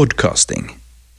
Podcasting. 0.00 0.70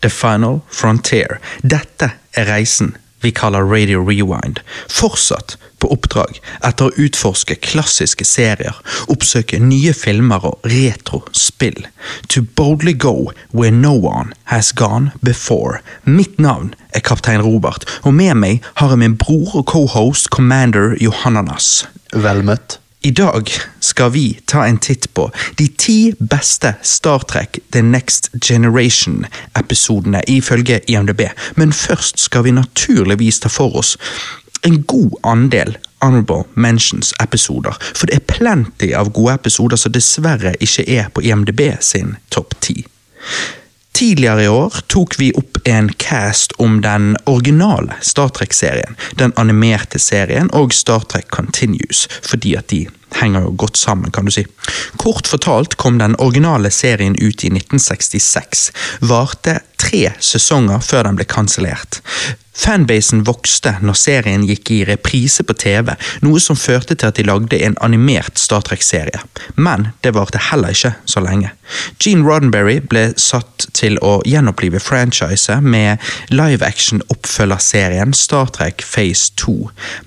The 0.02 0.10
Final 0.10 0.62
Frontier. 0.70 1.40
Dette 1.62 2.08
er 2.34 2.48
reisen 2.50 2.96
vi 3.22 3.30
kaller 3.32 3.62
Radio 3.62 4.00
Rewind. 4.02 4.64
Fortsatt 4.90 5.54
på 5.78 5.92
oppdrag 5.94 6.40
etter 6.66 6.88
å 6.90 7.04
utforske 7.06 7.60
klassiske 7.62 8.26
serier, 8.26 8.74
oppsøke 9.06 9.60
nye 9.62 9.94
filmer 9.94 10.48
og 10.50 10.66
retro 10.74 11.22
spill. 11.38 11.78
To 12.34 12.42
boldly 12.42 12.98
go 12.98 13.30
where 13.52 13.70
no 13.70 13.94
one 13.94 14.34
has 14.50 14.74
gone 14.74 15.14
before. 15.22 15.84
Mitt 16.04 16.42
navn 16.42 16.74
er 16.98 17.06
kaptein 17.06 17.46
Robert, 17.46 17.86
og 18.02 18.18
med 18.18 18.34
meg 18.42 18.66
har 18.82 18.96
jeg 18.96 19.04
min 19.06 19.20
bror 19.22 19.62
og 19.62 19.70
cohost 19.70 20.34
Commander 20.34 20.98
Johannanas. 20.98 21.84
Vel 22.18 22.42
møtt. 22.50 22.82
I 23.04 23.12
dag 23.12 23.50
skal 23.80 24.12
vi 24.12 24.40
ta 24.46 24.66
en 24.68 24.78
titt 24.78 25.14
på 25.14 25.32
de 25.58 25.66
ti 25.68 26.14
beste 26.20 26.76
Star 26.86 27.24
Trek 27.26 27.58
The 27.74 27.82
Next 27.82 28.30
Generation-episodene 28.46 30.22
ifølge 30.28 30.80
IMDb, 30.88 31.22
men 31.56 31.74
først 31.74 32.20
skal 32.22 32.46
vi 32.46 32.54
naturligvis 32.54 33.40
ta 33.42 33.50
for 33.50 33.74
oss 33.82 33.96
en 34.62 34.84
god 34.84 35.18
andel 35.26 35.74
Honorable 36.02 36.44
Mentions-episoder, 36.54 37.74
for 37.96 38.06
det 38.06 38.20
er 38.20 38.28
plenty 38.36 38.92
av 38.94 39.10
gode 39.10 39.34
episoder 39.34 39.82
som 39.82 39.98
dessverre 39.98 40.54
ikke 40.62 40.86
er 40.86 41.10
på 41.10 41.26
IMDb 41.26 41.72
sin 41.82 42.20
topp 42.30 42.54
ti. 42.62 42.84
Tidligere 43.98 44.46
i 44.46 44.54
år 44.54 44.78
tok 44.94 45.18
vi 45.18 45.34
opp 45.38 45.51
en 45.64 45.90
cast 46.02 46.54
om 46.58 46.82
den 46.82 47.18
originale 47.26 47.98
Star 48.02 48.30
Trek-serien, 48.30 48.98
den 49.20 49.34
animerte 49.36 50.00
serien 50.00 50.52
og 50.54 50.74
Star 50.74 51.06
Trek 51.10 51.30
Continues, 51.32 52.08
fordi 52.22 52.56
at 52.56 52.70
de 52.72 52.86
henger 53.20 53.48
jo 53.48 53.54
godt 53.58 53.78
sammen, 53.78 54.12
kan 54.12 54.26
du 54.26 54.32
si. 54.32 54.46
Kort 55.02 55.28
fortalt 55.28 55.78
kom 55.78 56.00
den 56.00 56.16
originale 56.20 56.72
serien 56.72 57.18
ut 57.20 57.44
i 57.44 57.52
1966, 57.52 58.70
varte 59.02 59.60
tre 59.82 60.06
sesonger 60.22 60.84
før 60.86 61.10
den 61.10 61.20
ble 61.20 61.28
kansellert. 61.30 62.02
Fanbasen 62.62 63.24
vokste 63.26 63.72
når 63.82 63.96
serien 63.98 64.44
gikk 64.46 64.70
i 64.76 64.80
reprise 64.86 65.44
på 65.48 65.56
TV, 65.58 65.94
noe 66.22 66.42
som 66.44 66.60
førte 66.60 66.98
til 67.00 67.10
at 67.10 67.18
de 67.18 67.24
lagde 67.26 67.58
en 67.64 67.78
animert 67.82 68.38
Star 68.38 68.62
Trek-serie. 68.68 69.22
Men 69.56 69.88
det 70.04 70.14
varte 70.18 70.42
heller 70.52 70.76
ikke 70.76 70.92
så 71.10 71.24
lenge. 71.24 71.54
Gene 72.04 72.28
Roddenberry 72.28 72.78
ble 72.92 73.06
satt 73.18 73.70
til 73.78 73.98
å 74.04 74.18
gjenopplive 74.28 74.82
franchiset 74.84 75.64
med 75.64 76.04
live 76.30 76.68
action-oppfølgerserien 76.68 78.14
Star 78.18 78.52
Trek 78.54 78.84
Phase 78.86 79.32
2. 79.42 79.56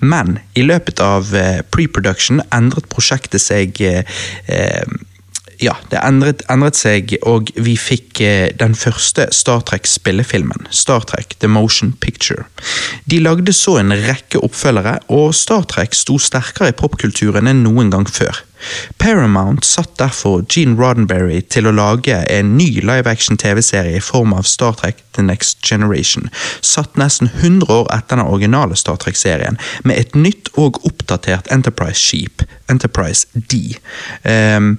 Men 0.05 0.37
i 0.55 0.63
løpet 0.63 1.01
av 1.03 1.33
eh, 1.35 1.59
pre-production 1.73 2.43
endret 2.53 2.87
prosjektet 2.93 3.43
seg 3.43 3.81
eh, 3.83 4.05
eh 4.45 5.11
ja, 5.63 5.75
det 5.91 5.99
endret, 6.03 6.43
endret, 6.51 6.77
seg, 6.79 7.15
og 7.27 7.51
vi 7.55 7.75
fikk 7.79 8.21
eh, 8.23 8.49
den 8.57 8.75
første 8.77 9.27
Star 9.35 9.63
Trek-spillefilmen, 9.67 10.67
Star 10.71 11.05
Trek 11.07 11.37
The 11.39 11.49
Motion 11.51 11.93
Picture. 12.01 12.47
De 13.09 13.21
lagde 13.23 13.53
så 13.55 13.77
en 13.81 13.95
rekke 13.95 14.41
oppfølgere, 14.43 14.97
og 15.13 15.35
Star 15.37 15.67
Trek 15.71 15.95
sto 15.97 16.17
sterkere 16.21 16.73
i 16.73 16.77
popkulturen 16.77 17.51
enn 17.51 17.63
noen 17.67 17.93
gang 17.93 18.09
før. 18.09 18.43
Paramount 18.97 19.65
satt 19.65 19.97
derfor 19.99 20.43
Gene 20.49 20.77
Roddenberry 20.79 21.41
til 21.51 21.67
å 21.67 21.73
lage 21.75 22.17
en 22.31 22.55
ny 22.57 22.81
live 22.81 23.09
action 23.09 23.37
TV-serie 23.37 23.97
i 23.97 24.03
form 24.03 24.33
av 24.35 24.47
Star 24.49 24.75
Trek 24.79 25.01
The 25.17 25.23
Next 25.25 25.61
Generation, 25.65 26.29
satt 26.61 26.97
nesten 26.99 27.29
100 27.31 27.69
år 27.71 27.89
etter 27.95 28.19
den 28.19 28.25
originale 28.25 28.77
Star 28.79 28.99
Trek-serien, 29.01 29.59
med 29.83 29.99
et 30.01 30.15
nytt 30.15 30.51
og 30.59 30.81
oppdatert 30.87 31.51
Enterprise-skip, 31.53 32.45
Enterprise 32.71 33.27
D, 33.33 33.77
um, 34.23 34.75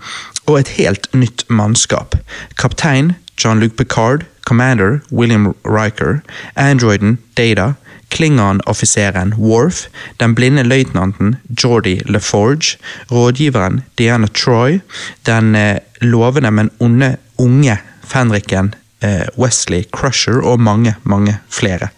og 0.47 0.61
et 0.61 0.75
helt 0.79 1.09
nytt 1.15 1.47
mannskap. 1.49 2.19
Kaptein 2.61 3.15
John 3.37 3.61
Luke 3.61 3.77
Picard, 3.77 4.25
Commander 4.47 5.01
William 5.11 5.55
Riker, 5.65 6.23
androiden 6.57 7.19
Data, 7.37 7.75
Klingon-offiseren 8.09 9.35
Worf, 9.39 9.87
den 10.21 10.35
blinde 10.35 10.63
løytnanten 10.63 11.37
Geordie 11.57 12.03
LaForge, 12.07 12.79
rådgiveren 13.11 13.83
Diana 13.99 14.27
Troy, 14.27 14.81
den 15.27 15.55
eh, 15.55 15.79
lovende, 16.01 16.51
men 16.51 16.71
onde 16.79 17.17
unge 17.39 17.79
fenriken 18.07 18.75
eh, 19.03 19.27
Wesley 19.37 19.85
Crusher 19.93 20.41
og 20.45 20.61
mange, 20.61 20.95
mange 21.03 21.39
flere. 21.51 21.89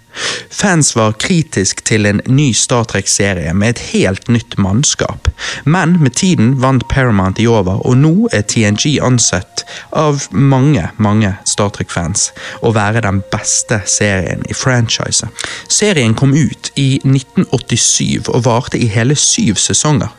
Fans 0.51 0.95
var 0.97 1.17
kritisk 1.21 1.85
til 1.89 2.07
en 2.09 2.21
ny 2.27 2.51
Star 2.57 2.87
Trek-serie 2.89 3.55
med 3.55 3.77
et 3.77 3.83
helt 3.93 4.29
nytt 4.33 4.59
mannskap, 4.59 5.29
men 5.65 5.97
med 6.03 6.17
tiden 6.19 6.57
vant 6.63 6.87
Paramount 6.89 7.39
i 7.39 7.47
over, 7.47 7.81
og 7.87 7.99
nå 8.01 8.15
er 8.33 8.47
TNG 8.49 8.99
ansett 9.05 9.65
av 9.97 10.29
mange, 10.33 10.89
mange 10.97 11.35
Star 11.49 11.73
Trek-fans 11.75 12.31
å 12.63 12.73
være 12.77 13.05
den 13.05 13.23
beste 13.33 13.83
serien 13.87 14.45
i 14.49 14.57
franchiset. 14.57 15.29
Serien 15.69 16.17
kom 16.19 16.35
ut 16.35 16.73
i 16.77 16.99
1987 17.05 18.29
og 18.29 18.45
varte 18.47 18.81
i 18.81 18.91
hele 18.91 19.17
syv 19.19 19.61
sesonger. 19.61 20.11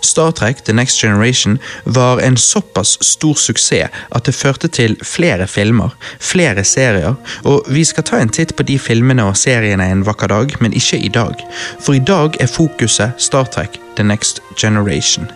Star 0.00 0.32
Trek 0.32 0.64
The 0.64 0.72
Next 0.72 1.00
Generation 1.00 1.58
var 1.84 2.20
en 2.20 2.36
såpass 2.36 2.98
stor 3.04 3.34
suksess 3.34 3.90
at 4.14 4.26
det 4.26 4.34
førte 4.34 4.68
til 4.68 4.96
flere 5.04 5.46
filmer, 5.46 5.94
flere 6.20 6.64
serier, 6.64 7.14
og 7.44 7.68
vi 7.68 7.84
skal 7.84 8.04
ta 8.04 8.20
en 8.20 8.32
titt 8.32 8.56
på 8.56 8.66
de 8.66 8.78
filmene 8.78 9.24
og 9.24 9.36
seriene 9.38 9.86
en 9.90 10.04
vakker 10.06 10.30
dag, 10.32 10.54
men 10.60 10.76
ikke 10.76 10.98
i 10.98 11.08
dag. 11.08 11.40
For 11.80 11.94
i 11.94 12.02
dag 12.02 12.36
er 12.40 12.50
fokuset 12.50 13.12
Star 13.18 13.44
Trek 13.44 13.78
The 13.96 14.04
Next 14.04 14.40
Generation. 14.56 15.30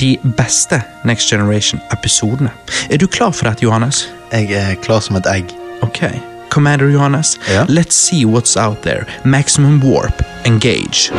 De 0.00 0.18
beste 0.36 0.82
Next 1.04 1.30
Generation-episodene. 1.30 2.50
Er 2.90 2.96
du 2.96 3.06
klar 3.06 3.30
for 3.30 3.48
dette, 3.48 3.64
Johannes? 3.64 4.08
Jeg 4.32 4.52
er 4.52 4.74
klar 4.74 5.00
som 5.00 5.16
et 5.16 5.26
egg. 5.26 5.44
Ok. 5.82 6.04
Commander 6.50 6.88
Johannes, 6.88 7.38
ja? 7.48 7.64
let's 7.64 7.94
see 7.94 8.26
what's 8.26 8.56
out 8.56 8.82
there. 8.82 9.06
Maximum 9.24 9.80
warp. 9.80 10.22
Engage. 10.44 11.10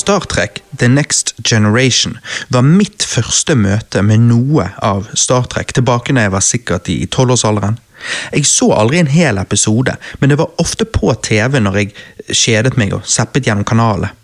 Star 0.00 0.24
Trek 0.30 0.62
The 0.78 0.88
Next 0.88 1.34
Generation 1.44 2.16
var 2.48 2.64
mitt 2.64 3.04
første 3.04 3.56
møte 3.58 4.00
med 4.06 4.24
noe 4.30 4.70
av 4.80 5.10
Star 5.18 5.44
Trek 5.52 5.74
tilbake 5.76 6.14
da 6.16 6.24
jeg 6.24 6.32
var 6.32 6.44
sikkert 6.46 6.88
i 6.88 7.02
tolvårsalderen. 7.10 7.76
Jeg 8.32 8.48
så 8.48 8.70
aldri 8.72 9.02
en 9.02 9.10
hel 9.12 9.36
episode, 9.42 9.92
men 10.20 10.32
det 10.32 10.38
var 10.40 10.54
ofte 10.62 10.86
på 10.88 11.12
TV 11.26 11.60
når 11.60 11.76
jeg 11.82 11.92
kjedet 12.32 12.78
meg 12.80 12.94
og 12.96 13.04
seppet 13.04 13.44
gjennom 13.44 13.68
kanalene. 13.68 14.14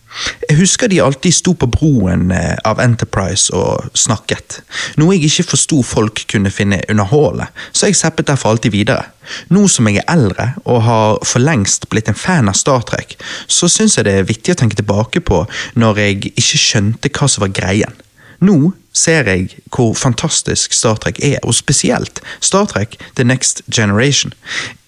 Jeg 0.48 0.58
husker 0.60 0.88
de 0.88 1.00
alltid 1.02 1.34
sto 1.34 1.54
på 1.58 1.68
broen 1.70 2.30
eh, 2.34 2.54
av 2.64 2.80
Enterprise 2.82 3.52
og 3.56 3.90
snakket, 3.98 4.60
noe 5.00 5.16
jeg 5.16 5.28
ikke 5.28 5.50
forsto 5.52 5.82
folk 5.86 6.24
kunne 6.30 6.52
finne 6.54 6.82
underholdende, 6.90 7.50
så 7.72 7.90
jeg 7.90 7.98
seppet 7.98 8.30
derfor 8.30 8.54
alltid 8.54 8.74
videre. 8.74 9.10
Nå 9.50 9.66
som 9.70 9.88
jeg 9.90 10.00
er 10.02 10.10
eldre 10.12 10.52
og 10.64 10.82
har 10.86 11.20
for 11.26 11.42
lengst 11.42 11.88
blitt 11.90 12.08
en 12.10 12.18
fan 12.18 12.50
av 12.50 12.58
Star 12.58 12.84
Trek, 12.86 13.16
så 13.46 13.68
syns 13.70 13.98
jeg 13.98 14.06
det 14.06 14.16
er 14.20 14.28
vittig 14.28 14.54
å 14.54 14.60
tenke 14.62 14.78
tilbake 14.78 15.22
på 15.24 15.44
når 15.74 16.02
jeg 16.04 16.34
ikke 16.36 16.62
skjønte 16.62 17.12
hva 17.12 17.30
som 17.30 17.46
var 17.46 17.54
greien. 17.56 18.02
Nå 18.44 18.72
ser 18.96 19.28
jeg 19.28 19.58
hvor 19.72 19.94
fantastisk 19.96 20.74
Star 20.76 20.98
Trek 21.00 21.20
er, 21.24 21.38
og 21.42 21.56
spesielt 21.56 22.20
Star 22.40 22.68
Trek 22.70 22.96
The 23.16 23.24
Next 23.24 23.62
Generation. 23.72 24.32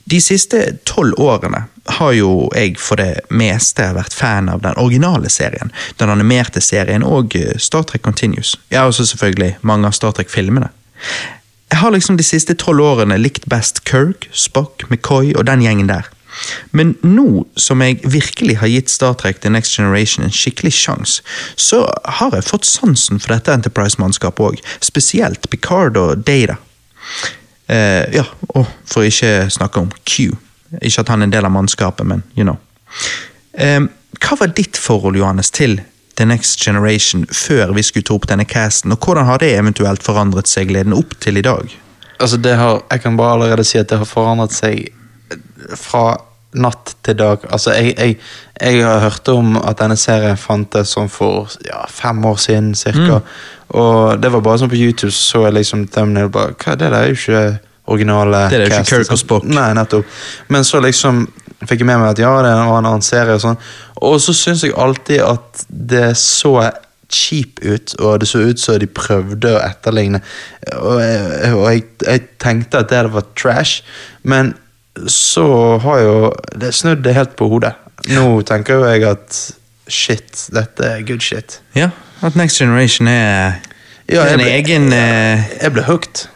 De 0.08 0.20
siste 0.24 0.60
tolv 0.88 1.18
årene 1.20 1.66
har 1.98 2.12
jo 2.16 2.48
jeg 2.56 2.76
for 2.80 3.00
det 3.00 3.26
meste 3.28 3.84
vært 3.96 4.14
fan 4.16 4.48
av 4.48 4.62
den 4.64 4.76
originale 4.80 5.28
serien, 5.32 5.72
den 6.00 6.12
animerte 6.12 6.62
serien 6.64 7.04
og 7.04 7.36
eh, 7.36 7.56
Star 7.60 7.84
Trek 7.88 8.06
Continues. 8.06 8.54
Ja, 8.72 8.86
også 8.88 9.04
selvfølgelig 9.10 9.56
mange 9.68 9.88
av 9.88 9.96
Star 9.96 10.14
Trek-filmene. 10.16 10.70
Jeg 11.68 11.82
har 11.82 11.92
liksom 11.92 12.16
de 12.16 12.24
siste 12.24 12.56
tolv 12.56 12.84
årene 12.84 13.18
likt 13.20 13.44
best 13.52 13.82
Kirk, 13.88 14.30
Spock, 14.32 14.86
McCoy 14.88 15.34
og 15.36 15.44
den 15.50 15.64
gjengen 15.66 15.90
der. 15.92 16.08
Men 16.70 16.94
nå 17.02 17.44
som 17.58 17.82
jeg 17.84 18.00
virkelig 18.08 18.58
har 18.62 18.72
gitt 18.72 18.92
Star 18.92 19.16
Trek 19.18 19.42
The 19.42 19.52
Next 19.52 19.76
Generation 19.76 20.24
en 20.24 20.32
skikkelig 20.32 20.72
sjanse, 20.78 21.26
så 21.56 21.84
har 22.20 22.36
jeg 22.36 22.48
fått 22.48 22.68
sansen 22.68 23.20
for 23.20 23.34
dette 23.34 23.52
Enterprise-mannskapet 23.52 24.52
òg. 24.52 24.64
Spesielt 24.84 25.50
Picard 25.52 26.00
og 26.00 26.24
Data. 26.24 26.56
Eh, 27.68 28.04
ja, 28.16 28.24
og 28.56 28.66
for 28.88 29.04
ikke 29.04 29.48
snakke 29.52 29.84
om 29.84 29.90
Q. 30.08 30.32
Ikke 30.80 31.04
at 31.04 31.12
han 31.12 31.22
er 31.22 31.28
en 31.28 31.36
del 31.36 31.48
av 31.48 31.52
mannskapet, 31.52 32.06
men 32.08 32.24
you 32.36 32.46
know. 32.46 32.56
Eh, 33.52 33.82
hva 34.18 34.38
var 34.40 34.54
ditt 34.56 34.80
forhold, 34.80 35.18
Johannes, 35.20 35.52
til 35.52 35.80
The 36.18 36.26
Next 36.26 36.64
Generation 36.64 37.26
før 37.30 37.74
vi 37.76 37.84
skulle 37.86 38.08
ta 38.08 38.16
opp 38.16 38.26
denne 38.30 38.46
casten, 38.48 38.92
og 38.92 39.04
hvordan 39.04 39.28
har 39.28 39.42
det 39.42 39.52
eventuelt 39.54 40.02
forandret 40.02 40.50
seg 40.50 40.72
leden 40.74 40.96
opp 40.96 41.14
til 41.22 41.38
i 41.38 41.44
dag? 41.44 41.68
Altså, 42.18 42.40
det 42.42 42.56
har, 42.58 42.80
jeg 42.90 43.04
kan 43.04 43.18
bare 43.20 43.36
allerede 43.36 43.66
si 43.68 43.78
at 43.78 43.90
det 43.90 44.00
har 44.00 44.08
forandret 44.08 44.56
seg 44.56 44.88
fra 45.78 46.16
natt 46.56 46.94
til 47.04 47.18
dag. 47.18 47.44
Altså, 47.52 47.74
jeg, 47.76 47.94
jeg, 47.98 48.16
jeg 48.60 48.84
har 48.84 49.02
hørt 49.04 49.28
om 49.28 49.56
at 49.60 49.78
denne 49.80 49.96
serien 50.00 50.38
fantes 50.40 50.94
sånn 50.96 51.10
for 51.12 51.52
ja, 51.66 51.82
fem 51.92 52.24
år 52.24 52.38
siden 52.40 52.70
cirka. 52.78 53.20
Og 53.76 54.22
det 54.22 54.32
var 54.32 54.44
bare 54.44 54.62
sånn 54.62 54.72
på 54.72 54.80
YouTube, 54.80 55.12
så 55.12 55.44
jeg 55.44 55.58
liksom 55.58 55.88
thumbnail 55.92 56.30
bare 56.32 56.54
Hva, 56.56 56.76
det 56.78 56.88
der 56.88 56.96
er 57.02 57.10
jo 57.10 57.18
ikke 57.18 57.42
originale 57.88 58.46
Det 58.48 58.56
er 58.56 58.64
jo 58.64 58.70
ikke 58.72 58.88
Kirk 58.94 59.12
og? 59.12 59.20
Spock. 59.20 59.44
Nei, 59.48 59.68
nettopp. 59.76 60.18
Men 60.48 60.64
så 60.64 60.80
liksom 60.84 61.26
fikk 61.66 61.82
jeg 61.82 61.88
med 61.88 62.00
meg 62.00 62.12
at 62.14 62.20
ja, 62.22 62.32
det 62.44 62.52
var 62.54 62.78
en 62.78 62.86
annen 62.86 63.04
serie 63.04 63.36
og 63.36 63.42
sånn. 63.42 63.58
Og 64.06 64.20
så 64.22 64.34
syns 64.36 64.62
jeg 64.64 64.76
alltid 64.78 65.24
at 65.26 65.64
det 65.68 66.12
så 66.20 66.54
cheap 67.08 67.60
ut, 67.64 67.94
og 68.04 68.20
det 68.20 68.28
så 68.28 68.42
ut 68.44 68.60
som 68.60 68.76
de 68.80 68.86
prøvde 68.86 69.54
å 69.56 69.60
etterligne. 69.64 70.20
Og, 70.76 71.00
og 71.00 71.66
jeg, 71.72 71.84
jeg 72.04 72.24
tenkte 72.40 72.82
at 72.84 72.92
det 72.92 73.06
var 73.14 73.26
trash, 73.38 73.82
men 74.22 74.54
så 75.06 75.78
har 75.78 75.98
jo 76.02 76.32
det 76.60 76.72
snudd 76.74 77.02
det 77.04 77.14
helt 77.14 77.36
på 77.38 77.48
hodet. 77.48 77.74
Nå 78.08 78.42
tenker 78.46 78.74
jo 78.80 78.84
jeg 78.88 79.04
at 79.08 79.38
shit, 79.88 80.46
dette 80.54 80.84
er 80.84 81.02
good 81.06 81.20
shit. 81.24 81.60
Ja, 81.74 81.90
at 82.22 82.36
Next 82.36 82.58
Generation 82.58 83.08
er, 83.08 83.58
Ja, 84.08 84.22
er 84.24 84.34
en 84.34 84.40
ble- 84.40 84.52
egen 84.56 84.92
jeg, 84.92 85.44
Jeg 85.62 85.72
ble 85.72 85.82
hooked. 85.84 86.26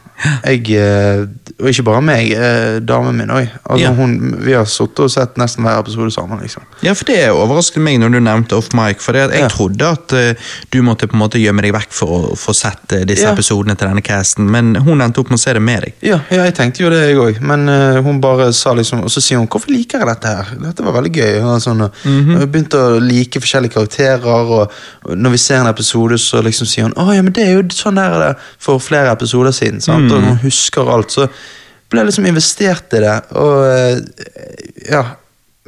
Jeg, 0.45 0.71
eh, 0.79 1.27
og 1.59 1.69
ikke 1.71 1.85
bare 1.87 2.03
meg, 2.03 2.31
eh, 2.33 2.79
damen 2.81 3.17
min 3.17 3.29
òg. 3.31 3.49
Altså, 3.65 3.83
Ja. 3.83 3.93
Vi 4.43 4.53
har 4.53 4.65
sittet 4.65 5.01
og 5.01 5.11
sett 5.11 5.37
nesten 5.37 5.65
hver 5.65 5.81
episode 5.81 6.11
sammen. 6.13 6.41
liksom. 6.41 6.63
Ja, 6.83 6.95
for 6.95 7.05
det 7.05 7.31
overrasket 7.31 7.83
meg 7.83 7.99
når 8.01 8.13
du 8.13 8.21
nevnte 8.21 8.57
off 8.57 8.73
mic, 8.73 9.01
for 9.01 9.13
jeg 9.13 9.31
Ja. 9.33 9.49
trodde 9.49 9.83
at 9.83 10.13
eh, 10.13 10.35
du 10.71 10.83
måtte 10.83 11.07
på 11.09 11.15
en 11.15 11.21
måte 11.21 11.41
gjemme 11.41 11.63
deg 11.63 11.73
vekk 11.73 11.91
for 11.91 12.09
å 12.09 12.37
få 12.37 12.55
sett 12.55 13.07
disse 13.07 13.23
Ja. 13.23 13.33
episodene 13.33 13.77
til 13.77 13.89
denne 13.89 14.03
casten, 14.03 14.49
men 14.51 14.75
hun 14.75 15.01
endte 15.01 15.19
opp 15.19 15.31
med 15.31 15.39
å 15.39 15.43
se 15.43 15.53
det 15.53 15.63
med 15.63 15.83
deg. 15.83 15.93
Ja, 16.03 16.21
jeg 16.31 16.55
tenkte 16.55 16.81
jo 16.81 16.91
det, 16.91 17.09
jeg 17.09 17.17
òg. 17.17 17.41
Men 17.41 17.69
uh, 17.69 18.01
hun 18.03 18.21
bare 18.21 18.53
sa 18.53 18.73
liksom 18.75 19.03
Og 19.03 19.11
så 19.11 19.21
sier 19.21 19.39
hun 19.39 19.49
'hvorfor 19.49 19.71
liker 19.71 19.99
jeg 19.99 20.07
dette 20.07 20.27
her?' 20.27 20.47
Dette 20.63 20.83
var 20.85 20.93
veldig 20.93 21.13
gøy. 21.13 21.41
Hun 21.41 21.61
sånn, 21.61 21.91
mm 22.05 22.27
-hmm. 22.27 22.47
begynte 22.47 22.77
å 22.79 23.01
like 23.01 23.41
forskjellige 23.41 23.73
karakterer, 23.73 24.25
og, 24.27 24.71
når 25.09 25.31
vi 25.31 25.37
ser 25.39 25.61
en 25.61 25.67
episode, 25.67 26.19
så 26.19 26.43
liksom 26.43 26.67
sier 26.67 26.85
hun 26.85 26.93
'Å 26.93 27.15
ja, 27.15 27.23
men 27.23 27.33
det 27.33 27.49
er 27.49 27.55
jo 27.55 27.63
sånn 27.69 27.95
der 27.97 28.13
er 28.13 28.29
det 28.29 28.37
for 28.59 28.79
flere 28.79 29.11
episoder 29.13 29.51
siden'. 29.51 29.81
Sant? 29.81 30.12
Mhm. 30.13 30.29
Og 30.29 30.29
hun 30.29 30.45
husker 30.45 30.93
alt. 30.95 31.13
Så 31.13 31.27
ble 31.91 32.01
jeg 32.01 32.07
liksom 32.11 32.27
investert 32.27 32.95
i 32.97 33.03
det. 33.05 33.19
Og 33.31 33.67
eh, 33.67 33.99
ja 34.91 35.03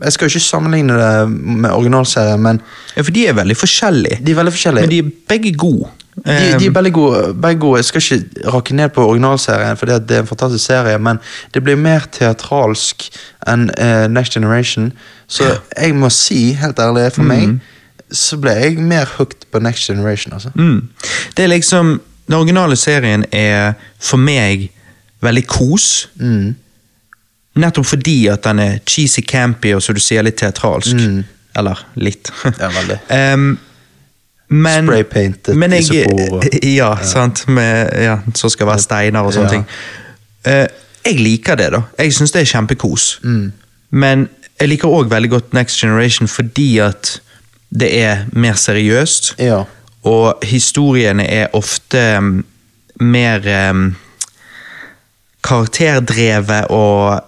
Jeg 0.02 0.12
skal 0.12 0.26
jo 0.26 0.32
ikke 0.34 0.40
sammenligne 0.42 0.94
det 0.98 1.28
med 1.30 1.70
originalserien, 1.70 2.40
men 2.42 2.60
Ja, 2.96 3.02
for 3.02 3.12
de 3.14 3.28
er 3.28 3.36
veldig 3.36 3.56
forskjellige, 3.56 4.18
de 4.26 4.32
er 4.32 4.36
veldig 4.36 4.52
forskjellige. 4.52 4.82
men 4.82 4.90
de 4.90 4.98
er 4.98 5.10
begge 5.28 5.52
gode. 5.54 5.90
De, 6.16 6.58
de 6.58 6.66
er 6.66 6.70
veldig 6.74 6.92
gode, 6.92 7.34
begge 7.42 7.60
gode. 7.60 7.78
Jeg 7.78 7.84
skal 7.84 8.02
ikke 8.02 8.50
rakke 8.54 8.74
ned 8.74 8.88
på 8.88 9.06
originalserien, 9.06 9.76
for 9.76 9.86
det 9.86 10.10
er 10.10 10.20
en 10.20 10.26
fantastisk 10.26 10.64
serie, 10.66 10.98
men 10.98 11.18
det 11.54 11.62
blir 11.62 11.76
mer 11.76 12.06
teatralsk 12.12 13.06
enn 13.46 13.70
uh, 13.78 14.06
Next 14.10 14.34
Generation. 14.34 14.92
Så 15.26 15.44
jeg 15.76 15.94
må 15.94 16.10
si, 16.10 16.52
helt 16.58 16.78
ærlig, 16.78 17.12
for 17.12 17.22
meg, 17.22 17.60
så 18.12 18.36
ble 18.38 18.50
jeg 18.50 18.78
mer 18.78 19.06
hooked 19.16 19.46
på 19.52 19.58
Next 19.58 19.86
Generation. 19.86 20.32
altså. 20.32 20.50
mm. 20.54 20.88
Det 21.36 21.44
er 21.44 21.48
liksom 21.54 22.00
Den 22.26 22.38
originale 22.38 22.76
serien 22.76 23.24
er 23.32 23.74
for 24.00 24.20
meg 24.20 24.68
veldig 25.24 25.44
kos. 25.48 26.08
Mm. 26.20 26.54
Nettopp 27.60 27.86
fordi 27.86 28.16
at 28.32 28.44
den 28.44 28.58
er 28.64 28.78
cheesy 28.88 29.22
campy 29.28 29.74
og 29.76 29.82
som 29.84 29.94
du 29.96 30.02
sier 30.02 30.24
litt 30.26 30.40
teatralsk. 30.40 30.96
Mm. 30.98 31.22
Eller 31.60 31.84
litt. 32.00 32.32
Ja, 32.62 32.70
veldig. 32.74 32.98
um, 33.34 33.50
men, 34.54 34.86
Spraypainted 34.86 35.56
men 35.56 35.72
jeg, 35.72 35.86
isopor 35.86 36.44
Ja, 36.62 36.90
ja, 36.92 36.94
sant. 37.02 37.46
Med, 37.48 37.92
ja, 38.04 38.18
som 38.36 38.52
skal 38.52 38.68
være 38.68 38.84
steiner 38.84 39.24
og 39.26 39.34
sånne 39.36 39.50
Ja. 39.50 39.52
ting. 39.58 39.68
Uh, 40.44 40.66
jeg 41.04 41.20
liker 41.20 41.56
det, 41.60 41.68
da. 41.74 41.82
Jeg 42.00 42.14
syns 42.16 42.32
det 42.32 42.40
er 42.44 42.48
kjempekos. 42.48 43.18
Mm. 43.24 43.52
Men 43.90 44.28
jeg 44.60 44.70
liker 44.70 44.88
òg 44.88 45.10
veldig 45.12 45.30
godt 45.30 45.54
Next 45.56 45.80
Generation 45.82 46.28
fordi 46.30 46.78
at 46.80 47.18
det 47.74 47.90
er 47.98 48.24
mer 48.32 48.54
seriøst. 48.58 49.34
Ja. 49.42 49.64
Og 50.04 50.42
historiene 50.44 51.24
er 51.30 51.54
ofte 51.56 52.00
mm, 52.20 52.44
mer 53.00 53.46
um, 53.70 53.86
karakterdrevet, 55.44 56.66
og 56.70 57.20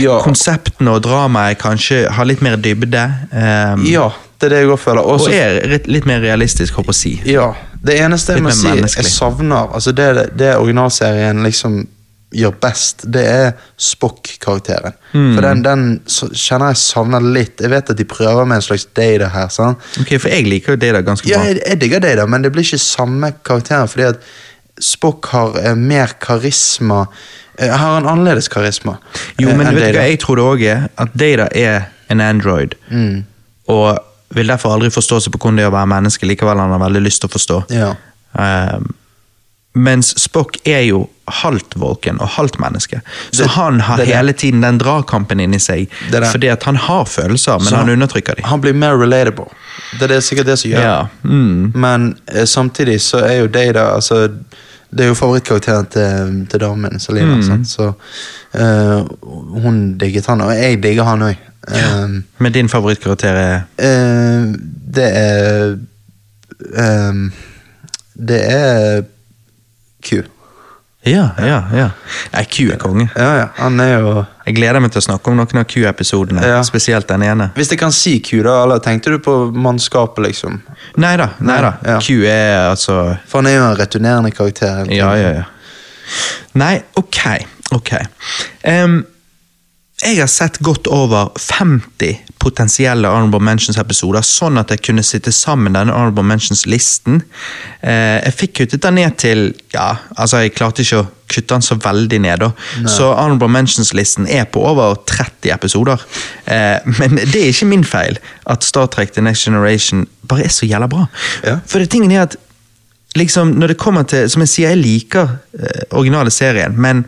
Ja. 0.00 0.18
konseptene 0.24 0.90
og 0.90 1.02
dramaet 1.04 1.58
kanskje 1.60 2.08
har 2.10 2.24
litt 2.24 2.40
mer 2.42 2.56
dybde. 2.56 3.02
um, 3.32 3.84
ja, 3.86 4.08
det 4.40 4.46
er 4.46 4.54
det 4.54 4.58
jeg 4.58 4.68
òg 4.72 4.78
føler. 4.80 5.00
og 5.00 5.28
er 5.30 5.78
litt, 5.86 6.06
mer 6.06 6.20
realistisk, 6.20 6.74
håper 6.74 6.92
jeg 6.92 6.96
å 6.96 7.00
si. 7.00 7.32
ja, 7.32 7.54
det 7.82 8.00
eneste 8.00 8.32
jeg 8.32 8.42
må 8.42 8.50
si 8.50 8.66
mer 8.66 8.88
jeg 8.88 9.04
savner, 9.04 9.68
altså 9.74 9.92
det, 9.92 10.36
det 10.38 10.56
originalserien 10.56 11.42
liksom 11.44 11.86
gjør 12.34 12.52
best, 12.62 13.04
det 13.10 13.22
er 13.26 13.48
Spock-karakteren. 13.80 14.94
Mm. 15.12 15.30
For 15.34 15.46
den, 15.46 15.62
den 15.66 15.86
kjenner 16.08 16.72
jeg 16.72 16.80
savner 16.82 17.24
litt. 17.24 17.60
Jeg 17.62 17.72
vet 17.72 17.90
at 17.90 17.98
de 17.98 18.06
prøver 18.08 18.46
med 18.46 18.60
en 18.60 18.62
slags 18.62 18.86
data 18.96 19.30
her. 19.34 19.48
sant? 19.50 19.78
Ok, 20.00 20.14
For 20.20 20.30
jeg 20.30 20.46
liker 20.46 20.76
jo 20.76 20.80
Data 20.80 21.00
ganske 21.02 21.20
ganske 21.20 21.28
Ja, 21.30 21.38
bra. 21.38 21.46
jeg, 21.48 21.62
jeg 21.66 21.80
digger 21.80 22.00
data, 22.00 22.26
men 22.26 22.42
det 22.42 22.52
blir 22.52 22.64
ikke 22.64 22.78
samme 22.78 23.32
karakteren, 23.44 23.88
fordi 23.88 24.02
at 24.02 24.20
Spock 24.80 25.26
har 25.34 25.58
eh, 25.60 25.74
mer 25.76 26.14
karisma. 26.20 27.06
eh, 27.58 27.68
har 27.68 27.98
en 27.98 28.06
annerledes 28.06 28.48
karisma. 28.48 28.98
Jo, 29.38 29.48
eh, 29.50 29.56
men 29.56 29.66
enn 29.66 29.74
vet 29.76 29.92
du 29.92 29.98
hva 29.98 30.06
jeg 30.08 30.20
tror 30.22 30.36
det 30.36 30.44
òg 30.44 30.62
er? 30.62 30.86
At 30.96 31.12
Data 31.14 31.48
er 31.52 31.90
en 32.10 32.20
android. 32.20 32.74
Mm. 32.90 33.24
Og 33.68 33.98
vil 34.30 34.46
derfor 34.48 34.72
aldri 34.76 34.90
forstå 34.90 35.20
seg 35.20 35.34
på 35.34 35.38
hvordan 35.42 35.58
det 35.58 35.66
er 35.66 35.72
å 35.72 35.74
være 35.74 35.90
menneske, 35.90 36.26
likevel 36.26 36.58
han 36.62 36.70
har 36.70 36.80
veldig 36.80 37.02
lyst 37.02 37.20
til 37.20 37.28
å 37.30 37.34
forstå. 37.34 37.60
Ja. 37.74 37.90
Um, 38.32 38.92
mens 39.74 40.14
Spock 40.18 40.56
er 40.66 40.80
jo 40.88 41.08
halvt 41.30 41.76
Vulcan 41.78 42.18
og 42.20 42.28
halvt 42.28 42.58
menneske. 42.60 43.00
Så 43.30 43.42
Det- 43.42 43.50
han 43.50 43.80
har 43.80 43.96
det 43.96 44.06
det. 44.06 44.16
hele 44.16 44.32
tiden 44.32 44.60
den 44.60 44.78
dragkampen 44.78 45.40
inni 45.40 45.58
seg. 45.58 45.88
Fordi 46.10 46.46
at 46.48 46.62
han 46.64 46.76
har 46.76 47.04
følelser, 47.04 47.58
men 47.58 47.66
han, 47.72 47.78
han 47.86 47.88
undertrykker 47.88 48.34
dem. 48.34 48.44
Han 48.44 48.60
blir 48.60 48.72
mer 48.74 48.96
relatable. 48.98 49.44
Det 50.00 50.10
er 50.10 50.20
sikkert 50.20 50.46
det 50.46 50.58
som 50.58 50.70
gjør 50.70 50.80
Ja. 50.82 51.06
Mm. 51.22 51.72
Men 51.74 52.16
eh, 52.28 52.44
samtidig 52.44 53.00
så 53.00 53.18
er 53.24 53.32
jo 53.40 53.46
Data 53.46 53.94
altså, 53.94 54.28
Det 54.96 55.04
er 55.04 55.08
jo 55.08 55.14
favorittkarakteren 55.14 55.86
til, 55.86 56.46
til 56.50 56.60
damen 56.60 56.82
min, 56.82 56.98
Selina. 57.00 57.36
Mm. 57.36 57.64
Så 57.64 57.92
eh, 58.54 59.04
hun 59.62 59.98
digget 59.98 60.26
han, 60.26 60.40
og 60.40 60.50
jeg 60.52 60.82
digger 60.82 61.04
han 61.04 61.22
òg. 61.22 61.36
Men 62.38 62.52
din 62.52 62.68
favorittkarakter 62.68 63.28
er 63.28 63.60
det 64.94 65.06
er 65.16 65.76
um, 67.10 67.32
Det 68.28 68.40
er 68.52 69.02
Q. 70.02 70.22
Ja, 71.02 71.30
ja, 71.38 71.62
ja. 71.72 71.90
Nei, 72.34 72.42
Q 72.44 72.74
er 72.74 72.80
konge. 72.80 73.06
Ja, 73.16 73.28
ja. 73.38 73.46
Han 73.56 73.80
er 73.80 73.94
jo 73.94 74.10
Jeg 74.44 74.56
gleder 74.58 74.82
meg 74.84 74.90
til 74.92 75.00
å 75.00 75.04
snakke 75.06 75.30
om 75.30 75.38
noen 75.38 75.60
av 75.62 75.64
Q-episodene. 75.70 76.42
Ja. 76.44 76.58
Spesielt 76.66 77.08
den 77.08 77.22
ene. 77.24 77.46
Hvis 77.56 77.70
jeg 77.72 77.80
kan 77.80 77.94
si 77.94 78.18
Q, 78.20 78.42
da, 78.44 78.58
eller 78.64 78.82
tenkte 78.84 79.14
du 79.14 79.20
på 79.22 79.36
mannskapet, 79.54 80.24
liksom? 80.26 80.58
Nei 81.00 81.14
da. 81.20 81.30
nei 81.40 81.60
da. 81.64 81.72
Ja. 81.86 81.96
Q 82.04 82.18
er 82.28 82.66
altså 82.72 82.98
For 83.30 83.40
han 83.40 83.48
er 83.48 83.56
jo 83.56 83.64
en 83.70 83.78
returnerende 83.78 84.34
karakter. 84.34 84.90
Ja, 84.92 85.14
ja, 85.16 85.32
ja. 85.40 85.46
Nei, 86.58 86.74
ok. 86.98 87.22
Ok. 87.78 87.94
Em, 88.66 89.00
jeg 90.00 90.16
har 90.16 90.28
sett 90.32 90.58
godt 90.64 90.88
over 90.88 91.28
50 91.36 92.30
potensielle 92.40 93.08
Honorable 93.08 93.42
Mentions-episoder, 93.44 94.24
sånn 94.24 94.56
at 94.60 94.70
jeg 94.72 94.80
kunne 94.86 95.04
sitte 95.04 95.32
sammen 95.34 95.74
denne 95.76 95.92
Honorable 95.92 96.24
Mentions-listen. 96.24 97.20
Eh, 97.84 98.16
jeg 98.24 98.36
fikk 98.38 98.54
kuttet 98.62 98.84
den 98.86 98.96
ned 98.96 99.18
til 99.20 99.50
Ja, 99.74 99.90
altså, 100.16 100.40
jeg 100.40 100.54
klarte 100.56 100.82
ikke 100.86 101.02
å 101.02 101.08
kutte 101.30 101.52
den 101.52 101.66
så 101.66 101.76
veldig 101.78 102.20
ned, 102.24 102.40
da. 102.42 102.48
Så 102.88 103.10
Honorable 103.12 103.50
Mentions-listen 103.52 104.26
er 104.26 104.48
på 104.50 104.64
over 104.66 104.96
30 105.06 105.52
episoder. 105.52 106.00
Eh, 106.46 106.80
men 106.96 107.20
det 107.20 107.42
er 107.42 107.52
ikke 107.52 107.68
min 107.68 107.84
feil 107.84 108.16
at 108.48 108.64
Star 108.64 108.88
Trek 108.90 109.12
The 109.12 109.24
Next 109.26 109.44
Generation 109.44 110.08
bare 110.24 110.48
er 110.48 110.54
så 110.54 110.68
jævla 110.68 110.88
bra. 110.90 111.10
Ja. 111.44 111.58
For 111.68 111.82
det 111.82 111.92
tingen 111.92 112.16
er 112.16 112.24
at 112.24 112.38
liksom, 113.20 113.52
når 113.60 113.74
det 113.74 113.80
kommer 113.82 114.04
til 114.06 114.30
Som 114.30 114.44
jeg 114.46 114.48
sier, 114.48 114.72
jeg 114.72 114.80
liker 114.80 115.36
eh, 115.60 115.86
originale 115.92 116.32
serien, 116.32 116.72
men 116.80 117.04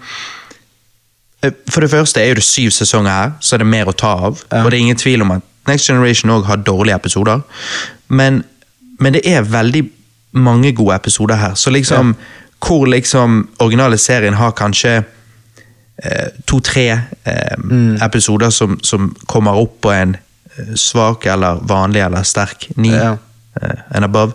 for 1.70 1.80
det 1.80 1.90
første 1.90 2.20
er 2.22 2.34
det 2.38 2.44
syv 2.46 2.70
sesonger 2.70 3.10
her, 3.10 3.32
så 3.40 3.56
er 3.56 3.58
det 3.64 3.66
mer 3.66 3.88
å 3.90 3.92
ta 3.98 4.12
av. 4.28 4.44
Ja. 4.52 4.62
Og 4.64 4.70
det 4.70 4.76
er 4.78 4.84
ingen 4.84 4.96
tvil 5.00 5.22
om 5.24 5.30
at 5.34 5.42
Next 5.68 5.86
Generation 5.90 6.30
òg 6.30 6.44
har 6.48 6.56
dårlige 6.66 6.94
episoder. 6.98 7.40
Men, 8.08 8.42
men 9.00 9.12
det 9.16 9.22
er 9.26 9.42
veldig 9.46 9.82
mange 10.32 10.72
gode 10.72 10.94
episoder 10.96 11.36
her. 11.38 11.54
Så 11.54 11.70
liksom, 11.70 12.14
hvor 12.66 12.86
liksom 12.86 13.48
originale 13.58 13.98
serien 13.98 14.34
har 14.38 14.50
kanskje 14.58 14.96
eh, 16.04 16.28
to-tre 16.46 16.86
eh, 17.24 17.56
Mm. 17.58 17.98
episoder 18.02 18.50
som, 18.50 18.78
som 18.82 19.14
kommer 19.26 19.52
opp 19.60 19.80
på 19.80 19.90
en 19.92 20.16
eh, 20.58 20.74
svak 20.74 21.26
eller 21.26 21.60
vanlig 21.68 22.00
eller 22.04 22.22
sterk 22.22 22.68
ni 22.76 22.90
Ja. 22.94 23.16
eh, 23.62 23.78
and 23.94 24.04
above, 24.04 24.32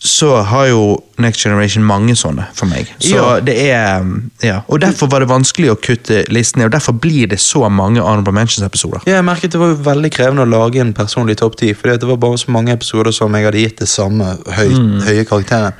så 0.00 0.42
har 0.44 0.66
jo 0.68 0.80
Next 1.18 1.40
Generation 1.42 1.82
mange 1.84 2.12
sånne 2.16 2.44
for 2.54 2.66
meg. 2.68 2.86
Så 3.00 3.16
Ja. 3.16 3.40
det 3.40 3.54
er 3.72 4.00
um, 4.00 4.30
ja. 4.44 4.60
Og 4.68 4.80
derfor 4.80 5.08
var 5.10 5.20
det 5.24 5.28
vanskelig 5.30 5.70
å 5.72 5.76
kutte 5.80 6.24
listen 6.28 6.60
ned, 6.60 6.66
og 6.68 6.72
derfor 6.76 6.92
blir 7.00 7.26
det 7.32 7.38
så 7.40 7.68
mange 7.72 8.00
Honorable 8.04 8.32
Mentions-episoder. 8.36 9.00
Ja, 9.06 9.14
jeg 9.16 9.24
merket 9.24 9.52
det 9.56 9.60
var 9.60 9.74
veldig 9.74 10.10
krevende 10.12 10.44
å 10.44 10.50
lage 10.50 10.80
en 10.80 10.92
personlig 10.94 11.38
topp 11.40 11.56
ti, 11.56 11.72
fordi 11.74 11.96
det 11.98 12.08
var 12.08 12.16
bare 12.16 12.38
så 12.38 12.52
mange 12.52 12.72
episoder 12.76 13.10
som 13.16 13.32
jeg 13.34 13.44
hadde 13.48 13.62
gitt 13.64 13.78
det 13.78 13.88
samme 13.88 14.36
høy, 14.46 14.68
Mm. 14.76 15.00
høye 15.08 15.24
karakteren. 15.24 15.72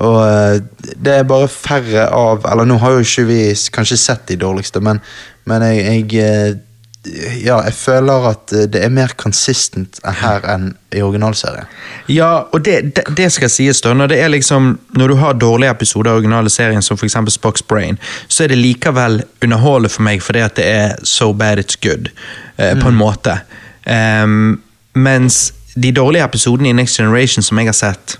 Og 0.00 0.16
eh, 0.22 0.60
det 0.96 1.12
er 1.18 1.24
bare 1.24 1.48
færre 1.48 2.04
av 2.14 2.44
Eller 2.46 2.64
nå 2.64 2.76
har 2.78 2.92
jo 2.92 3.00
ikke 3.02 3.24
vi 3.26 3.40
kanskje 3.74 3.96
sett 3.98 4.26
de 4.28 4.36
dårligste, 4.36 4.80
men, 4.80 5.00
men 5.44 5.62
jeg, 5.62 6.08
jeg 6.14 6.24
eh, 6.24 6.54
Ja, 7.06 7.60
jeg 7.62 7.74
føler 7.78 8.26
at 8.32 8.52
eh, 8.52 8.66
det 8.68 8.80
er 8.84 8.90
mer 8.92 9.12
consistent 9.16 10.00
her 10.02 10.44
enn 10.50 10.72
i 10.92 11.02
originalserien. 11.04 11.68
Ja, 12.10 12.48
og 12.52 12.64
det, 12.66 12.96
det, 12.96 13.04
det 13.16 13.28
skal 13.32 13.52
sies 13.52 13.80
da, 13.84 13.92
når 13.94 14.10
det 14.10 14.18
liksom 14.32 14.78
Når 14.98 15.08
du 15.08 15.14
har 15.20 15.36
dårlige 15.38 15.70
episoder 15.70 16.10
av 16.10 16.18
originale 16.18 16.50
serien, 16.50 16.82
som 16.82 16.98
f.eks. 16.98 17.16
Spock's 17.36 17.64
Brain, 17.68 17.98
så 18.28 18.44
er 18.44 18.52
det 18.52 18.58
likevel 18.58 19.22
underholdende 19.44 19.92
for 19.92 20.06
meg 20.08 20.22
fordi 20.24 20.42
at 20.44 20.56
det 20.58 20.66
er 20.66 20.96
so 21.04 21.32
bad 21.32 21.62
it's 21.62 21.78
good, 21.80 22.10
eh, 22.56 22.74
på 22.80 22.88
en 22.88 22.98
måte. 22.98 23.38
Um, 23.86 24.60
mens 24.94 25.52
de 25.76 25.92
dårlige 25.94 26.24
episodene 26.24 26.72
i 26.72 26.76
Next 26.76 26.98
Generation 26.98 27.42
som 27.42 27.60
jeg 27.60 27.70
har 27.70 27.78
sett, 27.78 28.18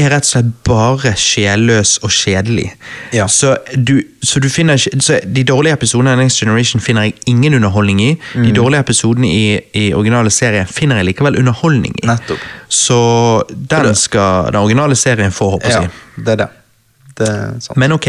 er 0.00 0.10
rett 0.12 0.26
og 0.26 0.30
slett 0.30 0.50
bare 0.66 1.12
sjelløs 1.18 1.98
og 2.04 2.12
kjedelig. 2.14 2.66
Ja. 3.14 3.26
Så, 3.30 3.54
du, 3.74 3.96
så 4.24 4.42
du 4.42 4.48
finner 4.52 4.78
ikke 4.78 5.00
så 5.04 5.20
De 5.24 5.44
dårlige 5.46 5.76
episodene 5.78 6.14
av 6.14 6.20
Next 6.22 6.42
Generation 6.42 6.82
finner 6.82 7.08
jeg 7.08 7.16
ingen 7.30 7.58
underholdning 7.60 8.02
i. 8.02 8.10
De 8.34 8.52
dårlige 8.56 8.84
episodene 8.86 9.30
i, 9.30 9.46
i 9.76 9.86
originale 9.94 10.32
serien 10.34 10.68
finner 10.70 11.00
jeg 11.00 11.12
likevel 11.12 11.38
underholdning 11.40 11.94
i. 12.02 12.06
Nettopp. 12.10 12.42
Så 12.68 12.98
den 13.54 13.94
skal 13.98 14.50
den 14.50 14.60
originale 14.62 14.98
serien 14.98 15.32
få, 15.34 15.54
håper 15.56 15.74
jeg. 15.78 15.90
Ja, 15.90 16.22
det 16.24 16.36
er 16.36 16.44
det. 16.44 16.50
Er 17.20 17.60
sant. 17.60 17.76
Men 17.76 17.92
ok, 17.92 18.08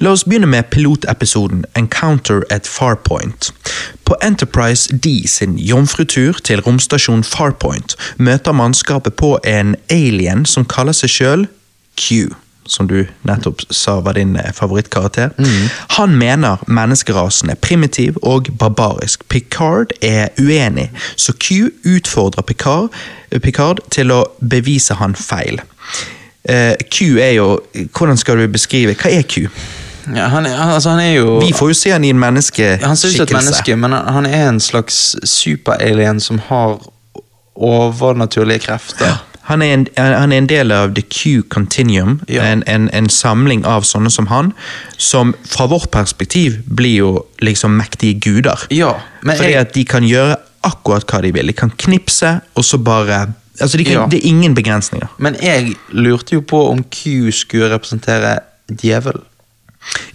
la 0.00 0.12
oss 0.14 0.24
begynne 0.24 0.48
med 0.48 0.70
pilotepisoden 0.70 1.64
Encounter 1.76 2.42
at 2.50 2.66
Farpoint. 2.66 3.52
På 4.04 4.16
Enterprise 4.22 4.96
D 5.04 5.28
sin 5.28 5.58
jomfrutur 5.58 6.32
til 6.44 6.60
romstasjon 6.60 7.24
Farpoint 7.24 7.96
møter 8.16 8.52
mannskapet 8.52 9.14
på 9.14 9.38
en 9.44 9.76
alien 9.90 10.46
som 10.46 10.64
kaller 10.64 10.96
seg 10.96 11.12
sjøl 11.12 11.48
Q. 11.96 12.30
Som 12.68 12.88
du 12.88 13.06
nettopp 13.24 13.62
sa 13.72 13.98
var 14.04 14.12
din 14.12 14.36
favorittkarakter. 14.36 15.30
favorittkarakter. 15.36 15.70
Han 15.96 16.16
mener 16.16 16.64
menneskerasen 16.66 17.50
er 17.50 17.54
primitiv 17.54 18.16
og 18.22 18.48
barbarisk. 18.58 19.24
Picard 19.28 19.92
er 20.02 20.28
uenig, 20.38 20.90
så 21.16 21.32
Q 21.32 21.70
utfordrer 21.84 22.42
Picard, 22.42 22.92
Picard 23.42 23.80
til 23.90 24.12
å 24.12 24.24
bevise 24.40 24.94
han 24.94 25.16
feil. 25.16 25.60
Eh, 26.48 26.74
Q 26.90 27.18
er 27.20 27.34
jo 27.36 27.46
Hvordan 27.92 28.16
skal 28.16 28.38
du 28.40 28.46
beskrive 28.48 28.94
Hva 28.96 29.10
er 29.12 29.22
Q? 29.28 29.48
Ja, 30.16 30.28
han, 30.32 30.46
er, 30.48 30.56
altså, 30.56 30.94
han 30.94 31.00
er 31.04 31.12
jo 31.18 31.38
Vi 31.42 31.52
får 31.52 31.68
jo 31.68 31.74
se 31.76 31.90
han 31.92 32.04
i 32.04 32.10
en 32.14 32.20
menneskeskikkelse. 32.22 32.86
Han 32.88 32.96
ser 32.96 33.08
ut 33.12 33.16
som 33.18 33.26
et 33.26 33.34
menneske, 33.36 33.76
men 33.76 33.92
han 33.92 34.26
er 34.26 34.46
en 34.48 34.60
slags 34.60 35.16
superalien 35.28 36.20
som 36.24 36.38
har 36.48 36.78
overnaturlige 37.58 38.58
krefter. 38.58 39.18
Han 39.48 39.62
er, 39.62 39.74
en, 39.74 39.86
han 39.96 40.32
er 40.32 40.38
en 40.42 40.48
del 40.48 40.72
av 40.72 40.94
The 40.96 41.02
Q 41.08 41.42
Continuum, 41.48 42.18
Ja. 42.28 42.44
en, 42.52 42.62
en, 42.66 42.88
en 42.92 43.08
samling 43.08 43.64
av 43.66 43.84
sånne 43.88 44.10
som 44.12 44.26
han, 44.28 44.52
som 45.00 45.34
fra 45.48 45.66
vårt 45.66 45.90
perspektiv 45.90 46.58
blir 46.68 46.96
jo 46.98 47.12
liksom 47.40 47.76
mektige 47.80 48.20
guder. 48.20 48.66
Ja, 48.70 48.94
men 49.22 49.36
Fordi 49.36 49.52
jeg, 49.54 49.60
at 49.60 49.74
de 49.74 49.84
kan 49.88 50.04
gjøre 50.04 50.36
akkurat 50.68 51.04
hva 51.08 51.22
de 51.24 51.32
vil. 51.32 51.48
De 51.48 51.56
kan 51.56 51.72
knipse, 51.80 52.34
og 52.54 52.64
så 52.64 52.78
bare 52.78 53.26
Altså, 53.60 53.78
de 53.78 53.84
kan, 53.84 53.92
Ja. 53.92 54.06
Det 54.10 54.18
er 54.18 54.28
ingen 54.28 54.54
begrensninger. 54.54 55.06
men 55.18 55.36
jeg 55.42 55.74
lurte 55.90 56.34
jo 56.34 56.40
på 56.40 56.68
om 56.70 56.84
Q 56.84 57.30
skulle 57.32 57.74
representere 57.74 58.38
djevelen. 58.82 59.22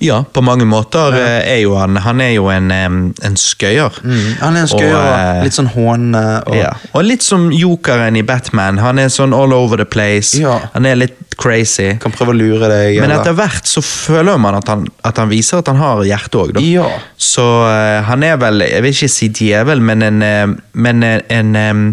Ja, 0.04 0.20
på 0.34 0.42
mange 0.44 0.66
måter 0.70 1.16
ja. 1.16 1.28
er 1.48 1.60
jo 1.64 1.76
han 1.80 1.96
Han 2.04 2.22
er 2.22 2.34
jo 2.36 2.50
en, 2.52 2.70
en 2.72 3.38
skøyer. 3.40 3.96
Mm. 4.04 4.36
Han 4.42 4.58
er 4.58 4.66
en 4.66 4.70
skøyer, 4.70 4.98
Og, 4.98 5.14
eh, 5.16 5.44
litt 5.48 5.58
sånn 5.58 5.72
hånende 5.74 6.24
og 6.48 6.58
Ja. 6.58 6.74
Og 6.94 7.06
litt 7.08 7.24
som 7.26 7.50
jokeren 7.56 8.18
i 8.20 8.24
Batman. 8.28 8.82
Han 8.84 9.00
er 9.00 9.10
sånn 9.14 9.34
all 9.34 9.54
over 9.56 9.80
the 9.80 9.88
place. 9.88 10.38
Ja. 10.40 10.60
Han 10.76 10.86
er 10.86 11.00
litt 11.00 11.18
crazy. 11.40 11.96
kan 12.00 12.14
prøve 12.14 12.34
å 12.34 12.38
lure 12.38 12.70
deg. 12.70 13.00
Men 13.02 13.14
etter 13.16 13.34
hvert 13.38 13.68
så 13.70 13.82
føler 13.84 14.38
man 14.42 14.60
at 14.60 14.70
han, 14.70 14.86
at 15.06 15.18
han 15.18 15.32
viser 15.32 15.64
at 15.64 15.72
han 15.72 15.80
har 15.82 16.04
hjerte 16.08 16.40
òg, 16.40 16.54
da. 16.58 16.64
Ja. 16.64 16.90
Så 17.18 17.46
uh, 17.66 18.04
han 18.08 18.24
er 18.24 18.38
vel, 18.42 18.64
jeg 18.68 18.86
vil 18.86 18.96
ikke 18.96 19.12
si 19.12 19.32
djevel, 19.34 19.82
men 19.82 20.06
en, 20.06 20.22
uh, 20.22 20.54
men 20.74 21.04
en, 21.08 21.26
en, 21.34 21.56
um, 21.56 21.84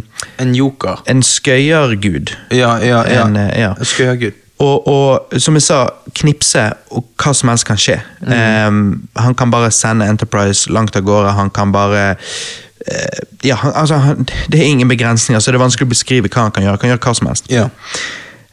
En 0.43 0.55
joker. 0.57 1.03
en 1.07 1.25
skøyergud. 1.25 2.35
Ja, 2.53 2.77
ja, 2.85 3.03
ja. 3.09 3.27
En, 3.27 3.41
uh. 3.41 3.85
Skøyergud. 3.87 4.37
Og, 4.61 4.89
og 4.89 5.41
som 5.41 5.57
jeg 5.57 5.65
sa, 5.65 5.79
knipse, 6.21 6.63
og 6.93 7.07
hva 7.21 7.33
som 7.37 7.49
helst 7.49 7.65
kan 7.69 7.79
skje. 7.81 7.97
Mm. 8.21 8.33
Um, 8.69 8.81
han 9.17 9.37
kan 9.39 9.53
bare 9.53 9.71
sende 9.73 10.09
Enterprise 10.09 10.69
langt 10.73 10.97
av 10.97 11.07
gårde. 11.07 11.33
Han 11.39 11.53
kan 11.55 11.73
bare 11.73 12.03
uh, 12.21 13.21
Ja, 13.45 13.57
han, 13.63 13.73
altså, 13.75 13.97
han, 14.05 14.27
det 14.53 14.61
er 14.61 14.69
ingen 14.69 14.89
begrensninger, 14.89 15.41
så 15.41 15.51
det 15.51 15.57
er 15.61 15.65
vanskelig 15.65 15.89
å 15.89 15.95
beskrive 15.95 16.29
hva 16.29 16.49
han 16.49 16.53
kan 16.53 16.67
gjøre. 16.67 16.77
Han 16.77 16.83
kan 16.83 16.93
gjøre 16.93 17.05
hva 17.07 17.17
som 17.17 17.31
helst. 17.31 17.49
Ja. 17.53 17.71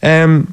Em, 0.05 0.45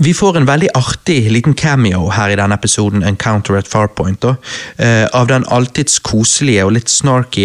vi 0.00 0.14
får 0.14 0.36
en 0.36 0.46
veldig 0.48 0.68
artig 0.74 1.30
liten 1.32 1.54
cameo 1.54 2.06
her 2.14 2.32
i 2.32 2.36
denne 2.40 2.56
episoden, 2.56 3.02
Encounter 3.04 3.58
at 3.58 3.68
Farpoint, 3.68 4.22
da, 4.22 4.34
eh, 4.78 5.04
av 5.12 5.26
den 5.28 5.44
alltids 5.52 5.98
koselige 6.00 6.64
og 6.64 6.72
litt 6.72 6.88
snarky 6.88 7.44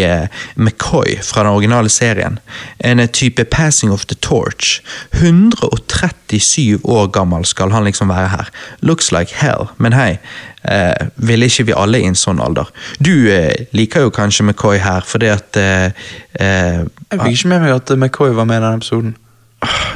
McCoy 0.55 1.17
fra 1.19 1.43
den 1.43 1.51
originale 1.51 1.91
serien. 1.91 2.39
En 2.79 3.03
eh, 3.03 3.11
type 3.11 3.43
passing 3.51 3.91
of 3.91 4.05
the 4.05 4.15
torch. 4.15 4.79
137 5.11 6.79
år 6.83 7.11
gammel 7.11 7.43
skal 7.45 7.75
han 7.75 7.83
liksom 7.83 8.13
være 8.13 8.31
her. 8.37 8.53
Looks 8.79 9.11
like 9.11 9.35
hell, 9.35 9.67
men 9.77 9.91
hei, 9.91 10.15
eh, 10.63 11.11
ville 11.15 11.51
ikke 11.51 11.67
vi 11.67 11.75
alle 11.75 11.99
i 11.99 12.07
en 12.07 12.15
sånn 12.15 12.39
alder? 12.39 12.71
Du 13.03 13.27
eh, 13.35 13.67
liker 13.75 14.07
jo 14.07 14.15
kanskje 14.15 14.47
McCoy 14.47 14.79
her, 14.79 15.03
fordi 15.03 15.33
at 15.33 15.59
eh, 15.59 16.07
eh, 16.39 16.81
Jeg 17.11 17.19
fikk 17.19 17.35
ikke 17.35 17.53
med 17.53 17.67
meg 17.67 17.75
at 17.75 17.95
McCoy 17.97 18.31
var 18.31 18.47
med 18.47 18.63
i 18.63 18.67
den 18.69 18.79
episoden. 18.79 19.15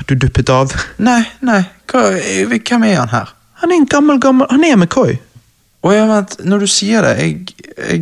Du 0.10 0.16
duppet 0.16 0.50
av. 0.50 0.74
Nei, 0.98 1.24
nei. 1.46 1.64
Hva, 1.90 2.10
hvem 2.54 2.86
er 2.90 3.02
han 3.02 3.14
her? 3.14 3.34
Han 3.60 3.74
er 3.74 3.82
en 3.82 3.90
gammel, 3.92 4.20
gammel 4.24 4.48
Han 4.50 4.64
er 4.64 4.78
McCoy. 4.78 5.18
Å 5.80 5.92
ja, 5.96 6.04
vent, 6.10 6.34
når 6.44 6.66
du 6.66 6.68
sier 6.68 7.06
det 7.08 7.12
Jeg, 7.22 7.54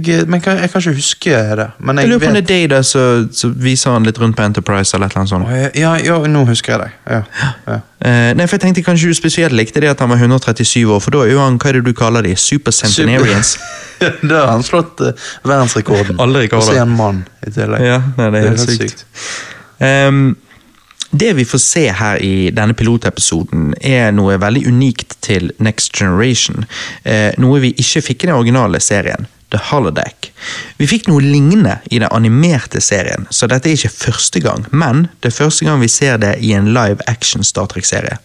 jeg, 0.01 0.23
men 0.25 0.41
kan, 0.41 0.57
jeg 0.57 0.71
kan 0.73 0.81
ikke 0.81 0.95
huske 0.97 1.41
det. 1.59 1.67
Men 1.77 1.99
Jeg 2.01 2.07
jeg 2.07 2.09
lurer 2.09 2.23
på 2.23 2.29
om 2.31 2.37
det 2.39 2.55
er 2.55 2.71
deg, 2.71 2.85
så, 2.89 3.03
så 3.29 3.51
viser 3.53 3.93
han 3.93 4.07
litt 4.07 4.17
rundt 4.17 4.33
på 4.37 4.41
Enterprise 4.41 4.97
eller 4.97 5.13
annet 5.13 5.29
sånt. 5.29 5.45
Å, 5.45 5.59
ja, 5.77 5.91
ja, 6.01 6.15
nå 6.25 6.41
husker 6.49 6.73
jeg 6.73 6.87
det. 6.87 6.87
Ja, 7.05 7.19
ja. 7.67 7.77
Uh, 8.01 8.31
nei, 8.37 8.47
for 8.47 8.57
jeg 8.57 8.63
tenkte 8.65 8.81
kanskje 8.85 9.11
du 9.11 9.17
spesielt 9.17 9.53
likte 9.57 9.81
det 9.83 9.91
at 9.91 10.01
han 10.01 10.09
var 10.09 10.17
137 10.17 10.87
år, 10.89 11.03
for 11.05 11.13
da 11.13 11.21
er 11.27 11.35
jo 11.35 11.43
han, 11.43 11.59
hva 11.61 11.69
er 11.69 11.77
det 11.77 11.85
du 11.85 11.93
kaller 11.97 12.25
de? 12.25 12.33
Supercentenarians? 12.41 13.53
da 14.31 14.41
har 14.41 14.51
han 14.55 14.65
slått 14.65 15.05
uh, 15.05 15.29
verdensrekorden. 15.45 16.17
Alle 16.23 16.47
rekorder. 16.47 16.65
Og 16.65 16.71
så 16.71 16.79
er 16.79 16.81
han 16.87 16.97
mann 16.97 17.21
i 17.45 17.53
tillegg. 17.53 17.85
ja, 17.85 18.01
nei, 18.17 18.31
det 18.33 18.41
er 18.41 18.51
helt 18.55 18.73
sykt. 18.73 19.05
Ehm, 19.85 20.25
det 21.11 21.33
vi 21.33 21.45
får 21.45 21.61
se 21.63 21.85
her 21.91 22.17
i 22.23 22.49
denne 22.51 22.75
pilotepisoden, 22.77 23.73
er 23.81 24.11
noe 24.15 24.37
veldig 24.41 24.65
unikt 24.67 25.17
til 25.23 25.51
Next 25.63 25.95
Generation. 25.95 26.65
Eh, 27.03 27.31
noe 27.39 27.61
vi 27.63 27.73
ikke 27.77 28.03
fikk 28.09 28.25
i 28.25 28.29
den 28.31 28.37
originale 28.37 28.81
serien. 28.83 29.27
The 29.53 29.59
Holodeck. 29.69 30.31
Vi 30.77 30.87
fikk 30.89 31.07
noe 31.07 31.23
lignende 31.23 31.77
i 31.87 32.01
den 32.01 32.11
animerte 32.11 32.81
serien, 32.83 33.25
så 33.31 33.47
dette 33.47 33.69
er 33.69 33.77
ikke 33.77 33.93
første 33.93 34.41
gang, 34.43 34.65
men 34.75 35.05
det 35.23 35.31
er 35.31 35.37
første 35.37 35.65
gang 35.65 35.79
vi 35.81 35.89
ser 35.91 36.19
det 36.21 36.33
i 36.43 36.51
en 36.57 36.67
live 36.75 36.99
action 37.07 37.45
Star 37.47 37.69
Trek-serie. 37.71 38.19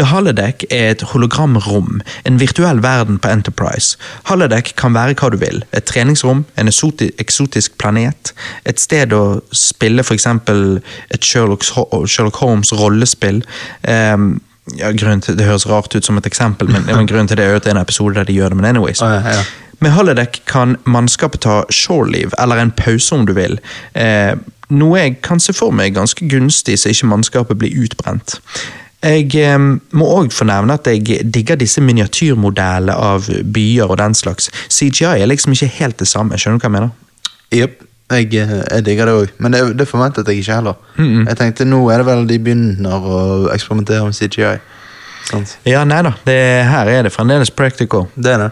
The 0.00 0.08
Holodeck 0.10 0.66
er 0.70 0.90
et 0.96 1.04
hologramrom, 1.12 2.02
en 2.26 2.40
virtuell 2.42 2.82
verden 2.82 3.20
på 3.22 3.30
Enterprise. 3.30 4.00
Holodeck 4.30 4.74
kan 4.80 4.96
være 4.98 5.14
hva 5.20 5.30
du 5.30 5.38
vil. 5.40 5.62
Et 5.72 5.86
treningsrom, 5.86 6.44
en 6.58 6.72
eksotisk 6.72 7.78
planet, 7.78 8.34
et 8.66 8.82
sted 8.82 9.14
å 9.14 9.24
spille 9.54 10.02
f.eks. 10.02 10.26
et 10.26 11.30
Sherlock, 11.30 12.42
Holmes 12.42 12.74
rollespill. 12.74 13.44
Um, 13.86 14.34
ja, 14.78 14.90
til, 14.92 15.36
Det 15.38 15.44
høres 15.44 15.66
rart 15.68 15.94
ut 15.94 16.04
som 16.04 16.18
et 16.18 16.26
eksempel, 16.26 16.70
men, 16.72 16.86
men 16.88 17.06
grunnen 17.06 17.28
til 17.28 17.36
det 17.36 17.44
er 17.44 17.52
jo 17.52 17.60
at 17.60 17.66
det 17.66 17.74
er 17.74 17.76
en 17.76 17.84
episode 17.84 18.16
der 18.16 18.26
de 18.28 18.36
gjør 18.38 18.54
det, 18.54 18.56
men 18.56 18.70
anyways. 18.72 19.02
Oh, 19.04 19.12
ja, 19.12 19.38
ja. 19.38 19.44
Med 19.84 19.92
holodeck 19.92 20.38
kan 20.48 20.78
mannskapet 20.88 21.42
ta 21.44 21.64
shoreleave, 21.68 22.32
eller 22.38 22.56
en 22.56 22.70
pause 22.72 23.14
om 23.14 23.26
du 23.28 23.34
vil. 23.36 23.58
Eh, 23.92 24.32
noe 24.72 25.00
jeg 25.02 25.18
kan 25.26 25.42
se 25.42 25.52
for 25.52 25.74
meg 25.76 25.92
ganske 25.98 26.24
gunstig, 26.30 26.78
så 26.80 26.88
ikke 26.88 27.10
mannskapet 27.10 27.60
blir 27.60 27.74
utbrent. 27.84 28.38
Jeg 29.04 29.34
eh, 29.36 29.58
må 29.92 30.06
òg 30.08 30.32
få 30.32 30.46
nevne 30.48 30.78
at 30.78 30.88
jeg 30.88 31.26
digger 31.34 31.60
disse 31.60 31.84
miniatyrmodellene 31.84 32.96
av 32.96 33.28
byer 33.28 33.90
og 33.90 33.98
den 34.00 34.16
slags. 34.16 34.48
CGI 34.72 35.18
er 35.18 35.28
liksom 35.28 35.52
ikke 35.52 35.68
helt 35.76 36.00
det 36.00 36.08
samme, 36.08 36.40
skjønner 36.40 36.62
du 36.62 36.64
hva 36.64 36.70
jeg 36.70 36.76
mener? 36.78 36.94
Jepp. 37.52 37.82
Jeg, 38.14 38.32
eh, 38.40 38.56
jeg 38.62 38.86
digger 38.88 39.10
det 39.10 39.18
òg, 39.18 39.36
men 39.44 39.52
det, 39.52 39.62
det 39.82 39.88
forventet 39.90 40.32
jeg 40.32 40.40
ikke 40.40 40.62
heller. 40.62 40.80
Jeg 41.28 41.40
tenkte 41.42 41.68
nå 41.68 41.82
er 41.92 42.00
det 42.00 42.08
vel 42.08 42.24
de 42.30 42.40
begynner 42.40 43.04
å 43.04 43.20
eksperimentere 43.52 44.08
med 44.08 44.16
CGI. 44.16 44.56
Sånt. 45.28 45.54
Ja, 45.68 45.84
nei 45.88 46.02
da, 46.04 46.16
det, 46.24 46.40
her 46.68 46.88
er 46.92 47.04
det 47.04 47.12
fremdeles 47.12 47.52
practical. 47.52 48.08
Det 48.16 48.32
er 48.32 48.46
det. 48.46 48.50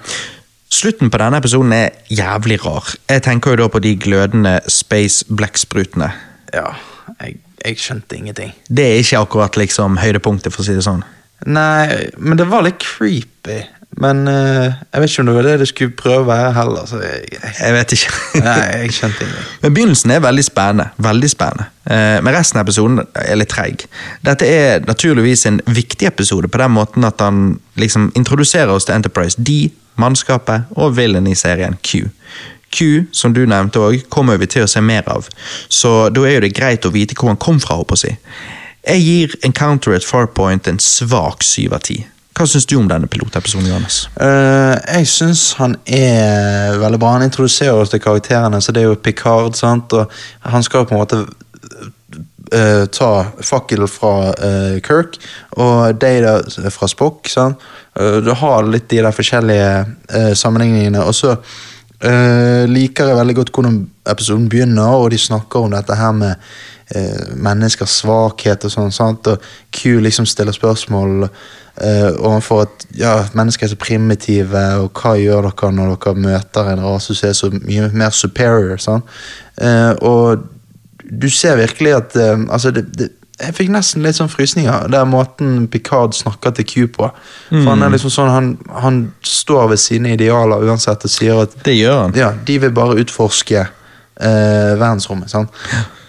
Slutten 0.72 1.10
på 1.12 1.20
denne 1.20 1.36
episoden 1.42 1.72
er 1.76 1.90
jævlig 2.08 2.56
rar. 2.64 2.94
Jeg 3.10 3.22
tenker 3.26 3.52
jo 3.52 3.60
da 3.60 3.68
på 3.68 3.80
de 3.84 3.92
glødende 4.00 4.54
space 4.72 5.26
blekksprutene. 5.28 6.08
Ja, 6.54 6.70
jeg, 7.20 7.36
jeg 7.60 7.80
skjønte 7.82 8.16
ingenting. 8.16 8.54
Det 8.68 8.86
er 8.86 9.02
ikke 9.02 9.20
akkurat 9.20 9.58
liksom 9.60 9.98
høydepunktet, 10.00 10.54
for 10.54 10.64
å 10.64 10.66
si 10.66 10.76
det 10.78 10.86
sånn. 10.86 11.04
Nei, 11.44 12.08
men 12.16 12.40
det 12.40 12.46
var 12.48 12.64
litt 12.64 12.80
creepy. 12.80 13.58
Men 14.00 14.22
uh, 14.28 14.72
jeg 14.72 15.02
vet 15.02 15.10
ikke 15.10 15.22
om 15.22 15.28
det 15.28 15.34
var 15.36 15.46
det 15.46 15.56
det 15.60 15.68
skulle 15.68 15.96
prøve 15.96 16.22
å 16.22 16.28
være 16.28 16.52
heller. 16.56 16.86
Så 16.88 17.00
jeg, 17.02 17.26
jeg, 17.32 17.52
Jeg 17.58 17.74
vet 17.76 17.94
ikke. 17.96 18.12
nei, 18.46 18.54
jeg 18.84 18.94
skjønte 18.96 19.26
ingenting. 19.26 19.50
Men 19.62 19.74
begynnelsen 19.76 20.14
er 20.14 20.24
veldig 20.24 20.44
spennende. 20.46 20.88
veldig 21.08 21.30
spennende. 21.30 21.68
Uh, 21.90 22.18
men 22.24 22.34
resten 22.36 22.60
av 22.60 22.64
episoden 22.66 23.02
er 23.02 23.36
litt 23.38 23.52
treig. 23.52 23.84
Dette 24.24 24.48
er 24.48 24.86
naturligvis 24.88 25.44
en 25.50 25.60
viktig 25.66 26.08
episode 26.08 26.48
på 26.48 26.62
den 26.62 26.74
måten 26.78 27.04
at 27.08 27.20
han 27.20 27.58
liksom 27.80 28.10
introduserer 28.18 28.72
oss 28.72 28.88
til 28.88 28.96
Enterprise 28.96 29.36
D, 29.40 29.68
mannskapet 30.00 30.72
og 30.78 30.96
villain 30.96 31.28
i 31.28 31.36
serien 31.36 31.76
Q. 31.84 32.08
Q, 32.72 33.04
som 33.12 33.34
du 33.36 33.44
nevnte 33.44 33.82
òg, 33.82 34.06
kommer 34.08 34.40
vi 34.40 34.48
til 34.48 34.64
å 34.64 34.70
se 34.70 34.80
mer 34.80 35.04
av, 35.12 35.28
så 35.68 36.08
da 36.08 36.24
er 36.24 36.38
jo 36.38 36.44
det 36.46 36.54
greit 36.56 36.88
å 36.88 36.92
vite 36.94 37.18
hvor 37.18 37.28
han 37.28 37.40
kom 37.40 37.60
fra. 37.60 37.76
håper 37.76 38.06
jeg. 38.06 38.16
Jeg 38.82 39.04
gir 39.04 39.36
Encounter 39.44 39.94
at 39.94 40.06
Farpoint 40.08 40.66
en 40.66 40.80
svak 40.80 41.44
syv 41.46 41.76
av 41.76 41.84
ti. 41.86 42.00
Hva 42.32 42.46
syns 42.48 42.64
du 42.68 42.78
om 42.78 42.88
denne 42.88 43.08
pilotepisoden, 43.12 43.68
Johannes? 43.68 44.06
Uh, 44.16 44.76
jeg 44.96 45.08
syns 45.10 45.44
han 45.58 45.76
er 45.84 46.78
veldig 46.80 47.00
bra. 47.02 47.16
Han 47.18 47.26
introduserer 47.26 47.76
oss 47.76 47.92
til 47.92 48.00
karakterene, 48.00 48.60
så 48.62 48.72
det 48.72 48.82
er 48.82 48.88
jo 48.88 49.00
Picard, 49.00 49.56
sant, 49.58 49.92
og 49.92 50.12
han 50.48 50.64
skal 50.64 50.86
på 50.88 50.96
en 50.96 51.02
måte 51.02 51.20
uh, 51.26 52.84
ta 52.88 53.10
fakkel 53.44 53.84
fra 53.90 54.14
uh, 54.32 54.78
Kirk 54.84 55.20
og 55.60 56.00
Data 56.00 56.38
fra 56.72 56.88
Spock. 56.88 57.28
sant? 57.28 57.60
Du 57.92 58.32
har 58.40 58.64
litt 58.64 58.88
de 58.88 59.02
der 59.04 59.12
forskjellige 59.12 60.32
sammenligningene. 60.40 61.02
Og 61.04 61.12
så 61.12 61.34
liker 62.72 63.10
jeg 63.10 63.18
veldig 63.18 63.34
godt 63.36 63.50
hvordan 63.52 63.74
episoden 64.08 64.46
begynner, 64.48 64.94
og 64.96 65.10
de 65.12 65.18
snakker 65.20 65.66
om 65.66 65.74
dette 65.76 65.98
her 66.00 66.14
med 66.16 66.40
eh, 66.94 67.34
menneskers 67.36 68.00
svakhet 68.02 68.64
og 68.68 68.74
sånn. 68.74 68.92
sant? 68.94 69.28
Og 69.30 69.42
Q 69.74 70.00
liksom 70.04 70.26
stiller 70.28 70.52
spørsmål 70.56 71.26
eh, 71.26 72.10
overfor 72.18 72.66
at 72.66 72.86
ja, 72.98 73.14
mennesker 73.36 73.66
er 73.66 73.72
så 73.74 73.80
primitive, 73.80 74.64
og 74.82 74.92
hva 74.98 75.16
gjør 75.20 75.50
dere 75.50 75.72
når 75.76 75.96
dere 75.96 76.26
møter 76.26 76.72
en 76.72 76.84
rase 76.84 77.16
som 77.16 77.30
er 77.30 77.38
så 77.38 77.50
mye 77.54 77.88
mer 77.92 78.14
superior? 78.16 78.76
sant? 78.82 79.08
Eh, 79.60 79.92
og 80.00 80.46
du 81.12 81.28
ser 81.30 81.56
virkelig 81.60 81.96
at 81.96 82.16
eh, 82.16 82.38
altså 82.48 82.70
det, 82.70 82.86
det, 82.98 83.10
Jeg 83.42 83.54
fikk 83.56 83.70
nesten 83.74 84.04
litt 84.04 84.14
sånn 84.14 84.30
frysninger. 84.30 84.84
Det 84.92 84.98
er 85.00 85.08
måten 85.08 85.64
Picard 85.72 86.12
snakker 86.14 86.52
til 86.54 86.66
Q 86.68 86.74
på. 86.94 87.08
For 87.48 87.70
Han 87.72 87.82
er 87.82 87.90
liksom 87.90 88.12
sånn, 88.12 88.30
han, 88.30 88.50
han 88.84 89.00
står 89.26 89.72
ved 89.72 89.80
sine 89.82 90.12
idealer 90.14 90.62
uansett 90.62 91.08
og 91.08 91.10
sier 91.10 91.40
at 91.42 91.56
Det 91.64 91.74
gjør 91.74 91.96
han. 92.04 92.14
ja, 92.14 92.28
de 92.46 92.58
vil 92.62 92.74
bare 92.76 93.00
utforske 93.02 93.64
eh, 93.64 94.72
verdensrommet. 94.78 95.32
sant? 95.32 95.50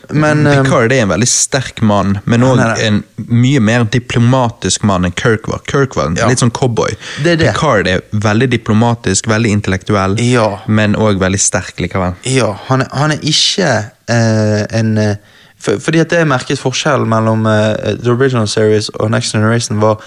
Men 0.10 0.48
eh, 0.48 0.64
Picard 0.64 0.92
er 0.92 1.02
en 1.06 1.10
veldig 1.14 1.28
sterk 1.28 1.82
mann, 1.82 2.18
men 2.26 2.44
òg 2.44 2.58
det. 2.60 2.86
en 2.88 3.04
mye 3.30 3.60
mer 3.64 3.86
diplomatisk 3.86 4.84
mann 4.84 5.06
enn 5.08 5.14
Kirk 5.16 5.48
var. 5.48 5.62
Kirk 5.70 5.96
var 5.96 6.06
en 6.12 6.16
Ja. 6.20 6.28
litt 6.28 6.40
sånn 6.44 6.52
cowboy. 6.52 6.96
Det 7.24 7.32
er 7.32 7.36
det. 7.38 7.54
Picard 7.54 7.88
er 7.88 8.02
veldig 8.12 8.50
diplomatisk, 8.52 9.28
veldig 9.32 9.50
intellektuell, 9.58 10.18
Ja. 10.20 10.60
men 10.68 10.96
òg 10.96 11.20
veldig 11.20 11.40
sterk 11.40 11.80
likevel. 11.80 12.16
Ja, 12.26 12.52
han 12.68 12.86
han 12.92 13.12
er 13.12 13.18
ikke 13.24 13.70
uh, 14.10 14.66
en 14.72 14.98
eh, 14.98 15.16
for, 15.58 15.80
Fordi 15.80 16.00
at 16.02 16.10
det 16.10 16.18
jeg 16.20 16.28
merket 16.28 16.60
forskjellen 16.60 17.08
mellom 17.08 17.46
uh, 17.48 17.96
The 17.96 18.12
Original 18.12 18.48
Series 18.48 18.90
og 19.00 19.12
Next 19.12 19.32
Generation, 19.32 19.80
var 19.80 20.02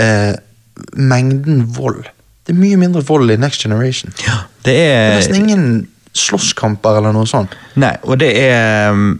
uh, 0.00 0.32
mengden 0.96 1.66
vold. 1.76 2.04
Det 2.46 2.54
er 2.54 2.58
mye 2.60 2.76
mindre 2.80 3.02
vold 3.04 3.30
i 3.30 3.36
Next 3.36 3.60
Generation. 3.62 4.12
Det 4.16 4.24
Det 4.64 4.76
er 4.76 5.10
er 5.12 5.16
nesten 5.18 5.34
ingen 5.36 5.88
slåsskamper 6.16 6.96
eller 6.96 7.12
noe 7.12 7.26
sånt. 7.28 7.52
Nei, 7.76 7.96
og 8.04 8.18
det 8.18 8.30
er 8.40 8.90
um, 8.92 9.18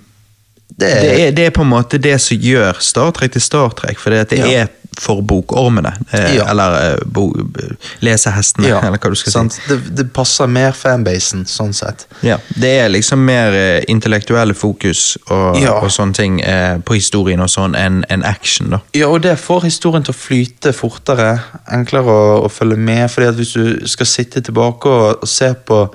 Det 0.76 0.88
er, 0.92 1.02
det 1.02 1.20
er, 1.26 1.30
det 1.36 1.44
er 1.46 1.54
på 1.56 1.62
en 1.64 1.70
måte 1.72 1.98
det 1.98 2.18
som 2.20 2.36
gjør 2.36 2.76
Star 2.84 3.14
Trek 3.16 3.32
til 3.32 3.40
Star 3.40 3.70
Trek, 3.78 3.98
for 3.98 4.10
det 4.12 4.36
Ja. 4.36 4.46
er 4.64 4.66
for 5.00 5.20
bokormene. 5.22 5.90
Eh, 6.12 6.34
Ja. 6.36 6.46
Eller 6.50 6.76
eh, 6.92 6.98
bo, 7.06 7.30
lesehestene, 8.04 8.68
ja, 8.68 8.78
eller 8.84 8.98
hva 9.00 9.10
du 9.12 9.16
skal 9.18 9.32
sant? 9.34 9.52
si. 9.56 9.62
Det, 9.68 9.78
det 9.98 10.06
passer 10.16 10.48
mer 10.50 10.72
fanbasen, 10.76 11.44
sånn 11.48 11.74
sett. 11.76 12.06
Ja, 12.24 12.38
Det 12.56 12.70
er 12.80 12.88
liksom 12.92 13.22
mer 13.26 13.52
eh, 13.56 13.84
intellektuelle 13.92 14.54
fokus 14.56 15.16
og, 15.30 15.58
og 15.82 15.90
sånne 15.92 16.16
ting 16.16 16.40
eh, 16.40 16.78
på 16.84 16.96
historien 16.98 17.40
og 17.44 17.50
sånn 17.52 17.76
enn 17.78 18.02
en 18.12 18.24
action, 18.24 18.70
da. 18.76 18.80
Ja, 18.96 19.08
og 19.12 19.22
det 19.26 19.36
får 19.42 19.66
historien 19.68 20.04
til 20.06 20.14
å 20.14 20.18
flyte 20.18 20.72
fortere. 20.76 21.34
Enklere 21.72 22.12
å, 22.16 22.42
å 22.46 22.52
følge 22.52 22.76
med. 22.80 23.08
fordi 23.12 23.28
at 23.32 23.40
hvis 23.40 23.52
du 23.56 23.86
skal 23.88 24.06
sitte 24.06 24.40
tilbake 24.44 24.88
og, 24.88 25.22
og 25.22 25.28
se 25.28 25.52
på 25.66 25.86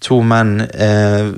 to 0.00 0.20
menn 0.24 0.60
eh, 0.64 1.28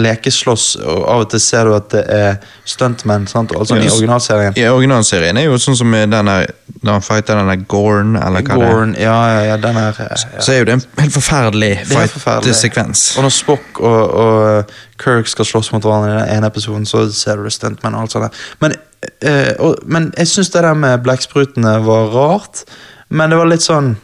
lekeslåss, 0.00 0.78
og 0.80 1.02
av 1.12 1.24
og 1.26 1.30
til 1.32 1.42
ser 1.44 1.68
du 1.68 1.74
at 1.76 1.90
det 1.92 2.04
er 2.08 2.38
stuntmenn, 2.64 3.26
sant? 3.28 3.52
altså 3.52 3.76
Ja, 3.76 3.84
i 3.84 3.90
originalserien. 3.92 4.56
I 4.56 4.64
Originalserien 4.72 5.36
er 5.36 5.44
jo 5.48 5.58
sånn 5.60 5.76
som 5.76 5.92
denne 5.92 6.38
når 6.78 6.92
han 6.92 7.02
fighter 7.04 7.38
denne 7.38 7.56
Gorn, 7.68 8.16
eller 8.16 8.44
hva 8.46 8.56
det 8.56 8.66
er. 8.66 8.72
Gorn, 8.72 8.94
ja, 9.00 9.16
ja, 9.32 9.38
ja, 9.50 9.56
den 9.60 9.78
er 9.80 9.96
eh, 9.98 10.10
ja. 10.14 10.42
Så 10.44 10.54
er 10.54 10.60
jo 10.60 10.68
det 10.68 10.76
en 10.78 10.84
helt 11.00 11.14
forferdelig 11.14 11.70
er 11.82 12.12
fight-sekvens. 12.12 13.04
Og 13.18 13.26
når 13.26 13.34
Spock 13.34 13.80
og, 13.82 14.18
og 14.22 14.76
Kirk 15.02 15.30
skal 15.30 15.48
slåss 15.48 15.72
mot 15.74 15.84
hverandre 15.84 16.12
i 16.12 16.18
den 16.20 16.36
ene 16.36 16.50
episoden, 16.52 16.86
så 16.88 17.04
ser 17.14 17.38
du 17.38 17.48
det 17.48 17.54
stuntmenn 17.56 17.96
og 17.98 18.06
alt 18.06 18.14
sånt. 18.14 18.38
Men, 18.62 18.76
eh, 19.20 19.52
og, 19.58 19.82
men 19.90 20.12
jeg 20.16 20.30
syns 20.30 20.52
det 20.54 20.62
der 20.64 20.78
med 20.78 21.02
blekksprutene 21.06 21.78
var 21.86 22.14
rart. 22.14 22.64
Men 23.08 23.32
det 23.32 23.40
var 23.40 23.48
litt 23.48 23.64
sånn 23.64 23.94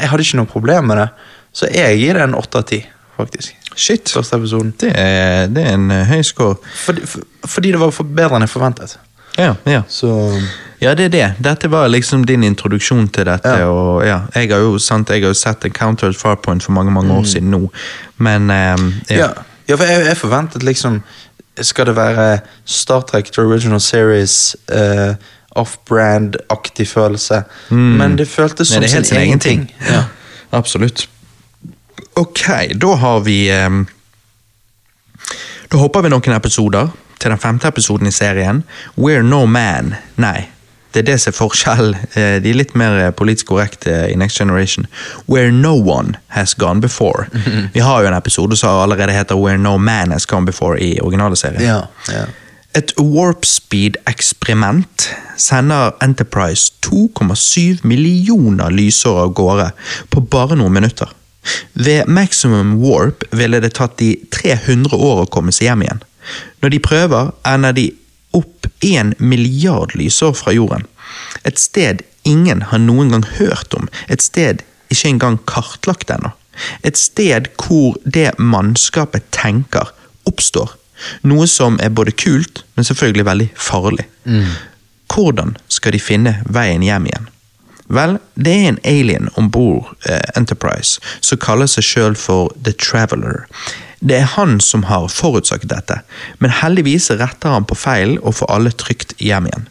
Jeg 0.00 0.08
hadde 0.10 0.24
ikke 0.24 0.38
noe 0.40 0.50
problem 0.50 0.88
med 0.90 0.98
det. 0.98 1.08
Så 1.54 1.68
jeg 1.70 2.00
gir 2.00 2.18
det 2.18 2.24
en 2.24 2.34
åtte 2.34 2.58
av 2.58 2.64
ti, 2.66 2.80
faktisk. 3.16 3.54
Shit, 3.76 4.10
Første 4.14 4.36
episoden. 4.36 4.74
det 4.80 4.92
er, 4.94 5.46
det 5.46 5.64
er 5.66 5.74
en 5.74 5.90
eh, 5.90 6.04
høy 6.06 6.22
score. 6.22 6.56
Fordi, 6.84 7.06
for, 7.06 7.20
fordi 7.46 7.72
det 7.74 7.80
var 7.80 7.90
bedre 8.04 8.36
enn 8.38 8.46
jeg 8.46 8.52
forventet. 8.52 8.98
Ja, 9.38 9.54
ja. 9.66 9.82
Så 9.88 10.10
Ja, 10.80 10.92
det 10.94 11.04
er 11.04 11.08
det. 11.08 11.34
Dette 11.44 11.70
var 11.70 11.88
liksom 11.88 12.24
din 12.26 12.44
introduksjon 12.44 13.08
til 13.08 13.26
dette. 13.26 13.48
Ja. 13.48 13.66
og 13.66 14.04
ja, 14.06 14.20
Jeg 14.34 14.50
har 14.50 14.58
jo 14.62 14.78
sant, 14.78 15.10
jeg 15.10 15.22
har 15.22 15.28
jo 15.32 15.34
sett 15.34 15.64
Encounter 15.64 16.08
at 16.08 16.16
Farpoint 16.16 16.62
for 16.62 16.72
mange 16.72 16.92
mange 16.92 17.12
år 17.14 17.24
siden 17.24 17.50
nå, 17.50 17.70
men 18.18 18.50
um, 18.50 18.94
Ja, 19.10 19.30
ja. 19.68 19.74
for 19.76 19.84
jeg, 19.84 20.06
jeg 20.06 20.16
forventet 20.16 20.62
liksom 20.62 21.02
Skal 21.60 21.86
det 21.86 21.96
være 21.96 22.38
Star 22.64 23.00
Trek 23.00 23.32
The 23.32 23.42
Original 23.42 23.80
Series 23.80 24.56
uh, 24.72 25.14
off-brand-aktig 25.56 26.88
følelse? 26.88 27.42
Men 27.70 28.18
det 28.18 28.28
føltes 28.28 28.70
Nei, 28.70 28.74
som 28.74 28.82
det 28.82 28.90
er 28.90 28.94
helt 28.94 29.06
sin 29.06 29.16
egen 29.18 29.40
ting. 29.40 29.72
Ja. 29.90 30.04
Absolutt. 30.58 31.08
Ok, 32.16 32.44
da 32.78 32.94
har 32.94 33.20
vi 33.26 33.48
ehm, 33.50 33.86
Da 35.70 35.78
hopper 35.80 36.04
vi 36.04 36.10
noen 36.12 36.36
episoder 36.36 36.92
til 37.18 37.30
den 37.32 37.40
femte 37.40 37.68
episoden 37.70 38.06
i 38.06 38.12
serien. 38.12 38.62
We're 39.00 39.22
no 39.24 39.46
man. 39.46 39.94
Nei, 40.20 40.44
det 40.92 41.00
er 41.02 41.06
det 41.08 41.16
som 41.22 41.32
er 41.32 41.38
forskjell. 41.38 41.94
Eh, 42.14 42.36
De 42.42 42.50
er 42.52 42.58
litt 42.60 42.74
mer 42.78 42.98
eh, 43.00 43.10
politisk 43.16 43.48
korrekte 43.50 43.94
i 44.12 44.14
Next 44.20 44.38
Generation. 44.38 44.86
Where 45.26 45.50
no 45.50 45.72
one 45.74 46.14
has 46.36 46.54
gone 46.54 46.80
before. 46.80 47.26
Vi 47.74 47.80
har 47.82 48.02
jo 48.02 48.08
en 48.12 48.14
episode 48.14 48.56
som 48.60 48.78
allerede 48.84 49.12
heter 49.16 49.34
Where 49.40 49.58
no 49.58 49.78
man 49.78 50.12
has 50.12 50.26
gone 50.26 50.46
before 50.46 50.78
i 50.78 51.00
originale 51.00 51.36
serien. 51.36 51.62
Ja, 51.64 51.80
ja. 52.12 52.26
Et 52.74 52.92
warp 52.98 53.44
speed-eksperiment 53.46 55.08
sender 55.38 55.92
Enterprise 56.02 56.72
2,7 56.86 57.82
millioner 57.86 58.70
lysår 58.70 59.20
av 59.24 59.34
gårde 59.34 59.68
på 60.10 60.20
bare 60.30 60.56
noen 60.58 60.74
minutter. 60.74 61.08
Ved 61.72 62.08
maximum 62.08 62.76
warp 62.82 63.24
ville 63.30 63.60
det 63.60 63.74
tatt 63.78 63.98
de 64.00 64.14
300 64.32 64.96
år 64.96 65.24
å 65.24 65.30
komme 65.30 65.52
seg 65.54 65.70
hjem 65.70 65.84
igjen. 65.86 66.02
Når 66.62 66.72
de 66.72 66.80
prøver, 66.84 67.32
ender 67.46 67.76
de 67.76 67.88
opp 68.34 68.66
en 68.84 69.12
milliard 69.18 69.94
lysår 69.98 70.34
fra 70.38 70.54
jorden. 70.54 70.86
Et 71.44 71.58
sted 71.60 72.02
ingen 72.24 72.62
har 72.70 72.80
noen 72.80 73.12
gang 73.12 73.26
hørt 73.36 73.74
om, 73.76 73.90
et 74.08 74.24
sted 74.24 74.64
ikke 74.92 75.10
engang 75.12 75.38
kartlagt 75.50 76.10
ennå. 76.10 76.32
Et 76.86 76.96
sted 76.98 77.50
hvor 77.58 77.98
det 78.04 78.32
mannskapet 78.38 79.26
tenker, 79.34 79.90
oppstår. 80.24 80.72
Noe 81.26 81.46
som 81.50 81.76
er 81.82 81.90
både 81.90 82.14
kult, 82.16 82.62
men 82.76 82.86
selvfølgelig 82.86 83.26
veldig 83.26 83.48
farlig. 83.58 84.06
Hvordan 85.10 85.56
skal 85.68 85.92
de 85.94 86.00
finne 86.02 86.36
veien 86.46 86.82
hjem 86.82 87.10
igjen? 87.10 87.28
Vel, 87.94 88.18
det 88.34 88.52
er 88.54 88.68
en 88.72 88.82
alien 88.84 89.30
om 89.40 89.50
bord 89.54 89.92
eh, 90.08 90.22
Enterprise 90.38 91.00
som 91.20 91.40
kaller 91.42 91.70
seg 91.70 91.86
sjøl 91.86 92.18
for 92.18 92.52
The 92.66 92.74
Traveler. 92.74 93.44
Det 94.04 94.18
er 94.20 94.32
han 94.34 94.58
som 94.60 94.84
har 94.90 95.08
forutsagt 95.08 95.70
dette, 95.70 96.00
men 96.42 96.52
heldigvis 96.52 97.08
retter 97.14 97.54
han 97.54 97.64
på 97.68 97.78
feilen 97.78 98.18
og 98.20 98.36
får 98.40 98.52
alle 98.52 98.74
trygt 98.76 99.14
hjem 99.22 99.48
igjen. 99.48 99.68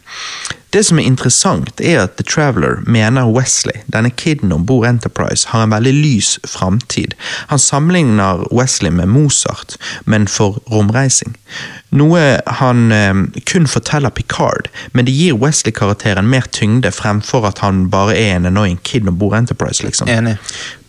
Det 0.74 0.82
som 0.84 0.98
er 0.98 1.06
interessant, 1.06 1.78
er 1.78 2.00
at 2.02 2.16
The 2.18 2.24
Traveler 2.26 2.80
mener 2.90 3.28
Wesley, 3.30 3.84
denne 3.94 4.10
kiden 4.10 4.50
om 4.52 4.64
bord 4.66 4.88
Enterprise, 4.88 5.46
har 5.52 5.62
en 5.62 5.70
veldig 5.70 5.92
lys 5.94 6.32
framtid. 6.50 7.14
Han 7.52 7.62
sammenligner 7.62 8.42
Wesley 8.50 8.90
med 8.90 9.06
Mozart, 9.06 9.76
men 10.04 10.26
for 10.26 10.58
romreising. 10.72 11.36
Noe 11.94 12.40
han 12.58 12.90
eh, 12.90 13.14
kun 13.46 13.70
forteller 13.70 14.10
Picard, 14.10 14.66
men 14.98 15.06
det 15.06 15.14
gir 15.14 15.38
Wesley-karakteren 15.38 16.26
mer 16.26 16.50
tyngde 16.50 16.90
fremfor 16.90 17.46
at 17.46 17.62
han 17.62 17.84
bare 17.92 18.16
er 18.18 18.34
en 18.34 18.50
annoying 18.50 18.80
kid 18.82 19.06
om 19.06 19.14
bord 19.20 19.38
Enterprise. 19.38 19.86
liksom. 19.86 20.10
Enig. 20.10 20.40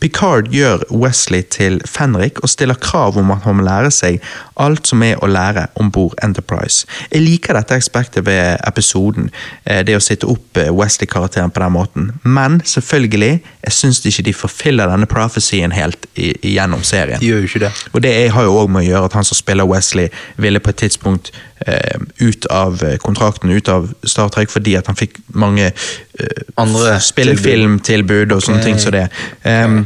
Picard 0.02 0.50
gjør 0.54 0.82
Wesley 0.90 1.46
til 1.54 1.78
Fenrik 1.86 2.42
og 2.42 2.50
stiller 2.50 2.82
krav 2.82 3.22
om 3.22 3.30
at 3.38 3.46
han 3.46 3.62
må 3.62 3.70
lære 3.70 3.94
seg 3.94 4.18
alt 4.62 4.88
som 4.88 5.04
er 5.04 5.20
å 5.24 5.30
lære 5.30 5.68
om 5.82 5.92
bord 5.92 6.16
Enterprise. 6.24 6.86
Jeg 7.12 7.24
liker 7.26 7.58
dette 7.58 7.78
aspektet 7.78 8.26
ved 8.26 8.58
episoden, 8.68 9.30
eh, 9.66 9.84
det 9.86 9.98
å 9.98 10.04
sitte 10.04 10.30
opp 10.32 10.58
eh, 10.58 10.72
Wesley-karakteren 10.72 11.52
på 11.52 11.64
den 11.64 11.76
måten, 11.76 12.12
men 12.24 12.62
selvfølgelig, 12.66 13.42
jeg 13.66 13.74
syns 13.74 14.04
ikke 14.06 14.28
de 14.30 14.34
forfyller 14.34 14.92
denne 14.92 15.10
prophecyen 15.10 15.74
helt 15.76 16.08
gjennom 16.16 16.84
serien. 16.84 17.20
De 17.20 17.32
gjør 17.32 17.44
jo 17.44 17.50
ikke 17.50 17.64
det. 17.66 17.74
Og 17.94 18.04
det 18.06 18.14
har 18.32 18.48
jo 18.48 18.56
òg 18.62 18.72
med 18.72 18.86
å 18.86 18.88
gjøre 18.90 19.12
at 19.12 19.20
han 19.20 19.28
som 19.28 19.40
spiller 19.40 19.68
Wesley, 19.70 20.10
ville 20.38 20.60
på 20.60 20.72
et 20.72 20.84
tidspunkt 20.86 21.32
eh, 21.68 22.00
ut 22.18 22.46
av 22.46 22.84
eh, 22.84 22.98
kontrakten, 22.98 23.52
ut 23.52 23.70
av 23.70 23.90
Star 24.04 24.30
Trek, 24.30 24.52
fordi 24.52 24.76
at 24.80 24.88
han 24.88 25.00
fikk 25.00 25.20
mange 25.34 25.72
eh, 25.72 26.44
Andre 26.62 27.00
spillefilmtilbud 27.04 28.32
og 28.32 28.44
sånne 28.44 28.62
okay. 28.62 28.72
ting 28.72 28.80
som 28.80 28.94
det. 28.96 29.08
Um, 29.44 29.82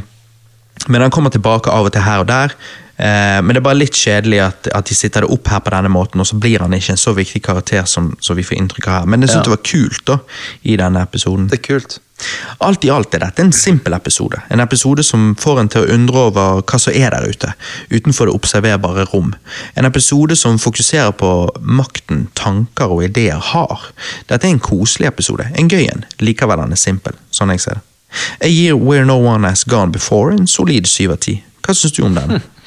men 0.88 1.02
han 1.02 1.10
kommer 1.10 1.32
tilbake 1.34 1.72
av 1.72 1.88
og 1.88 1.92
til 1.92 2.04
her 2.06 2.22
og 2.22 2.28
der. 2.30 2.54
Eh, 3.00 3.38
men 3.40 3.54
det 3.54 3.62
er 3.62 3.64
bare 3.64 3.78
litt 3.80 3.96
kjedelig 3.96 4.42
at, 4.44 4.68
at 4.76 4.90
de 4.90 4.94
sitter 4.98 5.24
det 5.24 5.32
opp 5.32 5.48
her 5.48 5.62
på 5.64 5.72
denne 5.72 5.88
måten, 5.92 6.20
og 6.20 6.28
så 6.28 6.36
blir 6.40 6.60
han 6.60 6.74
ikke 6.76 6.92
en 6.96 7.00
så 7.00 7.14
viktig 7.16 7.40
karakter 7.46 7.86
som, 7.88 8.12
som 8.20 8.36
vi 8.36 8.44
får 8.44 8.58
inntrykk 8.60 8.88
av 8.90 8.98
her. 9.00 9.08
Men 9.08 9.24
jeg 9.24 9.32
syns 9.32 9.40
Ja. 9.40 9.48
det 9.48 9.56
var 9.56 9.64
kult 9.70 10.04
da, 10.10 10.18
i 10.68 10.76
denne 10.76 11.02
episoden. 11.08 11.48
Det 11.48 11.60
er 11.62 11.66
kult. 11.70 11.98
Alt 12.60 12.84
i 12.84 12.90
alt 12.92 13.14
er 13.16 13.22
dette 13.24 13.40
en 13.40 13.52
simpel 13.56 13.94
episode. 13.96 14.36
En 14.52 14.60
episode 14.60 15.00
som 15.08 15.30
får 15.40 15.60
en 15.62 15.70
til 15.72 15.86
å 15.86 15.94
undre 15.94 16.24
over 16.28 16.60
hva 16.68 16.78
som 16.82 16.92
er 16.92 17.14
der 17.14 17.24
ute, 17.32 17.54
utenfor 17.88 18.28
det 18.28 18.34
observerbare 18.36 19.06
rom. 19.14 19.32
En 19.80 19.88
episode 19.88 20.36
som 20.36 20.58
fokuserer 20.60 21.14
på 21.16 21.30
makten 21.64 22.26
tanker 22.36 22.92
og 22.92 23.06
ideer 23.08 23.40
har. 23.54 23.86
Dette 24.28 24.44
er 24.44 24.52
en 24.52 24.60
koselig 24.60 25.08
episode, 25.08 25.48
en 25.56 25.72
gøy 25.72 25.86
en. 25.88 26.04
Likevel 26.20 26.60
den 26.66 26.76
er 26.76 26.82
simpel, 26.84 27.16
sånn 27.32 27.54
jeg 27.56 27.64
ser 27.64 27.80
det. 27.80 27.86
Jeg 28.42 28.52
gir 28.58 28.76
Where 28.76 29.06
No 29.08 29.16
One 29.24 29.48
Has 29.48 29.64
Gone 29.64 29.94
Before 29.94 30.34
en 30.36 30.46
solid 30.50 30.84
syv 30.90 31.16
av 31.16 31.22
ti. 31.24 31.38
Hva 31.64 31.72
syns 31.78 31.96
du 31.96 32.02
om 32.04 32.20
den? 32.20 32.42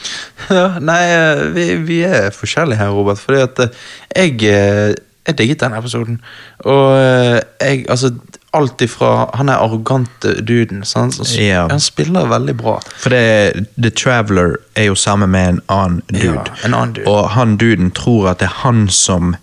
Ja, 0.50 0.68
nei, 0.80 1.02
eh, 1.14 1.42
vi, 1.56 1.66
vi 1.88 2.02
er 2.08 2.30
forskjellige 2.36 2.80
her, 2.82 2.94
Robert. 2.96 3.20
Fordi 3.22 3.42
at 3.46 3.60
eh, 3.64 3.82
jeg, 4.16 4.38
eh, 4.50 4.96
jeg 5.28 5.38
digget 5.38 5.62
den 5.64 5.76
episoden. 5.78 6.22
Og 6.60 6.96
jeg, 6.98 7.86
altså 7.90 8.14
Alt 8.54 8.84
ifra 8.86 9.32
Han 9.34 9.50
er 9.50 9.64
arrogante 9.64 10.36
duden. 10.46 10.84
Sant? 10.86 11.16
Så, 11.16 11.42
Ja. 11.42 11.68
Han 11.72 11.80
spiller 11.80 12.28
veldig 12.30 12.58
bra. 12.58 12.76
For 13.02 13.10
det, 13.10 13.66
The 13.82 13.90
Traveler 13.90 14.60
er 14.76 14.92
jo 14.92 14.96
sammen 14.96 15.30
med 15.34 15.50
en 15.50 15.62
annen 15.74 16.02
dude. 16.12 16.36
Ja, 16.38 16.44
en 16.66 16.74
annen 16.74 16.94
dude. 16.94 17.08
Og 17.10 17.30
han 17.34 17.58
duden 17.58 17.92
tror 17.92 18.30
at 18.30 18.40
det 18.44 18.52
er 18.52 18.60
han 18.62 18.86
som 18.90 19.36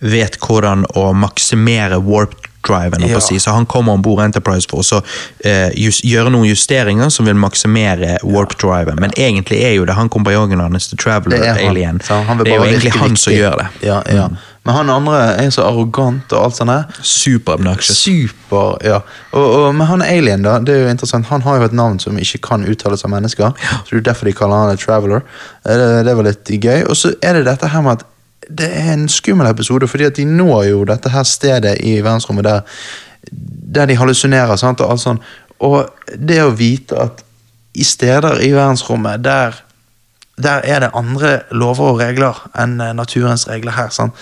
vet 0.00 0.36
hvordan 0.42 0.84
å 0.98 1.12
maksimere 1.16 2.00
warp-driven. 2.02 2.45
Holdt 2.74 3.10
Ja. 3.10 3.20
si. 3.20 3.38
Så 3.38 3.52
han 3.52 3.66
kommer 3.66 3.92
om 3.92 4.02
bord 4.02 4.20
Enterprise 4.24 4.66
for 4.68 4.78
å 4.80 4.84
så, 4.84 5.02
eh, 5.44 5.70
gjøre 5.76 6.30
noen 6.30 6.48
justeringer 6.48 7.10
som 7.10 7.26
vil 7.26 7.34
maksimere 7.34 8.18
warp-driven. 8.22 8.98
Men 9.00 9.10
egentlig 9.16 9.62
er 9.64 9.74
jo 9.76 9.84
det 9.84 9.94
han 9.94 10.08
kompanjongen 10.08 10.60
hans, 10.60 10.88
The 10.88 10.96
Det 10.96 11.06
er 11.06 11.20
Traveler-alien. 11.20 11.86
han. 11.86 12.00
Så 12.00 12.24
han 12.26 12.38
Det 12.38 12.48
er 12.48 12.56
jo 12.56 12.62
egentlig 12.64 12.92
han 12.92 13.16
som 13.16 13.32
gjør 13.32 13.56
det. 13.58 13.66
Ja, 13.86 14.02
ja. 14.10 14.28
Men 14.66 14.74
han 14.74 14.90
andre 14.90 15.36
er 15.38 15.50
så 15.50 15.62
arrogant 15.62 16.32
og 16.32 16.42
alt 16.44 16.56
sånt 16.56 16.66
der. 16.68 16.84
Super 17.00 17.52
obnoxious. 17.54 17.98
Super, 18.02 18.76
ja. 18.84 18.98
Og, 19.32 19.44
og, 19.66 19.74
men 19.74 19.86
han 19.86 20.02
alien, 20.02 20.42
da. 20.42 20.58
Det 20.58 20.74
er 20.74 20.80
jo 20.84 20.88
interessant. 20.90 21.26
Han 21.26 21.40
har 21.42 21.58
jo 21.58 21.64
et 21.64 21.72
navn 21.72 22.00
som 22.00 22.16
ikke 22.18 22.40
kan 22.42 22.64
uttales 22.66 23.04
av 23.04 23.10
mennesker. 23.12 23.52
Så 23.86 23.90
det 23.92 24.00
er 24.02 24.12
derfor 24.12 24.24
de 24.26 24.32
kaller 24.32 24.56
han 24.64 24.70
a 24.70 24.76
traveler. 24.76 25.22
Eh, 25.64 25.76
Det, 25.76 26.04
det 26.04 26.16
var 26.16 26.22
litt 26.24 26.44
gøy. 26.50 26.82
Og 26.90 26.96
så 26.96 27.14
er 27.22 27.34
det 27.34 27.44
dette 27.46 27.68
her 27.68 27.80
med 27.82 27.92
at 28.00 28.04
det 28.58 28.68
er 28.70 28.92
en 28.92 29.08
skummel 29.08 29.48
episode, 29.50 29.88
fordi 29.88 30.04
at 30.04 30.16
de 30.16 30.24
når 30.24 30.64
jo 30.70 30.84
dette 30.84 31.10
her 31.10 31.22
stedet 31.22 31.76
i 31.80 31.98
verdensrommet 32.00 32.44
der, 32.44 32.60
der 33.74 33.86
de 33.86 33.96
hallusinerer. 33.96 34.56
Sant? 34.56 34.80
Og, 34.80 34.90
alt 34.90 35.02
sånn. 35.02 35.22
og 35.58 35.88
det 36.18 36.42
å 36.44 36.54
vite 36.54 36.98
at 37.08 37.24
i 37.76 37.84
steder 37.84 38.40
i 38.44 38.52
verdensrommet 38.54 39.24
der 39.24 39.62
der 40.36 40.60
er 40.64 40.80
det 40.80 40.90
andre 40.92 41.40
lover 41.50 41.94
og 41.94 42.00
regler 42.00 42.36
enn 42.60 42.80
eh, 42.80 42.92
naturens 42.92 43.46
regler 43.48 43.72
her. 43.72 43.88
Sant? 43.88 44.12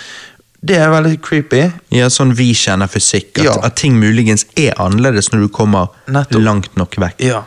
Det 0.64 0.78
er 0.80 0.88
veldig 0.88 1.18
creepy. 1.20 1.58
Ja, 1.92 2.06
sånn 2.08 2.30
vi 2.38 2.46
kjenner 2.56 2.88
fysikk. 2.88 3.34
At, 3.38 3.44
Ja. 3.44 3.54
at 3.66 3.74
ting 3.76 3.98
muligens 4.00 4.46
er 4.56 4.72
annerledes 4.80 5.28
når 5.32 5.42
du 5.44 5.48
kommer 5.52 5.90
Nettopp. 6.08 6.40
langt 6.42 6.76
nok 6.80 6.96
vekk. 6.96 7.20
Ja. 7.20 7.42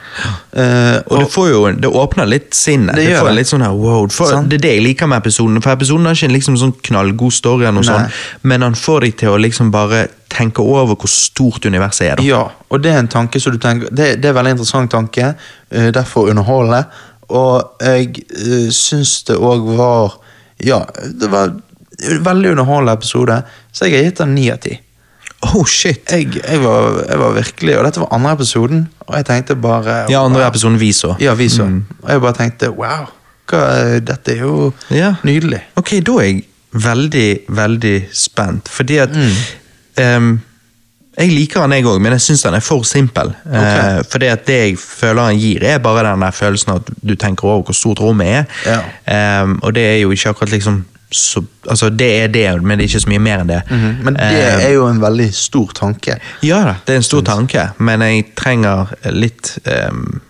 Uh, 0.53 1.01
Og 1.09 1.23
det, 1.23 1.31
får 1.33 1.47
jo, 1.49 1.61
det 1.81 1.89
åpner 1.89 2.29
litt 2.29 2.53
sinnet. 2.53 2.95
Det 2.95 3.07
Det, 3.07 3.17
får 3.17 3.33
litt 3.33 3.49
sånn 3.49 3.65
her, 3.65 3.73
wow. 3.73 4.05
For, 4.13 4.29
sånn. 4.35 4.49
det 4.51 4.59
er 4.59 4.65
det 4.67 4.73
jeg 4.75 4.85
liker 4.85 5.09
med 5.09 5.23
episoden. 5.23 5.61
For 5.65 5.73
episoden 5.73 6.05
har 6.05 6.13
ikke 6.19 6.29
en 6.29 6.37
liksom 6.37 6.59
sånn 6.61 6.75
knallgod 6.91 7.33
story, 7.33 7.65
sånt, 7.83 8.21
men 8.43 8.61
han 8.61 8.77
får 8.77 9.07
deg 9.07 9.17
til 9.23 9.33
å 9.33 9.41
liksom 9.41 9.71
bare 9.73 10.07
tenke 10.29 10.61
over 10.61 10.93
hvor 10.95 11.09
stort 11.09 11.65
universet 11.65 12.11
er. 12.11 12.15
da. 12.19 12.23
ja, 12.23 12.43
og 12.69 12.81
det 12.83 12.91
er 12.93 12.99
en 12.99 13.07
tanke 13.07 13.39
som 13.41 13.55
du 13.55 13.57
tenker 13.63 13.89
Det, 13.89 14.21
det 14.21 14.25
er 14.25 14.35
en 14.35 14.41
veldig 14.43 14.57
interessant 14.59 14.91
tanke, 14.91 15.33
Uh, 15.67 15.89
derfor 15.91 16.29
underholdende. 16.31 16.85
Og 17.27 17.81
jeg 17.83 18.13
uh, 18.31 18.69
syns 18.71 19.23
det 19.27 19.35
òg 19.35 19.65
var 19.75 20.13
Ja, 20.63 20.85
det 21.19 21.27
var 21.29 21.51
veldig 22.23 22.51
underholdende 22.55 22.93
episode, 22.93 23.41
så 23.73 23.85
jeg 23.87 23.95
har 23.97 24.03
gitt 24.09 24.17
den 24.21 24.35
ni 24.35 24.49
av 24.53 24.59
ti. 24.63 24.77
Oh 25.53 25.65
shit! 25.69 26.01
Jeg, 26.11 26.31
jeg, 26.41 26.59
var, 26.63 26.95
jeg 27.09 27.19
var 27.21 27.33
virkelig 27.35 27.75
Og 27.77 27.83
dette 27.85 27.99
var 28.01 28.07
andre 28.15 28.31
episoden, 28.39 28.79
og 29.05 29.15
jeg 29.19 29.25
tenkte 29.27 29.55
bare 29.61 29.97
Ja, 30.09 30.23
andre 30.25 30.47
episoden 30.47 30.79
vi 30.81 30.89
så. 30.97 31.11
Ja, 31.21 31.35
vi 31.37 31.45
så. 31.53 31.67
Mm. 31.69 31.83
Og 32.01 32.09
jeg 32.09 32.21
bare 32.23 32.33
tenkte 32.39 32.69
wow, 32.73 33.05
hva, 33.51 33.61
dette 34.01 34.33
er 34.33 34.41
jo 34.41 34.71
Ja. 34.89 35.11
nydelig. 35.23 35.59
Ok, 35.77 35.91
da 36.01 36.15
er 36.23 36.25
jeg 36.31 36.43
veldig, 36.73 37.27
veldig 37.49 37.95
spent, 38.13 38.67
fordi 38.69 38.97
at 39.05 39.09
Mm. 39.13 39.37
um, 40.17 40.41
Jeg 41.17 41.31
liker 41.33 41.61
han 41.61 41.71
jeg 41.73 41.85
òg, 41.85 41.99
men 42.01 42.11
jeg 42.13 42.21
syns 42.21 42.43
han 42.45 42.53
er 42.53 42.59
for 42.61 42.83
simpel. 42.85 43.31
Eh, 43.49 44.03
fordi 44.05 44.27
at 44.29 44.43
det 44.45 44.57
jeg 44.57 44.75
føler 44.77 45.23
han 45.31 45.39
gir, 45.41 45.63
er 45.65 45.79
bare 45.81 46.03
den 46.11 46.21
der 46.21 46.31
følelsen 46.31 46.75
at 46.75 46.91
du 47.01 47.15
tenker 47.15 47.47
over 47.47 47.63
hvor 47.63 47.73
stort 47.73 47.99
rommet 47.99 48.27
er. 48.27 48.43
Ja. 48.65 48.81
Ehm, 49.09 49.55
og 49.63 49.73
det 49.73 49.83
er 49.85 49.95
jo 50.03 50.11
ikke 50.13 50.29
akkurat 50.29 50.51
liksom 50.53 50.83
så, 51.11 51.43
Altså, 51.69 51.89
det 51.89 52.07
er 52.23 52.27
det, 52.27 52.61
men 52.63 52.77
det 52.77 52.83
er 52.85 52.89
ikke 52.89 52.99
så 53.05 53.09
mye 53.09 53.19
mer 53.19 53.39
enn 53.43 53.47
det. 53.47 53.61
Men 53.71 54.13
det 54.13 54.23
Ehm, 54.23 54.59
er 54.67 54.71
jo 54.73 54.87
en 54.87 55.01
veldig 55.01 55.33
stor 55.33 55.71
tanke. 55.75 56.17
Ja 56.43 56.63
da, 56.63 56.73
det 56.85 56.93
er 56.93 56.97
en 56.97 57.03
stor 57.03 57.21
tanke, 57.21 57.69
men 57.79 58.01
jeg 58.01 58.25
trenger 58.35 58.93
litt 59.11 59.57
um, 59.89 60.21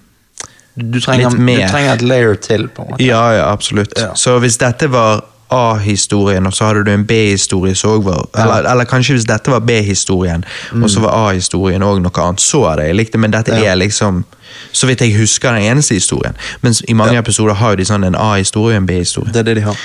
Du 0.78 1.00
trenger, 1.02 1.30
Litt 1.30 1.40
mer. 1.40 1.64
du 1.66 1.72
trenger 1.72 1.94
et 1.94 2.02
layer 2.02 2.36
til, 2.36 2.68
på 2.70 2.84
en 2.84 2.92
måte. 2.92 3.04
Ja, 3.04 3.24
ja, 3.34 3.48
absolutt. 3.52 3.94
Ja. 3.98 4.12
Så 4.16 4.36
hvis 4.40 4.58
dette 4.62 4.88
var 4.94 5.24
A-historien, 5.50 6.46
og 6.46 6.54
så 6.54 6.66
hadde 6.68 6.84
du 6.86 6.92
en 6.92 7.06
B-historie 7.08 7.74
som 7.76 7.96
òg 7.96 8.04
var 8.04 8.26
eller, 8.36 8.68
eller 8.72 8.86
kanskje 8.86 9.16
hvis 9.16 9.26
dette 9.26 9.50
var 9.52 9.60
B-historien, 9.66 10.44
og 10.82 10.90
så 10.92 11.00
var 11.02 11.16
A-historien 11.30 11.82
òg 11.88 12.02
noe 12.04 12.12
annet, 12.26 12.44
så 12.44 12.66
hadde 12.70 12.86
jeg 12.90 12.96
likt 13.00 13.14
det, 13.16 13.20
men 13.24 13.32
dette 13.34 13.52
Mm. 13.56 13.64
Ja. 13.64 13.72
er 13.72 13.76
liksom 13.76 14.26
Så 14.74 14.88
vidt 14.88 15.00
jeg 15.02 15.14
husker 15.18 15.52
den 15.54 15.62
eneste 15.72 15.94
historien. 15.94 16.36
Mens 16.62 16.82
i 16.88 16.94
mange 16.94 17.14
Ja. 17.14 17.20
episoder 17.20 17.54
har 17.54 17.70
jo 17.72 17.76
de 17.76 17.84
sånn 17.86 18.06
en 18.06 18.16
A-historie 18.16 18.76
og 18.76 18.82
en 18.82 18.86
B-historie. 18.88 19.32
Det 19.34 19.40
er 19.40 19.44
det 19.44 19.56
de 19.56 19.62
har. 19.62 19.76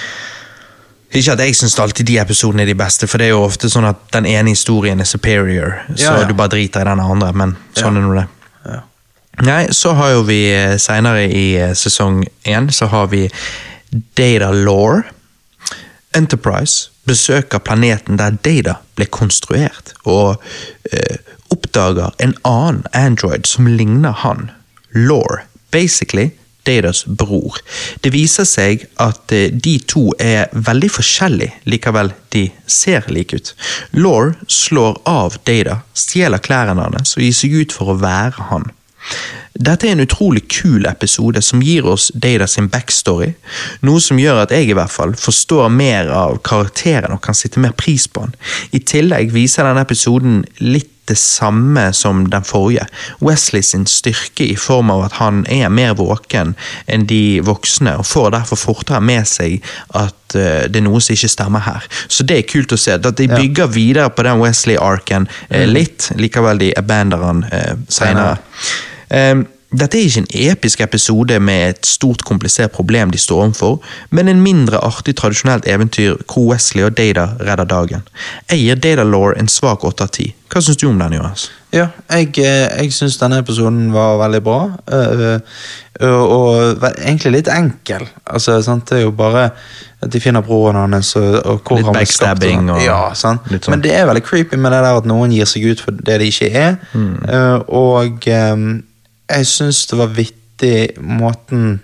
Ikke 1.13 1.35
at 1.35 1.43
jeg 1.45 1.57
syns 1.57 1.79
alltid 1.79 2.09
de 2.09 2.19
episodene 2.23 2.65
er 2.65 2.71
de 2.73 2.77
beste, 2.79 3.07
for 3.07 3.21
det 3.21 3.29
er 3.29 3.35
jo 3.35 3.43
ofte 3.45 3.69
sånn 3.69 3.85
at 3.85 4.07
den 4.15 4.27
ene 4.31 4.55
historien 4.55 5.01
er 5.01 5.09
superior, 5.09 5.83
så 5.93 6.07
Ja, 6.07 6.21
ja. 6.23 6.29
du 6.29 6.35
bare 6.35 6.55
driter 6.55 6.81
i 6.81 6.89
den 6.89 7.03
andre, 7.05 7.33
men 7.37 7.57
sånn 7.77 8.01
er 8.01 8.07
nå 8.07 8.15
det. 8.17 8.29
Nei, 9.41 9.67
så 9.73 9.95
har 9.97 10.11
jo 10.13 10.23
vi 10.29 10.43
seinere 10.53 10.79
senere 10.79 11.23
i 11.33 11.47
eh, 11.57 11.75
sesong 11.75 12.21
én, 12.45 12.69
så 12.73 12.87
har 12.93 13.09
vi 13.09 13.27
Data 14.17 14.51
Law. 14.53 15.01
Enterprise 16.15 16.91
besøker 17.09 17.59
planeten 17.65 18.21
der 18.21 18.37
Data 18.45 18.77
ble 18.97 19.07
konstruert, 19.09 19.95
og 20.05 20.43
eh, 20.93 21.17
oppdager 21.51 22.13
en 22.21 22.37
annen 22.45 22.85
android 22.93 23.49
som 23.49 23.67
ligner 23.67 24.13
han. 24.13 24.51
Law. 24.93 25.41
Basically 25.73 26.31
Datas 26.67 27.05
bror. 27.07 27.59
Det 28.03 28.13
viser 28.15 28.47
seg 28.49 28.87
at 29.03 29.35
eh, 29.35 29.51
de 29.53 29.79
to 29.89 30.11
er 30.23 30.53
veldig 30.53 30.91
forskjellige, 30.99 31.63
likevel 31.69 32.13
de 32.35 32.47
ser 32.67 33.09
like 33.13 33.37
ut. 33.37 33.55
Laure 33.99 34.37
slår 34.49 35.03
av 35.09 35.41
Data, 35.47 35.81
stjeler 35.95 36.43
klærne 36.43 36.79
hans 36.79 37.17
og 37.17 37.27
gir 37.27 37.37
seg 37.37 37.59
ut 37.63 37.77
for 37.77 37.93
å 37.93 38.01
være 38.03 38.51
han. 38.53 38.71
Dette 39.53 39.85
er 39.85 39.93
en 39.93 40.05
utrolig 40.05 40.47
kul 40.49 40.87
episode 40.89 41.43
som 41.45 41.61
gir 41.63 41.85
oss 41.91 42.09
Data 42.15 42.47
sin 42.49 42.71
backstory, 42.73 43.33
noe 43.85 44.01
som 44.01 44.21
gjør 44.21 44.45
at 44.47 44.55
jeg 44.55 44.71
i 44.71 44.77
hvert 44.79 44.93
fall 44.93 45.13
forstår 45.19 45.69
mer 45.75 46.09
av 46.15 46.39
karakteren 46.47 47.13
og 47.13 47.21
kan 47.27 47.37
sitte 47.37 47.61
mer 47.61 47.75
pris 47.77 48.07
på 48.09 48.25
han. 48.25 48.33
I 48.73 48.81
tillegg 48.81 49.35
viser 49.35 49.69
denne 49.69 49.85
episoden 49.85 50.41
litt 50.63 50.92
det 51.11 51.17
samme 51.19 51.89
som 51.93 52.25
den 52.31 52.45
forrige. 52.47 52.85
Wesley 53.21 53.63
sin 53.63 53.87
styrke 53.91 54.45
i 54.47 54.57
form 54.57 54.91
av 54.95 55.05
at 55.09 55.17
han 55.19 55.43
er 55.51 55.69
mer 55.73 55.95
våken 55.99 56.55
enn 56.87 57.07
de 57.11 57.41
voksne, 57.45 57.97
og 57.99 58.07
får 58.07 58.31
derfor 58.37 58.61
fortere 58.61 59.01
med 59.03 59.27
seg 59.29 59.59
at 59.99 60.37
eh, 60.39 60.69
det 60.71 60.79
er 60.83 60.87
noe 60.87 61.01
som 61.03 61.17
ikke 61.17 61.33
stemmer 61.33 61.65
her. 61.67 61.89
Så 62.09 62.23
det 62.29 62.39
er 62.39 62.47
kult 62.53 62.73
å 62.73 62.79
se. 62.79 62.95
At 62.99 63.17
de 63.19 63.27
Ja. 63.27 63.37
bygger 63.39 63.67
videre 63.75 64.11
på 64.15 64.23
den 64.23 64.39
Wesley-arken 64.43 65.27
eh, 65.51 65.67
litt, 65.67 66.11
likevel 66.17 66.59
de 66.63 66.73
abandoner 66.79 67.27
han 67.27 67.45
eh, 67.51 67.75
senere. 67.89 68.39
Eh, 69.11 69.43
Dette 69.73 69.97
er 69.97 70.05
ikke 70.05 70.21
en 70.21 70.51
episk 70.53 70.81
episode 70.85 71.39
med 71.41 71.69
et 71.71 71.87
stort, 71.89 72.25
komplisert 72.29 72.75
problem 72.77 73.11
de 73.11 73.19
står 73.19 73.45
overfor, 73.47 73.79
men 74.11 74.29
en 74.29 74.43
mindre 74.45 74.77
artig, 74.85 75.17
tradisjonelt 75.17 75.65
eventyr 75.69 76.19
hvor 76.27 76.51
Wesley 76.51 76.85
og 76.85 76.97
Data 76.99 77.31
redder 77.41 77.65
dagen. 77.65 78.05
Jeg 78.51 78.59
gir 78.59 78.75
Data 78.85 79.07
Law 79.09 79.33
en 79.33 79.49
svak 79.49 79.85
åtte 79.89 80.05
av 80.05 80.13
ti. 80.13 80.35
Hva 80.53 80.61
syns 80.61 80.77
du 80.77 80.91
om 80.91 80.99
den, 81.01 81.15
Jonas? 81.17 81.47
Ja, 81.73 81.87
jeg, 82.11 82.35
eh, 82.45 82.67
jeg 82.83 82.93
syns 82.93 83.17
denne 83.17 83.39
episoden 83.41 83.87
var 83.95 84.19
veldig 84.21 84.43
bra. 84.45 84.59
øh, 84.93 85.41
øh, 86.01 86.21
og 86.21 86.85
egentlig 86.99 87.33
litt 87.33 87.49
enkel. 87.49 88.05
Altså, 88.27 88.59
sant? 88.63 88.91
Det 88.91 88.99
er 88.99 89.03
jo 89.07 89.11
bare 89.17 89.51
at 90.03 90.13
de 90.13 90.21
finner 90.21 90.43
broren 90.45 90.77
hans 90.77 91.17
og, 91.17 91.47
og 91.47 91.63
hvor 91.65 91.81
Litt 91.81 91.95
backstabbing 91.95 92.59
sånn. 92.59 92.71
og 92.75 92.85
ja, 92.85 93.01
sant? 93.15 93.49
litt 93.49 93.65
sånn. 93.65 93.73
Men 93.79 93.85
det 93.87 93.95
er 93.97 94.05
veldig 94.11 94.23
creepy 94.27 94.57
med 94.61 94.73
det 94.75 94.83
der 94.85 95.01
at 95.01 95.09
noen 95.09 95.33
gir 95.33 95.49
seg 95.49 95.65
ut 95.71 95.81
for 95.81 95.97
det 95.97 96.21
de 96.21 96.29
ikke 96.29 96.51
er. 96.53 96.77
Mm. 96.93 97.63
Og 97.69 98.29
jeg 99.37 99.47
syns 99.47 99.87
det 99.91 99.99
var 99.99 100.07
vittig 100.17 100.77
måten 101.01 101.81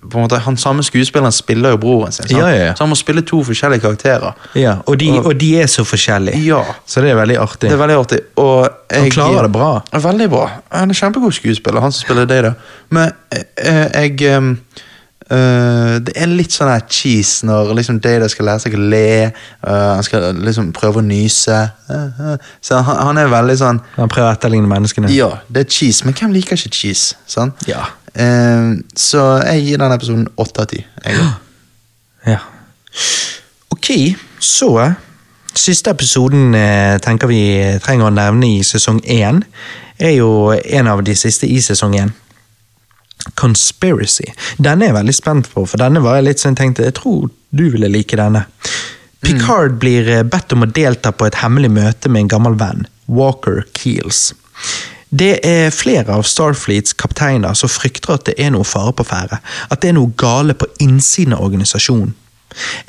på 0.00 0.16
en 0.16 0.22
måte, 0.22 0.38
Han 0.44 0.56
samme 0.56 0.82
skuespilleren 0.86 1.32
spiller 1.34 1.70
jo 1.74 1.78
broren 1.82 2.12
sin. 2.14 2.26
Ja, 2.30 2.46
ja, 2.48 2.64
ja. 2.68 2.74
så 2.74 2.84
han 2.84 2.90
må 2.92 2.96
spille 2.98 3.22
to 3.26 3.40
forskjellige 3.44 3.80
karakterer. 3.82 4.32
Ja, 4.54 4.76
og 4.86 4.98
de, 5.00 5.08
Og- 5.18 5.26
og 5.26 5.34
de 5.40 5.48
er 5.60 5.66
så 5.66 5.82
forskjellige, 5.84 6.38
Ja. 6.46 6.62
så 6.86 7.00
det 7.02 7.10
er 7.10 7.16
veldig 7.18 7.36
artig. 7.38 7.68
Det 7.70 7.72
er 7.72 7.76
veldig 7.76 7.96
artig. 7.98 8.18
Jeg, 8.38 9.02
Han 9.02 9.10
klarer 9.10 9.42
det 9.42 9.52
bra. 9.52 9.82
Veldig 9.92 10.28
bra. 10.30 10.50
Han 10.72 10.90
er 10.90 10.94
kjempegod 10.94 11.32
skuespiller, 11.34 11.80
han 11.80 11.92
som 11.92 12.06
spiller 12.06 12.26
deg, 12.26 12.42
da. 12.44 12.52
Men 12.90 13.12
jeg, 13.32 14.16
jeg 14.20 14.56
eh, 15.30 15.96
Det 16.04 16.14
er 16.16 16.30
litt 16.30 16.54
sånn 16.54 16.70
cheese 16.90 17.46
når 17.48 17.72
liksom 17.78 18.00
Data 18.02 18.28
skal 18.30 18.48
lære 18.50 18.62
seg 18.64 18.76
å 18.76 18.82
le. 18.92 19.30
Uh, 19.64 19.96
han 19.96 20.06
skal 20.06 20.38
liksom 20.38 20.70
prøve 20.76 21.00
å 21.00 21.06
nyse. 21.06 21.58
Uh. 21.90 22.36
Så 22.64 22.80
han, 22.80 23.00
han 23.08 23.20
er 23.20 23.32
veldig 23.32 23.56
sånn 23.60 23.80
Han 23.96 24.12
prøver 24.12 24.28
å 24.28 24.36
etterligne 24.36 24.70
menneskene. 24.70 25.10
Ja, 25.14 25.32
det 25.48 25.66
er 25.66 25.70
cheese, 25.72 26.06
men 26.06 26.16
hvem 26.18 26.34
liker 26.36 26.58
ikke 26.58 26.72
cheese? 26.74 27.18
Sant? 27.30 27.66
Ja. 27.70 27.86
Så 28.98 29.20
jeg 29.46 29.68
gir 29.68 29.78
den 29.78 29.92
episoden 29.94 30.24
åtte 30.42 30.64
av 30.64 30.72
ti. 30.72 30.80
Ja. 32.26 32.40
Ok, 33.70 33.92
så 34.42 34.72
Siste 35.60 35.90
episoden 35.90 36.54
tenker 37.02 37.26
vi 37.26 37.42
trenger 37.82 38.06
å 38.06 38.14
nevne 38.14 38.46
i 38.46 38.60
sesong 38.64 39.00
én, 39.02 39.40
er 39.98 40.14
jo 40.14 40.52
en 40.54 40.90
av 40.90 41.02
de 41.04 41.14
siste 41.18 41.48
i 41.50 41.58
sesong 41.62 41.96
én. 41.98 42.12
Conspiracy. 43.40 44.28
Denne 44.58 44.86
er 44.86 44.92
jeg 44.92 44.98
veldig 45.00 45.16
spent 45.16 45.50
på, 45.52 45.64
for 45.66 45.80
denne 45.80 46.02
var 46.04 46.18
jeg 46.18 46.28
litt 46.30 46.42
sånn 46.42 46.58
tenkte 46.58 46.86
Jeg 46.88 46.96
tror 47.00 47.28
du 47.50 47.66
ville 47.72 47.90
like 47.90 48.16
denne. 48.18 48.46
Picard 49.20 49.76
blir 49.82 50.08
eh, 50.08 50.22
bedt 50.24 50.54
om 50.56 50.64
å 50.64 50.70
delta 50.70 51.12
på 51.12 51.26
et 51.28 51.40
hemmelig 51.42 51.72
møte 51.74 52.08
med 52.08 52.24
en 52.24 52.32
gammel 52.34 52.56
venn, 52.60 52.86
Walker 53.06 53.64
Keels. 53.76 54.30
Det 55.10 55.40
er 55.46 55.72
flere 55.74 56.14
av 56.14 56.22
Starfleets 56.22 56.94
kapteiner 56.94 57.56
som 57.58 57.70
frykter 57.70 58.14
at 58.14 58.28
det 58.28 58.36
er 58.38 58.52
noe 58.54 58.66
fare 58.66 58.94
på 58.94 59.04
ferde. 59.08 59.40
At 59.68 59.82
det 59.82 59.90
er 59.90 59.98
noe 59.98 60.14
gale 60.16 60.54
på 60.54 60.70
innsiden 60.80 61.34
av 61.34 61.44
organisasjonen. 61.48 62.14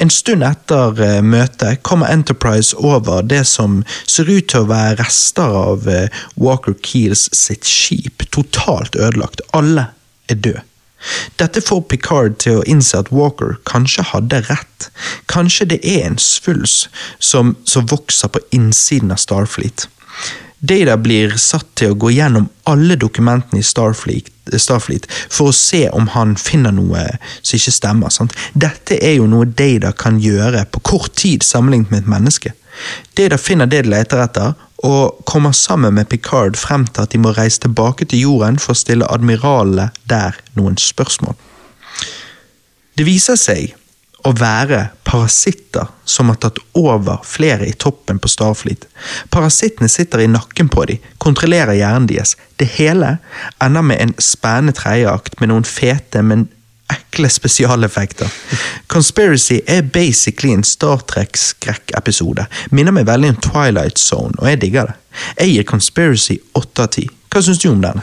En 0.01 0.09
stund 0.09 0.45
etter 0.45 1.01
eh, 1.05 1.19
møtet 1.21 1.83
kommer 1.85 2.09
Enterprise 2.09 2.77
over 2.77 3.21
det 3.21 3.43
som 3.49 3.81
ser 4.09 4.29
ut 4.29 4.47
til 4.49 4.63
å 4.63 4.69
være 4.71 5.03
rester 5.03 5.57
av 5.57 5.89
eh, 5.89 6.21
Walker 6.41 6.77
Keels 6.85 7.27
sitt 7.37 7.67
skip. 7.69 8.25
Totalt 8.33 8.97
ødelagt. 8.97 9.43
Alle 9.57 9.91
er 10.29 10.35
død. 10.35 10.59
Dette 11.41 11.61
får 11.65 11.81
Picard 11.89 12.35
til 12.43 12.59
å 12.59 12.67
innse 12.69 12.99
at 12.99 13.09
Walker 13.13 13.55
kanskje 13.65 14.05
hadde 14.11 14.43
rett. 14.49 14.91
Kanskje 15.31 15.71
det 15.73 15.79
er 15.81 16.05
en 16.11 16.19
svulst 16.21 16.91
som, 17.17 17.55
som 17.65 17.89
vokser 17.89 18.29
på 18.29 18.43
innsiden 18.53 19.13
av 19.13 19.21
Starfleet. 19.21 19.87
Data 20.61 20.93
blir 21.01 21.33
satt 21.41 21.65
til 21.79 21.95
å 21.95 21.97
gå 21.97 22.11
gjennom 22.13 22.45
alle 22.69 22.93
dokumentene 23.01 23.63
i 23.63 23.65
Starfleet, 23.65 24.29
Starfleet 24.61 25.07
for 25.09 25.49
å 25.49 25.55
se 25.55 25.87
om 25.89 26.11
han 26.13 26.35
finner 26.37 26.75
noe 26.75 27.07
som 27.41 27.57
ikke 27.57 27.73
stemmer. 27.73 28.13
Sant? 28.13 28.35
Dette 28.53 28.99
er 29.01 29.15
jo 29.17 29.25
noe 29.29 29.49
Data 29.49 29.89
kan 29.97 30.19
gjøre 30.21 30.67
på 30.69 30.83
kort 30.85 31.15
tid 31.17 31.41
sammenlignet 31.45 31.89
med 31.89 32.03
et 32.03 32.11
menneske. 32.13 32.53
Data 33.17 33.39
finner 33.41 33.69
det 33.69 33.87
de 33.87 33.93
leter 33.95 34.21
etter, 34.21 34.53
og 34.87 35.21
kommer 35.29 35.53
sammen 35.53 35.93
med 35.93 36.09
Picard 36.09 36.57
frem 36.57 36.87
til 36.89 37.05
at 37.05 37.13
de 37.13 37.21
må 37.21 37.33
reise 37.37 37.61
tilbake 37.61 38.07
til 38.09 38.25
jorden 38.25 38.57
for 38.61 38.73
å 38.73 38.81
stille 38.81 39.09
admiralene 39.13 39.91
der 40.09 40.37
noen 40.57 40.79
spørsmål. 40.81 41.37
Det 42.97 43.05
viser 43.07 43.37
seg 43.39 43.75
å 44.27 44.33
være 44.37 44.91
parasitter 45.07 45.89
som 46.05 46.29
har 46.29 46.37
tatt 46.43 46.59
over 46.77 47.23
flere 47.25 47.65
i 47.65 47.73
toppen 47.73 48.19
på 48.21 48.29
Starfleet. 48.29 48.85
Parasittene 49.33 49.89
sitter 49.89 50.21
i 50.21 50.29
nakken 50.29 50.69
på 50.69 50.85
dem, 50.89 51.01
kontrollerer 51.21 51.77
hjernen 51.77 52.09
deres. 52.09 52.35
Det 52.61 52.69
hele 52.77 53.15
ender 53.63 53.85
med 53.85 54.01
en 54.03 54.13
spennende 54.21 54.75
tredjeakt 54.77 55.39
med 55.41 55.49
noen 55.49 55.65
fete, 55.65 56.21
men 56.21 56.49
ekle 56.91 57.29
spesialeffekter. 57.31 58.29
Conspiracy 58.91 59.59
er 59.67 59.81
basically 59.81 60.53
en 60.53 60.63
Star 60.67 61.01
Trek-skrekkepisode. 61.09 62.45
Minner 62.71 62.95
meg 62.95 63.07
veldig 63.09 63.35
om 63.35 63.41
Twilight 63.47 63.99
Zone, 63.99 64.35
og 64.37 64.49
jeg 64.49 64.61
digger 64.61 64.91
det. 64.91 64.97
Jeg 65.39 65.55
gir 65.55 65.67
Conspiracy 65.71 66.37
8 66.55 66.85
av 66.85 66.93
10. 66.95 67.09
Hva 67.31 67.43
syns 67.43 67.61
du 67.63 67.69
om 67.71 67.83
den? 67.83 68.01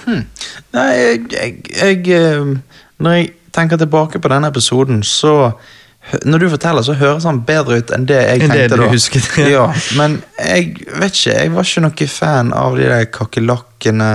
Nei, 0.77 0.87
jeg, 0.97 1.25
jeg, 1.33 1.57
jeg 1.77 2.07
eh, 2.17 2.55
Når 3.05 3.17
jeg 3.19 3.29
tenker 3.53 3.81
tilbake 3.81 4.21
på 4.21 4.31
denne 4.33 4.49
episoden, 4.49 5.03
så 5.05 5.53
Når 6.25 6.39
du 6.39 6.49
forteller, 6.49 6.83
så 6.83 6.97
høres 6.97 7.27
han 7.29 7.43
bedre 7.45 7.83
ut 7.83 7.91
enn 7.93 8.07
det 8.09 8.21
jeg 8.23 8.45
Enn 8.45 8.53
det 8.55 8.61
tenkte 8.63 8.77
du 8.81 8.85
da. 8.87 8.93
husket. 8.95 9.27
ja, 9.57 9.67
men 9.99 10.23
jeg 10.41 10.79
vet 10.97 11.19
ikke, 11.19 11.35
jeg 11.35 11.53
var 11.53 11.69
ikke 11.69 11.85
noe 11.85 12.07
fan 12.09 12.53
av 12.57 12.79
de 12.79 12.87
der 12.89 13.11
kakerlakkene 13.13 14.13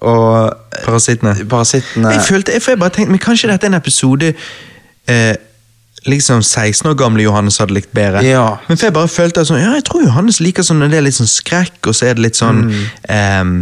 og 0.00 0.52
Parasittene. 0.84 1.34
parasittene. 1.48 2.10
Jeg 2.16 2.22
følte, 2.28 2.52
jeg, 2.52 2.62
for 2.62 2.70
jeg 2.70 2.78
bare 2.80 2.90
tenkte, 2.90 3.10
men 3.10 3.20
Kanskje 3.22 3.50
dette 3.52 3.66
er 3.66 3.70
en 3.74 3.78
episode 3.78 4.32
eh, 5.08 5.34
liksom 6.06 6.40
16 6.42 6.88
år 6.90 6.94
gamle 6.98 7.22
Johannes 7.22 7.58
hadde 7.62 7.74
likt 7.76 7.92
bedre. 7.94 8.24
Ja. 8.26 8.56
Men 8.68 8.76
for 8.80 8.86
jeg 8.88 8.94
bare 8.96 9.08
følte 9.12 9.44
sånn, 9.46 9.60
ja, 9.62 9.74
jeg 9.78 9.84
tror 9.86 10.02
Johannes 10.02 10.40
liker 10.42 10.62
sånn 10.66 10.80
når 10.82 10.90
det 10.90 10.98
er 10.98 11.06
litt 11.06 11.18
sånn 11.20 11.30
skrekk, 11.30 11.78
og 11.86 11.94
så 11.94 12.08
er 12.10 12.14
det 12.18 12.24
litt 12.30 12.40
sånn 12.40 12.64
Mm. 12.72 12.82
ehm, 13.08 13.54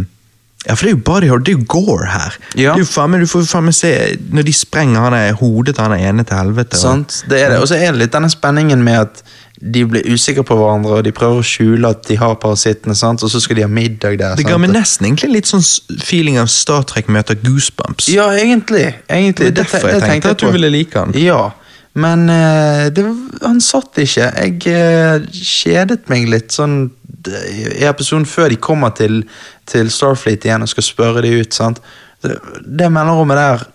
Ja, 0.67 0.75
for 0.75 0.85
det 0.85 0.91
er 0.91 0.95
jo 0.97 1.03
body 1.03 1.27
horror, 1.27 1.39
det 1.41 1.53
er 1.55 1.57
jo 1.57 1.65
gore 1.65 2.05
her. 2.05 2.35
Ja. 2.55 2.75
Jo 2.77 2.83
faen, 2.85 3.15
du 3.19 3.25
får 3.25 3.47
faen 3.49 3.63
meg 3.65 3.73
se 3.73 3.89
når 4.29 4.43
de 4.45 4.53
sprenger 4.53 4.99
han 5.01 5.13
er 5.17 5.31
hodet 5.33 5.73
til 5.73 5.83
han 5.87 5.95
er 5.95 6.03
ene 6.11 6.23
til 6.23 6.37
helvete. 6.37 6.77
Sant, 6.77 7.23
det 7.29 7.39
er 7.41 7.49
det. 7.49 7.57
Og 7.63 7.67
så 7.71 7.79
er 7.81 7.91
det 7.91 7.97
litt 8.03 8.11
denne 8.13 8.29
spenningen 8.29 8.83
med 8.85 8.99
at 8.99 9.23
de 9.61 9.83
blir 9.85 10.07
usikre 10.09 10.43
på 10.47 10.55
hverandre, 10.57 10.97
og 10.97 11.05
de 11.05 11.13
prøver 11.13 11.41
å 11.41 11.45
skjule 11.45 11.91
at 11.93 12.03
de 12.07 12.17
har 12.17 12.33
parasittene, 12.41 12.95
sant? 12.97 13.21
og 13.23 13.29
så 13.29 13.41
skal 13.43 13.59
de 13.59 13.65
ha 13.65 13.69
middag 13.69 14.17
der. 14.17 14.35
Det 14.39 14.47
ga 14.47 14.57
meg 14.61 14.73
nesten 14.73 15.05
egentlig 15.05 15.29
litt 15.35 15.49
sånn 15.51 15.63
feeling 16.01 16.39
av 16.41 16.49
Star 16.49 16.85
Trek 16.89 17.11
møter 17.13 17.37
Goosebumps. 17.43 18.09
Ja, 18.09 18.31
egentlig. 18.33 18.87
egentlig. 19.07 19.51
Det 19.51 19.51
er 19.53 19.59
derfor 19.63 19.93
jeg 19.93 20.01
tenkte 20.05 20.33
at 20.33 20.41
du 20.41 20.49
ville 20.49 20.71
like 20.73 20.97
han. 20.97 21.13
Ja, 21.17 21.51
men 21.93 22.29
eh, 22.31 22.87
det, 22.95 23.03
han 23.43 23.59
satt 23.61 23.99
ikke. 23.99 24.31
Jeg 24.31 24.61
eh, 24.71 25.25
kjedet 25.35 26.07
meg 26.09 26.29
litt 26.31 26.55
sånn 26.55 26.85
i 27.21 27.83
episoden 27.85 28.25
før 28.25 28.49
de 28.49 28.57
kommer 28.57 28.95
til, 28.97 29.21
til 29.69 29.91
Starfleet 29.93 30.47
igjen 30.47 30.65
og 30.65 30.71
skal 30.71 30.87
spørre 30.87 31.21
de 31.21 31.35
ut. 31.37 31.53
sant? 31.53 31.83
Det, 32.23 32.37
det 32.65 32.89
mellomrommet 32.93 33.37
der, 33.37 33.67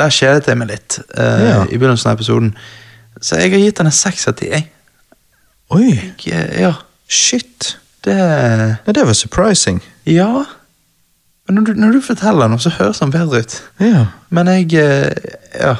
der 0.00 0.14
kjedet 0.14 0.48
jeg 0.48 0.60
meg 0.60 0.70
litt 0.70 0.96
uh, 1.18 1.42
Ja. 1.44 1.58
i 1.68 1.76
begynnelsen 1.76 2.12
av 2.12 2.16
episoden. 2.16 2.54
Så 3.20 3.40
jeg 3.40 3.52
har 3.52 3.60
gitt 3.60 3.82
han 3.82 3.90
en 3.90 3.98
seks 3.98 4.28
av 4.30 4.38
ti. 4.40 4.48
Oi, 5.70 6.00
Jeg, 6.26 6.32
eh, 6.32 6.60
Ja, 6.60 6.72
shit. 7.08 7.78
det 8.04 8.14
Ja, 8.86 8.92
det 8.92 9.06
var 9.06 9.12
surprising. 9.12 9.82
Ja. 10.06 10.44
Men 11.48 11.54
når 11.54 11.64
du, 11.64 11.72
når 11.74 11.92
du 11.92 12.00
forteller 12.00 12.48
noe, 12.48 12.58
så 12.58 12.70
høres 12.70 12.98
han 12.98 13.10
bedre 13.10 13.40
ut. 13.42 13.62
Ja. 13.80 14.06
Men 14.30 14.46
jeg 14.46 14.72
eh, 14.74 15.12
Ja. 15.60 15.74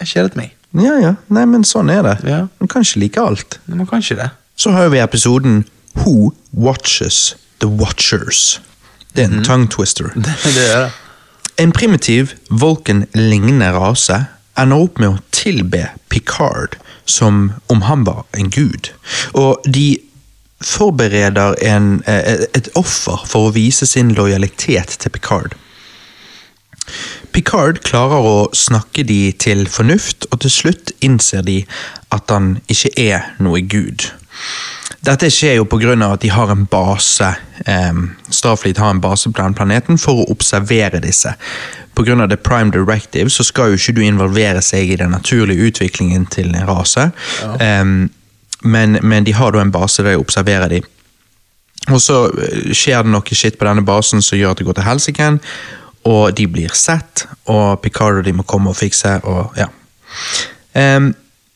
Jeg 0.00 0.08
kjedet 0.08 0.36
meg. 0.36 0.54
Ja, 0.74 0.94
ja. 1.00 1.14
Nei, 1.28 1.44
men 1.46 1.64
sånn 1.64 1.90
er 1.90 2.02
det. 2.02 2.16
Ja. 2.28 2.46
Man 2.60 2.68
kan 2.68 2.82
ikke 2.82 3.00
like 3.00 3.20
alt. 3.20 3.58
Man 3.66 3.86
kan 3.86 4.02
ikke 4.02 4.16
det. 4.16 4.30
Så 4.56 4.70
har 4.74 4.88
vi 4.88 4.98
episoden 4.98 5.64
Who 5.94 6.32
Watches 6.52 7.36
The 7.60 7.66
Watchers. 7.68 8.60
Det 9.14 9.24
er 9.24 9.30
en 9.38 9.44
tongue 9.44 9.68
twister. 9.68 10.10
Det, 10.14 10.34
det 10.44 10.66
er 10.74 10.80
det. 10.86 10.90
En 11.58 11.72
primitiv 11.72 12.32
Vulcan-lignende 12.50 13.72
rase 13.74 14.24
ender 14.58 14.76
opp 14.84 14.98
med 14.98 15.08
å 15.08 15.18
tilbe 15.34 15.88
Picard 16.10 16.76
som 17.08 17.52
om 17.72 17.82
han 17.88 18.04
var 18.06 18.26
en 18.36 18.50
gud. 18.52 18.92
Og 19.34 19.64
de 19.64 19.98
forbereder 20.60 21.54
en, 21.62 22.02
eh, 22.06 22.44
et 22.54 22.68
offer 22.74 23.24
for 23.26 23.48
å 23.48 23.54
vise 23.54 23.86
sin 23.86 24.12
lojalitet 24.14 24.96
til 24.98 25.10
Picard. 25.10 25.54
Picard 27.32 27.82
klarer 27.84 28.24
å 28.24 28.48
snakke 28.56 29.04
de 29.06 29.32
til 29.32 29.66
fornuft, 29.70 30.26
og 30.32 30.40
til 30.40 30.50
slutt 30.50 30.92
innser 31.04 31.44
de 31.46 31.60
at 32.14 32.30
han 32.32 32.56
ikke 32.68 32.90
er 32.96 33.28
noe 33.38 33.60
gud. 33.60 34.08
Dette 35.06 35.30
skjer 35.30 35.60
jo 35.60 35.66
pga. 35.70 35.94
at 36.12 36.20
de 36.20 36.28
har 36.28 36.50
en 36.50 36.64
base 36.66 37.28
eh, 37.66 37.98
Starfleet 38.30 38.78
har 38.78 38.90
en 38.90 39.00
base 39.00 39.30
på 39.30 39.42
den 39.42 39.54
planeten 39.54 39.98
for 39.98 40.22
å 40.22 40.28
observere 40.32 41.00
disse. 41.00 41.34
Pga. 41.94 42.26
The 42.28 42.36
Prime 42.36 42.70
Directive 42.70 43.30
så 43.30 43.44
skal 43.44 43.70
jo 43.70 43.78
ikke 43.78 43.92
du 43.92 44.02
involvere 44.02 44.62
seg 44.62 44.90
i 44.90 44.96
den 44.96 45.10
naturlige 45.10 45.70
utviklingen 45.70 46.26
til 46.26 46.54
en 46.54 46.66
rase, 46.66 47.10
eh, 47.60 47.84
men, 48.62 48.98
men 49.02 49.24
de 49.24 49.32
har 49.32 49.52
da 49.52 49.62
en 49.62 49.72
base 49.72 50.02
der 50.02 50.16
de 50.16 50.22
observerer 50.22 50.68
de. 50.68 50.82
Og 51.88 52.00
så 52.02 52.24
eh, 52.34 52.72
skjer 52.74 53.06
det 53.06 53.14
noe 53.14 53.38
shit 53.38 53.58
på 53.58 53.68
denne 53.68 53.86
basen 53.86 54.24
som 54.24 54.38
gjør 54.38 54.56
at 54.56 54.60
det 54.60 54.66
går 54.66 54.80
til 54.80 54.88
helsike. 54.88 55.30
og 56.08 56.34
de 56.36 56.46
blir 56.46 56.72
sett, 56.72 57.26
og 57.46 57.82
Picard 57.82 58.18
og 58.18 58.24
de 58.24 58.32
må 58.32 58.42
komme 58.42 58.70
og 58.70 58.76
fikse, 58.76 59.20
og 59.28 59.52
ja. 59.58 59.66
Em, 60.78 61.10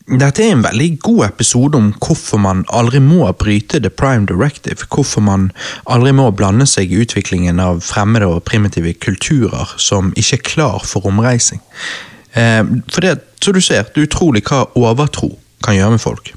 dette 0.06 0.42
er 0.42 0.52
en 0.52 0.64
veldig 0.64 0.88
god 1.04 1.24
episode 1.28 1.78
om 1.78 1.92
hvorfor 2.02 2.40
man 2.42 2.64
aldri 2.74 2.98
må 3.02 3.26
bryte 3.38 3.78
The 3.80 3.90
Prime 3.90 4.26
Directive. 4.26 4.86
Hvorfor 4.90 5.22
man 5.22 5.50
aldri 5.86 6.12
må 6.16 6.30
blande 6.34 6.66
seg 6.66 6.90
i 6.90 7.02
utviklingen 7.04 7.60
av 7.62 7.82
fremmede 7.86 8.26
og 8.26 8.42
primitive 8.48 8.94
kulturer 8.98 9.74
som 9.78 10.10
ikke 10.18 10.40
er 10.40 10.48
klar 10.48 10.86
for 10.86 11.06
omreising. 11.06 11.62
For 12.34 13.04
det, 13.04 13.18
som 13.44 13.54
du 13.54 13.60
ser, 13.60 13.86
det 13.92 14.02
er 14.02 14.08
utrolig 14.08 14.42
hva 14.48 14.64
overtro 14.78 15.36
kan 15.62 15.76
gjøre 15.76 15.94
med 15.94 16.02
folk. 16.02 16.32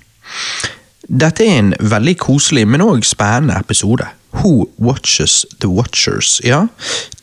Dette 1.06 1.46
er 1.46 1.60
en 1.62 1.74
veldig 1.80 2.16
koselig, 2.22 2.66
men 2.68 2.84
òg 2.86 3.06
spennende 3.06 3.58
episode. 3.62 4.08
Who 4.42 4.68
watches 4.78 5.46
the 5.62 5.70
watchers? 5.72 6.42
Ja, 6.44 6.68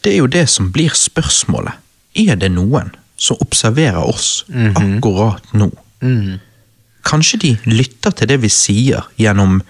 det 0.02 0.14
er 0.14 0.22
jo 0.22 0.30
det 0.30 0.48
som 0.50 0.72
blir 0.74 0.94
spørsmålet. 0.96 1.78
Er 2.18 2.36
det 2.40 2.50
noen 2.54 2.94
som 3.20 3.38
observerer 3.44 4.02
oss 4.02 4.44
akkurat 4.50 5.54
nå? 5.54 5.70
Kanskje 7.02 7.38
de 7.42 7.52
lytter 7.66 8.14
til 8.14 8.30
det 8.30 8.40
vi 8.42 8.50
sier 8.52 9.06
gjennom 9.18 9.60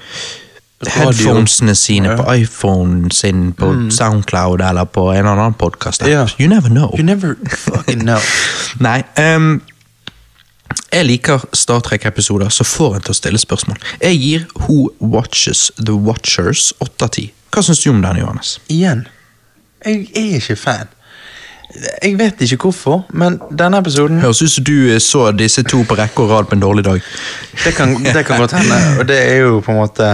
headphonesene 0.82 1.74
sine 1.78 2.16
på 2.18 2.26
iPhone 2.34 3.10
sin, 3.14 3.52
på 3.52 3.70
Soundcloud 3.94 4.60
eller 4.60 4.84
på 4.84 5.10
en 5.12 5.18
eller 5.18 5.38
annen 5.38 5.54
podkast. 5.58 6.02
Yeah. 6.06 6.30
You 6.40 6.48
never 6.48 6.68
know. 6.68 6.90
You 6.98 7.04
never 7.04 7.36
fucking 7.48 8.02
know. 8.02 8.20
Nei, 8.86 9.02
um, 9.16 9.60
jeg 10.92 11.06
liker 11.06 11.44
Star 11.52 11.80
Trek-episoder 11.80 12.50
som 12.52 12.68
får 12.68 12.96
en 12.96 13.06
til 13.06 13.14
å 13.14 13.18
stille 13.18 13.40
spørsmål. 13.40 13.78
Jeg 14.02 14.18
gir 14.20 14.48
Who 14.64 14.90
Watches 15.00 15.70
The 15.78 15.94
Watchers 15.96 16.72
8 16.80 17.06
av 17.06 17.14
10. 17.14 17.30
Hva 17.52 17.64
syns 17.64 17.84
du 17.84 17.90
om 17.92 18.02
den, 18.02 18.20
Johannes? 18.22 18.56
Igjen, 18.72 19.06
jeg 19.84 20.08
er 20.16 20.36
ikke 20.40 20.56
fan. 20.56 20.92
Jeg 22.02 22.18
vet 22.18 22.40
ikke 22.40 22.56
hvorfor, 22.56 23.04
men 23.16 23.38
denne 23.58 23.78
episoden 23.80 24.20
Høres 24.20 24.42
ut 24.42 24.50
som 24.50 24.64
du 24.64 24.74
eh, 24.92 24.98
så 25.00 25.30
disse 25.32 25.62
to 25.64 25.82
på 25.88 25.96
rekke 25.96 26.22
og 26.22 26.30
rad 26.30 26.44
på 26.50 26.54
en 26.58 26.60
dårlig 26.62 26.84
dag. 26.84 27.00
Det 27.64 27.74
kan, 27.74 27.94
det 28.04 28.26
kan 28.26 28.40
godt 28.40 28.52
hende, 28.52 28.80
og 29.00 29.08
det 29.08 29.18
er 29.32 29.36
jo 29.36 29.60
på 29.64 29.72
en 29.72 29.78
måte 29.78 30.10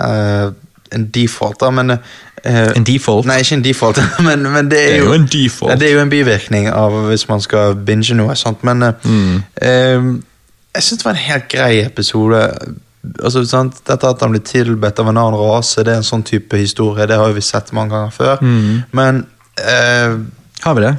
uh, 0.00 0.52
en 0.92 1.06
default, 1.14 1.60
da, 1.60 1.70
men 1.70 1.90
uh, 1.90 2.70
En 2.76 2.84
default? 2.84 3.26
Nei, 3.28 3.38
ikke 3.44 3.54
en 3.60 3.64
default, 3.64 4.00
men, 4.28 4.42
men 4.42 4.70
det 4.70 4.80
er 4.80 4.88
Det 4.88 4.96
er 4.96 5.04
jo 5.04 5.12
en 5.12 5.28
default. 5.32 5.70
Ja, 5.72 5.76
det 5.78 5.88
er 5.90 5.94
jo 5.94 6.00
en 6.06 6.10
bivirkning 6.10 6.68
av 6.72 6.96
hvis 7.10 7.28
man 7.28 7.40
skal 7.44 7.76
binge 7.76 8.16
noe. 8.16 8.36
Sant? 8.36 8.64
Men 8.64 8.82
uh, 8.82 8.92
Mm. 9.04 10.22
jeg 10.74 10.82
syns 10.82 10.98
det 10.98 11.04
var 11.04 11.12
en 11.12 11.26
helt 11.28 11.48
grei 11.52 11.84
episode. 11.84 12.42
Altså, 13.22 13.44
sant? 13.44 13.82
Dette 13.88 14.08
at 14.08 14.20
han 14.22 14.30
blir 14.32 14.40
tilbedt 14.46 14.98
av 14.98 15.08
en 15.10 15.16
annen 15.16 15.36
rase, 15.40 15.84
det 15.84 15.92
er 15.92 16.00
en 16.00 16.06
sånn 16.14 16.22
type 16.24 16.56
historie. 16.56 17.06
Det 17.06 17.16
har 17.20 17.32
vi 17.36 17.40
sett 17.44 17.72
mange 17.72 17.92
ganger 17.92 18.10
før. 18.10 18.36
Mm. 18.40 18.82
Men 18.92 19.26
Har 20.62 20.74
vi 20.78 20.86
det? 20.88 20.96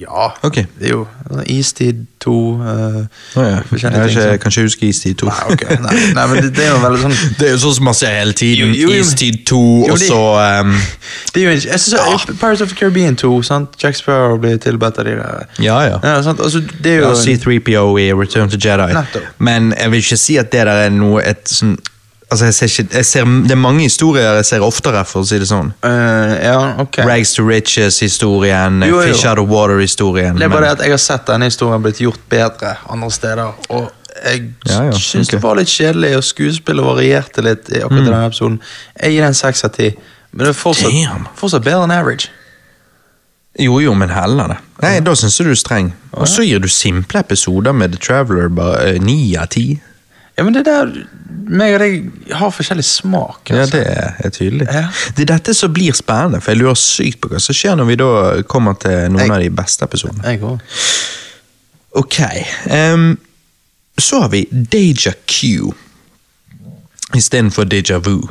ja, 0.00 0.32
Okay. 0.42 0.64
det 0.78 0.86
er 0.86 0.90
jo 0.90 1.06
altså, 1.30 1.42
Istid 1.46 1.94
2 2.20 2.30
uh, 2.32 2.62
oh, 2.64 3.02
ja. 3.34 3.42
Jeg 3.44 3.64
forskjellige 3.68 4.00
har 4.00 4.08
ting. 4.08 4.20
ikke, 4.20 4.38
kan 4.38 4.50
ikke 4.52 4.62
huske 4.62 4.86
Istid 4.88 5.14
2. 5.14 5.26
Nei, 5.26 5.52
okay. 5.52 5.76
nei, 5.76 5.96
nei, 6.14 6.26
men 6.30 6.42
det, 6.44 6.56
det 6.56 6.64
er 6.64 6.70
jo 6.70 6.78
veldig 6.84 7.00
sånn 7.02 7.16
Det 7.40 7.48
er 7.48 7.52
jo 7.52 7.58
sånn 7.66 7.74
som 7.76 7.84
man 7.90 7.98
ser 7.98 8.14
hele 8.16 8.32
tiden. 8.32 8.72
Jo, 8.72 8.88
jo. 8.88 9.02
Istid 9.02 9.42
2, 9.50 9.60
Jo, 9.90 9.92
og 9.92 10.00
så 10.00 10.20
um, 10.62 10.72
det 11.34 11.42
er 11.42 11.46
jo, 11.50 11.52
jeg 11.68 11.82
synes, 11.84 12.24
Pirates 12.40 12.64
of 12.64 12.72
the 12.72 12.78
Caribbean 12.80 13.16
2, 13.20 13.32
sant? 13.50 13.76
Jack 13.82 13.98
Sparrow 14.00 14.38
blir 14.40 14.56
tilbedt 14.62 14.98
av 15.02 15.04
de 15.10 15.18
der 15.20 15.44
Ja, 15.60 15.78
ja. 15.84 16.00
ja, 16.02 16.16
sant? 16.24 16.40
Altså, 16.40 16.64
det 16.84 16.94
er 16.96 17.02
jo 17.04 17.12
Ja, 17.12 17.14
C3PO 17.20 17.84
i 18.00 18.08
Return 18.16 18.48
to 18.48 18.56
Jedi. 18.56 18.92
Netto. 18.96 19.20
Men 19.38 19.74
jeg 19.76 19.90
vil 19.92 20.04
ikke 20.06 20.16
si 20.24 20.40
at 20.40 20.48
det 20.54 20.64
der 20.70 20.86
er 20.88 20.94
noe 20.96 21.20
et 21.28 21.44
sånn 21.50 21.76
Altså, 22.30 22.44
jeg 22.46 22.54
ser 22.54 22.66
ikke 22.70 22.96
jeg 22.96 23.06
ser, 23.06 23.24
Det 23.24 23.50
er 23.50 23.58
mange 23.58 23.82
historier 23.82 24.36
jeg 24.36 24.44
ser 24.46 24.62
oftere, 24.62 25.04
for 25.04 25.24
å 25.24 25.26
si 25.26 25.38
det 25.38 25.48
sånn. 25.50 25.72
Uh, 25.82 26.34
Ja, 26.44 26.58
ok. 26.78 27.00
Rags 27.08 27.32
to 27.34 27.42
Riches-historien, 27.42 28.82
Jo, 28.86 29.00
jo. 29.00 29.12
Fish 29.12 29.26
Out 29.26 29.38
of 29.38 29.48
Water-historien. 29.48 30.36
Det 30.38 30.44
er 30.44 30.48
bare 30.48 30.60
men- 30.60 30.70
det 30.70 30.78
at 30.78 30.84
jeg 30.84 30.90
har 30.90 30.98
sett 30.98 31.26
denne 31.26 31.44
historien 31.50 31.82
blitt 31.82 31.98
gjort 31.98 32.20
bedre 32.30 32.76
andre 32.88 33.10
steder. 33.10 33.52
Og 33.70 33.90
jeg 34.24 34.52
Ja, 34.68 34.82
ja, 34.84 34.90
syns 34.92 35.28
okay. 35.28 35.38
det 35.38 35.42
var 35.42 35.54
litt 35.56 35.68
kjedelig, 35.68 36.16
og 36.16 36.22
skuespillet 36.22 36.84
varierte 36.84 37.42
litt 37.42 37.68
i 37.70 37.80
akkurat 37.80 38.00
mm. 38.00 38.04
denne 38.04 38.26
episoden. 38.26 38.60
Jeg 39.02 39.12
gir 39.12 39.22
den 39.22 39.34
seks 39.34 39.64
av 39.64 39.70
ti, 39.72 39.96
men 40.32 40.46
det 40.46 40.54
er 40.54 40.60
fortsatt, 40.60 41.26
fortsatt 41.36 41.64
bedre 41.64 41.84
enn 41.84 41.90
average. 41.90 42.28
Jo, 43.58 43.80
jo, 43.80 43.94
men 43.94 44.08
heller 44.14 44.48
det. 44.48 44.56
Nei, 44.82 45.00
Da 45.00 45.14
syns 45.18 45.36
jeg 45.38 45.46
du 45.46 45.50
er 45.50 45.58
streng. 45.58 45.92
Og 46.12 46.28
så 46.28 46.44
gir 46.46 46.60
du 46.60 46.68
simple 46.68 47.20
episoder 47.20 47.72
med 47.72 47.92
The 47.92 47.98
Traveler 47.98 48.48
bare 48.48 48.94
eh, 48.94 49.00
ni 49.00 49.34
av 49.36 49.48
ti. 49.48 49.80
Ja, 50.38 50.44
men 50.46 50.54
det 50.54 50.64
der 50.64 50.92
meg 51.50 51.74
og 51.74 51.80
deg 51.82 52.34
har 52.38 52.52
forskjellig 52.54 52.84
smak. 52.86 53.50
Ja, 53.50 53.64
altså. 53.64 53.76
det 53.76 53.86
er, 54.26 54.30
tydelig. 54.34 54.66
Ja. 54.70 54.84
Det 55.16 55.24
er 55.26 55.30
dette 55.34 55.54
som 55.54 55.72
blir 55.74 55.92
spennende, 55.98 56.40
for 56.40 56.54
jeg 56.54 56.60
lurer 56.62 56.78
sykt 56.78 57.20
på 57.20 57.28
hva 57.32 57.40
som 57.42 57.56
skjer 57.56 57.76
når 57.76 57.88
vi 57.90 57.96
da 58.00 58.10
kommer 58.48 58.78
til 58.80 59.10
noen 59.10 59.24
Jeg- 59.26 59.34
av 59.34 59.42
de 59.42 59.50
beste 59.50 59.84
episodene. 59.84 60.24
Jeg 60.24 60.42
også. 60.42 60.60
Ok. 62.00 62.18
Um, 62.70 63.18
så 63.98 64.20
har 64.22 64.28
vi 64.32 64.44
Deja 64.50 65.12
Q 65.26 65.72
istedenfor 67.14 67.64
Deja 67.64 67.98
Vu. 67.98 68.28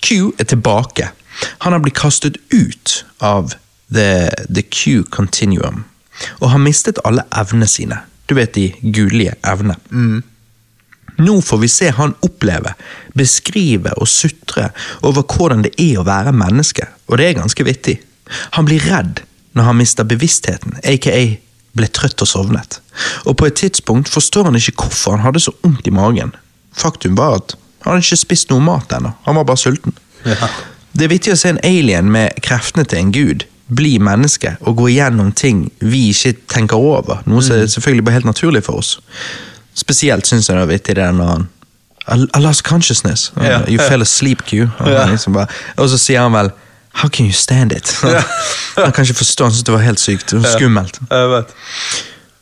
Q 0.00 0.32
er 0.38 0.44
tilbake. 0.44 1.10
Han 1.58 1.72
har 1.72 1.80
blitt 1.84 1.98
kastet 2.00 2.36
ut 2.50 3.04
av 3.20 3.52
The, 3.94 4.30
the 4.48 4.62
Q 4.62 5.04
Continuum 5.10 5.84
og 6.40 6.50
har 6.52 6.60
mistet 6.60 6.98
alle 7.04 7.22
evnene 7.32 7.66
sine. 7.68 7.96
Du 8.28 8.34
vet 8.36 8.52
de 8.54 8.70
gulige 8.82 9.34
evnene. 9.44 9.76
Nå 11.20 11.40
får 11.44 11.58
vi 11.62 11.68
se 11.68 11.90
han 11.96 12.14
oppleve, 12.26 12.74
beskrive 13.18 13.92
og 14.00 14.08
sutre 14.08 14.70
over 15.06 15.26
hvordan 15.26 15.66
det 15.66 15.74
er 15.80 16.00
å 16.00 16.06
være 16.08 16.34
menneske, 16.36 16.86
og 17.08 17.20
det 17.20 17.28
er 17.28 17.38
ganske 17.40 17.66
vittig. 17.66 17.98
Han 18.56 18.68
blir 18.68 18.82
redd 18.88 19.22
når 19.58 19.66
han 19.66 19.80
mister 19.80 20.06
bevisstheten, 20.06 20.78
aka 20.86 21.16
ble 21.76 21.86
trøtt 21.94 22.22
og 22.22 22.28
sovnet. 22.30 22.80
Og 23.26 23.36
på 23.38 23.46
et 23.46 23.58
tidspunkt 23.60 24.10
forstår 24.10 24.48
han 24.48 24.58
ikke 24.58 24.76
hvorfor 24.84 25.16
han 25.16 25.26
hadde 25.26 25.42
så 25.42 25.54
vondt 25.62 25.86
i 25.86 25.94
magen. 25.94 26.32
Faktum 26.76 27.18
var 27.18 27.40
at 27.40 27.56
han 27.84 27.94
hadde 27.94 28.06
ikke 28.06 28.24
spist 28.24 28.50
noe 28.50 28.62
mat 28.64 28.92
ennå, 28.96 29.14
han 29.26 29.38
var 29.38 29.48
bare 29.48 29.60
sulten. 29.60 29.96
Ja. 30.26 30.50
Det 30.92 31.06
er 31.06 31.12
vittig 31.12 31.34
å 31.34 31.38
se 31.38 31.52
en 31.52 31.62
alien 31.64 32.10
med 32.10 32.40
kreftene 32.44 32.84
til 32.88 33.00
en 33.00 33.14
gud 33.14 33.46
bli 33.70 33.98
menneske 34.02 34.56
og 34.66 34.80
gå 34.80 34.88
igjennom 34.90 35.30
ting 35.36 35.68
vi 35.78 36.08
ikke 36.10 36.34
tenker 36.50 36.80
over, 36.80 37.22
noe 37.30 37.42
som 37.44 37.60
er 37.60 37.70
selvfølgelig 37.70 38.06
bare 38.06 38.18
helt 38.18 38.30
naturlig 38.32 38.64
for 38.66 38.82
oss. 38.82 38.96
Spesielt 39.80 40.28
syns 40.28 40.50
jeg 40.50 40.58
det 40.58 40.66
er 40.66 40.70
vittig 40.70 40.96
det 40.98 41.08
når 41.16 41.32
han 41.34 41.48
I, 42.10 42.40
lost 42.42 42.64
consciousness. 42.66 43.30
Yeah. 43.38 43.64
You 43.70 43.78
fell 43.78 44.02
asleep, 44.02 44.42
Q. 44.48 44.66
Og, 44.78 44.90
liksom 45.10 45.36
bare, 45.36 45.46
og 45.76 45.90
så 45.92 45.98
sier 46.00 46.24
han 46.24 46.34
vel 46.34 46.52
How 47.00 47.08
can 47.08 47.28
you 47.28 47.32
stand 47.36 47.72
it? 47.72 47.92
han 48.02 48.92
kan 48.94 49.04
ikke 49.04 49.20
forstå, 49.20 49.44
han 49.44 49.52
syntes 49.54 49.66
det 49.68 49.74
var 49.76 49.84
helt 49.84 50.00
sykt. 50.02 50.32
og 50.34 50.46
Skummelt. 50.56 50.98
Jeg 51.10 51.28
vet. 51.30 51.52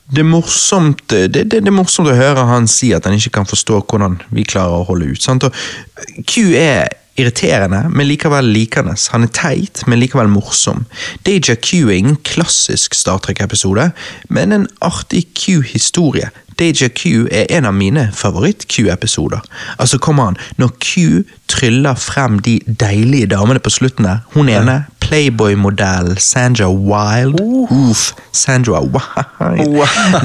Det 0.09 0.22
er, 0.22 0.24
morsomt, 0.24 1.03
det, 1.11 1.35
det, 1.35 1.44
det 1.53 1.68
er 1.68 1.74
morsomt 1.77 2.09
å 2.09 2.16
høre 2.16 2.46
han 2.48 2.64
si 2.70 2.94
at 2.96 3.05
han 3.05 3.18
ikke 3.18 3.35
kan 3.37 3.48
forstå 3.48 3.83
hvordan 3.90 4.16
vi 4.33 4.46
klarer 4.48 4.81
å 4.81 4.87
holde 4.88 5.11
ut. 5.12 5.20
Sant? 5.20 5.44
Og 5.44 6.24
Q 6.24 6.55
er 6.57 6.88
irriterende, 7.18 7.83
men 7.92 8.09
likevel 8.09 8.48
likende. 8.55 8.94
Han 9.12 9.27
er 9.27 9.33
teit, 9.35 9.83
men 9.90 10.01
likevel 10.01 10.31
morsom. 10.33 10.87
Deja 11.27 11.59
Q 11.59 11.90
er 11.90 11.96
ingen 11.98 12.18
klassisk 12.24 12.96
Star 12.96 13.20
Trek-episode, 13.24 13.90
men 14.33 14.55
en 14.55 14.68
artig 14.81 15.27
Q-historie. 15.37 16.31
Deja 16.59 16.88
Q 16.88 17.29
er 17.31 17.47
en 17.55 17.68
av 17.68 17.75
mine 17.75 18.09
favoritt-Q-episoder. 18.14 19.42
Altså, 19.79 19.99
kom 20.03 20.21
an, 20.21 20.38
når 20.59 20.73
Q 20.83 21.23
tryller 21.49 21.94
frem 21.94 22.38
de 22.42 22.59
deilige 22.66 23.31
damene 23.31 23.62
på 23.62 23.71
slutten 23.71 24.09
der, 24.09 24.25
hun 24.35 24.51
ene, 24.53 24.85
Playboy-modell 25.09 26.18
Sandra 26.21 26.68
Wild 26.68 27.40
Uff, 27.71 28.12
Sandra 28.33 28.83
Wild. 28.83 29.79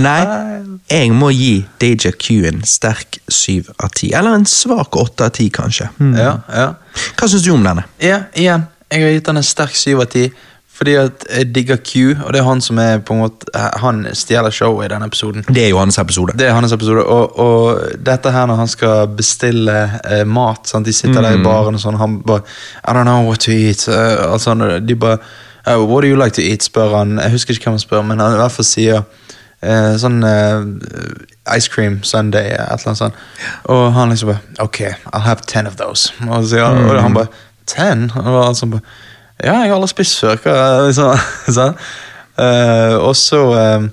Nei, 0.04 0.19
jeg 0.91 1.13
må 1.15 1.30
gi 1.32 1.54
Deja 1.80 2.12
Q 2.12 2.43
en 2.50 2.63
sterk 2.67 3.22
syv 3.32 3.69
av 3.78 3.93
ti. 3.96 4.12
Eller 4.12 4.36
en 4.36 4.48
svak 4.50 4.98
åtte 5.00 5.30
av 5.30 5.36
ti, 5.38 5.48
kanskje. 5.54 5.88
Hmm. 6.00 6.17
Ja, 6.19 6.39
ja. 6.52 6.72
Hva 7.15 7.30
syns 7.30 7.46
du 7.46 7.54
om 7.56 7.63
denne? 7.63 7.86
Ja, 8.04 8.26
igjen. 8.36 8.67
Jeg 8.93 9.06
har 9.06 9.15
gitt 9.15 9.30
den 9.30 9.39
en 9.39 9.48
sterk 9.48 9.78
syv 9.78 10.04
av 10.04 10.12
ti. 10.13 10.28
Fordi 10.84 10.96
at 11.00 11.26
jeg 11.30 11.48
digger 11.56 11.78
Q, 11.80 11.91
og 12.26 12.34
det 12.36 12.41
er 12.41 12.43
han 12.43 12.62
som 12.62 12.80
er 12.84 12.98
på 13.00 13.15
en 13.15 13.22
måte 13.22 13.60
Han 13.80 14.02
stjeler 14.12 14.52
showet 14.52 14.89
i 14.89 14.91
denne 14.91 15.08
episoden. 15.08 15.46
Det 15.48 15.62
er 15.63 15.69
jo 15.69 15.78
hans 15.80 15.98
episode. 15.98 16.34
Det 16.36 16.50
er 16.50 16.58
hans 16.58 16.74
episode, 16.76 17.06
og, 17.06 17.39
og 17.39 17.93
dette 18.04 18.32
her 18.36 18.50
når 18.52 18.60
han 18.60 18.67
skal 18.67 19.08
bestille 19.15 19.78
eh, 20.04 20.26
mat 20.28 20.67
sant? 20.67 20.84
De 20.86 20.93
sitter 20.93 21.22
der 21.24 21.38
i 21.38 21.43
baren 21.43 21.80
og 21.80 21.80
sånn, 21.80 21.96
han 22.02 22.17
bare 22.28 22.43
I 22.84 22.98
don't 22.98 23.08
know 23.08 23.24
what 23.30 23.39
to 23.48 23.56
eat. 23.56 23.86
Uh, 23.88 24.34
altså, 24.34 24.58
de 24.84 24.98
bare 25.00 25.22
«Oh, 25.65 25.86
What 25.88 26.04
do 26.04 26.10
you 26.12 26.19
like 26.19 26.36
to 26.36 26.43
eat? 26.43 26.63
spør 26.67 26.98
han. 26.98 27.15
Jeg 27.24 27.32
husker 27.32 27.56
ikke 27.56 27.69
hvem 27.69 27.78
han 27.78 27.86
spør, 27.86 28.04
men 28.04 28.19
han 28.19 28.36
i 28.36 28.41
hvert 28.41 28.52
fall 28.52 28.67
sier 28.67 29.00
eh, 29.64 29.93
sånn 30.03 30.20
eh, 30.28 30.68
Ice 31.55 31.72
cream 31.72 32.01
sunday, 32.03 32.51
et 32.51 32.60
eller 32.60 32.91
annet 32.91 32.99
sånt. 33.05 33.24
Og 33.72 33.86
han 33.95 34.12
liksom 34.12 34.34
bare 34.34 34.68
Ok, 34.68 34.82
I'll 35.14 35.24
have 35.24 35.47
ten 35.47 35.72
of 35.72 35.80
those. 35.80 36.12
Og, 36.28 36.43
så, 36.43 36.57
sier 36.57 36.68
og 36.68 36.99
han 36.99 37.16
bare 37.16 37.32
Ten? 37.72 38.10
Og 38.20 38.41
han 38.41 38.60
sånn 38.60 38.76
bare 38.76 38.84
Ja, 39.44 39.58
jeg 39.64 39.72
har 39.72 39.78
aldri 39.78 39.91
spist 39.91 40.22
før. 40.24 40.38
Hva, 40.44 40.54
liksom, 40.88 41.26
sånn. 41.58 41.76
uh, 42.39 42.96
og 43.04 43.16
så 43.20 43.41
uh, 43.52 43.89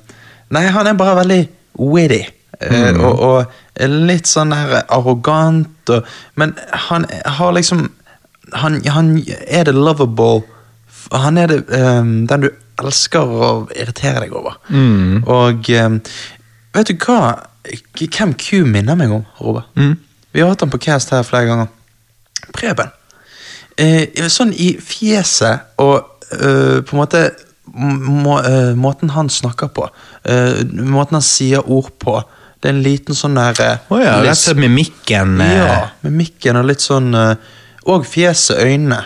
Nei, 0.50 0.64
han 0.74 0.86
er 0.90 0.98
bare 0.98 1.16
veldig 1.20 1.40
witty. 1.78 2.24
eh, 2.60 2.96
og, 2.98 3.20
og 3.24 3.84
litt 4.10 4.28
sånn 4.28 4.50
der 4.52 4.82
arrogant, 4.92 5.88
og, 5.94 6.08
men 6.36 6.50
han 6.88 7.06
har 7.38 7.54
liksom 7.56 7.86
han, 8.58 8.80
han 8.90 9.12
er 9.46 9.68
det 9.68 9.74
lovable 9.76 10.42
Han 11.14 11.38
er 11.38 11.46
det, 11.48 11.60
um, 11.70 12.26
den 12.28 12.44
du 12.44 12.48
elsker 12.82 13.30
å 13.30 13.48
irritere 13.72 14.24
deg 14.24 14.34
over. 14.36 14.58
Og 15.30 15.70
um, 15.80 15.96
vet 16.76 16.90
du 16.90 17.06
hva 17.06 17.20
Hvem 17.96 18.34
Q 18.40 18.64
minner 18.66 18.96
meg 18.98 19.12
om, 19.14 19.24
Robert? 19.40 19.70
Vi 20.32 20.40
har 20.42 20.50
hatt 20.52 20.62
han 20.64 20.70
på 20.72 20.78
cast 20.82 21.10
her 21.14 21.22
flere 21.26 21.46
ganger. 21.48 21.70
Preben. 22.56 22.90
Eh, 23.80 24.26
sånn 24.28 24.50
i 24.52 24.74
fjeset 24.82 25.60
og 25.80 26.26
eh, 26.34 26.80
på 26.84 26.92
en 26.96 27.00
måte 27.00 27.22
må, 27.72 28.34
eh, 28.44 28.74
Måten 28.76 29.12
han 29.14 29.28
snakker 29.32 29.70
på, 29.72 29.86
eh, 30.28 30.58
måten 30.84 31.16
han 31.20 31.24
sier 31.24 31.62
ord 31.70 31.92
på 32.02 32.16
Det 32.60 32.68
er 32.68 32.74
en 32.74 32.82
liten 32.84 33.14
sånn 33.16 33.38
der 33.38 33.78
oh 33.88 34.00
ja, 34.02 34.16
litt- 34.18 34.26
rett 34.26 34.36
og 34.36 34.42
slett 34.42 34.60
med 34.60 34.74
mikken. 34.74 35.40
eh, 35.40 35.54
Ja, 35.56 35.78
med 36.02 36.12
mikken 36.18 36.58
og 36.60 36.66
litt 36.68 36.82
sånn 36.84 37.14
eh, 37.14 37.34
Og 37.88 38.04
fjeset, 38.06 38.58
øynene, 38.60 38.98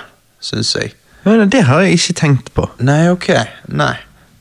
syns 0.43 0.73
jeg. 0.75 0.95
Men 1.25 1.49
det 1.49 1.63
har 1.69 1.81
jeg 1.87 1.95
ikke 2.01 2.15
tenkt 2.19 2.51
på. 2.57 2.67
Nei, 2.85 3.05
ok. 3.09 3.29
Nei. 3.69 3.95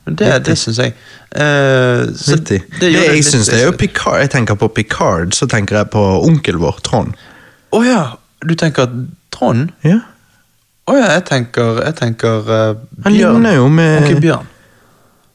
Men 0.05 0.15
det, 0.19 0.31
det 0.47 0.57
syns 0.59 0.79
jeg. 0.81 0.95
Uh, 1.31 2.09
så 2.17 2.36
det, 2.36 2.57
Det, 2.81 2.89
jeg 2.91 3.13
litt 3.13 3.25
synes 3.29 3.47
det 3.47 3.61
er 3.61 3.67
jo. 3.69 3.75
Picard. 3.77 4.19
Jeg 4.19 4.31
tenker 4.34 4.57
på 4.59 4.67
Picard, 4.75 5.31
så 5.38 5.47
tenker 5.47 5.77
jeg 5.79 5.88
på 5.93 6.01
onkel 6.27 6.57
vår, 6.59 6.81
Trond. 6.84 7.13
Å 7.71 7.79
ja, 7.86 8.01
du 8.43 8.51
tenker 8.59 8.89
Trond? 9.31 9.69
Ja. 9.86 10.01
Å 10.84 10.95
ja, 10.99 11.05
jeg 11.15 11.23
tenker, 11.29 11.77
jeg 11.86 11.95
tenker 11.95 12.49
eh, 12.51 12.73
Han 13.05 13.13
ligner 13.15 13.55
jo 13.55 13.67
med- 13.71 14.01
Onkel 14.03 14.19
Bjørn. 14.23 14.49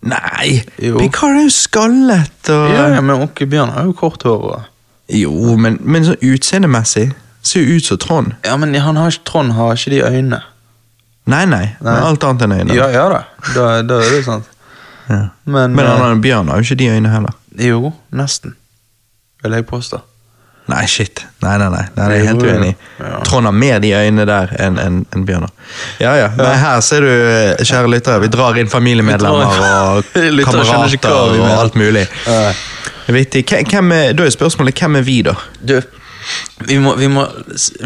Nei, 0.09 0.61
Jo. 0.79 0.99
Picard 1.01 1.35
er 1.41 1.47
jo 1.49 1.51
skallet 1.51 2.51
og 2.55 2.69
Ja, 2.71 2.85
ja, 2.95 3.01
men 3.03 3.17
onkel 3.25 3.49
Bjørn 3.51 3.73
har 3.75 3.89
jo 3.89 3.95
kort 3.99 4.23
hår. 4.29 4.45
Og... 4.53 4.69
Jo, 5.11 5.57
men, 5.59 5.79
men 5.83 6.05
så 6.07 6.15
utseendemessig 6.23 7.09
ser 7.43 7.65
jo 7.65 7.79
ut 7.81 7.89
som 7.89 7.99
Trond. 7.99 8.35
Ja, 8.45 8.55
men 8.61 8.75
han 8.77 8.97
har 9.01 9.11
ikke, 9.11 9.25
Trond 9.27 9.53
har 9.57 9.75
ikke 9.75 9.91
de 9.97 10.03
øynene. 10.05 10.43
Nei, 11.29 11.43
nei. 11.51 11.65
Men 11.81 11.99
alt 12.05 12.25
annet 12.25 12.45
enn 12.47 12.55
øyne. 12.61 12.77
Ja, 12.77 12.87
ja 12.93 13.09
da. 13.13 13.23
Da, 13.57 13.67
da 13.89 13.99
er 14.05 14.13
det 14.15 14.23
sant. 14.29 14.47
Ja. 15.09 15.23
Men, 15.49 15.75
Men 15.75 15.87
han 15.89 16.13
eh, 16.13 16.23
Bjørn 16.25 16.49
har 16.53 16.61
jo 16.61 16.69
ikke 16.69 16.79
de 16.85 16.89
øynene 16.93 17.11
heller. 17.13 17.35
Jo, 17.59 17.91
nesten. 18.15 18.55
Vil 19.43 19.57
jeg 19.57 19.67
påstå. 19.67 20.01
Nei, 20.69 20.83
shit. 20.87 21.23
Nei, 21.41 21.55
nei, 21.59 21.69
nei. 21.73 21.85
nei 21.97 22.07
det 22.09 22.15
er 22.15 22.19
jeg 22.19 22.27
helt 22.29 22.43
uenig 22.45 22.71
i. 22.75 22.77
Ja. 23.01 23.21
Trond 23.25 23.49
har 23.49 23.55
mer 23.57 23.79
de 23.81 23.93
øynene 23.97 24.27
der 24.29 24.51
enn 24.61 24.79
en, 24.83 24.99
en 25.17 25.23
Bjørnar. 25.29 25.53
Ja, 26.03 26.13
ja. 26.19 26.27
Nei, 26.37 26.55
her 26.61 26.81
ser 26.85 27.07
du, 27.07 27.13
kjære 27.65 27.89
lyttere, 27.93 28.21
vi 28.25 28.29
drar 28.35 28.59
inn 28.61 28.69
familiemedlemmer 28.69 29.63
og 29.63 30.11
kamerater 30.45 31.15
og 31.15 31.47
alt 31.59 31.79
mulig. 31.81 32.05
Vittig. 33.09 33.47
Hvem- 33.49 33.93
er, 33.97 34.13
da 34.13 34.27
er 34.29 34.35
spørsmålet 34.35 34.77
hvem 34.83 34.97
er 35.01 35.07
vi, 35.07 35.23
da? 35.25 35.33
Du, 35.65 35.79
vi 36.69 36.77
må, 36.85 36.93
vi, 37.01 37.07
må, 37.09 37.23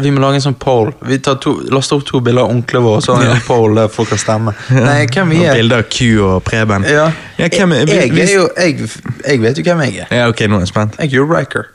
vi 0.03 0.11
må 0.11 0.19
lage 0.19 0.41
en 0.41 0.43
sånn 0.49 0.57
poll. 0.59 0.89
Vi 1.07 1.21
tar 1.23 1.37
to, 1.43 1.53
laster 1.71 1.95
opp 2.01 2.03
to 2.09 2.19
bilder 2.25 2.43
av 2.43 2.51
onklene 2.51 2.83
våre, 2.83 3.03
så 3.05 3.15
har 3.15 3.23
vi 3.23 3.29
en 3.37 3.45
poll 3.47 3.77
der 3.79 3.87
folk 3.93 4.11
kan 4.11 4.19
stemme. 4.19 4.55
Nei, 4.75 5.05
hvem 5.07 5.31
vi 5.31 5.45
er 5.47 5.55
Bilder 5.61 5.85
av 5.85 5.87
Q 5.93 6.09
og 6.27 6.41
Preben. 6.49 6.83
ja. 6.89 7.07
Ja, 7.39 7.47
hvem 7.49 7.71
jeg, 7.79 8.11
hvis- 8.11 8.29
er 8.29 8.35
jo 8.35 8.49
jeg, 8.57 8.89
jeg 9.23 9.39
vet 9.41 9.57
jo 9.57 9.63
hvem 9.69 9.85
jeg 9.87 10.03
er. 10.03 10.11
Ja, 10.19 10.27
ok, 10.29 10.43
nå 10.51 10.59
er 10.59 10.67
jeg 10.67 10.73
spent. 10.73 10.99
Jeg 10.99 11.13
er 11.13 11.21
jo 11.21 11.29
Riker. 11.31 11.71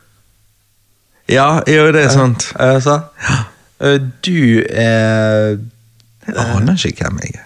Ja, 1.28 1.60
jo, 1.68 1.88
det 1.92 2.04
er 2.06 2.08
sant. 2.14 2.52
Er 2.58 2.72
det 2.78 2.82
sant? 2.82 3.04
Eh, 3.80 3.98
Du 4.24 4.62
er 4.70 5.58
Jeg 6.28 6.36
aner 6.36 6.86
ikke 6.86 7.04
hvem 7.04 7.20
jeg 7.22 7.34
er. 7.34 7.44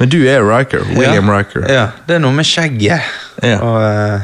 Men 0.00 0.08
du 0.10 0.18
er 0.26 0.42
Riker. 0.42 0.82
William. 0.96 1.28
Riker. 1.30 1.66
Ja, 1.72 1.84
det 2.08 2.16
er 2.16 2.18
noe 2.24 2.32
med 2.34 2.44
skjegget 2.48 3.00
Ja. 3.42 3.58
og 3.62 3.76
eh, 3.84 4.20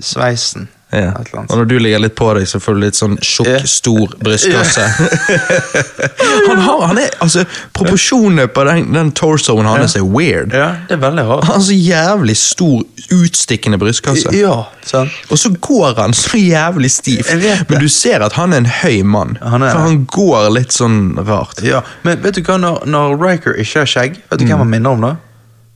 sveisen. 0.00 0.68
Ja. 0.94 1.12
Og 1.48 1.56
når 1.58 1.64
du 1.68 1.74
ligger 1.78 1.98
litt 2.04 2.14
på 2.18 2.28
deg, 2.38 2.46
så 2.48 2.60
får 2.62 2.74
du 2.76 2.80
litt 2.84 2.94
sånn 2.98 3.16
tjukk, 3.20 3.48
Ja. 3.50 3.60
stor 3.66 4.14
brystkasse. 4.22 4.84
han 6.48 6.58
har, 6.58 6.80
han 6.86 6.98
er, 6.98 7.10
altså, 7.24 7.44
Proporsjonene 7.74 8.46
på 8.54 8.64
den, 8.68 8.92
den 8.94 9.10
torsoen 9.16 9.66
hans 9.68 9.96
er 9.98 10.04
weird. 10.06 10.54
Ja, 10.54 10.68
det 10.88 10.98
er 10.98 11.02
veldig 11.02 11.24
rart. 11.28 11.44
Han 11.48 11.58
har 11.58 11.64
så 11.66 11.76
jævlig 11.76 12.36
stor, 12.40 12.82
utstikkende 13.14 13.78
brystkasse. 13.82 14.32
Ja, 14.36 14.56
sant. 14.86 15.12
Og 15.30 15.38
så 15.40 15.50
går 15.60 15.94
han 16.00 16.14
så 16.16 16.38
jævlig 16.40 16.90
stivt. 16.94 17.32
Men 17.68 17.80
du 17.82 17.88
ser 17.92 18.24
at 18.26 18.36
han 18.38 18.52
er 18.54 18.62
en 18.64 18.70
høy 18.82 19.02
mann. 19.04 19.36
Han 19.42 19.64
for 19.66 19.82
han 19.84 20.00
går 20.10 20.50
litt 20.54 20.74
sånn 20.74 21.14
rart. 21.26 21.62
Ja, 21.64 21.82
Men 22.06 22.22
vet 22.24 22.38
du 22.38 22.42
hva, 22.46 22.58
når, 22.60 22.84
når 22.90 23.16
Riker 23.20 23.58
ikke 23.60 23.82
har 23.84 23.90
skjegg, 23.90 24.20
vet 24.30 24.38
du 24.40 24.44
Mm. 24.44 24.50
hvem 24.50 24.58
han 24.58 24.70
minner 24.70 24.90
om 24.90 25.00
da? 25.00 25.12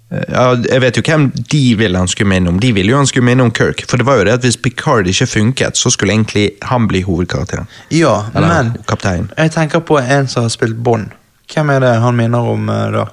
Ja, 0.08 0.54
jeg 0.56 0.80
vet 0.80 0.96
jo 0.96 1.02
hvem 1.04 1.26
de 1.52 1.62
ville 1.76 1.98
han 1.98 2.08
skulle 2.08 2.30
minne 2.32 2.48
om. 2.48 2.58
De 2.60 2.72
ville 2.72 2.90
jo 2.90 2.96
han 2.96 3.06
skulle 3.06 3.26
minne 3.28 3.44
om 3.44 3.50
Kirk. 3.52 3.82
For 3.90 4.00
det 4.00 4.06
var 4.08 4.16
jo 4.16 4.24
det 4.24 4.38
at 4.38 4.46
hvis 4.46 4.56
Picard 4.56 5.06
ikke 5.06 5.26
funket, 5.26 5.76
så 5.76 5.90
skulle 5.92 6.14
egentlig 6.16 6.50
han 6.62 6.88
bli 6.88 7.02
hovedkarakteren. 7.04 7.68
Ja, 7.92 8.22
Eller 8.34 8.48
men 8.48 8.76
kaptein. 8.88 9.30
jeg 9.36 9.52
tenker 9.52 9.78
på 9.78 9.98
en 9.98 10.28
som 10.28 10.42
har 10.42 10.48
spilt 10.48 10.80
Bond. 10.84 11.12
Hvem 11.52 11.70
er 11.70 11.80
det 11.80 11.94
han 12.00 12.16
minner 12.16 12.38
om 12.38 12.68
eh, 12.68 12.88
da? 12.92 13.04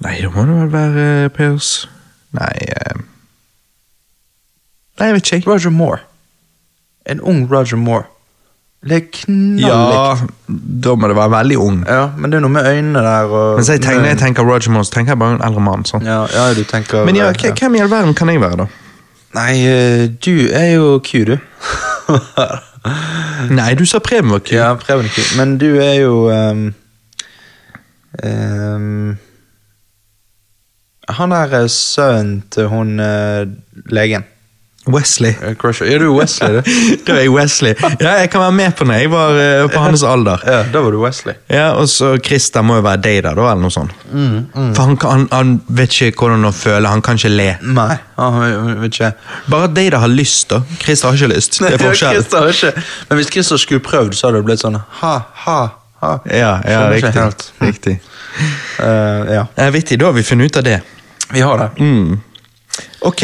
Nei, 0.00 0.20
det 0.20 0.30
må 0.34 0.46
det 0.46 0.54
vel 0.54 0.72
være 0.72 1.24
uh, 1.24 1.30
Pierce 1.30 1.88
Nei 2.32 2.54
uh... 2.72 3.02
Nei, 4.98 5.06
jeg 5.06 5.14
vet 5.14 5.32
ikke. 5.32 5.50
Roger 5.50 5.70
Moore. 5.70 5.98
En 7.06 7.20
ung 7.20 7.46
Roger 7.52 7.76
Moore. 7.76 8.04
Det 8.80 8.96
er 8.96 9.02
knalllikt. 9.12 9.66
Ja, 9.68 10.54
da 10.84 10.94
må 10.96 11.08
det 11.10 11.16
være 11.16 11.30
veldig 11.34 11.56
ung. 11.60 11.80
Ja, 11.84 12.06
men 12.16 12.32
det 12.32 12.38
er 12.38 12.44
noe 12.46 12.54
med 12.54 12.64
øynene 12.64 13.02
der 13.04 13.28
og 13.28 13.58
Mens 13.58 13.68
jeg 13.68 13.82
tenker, 13.84 14.00
når 14.00 14.14
jeg 14.14 14.20
tenker 14.22 14.46
Roger 14.48 14.72
Moore, 14.72 14.88
så 14.88 14.94
tenker 14.94 15.12
jeg 15.12 15.20
bare 15.20 15.36
en 15.36 15.44
eldre 15.44 15.64
mann. 15.66 15.84
sånn. 15.84 16.06
ja, 16.08 16.22
ja, 16.32 16.46
du 16.56 16.64
tenker 16.64 17.04
Men 17.04 17.18
ja, 17.18 17.28
ja. 17.28 17.52
hvem 17.60 17.76
i 17.76 17.82
all 17.84 17.92
verden 17.92 18.16
kan 18.16 18.32
jeg 18.32 18.40
være, 18.40 18.64
da? 18.64 18.66
Nei, 19.36 19.52
eh, 19.68 20.08
du 20.24 20.48
er 20.48 20.72
jo 20.72 20.96
Q, 21.04 21.10
du. 21.28 21.36
Nei, 23.58 23.74
du 23.76 23.84
sa 23.86 24.00
Preben 24.00 24.32
var 24.32 24.40
Q. 24.40 24.56
ja, 24.56 24.72
Preben 24.80 25.04
er 25.06 25.12
Q. 25.12 25.36
Men 25.36 25.58
du 25.60 25.68
er 25.76 25.94
jo 26.00 26.14
um, 26.32 26.64
um, 28.24 29.18
Han 31.20 31.36
er 31.36 31.54
eh, 31.60 31.68
sønnen 31.68 32.42
til 32.50 32.72
hun 32.72 32.96
uh, 32.96 33.44
legen. 33.92 34.24
Wesley. 34.94 35.34
Eh, 35.42 35.54
Crusher. 35.60 35.86
Er 35.86 35.98
du 36.02 36.10
Wesley, 36.16 36.58
du? 36.58 36.70
da 37.06 37.14
er 37.16 37.20
jeg 37.24 37.32
Wesley. 37.34 37.74
Ja, 38.00 38.12
jeg 38.20 38.30
kan 38.32 38.40
være 38.44 38.52
med 38.58 38.76
på 38.78 38.84
det. 38.88 38.98
Jeg 39.02 39.10
var 39.12 39.38
eh, 39.40 39.64
på 39.72 39.80
hans 39.86 40.02
alder. 40.06 40.42
ja, 40.46 40.60
da 40.72 40.82
var 40.84 40.90
du 40.96 41.00
Wesley. 41.04 41.34
Ja, 41.50 41.70
Og 41.80 41.88
så 41.88 42.12
Christer 42.26 42.62
må 42.66 42.76
jo 42.80 42.84
være 42.86 43.02
Dada 43.06 43.34
da, 43.34 43.48
eller 43.52 43.62
noe 43.64 43.74
sånt. 43.74 43.92
Mm, 44.12 44.72
For 44.76 44.82
han, 44.82 44.96
han, 45.02 45.26
han 45.32 45.52
vet 45.68 45.96
ikke 46.00 46.24
hvordan 46.26 46.44
han 46.48 46.56
føler, 46.56 46.88
han 46.90 47.02
kan 47.02 47.18
ikke 47.20 47.32
le. 47.34 47.48
Nei, 47.80 47.96
han 48.20 48.80
vet 48.84 48.94
ikke. 49.00 49.12
Bare 49.50 49.68
at 49.70 49.76
Data 49.76 50.00
har 50.04 50.12
lyst, 50.12 50.48
da. 50.54 50.62
Christer 50.82 51.08
har 51.10 51.18
ikke 51.20 51.32
lyst. 51.34 51.60
Det 51.62 51.74
er 51.74 51.84
forskjell. 51.88 52.24
Har 52.36 52.48
ikke. 52.54 52.72
Men 53.10 53.20
hvis 53.22 53.30
Christer 53.34 53.60
skulle 53.60 53.84
prøvd, 53.84 54.14
så 54.18 54.28
hadde 54.30 54.40
det 54.42 54.48
blitt 54.50 54.62
sånn 54.64 54.80
ha, 55.02 55.14
ha. 55.46 55.60
Ja, 56.00 56.54
ja 56.64 56.78
riktig. 56.88 57.50
riktig. 57.60 57.98
uh, 58.80 58.86
ja, 59.34 59.42
Eh, 59.60 59.68
vittig, 59.74 59.98
da 60.00 60.06
har 60.08 60.14
vi 60.16 60.22
funnet 60.24 60.48
ut 60.48 60.56
av 60.56 60.64
det. 60.64 60.78
vi 61.32 61.40
har 61.44 61.58
det. 61.60 61.66
Mm. 61.84 62.20
Ok, 63.04 63.22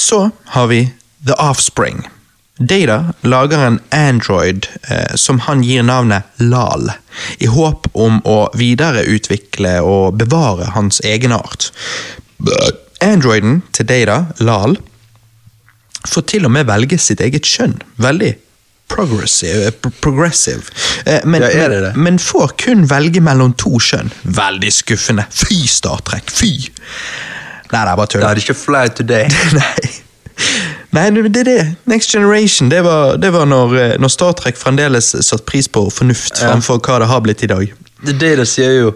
så 0.00 0.30
har 0.54 0.66
vi 0.70 0.84
The 1.26 1.36
Offspring. 1.42 2.06
Data 2.58 3.14
lager 3.22 3.58
en 3.58 3.80
android 3.94 4.66
eh, 4.90 5.14
som 5.14 5.38
han 5.46 5.62
gir 5.62 5.82
navnet 5.86 6.22
Lal, 6.42 6.90
i 7.38 7.46
håp 7.46 7.86
om 7.92 8.18
å 8.26 8.38
videreutvikle 8.58 9.76
og 9.86 10.18
bevare 10.18 10.72
hans 10.74 10.98
egenart. 11.06 11.70
Androiden 13.04 13.60
til 13.72 13.86
Data, 13.86 14.24
Lal, 14.42 14.74
får 16.08 16.26
til 16.34 16.48
og 16.48 16.54
med 16.54 16.66
velge 16.66 16.98
sitt 16.98 17.22
eget 17.22 17.46
kjønn. 17.46 17.78
Veldig 18.02 18.34
progressive. 18.88 19.70
progressive. 20.00 20.62
Eh, 21.06 21.20
men, 21.24 21.42
Ja, 21.42 21.68
det 21.68 21.80
det? 21.80 21.92
men, 21.94 22.02
men 22.02 22.18
får 22.18 22.56
kun 22.58 22.86
velge 22.90 23.20
mellom 23.20 23.52
to 23.54 23.78
kjønn. 23.78 24.10
Veldig 24.22 24.72
skuffende. 24.72 25.26
Fy, 25.30 25.66
Star 25.66 26.02
Trek. 26.02 26.30
Fy! 26.30 26.70
Nei, 27.72 27.80
det 27.84 27.90
er 27.92 27.96
bare 27.96 28.06
tull. 28.06 28.20
Det 28.24 28.30
er 28.30 28.42
ikke 28.42 28.54
flaut 28.54 28.94
today. 28.96 29.28
Nei. 29.58 29.88
Nei, 30.92 31.10
det 31.10 31.34
det 31.34 31.40
er 31.40 31.44
det. 31.44 31.64
Next 31.86 32.10
Generation, 32.14 32.68
det 32.70 32.80
var, 32.84 33.16
det 33.16 33.32
var 33.32 33.44
når, 33.44 33.74
eh, 33.76 33.96
når 34.00 34.08
Star 34.08 34.32
Trek 34.32 34.56
fremdeles 34.56 35.10
satte 35.20 35.44
pris 35.44 35.68
på 35.68 35.90
fornuft 35.92 36.40
Ja. 36.40 36.48
fremfor 36.52 36.78
hva 36.80 36.98
det 37.02 37.08
har 37.10 37.20
blitt 37.20 37.42
i 37.44 37.46
dag. 37.50 37.72
The 38.04 38.12
data 38.12 38.44
sier 38.44 38.72
jo 38.80 38.94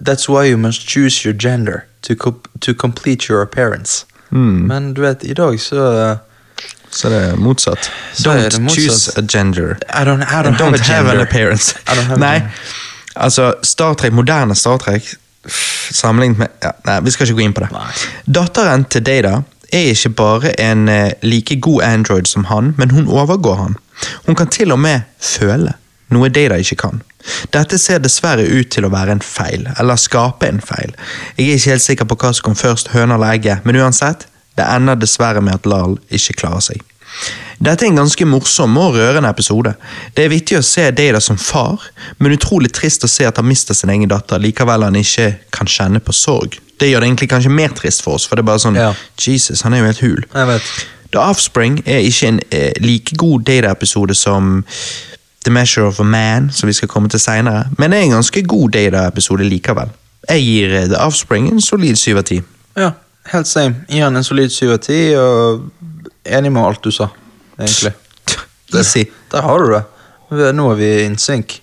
That's 0.00 0.28
why 0.28 0.48
you 0.48 0.56
must 0.56 0.88
choose 0.88 1.24
your 1.28 1.34
gender 1.36 1.84
to, 2.02 2.14
to 2.60 2.72
complete 2.74 3.28
your 3.28 3.42
appearance. 3.42 4.06
Mm. 4.32 4.66
Men 4.66 4.94
du 4.94 5.02
vet, 5.02 5.24
i 5.24 5.34
dag 5.34 5.60
så 5.60 5.76
uh, 5.76 6.16
Så 6.90 7.08
det 7.08 7.18
er 7.30 7.36
motsatt. 7.36 7.90
Så 8.14 8.30
er 8.30 8.36
Don't 8.48 8.50
det 8.50 8.60
motsatt. 8.62 8.84
choose 8.84 9.18
a 9.18 9.22
gender. 9.28 9.76
I 9.92 10.04
don't, 10.04 10.22
I 10.22 10.42
don't, 10.42 10.56
don't 10.58 10.78
have, 10.80 11.06
have 11.06 11.10
an 11.10 11.20
appearance. 11.20 11.76
Have 11.86 12.16
Nei, 12.18 12.40
altså 13.16 13.54
Star 13.62 13.94
Trek, 13.94 14.12
moderne 14.12 14.54
Star 14.54 14.78
Trek 14.78 15.14
sammenlignet 15.46 16.38
med 16.38 16.48
ja, 16.62 16.72
Nei, 16.86 16.98
vi 17.06 17.14
skal 17.14 17.26
ikke 17.26 17.38
gå 17.40 17.46
inn 17.46 17.56
på 17.56 17.64
det. 17.64 17.70
Nei. 17.74 17.88
Datteren 18.40 18.86
til 18.92 19.04
Data 19.06 19.40
er 19.72 19.92
ikke 19.92 20.12
bare 20.18 20.54
en 20.60 20.88
eh, 20.90 21.12
like 21.22 21.60
god 21.62 21.82
android 21.86 22.28
som 22.28 22.48
han, 22.50 22.74
men 22.78 22.90
hun 22.90 23.08
overgår 23.08 23.56
han. 23.60 23.78
Hun 24.26 24.36
kan 24.38 24.50
til 24.50 24.72
og 24.72 24.80
med 24.82 25.06
føle, 25.20 25.76
noe 26.10 26.28
Data 26.28 26.58
ikke 26.60 26.80
kan. 26.84 27.02
Dette 27.52 27.78
ser 27.78 28.00
dessverre 28.00 28.46
ut 28.48 28.70
til 28.72 28.86
å 28.86 28.92
være 28.92 29.18
en 29.18 29.24
feil, 29.24 29.68
eller 29.78 30.00
skape 30.00 30.48
en 30.48 30.62
feil. 30.64 30.94
Jeg 31.36 31.46
er 31.46 31.58
ikke 31.58 31.74
helt 31.74 31.86
sikker 31.86 32.08
på 32.08 32.18
hva 32.22 32.32
som 32.34 32.48
kom 32.48 32.56
først, 32.58 32.94
høna 32.94 33.18
eller 33.18 33.36
egget, 33.36 33.66
men 33.68 33.78
uansett, 33.80 34.26
det 34.58 34.66
ender 34.66 34.98
dessverre 34.98 35.42
med 35.44 35.60
at 35.60 35.68
Lal 35.68 35.98
ikke 36.10 36.40
klarer 36.42 36.64
seg. 36.64 36.82
Dette 37.60 37.84
er 37.84 37.90
en 37.90 37.98
ganske 38.00 38.24
morsom 38.24 38.76
og 38.80 38.94
rørende 38.96 39.28
episode. 39.28 39.74
Det 40.16 40.24
er 40.24 40.30
vittig 40.32 40.56
å 40.56 40.64
se 40.64 40.86
Data 40.96 41.20
som 41.20 41.36
far, 41.36 41.82
men 42.18 42.32
utrolig 42.32 42.70
trist 42.72 43.04
å 43.04 43.10
se 43.10 43.26
at 43.28 43.36
han 43.36 43.48
mister 43.48 43.76
sin 43.76 43.92
egen 43.92 44.08
datter, 44.08 44.40
likevel 44.40 44.86
han 44.86 44.96
ikke 44.96 45.26
kan 45.52 45.68
kjenne 45.68 46.00
på 46.00 46.14
sorg. 46.16 46.56
Det 46.80 46.88
gjør 46.88 47.04
det 47.04 47.10
egentlig 47.10 47.28
kanskje 47.28 47.52
mer 47.52 47.74
trist 47.76 48.00
for 48.06 48.16
oss, 48.16 48.24
for 48.24 48.40
det 48.40 48.46
er 48.46 48.48
bare 48.48 48.62
sånn 48.64 48.80
Ja. 48.80 48.94
Jesus, 49.20 49.60
han 49.66 49.74
er 49.74 49.82
jo 49.82 49.90
helt 49.90 50.00
hul. 50.00 50.24
Jeg 50.32 50.46
vet. 50.54 50.72
The 51.12 51.20
Offspring 51.20 51.82
er 51.84 52.00
ikke 52.06 52.28
en 52.28 52.40
eh, 52.50 52.72
like 52.80 53.16
god 53.20 53.44
Data-episode 53.44 54.14
som 54.16 54.64
The 55.44 55.50
Measure 55.52 55.86
of 55.86 56.00
a 56.00 56.04
Man, 56.04 56.50
som 56.52 56.66
vi 56.66 56.72
skal 56.72 56.88
komme 56.88 57.08
til 57.12 57.20
senere, 57.20 57.66
men 57.76 57.90
det 57.90 57.98
er 57.98 58.08
en 58.08 58.16
ganske 58.20 58.42
god 58.42 58.70
Data-episode 58.78 59.44
likevel. 59.44 59.92
Jeg 60.30 60.44
gir 60.46 60.74
eh, 60.80 60.88
The 60.88 60.96
Offspring 61.04 61.52
en 61.52 61.60
solid 61.60 61.96
syv 62.00 62.22
av 62.22 62.28
ti. 62.30 62.40
Ja, 62.78 62.92
helt 63.34 63.48
same. 63.48 63.84
Gir 63.90 64.04
han 64.06 64.16
en 64.16 64.24
solid 64.24 64.48
7 64.50 64.70
av 64.72 64.78
10, 64.78 65.16
og 65.18 65.66
enig 66.24 66.52
med 66.52 66.64
alt 66.64 66.84
du 66.84 66.90
sa, 66.94 67.10
egentlig. 67.60 67.92
Easy. 68.74 69.04
Der 69.30 69.42
har 69.42 69.58
du 69.58 69.74
det. 69.74 69.82
Nå 70.54 70.70
er 70.72 70.76
vi 70.78 71.04
in 71.04 71.18
sync. 71.18 71.60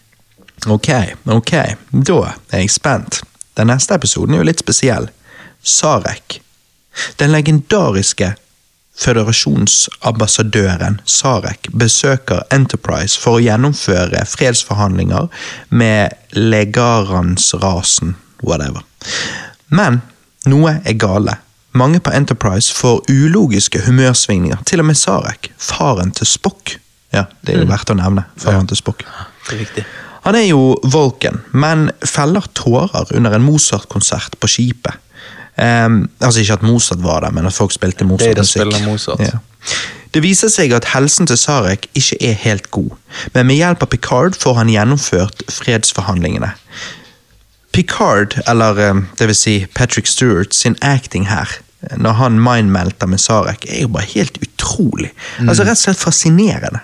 Ok, 0.67 0.89
ok, 1.25 1.51
da 1.91 2.17
er 2.51 2.59
jeg 2.59 2.69
spent. 2.73 3.21
Den 3.57 3.67
neste 3.71 3.95
episoden 3.95 4.33
er 4.35 4.39
jo 4.41 4.47
litt 4.49 4.59
spesiell. 4.59 5.07
Sarek. 5.63 6.41
Den 7.19 7.31
legendariske 7.31 8.33
føderasjonsambassadøren 8.97 11.01
Sarek 11.05 11.67
besøker 11.77 12.43
Enterprise 12.53 13.19
for 13.21 13.37
å 13.37 13.43
gjennomføre 13.43 14.25
fredsforhandlinger 14.27 15.27
med 15.69 16.13
legaransrasen, 16.33 18.15
whatever. 18.43 18.81
Men 19.69 20.01
noe 20.49 20.79
er 20.83 20.93
gale. 20.99 21.37
Mange 21.75 21.99
på 21.99 22.11
Enterprise 22.15 22.73
får 22.73 23.01
ulogiske 23.11 23.81
humørsvingninger, 23.85 24.63
til 24.65 24.79
og 24.79 24.85
med 24.89 24.97
Sarek, 24.97 25.51
faren 25.57 26.11
til 26.11 26.27
Spock. 26.27 26.77
Ja, 27.13 27.25
det 27.41 27.55
er 27.55 27.63
jo 27.63 27.69
verdt 27.69 27.91
å 27.91 27.97
nevne. 27.97 28.25
Faren 28.39 28.67
til 28.67 28.79
Spock. 28.79 29.03
Det 29.47 29.55
er 29.55 29.61
viktig. 29.61 29.83
Han 30.27 30.35
er 30.35 30.47
jo 30.49 30.75
Volken, 30.83 31.41
men 31.55 31.89
feller 32.03 32.47
tårer 32.57 33.13
under 33.15 33.35
en 33.37 33.45
Mozart-konsert 33.45 34.35
på 34.41 34.49
skipet. 34.51 34.97
Um, 35.57 36.03
altså 36.21 36.43
ikke 36.43 36.59
at 36.59 36.65
Mozart 36.67 36.99
var 37.01 37.23
der, 37.25 37.31
men 37.33 37.47
at 37.47 37.55
folk 37.55 37.71
spilte 37.73 38.05
Mozart-musikk. 38.05 38.61
spiller 38.61 38.83
Mozart. 38.85 39.23
Ja. 39.23 39.39
Det 40.13 40.21
viser 40.23 40.51
seg 40.51 40.71
at 40.75 40.85
helsen 40.93 41.27
til 41.29 41.37
Sarek 41.39 41.87
ikke 41.97 42.17
er 42.29 42.37
helt 42.43 42.69
god, 42.71 42.91
men 43.33 43.49
med 43.49 43.59
hjelp 43.59 43.83
av 43.83 43.89
Picard 43.91 44.37
får 44.39 44.59
han 44.59 44.69
gjennomført 44.71 45.43
fredsforhandlingene. 45.51 46.51
Picard, 47.77 48.39
eller 48.49 48.73
dvs. 48.73 49.17
det 49.19 49.27
vil 49.29 49.37
si 49.37 49.55
Patrick 49.73 50.07
Stewart, 50.09 50.53
sin 50.53 50.75
acting 50.81 51.27
her, 51.29 51.59
når 51.97 52.11
han 52.17 52.39
mindmelter 52.41 53.05
med 53.05 53.21
Sarek, 53.21 53.67
er 53.69 53.83
jo 53.83 53.91
bare 53.93 54.09
helt 54.15 54.39
utrolig. 54.41 55.11
Altså 55.43 55.63
Rett 55.63 55.77
og 55.77 55.83
slett 55.83 56.01
fascinerende. 56.01 56.81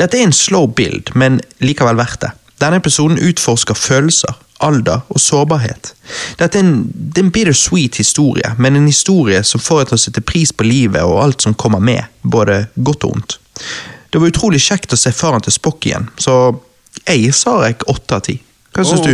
Dette 0.00 0.18
er 0.18 0.26
en 0.26 0.34
slow 0.34 0.66
build, 0.66 1.14
men 1.14 1.38
likevel 1.62 2.00
verdt 2.00 2.24
det. 2.24 2.32
Denne 2.58 2.82
episoden 2.82 3.20
utforsker 3.22 3.78
følelser, 3.78 4.34
alder 4.58 5.06
og 5.06 5.22
sårbarhet. 5.22 5.94
Dette 6.38 6.58
er 6.58 6.66
en, 6.66 6.76
det 6.90 7.22
er 7.22 7.28
en 7.28 7.34
bittersweet 7.38 8.02
historie, 8.02 8.54
men 8.58 8.76
en 8.76 8.90
historie 8.90 9.42
som 9.46 9.62
får 9.62 9.84
deg 9.84 9.92
til 9.92 10.00
å 10.00 10.04
sette 10.08 10.28
pris 10.34 10.50
på 10.50 10.66
livet 10.66 11.02
og 11.06 11.20
alt 11.22 11.46
som 11.46 11.54
kommer 11.54 11.82
med, 11.82 12.10
både 12.22 12.64
godt 12.74 13.06
og 13.06 13.20
ondt. 13.20 13.38
Det 14.10 14.18
var 14.18 14.34
utrolig 14.34 14.66
kjekt 14.66 14.94
å 14.94 14.98
se 14.98 15.14
faren 15.14 15.46
til 15.46 15.54
Spock 15.54 15.86
igjen, 15.86 16.10
så 16.18 16.56
jeg 17.06 17.22
gir 17.22 17.38
Sarek 17.38 17.86
åtte 17.86 18.18
av 18.18 18.26
ti. 18.26 18.42
Hva 18.72 18.84
syns 18.88 19.02
du? 19.04 19.10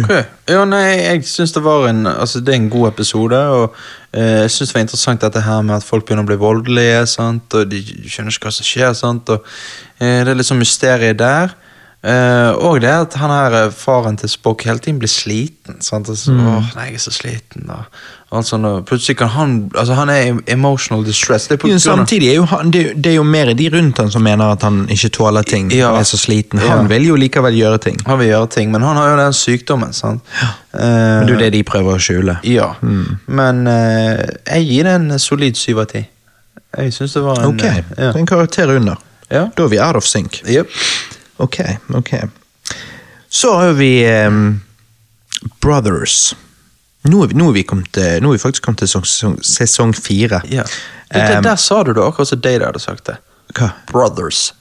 Ja, 0.48 0.60
nei, 0.70 0.84
jeg 1.02 1.24
synes 1.26 1.52
det 1.56 1.62
var 1.64 1.88
en 1.88 2.06
Altså, 2.06 2.40
det 2.40 2.52
er 2.54 2.60
en 2.60 2.68
god 2.70 2.88
episode, 2.92 3.38
og 3.50 3.74
eh, 4.12 4.44
jeg 4.44 4.50
synes 4.54 4.70
det 4.70 4.76
var 4.76 4.84
interessant 4.86 5.24
dette 5.26 5.42
her 5.42 5.62
med 5.66 5.76
at 5.80 5.86
folk 5.86 6.06
begynner 6.06 6.22
å 6.22 6.30
bli 6.30 6.38
voldelige, 6.38 7.00
sant, 7.10 7.54
og 7.58 7.66
de 7.72 7.80
skjønner 8.06 8.30
ikke 8.34 8.46
hva 8.46 8.54
som 8.54 8.68
skjer, 8.68 8.92
sant, 8.94 9.32
og 9.34 9.42
eh, 9.98 10.20
det 10.22 10.30
er 10.30 10.38
litt 10.38 10.46
sånn 10.48 10.62
mysterium 10.62 11.18
der. 11.18 11.56
Eh, 12.06 12.52
og 12.62 12.78
det 12.84 12.92
at 12.94 13.16
han 13.18 13.32
her 13.34 13.56
eh, 13.64 13.72
faren 13.74 14.14
til 14.20 14.30
Spock 14.30 14.62
hele 14.68 14.78
tiden 14.78 15.00
blir 15.02 15.10
sliten. 15.10 15.80
Sant? 15.82 16.06
Altså, 16.08 16.30
Mm. 16.30 16.46
Åh, 16.46 16.68
nei, 16.76 16.84
jeg 16.92 17.00
er 17.00 17.02
så 17.08 17.10
sliten. 17.16 17.66
Og 17.74 17.84
alt 18.30 18.50
når, 18.60 18.82
plutselig 18.84 19.16
kan 19.16 19.28
han 19.32 19.52
Altså, 19.74 19.94
han 19.96 20.10
er 20.12 20.40
emotional 20.52 21.04
distress. 21.04 21.46
Det 21.48 21.56
er 21.64 21.68
Jo, 21.68 21.78
samtidig 21.78 22.28
er 22.28 22.34
jo 22.34 22.44
han, 22.44 22.70
det, 22.70 22.82
det 23.04 23.12
er 23.12 23.16
jo 23.16 23.22
mer 23.24 23.54
de 23.56 23.68
rundt 23.72 23.98
han 23.98 24.10
som 24.12 24.22
mener 24.22 24.52
at 24.52 24.62
han 24.62 24.82
ikke 24.92 25.08
tåler 25.16 25.42
ting 25.48 25.70
Ja. 25.72 25.90
og 25.94 26.00
er 26.00 26.04
så 26.04 26.18
sliten. 26.20 26.58
Han 26.58 26.82
Ja. 26.84 26.86
vil 26.92 27.06
jo 27.08 27.16
likevel 27.16 27.54
gjøre 27.56 27.78
ting. 27.78 27.96
Han 28.06 28.18
vil 28.18 28.28
gjøre 28.28 28.50
ting, 28.50 28.70
men 28.72 28.82
han 28.82 28.96
har 28.96 29.10
jo 29.10 29.16
den 29.16 29.32
sykdommen. 29.32 29.92
sant? 29.92 30.20
Eh, 30.74 30.80
Men 30.80 31.26
det 31.26 31.30
er 31.30 31.34
jo 31.38 31.40
det 31.44 31.52
de 31.52 31.62
prøver 31.62 31.94
å 31.94 31.98
skjule. 31.98 32.38
Ja, 32.44 32.74
men 33.26 33.66
uh, 33.66 34.26
jeg 34.46 34.66
gir 34.68 34.84
det 34.84 34.94
en 34.94 35.18
solid 35.18 35.56
syv 35.56 35.78
av 35.78 35.86
ti. 35.86 36.04
Jeg 36.76 36.92
syns 36.92 37.14
det 37.14 37.22
var 37.22 37.38
en 37.40 37.54
Ok, 37.54 37.64
eh, 37.64 37.82
ja. 37.98 38.12
en 38.12 38.26
karakter 38.26 38.68
under. 38.76 38.96
Ja. 39.30 39.46
Da 39.56 39.64
er 39.64 39.68
vi 39.68 39.78
out 39.80 39.96
of 39.96 40.04
sync. 40.04 40.42
Yep. 40.46 40.68
Ok, 41.38 41.58
ok. 41.94 42.12
Så 43.30 43.54
har 43.56 43.72
vi 43.72 44.04
um, 44.26 44.60
Brothers. 45.60 46.34
Nå 47.08 47.22
er 47.24 47.30
vi, 47.32 47.34
nå 47.40 47.48
er 47.48 47.56
vi, 47.56 47.62
kommet, 47.68 47.88
til- 47.92 48.20
nå 48.22 48.28
er 48.32 48.36
vi 48.38 48.42
faktisk 48.42 48.62
kommet 48.66 48.78
til 48.84 48.88
sesong, 48.88 49.38
sesong 49.42 49.94
fire. 49.96 50.40
Ja. 50.50 50.62
Det, 51.08 51.14
det, 51.14 51.36
Ehm, 51.38 51.42
der 51.46 51.56
sa 51.56 51.82
du 51.82 51.92
det 51.96 52.02
akkurat 52.04 52.28
som 52.28 52.40
Data 52.40 52.66
hadde 52.68 52.80
sagt 52.82 53.06
det. 53.06 53.16
Hva? 53.56 53.70
Brothers. 53.90 54.52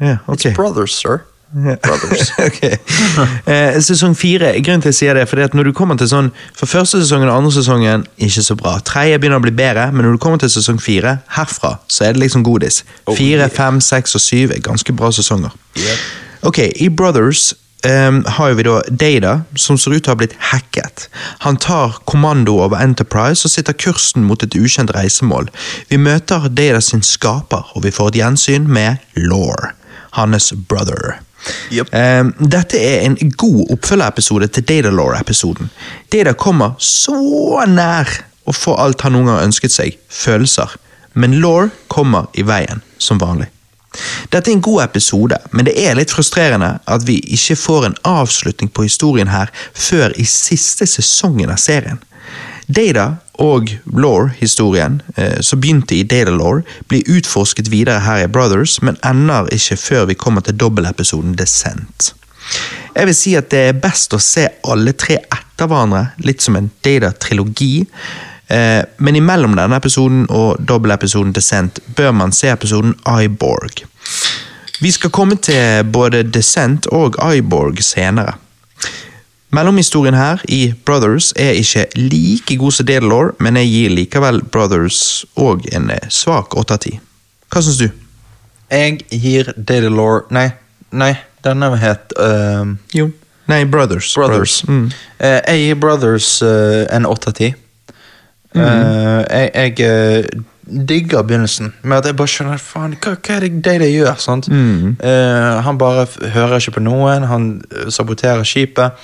Ja, 0.00 0.16
okay. 0.28 0.50
It's 0.52 0.56
brothers, 0.56 0.94
sir. 0.94 1.20
Yeah. 1.56 1.76
Brothers. 1.82 2.30
Eh, 3.50 3.80
sesong 3.82 4.14
fire, 4.16 4.52
grunnen 4.62 4.80
til 4.84 4.88
at 4.88 4.94
jeg 4.94 4.94
sier 4.94 5.14
det, 5.18 5.24
fordi 5.28 5.42
at 5.42 5.54
når 5.54 5.66
du 5.66 5.72
kommer 5.74 5.96
til 5.98 6.06
sånn 6.08 6.28
For 6.54 6.66
første 6.70 7.00
sesongen 7.02 7.26
og 7.28 7.40
andre 7.40 7.50
sesongen, 7.56 8.04
ikke 8.22 8.42
så 8.46 8.54
bra. 8.54 8.76
Tredje 8.86 9.18
begynner 9.18 9.40
å 9.40 9.42
bli 9.42 9.50
bedre, 9.50 9.88
men 9.92 10.06
når 10.06 10.14
du 10.14 10.18
kommer 10.22 10.38
til 10.38 10.50
sesong 10.52 10.78
fire, 10.80 11.16
herfra, 11.34 11.72
så 11.90 12.04
er 12.06 12.14
det 12.14 12.22
liksom 12.22 12.44
godis. 12.46 12.84
Oh, 13.06 13.16
Fire, 13.18 13.48
yeah. 13.48 13.50
fem, 13.50 13.80
seks 13.82 14.14
og 14.14 14.22
syv 14.22 14.54
er 14.54 14.62
ganske 14.62 14.94
bra 14.94 15.10
sesonger. 15.10 15.50
Yep. 15.74 16.06
Ok, 16.52 16.58
i 16.76 16.88
Brothers 16.88 17.50
ehm, 17.86 18.24
har 18.26 18.54
vi 18.54 18.64
da 18.66 18.80
Data, 18.88 19.32
som 19.56 19.78
ser 19.78 19.96
ut 19.96 20.04
til 20.04 20.12
å 20.12 20.14
ha 20.14 20.20
blitt 20.20 20.36
hacket. 20.50 21.08
Han 21.46 21.58
tar 21.60 22.00
kommando 22.10 22.58
over 22.64 22.80
Enterprise 22.82 23.46
og 23.46 23.54
sitter 23.54 23.76
kursen 23.76 24.26
mot 24.26 24.42
et 24.42 24.56
ukjent 24.58 24.92
reisemål. 24.96 25.50
Vi 25.88 26.00
møter 26.00 26.48
Data 26.48 26.80
sin 26.84 27.02
skaper, 27.06 27.72
og 27.74 27.84
vi 27.86 27.94
får 27.94 28.12
et 28.12 28.20
gjensyn 28.22 28.68
med 28.68 29.02
Law, 29.16 29.72
hans 30.18 30.52
brother. 30.68 31.20
Yep. 31.72 31.94
Um, 31.94 32.34
dette 32.52 32.76
er 32.76 33.06
en 33.06 33.16
god 33.40 33.72
oppfølgerepisode 33.72 34.50
til 34.52 34.66
Data 34.68 34.90
Law-episoden. 34.92 35.70
Data 36.12 36.34
kommer 36.36 36.76
så 36.78 37.16
nær 37.68 38.10
å 38.44 38.54
få 38.56 38.74
alt 38.80 39.06
han 39.06 39.16
noen 39.16 39.30
gang 39.30 39.40
har 39.40 39.48
ønsket 39.48 39.74
seg, 39.74 39.96
følelser, 40.10 40.76
men 41.14 41.38
Law 41.40 41.70
kommer 41.88 42.28
i 42.38 42.44
veien, 42.46 42.84
som 42.98 43.20
vanlig. 43.20 43.48
Dette 44.30 44.50
er 44.50 44.56
en 44.56 44.64
god 44.64 44.84
episode, 44.84 45.38
men 45.52 45.66
det 45.68 45.74
er 45.80 45.96
litt 45.98 46.12
frustrerende 46.14 46.76
at 46.86 47.06
vi 47.08 47.18
ikke 47.34 47.58
får 47.58 47.86
en 47.86 47.98
avslutning 48.08 48.70
på 48.72 48.86
historien 48.86 49.32
her 49.32 49.52
før 49.74 50.14
i 50.16 50.26
siste 50.28 50.88
sesongen 50.88 51.52
av 51.52 51.60
serien. 51.62 52.00
Data 52.70 53.16
og 53.42 53.72
Lore-historien, 53.84 55.00
eh, 55.16 55.40
som 55.40 55.60
begynte 55.60 55.96
i 55.96 56.04
Data 56.06 56.30
Lore, 56.30 56.62
blir 56.88 57.08
utforsket 57.08 57.70
videre 57.72 58.04
her 58.04 58.24
i 58.24 58.30
Brothers, 58.30 58.78
men 58.82 58.98
ender 59.04 59.50
ikke 59.54 59.76
før 59.76 60.06
vi 60.10 60.14
kommer 60.14 60.40
til 60.40 60.58
dobbeltepisoden 60.60 61.34
Descent. 61.38 62.12
Jeg 62.94 63.06
vil 63.06 63.14
si 63.14 63.34
at 63.38 63.50
det 63.50 63.62
er 63.68 63.78
best 63.78 64.14
å 64.14 64.22
se 64.22 64.46
alle 64.66 64.94
tre 64.98 65.20
etter 65.22 65.68
hverandre, 65.70 66.10
litt 66.26 66.42
som 66.42 66.56
en 66.58 66.70
Data-trilogi. 66.84 67.86
Eh, 68.50 68.82
men 68.96 69.16
imellom 69.16 69.54
denne 69.54 69.78
episoden 69.78 70.24
og 70.28 70.58
dobbeltepisoden 70.66 71.34
Descent 71.36 71.78
bør 71.96 72.10
man 72.10 72.32
se 72.34 72.50
episoden 72.50 72.96
Iborg. 73.06 73.84
Vi 74.80 74.90
skal 74.90 75.10
komme 75.10 75.36
til 75.36 75.84
både 75.92 76.22
Descent 76.22 76.86
og 76.86 77.18
Iborg 77.36 77.82
senere. 77.84 78.34
Mellomhistorien 79.50 80.14
her 80.14 80.42
i 80.48 80.74
Brothers 80.86 81.32
er 81.36 81.50
ikke 81.58 81.86
like 81.96 82.56
god 82.56 82.72
som 82.72 82.86
Daedalore, 82.86 83.32
men 83.38 83.56
jeg 83.56 83.70
gir 83.70 83.94
likevel 83.94 84.42
Brothers 84.42 85.24
og 85.36 85.66
en 85.74 85.90
eh, 85.90 86.06
svak 86.08 86.54
8 86.54 86.74
av 86.74 86.84
10. 86.86 87.00
Hva 87.50 87.62
syns 87.66 87.80
du? 87.82 87.88
Jeg 88.70 89.00
gir 89.10 89.50
Data 89.56 89.90
Nei, 90.30 90.50
nei, 90.90 91.14
denne 91.42 91.70
het 91.82 92.14
uh... 92.18 92.66
Jo. 92.94 93.10
Nei, 93.50 93.64
Brothers. 93.64 94.14
Brothers. 94.14 94.60
Mm. 94.68 94.92
Uh, 95.18 95.38
jeg 95.48 95.64
gir 95.64 95.80
Brothers 95.82 96.42
uh, 96.42 96.86
en 96.94 97.06
8 97.06 97.30
av 97.30 97.34
10. 97.34 97.59
Mhm. 98.54 98.62
Uh, 98.62 99.24
jeg 99.30 99.50
jeg 99.54 99.80
eh, 99.80 100.24
digger 100.88 101.22
begynnelsen 101.22 101.72
med 101.82 101.96
at 101.96 102.06
jeg 102.06 102.16
bare 102.16 102.30
skjønner 102.30 102.58
faen, 102.62 102.96
hva, 103.02 103.14
hva 103.14 103.36
er 103.36 103.46
det 103.46 103.76
de 103.80 103.90
gjør? 103.90 104.14
sant? 104.18 104.48
Mm. 104.50 104.96
Uh, 105.02 105.62
han 105.66 105.78
bare 105.78 106.06
hører 106.34 106.58
ikke 106.58 106.78
på 106.78 106.82
noen, 106.82 107.26
han 107.30 107.62
saboterer 107.88 108.42
skipet. 108.44 108.98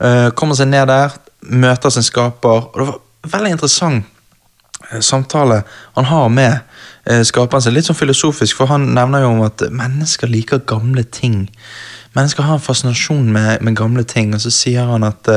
Uh, 0.00 0.30
kommer 0.30 0.54
seg 0.54 0.70
ned 0.70 0.86
der, 0.86 1.14
møter 1.42 1.90
sin 1.90 2.06
skaper. 2.06 2.70
og 2.70 2.78
Det 2.78 2.86
var 2.86 3.38
veldig 3.38 3.50
interessant 3.50 4.04
samtale 5.00 5.62
han 5.94 6.04
har 6.04 6.28
med 6.28 6.58
skaperen 7.24 7.62
sin. 7.62 7.74
Litt 7.76 7.86
sånn 7.86 7.98
filosofisk, 7.98 8.56
for 8.56 8.66
han 8.66 8.88
nevner 8.96 9.22
jo 9.22 9.28
om 9.34 9.42
at 9.44 9.62
mennesker 9.70 10.26
liker 10.26 10.64
gamle 10.66 11.04
ting. 11.04 11.44
Mennesker 12.16 12.42
har 12.42 12.58
en 12.58 12.64
fascinasjon 12.64 13.28
med, 13.30 13.60
med 13.62 13.76
gamle 13.78 14.02
ting, 14.02 14.34
og 14.34 14.42
så 14.42 14.50
sier 14.50 14.88
han 14.90 15.06
at 15.06 15.30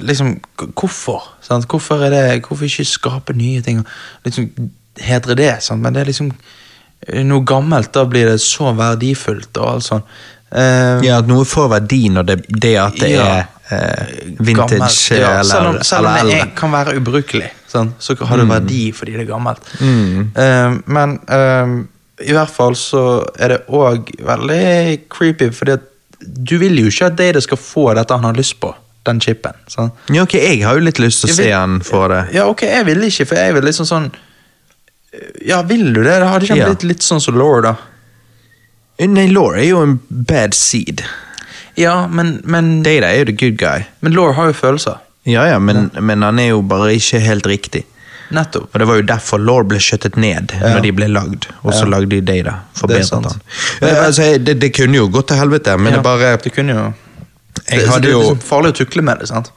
liksom, 0.00 0.36
Hvorfor? 0.74 1.22
Sant? 1.44 1.66
Hvorfor 1.70 2.04
er 2.06 2.14
det, 2.14 2.22
hvorfor 2.46 2.64
ikke 2.68 2.84
skape 2.84 3.36
nye 3.36 3.62
ting? 3.62 3.84
Liksom, 4.24 4.48
hedre 5.00 5.36
det, 5.38 5.52
sant? 5.62 5.82
men 5.82 5.94
det 5.94 6.02
er 6.02 6.10
liksom 6.10 6.32
noe 7.28 7.44
gammelt, 7.46 7.92
da 7.94 8.02
blir 8.10 8.26
det 8.32 8.40
så 8.42 8.72
verdifullt 8.76 9.56
og 9.60 9.68
alt 9.74 9.86
sånt. 9.86 10.16
Uh, 10.48 10.98
Ja, 11.04 11.18
at 11.20 11.28
noe 11.28 11.44
får 11.44 11.68
verdi 11.74 12.08
når 12.08 12.24
det, 12.26 12.36
det 12.48 12.72
at 12.80 12.96
det 12.98 13.10
Ja. 13.12 13.26
er 13.36 13.44
uh, 13.68 14.06
vintage 14.40 14.78
gammelt, 14.78 15.10
ja, 15.12 15.32
eller, 15.38 15.44
selv 15.44 15.68
om, 15.68 15.78
selv 15.84 16.06
om 16.08 16.16
eller 16.16 16.40
det 16.46 16.54
kan 16.56 16.72
være 16.72 16.96
ubrukelig, 16.96 17.50
sant? 17.68 17.94
så 18.00 18.16
har 18.16 18.40
det 18.40 18.48
verdi 18.48 18.80
fordi 18.96 19.12
det 19.12 19.26
er 19.26 19.30
gammelt. 19.30 19.60
Mm. 19.80 20.32
Uh, 20.32 20.80
men 20.86 21.18
eh, 21.28 21.76
i 22.26 22.34
hvert 22.34 22.50
fall 22.50 22.74
så 22.76 23.02
er 23.38 23.52
det 23.54 23.60
òg 23.68 24.10
veldig 24.26 24.98
creepy, 25.12 25.52
fordi 25.54 25.76
at 25.76 25.84
du 26.18 26.56
vil 26.58 26.80
jo 26.80 26.90
ikke 26.90 27.12
at 27.12 27.18
Data 27.18 27.40
skal 27.44 27.60
få 27.60 27.92
dette 27.94 28.16
han 28.16 28.24
har 28.26 28.34
lyst 28.34 28.56
på, 28.60 28.72
den 29.06 29.20
chipen. 29.20 29.52
Sånn. 29.68 29.90
Ja, 30.12 30.22
ok, 30.22 30.34
Jeg 30.34 30.62
har 30.64 30.74
jo 30.74 30.80
litt 30.84 30.98
lyst 30.98 31.20
til 31.24 31.30
å 31.30 31.36
vil, 31.36 31.44
se 31.44 31.50
han 31.52 31.80
få 31.80 32.08
det. 32.08 32.34
Ja, 32.34 32.46
ok, 32.46 32.62
jeg 32.62 32.84
vil 32.86 32.98
ikke, 33.08 33.26
for 33.26 33.36
jeg 33.36 33.54
vil 33.54 33.62
liksom 33.64 33.86
sånn 33.86 34.10
Ja, 35.46 35.62
vil 35.62 35.92
du 35.94 36.02
det? 36.04 36.18
Det 36.20 36.26
hadde 36.28 36.44
ikke 36.44 36.56
Ja. 36.56 36.66
blitt 36.68 36.84
litt 36.84 37.00
sånn 37.02 37.20
som 37.20 37.34
Laure, 37.38 37.62
da. 37.62 37.76
Nei, 39.06 39.26
Laure 39.28 39.58
er 39.62 39.68
jo 39.70 39.82
en 39.82 40.00
bad 40.10 40.54
seed. 40.54 41.02
Ja, 41.76 42.06
men, 42.08 42.40
men, 42.44 42.82
Data 42.82 43.06
er 43.06 43.20
jo 43.20 43.24
the 43.30 43.32
good 43.32 43.56
guy. 43.56 43.86
men 44.02 44.12
Laure 44.12 44.34
har 44.34 44.46
jo 44.48 44.52
følelser. 44.52 44.98
Ja, 45.24 45.44
ja, 45.46 45.58
men, 45.58 45.90
men 46.00 46.22
han 46.22 46.38
er 46.38 46.48
jo 46.48 46.62
bare 46.62 46.92
ikke 46.96 47.20
helt 47.20 47.46
riktig. 47.46 47.84
Nettopp. 48.30 48.68
Og 48.74 48.78
Det 48.78 48.86
var 48.86 48.96
jo 48.96 49.02
derfor 49.08 49.38
Law 49.40 49.62
ble 49.64 49.78
skjøttet 49.78 50.16
ned 50.20 50.52
Ja. 50.60 50.74
når 50.74 50.82
de 50.82 50.90
ble 50.92 51.06
lagd. 51.08 51.46
Og 51.64 51.72
så 51.72 51.84
Ja. 51.86 51.90
lagde 51.96 52.08
de 52.10 52.20
Data. 52.20 52.42
Det 52.42 52.50
er 52.52 52.80
Forbedret 52.80 53.06
sant. 53.08 53.24
han. 53.26 53.40
Ja, 53.80 54.04
altså, 54.04 54.38
det, 54.44 54.58
det 54.60 54.74
kunne 54.74 54.94
jo 54.96 55.08
gått 55.08 55.28
til 55.28 55.36
helvete, 55.38 55.78
men 55.78 55.92
Ja, 55.92 55.96
det 55.98 56.02
bare 56.04 56.36
Det 56.36 56.52
kunne 56.54 56.74
jo 56.74 56.94
det, 57.70 57.86
så 57.86 57.98
det 58.02 58.10
er 58.10 58.18
liksom 58.18 58.44
farlig 58.44 58.74
å 58.74 58.78
tukle 58.80 59.04
med 59.04 59.22
det, 59.22 59.30
sant? 59.30 59.50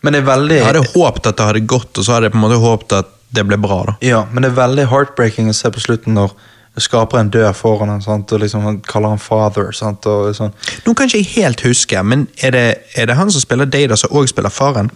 Men 0.00 0.16
det 0.16 0.22
er 0.22 0.28
veldig 0.30 0.60
jeg 0.60 0.68
hadde 0.68 0.86
håpet 0.94 1.26
at 1.28 1.40
det 1.40 1.48
hadde 1.50 1.66
gått, 1.68 1.90
og 1.92 2.06
så 2.06 2.16
hadde 2.16 2.30
jeg 2.30 2.34
på 2.34 2.40
en 2.40 2.46
måte 2.46 2.60
håpet 2.62 2.94
at 3.02 3.10
det 3.36 3.44
ble 3.46 3.58
bra. 3.60 3.82
da. 3.90 3.96
Ja, 4.04 4.24
men 4.30 4.42
det 4.42 4.52
er 4.52 4.56
veldig 4.58 4.86
heartbreaking 4.90 5.50
å 5.50 5.56
se 5.56 5.70
på 5.70 5.82
slutten 5.82 6.16
når 6.18 6.32
skaperen 6.80 7.30
dør 7.34 7.52
foran 7.56 7.90
ham, 7.92 8.00
sant? 8.02 8.32
og 8.32 8.42
liksom 8.42 8.64
han 8.66 8.78
kaller 8.86 9.14
han 9.14 9.22
father. 9.22 9.70
Sant? 9.76 10.06
Og 10.10 10.32
sånn. 10.36 10.54
Nå 10.86 10.94
kan 10.96 11.10
ikke 11.10 11.20
jeg 11.20 11.32
helt 11.36 11.64
huske, 11.66 12.02
men 12.06 12.26
er 12.42 12.54
det, 12.56 12.64
er 12.96 13.10
det 13.10 13.18
han 13.18 13.32
som 13.32 13.42
spiller 13.42 13.68
Data, 13.70 13.98
som 13.98 14.14
òg 14.16 14.30
spiller 14.30 14.54
faren? 14.54 14.90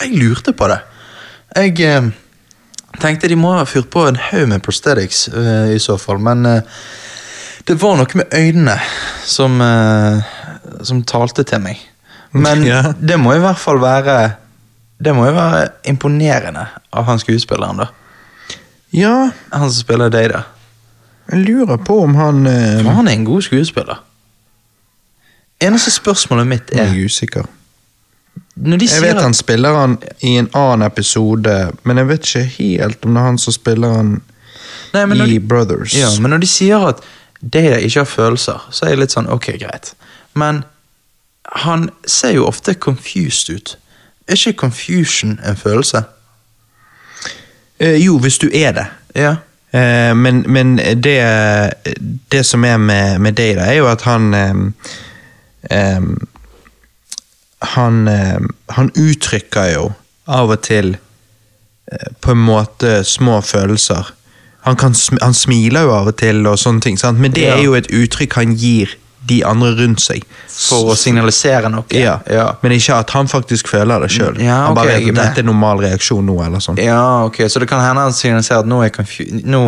Jeg 0.00 0.12
lurte 0.16 0.52
på 0.56 0.68
det. 0.70 0.78
Jeg 1.56 1.80
eh, 1.88 2.08
tenkte 3.00 3.30
de 3.32 3.38
må 3.40 3.54
ha 3.56 3.64
fyrt 3.68 3.88
på 3.92 4.04
en 4.08 4.20
haug 4.30 4.48
med 4.52 4.64
prosthetics 4.64 5.26
eh, 5.32 5.74
i 5.76 5.80
så 5.82 5.96
fall, 6.00 6.20
men 6.22 6.44
eh, 6.50 6.80
det 7.66 7.78
var 7.80 7.96
noe 7.98 8.20
med 8.20 8.34
øynene 8.36 8.76
som, 9.26 9.56
eh, 9.64 10.35
som 10.82 11.02
talte 11.02 11.44
til 11.44 11.60
meg. 11.60 11.78
Men 12.32 12.64
Ja. 12.66 12.92
det 13.00 13.18
må 13.20 13.34
i 13.34 13.38
hvert 13.40 13.58
fall 13.58 13.78
være 13.80 14.32
Det 15.02 15.12
må 15.14 15.26
jo 15.26 15.32
være 15.36 15.68
imponerende 15.84 16.66
av 16.92 17.04
han 17.04 17.18
skuespilleren, 17.18 17.76
da. 17.76 17.86
Ja, 18.92 19.30
Han 19.52 19.70
som 19.70 19.82
spiller 19.82 20.08
Data. 20.10 20.42
jeg 21.30 21.44
lurer 21.44 21.76
på 21.76 22.02
om 22.02 22.14
han 22.14 22.46
eh, 22.46 22.82
For 22.82 22.90
han 22.96 23.08
er 23.08 23.12
en 23.12 23.24
god 23.24 23.42
skuespiller. 23.42 24.00
Eneste 25.60 25.90
spørsmålet 25.90 26.46
mitt 26.46 26.70
Jeg 26.72 26.80
er 26.88 26.92
er 26.94 27.04
usikker. 27.04 27.44
Jeg 28.56 29.02
vet 29.02 29.16
at 29.16 29.22
han 29.22 29.34
spiller 29.34 29.74
han 29.76 29.98
i 30.20 30.36
en 30.38 30.48
annen 30.54 30.82
episode, 30.86 31.72
men 31.84 31.96
jeg 31.98 32.08
vet 32.08 32.20
ikke 32.24 32.44
helt 32.58 33.04
om 33.04 33.14
det 33.14 33.20
er 33.20 33.26
han 33.26 33.38
som 33.38 33.52
spiller 33.52 33.92
han 33.96 34.22
Nei, 34.94 35.04
i 35.04 35.26
de- 35.38 35.40
Brothers. 35.40 35.94
Ja, 35.94 36.08
men 36.20 36.30
når 36.30 36.38
de 36.40 36.46
sier 36.46 36.86
at 36.88 37.00
Data 37.42 37.76
ikke 37.76 38.00
har 38.00 38.04
følelser, 38.08 38.62
så 38.70 38.84
er 38.86 38.88
jeg 38.90 38.98
litt 38.98 39.12
sånn 39.12 39.28
ok, 39.28 39.46
greit. 39.60 39.94
Men 40.36 40.62
han 41.56 41.88
ser 42.06 42.34
jo 42.36 42.46
ofte 42.46 42.74
confused 42.74 43.54
ut. 43.54 43.76
Er 44.28 44.34
ikke 44.34 44.52
confusion 44.66 45.38
en 45.46 45.56
følelse? 45.56 46.02
Eh, 47.80 47.98
jo, 48.04 48.18
hvis 48.18 48.38
du 48.38 48.48
er 48.54 48.72
det. 48.72 48.86
Ja. 49.14 49.36
Eh, 49.72 50.14
men 50.16 50.44
men 50.52 50.76
det, 50.78 51.18
det 52.32 52.46
som 52.46 52.64
er 52.64 52.76
med, 52.76 53.18
med 53.18 53.32
Data, 53.32 53.60
er 53.60 53.72
jo 53.80 53.86
at 53.90 54.02
han 54.02 54.34
eh, 54.34 56.00
Han 57.76 58.08
ehm, 58.08 58.50
Han 58.68 58.90
uttrykker 58.96 59.72
jo 59.74 59.92
av 60.26 60.50
og 60.50 60.60
til 60.66 60.96
eh, 61.92 62.08
på 62.20 62.30
en 62.34 62.38
måte 62.42 63.04
små 63.04 63.40
følelser. 63.40 64.12
Han, 64.66 64.76
kan, 64.76 64.94
han 65.22 65.34
smiler 65.34 65.82
jo 65.86 65.92
av 65.94 66.06
og 66.10 66.16
til, 66.18 66.46
og 66.46 66.58
sånne 66.58 66.80
ting, 66.82 66.98
sant? 66.98 67.20
men 67.22 67.32
det 67.32 67.42
Ja. 67.46 67.54
er 67.56 67.62
jo 67.62 67.74
et 67.78 67.86
uttrykk 67.94 68.34
han 68.34 68.56
gir 68.58 68.96
de 69.28 69.40
andre 69.44 69.72
rundt 69.78 70.00
seg. 70.00 70.22
For 70.56 70.88
å 70.92 70.94
signalisere 70.96 71.68
noe? 71.68 71.84
Ja. 71.92 72.18
Ja, 72.32 72.46
Men 72.62 72.72
ikke 72.72 72.94
at 72.96 73.10
han 73.10 73.28
faktisk 73.28 73.68
føler 73.68 74.00
det 74.00 74.10
sjøl. 74.14 74.38
Ja, 74.40 74.62
han 74.66 74.74
bare 74.78 74.94
vet 74.96 75.08
at 75.10 75.18
dette 75.18 75.42
er 75.42 75.48
normal 75.48 75.82
reaksjon 75.84 76.24
nå. 76.26 76.38
eller 76.46 76.62
sånn. 76.64 76.78
ja 76.80 77.24
ok, 77.26 77.42
så 77.48 77.60
det 77.60 77.68
kan 77.68 77.80
hende 77.84 78.00
han 78.06 78.12
signaliserer 78.16 78.64
at 78.64 78.66
nå 78.70 78.78
er 78.80 78.88
jeg 78.90 78.96
confused 78.96 79.44
nå, 79.44 79.62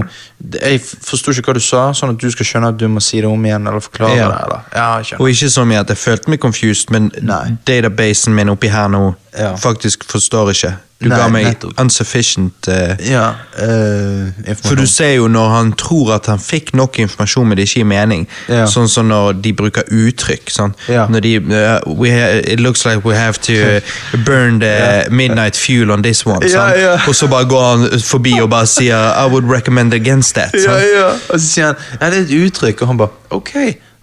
Jeg 0.62 0.80
forsto 0.80 1.32
ikke 1.34 1.50
hva 1.50 1.54
du 1.59 1.61
sa, 1.61 1.90
sånn 1.92 2.11
at 2.14 2.18
du 2.22 2.30
skal 2.30 2.46
skjønne 2.46 2.68
at 2.72 2.78
du 2.78 2.86
må 2.88 3.00
si 3.02 3.20
det 3.20 3.26
om 3.28 3.44
igjen 3.44 3.66
eller 3.66 3.80
forklare 3.84 4.16
Ja. 4.16 4.28
det. 4.28 4.40
eller? 4.46 4.61
Ja. 4.74 5.16
Og 5.18 5.28
ikke 5.28 5.50
så 5.50 5.64
mye 5.66 5.80
at 5.80 5.88
jeg 5.88 5.98
følte 5.98 6.30
meg 6.30 6.40
confused, 6.40 6.90
men 6.94 7.11
Nei. 7.22 7.56
databasen 7.66 8.34
min 8.34 8.48
oppi 8.48 8.68
her 8.72 8.88
nå 8.88 9.14
Ja. 9.37 9.57
faktisk 9.57 10.05
forstår 10.09 10.51
ikke. 10.51 10.76
Du 10.99 11.07
Nei, 11.07 11.18
ga 11.18 11.26
meg 11.31 11.45
nettopp. 11.47 11.76
insufficient 11.79 12.66
uh, 12.66 12.97
Ja, 13.07 13.29
uh, 13.62 14.55
For 14.59 14.74
du 14.74 14.87
ser 14.91 15.12
jo 15.12 15.29
når 15.31 15.53
han 15.53 15.70
tror 15.79 16.11
at 16.16 16.26
han 16.26 16.41
fikk 16.43 16.72
nok 16.74 16.99
informasjon, 16.99 17.47
men 17.47 17.57
det 17.57 17.68
ikke 17.68 17.85
gir 17.85 17.87
mening. 17.87 18.24
Ja. 18.51 18.64
Sånn 18.66 18.91
som 18.91 19.07
når 19.07 19.39
de 19.45 19.53
bruker 19.55 19.87
uttrykk. 19.87 20.51
Sånn. 20.51 20.74
Når 20.89 21.22
de 21.22 21.35
uh, 21.39 21.87
we 21.87 22.11
It 22.11 22.59
looks 22.59 22.83
like 22.85 23.07
we 23.07 23.14
have 23.14 23.39
to 23.47 23.55
eh, 23.55 23.95
burn 24.26 24.59
the 24.59 25.07
midnight 25.11 25.57
fuel 25.57 25.93
on 25.95 26.03
this 26.03 26.24
one. 26.26 26.43
Ja. 26.51 26.97
Og 27.07 27.14
så 27.14 27.31
bare 27.31 27.47
går 27.47 27.66
han 27.68 28.03
forbi 28.03 28.35
og 28.43 28.51
bare 28.51 28.66
sier 28.66 28.99
I 28.99 29.31
would 29.31 29.47
recommend 29.47 29.95
against 29.95 30.35
that. 30.35 30.55
Ja, 30.55 30.81
ja. 30.83 31.12
Og 31.31 31.39
så 31.39 31.47
sier 31.47 31.70
han 31.70 31.76
ja, 32.01 32.11
det 32.11 32.24
er 32.24 32.26
et 32.26 32.35
uttrykk, 32.43 32.83
og 32.83 32.91
han 32.91 32.99
bare 32.99 33.14
ok, 33.39 33.55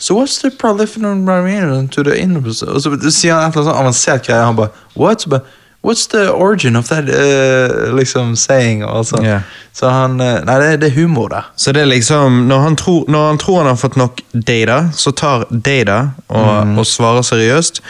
so 0.06 0.16
what's 0.18 0.38
the 0.42 0.52
proliferation 0.54 1.88
to 1.90 2.04
the 2.06 2.18
inner 2.22 2.42
Og 2.46 2.82
så 2.82 2.94
sier 3.10 3.34
han 3.34 3.50
et 3.50 3.56
eller 3.56 3.56
annet 3.56 3.56
sånn 3.56 3.80
avansert 3.82 4.28
greie, 4.28 4.42
han 4.46 4.58
bare 4.60 4.74
what? 4.94 5.26
Så 5.26 5.34
bare, 5.34 5.46
What's 5.86 6.08
the 6.08 6.32
origin 6.32 6.76
of 6.76 6.88
that 6.88 7.06
uh, 7.10 7.96
liksom 7.96 8.36
saying? 8.36 8.82
Sånn. 9.06 9.26
Ja. 9.26 9.42
Så 9.76 9.90
han 9.94 10.16
eh, 10.24 10.40
Nei, 10.48 10.56
det, 10.58 10.70
det 10.82 10.88
er 10.88 10.96
humor, 10.96 11.28
da. 11.30 11.42
Så 11.62 11.76
det 11.78 11.84
er 11.84 11.92
liksom, 11.92 12.40
når 12.50 12.64
han, 12.64 12.78
tror, 12.80 13.04
når 13.12 13.28
han 13.28 13.38
tror 13.38 13.60
han 13.60 13.70
har 13.70 13.78
fått 13.78 13.98
nok 14.00 14.24
data, 14.34 14.80
så 14.98 15.14
tar 15.14 15.46
data 15.52 16.00
og, 16.26 16.80
og 16.80 16.88
svarer 16.90 17.22
seriøst. 17.28 17.84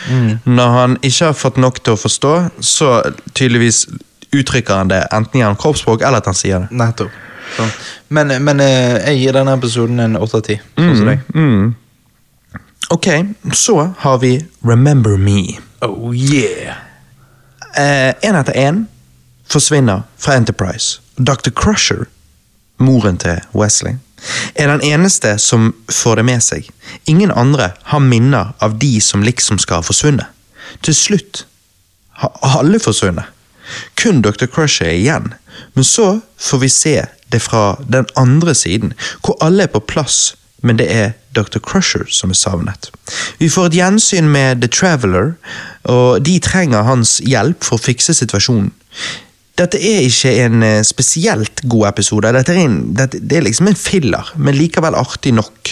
Når 0.43 0.75
han 0.75 0.97
ikke 1.07 1.29
har 1.29 1.39
fått 1.39 1.61
nok 1.61 1.79
til 1.85 1.95
å 1.95 2.01
forstå, 2.01 2.33
så 2.59 2.91
tydeligvis 3.31 3.85
uttrykker 4.35 4.81
han 4.81 4.91
det 4.91 5.05
enten 5.15 5.39
gjennom 5.39 5.55
kroppsspråk 5.61 6.03
eller 6.03 6.19
at 6.19 6.27
han 6.33 6.35
sier 6.35 6.65
det. 6.65 6.75
Nettopp. 6.75 7.15
Men, 8.11 8.35
men 8.43 8.59
eh, 8.65 8.99
jeg 9.05 9.23
gir 9.23 9.39
denne 9.39 9.55
episoden 9.55 10.03
en 10.03 10.19
åtte 10.19 10.41
av 10.41 10.45
ti. 10.49 10.59
Sånn 10.75 10.95
som 10.99 11.13
deg. 11.13 11.23
Ok, 12.89 13.07
så 13.53 13.93
har 13.97 14.17
vi 14.17 14.45
Remember 14.61 15.17
Me. 15.17 15.59
Oh 15.81 16.15
yeah! 16.15 16.75
Én 18.21 18.35
etter 18.35 18.53
én 18.53 18.85
forsvinner 19.49 20.03
fra 20.17 20.33
Enterprise. 20.33 21.01
Dr. 21.15 21.49
Crusher, 21.49 22.05
moren 22.77 23.17
til 23.17 23.41
Wesley, 23.53 23.97
er 24.55 24.67
den 24.67 24.81
eneste 24.81 25.37
som 25.37 25.73
får 25.91 26.15
det 26.15 26.25
med 26.25 26.43
seg. 26.43 26.69
Ingen 27.05 27.31
andre 27.31 27.71
har 27.91 27.99
minner 27.99 28.53
av 28.59 28.77
de 28.79 29.01
som 29.01 29.23
liksom 29.23 29.59
skal 29.59 29.81
ha 29.81 29.87
forsvunnet. 29.87 30.29
Til 30.81 30.95
slutt 30.95 31.45
har 32.21 32.37
alle 32.61 32.79
forsvunnet. 32.79 33.25
Kun 33.97 34.21
Dr. 34.21 34.45
Crusher 34.45 34.91
er 34.91 34.99
igjen. 34.99 35.33
Men 35.73 35.83
så 35.83 36.19
får 36.37 36.61
vi 36.61 36.69
se 36.69 36.95
det 37.33 37.41
fra 37.41 37.75
den 37.89 38.05
andre 38.15 38.55
siden, 38.55 38.93
hvor 39.23 39.37
alle 39.41 39.65
er 39.65 39.73
på 39.73 39.81
plass, 39.81 40.35
men 40.63 40.79
det 40.79 40.87
er 40.91 41.13
Dr. 41.35 41.59
Crusher 41.59 42.07
som 42.09 42.31
er 42.31 42.39
savnet. 42.39 42.89
Vi 43.39 43.49
får 43.51 43.69
et 43.69 43.77
gjensyn 43.81 44.29
med 44.31 44.63
The 44.63 44.71
Traveler, 44.71 45.35
og 45.83 46.23
de 46.25 46.39
trenger 46.39 46.87
hans 46.87 47.19
hjelp 47.25 47.63
for 47.63 47.77
å 47.77 47.85
fikse 47.85 48.15
situasjonen. 48.17 48.71
Dette 49.55 49.79
er 49.79 50.03
ikke 50.03 50.33
en 50.43 50.63
eh, 50.67 50.81
spesielt 50.83 51.61
god 51.63 51.87
episode. 51.93 52.31
Dette 52.35 52.51
er, 52.51 52.65
en, 52.65 52.79
dette, 52.97 53.21
det 53.23 53.37
er 53.37 53.45
liksom 53.45 53.69
en 53.71 53.77
filler, 53.79 54.33
men 54.35 54.57
likevel 54.57 54.97
artig 54.99 55.31
nok. 55.37 55.71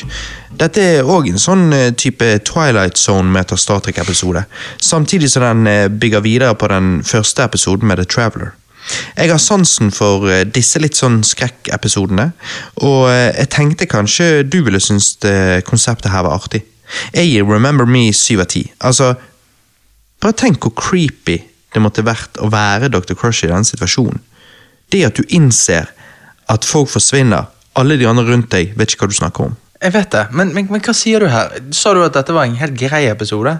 Dette 0.59 0.85
er 0.93 1.09
òg 1.09 1.27
en 1.27 1.41
sånn 1.41 1.65
eh, 1.75 1.89
type 1.99 2.29
Twilight 2.47 2.95
Zone 2.99 3.33
møter 3.35 3.59
Star 3.59 3.83
Trek-episode. 3.83 4.45
Samtidig 4.79 5.33
som 5.33 5.43
den 5.43 5.67
eh, 5.67 5.89
bygger 5.91 6.23
videre 6.23 6.55
på 6.55 6.71
den 6.71 7.01
første 7.03 7.43
episoden 7.43 7.91
med 7.91 7.99
The 7.99 8.07
Traveler. 8.07 8.53
Jeg 9.17 9.31
har 9.31 9.39
sansen 9.41 9.91
for 9.95 10.27
eh, 10.29 10.43
disse 10.47 10.81
litt 10.81 10.97
sånn 10.99 11.21
skrekkepisodene, 11.27 12.29
og 12.83 13.07
eh, 13.11 13.29
jeg 13.37 13.51
tenkte 13.53 13.89
kanskje 13.89 14.43
du 14.43 14.61
ville 14.65 14.81
synes 14.83 15.13
det 15.23 15.63
konseptet 15.69 16.11
her 16.11 16.25
var 16.27 16.41
artig. 16.41 16.63
Jeg 17.15 17.31
gir 17.31 17.47
Remember 17.47 17.87
Me 17.89 18.09
7 18.13 18.41
av 18.41 18.47
10. 18.49 18.73
Altså, 18.89 19.13
bare 20.21 20.37
tenk 20.39 20.61
hvor 20.63 20.75
creepy 20.77 21.39
det 21.73 21.81
måtte 21.81 22.05
vært 22.05 22.37
å 22.43 22.51
være 22.53 22.91
Dr. 22.93 23.15
Crush 23.17 23.47
i 23.47 23.49
denne 23.49 23.67
situasjonen. 23.67 24.21
Det 24.93 25.01
at 25.07 25.17
du 25.17 25.23
innser 25.33 25.89
at 26.51 26.67
folk 26.67 26.91
forsvinner, 26.91 27.49
alle 27.79 27.97
de 27.97 28.05
andre 28.05 28.27
rundt 28.27 28.51
deg 28.53 28.75
vet 28.77 28.93
ikke 28.93 29.07
hva 29.07 29.13
du 29.13 29.17
snakker 29.17 29.47
om. 29.47 29.55
Jeg 29.83 29.95
vet 29.95 30.11
det, 30.13 30.27
men, 30.31 30.51
men, 30.55 30.67
men 30.71 30.83
hva 30.83 30.93
sier 30.95 31.23
du 31.23 31.27
her? 31.31 31.55
Sa 31.75 31.95
du 31.95 32.03
at 32.05 32.15
dette 32.15 32.35
var 32.35 32.45
en 32.47 32.59
helt 32.59 32.75
grei 32.79 33.07
episode? 33.09 33.57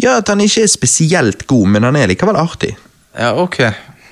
Ja, 0.00 0.18
at 0.20 0.30
han 0.30 0.42
ikke 0.42 0.62
er 0.64 0.70
spesielt 0.70 1.44
god, 1.50 1.66
men 1.74 1.86
han 1.86 1.98
er 1.98 2.08
likevel 2.10 2.38
artig. 2.38 2.72
Ja, 3.14 3.34
ok. 3.38 3.60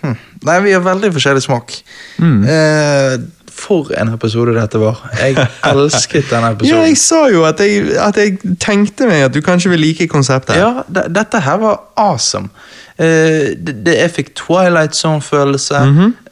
Hm. 0.02 0.16
Nei, 0.44 0.60
vi 0.64 0.72
har 0.72 0.80
veldig 0.80 1.12
forskjellig 1.14 1.42
smak. 1.42 1.72
Eh, 2.20 3.18
For 3.52 3.92
en 4.00 4.08
episode 4.14 4.54
dette 4.56 4.78
var. 4.80 4.98
Jeg 5.20 5.36
elsket 5.68 6.30
denne 6.30 6.48
episoden. 6.54 6.70
Ja, 6.72 6.86
jeg 6.88 6.96
sa 6.98 7.26
jo 7.30 7.44
at 7.46 7.60
jeg, 7.60 7.84
at 8.00 8.16
jeg 8.16 8.38
tenkte 8.60 9.06
meg 9.06 9.22
at 9.28 9.34
du 9.34 9.40
kanskje 9.44 9.70
vil 9.70 9.78
like 9.84 10.06
konseptet. 10.08 10.56
Ja, 10.56 10.82
dette 10.88 11.40
her 11.44 11.56
var 11.60 11.80
awesome. 11.96 12.48
Eh, 12.98 13.52
det, 13.56 13.76
det, 13.86 13.94
jeg 14.00 14.10
fikk 14.16 14.32
Twilight 14.34 14.96
Zone-følelse. 14.96 15.76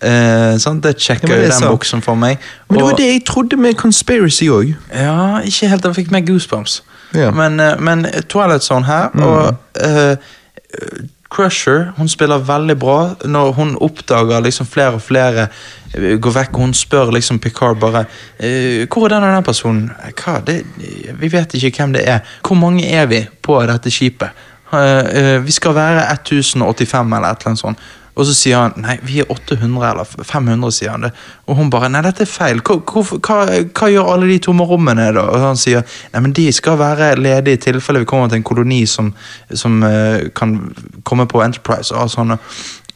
eh, 0.02 0.58
sant? 0.58 0.82
Det 0.82 0.94
Mhm. 0.96 1.00
sjekker 1.00 1.28
Ja, 1.28 1.36
men 1.36 1.44
jo 1.44 1.58
den 1.60 1.68
boksen 1.68 2.02
for 2.02 2.14
meg. 2.14 2.38
Men 2.68 2.78
det 2.78 2.82
Og- 2.82 2.90
var 2.90 2.96
det 2.96 3.06
jeg 3.12 3.24
trodde 3.26 3.56
med 3.56 3.74
Conspiracy 3.74 4.44
òg. 4.48 4.74
Ja, 4.94 5.38
ikke 5.44 5.68
helt. 5.68 5.84
Jeg 5.84 5.94
fikk 5.94 6.10
mer 6.10 6.20
goosebumps. 6.26 6.82
Ja. 7.14 7.30
Men, 7.30 7.60
eh, 7.60 7.76
men 7.80 8.06
Twilight 8.28 8.62
Zone 8.62 8.84
her, 8.86 9.08
og 9.14 9.56
eh, 9.80 10.16
Crusher 11.30 11.92
hun 11.96 12.08
spiller 12.10 12.42
veldig 12.42 12.76
bra 12.78 12.96
når 13.24 13.52
hun 13.54 13.76
oppdager 13.80 14.42
liksom 14.42 14.66
flere 14.66 14.98
og 14.98 15.04
flere 15.04 15.46
eh, 15.94 16.16
går 16.18 16.36
vekk. 16.40 16.54
og 16.54 16.66
Hun 16.66 16.74
spør 16.74 17.12
liksom 17.14 17.38
Picard 17.38 17.78
bare 17.80 18.04
eh, 18.38 18.86
Hvor 18.90 19.06
er 19.06 19.14
den 19.14 19.28
og 19.28 19.36
den 19.36 19.46
personen? 19.46 19.90
Hva? 20.18 20.40
Det, 20.46 20.62
vi 21.20 21.32
vet 21.32 21.54
ikke 21.54 21.84
hvem 21.84 21.94
det 21.94 22.06
er. 22.08 22.24
Hvor 22.46 22.58
mange 22.58 22.88
er 22.90 23.06
vi 23.06 23.22
på 23.42 23.60
dette 23.70 23.92
skipet? 23.94 24.46
Eh, 24.72 25.38
vi 25.46 25.52
skal 25.54 25.74
være 25.74 26.12
1085 26.12 27.16
eller 27.16 27.28
et 27.30 27.38
eller 27.38 27.52
annet 27.52 27.62
sånt. 27.62 27.88
Og 28.20 28.26
så 28.28 28.34
sier 28.36 28.58
han 28.60 28.74
nei, 28.84 28.98
vi 29.06 29.22
er 29.22 29.30
800 29.32 29.86
eller 29.88 30.04
500, 30.04 30.74
sier 30.76 30.92
han 30.92 31.06
det. 31.06 31.10
Og 31.48 31.56
hun 31.56 31.70
bare 31.72 31.88
nei, 31.88 32.02
dette 32.04 32.26
er 32.26 32.28
feil. 32.28 32.60
Hva, 32.60 32.76
hva, 32.84 33.38
hva 33.64 33.88
gjør 33.88 34.10
alle 34.12 34.28
de 34.28 34.36
tomme 34.44 34.66
rommene 34.68 35.06
da? 35.16 35.22
Og 35.24 35.40
han 35.46 35.56
sier 35.56 35.86
nei, 36.12 36.20
men 36.20 36.34
de 36.36 36.44
skal 36.52 36.76
være 36.80 37.14
ledige 37.16 37.56
i 37.56 37.62
tilfelle 37.64 38.02
vi 38.02 38.08
kommer 38.10 38.28
til 38.28 38.42
en 38.42 38.46
koloni 38.50 38.82
som, 38.90 39.08
som 39.56 39.80
uh, 39.86 40.28
kan 40.36 40.58
komme 41.08 41.24
på 41.30 41.40
Enterprise. 41.40 41.94
Og 41.96 42.12
sånn. 42.12 42.36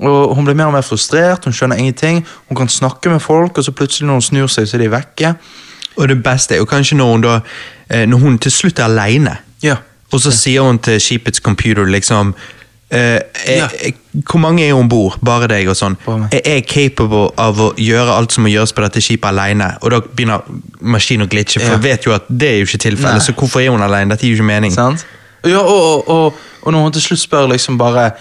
Og 0.04 0.34
hun 0.36 0.44
blir 0.44 0.58
mer 0.58 0.68
og 0.68 0.76
mer 0.76 0.84
frustrert, 0.84 1.48
hun 1.48 1.56
skjønner 1.56 1.80
ingenting. 1.80 2.20
Hun 2.50 2.58
kan 2.60 2.68
snakke 2.68 3.12
med 3.14 3.24
folk, 3.24 3.58
og 3.58 3.64
så 3.64 3.72
plutselig 3.72 4.10
når 4.10 4.20
hun 4.20 4.28
snur 4.28 4.52
seg, 4.52 4.68
så 4.68 4.76
er 4.76 4.84
de 4.84 4.90
vekke. 4.92 5.34
Og 5.96 6.10
det 6.10 6.18
beste 6.26 6.56
er 6.56 6.60
jo 6.60 6.68
kanskje 6.68 6.98
når 6.98 7.12
hun 7.12 7.22
da 7.22 7.34
eh, 7.88 8.04
Når 8.08 8.18
hun 8.18 8.38
til 8.42 8.52
slutt 8.52 8.78
er 8.82 8.90
aleine, 8.90 9.38
Ja. 9.62 9.76
og 10.12 10.20
så 10.20 10.30
sier 10.34 10.62
hun 10.66 10.78
til 10.78 11.00
skipets 11.00 11.40
computer 11.40 11.86
liksom 11.86 12.34
eh, 12.90 13.20
Ja. 13.56 13.68
eh, 13.82 13.92
Hvor 14.30 14.38
mange 14.38 14.62
er 14.68 14.72
om 14.74 14.88
bord? 14.88 15.18
Bare 15.24 15.48
deg 15.48 15.68
og 15.68 15.74
sånn. 15.76 15.96
Er 16.32 16.40
jeg 16.44 16.66
capable 16.66 17.30
av 17.38 17.56
å 17.58 17.72
gjøre 17.76 18.14
alt 18.16 18.32
som 18.32 18.44
må 18.44 18.50
gjøres 18.52 18.72
på 18.72 18.82
dette 18.82 19.00
skipet 19.02 19.28
alene? 19.32 19.72
Og 19.82 19.90
da 19.90 20.00
begynner 20.00 20.40
maskinen 20.80 21.26
å 21.26 21.30
glitche, 21.30 21.60
for 21.60 21.66
Ja. 21.72 21.78
jeg 21.78 21.82
vet 21.82 22.04
jo 22.06 22.12
at 22.14 22.22
det 22.30 22.48
er 22.48 22.58
jo 22.60 22.64
ikke 22.66 22.78
tilfellet. 22.90 23.22
Så 23.22 23.32
hvorfor 23.34 23.60
er 23.60 23.70
hun 23.70 23.80
alene? 23.82 24.10
Dette 24.10 24.22
gir 24.26 24.36
jo 24.36 24.42
ikke 24.42 24.46
mening. 24.52 24.72
Sant? 24.72 25.04
Ja, 25.44 25.58
og, 25.58 26.08
og, 26.08 26.34
og, 26.62 26.72
når 26.72 26.82
hun 26.82 26.92
til 26.92 27.02
slutt 27.02 27.20
spør 27.20 27.48
liksom 27.52 27.76
bare 27.78 28.12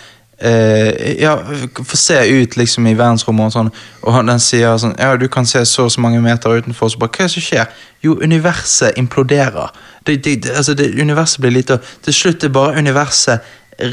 eh, 0.41 1.21
Ja, 1.21 1.35
få 1.83 1.95
se 1.97 2.41
ut 2.41 2.57
liksom 2.57 2.87
i 2.87 2.93
verdensrommet 2.97 3.45
og 3.45 3.51
sånn, 3.53 3.69
og 4.03 4.13
han, 4.13 4.25
den 4.27 4.39
sier 4.39 4.75
sånn 4.81 4.95
Ja, 4.99 5.15
du 5.15 5.27
kan 5.31 5.45
se 5.45 5.61
så 5.65 5.85
og 5.85 5.91
så 5.91 6.01
mange 6.01 6.19
meter 6.21 6.49
utenfor, 6.57 6.89
så 6.91 6.99
bare 6.99 7.09
Hva 7.15 7.23
er 7.23 7.29
det 7.29 7.35
som 7.37 7.41
skjer? 7.45 7.67
Jo, 8.03 8.17
universet 8.19 8.97
imploderer. 8.99 9.71
Det, 10.05 10.17
det, 10.23 10.43
det, 10.43 10.51
altså, 10.57 10.73
det, 10.75 10.89
universet 10.99 11.39
blir 11.39 11.51
lite, 11.55 11.73
og 11.73 11.79
til 12.03 12.13
slutt 12.13 12.43
er 12.43 12.49
bare 12.49 12.75
universet 12.77 13.39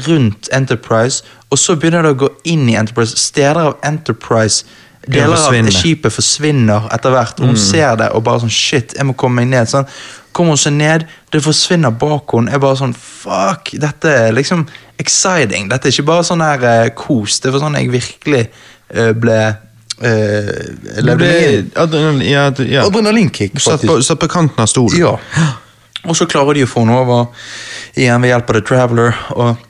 rundt 0.07 0.49
Enterprise, 0.55 1.23
og 1.51 1.59
så 1.59 1.75
begynner 1.75 2.05
det 2.05 2.15
å 2.15 2.21
gå 2.25 2.29
inn 2.47 2.69
i 2.71 2.77
Enterprise. 2.79 3.17
Steder 3.19 3.59
av 3.65 3.77
Enterprise 3.87 4.65
Deler 5.09 5.33
av 5.33 5.69
skipet 5.73 6.13
forsvinner 6.13 6.85
etter 6.93 7.13
hvert. 7.15 7.39
Hun 7.41 7.57
ser 7.57 7.95
det 7.97 8.11
og 8.13 8.21
bare 8.27 8.43
sånn 8.43 8.53
Shit, 8.53 8.93
jeg 8.93 9.07
må 9.09 9.15
komme 9.17 9.41
meg 9.41 9.49
ned. 9.49 9.69
Sånn. 9.71 9.87
Kommer 10.35 10.53
hun 10.53 10.61
seg 10.61 10.75
ned, 10.77 11.07
det 11.33 11.41
forsvinner 11.41 11.95
bak 12.03 12.35
henne. 12.35 12.53
Jeg 12.53 12.61
bare 12.61 12.77
sånn 12.83 12.93
Fuck! 12.93 13.73
Dette 13.81 14.13
er 14.27 14.37
liksom 14.37 14.67
exciting. 15.01 15.71
Dette 15.71 15.89
er 15.89 15.95
ikke 15.95 16.05
bare 16.11 16.27
sånn 16.27 16.45
her 16.45 16.61
uh, 16.61 16.91
kos. 16.93 17.39
Det 17.41 17.53
var 17.53 17.65
sånn 17.65 17.79
jeg 17.79 17.89
virkelig 17.95 18.43
uh, 18.45 19.09
ble 19.17 19.39
uh, 19.49 21.17
ble 21.17 21.33
adrenalin, 21.73 22.21
ja, 22.27 22.45
ja. 22.61 22.85
Adrenalinkick, 22.85 23.57
Satt 23.61 23.87
på, 23.87 23.97
satt 24.05 24.21
på 24.21 24.29
kanten 24.29 24.61
av 24.61 24.69
stolen. 24.69 25.01
Ja. 25.01 25.17
Og 26.05 26.13
så 26.17 26.29
klarer 26.29 26.57
de 26.57 26.65
å 26.65 26.69
få 26.69 26.85
henne 26.85 27.01
over 27.01 27.49
igjen 27.97 28.21
ved 28.21 28.35
hjelp 28.35 28.53
av 28.53 28.57
The 28.59 28.65
Traveler. 28.69 29.17
Og 29.33 29.67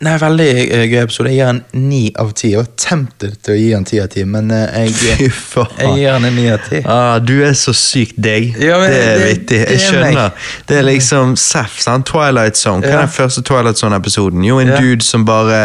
Nei, 0.00 0.14
Veldig 0.20 0.46
eh, 0.72 0.82
gøy 0.90 0.98
episode. 1.02 1.30
Jeg 1.32 1.38
gir 1.40 1.46
den 1.52 1.88
ni 1.88 2.00
av 2.18 2.32
ti. 2.38 2.50
Jeg 2.52 2.60
var 2.62 2.68
tempted 2.78 3.36
til 3.42 3.54
å 3.54 3.56
gi 3.58 3.68
den 3.74 3.84
ti 3.88 3.98
av 4.02 4.08
ti, 4.12 4.24
men 4.24 4.50
eh, 4.54 4.86
jeg, 4.88 4.94
jeg 5.18 5.94
gir 5.98 6.12
den 6.16 6.28
en 6.28 6.36
ni 6.38 6.46
av 6.52 6.60
ti. 6.68 6.80
Ah, 6.86 7.18
du 7.18 7.34
er 7.46 7.56
så 7.58 7.74
sykt 7.76 8.18
deg. 8.24 8.52
Ja, 8.62 8.78
det 8.84 9.00
er 9.00 9.18
det- 9.18 9.26
vittig. 9.32 9.58
Jeg 9.64 9.78
er 9.78 9.82
skjønner. 9.84 10.46
Det 10.68 10.78
er 10.78 10.86
liksom 10.88 11.34
Seff, 11.38 11.78
sant? 11.82 12.06
Twilight 12.08 12.56
Zone. 12.56 12.82
Hva 12.86 12.94
er 13.00 13.04
den 13.06 13.14
første 13.16 13.42
Twilight 13.46 13.78
Zone-episoden? 13.80 14.44
Jo, 14.46 14.58
en 14.62 14.74
dude 14.76 15.04
som 15.06 15.24
bare 15.28 15.64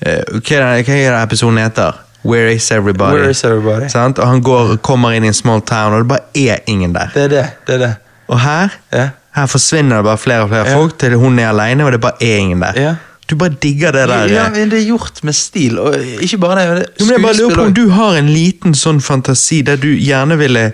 eh, 0.00 0.22
Hva 0.32 0.56
er 0.58 0.82
det 0.82 0.86
hva 0.88 0.96
er 0.98 1.10
det 1.16 1.22
episoden 1.26 1.58
heter? 1.62 1.98
Where 2.24 2.52
is 2.54 2.68
everybody? 2.70 3.18
Where 3.18 3.30
is 3.34 3.42
everybody? 3.44 3.88
Sant? 3.90 4.18
Og 4.22 4.28
han 4.30 4.42
går, 4.46 4.76
kommer 4.86 5.16
inn 5.16 5.24
i 5.26 5.30
en 5.32 5.34
small 5.34 5.60
town, 5.66 5.92
og 5.96 6.04
det 6.04 6.08
bare 6.12 6.28
er 6.38 6.60
ingen 6.70 6.92
der. 6.94 7.10
Det 7.14 7.24
er 7.24 7.32
det. 7.32 7.46
det, 7.66 7.74
er 7.74 7.82
det. 7.86 7.94
Og 8.30 8.38
her 8.40 8.76
Ja. 8.94 9.08
her 9.34 9.46
forsvinner 9.50 9.96
det 9.96 10.04
bare 10.04 10.18
flere 10.20 10.42
og 10.44 10.52
flere 10.52 10.70
folk 10.76 10.98
til 11.00 11.16
hun 11.18 11.38
er 11.42 11.48
alene, 11.50 11.84
og 11.86 11.92
det 11.96 12.00
bare 12.04 12.20
er 12.22 12.36
ingen 12.44 12.60
der. 12.62 12.78
Ja. 12.78 12.94
Du 13.30 13.36
bare 13.36 13.54
digger 13.62 13.92
det 13.92 14.08
der. 14.08 14.26
Ja, 14.28 14.48
men 14.50 14.70
det 14.70 14.82
er 14.82 14.86
gjort 14.86 15.20
med 15.24 15.32
stil, 15.32 15.78
og 15.78 15.94
ikke 16.20 16.38
bare 16.38 16.60
det. 16.60 16.76
det 16.76 16.86
Jo, 17.00 17.04
men 17.04 17.12
jeg 17.12 17.22
bare 17.22 17.36
lurer 17.36 17.54
på 17.54 17.62
om 17.62 17.74
du 17.74 17.84
har 17.88 18.16
en 18.18 18.28
liten 18.28 18.74
sånn 18.74 19.00
fantasi 19.00 19.62
der 19.66 19.78
du 19.80 19.88
gjerne 19.94 20.36
ville 20.38 20.72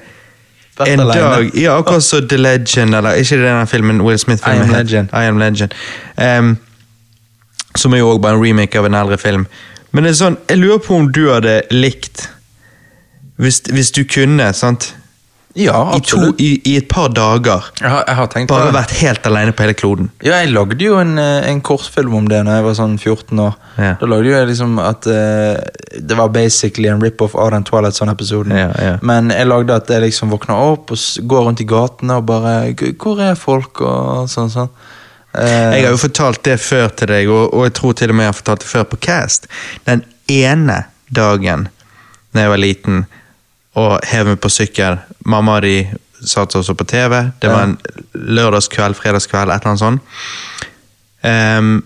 en 0.86 1.00
alene. 1.00 1.20
dag 1.20 1.50
Ja, 1.58 1.78
akkurat 1.78 2.02
som 2.02 2.28
The 2.28 2.36
Legend, 2.36 2.94
eller 2.94 3.18
ikke 3.20 3.36
denne 3.36 3.66
filmen 3.66 4.02
Will 4.02 4.18
Smith-filmen 4.18 4.70
I 4.70 4.74
Am? 4.74 4.76
Legend. 4.76 5.08
I 5.12 5.28
Am 5.28 5.38
Legend. 5.38 5.74
Um, 6.16 6.56
som 7.76 7.92
er 7.94 7.98
jo 7.98 8.08
også 8.08 8.22
bare 8.22 8.38
en 8.38 8.42
remake 8.42 8.78
av 8.78 8.86
en 8.86 8.94
eldre 8.94 9.18
film. 9.18 9.46
Men 9.92 10.04
det 10.04 10.10
er 10.10 10.18
sånn, 10.18 10.38
jeg 10.48 10.58
lurer 10.58 10.82
på 10.84 10.96
om 10.96 11.12
du 11.12 11.30
hadde 11.32 11.62
likt 11.72 12.28
Hvis, 13.38 13.62
hvis 13.70 13.90
du 13.94 14.02
kunne, 14.04 14.50
sant 14.52 14.94
Ja, 15.56 15.96
I, 15.96 16.00
to, 16.04 16.18
i, 16.38 16.48
I 16.68 16.74
et 16.76 16.88
par 16.90 17.08
dager 17.16 17.64
Jeg 17.80 17.88
har, 17.88 18.02
jeg 18.06 18.16
har 18.18 18.26
tenkt 18.30 18.50
bare 18.52 18.68
vært 18.74 18.92
helt 19.00 19.24
alene 19.26 19.54
på 19.56 19.64
hele 19.64 19.74
kloden. 19.74 20.10
Ja, 20.22 20.42
jeg 20.42 20.52
lagde 20.52 20.76
jo 20.84 20.98
en, 21.00 21.16
eh, 21.18 21.48
en 21.48 21.62
kortfilm 21.64 22.14
om 22.14 22.28
det 22.28 22.42
Når 22.46 22.58
jeg 22.58 22.66
var 22.66 22.76
sånn 22.78 22.98
14 23.00 23.40
år. 23.42 23.56
Ja. 23.78 23.94
Da 24.00 24.08
lagde 24.10 24.28
jeg 24.34 24.50
liksom 24.50 24.76
at 24.82 25.08
uh, 25.08 25.56
det 25.98 26.18
var 26.18 26.30
basically 26.34 26.90
en 26.92 27.00
rip-off 27.02 27.34
av 27.38 27.50
den 27.54 27.64
Twilight 27.66 27.96
Zone-episoden. 27.96 28.54
Ja, 28.58 28.68
ja. 28.82 28.92
Men 29.06 29.32
jeg 29.34 29.48
lagde 29.48 29.76
at 29.80 29.90
jeg 29.90 30.04
liksom 30.04 30.34
våkna 30.34 30.58
opp 30.68 30.92
og 30.94 31.02
går 31.32 31.48
rundt 31.48 31.64
i 31.64 31.68
gatene 31.68 32.20
og 32.20 32.28
bare 32.28 32.54
Hvor 33.00 33.22
er 33.24 33.38
folk? 33.38 33.80
og 33.80 34.28
sånn 34.30 34.52
sånn. 34.52 34.70
Uh, 35.32 35.72
Jeg 35.74 35.86
har 35.86 35.92
jo 35.94 36.02
fortalt 36.04 36.44
det 36.44 36.58
før 36.60 36.92
til 36.98 37.12
deg, 37.14 37.32
og, 37.32 37.54
og 37.54 37.66
jeg 37.68 37.76
tror 37.78 37.96
til 37.98 38.12
og 38.12 38.18
med 38.18 38.28
jeg 38.28 38.34
har 38.34 38.40
fortalt 38.42 38.64
det 38.66 38.70
før 38.74 38.86
på 38.92 39.00
Cast. 39.08 39.48
Den 39.88 40.04
ene 40.28 40.82
dagen 41.08 41.68
da 42.34 42.44
jeg 42.44 42.52
var 42.52 42.60
liten 42.60 43.06
og 43.78 44.04
hev 44.10 44.32
meg 44.32 44.40
på 44.42 44.50
sykkel 44.52 44.98
Mamma 45.28 45.58
og 45.58 45.66
de 45.66 45.76
satt 46.26 46.56
også 46.58 46.74
på 46.74 46.86
TV. 46.88 47.14
Det 47.38 47.50
var 47.52 47.68
en 47.68 47.76
lørdagskveld, 48.12 48.96
fredagskveld, 48.98 49.52
et 49.52 49.62
eller 49.62 49.70
annet 49.70 49.82
sånt. 49.84 50.00
Um, 51.22 51.84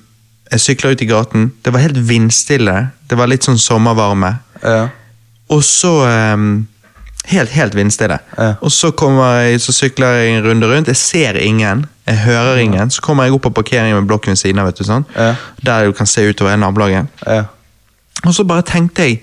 jeg 0.53 0.61
sykla 0.61 0.93
ut 0.93 1.03
i 1.05 1.09
gaten. 1.09 1.51
Det 1.65 1.73
var 1.75 1.85
helt 1.85 1.99
vindstille. 2.09 2.77
Det 3.11 3.19
var 3.19 3.29
litt 3.29 3.45
sånn 3.45 3.61
sommervarme. 3.61 4.37
ja. 4.65 4.89
Og 5.53 5.61
så 5.69 5.91
um, 6.33 6.67
Helt, 7.31 7.53
helt 7.55 7.75
vindstille. 7.79 8.17
Ja. 8.35 8.55
Og 8.61 8.73
så 8.75 8.89
jeg, 8.91 9.61
så 9.63 9.73
sykler 9.73 10.17
jeg 10.17 10.31
en 10.33 10.45
runde 10.45 10.67
rundt. 10.67 10.89
Jeg 10.89 10.97
ser 10.97 11.37
ingen. 11.39 11.85
Jeg 12.07 12.19
hører 12.19 12.57
ingen. 12.59 12.91
Så 12.91 13.03
kommer 13.03 13.25
jeg 13.25 13.37
opp 13.37 13.43
på 13.43 13.51
parkeringen 13.51 13.95
med 13.97 14.09
blokken 14.11 14.33
ved 14.33 14.37
siden 14.37 14.59
av. 14.59 14.67
vet 14.67 14.79
du 14.81 14.85
sånn? 14.85 15.05
Ja. 15.15 15.35
Der 15.63 15.87
du 15.87 15.93
kan 15.93 16.07
se 16.07 16.25
utover 16.27 16.57
nabolaget. 16.57 17.07
ja. 17.27 17.45
Og 18.27 18.35
så 18.35 18.45
bare 18.45 18.63
tenkte 18.63 19.03
jeg 19.03 19.21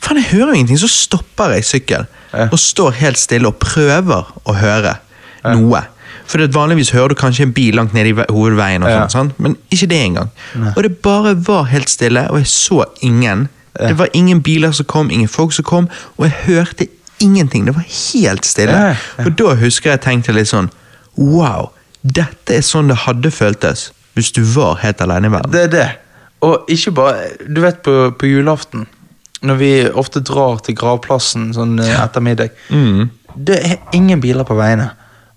Faen, 0.00 0.16
jeg 0.20 0.30
hører 0.32 0.52
jo 0.52 0.58
ingenting. 0.60 0.78
Så 0.80 0.88
stopper 0.88 1.54
jeg 1.56 1.64
sykkel 1.64 2.06
Ja. 2.32 2.48
og 2.52 2.58
står 2.58 2.90
helt 3.00 3.18
stille 3.18 3.46
og 3.48 3.56
prøver 3.58 4.26
å 4.46 4.54
høre 4.54 4.96
Ja. 5.44 5.54
noe. 5.54 5.80
For 6.26 6.38
det 6.38 6.52
vanligvis 6.54 6.90
hører 6.92 7.08
du 7.08 7.14
kanskje 7.14 7.42
en 7.46 7.52
bil 7.52 7.74
langt 7.74 7.94
nede 7.94 8.08
i 8.10 8.12
hovedveien, 8.28 8.82
og 8.84 8.90
Ja. 8.90 9.06
sånn, 9.06 9.32
men 9.38 9.56
ikke 9.72 9.88
det 9.88 9.98
engang. 10.04 10.30
Nei. 10.54 10.72
Og 10.76 10.82
det 10.82 11.00
bare 11.02 11.34
var 11.34 11.64
helt 11.64 11.88
stille, 11.88 12.28
og 12.30 12.36
jeg 12.38 12.46
så 12.46 12.84
ingen. 13.02 13.48
Det 13.78 13.96
var 13.96 14.08
ingen 14.12 14.40
biler 14.42 14.72
som 14.72 14.84
kom, 14.86 15.10
ingen 15.10 15.28
folk 15.28 15.52
som 15.52 15.64
kom, 15.64 15.88
og 16.18 16.24
jeg 16.26 16.34
hørte 16.46 16.86
ingenting. 17.20 17.64
Det 17.64 17.74
var 17.74 17.84
helt 17.88 18.44
stille. 18.44 18.96
Og 19.18 19.36
da 19.36 19.54
husker 19.54 19.90
jeg 19.90 20.00
tenkte 20.02 20.32
litt 20.34 20.48
sånn 20.48 20.70
Wow, 21.16 21.70
dette 22.06 22.50
er 22.54 22.60
sånn 22.60 22.88
det 22.88 22.96
hadde 22.96 23.30
føltes 23.30 23.90
hvis 24.14 24.30
du 24.32 24.42
var 24.42 24.76
helt 24.76 25.00
alene 25.00 25.26
i 25.26 25.30
verden. 25.30 25.50
Det 25.50 25.60
er 25.64 25.68
det. 25.68 25.90
Og 26.42 26.64
ikke 26.68 26.92
bare 26.94 27.30
Du 27.52 27.60
vet 27.60 27.82
på, 27.82 28.10
på 28.18 28.26
julaften, 28.26 28.86
når 29.42 29.56
vi 29.58 29.70
ofte 29.94 30.20
drar 30.24 30.58
til 30.66 30.74
gravplassen 30.74 31.52
sånn 31.54 31.78
eh, 31.80 31.94
etter 32.04 32.20
middag 32.24 32.50
Mm. 32.70 33.10
Det 33.36 33.58
er 33.64 33.76
ingen 33.94 34.20
biler 34.20 34.44
på 34.44 34.56
veiene. 34.58 34.90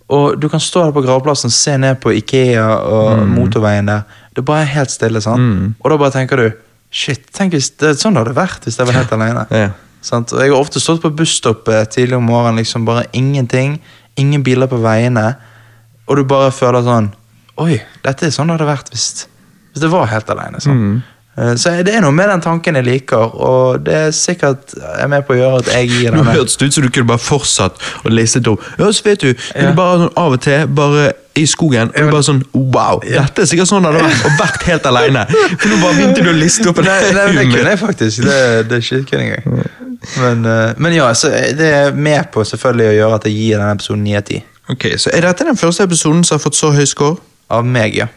Og 0.10 0.40
du 0.42 0.48
kan 0.50 0.60
stå 0.60 0.86
der 0.88 0.92
på 0.96 1.04
gravplassen, 1.06 1.52
se 1.52 1.78
ned 1.78 2.00
på 2.02 2.12
Ikea 2.18 2.66
og 2.82 3.20
Mm. 3.20 3.36
motorveien 3.36 3.86
der. 3.86 4.04
Det 4.34 4.40
er 4.40 4.48
bare 4.48 4.66
helt 4.66 4.90
stille. 4.92 5.22
sant? 5.22 5.76
Og 5.84 5.90
da 5.92 5.98
bare 5.98 6.12
tenker 6.12 6.38
du 6.38 6.52
Shit, 6.94 7.32
tenk 7.32 7.54
hvis 7.54 7.70
det, 7.78 7.96
sånn 8.00 8.14
det 8.14 8.26
hadde 8.26 8.36
vært 8.36 8.66
hvis 8.66 8.76
jeg 8.78 8.86
var 8.86 8.94
helt 8.94 9.12
alene. 9.16 9.46
Ja. 9.50 9.70
Sant? 10.02 10.34
Og 10.34 10.40
jeg 10.42 10.50
har 10.52 10.60
ofte 10.60 10.80
stått 10.82 11.02
på 11.02 11.10
busstoppet 11.16 11.90
tidlig 11.92 12.18
om 12.18 12.26
morgenen, 12.26 12.58
liksom 12.60 12.84
bare 12.86 13.06
ingenting. 13.14 13.80
Ingen 14.18 14.44
biler 14.44 14.68
på 14.68 14.82
veiene. 14.82 15.36
Og 16.10 16.18
du 16.18 16.24
bare 16.26 16.52
føler 16.52 16.82
sånn 16.84 17.14
Oi, 17.58 17.80
dette 18.04 18.24
er 18.26 18.30
sånn 18.32 18.48
det 18.48 18.58
hadde 18.60 18.68
vært 18.78 18.90
hvis, 18.90 19.28
hvis 19.72 19.82
det 19.82 19.90
var 19.92 20.06
helt 20.08 20.30
alene. 20.30 20.58
Sånn. 20.60 20.98
Eh, 20.98 21.02
Så 21.58 21.72
det 21.88 21.94
er 21.96 22.02
noe 22.04 22.12
med 22.12 22.28
den 22.28 22.42
tanken 22.44 22.76
jeg 22.76 22.84
liker, 22.86 23.32
og 23.40 23.86
det 23.86 23.94
er 23.96 24.10
sikkert 24.12 24.74
er 24.84 25.08
med 25.08 25.24
på 25.26 25.32
å 25.32 25.38
gjøre 25.40 25.62
at 25.62 25.70
jeg 25.72 25.88
gir 25.88 26.12
Nå 26.16 26.20
denne 26.26 26.34
hørtes 26.36 26.58
det 26.60 26.68
ut 26.68 26.76
som 26.76 26.84
du 26.84 26.90
kunne 26.92 27.08
bare 27.08 27.24
fortsatt 27.24 27.80
å 28.04 28.12
liste 28.12 28.42
opp. 28.52 28.66
Ja, 28.78 28.90
så 28.92 29.06
vet 29.08 29.24
du, 29.24 29.30
Ja. 29.32 29.70
du 29.72 29.78
bare 29.80 30.02
sånn 30.04 30.12
av 30.20 30.36
og 30.36 30.42
til, 30.44 30.68
bare 30.68 31.06
i 31.40 31.46
skogen, 31.48 31.94
og 31.96 31.96
du 31.96 32.12
bare 32.12 32.28
sånn 32.28 32.42
Wow! 32.54 33.00
Dette 33.08 33.46
er 33.46 33.48
sikkert 33.48 33.72
sånn 33.72 33.88
det 33.88 33.94
hadde 33.94 34.04
vært, 34.10 34.26
og 34.28 34.38
vært 34.44 34.68
helt 34.68 34.90
alene. 34.92 35.24
For 35.32 35.72
nå 35.72 35.80
bare 35.86 35.96
begynte 36.02 36.26
du 36.28 36.30
å 36.34 36.36
liste 36.36 36.68
opp 36.70 36.84
en 36.84 36.90
Nei, 36.92 37.00
nei, 37.16 37.26
det 37.40 37.48
kunne 37.48 37.72
jeg 37.72 37.80
faktisk. 37.80 38.28
Det, 38.28 38.38
det 38.68 38.82
er 38.82 39.02
ikke 39.02 39.22
engang. 39.24 39.68
Men, 40.20 40.46
eh, 40.52 40.74
men 40.84 41.00
ja, 41.00 41.08
så 41.16 41.32
det 41.32 41.72
er 41.80 41.96
med 41.96 42.28
på 42.36 42.44
selvfølgelig 42.44 42.92
å 42.92 42.96
gjøre 43.00 43.20
at 43.22 43.30
jeg 43.32 43.38
gir 43.40 43.56
denne 43.62 43.76
episoden 43.80 44.04
9 44.04 44.18
av 44.20 44.26
10. 44.36 44.42
Ok, 44.76 44.90
Så 45.00 45.16
er 45.16 45.24
dette 45.30 45.48
den 45.48 45.58
første 45.60 45.88
episoden 45.88 46.26
som 46.28 46.36
har 46.38 46.44
fått 46.44 46.60
så 46.60 46.76
høy 46.76 46.84
score? 46.90 47.22
Av 47.52 47.64
meg, 47.68 47.96
ja. 48.04 48.12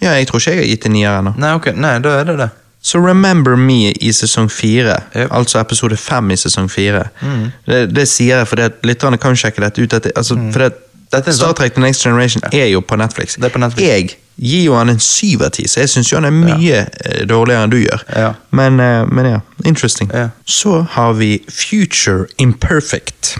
Ja, 0.00 0.14
jeg 0.14 0.28
tror 0.28 0.40
ikke 0.40 0.54
jeg 0.54 0.62
har 0.62 0.70
gitt 0.70 0.86
en 0.86 0.94
nier 0.94 1.18
ennå. 1.18 1.34
Nei, 1.40 1.52
ok, 1.58 1.72
nei, 1.76 1.98
da 2.04 2.16
er 2.20 2.28
det 2.28 2.38
det. 2.38 2.48
Så 2.88 3.00
Remember 3.02 3.56
Me 3.58 3.90
i 3.90 4.12
sesong 4.14 4.46
fire, 4.50 5.00
Yep. 5.16 5.32
altså 5.34 5.58
episode 5.58 5.96
fem 5.96 6.30
i 6.30 6.36
sesong 6.38 6.70
fire, 6.70 7.08
det, 7.66 7.88
det 7.90 8.04
sier 8.08 8.38
jeg 8.38 8.48
fordi 8.48 8.68
lytterne 8.86 9.18
kan 9.18 9.36
sjekke 9.36 9.64
dette 9.64 9.82
ut. 9.82 9.92
At 9.92 10.04
det, 10.06 10.12
altså, 10.16 10.38
fordi 10.52 10.70
at 10.70 10.84
Dette 11.12 11.32
Star 11.32 11.52
Trek 11.52 11.74
The 11.74 11.80
Next 11.80 12.02
Generation 12.04 12.42
er 12.52 12.66
jo 12.66 12.80
på 12.80 12.96
Netflix. 12.96 13.34
Det 13.34 13.44
er 13.44 13.48
på 13.48 13.58
Netflix. 13.58 13.88
Jeg 13.88 14.08
gir 14.36 14.64
jo 14.64 14.74
han 14.76 14.88
en 14.92 15.00
syv 15.00 15.42
av 15.42 15.50
ti, 15.56 15.64
så 15.68 15.80
jeg 15.80 15.88
syns 15.88 16.12
jo 16.12 16.18
han 16.20 16.28
er 16.28 16.34
mye 16.36 16.82
ja. 16.84 17.24
dårligere 17.28 17.64
enn 17.64 17.72
du 17.72 17.78
gjør. 17.80 18.04
Ja. 18.12 18.32
Men, 18.50 18.80
eh, 18.80 19.06
men 19.08 19.30
ja, 19.30 19.40
interesting. 19.64 20.10
Ja. 20.14 20.28
Så 20.44 20.82
har 20.90 21.16
vi 21.18 21.38
Future 21.48 22.26
Imperfect. 22.38 23.38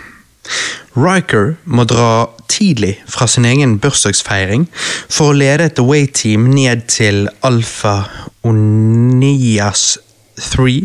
Riker 0.99 1.55
må 1.65 1.85
dra 1.89 2.29
tidlig 2.51 2.97
fra 3.07 3.29
sin 3.31 3.47
egen 3.47 3.77
bursdagsfeiring 3.83 4.67
for 5.07 5.31
å 5.31 5.39
lede 5.39 5.69
et 5.69 5.81
away-team 5.83 6.49
ned 6.55 6.87
til 6.91 7.29
Alfa 7.47 8.01
Onias 8.47 9.99
3, 10.39 10.79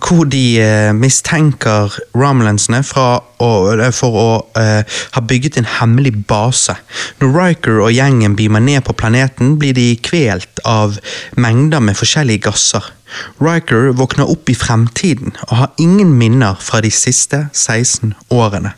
hvor 0.00 0.24
de 0.32 0.42
eh, 0.62 0.90
mistenker 0.96 1.92
å, 2.18 3.50
eh, 3.76 3.90
for 3.92 4.18
å 4.20 4.28
eh, 4.58 4.98
ha 5.14 5.22
bygget 5.30 5.58
en 5.60 5.68
hemmelig 5.78 6.14
base. 6.30 6.76
Når 7.20 7.34
Riker 7.36 7.82
og 7.84 7.92
gjengen 7.92 8.36
beamer 8.38 8.64
ned 8.64 8.84
på 8.88 8.96
planeten, 8.96 9.56
blir 9.60 9.76
de 9.76 9.90
kvelt 10.02 10.64
av 10.64 10.98
mengder 11.36 11.84
med 11.84 12.00
forskjellige 12.00 12.48
gasser. 12.48 12.92
Riker 13.40 13.92
våkner 13.96 14.28
opp 14.28 14.50
i 14.50 14.56
fremtiden 14.56 15.36
og 15.48 15.56
har 15.62 15.72
ingen 15.80 16.12
minner 16.16 16.58
fra 16.60 16.82
de 16.84 16.92
siste 16.92 17.46
16 17.52 18.14
årene. 18.32 18.74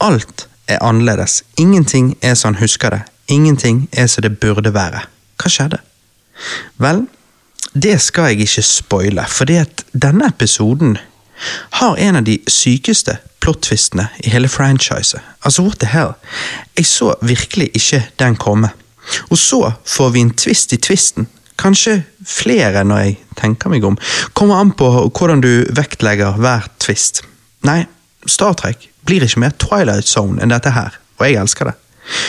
Alt 0.00 0.48
er 0.68 0.82
annerledes. 0.82 1.44
Ingenting 1.56 2.16
er 2.22 2.34
som 2.34 2.54
han 2.54 2.62
husker 2.62 2.90
det. 2.90 3.02
Ingenting 3.28 3.88
er 3.92 4.06
som 4.06 4.22
det 4.22 4.38
burde 4.40 4.74
være. 4.74 5.06
Hva 5.36 5.52
skjedde? 5.52 5.78
Vel, 6.82 7.06
det 7.74 8.00
skal 8.00 8.32
jeg 8.32 8.46
ikke 8.46 8.62
spoile, 8.62 9.24
fordi 9.28 9.56
at 9.60 9.84
denne 9.92 10.28
episoden 10.28 10.96
har 11.80 11.96
en 12.00 12.16
av 12.16 12.24
de 12.24 12.38
sykeste 12.48 13.18
plot-twistene 13.44 14.08
i 14.24 14.32
hele 14.32 14.48
franchiset. 14.48 15.20
Altså, 15.44 15.62
what 15.62 15.78
the 15.80 15.90
hell? 15.90 16.14
Jeg 16.76 16.86
så 16.86 17.14
virkelig 17.22 17.70
ikke 17.74 18.02
den 18.18 18.36
komme. 18.36 18.70
Og 19.30 19.38
så 19.38 19.72
får 19.84 20.10
vi 20.14 20.20
en 20.24 20.34
twist 20.34 20.72
i 20.72 20.80
twisten. 20.82 21.28
Kanskje 21.58 22.02
flere 22.26 22.84
når 22.84 22.98
jeg 22.98 23.18
tenker 23.36 23.72
meg 23.72 23.84
om. 23.84 23.98
Kommer 24.34 24.60
an 24.60 24.72
på 24.76 24.90
hvordan 25.08 25.40
du 25.44 25.66
vektlegger 25.76 26.36
hver 26.40 26.68
twist. 26.82 27.22
Nei, 27.64 27.84
Star 28.26 28.56
Trek 28.58 28.90
blir 29.06 29.24
ikke 29.26 29.42
mer 29.42 29.56
Twilight 29.62 30.08
Zone 30.08 30.42
enn 30.42 30.54
dette 30.54 30.74
her, 30.76 30.98
og 31.18 31.28
jeg 31.28 31.40
elsker 31.40 31.70
det. 31.70 31.76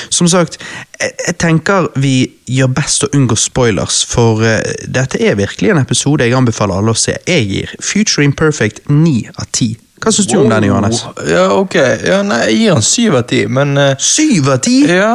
Som 0.09 0.27
sagt, 0.27 0.57
jeg, 0.99 1.35
tenker 1.37 1.89
vi 2.01 2.31
gjør 2.49 2.71
best 2.79 3.05
å 3.05 3.11
unngå 3.13 3.37
spoilers, 3.37 4.01
for 4.09 4.41
eh, 4.45 4.61
dette 4.89 5.19
er 5.21 5.37
virkelig 5.37 5.73
en 5.73 5.81
episode 5.83 6.25
jeg 6.25 6.37
anbefaler 6.37 6.79
alle 6.79 6.95
å 6.95 6.97
se. 6.97 7.17
Jeg 7.27 7.49
gir 7.51 7.75
Future 7.77 8.25
Imperfect 8.25 8.87
9 8.89 9.35
av 9.35 9.45
10. 9.51 9.75
Hva 9.97 10.11
syns 10.13 10.27
du 10.29 10.35
om 10.37 10.49
denne, 10.49 10.69
Johannes? 10.69 10.99
Ja, 11.25 11.47
ok. 11.57 11.75
Ja, 12.05 12.19
nei, 12.25 12.43
jeg 12.51 12.57
gir 12.59 12.75
han 12.75 12.85
7 12.85 13.05
av 13.17 13.23
10, 13.23 13.53
men 13.57 13.77
Syv 13.97 14.49
7 14.49 14.51
av 14.53 14.59
10? 14.59 14.91
Ja, 14.93 15.13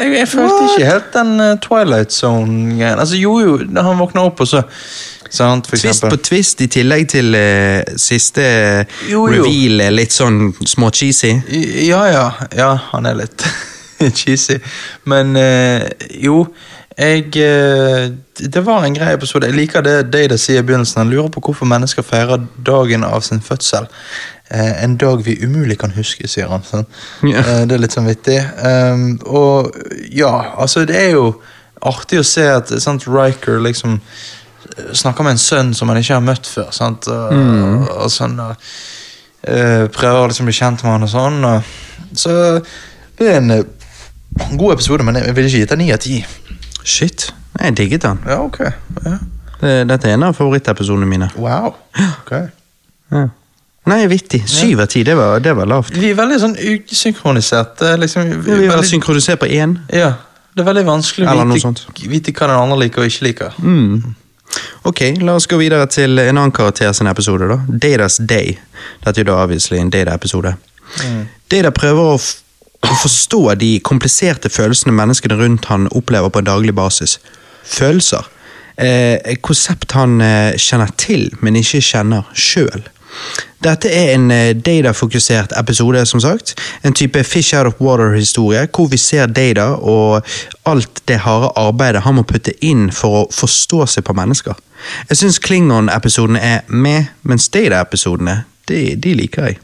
jeg, 0.00 0.14
jeg 0.18 0.30
følte 0.32 0.54
What? 0.58 0.72
ikke 0.74 0.90
helt 0.90 1.10
den 1.14 1.34
eh, 1.44 1.56
Twilight 1.62 2.14
Zone-greien. 2.14 2.98
Altså, 2.98 3.18
jo, 3.18 3.36
jo, 3.42 3.58
han 3.62 4.00
våkna 4.02 4.26
opp, 4.30 4.42
og 4.42 4.50
så 4.50 4.64
Sant, 5.34 5.66
for 5.66 5.76
Twist 5.76 5.90
eksempel. 5.90 6.14
på 6.16 6.28
twist 6.28 6.62
i 6.62 6.68
tillegg 6.70 7.08
til 7.10 7.34
uh, 7.34 7.96
siste 8.00 8.44
Jo, 9.10 9.24
jo. 9.26 9.42
reveal 9.42 9.82
er 9.88 9.94
litt 9.96 10.14
sånn 10.14 10.52
små-cheesy. 10.62 11.32
Ja, 11.88 12.04
ja. 12.12 12.26
Ja, 12.54 12.70
han 12.92 13.10
er 13.10 13.18
litt 13.24 13.44
cheesy. 14.20 14.60
Men 15.10 15.34
uh, 15.36 15.82
jo, 16.22 16.44
jeg 16.94 17.36
eh, 17.36 18.10
Det 18.38 18.62
var 18.66 18.84
en 18.84 18.94
grei 18.94 19.14
episode. 19.14 19.46
Jeg 19.46 19.56
liker 19.56 19.82
det 19.82 20.12
Data 20.12 20.36
sier 20.38 20.62
i 20.62 20.66
begynnelsen. 20.66 21.00
Han 21.02 21.10
lurer 21.10 21.28
på 21.34 21.40
hvorfor 21.42 21.66
mennesker 21.66 22.06
feirer 22.06 22.44
dagen 22.66 23.04
av 23.04 23.20
sin 23.26 23.40
fødsel. 23.42 23.88
Eh, 24.50 24.84
en 24.84 24.96
dag 24.96 25.24
vi 25.26 25.34
umulig 25.42 25.78
kan 25.80 25.90
huske, 25.96 26.28
sier 26.28 26.46
han. 26.52 26.62
Sånn. 26.62 26.86
Eh, 27.26 27.64
det 27.66 27.74
er 27.74 27.82
litt 27.82 27.96
sånn 27.96 28.06
vittig. 28.06 28.38
Um, 28.62 29.18
og 29.26 29.74
ja, 30.14 30.54
altså, 30.58 30.84
det 30.86 31.00
er 31.00 31.10
jo 31.16 31.26
artig 31.82 32.20
å 32.22 32.26
se 32.26 32.46
at 32.60 32.70
sant, 32.82 33.08
Riker 33.10 33.58
liksom 33.64 33.98
snakker 34.92 35.24
med 35.26 35.36
en 35.36 35.38
sønn 35.42 35.74
som 35.74 35.88
han 35.88 35.98
ikke 36.00 36.14
har 36.16 36.24
møtt 36.24 36.46
før. 36.50 36.70
Sant? 36.74 37.08
Og, 37.08 37.88
og 38.04 38.10
sånn 38.12 38.38
og, 38.40 38.56
eh, 39.46 39.86
Prøver 39.94 40.22
å 40.24 40.26
liksom 40.30 40.48
bli 40.48 40.56
kjent 40.56 40.82
med 40.84 40.92
han 40.96 41.06
og 41.06 41.12
sånn. 41.12 41.38
Og, 41.44 41.62
så 42.18 42.34
det 43.18 43.28
er 43.30 43.38
en 43.40 43.50
uh, 43.50 43.62
god 44.58 44.72
episode, 44.76 45.04
men 45.06 45.20
jeg 45.20 45.34
vil 45.36 45.46
ikke 45.50 45.62
gitt 45.62 45.70
den 45.74 45.82
ni 45.84 45.92
av 45.94 46.00
ti. 46.02 46.18
Shit, 46.84 47.28
jeg 47.60 47.76
digget 47.78 48.02
den. 48.02 48.18
Ja, 48.26 48.40
ok. 48.44 48.60
Ja. 49.04 49.16
Det, 49.60 49.72
dette 49.88 50.10
er 50.10 50.18
en 50.18 50.26
av 50.26 50.34
favorittepisodene 50.36 51.06
mine. 51.08 51.30
Wow. 51.38 51.74
Ok. 52.24 52.32
Ja. 53.14 53.28
Nei, 53.86 54.00
vittig. 54.08 54.40
Syv 54.48 54.80
av 54.80 54.88
ti, 54.92 55.02
det, 55.04 55.14
var- 55.16 55.40
det 55.44 55.52
var 55.56 55.68
lavt. 55.68 55.92
Vi 55.96 56.10
er 56.10 56.16
veldig 56.16 56.38
sånn 56.40 56.54
usynkroniserte. 56.56 57.94
Liksom, 58.00 58.30
vi, 58.40 58.50
Vi 58.50 58.64
er 58.66 58.70
veldig- 58.72 58.88
synkronisert 58.88 59.40
på 59.42 59.46
én. 59.52 59.76
ja, 59.92 60.14
det 60.54 60.62
er 60.62 60.68
veldig 60.68 60.84
vanskelig 60.86 61.26
å 61.28 61.46
vite, 61.50 62.08
vite 62.08 62.32
hva 62.32 62.46
den 62.46 62.56
andre 62.60 62.78
liker 62.84 63.02
og 63.02 63.10
ikke 63.10 63.24
liker. 63.26 63.56
Mm. 63.58 64.14
Ok, 64.84 65.00
la 65.24 65.34
oss 65.38 65.48
gå 65.50 65.58
videre 65.60 65.86
til 65.90 66.18
en 66.18 66.36
annen 66.36 66.54
karakter 66.54 66.92
sin 66.92 67.08
episode, 67.10 67.48
da. 67.50 67.58
Datas 67.68 68.20
Day. 68.20 68.56
Dette 69.04 69.20
er 69.20 69.24
jo 69.24 69.30
da 69.32 69.40
obviously 69.42 69.80
en 69.80 69.92
Data-episode. 69.92 70.54
Data 71.50 71.72
prøver 71.74 72.14
å, 72.14 72.18
å 72.18 72.96
forstå 73.02 73.42
de 73.60 73.72
kompliserte 73.86 74.52
følelsene 74.52 74.94
menneskene 74.94 75.38
rundt 75.40 75.70
han 75.72 75.88
opplever 75.92 76.30
på 76.30 76.42
en 76.42 76.50
daglig 76.50 76.74
basis. 76.76 77.18
Følelser. 77.64 78.28
Eh, 78.76 79.20
et 79.22 79.42
konsept 79.42 79.94
han 79.94 80.18
eh, 80.22 80.56
kjenner 80.58 80.90
til, 80.98 81.28
men 81.40 81.58
ikke 81.60 81.82
kjenner 81.84 82.26
sjøl. 82.34 82.82
Dette 83.64 83.88
er 83.88 84.12
en 84.14 84.30
eh, 84.30 84.52
Data-fokusert 84.56 85.54
episode, 85.58 86.06
som 86.06 86.20
sagt. 86.20 86.54
En 86.84 86.92
type 86.92 87.24
fish 87.24 87.54
out 87.56 87.66
of 87.66 87.80
water-historie, 87.80 88.66
hvor 88.74 88.90
vi 88.92 89.00
ser 89.00 89.26
Data 89.26 89.70
og 89.74 90.26
alt 90.68 91.02
det 91.08 91.22
harde 91.24 91.52
arbeidet 91.56 92.04
han 92.04 92.18
må 92.18 92.26
putte 92.28 92.52
inn 92.64 92.90
for 92.92 93.22
å 93.22 93.26
forstå 93.32 93.86
seg 93.86 94.04
på 94.04 94.16
mennesker. 94.16 94.58
Jeg 95.08 95.22
syns 95.22 95.40
Klingon-episodene 95.40 96.40
er 96.40 96.60
med, 96.68 97.12
mens 97.22 97.48
Data-episodene, 97.48 98.42
de, 98.68 98.96
de 98.96 99.14
liker 99.16 99.48
jeg. 99.48 99.60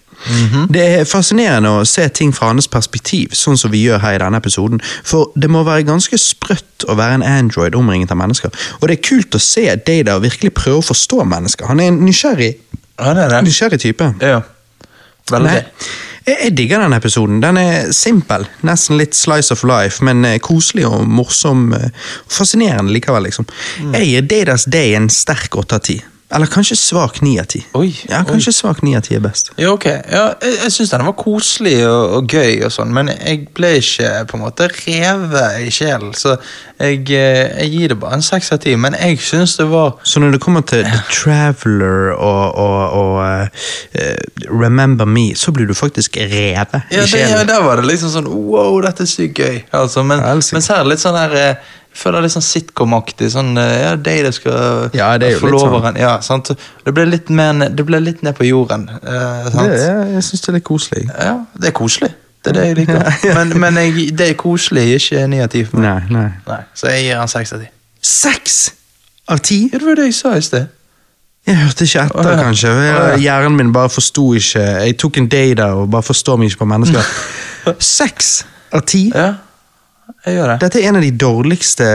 Det 0.68 0.82
er 0.84 1.06
fascinerende 1.08 1.70
å 1.78 1.84
se 1.88 2.04
ting 2.12 2.32
fra 2.36 2.50
hans 2.50 2.68
perspektiv, 2.68 3.32
sånn 3.36 3.56
som 3.58 3.72
vi 3.72 3.82
gjør 3.86 4.02
her 4.02 4.18
i 4.18 4.20
denne 4.20 4.40
episoden, 4.40 4.82
for 5.04 5.32
det 5.34 5.48
må 5.50 5.62
være 5.64 5.86
ganske 5.88 6.18
sprøtt 6.20 6.84
å 6.88 6.96
være 6.98 7.20
en 7.20 7.26
android 7.26 7.76
omringet 7.78 8.12
av 8.12 8.20
mennesker, 8.20 8.52
og 8.80 8.88
det 8.88 8.98
er 8.98 9.06
kult 9.08 9.36
å 9.36 9.42
se 9.42 9.64
Data 9.86 10.18
virkelig 10.20 10.52
prøve 10.56 10.82
å 10.82 10.88
forstå 10.90 11.24
mennesker. 11.24 11.70
Han 11.72 11.80
er 11.80 11.92
en 11.92 12.02
nysgjerrig, 12.04 12.52
Ja, 13.00 13.14
det 13.16 13.24
er 13.24 13.34
det. 13.36 13.42
nysgjerrig 13.48 13.80
type. 13.80 14.12
Ja. 14.20 14.40
Veldig. 15.30 15.50
Nei, 15.50 15.62
jeg, 16.26 16.36
jeg 16.44 16.54
digger 16.58 16.82
den 16.84 16.92
episoden. 16.96 17.40
Den 17.42 17.56
er 17.60 17.92
simpel, 17.96 18.44
nesten 18.66 18.98
litt 19.00 19.14
slice 19.16 19.54
of 19.54 19.62
life, 19.64 20.04
men 20.04 20.24
eh, 20.28 20.38
koselig 20.42 20.86
og 20.88 21.06
morsom. 21.08 21.72
eh, 21.76 21.90
Fascinerende 22.30 22.92
likevel, 22.92 23.24
liksom. 23.30 23.46
Jeg 23.94 24.08
gir 24.10 24.26
Datas 24.30 24.66
Day 24.70 24.94
en 24.98 25.08
sterk 25.10 25.56
åtte 25.60 25.78
av 25.80 25.84
ti. 25.86 25.98
Eller 26.30 26.46
kanskje 26.46 26.76
svak 26.78 27.20
ni 27.24 27.32
av 27.40 27.48
ti. 27.50 27.64
Oi, 27.74 27.90
Ja, 28.08 28.22
kanskje 28.28 28.52
svak 28.54 28.82
ni 28.86 28.94
av 28.96 29.02
ti 29.02 29.16
er 29.16 29.22
best. 29.24 29.50
Ja, 29.58 29.72
ok. 29.74 29.86
Ja, 29.86 30.24
jeg 30.42 30.58
jeg 30.64 30.72
syns 30.72 30.92
den 30.92 31.02
var 31.06 31.16
koselig 31.18 31.80
og, 31.88 32.14
og 32.16 32.34
gøy, 32.34 32.60
og 32.66 32.70
sånn, 32.74 32.92
men 32.94 33.10
jeg 33.10 33.48
ble 33.56 33.72
ikke 33.80 34.10
på 34.30 34.38
en 34.38 34.44
måte 34.44 34.68
revet 34.70 35.64
i 35.66 35.72
sjelen. 35.74 36.12
Så 36.14 36.36
jeg, 36.78 37.02
eh, 37.10 37.50
jeg 37.64 37.72
gir 37.72 37.92
det 37.94 37.98
bare 38.00 38.20
en 38.20 38.22
seks 38.24 38.52
av 38.54 38.60
ti. 38.62 38.76
Men 38.78 38.94
jeg 38.94 39.18
syns 39.26 39.56
det 39.58 39.66
var 39.72 39.96
Så 40.06 40.22
når 40.22 40.36
det 40.36 40.40
kommer 40.44 40.62
til 40.62 40.84
The 40.86 41.02
Traveler 41.10 42.14
og, 42.14 42.54
og, 42.54 42.80
og 43.00 43.48
eh, 43.98 44.16
Remember 44.46 45.04
Me, 45.10 45.34
så 45.34 45.52
blir 45.52 45.66
du 45.66 45.74
faktisk 45.74 46.16
revet 46.16 46.78
ja, 46.78 46.80
i 46.90 46.94
det, 46.94 47.02
ja, 47.02 47.06
sjelen. 47.06 47.50
Der 47.50 47.66
var 47.66 47.82
det 47.82 47.90
liksom 47.90 48.14
sånn 48.14 48.30
wow, 48.30 48.78
dette 48.86 49.02
er 49.02 49.10
sykt 49.10 49.42
gøy. 49.42 49.60
Altså, 49.76 50.06
men, 50.06 50.22
Helsike. 50.22 50.60
mens 50.60 50.70
her 50.70 50.80
er 50.80 50.86
det 50.86 50.94
litt 50.94 51.04
sånn 51.04 51.18
der 51.18 51.36
eh, 51.40 51.76
føler 52.00 52.24
litt 52.24 52.32
sånn 52.34 52.44
sitcom-aktig. 52.46 53.28
Sånn, 53.34 53.52
eh, 53.60 53.74
ja, 53.84 53.92
Data 54.00 54.32
skal 54.34 54.90
Ja, 54.96 55.10
det 55.20 55.34
er 55.34 55.42
forloveren. 55.42 55.98
Ja, 56.00 56.16
sant? 56.24 56.50
Det 56.84 56.94
ble 56.96 57.04
litt 57.10 57.30
mer 57.30 57.68
Det 57.68 57.84
ble 57.86 58.00
litt 58.02 58.24
ned 58.26 58.36
på 58.38 58.48
jorden. 58.48 58.88
eh, 58.88 59.50
sant? 59.52 59.68
Det, 59.70 59.92
jeg 60.16 60.26
syns 60.26 60.40
det 60.46 60.48
er 60.52 60.58
litt 60.58 60.66
koselig. 60.68 61.04
Ja, 61.12 61.36
det 61.60 61.72
er 61.72 61.76
koselig. 61.76 62.10
Det 62.40 62.54
er 62.54 62.56
det 62.56 62.66
jeg 62.70 62.76
liker. 62.78 63.02
Men, 63.36 63.50
men 63.60 63.76
jeg, 63.76 64.10
det 64.16 64.30
er 64.30 64.36
koselig, 64.40 64.86
ikke 64.96 65.26
ni 65.28 65.42
av 65.44 65.50
ti 65.52 65.60
for 65.68 65.76
meg. 65.76 66.06
Nei, 66.08 66.22
nei. 66.22 66.28
Nei, 66.48 66.60
så 66.74 66.88
jeg 66.88 67.02
gir 67.04 67.18
han 67.20 67.28
seks 67.28 67.52
av 67.52 67.60
ti. 67.60 67.66
Seks 68.00 68.54
av 69.28 69.42
ti. 69.44 69.58
Ja, 69.68 69.78
det 69.78 69.86
var 69.90 69.98
det 70.00 70.06
jeg 70.08 70.16
sa 70.16 70.32
i 70.38 70.44
sted. 70.46 70.70
Jeg 71.48 71.56
hørte 71.56 71.84
ikke 71.84 72.06
etter, 72.06 72.30
ja. 72.30 72.38
kanskje. 72.40 72.72
Hjernen 73.20 73.56
min 73.56 73.72
bare 73.72 73.88
forsto 73.92 74.26
ikke 74.36 74.60
Jeg 74.60 74.96
tok 75.00 75.16
en 75.20 75.28
day 75.32 75.54
der 75.56 75.76
og 75.76 75.90
bare 75.92 76.04
forstår 76.04 76.40
meg 76.40 76.50
ikke 76.50 76.62
på 76.62 76.68
mennesker. 76.72 77.12
Seks 78.00 78.32
av 78.72 78.84
ti. 78.88 79.06
Ja, 79.14 79.34
jeg 80.26 80.34
gjør 80.36 80.48
det. 80.52 80.56
Dette 80.64 80.80
er 80.80 80.88
en 80.90 80.96
av 80.96 81.02
de 81.02 81.10
dårligste 81.10 81.86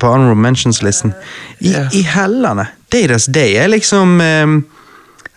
på 0.00 0.10
Honorable 0.12 0.42
Mentions-listen. 0.42 1.12
I, 1.60 1.72
yeah. 1.72 1.88
I 1.94 2.02
hellene. 2.02 2.66
Daydas 2.92 3.26
Day 3.32 3.54
er 3.62 3.68
liksom 3.72 4.20
um, 4.20 4.56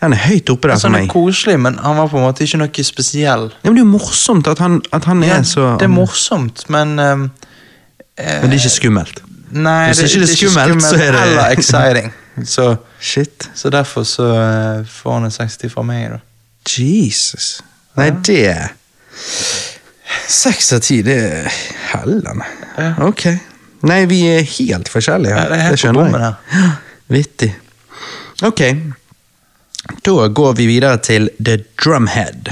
Den 0.00 0.12
er 0.12 0.22
høyt 0.26 0.50
oppe 0.52 0.68
der 0.68 0.76
for 0.76 0.80
for 0.86 0.88
han 0.90 0.98
er 0.98 1.04
meg. 1.06 1.10
koselig, 1.12 1.56
men 1.60 1.78
han 1.82 1.96
var 1.96 2.08
på 2.12 2.18
en 2.20 2.26
måte 2.26 2.44
ikke 2.44 2.58
noe 2.60 2.84
spesiell. 2.84 3.46
Ja, 3.62 3.70
men 3.70 3.78
det 3.78 3.80
er 3.80 3.86
jo 3.86 3.92
morsomt 3.94 4.46
at 4.52 4.58
han, 4.60 4.80
at 4.92 5.04
han 5.08 5.22
Ja, 5.24 5.38
er 5.40 5.46
så 5.48 5.70
det 5.80 5.88
er 5.88 5.94
morsomt, 5.94 6.66
men 6.68 6.98
eh, 6.98 7.16
Men 7.16 8.50
det 8.50 8.52
er 8.58 8.60
ikke 8.60 8.74
skummelt. 8.76 9.22
Nei, 9.56 9.86
Hvis 9.92 10.02
ikke 10.04 10.24
det 10.24 10.30
er 10.30 10.36
skummelt, 10.36 10.82
så 10.82 10.96
er 10.96 11.12
det- 11.12 11.22
Eller 11.26 11.50
exciting. 11.56 12.12
Så, 12.44 12.76
Shit. 13.00 13.46
så 13.54 13.70
derfor 13.72 14.02
så 14.04 14.22
uh, 14.28 14.86
får 14.86 15.12
han 15.14 15.24
en 15.24 15.30
60 15.30 15.70
fra 15.72 15.82
meg, 15.82 16.10
da. 16.10 16.18
Jesus. 16.68 17.62
Nei, 17.96 18.10
det 18.10 18.50
Seks 20.28 20.72
av 20.72 20.82
ti, 20.86 21.00
det 21.06 21.16
er 21.16 21.52
hellene. 21.92 22.46
Ja. 22.76 22.92
Ok. 23.06 23.26
Nei, 23.86 24.02
vi 24.10 24.22
er 24.30 24.46
helt 24.56 24.90
forskjellige. 24.90 25.36
Ja, 25.36 25.48
det 25.52 25.62
er 25.62 25.80
skjønner 25.80 26.10
jeg. 26.10 26.20
her. 26.52 26.76
Vittig. 27.12 27.50
Ok. 28.46 28.62
Da 30.02 30.28
går 30.28 30.54
vi 30.58 30.66
videre 30.66 30.98
til 30.98 31.30
The 31.38 31.60
Drumhead. 31.82 32.50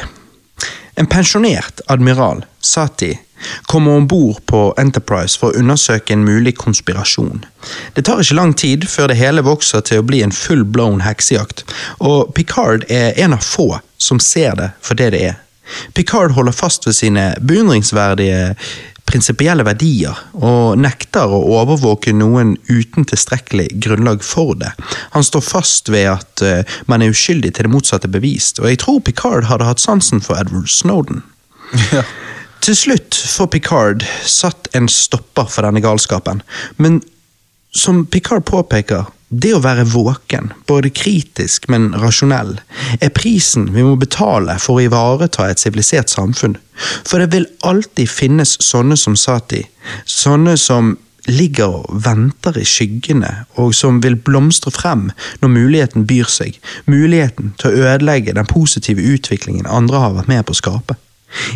En 0.95 1.07
pensjonert 1.11 1.81
admiral, 1.91 2.45
Sati, 2.61 3.19
kommer 3.67 3.97
om 3.97 4.07
bord 4.09 4.39
på 4.47 4.61
Enterprise 4.79 5.39
for 5.39 5.51
å 5.51 5.59
undersøke 5.59 6.15
en 6.15 6.25
mulig 6.25 6.55
konspirasjon. 6.61 7.43
Det 7.97 8.05
tar 8.07 8.23
ikke 8.23 8.39
lang 8.39 8.55
tid 8.55 8.87
før 8.89 9.11
det 9.11 9.19
hele 9.19 9.43
vokser 9.45 9.83
til 9.85 10.01
å 10.01 10.07
bli 10.07 10.23
en 10.25 10.33
full-blown 10.35 11.03
heksejakt, 11.05 11.65
og 11.99 12.31
Picard 12.39 12.87
er 12.89 13.19
en 13.21 13.35
av 13.37 13.43
få 13.45 13.81
som 13.99 14.23
ser 14.23 14.55
det 14.61 14.71
for 14.85 14.99
det 15.01 15.11
det 15.17 15.25
er. 15.33 15.41
Picard 15.95 16.35
holder 16.37 16.53
fast 16.53 16.87
ved 16.87 16.97
sine 16.97 17.31
beundringsverdige 17.41 18.55
prinsipielle 19.05 19.65
verdier, 19.67 20.17
og 20.33 20.79
nekter 20.81 21.29
å 21.29 21.41
overvåke 21.59 22.15
noen 22.17 22.55
uten 22.71 23.05
tilstrekkelig 23.09 23.69
grunnlag 23.85 24.25
for 24.25 24.57
det. 24.59 24.73
Han 25.13 25.27
står 25.27 25.45
fast 25.45 25.91
ved 25.93 26.09
at 26.15 26.45
eh, 26.45 26.77
man 26.91 27.05
er 27.05 27.13
uskyldig 27.13 27.53
til 27.55 27.69
det 27.69 27.75
motsatte 27.75 28.11
bevist, 28.11 28.63
og 28.63 28.71
jeg 28.71 28.81
tror 28.83 29.03
Picard 29.05 29.49
hadde 29.51 29.69
hatt 29.69 29.83
sansen 29.83 30.25
for 30.25 30.41
Edward 30.41 30.73
Snowden. 30.73 31.23
Til 32.65 32.77
slutt 32.79 33.17
får 33.29 33.51
Picard 33.53 34.07
satt 34.25 34.71
en 34.73 34.89
stopper 34.89 35.51
for 35.53 35.67
denne 35.67 35.85
galskapen, 35.85 36.41
men 36.81 37.03
som 37.77 38.07
Picard 38.09 38.47
påpeker, 38.49 39.11
det 39.41 39.55
å 39.57 39.63
være 39.65 39.87
våken, 39.89 40.53
både 40.69 40.93
kritisk, 40.95 41.69
men 41.73 41.93
rasjonell, 42.01 42.57
er 43.01 43.15
prisen 43.15 43.71
vi 43.75 43.85
må 43.87 43.97
betale 44.01 44.59
for 44.63 44.79
å 44.79 44.85
ivareta 44.85 45.49
et 45.49 45.63
sivilisert 45.63 46.13
samfunn. 46.13 46.59
For 47.07 47.23
det 47.23 47.33
vil 47.35 47.49
alltid 47.67 48.11
finnes 48.11 48.57
sånne 48.63 48.99
som 49.01 49.17
Sati, 49.19 49.63
sånne 50.07 50.57
som 50.61 50.95
ligger 51.31 51.79
og 51.81 52.03
venter 52.05 52.59
i 52.61 52.67
skyggene, 52.69 53.31
og 53.61 53.73
som 53.77 54.03
vil 54.05 54.17
blomstre 54.21 54.73
frem 54.75 55.07
når 55.41 55.55
muligheten 55.55 56.05
byr 56.09 56.29
seg, 56.29 56.59
muligheten 56.91 57.55
til 57.61 57.71
å 57.71 57.89
ødelegge 57.95 58.37
den 58.37 58.51
positive 58.51 59.03
utviklingen 59.15 59.69
andre 59.71 60.03
har 60.03 60.19
vært 60.19 60.31
med 60.33 60.45
på 60.45 60.57
å 60.57 60.61
skape. 60.61 60.99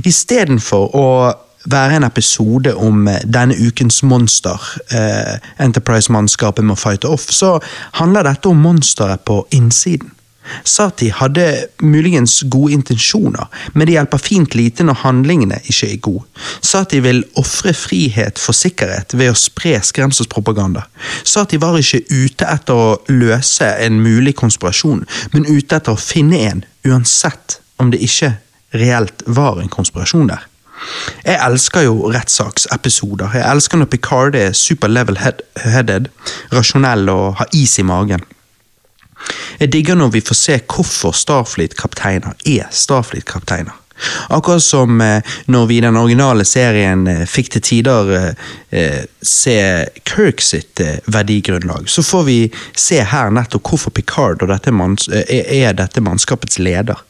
Istedenfor 0.08 0.96
å 0.96 1.06
være 1.70 1.98
en 1.98 2.06
episode 2.08 2.74
om 2.74 3.08
eh, 3.08 3.24
denne 3.24 3.56
ukens 3.56 4.02
monster 4.02 4.68
eh, 4.94 5.38
Enterprise-mannskapet 5.64 6.64
må 6.64 6.76
fighte 6.78 7.10
off, 7.10 7.28
så 7.32 7.56
handler 8.00 8.28
dette 8.28 8.50
om 8.50 8.62
monsteret 8.62 9.24
på 9.28 9.42
innsiden. 9.56 10.14
Sati 10.64 11.10
hadde 11.12 11.44
muligens 11.84 12.42
gode 12.50 12.72
intensjoner, 12.72 13.48
men 13.74 13.86
det 13.86 13.96
hjelper 13.98 14.22
fint 14.22 14.54
lite 14.56 14.86
når 14.86 15.02
handlingene 15.02 15.60
ikke 15.68 15.90
er 15.90 16.00
gode. 16.04 16.24
Sati 16.64 17.02
vil 17.04 17.22
ofre 17.40 17.74
frihet 17.76 18.40
for 18.40 18.56
sikkerhet 18.56 19.12
ved 19.18 19.32
å 19.32 19.38
spre 19.38 19.76
skremselspropaganda. 19.84 20.86
Sati 21.24 21.60
var 21.60 21.78
ikke 21.78 22.04
ute 22.08 22.48
etter 22.48 22.80
å 22.80 22.98
løse 23.12 23.68
en 23.84 24.00
mulig 24.00 24.36
konspirasjon, 24.40 25.04
men 25.34 25.48
ute 25.48 25.80
etter 25.80 25.92
å 25.92 26.00
finne 26.00 26.44
en, 26.48 26.64
uansett 26.88 27.60
om 27.78 27.92
det 27.92 28.00
ikke 28.04 28.38
reelt 28.76 29.24
var 29.26 29.60
en 29.60 29.72
konspirasjon 29.72 30.32
der. 30.32 30.48
Jeg 31.24 31.38
elsker 31.44 31.86
jo 31.86 32.10
rettssaksepisoder. 32.14 33.34
Jeg 33.40 33.50
elsker 33.50 33.80
når 33.80 33.90
Picard 33.92 34.38
er 34.38 34.52
super 34.56 34.88
level-headed, 34.88 36.08
rasjonell 36.52 37.08
og 37.12 37.38
har 37.40 37.50
is 37.56 37.78
i 37.78 37.86
magen. 37.86 38.24
Jeg 39.60 39.72
digger 39.72 39.98
når 39.98 40.14
vi 40.14 40.22
får 40.22 40.38
se 40.38 40.60
hvorfor 40.62 41.12
Starfleet-kapteiner 41.16 42.38
er 42.46 42.70
Starfleet-kapteiner. 42.70 43.74
Akkurat 44.28 44.62
som 44.62 45.00
eh, 45.00 45.22
når 45.46 45.66
vi 45.66 45.76
i 45.78 45.80
den 45.80 45.96
originale 45.96 46.44
serien 46.46 47.06
eh, 47.10 47.24
fikk 47.26 47.50
til 47.56 47.64
tider 47.66 48.12
eh, 48.70 49.00
se 49.22 49.56
Kirk 50.06 50.42
sitt 50.44 50.80
verdigrunnlag, 51.10 51.88
så 51.90 52.04
får 52.06 52.24
vi 52.28 52.38
se 52.78 53.00
her 53.02 53.34
nettopp 53.34 53.72
hvorfor 53.72 53.94
Picard 53.94 54.46
dette 54.46 54.70
er 54.70 55.74
dette 55.74 56.04
mannskapets 56.04 56.62
leder. 56.62 57.07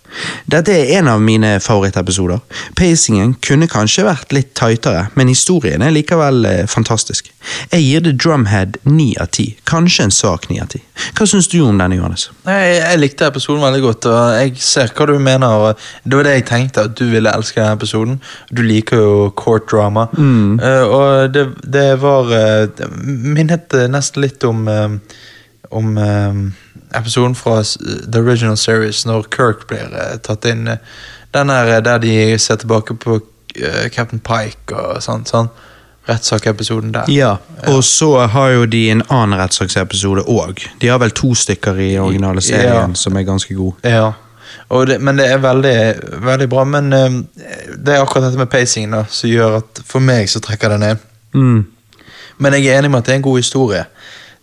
Dette 0.51 0.73
er 0.73 0.99
en 0.99 1.09
av 1.13 1.21
mine 1.23 1.57
favorittepisoder. 1.61 2.41
Pacingen 2.79 3.35
kunne 3.45 3.69
kanskje 3.71 4.07
vært 4.09 4.33
litt 4.35 4.55
tightere, 4.59 5.09
men 5.19 5.31
historien 5.31 5.85
er 5.85 5.95
likevel 5.95 6.47
eh, 6.49 6.65
fantastisk. 6.71 7.31
Jeg 7.73 7.85
gir 7.85 8.05
The 8.05 8.13
Drumhead 8.13 8.79
ni 8.89 9.13
av 9.21 9.31
ti, 9.37 9.51
kanskje 9.69 10.09
en 10.09 10.15
svak 10.15 10.49
ni 10.51 10.59
av 10.63 10.71
ti. 10.73 10.83
Hva 11.17 11.27
syns 11.29 11.49
du 11.53 11.61
om 11.63 11.79
denne, 11.79 11.99
Johannes? 11.99 12.29
Jeg, 12.47 12.75
jeg 12.81 13.01
likte 13.01 13.29
episoden 13.29 13.63
veldig 13.63 13.83
godt, 13.85 14.09
og 14.11 14.35
jeg 14.41 14.55
ser 14.63 14.93
hva 14.97 15.09
du 15.09 15.15
mener. 15.23 15.85
Det 16.05 16.19
var 16.19 16.29
det 16.29 16.37
jeg 16.39 16.47
tenkte, 16.51 16.87
at 16.89 16.99
du 16.99 17.07
ville 17.13 17.33
elske 17.33 17.61
denne 17.61 17.79
episoden. 17.79 18.19
Du 18.51 18.65
liker 18.67 19.03
jo 19.03 19.15
court 19.39 19.69
drama. 19.71 20.09
Eh, 20.19 20.85
og 20.85 21.35
det, 21.35 21.47
det 21.65 21.89
var 22.03 22.33
uh, 22.33 22.89
minnet 23.05 23.75
nesten 23.93 24.25
litt 24.25 24.45
om 24.49 24.67
um, 24.69 25.01
Om 25.69 25.99
eh, 26.01 26.37
episoden 26.95 27.35
fra 27.35 27.63
The 28.13 28.21
Original 28.21 28.57
Series, 28.57 29.05
når 29.07 29.27
Kirk 29.35 29.67
blir 29.69 29.93
eh, 29.93 30.17
tatt 30.23 30.45
inn. 30.45 30.69
eh, 30.69 30.77
Den 31.35 31.49
her 31.53 31.67
eh, 31.77 31.81
der 31.85 31.99
de 31.99 32.39
ser 32.39 32.57
tilbake 32.57 32.95
på 32.95 33.21
Captain 33.95 34.21
Pike 34.21 34.77
og 34.77 35.03
sånn. 35.03 35.25
sånn 35.27 35.49
Rettsakepisoden 36.09 36.93
der. 36.95 37.05
Ja, 37.13 37.35
og 37.69 37.83
så 37.85 38.15
har 38.33 38.49
jo 38.55 38.65
de 38.67 38.87
en 38.91 39.03
annen 39.13 39.37
rettssaksepisode 39.41 40.23
òg. 40.25 40.63
De 40.81 40.89
har 40.89 40.99
vel 41.03 41.11
to 41.13 41.35
stykker 41.37 41.77
i 41.85 41.99
originale 42.01 42.41
serien 42.41 42.73
Ja. 42.93 42.95
som 42.95 43.17
er 43.17 43.27
ganske 43.29 43.55
gode. 43.55 43.77
Ja, 43.85 44.13
det, 44.89 45.01
men 45.05 45.17
det 45.21 45.27
er 45.29 45.39
veldig, 45.39 45.75
veldig 46.25 46.49
bra. 46.49 46.65
Men 46.65 46.93
um, 46.93 47.19
det 47.77 47.95
er 47.95 48.01
akkurat 48.01 48.25
dette 48.31 48.39
med 48.41 48.49
pacingen 48.49 48.91
da, 48.97 49.03
som 49.11 49.29
gjør 49.29 49.59
at 49.59 49.83
for 49.85 50.01
meg 50.01 50.31
så 50.33 50.41
trekker 50.41 50.69
det 50.73 50.81
ned. 50.81 50.97
Mm. 51.35 51.67
Men 52.39 52.53
jeg 52.57 52.67
er 52.73 52.79
enig 52.81 52.91
med 52.91 52.99
at 53.03 53.07
det 53.07 53.13
er 53.13 53.21
en 53.21 53.29
god 53.29 53.39
historie. 53.43 53.85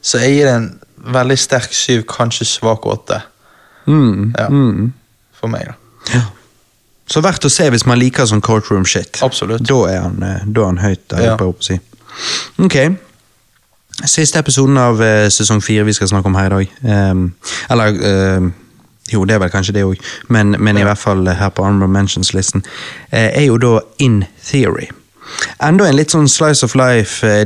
Så 0.05 0.21
jeg 0.21 0.35
gir 0.35 0.45
det 0.45 0.55
en 0.59 0.69
veldig 1.13 1.37
sterk 1.39 1.73
syv, 1.73 2.03
kanskje 2.09 2.45
svak 2.45 2.85
åtte. 2.85 3.21
Mm. 3.87 4.33
Ja. 4.37 4.47
Mm. 4.49 4.93
For 5.39 5.47
meg, 5.51 5.67
da. 5.67 5.73
Ja. 6.13 6.21
Så 7.07 7.21
verdt 7.21 7.45
å 7.45 7.49
se 7.53 7.67
hvis 7.69 7.85
man 7.85 7.99
liker 8.01 8.25
sånn 8.25 8.41
courtroom 8.41 8.85
shit. 8.85 9.19
Absolutt. 9.21 9.61
Da 9.69 9.75
er 9.91 9.99
han, 10.01 10.23
eh, 10.23 10.41
da 10.45 10.61
er 10.61 10.65
han 10.65 10.77
høyt 10.81 11.03
der 11.09 11.21
Ja. 11.21 11.35
oppe, 11.37 11.61
si. 11.63 11.79
Ok. 12.57 12.77
Siste 14.05 14.39
episoden 14.39 14.77
av 14.77 14.99
uh, 14.99 15.27
sesong 15.31 15.61
fire 15.63 15.85
vi 15.87 15.93
skal 15.93 16.07
snakke 16.11 16.27
om 16.27 16.35
her 16.35 16.49
i 16.51 16.65
dag. 16.65 17.11
Um, 17.11 17.33
eller 17.69 17.93
uh, 18.41 18.49
Jo, 19.13 19.21
det 19.25 19.35
er 19.35 19.39
vel 19.39 19.51
kanskje 19.53 19.73
det 19.77 19.83
òg, 19.85 19.99
men, 20.33 20.55
men 20.59 20.77
i 20.77 20.83
hvert 20.83 20.97
fall 20.97 21.27
her 21.29 21.49
på 21.53 21.61
Honorable 21.63 21.87
Mentions-listen. 21.93 22.63
eh, 23.11 23.29
er 23.37 23.43
jo 23.45 23.57
da 23.61 23.79
In 24.01 24.23
Theory. 24.43 24.87
Enda 25.63 25.87
en 25.87 25.95
litt 25.95 26.13
sånn 26.13 26.27
slice 26.29 26.65
of 26.65 26.75
life 26.77 27.25
eh, 27.25 27.45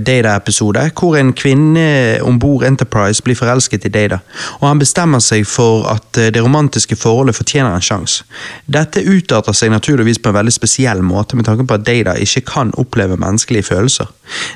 hvor 0.99 1.17
en 1.17 1.31
kvinne 1.37 2.19
om 2.25 2.39
bord 2.41 2.65
Enterprise 2.65 3.23
blir 3.23 3.37
forelsket 3.37 3.85
i 3.85 3.91
Data, 3.93 4.19
og 4.59 4.65
han 4.67 4.81
bestemmer 4.81 5.21
seg 5.23 5.45
for 5.47 5.87
at 5.91 6.17
eh, 6.17 6.31
det 6.33 6.43
romantiske 6.43 6.97
forholdet 6.99 7.37
fortjener 7.37 7.75
en 7.75 7.85
sjanse. 7.85 8.25
Dette 8.65 9.03
utarter 9.05 9.55
seg 9.55 9.71
naturligvis 9.73 10.19
på 10.19 10.31
en 10.31 10.39
veldig 10.39 10.55
spesiell 10.55 11.03
måte, 11.05 11.37
med 11.37 11.47
tanke 11.47 11.65
på 11.67 11.77
at 11.77 11.85
Data 11.87 12.17
ikke 12.19 12.45
kan 12.49 12.73
oppleve 12.81 13.19
menneskelige 13.19 13.69
følelser. 13.69 14.09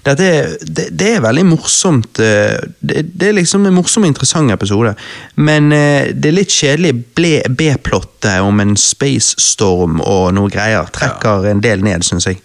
Dette 0.05 0.27
er, 0.27 0.55
det, 0.61 0.89
det 0.93 1.15
er 1.15 1.25
veldig 1.25 1.45
morsomt 1.53 2.21
eh, 2.21 2.57
det, 2.79 3.07
det 3.13 3.29
er 3.29 3.39
liksom 3.39 3.67
en 3.67 3.77
morsom 3.77 4.05
og 4.05 4.13
interessant 4.13 4.51
episode, 4.53 4.95
men 5.35 5.69
det 5.71 6.27
er 6.27 6.35
litt 6.35 6.51
kjedelig 6.53 6.91
B-plottet 7.15 8.41
om 8.43 8.59
en 8.61 8.75
space 8.79 9.39
storm 9.41 10.01
og 10.01 10.33
noe 10.35 10.51
greier 10.51 10.89
trekker 10.93 11.47
en 11.49 11.61
del 11.63 11.83
ned, 11.85 12.05
syns 12.05 12.27
jeg. 12.29 12.41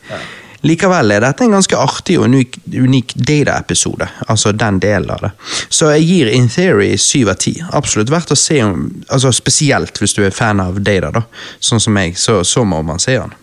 Likevel 0.66 1.12
er 1.14 1.22
dette 1.22 1.44
en 1.46 1.52
ganske 1.54 1.76
artig 1.78 2.16
og 2.18 2.24
unik, 2.26 2.56
unik 2.74 3.12
Data-episode. 3.14 4.08
Altså 4.26 4.50
den 4.52 4.80
delen 4.82 5.10
av 5.14 5.22
det. 5.22 5.30
Så 5.70 5.92
jeg 5.94 6.06
gir 6.08 6.30
In 6.34 6.48
Theory 6.50 6.96
syv 6.98 7.30
av 7.30 7.38
ti. 7.44 7.54
Absolutt 7.78 8.10
verdt 8.10 8.32
å 8.34 8.38
se 8.38 8.58
om 8.66 8.88
altså 9.06 9.30
Spesielt 9.36 10.00
hvis 10.02 10.16
du 10.18 10.24
er 10.26 10.34
fan 10.34 10.58
av 10.64 10.80
Data, 10.82 11.12
da. 11.14 11.22
Sånn 11.62 11.82
som 11.82 11.94
meg, 11.94 12.18
så, 12.18 12.40
så 12.44 12.64
må 12.66 12.82
man 12.82 12.98
se 13.02 13.14
den. 13.20 13.36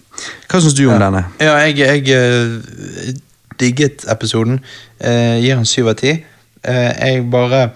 Hva 0.51 0.59
syns 0.63 0.75
du 0.75 0.85
om 0.89 0.99
denne? 0.99 1.25
Ja, 1.43 1.55
jeg, 1.65 1.79
jeg 1.79 2.11
eh, 2.15 3.15
digget 3.59 4.05
episoden. 4.11 4.59
Eh, 4.99 5.39
gir 5.43 5.55
den 5.59 5.67
syv 5.67 5.91
av 5.93 5.99
ti. 6.03 6.17
eh, 6.65 6.91
jeg 6.99 7.25
bare 7.31 7.69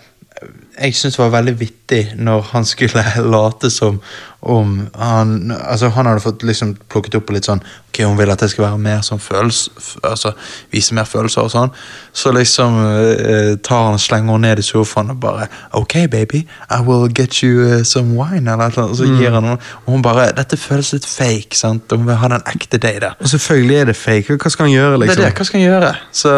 Jeg 0.79 0.95
syns 0.95 1.17
det 1.17 1.23
var 1.23 1.33
veldig 1.41 1.53
vittig 1.59 2.01
når 2.15 2.41
han 2.53 2.65
skulle 2.65 3.03
late 3.35 3.69
som 3.73 3.97
om 4.41 4.87
han 4.95 5.51
Altså, 5.51 5.89
han 5.91 6.07
hadde 6.07 6.21
fått 6.23 6.43
liksom 6.47 6.69
plukket 6.87 7.17
opp 7.19 7.25
på 7.27 7.33
litt 7.35 7.43
sånn 7.49 7.59
Ok, 7.89 7.97
hun 8.05 8.15
vil 8.15 8.31
at 8.31 8.39
jeg 8.45 8.53
skal 8.53 8.63
være 8.69 8.77
mer 8.79 9.01
sånn 9.03 9.19
følelse 9.19 9.99
Altså 10.07 10.31
vise 10.71 10.95
mer 10.95 11.03
følelser 11.09 11.41
og 11.43 11.51
sånn. 11.51 11.73
Så 12.15 12.31
liksom 12.31 12.77
uh, 12.79 13.57
tar 13.65 13.83
han 13.89 13.97
og 13.97 14.03
slenger 14.03 14.31
henne 14.31 14.47
ned 14.47 14.61
i 14.63 14.65
sofaen 14.69 15.11
og 15.11 15.19
bare 15.25 15.49
Ok, 15.75 15.97
baby, 16.13 16.45
I 16.71 16.79
will 16.87 17.09
get 17.11 17.41
you 17.43 17.65
uh, 17.67 17.83
some 17.83 18.15
wine, 18.15 18.47
eller 18.47 18.71
noe. 18.79 18.87
Og 18.93 18.95
så 19.01 19.09
gir 19.11 19.35
han 19.35 19.43
henne 19.43 19.57
Og 19.83 19.91
hun 19.97 20.05
bare 20.07 20.29
Dette 20.39 20.55
føles 20.61 20.93
litt 20.95 21.09
fake, 21.09 21.59
sant. 21.59 21.91
Hun 21.91 22.07
vil 22.07 22.21
ha 22.23 22.31
den 22.37 22.47
ekte 22.55 22.79
deg 22.79 23.01
der. 23.03 23.19
Og 23.19 23.27
selvfølgelig 23.35 23.79
er 23.81 23.91
det 23.91 23.99
fake. 23.99 24.39
Hva 24.39 24.55
skal 24.55 24.69
han 24.69 24.75
gjøre, 24.77 24.95
Det 24.95 25.03
liksom? 25.03 25.23
er 25.25 25.27
det, 25.27 25.35
hva 25.35 25.49
skal 25.51 25.59
han 25.59 25.67
gjøre? 25.67 25.93
Så 26.23 26.33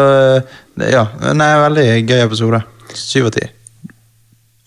det- 0.80 0.90
ja, 0.90 1.06
nei, 1.38 1.52
veldig 1.68 1.90
gøy 2.08 2.20
episode. 2.26 2.64
Syv 2.98 3.30
av 3.30 3.36
ti. 3.38 3.46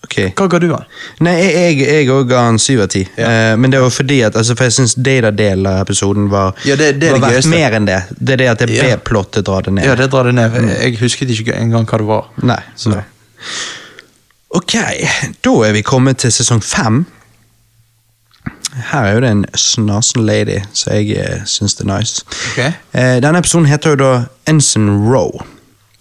Ok. 0.06 0.16
Hva 0.38 0.46
ga 0.48 0.58
du 0.62 0.68
han? 0.70 0.84
Nei, 1.26 1.34
jeg- 1.42 2.08
òg 2.14 2.28
ga 2.30 2.44
han 2.46 2.58
syv 2.62 2.82
av 2.84 2.88
ti. 2.94 3.02
Eh, 3.16 3.56
men 3.58 3.70
det 3.70 3.80
var 3.82 3.90
fordi 3.90 4.20
at 4.26 4.36
altså, 4.38 4.54
For 4.56 4.64
jeg 4.68 4.72
syns 4.76 4.94
Data-delen 4.94 5.66
av 5.66 5.80
episoden 5.86 6.28
var, 6.30 6.54
Ja, 6.64 6.76
det- 6.76 7.00
det 7.00 7.10
var 7.12 7.18
det 7.28 7.36
verdt 7.36 7.50
mer 7.50 7.72
enn 7.72 7.86
det. 7.86 8.02
Det 8.18 8.32
er 8.32 8.36
det 8.36 8.48
at 8.48 8.58
det 8.58 8.70
Ja. 8.70 8.96
B-plottet 8.96 9.44
drar 9.44 9.62
det 9.62 9.72
ned. 9.74 9.84
Ja, 9.84 9.94
det 9.94 10.10
drar 10.10 10.24
det 10.24 10.34
ned. 10.34 10.54
Jeg 10.80 10.98
husket 11.00 11.28
ikke 11.28 11.54
engang 11.58 11.86
hva 11.86 11.98
det 11.98 12.06
var. 12.06 12.24
Nei. 12.42 12.62
Så. 12.76 12.90
nei. 12.90 13.02
Ok, 14.54 14.72
da 15.42 15.50
er 15.66 15.72
vi 15.72 15.82
kommet 15.82 16.18
til 16.18 16.30
sesong 16.30 16.62
fem. 16.62 17.04
Her 18.90 19.04
er 19.04 19.14
jo 19.14 19.20
det 19.20 19.30
en 19.30 19.44
snasen 19.56 20.26
lady, 20.26 20.60
så 20.72 20.92
jeg 20.92 21.16
uh, 21.18 21.44
syns 21.48 21.74
det 21.74 21.86
er 21.86 21.98
nice. 21.98 22.22
Ok. 22.52 22.58
Uh, 22.94 23.20
denne 23.24 23.38
episoden 23.38 23.66
heter 23.66 23.90
jo 23.90 23.96
da 23.96 24.24
Ensign 24.46 24.88
Roe. 25.10 25.44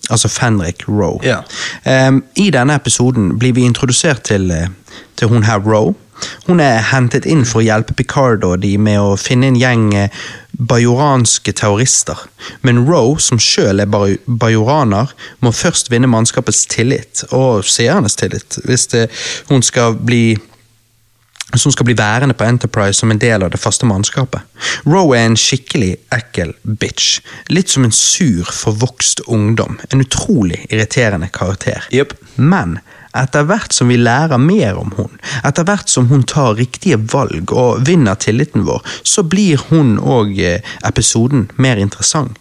Altså 0.09 0.29
Fenrik 0.29 0.85
Roe. 0.87 1.19
Ja. 1.25 1.41
Um, 1.85 2.23
I 2.35 2.51
denne 2.53 2.75
episoden 2.77 3.37
blir 3.39 3.55
vi 3.57 3.65
introdusert 3.65 4.23
til, 4.29 4.51
eh, 4.51 4.67
til 5.17 5.27
hun 5.27 5.43
her 5.43 5.59
Roe. 5.65 5.95
Hun 6.47 6.61
er 6.63 6.83
hentet 6.93 7.25
inn 7.27 7.43
for 7.45 7.59
å 7.59 7.65
hjelpe 7.65 7.95
Picard 7.97 8.45
og 8.47 8.61
de 8.63 8.77
med 8.79 8.99
å 9.01 9.15
finne 9.19 9.49
en 9.51 9.57
gjeng 9.59 9.89
eh, 9.97 10.23
bajoranske 10.55 11.51
terrorister. 11.51 12.21
Men 12.63 12.85
Roe, 12.87 13.17
som 13.19 13.41
sjøl 13.41 13.83
er 13.83 13.89
bajoraner, 13.89 15.11
må 15.43 15.51
først 15.51 15.91
vinne 15.91 16.07
mannskapets 16.07 16.63
tillit, 16.71 17.25
og 17.35 17.65
seernes 17.67 18.15
tillit, 18.15 18.59
hvis 18.63 18.87
det, 18.93 19.07
hun 19.49 19.65
skal 19.65 19.97
bli 19.99 20.37
som 21.61 21.71
skal 21.71 21.87
bli 21.87 21.97
værende 21.97 22.35
på 22.37 22.45
Enterprise 22.47 22.99
som 22.99 23.11
en 23.11 23.21
del 23.21 23.43
av 23.43 23.51
det 23.53 23.61
faste 23.61 23.87
mannskapet. 23.89 24.41
Roe 24.85 25.17
er 25.17 25.29
en 25.29 25.39
skikkelig 25.39 25.95
ekkel 26.15 26.53
bitch. 26.63 27.19
Litt 27.53 27.71
som 27.73 27.87
en 27.87 27.95
sur, 27.95 28.45
forvokst 28.51 29.25
ungdom. 29.27 29.79
En 29.89 30.03
utrolig 30.03 30.65
irriterende 30.69 31.29
karakter. 31.33 31.87
Yep. 31.93 32.15
Men 32.35 32.79
etter 33.15 33.45
hvert 33.47 33.73
som 33.73 33.91
vi 33.91 33.97
lærer 33.99 34.39
mer 34.41 34.79
om 34.79 34.91
hun, 34.97 35.11
etter 35.47 35.67
hvert 35.67 35.91
som 35.91 36.09
hun 36.11 36.25
tar 36.27 36.57
riktige 36.59 36.99
valg 37.13 37.53
og 37.55 37.85
vinner 37.87 38.17
tilliten 38.19 38.65
vår, 38.67 38.83
så 39.03 39.23
blir 39.23 39.61
hun 39.69 39.95
og 39.99 40.35
eh, 40.35 40.59
episoden 40.83 41.47
mer 41.55 41.79
interessant. 41.79 42.35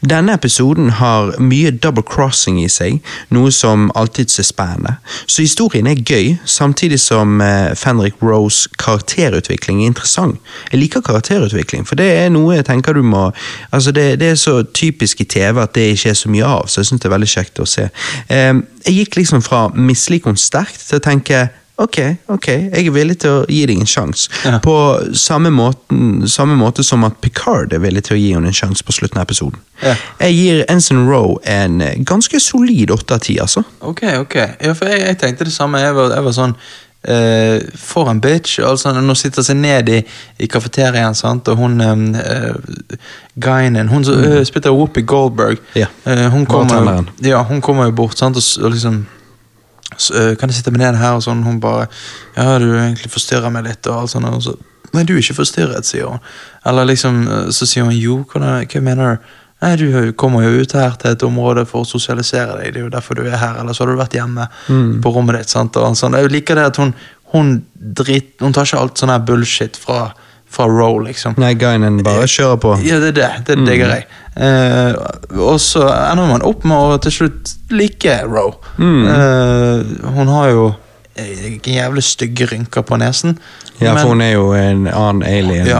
Denne 0.00 0.34
episoden 0.34 0.90
har 0.98 1.32
mye 1.42 1.70
double 1.70 2.04
crossing 2.06 2.60
i 2.62 2.68
seg, 2.70 3.00
noe 3.34 3.52
som 3.54 3.90
alltid 3.98 4.32
er 4.38 4.46
spennende. 4.46 4.96
Så 5.26 5.44
historien 5.44 5.86
er 5.86 6.02
gøy, 6.02 6.36
samtidig 6.44 7.00
som 7.00 7.40
eh, 7.44 7.72
Fenrik 7.78 8.20
Rose 8.22 8.68
karakterutvikling 8.78 9.82
er 9.82 9.92
interessant. 9.92 10.40
Jeg 10.72 10.82
liker 10.82 11.04
karakterutvikling, 11.04 11.86
for 11.88 11.98
det 12.00 12.10
er 12.24 12.32
noe 12.34 12.56
jeg 12.58 12.68
tenker 12.68 12.96
du 12.96 13.02
må 13.02 13.30
Altså 13.72 13.92
det, 13.94 14.18
det 14.20 14.28
er 14.32 14.38
så 14.38 14.62
typisk 14.74 15.20
i 15.22 15.24
TV 15.24 15.60
at 15.62 15.74
det 15.74 15.92
ikke 15.94 16.10
er 16.10 16.18
så 16.18 16.30
mye 16.32 16.46
av, 16.46 16.68
så 16.68 16.80
jeg 16.80 16.90
syns 16.90 17.02
det 17.02 17.08
er 17.08 17.14
veldig 17.14 17.30
kjekt 17.30 17.60
å 17.62 17.66
se. 17.68 17.88
Eh, 18.28 18.54
jeg 18.86 18.98
gikk 18.98 19.18
liksom 19.20 19.42
fra 19.44 19.66
misliker 19.74 20.32
hun 20.32 20.40
sterkt 20.40 20.82
til 20.88 21.00
å 21.00 21.04
tenke 21.04 21.46
Ok, 21.82 21.98
ok, 22.30 22.48
jeg 22.48 22.86
er 22.86 22.94
villig 22.94 23.16
til 23.24 23.40
å 23.40 23.42
gi 23.50 23.62
deg 23.66 23.80
en 23.82 23.88
sjanse. 23.90 24.30
Ja. 24.46 24.58
På 24.62 24.76
samme, 25.18 25.50
måten, 25.54 26.28
samme 26.30 26.54
måte 26.58 26.84
som 26.86 27.02
at 27.08 27.16
Picard 27.24 27.74
er 27.74 27.82
villig 27.82 28.04
til 28.06 28.16
å 28.16 28.20
gi 28.20 28.28
henne 28.36 28.52
en 28.52 28.56
sjanse 28.56 28.86
på 28.86 28.94
slutten 28.94 29.18
av 29.18 29.26
episoden. 29.26 29.58
Ja. 29.82 29.96
Jeg 30.20 30.36
gir 30.36 30.62
Ensign 30.70 31.08
Roe 31.08 31.40
en 31.48 31.82
ganske 32.06 32.38
solid 32.40 32.92
åtte 32.94 33.18
av 33.18 33.24
ti, 33.26 33.38
altså. 33.42 33.64
Ok, 33.80 34.04
ok. 34.20 34.36
Ja, 34.62 34.76
for 34.78 34.90
jeg, 34.92 35.02
jeg 35.08 35.18
tenkte 35.18 35.48
det 35.48 35.54
samme. 35.54 35.80
Jeg 35.82 35.96
var, 35.96 36.14
jeg 36.14 36.26
var 36.28 36.36
sånn 36.36 36.54
uh, 36.54 37.56
For 37.82 38.10
en 38.12 38.20
bitch. 38.22 38.60
Altså, 38.62 38.92
nå 38.94 39.16
sitter 39.18 39.46
seg 39.46 39.58
ned 39.58 39.90
i, 39.90 39.98
i 40.38 40.50
kafeteriaen, 40.50 41.18
sant, 41.18 41.50
og 41.50 41.58
hun 41.58 41.82
uh, 41.82 42.54
Guinan 43.42 43.90
Hun 43.90 44.06
som 44.06 44.22
uh, 44.22 44.38
spiller 44.46 44.76
Whoopi 44.76 45.02
Goldberg. 45.02 45.58
Ja. 45.78 45.90
uh, 46.06 46.28
hun, 46.30 46.46
kommer, 46.46 47.02
ja, 47.26 47.42
hun 47.48 47.64
kommer 47.64 47.90
jo 47.90 47.96
bort 48.04 48.22
sant, 48.22 48.38
og, 48.38 48.46
og 48.62 48.76
liksom 48.76 49.02
Kan 50.10 50.50
jeg 50.50 50.58
sitte 50.58 50.72
med 50.74 50.80
den 50.80 50.98
her? 50.98 51.14
Og 51.18 51.22
sånn, 51.22 51.44
hun 51.46 51.60
bare 51.60 51.88
Ja, 52.36 52.58
du 52.58 52.68
egentlig 52.74 53.12
forstyrrer 53.12 53.52
meg 53.52 53.64
litt, 53.68 53.86
og 53.86 54.02
alt 54.02 54.10
sånt. 54.10 54.26
Og 54.26 54.42
så, 54.42 54.56
Nei, 54.92 55.04
du 55.08 55.14
er 55.14 55.22
ikke 55.22 55.38
forstyrret, 55.38 55.86
sier 55.88 56.10
hun. 56.10 56.18
Eller 56.68 56.84
liksom, 56.90 57.22
eh, 57.28 57.46
så 57.54 57.64
sier 57.68 57.86
hun 57.86 57.94
jo, 57.96 58.18
hva, 58.28 58.58
mener 58.84 59.14
du? 59.16 59.30
Nei, 59.62 59.76
du 59.78 60.12
kommer 60.18 60.42
jo 60.42 60.62
ut 60.64 60.72
her 60.74 60.96
til 60.98 61.12
et 61.14 61.22
område 61.22 61.62
for 61.70 61.84
å 61.84 61.88
sosialisere 61.88 62.58
deg, 62.58 62.72
det 62.74 62.80
er 62.80 62.84
jo 62.88 62.90
derfor 62.90 63.14
du 63.14 63.22
er 63.22 63.38
her, 63.38 63.60
Eller 63.60 63.72
så 63.72 63.84
hadde 63.84 63.94
du 63.94 64.00
vært 64.02 64.16
hjemme 64.18 64.48
på 65.00 65.12
rommet 65.14 65.38
ditt. 65.38 65.48
sant? 65.54 65.76
Og 65.76 65.96
sånn. 65.96 66.16
Jeg 66.18 66.32
liker 66.32 66.58
det 66.58 66.64
at 66.72 66.76
hun, 66.82 66.92
hun, 67.32 67.64
drit, 67.74 68.34
hun 68.40 68.52
tar 68.52 68.66
ikke 68.66 68.80
alt 68.80 68.98
sånn 68.98 69.12
her 69.14 69.20
bullshit 69.20 69.76
fra, 69.78 70.12
fra 70.52 70.66
row, 70.68 71.00
liksom. 71.04 71.36
Nei, 71.40 71.54
Guinen 71.58 72.02
bare 72.04 72.28
kjører 72.30 72.60
på. 72.62 72.74
Ja, 72.84 73.00
det 73.02 73.14
er 73.14 73.18
det. 73.18 73.30
Det 73.48 73.56
digger 73.66 73.94
jeg. 73.96 74.06
Eh, 74.36 74.94
og 75.40 75.58
så 75.60 75.86
ender 75.92 76.28
man 76.30 76.44
opp 76.48 76.64
med 76.68 76.76
å 76.76 77.00
til 77.04 77.12
slutt 77.18 77.54
like 77.72 78.18
Roe. 78.28 78.54
Eh, 78.80 80.08
hun 80.16 80.32
har 80.32 80.52
jo 80.52 80.66
jævlig 81.16 82.02
stygge 82.02 82.46
rynker 82.52 82.82
på 82.82 82.96
nesen. 82.98 83.38
Ja, 83.80 83.94
men- 83.94 84.02
for 84.02 84.08
hun 84.08 84.20
er 84.20 84.32
jo 84.32 84.52
en 84.52 84.86
annen 84.86 85.22
alien. 85.22 85.66
Ja. 85.66 85.78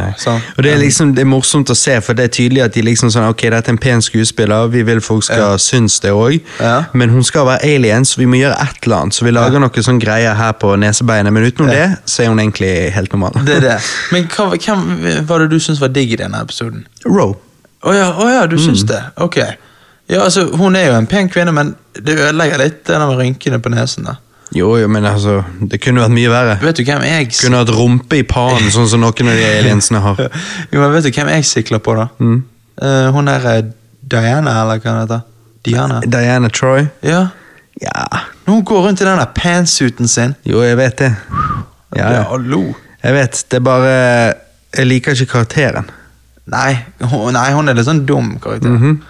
Og 0.57 0.63
det 0.63 0.73
er 0.73 0.79
liksom 0.79 1.15
det 1.15 1.23
er 1.23 1.25
morsomt 1.31 1.71
å 1.71 1.77
se, 1.77 2.01
for 2.01 2.13
det 2.15 2.25
er 2.25 2.29
tydelig 2.29 2.63
at 2.65 2.73
de 2.75 2.83
liksom 2.83 3.11
sånn 3.11 3.29
Ok, 3.29 3.43
dette 3.43 3.69
er 3.69 3.73
en 3.73 3.79
pen 3.79 4.01
skuespiller, 4.03 4.67
vi 4.69 4.83
vil 4.83 5.01
folk 5.01 5.25
skal 5.25 5.37
Ja. 5.39 5.57
synes 5.57 6.01
det 6.01 6.11
òg, 6.11 6.41
Ja. 6.61 6.85
men 6.93 7.09
hun 7.11 7.23
skal 7.23 7.47
være 7.47 7.63
alien, 7.65 8.05
så 8.05 8.17
vi 8.19 8.27
må 8.27 8.37
gjøre 8.37 8.61
et 8.63 8.77
eller 8.85 8.97
annet. 8.97 9.15
Så 9.15 9.25
vi 9.25 9.31
lager 9.31 9.59
noe 9.61 9.71
sånn 9.71 10.01
greier 10.01 10.35
her 10.35 10.53
på 10.53 10.77
nesebeinet, 10.77 11.33
men 11.33 11.45
utenom 11.45 11.71
det 11.71 11.99
så 12.07 12.23
er 12.25 12.29
hun 12.29 12.39
egentlig 12.39 12.93
helt 12.93 13.13
normal. 13.13 13.45
Det 13.45 13.57
er 13.57 13.61
det. 13.61 13.81
Men 14.13 14.25
hva, 14.29 14.51
hvem 14.57 15.27
var 15.27 15.39
det 15.39 15.51
du 15.51 15.57
syntes 15.59 15.81
var 15.81 15.89
digg 15.89 16.13
i 16.13 16.17
denne 16.17 16.41
episoden? 16.43 16.87
Roe. 17.07 17.37
Å 17.85 17.95
ja, 17.95 18.11
oh, 18.19 18.29
ja, 18.31 18.47
du 18.47 18.57
Mm. 18.57 18.87
det? 18.87 19.03
Ok. 19.17 19.37
Ja, 20.09 20.21
altså, 20.25 20.57
Hun 20.57 20.77
er 20.77 20.87
jo 20.87 20.93
en 20.99 21.07
pen 21.07 21.29
kvinne, 21.29 21.53
men 21.53 21.75
det 21.95 22.19
ødelegger 22.19 22.59
litt 22.59 22.85
der 22.85 22.99
med 22.99 23.17
rynkene 23.19 23.59
på 23.61 23.71
nesen. 23.71 24.05
da. 24.05 24.15
Jo, 24.55 24.75
jo, 24.77 24.89
men 24.93 25.07
altså, 25.09 25.39
det 25.71 25.79
kunne 25.81 26.03
vært 26.03 26.13
mye 26.13 26.31
verre. 26.33 26.57
Vet 26.61 26.77
du 26.77 26.83
hvem 26.85 27.05
jeg 27.09 27.29
Kunne 27.39 27.63
hatt 27.63 27.71
rumpe 27.73 28.19
i 28.21 28.25
panen, 28.29 28.69
sånn 28.75 28.89
som 28.91 29.01
noen 29.01 29.31
av 29.33 29.39
de 29.39 29.47
aliensene 29.49 30.03
har. 30.05 30.19
Jo, 30.73 30.81
men 30.83 30.93
vet 30.93 31.07
du 31.07 31.11
hvem 31.15 31.31
jeg 31.39 31.47
sikler 31.49 31.81
på, 31.85 31.95
da? 31.97 32.09
Mm. 32.21 32.43
Uh, 32.83 33.09
hun 33.15 33.29
er 33.33 33.47
eh, 33.53 33.63
Diana, 34.13 34.59
eller 34.63 34.83
hva 34.83 34.93
hun 34.93 35.01
heter. 35.05 35.23
Diana. 35.65 36.01
Diana 36.05 36.51
Troy. 36.53 36.85
Ja. 37.07 37.29
Ja, 37.81 38.05
Når 38.47 38.55
hun 38.59 38.65
går 38.69 38.83
rundt 38.87 39.01
i 39.01 39.05
den 39.09 39.19
der 39.19 39.31
pantsuiten 39.35 40.09
sin. 40.09 40.35
jo, 40.45 40.61
jeg 40.63 40.77
vet 40.77 40.99
det. 40.99 41.15
Ja, 41.97 42.11
ja. 42.13 42.23
Hallo. 42.29 42.75
Jeg 43.03 43.15
vet, 43.17 43.45
det 43.51 43.57
er 43.59 43.65
bare 43.67 43.95
Jeg 44.77 44.87
liker 44.87 45.17
ikke 45.17 45.33
karakteren. 45.33 45.89
Nei, 46.53 46.77
hun, 47.01 47.33
nei, 47.35 47.49
hun 47.55 47.69
er 47.71 47.77
litt 47.79 47.87
sånn 47.89 48.05
dum 48.07 48.35
karakter. 48.43 48.69
Mhm. 48.77 49.01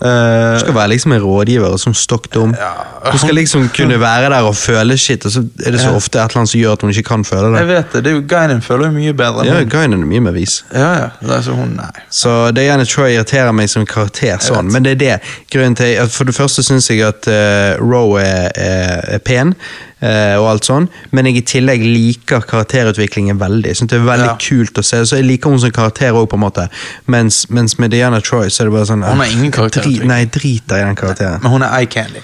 Eh, 0.00 0.50
Hun 0.50 0.60
skal 0.62 0.74
være 0.74 0.88
liksom 0.94 1.12
en 1.12 1.22
rådgiver 1.22 1.76
som 1.76 1.94
stokk 1.94 2.30
dum. 2.34 2.54
Ja. 2.56 2.70
Hun 3.10 3.18
skal 3.20 3.34
liksom 3.34 3.66
kunne 3.76 3.98
være 4.00 4.30
der 4.32 4.46
og 4.48 4.56
føle 4.56 4.96
shit, 4.98 5.24
og 5.26 5.32
så 5.32 5.42
er 5.66 5.70
det 5.74 5.80
så 5.80 5.90
ofte 5.96 6.18
et 6.18 6.22
eller 6.24 6.40
annet 6.40 6.50
som 6.54 6.60
gjør 6.60 6.72
at 6.72 6.82
hun 6.86 6.90
ikke 6.94 7.02
kan 7.08 7.24
føle 7.24 7.50
det. 7.52 7.58
jeg 7.58 7.68
vet 7.68 7.92
det. 7.92 8.04
det 8.04 8.10
er 8.12 8.16
jo 8.16 8.22
Guinan 8.28 8.62
føler 8.62 8.86
jo 8.86 8.92
mye 8.96 9.12
bedre. 9.12 9.44
Ja, 9.46 9.60
Guinan 9.64 10.02
er 10.02 10.06
mye 10.06 10.20
mer 10.20 10.32
vis. 10.36 10.64
ja, 10.74 10.90
ja. 11.02 11.08
Altså, 11.28 11.52
hun, 11.52 11.76
nei. 11.76 11.90
Så 12.10 12.50
Diana 12.56 12.84
Troy 12.84 13.12
irriterer 13.14 13.52
meg 13.52 13.68
som 13.68 13.84
karakter, 13.86 14.38
sånn. 14.40 14.72
men 14.72 14.84
det 14.84 14.96
er 14.96 15.00
det. 15.04 15.18
Grunnen 15.52 15.76
til 15.76 16.08
For 16.08 16.24
det 16.24 16.34
første 16.34 16.62
syns 16.64 16.90
jeg 16.90 17.04
at 17.04 17.28
uh, 17.28 17.76
Roe 17.84 18.20
er, 18.22 18.50
er, 18.56 19.04
er 19.16 19.18
pen, 19.18 19.54
og 20.02 20.46
alt 20.50 20.64
sånn, 20.64 20.88
men 21.12 21.26
jeg 21.26 21.36
i 21.36 21.42
tillegg 21.42 21.82
liker 21.84 22.40
karakterutviklingen 22.48 23.38
veldig. 23.40 23.74
Synes 23.76 23.90
det 23.90 23.98
er 24.00 24.06
veldig 24.06 24.26
Ja. 24.26 24.36
kult 24.40 24.78
å 24.78 24.84
se. 24.84 25.02
Så 25.06 25.16
jeg 25.16 25.24
liker 25.26 25.50
henne 25.50 25.60
som 25.60 25.70
karakter 25.70 26.12
òg. 26.12 26.68
Mens, 27.06 27.50
mens 27.50 27.78
med 27.78 27.90
Diana 27.90 28.20
Troy 28.20 28.48
så 28.48 28.62
er 28.62 28.64
det 28.70 28.72
bare 28.72 28.86
sånn 28.86 29.02
Hun 29.04 29.18
har 29.18 29.24
eh, 29.26 29.32
ingen 29.32 29.52
karakterutvikling. 29.52 30.00
drit- 30.00 30.06
Nei, 30.08 30.24
driter 30.24 30.76
i 30.76 30.84
den 30.86 30.96
karakteren. 30.96 31.42
Men 31.42 31.50
hun 31.52 31.62
er 31.62 31.76
eye 31.78 31.86
candy. 31.86 32.20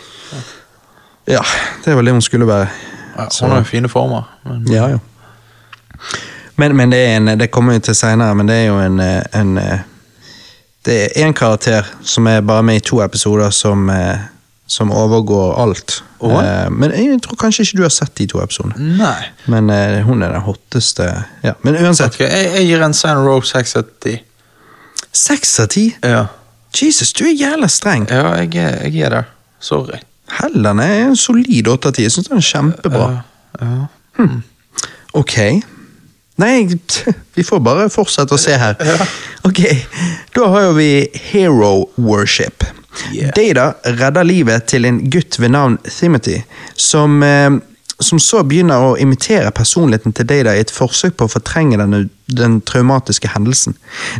Ja, 1.29 1.43
det 1.85 1.91
er 1.93 1.97
vel 1.97 2.05
det 2.05 2.13
hun 2.13 2.23
skulle 2.23 2.47
være. 2.47 2.69
Ja, 3.19 3.27
hun 3.41 3.51
har 3.51 3.59
jo 3.59 3.65
fine 3.65 3.89
former. 3.89 4.23
Men, 4.45 4.67
Ja, 4.73 4.87
ja. 4.89 4.99
Men, 6.57 6.77
men 6.77 6.91
det 6.91 6.99
er 6.99 7.17
en 7.17 7.39
Det 7.39 7.51
kommer 7.51 7.73
vi 7.73 7.81
til 7.81 7.95
seinere, 7.95 8.35
men 8.37 8.47
det 8.47 8.55
er 8.57 8.67
jo 8.67 8.79
en, 8.79 9.01
eh, 9.01 9.23
en 9.35 9.59
eh, 9.59 9.79
Det 10.85 10.95
er 11.17 11.27
én 11.27 11.33
karakter 11.35 11.85
som 12.05 12.27
er 12.27 12.41
bare 12.41 12.63
med 12.63 12.77
i 12.77 12.81
to 12.81 13.01
episoder, 13.03 13.51
som, 13.51 13.91
eh, 13.91 14.17
som 14.67 14.91
overgår 14.93 15.55
alt. 15.63 16.03
Oh. 16.19 16.33
Eh, 16.45 16.71
Men 16.71 16.91
jeg 16.93 17.21
tror 17.23 17.37
kanskje 17.39 17.63
ikke 17.67 17.77
du 17.79 17.83
har 17.87 17.93
sett 17.95 18.15
de 18.19 18.27
to 18.27 18.41
episodene. 18.43 18.97
Nei. 18.99 19.29
Men 19.47 19.71
eh, 19.71 20.01
hun 20.07 20.23
er 20.27 20.33
den 20.35 20.43
hotteste 20.43 21.07
Ja, 21.45 21.53
Men 21.63 21.77
uansett. 21.79 22.15
Okay, 22.19 22.27
jeg, 22.27 22.51
jeg 22.57 22.67
gir 22.73 22.83
en 22.83 22.95
Sign 22.95 23.23
Row 23.27 23.41
6 23.47 23.77
av 23.79 23.85
10. 24.03 24.19
Seks 25.17 25.55
av 25.63 25.71
ti? 25.73 25.87
Ja. 26.03 26.27
Jesus, 26.77 27.13
du 27.17 27.25
er 27.25 27.33
jævla 27.39 27.69
streng. 27.73 28.09
ja, 28.11 28.35
jeg, 28.43 28.53
jeg 28.93 29.07
er 29.07 29.15
det. 29.15 29.23
Sorry. 29.61 30.01
Heller 30.41 30.73
den 30.75 30.81
er 30.83 31.05
en 31.07 31.17
solid 31.17 31.69
8 31.73 31.89
av 31.89 31.95
10. 31.97 32.03
Jeg 32.03 32.13
syns 32.17 32.29
den 32.29 32.43
er 32.43 32.49
kjempebra. 32.51 33.07
Ja. 33.63 34.27
Ok. 35.17 35.37
Nei, 36.37 36.67
vi 37.37 37.45
får 37.47 37.63
bare 37.65 37.87
fortsette 37.93 38.35
å 38.37 38.41
se 38.41 38.59
her. 38.61 38.77
Ok, 39.47 39.63
da 40.37 40.51
har 40.53 40.67
jo 40.67 40.75
vi 40.77 40.91
Hero 41.31 41.87
Worship. 41.97 42.67
Yeah. 43.13 43.33
Data 43.37 43.73
redder 43.85 44.27
livet 44.27 44.67
til 44.71 44.85
en 44.89 45.01
gutt 45.11 45.39
ved 45.41 45.53
navn 45.55 45.79
Timothy, 45.85 46.41
som, 46.75 47.23
eh, 47.23 47.51
som 47.99 48.21
så 48.21 48.43
begynner 48.45 48.83
å 48.83 48.97
imitere 49.01 49.51
personligheten 49.57 50.13
til 50.13 50.29
Data 50.29 50.53
i 50.53 50.61
et 50.61 50.73
forsøk 50.73 51.15
på 51.17 51.27
å 51.27 51.33
fortrenge 51.33 51.79
den, 51.81 52.11
den 52.29 52.59
traumatiske 52.69 53.31
hendelsen. 53.33 53.77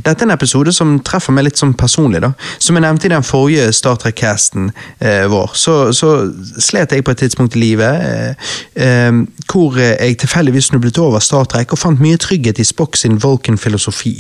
Dette 0.07 0.25
er 0.25 0.31
en 0.31 0.33
episode 0.33 0.73
som 0.73 0.95
treffer 1.05 1.35
meg 1.37 1.45
litt 1.45 1.61
sånn 1.61 1.75
personlig. 1.77 2.23
da. 2.25 2.33
Som 2.59 2.79
jeg 2.79 2.87
nevnte 2.87 3.09
i 3.09 3.13
den 3.13 3.27
forrige 3.27 3.69
Star 3.77 3.99
Trek-casten 4.01 4.71
eh, 4.99 5.27
vår, 5.29 5.53
så, 5.53 5.77
så 5.93 6.15
slet 6.57 6.95
jeg 6.97 7.05
på 7.05 7.13
et 7.13 7.23
tidspunkt 7.27 7.59
i 7.59 7.65
livet 7.67 8.07
eh, 8.07 8.53
eh, 8.87 9.21
hvor 9.53 9.77
jeg 9.83 10.17
tilfeldigvis 10.25 10.71
snublet 10.73 11.01
over 11.03 11.21
Star 11.21 11.45
Trek 11.45 11.77
og 11.77 11.83
fant 11.83 12.01
mye 12.01 12.21
trygghet 12.21 12.63
i 12.63 12.69
Spock 12.69 12.97
sin 12.97 13.21
Vulcan-filosofi. 13.21 14.15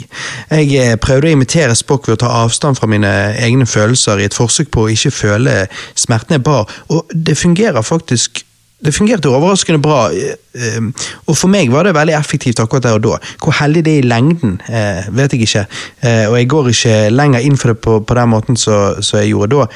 Jeg 0.53 0.74
eh, 0.77 0.99
prøvde 1.01 1.33
å 1.33 1.37
imitere 1.39 1.78
Spock 1.78 2.11
ved 2.11 2.19
å 2.19 2.24
ta 2.27 2.35
avstand 2.43 2.77
fra 2.77 2.91
mine 2.93 3.15
egne 3.41 3.65
følelser 3.65 4.20
i 4.20 4.28
et 4.28 4.37
forsøk 4.37 4.69
på 4.74 4.85
å 4.85 4.93
ikke 4.93 5.15
føle 5.16 5.62
smertene 5.97 6.37
jeg 6.37 6.45
bar, 6.45 6.69
og 6.93 7.09
det 7.15 7.39
fungerer 7.41 7.87
faktisk 7.87 8.45
det 8.85 8.93
fungerte 8.93 9.31
overraskende 9.32 9.81
bra, 9.81 10.11
eh, 10.12 11.07
og 11.27 11.36
for 11.36 11.48
meg 11.48 11.70
var 11.73 11.89
det 11.89 11.94
veldig 11.97 12.16
effektivt 12.19 12.61
akkurat 12.61 12.85
der 12.85 12.98
og 12.98 13.05
da. 13.07 13.19
Hvor 13.43 13.57
heldig 13.57 13.85
det 13.86 13.94
er 13.94 14.03
i 14.03 14.09
lengden, 14.09 14.61
eh, 14.69 15.09
vet 15.16 15.32
jeg 15.32 15.47
ikke, 15.47 15.66
eh, 16.03 16.27
og 16.28 16.36
jeg 16.36 16.48
går 16.48 16.69
ikke 16.69 16.97
lenger 17.11 17.40
inn 17.40 17.57
for 17.57 17.73
det 17.73 17.78
på, 17.81 18.01
på 18.01 18.15
den 18.15 18.28
måten 18.28 18.57
som 18.57 19.20
jeg 19.20 19.32
gjorde 19.32 19.57
da. 19.57 19.66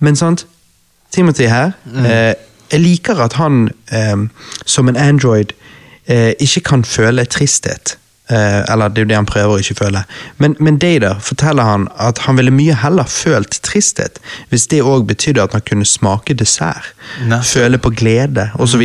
Men 0.00 0.16
sant, 0.16 0.46
Timothy 1.12 1.48
her, 1.48 1.72
mm. 1.84 2.04
jeg 2.72 2.80
liker 2.80 3.20
at 3.20 3.34
han 3.36 3.68
som 4.64 4.88
en 4.88 4.96
android 4.96 5.52
ikke 6.08 6.62
kan 6.64 6.84
føle 6.84 7.24
tristhet. 7.28 7.98
Eh, 8.30 8.72
eller 8.72 8.88
det 8.88 9.02
er 9.02 9.04
jo 9.06 9.10
det 9.10 9.18
han 9.18 9.26
prøver 9.28 9.56
å 9.56 9.62
ikke 9.62 9.78
føle. 9.82 10.04
Men, 10.38 10.54
men 10.62 10.78
Dader 10.80 11.18
forteller 11.20 11.66
han 11.66 11.88
at 12.00 12.22
han 12.26 12.38
ville 12.38 12.54
mye 12.54 12.76
heller 12.78 13.08
følt 13.10 13.58
tristhet 13.66 14.20
hvis 14.52 14.68
det 14.70 14.84
òg 14.86 15.08
betydde 15.08 15.42
at 15.42 15.56
han 15.56 15.64
kunne 15.66 15.88
smake 15.88 16.36
dessert. 16.38 16.92
Nei. 17.26 17.42
Føle 17.46 17.80
på 17.82 17.92
glede, 17.98 18.50
osv. 18.62 18.84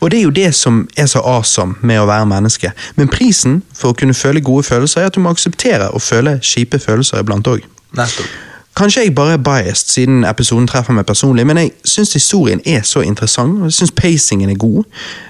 Og 0.00 0.10
det 0.10 0.20
er 0.20 0.22
jo 0.22 0.32
det 0.34 0.48
som 0.54 0.84
er 0.96 1.10
så 1.10 1.20
awesome 1.26 1.74
med 1.82 2.00
å 2.00 2.08
være 2.08 2.30
menneske. 2.30 2.70
Men 2.96 3.10
prisen 3.12 3.60
for 3.74 3.92
å 3.92 3.98
kunne 3.98 4.16
føle 4.16 4.44
gode 4.44 4.66
følelser 4.70 5.02
er 5.02 5.10
at 5.10 5.18
du 5.18 5.22
må 5.24 5.34
akseptere 5.34 5.90
å 5.90 6.00
føle 6.02 6.38
kjipe 6.44 6.78
følelser 6.80 7.24
iblant 7.24 7.50
òg. 7.50 7.66
Kanskje 8.76 9.04
jeg 9.04 9.14
bare 9.14 9.32
er 9.32 9.36
biased 9.36 9.92
siden 9.92 10.24
episoden 10.26 10.66
treffer 10.66 10.92
meg 10.96 11.06
personlig, 11.06 11.44
men 11.46 11.56
jeg 11.60 11.70
syns 11.86 12.12
historien 12.16 12.60
er 12.66 12.80
så 12.82 13.00
interessant. 13.06 13.60
og 13.60 13.68
Jeg 13.70 13.72
syns 13.76 13.92
pacingen 13.94 14.50
er 14.50 14.54
god. 14.58 14.82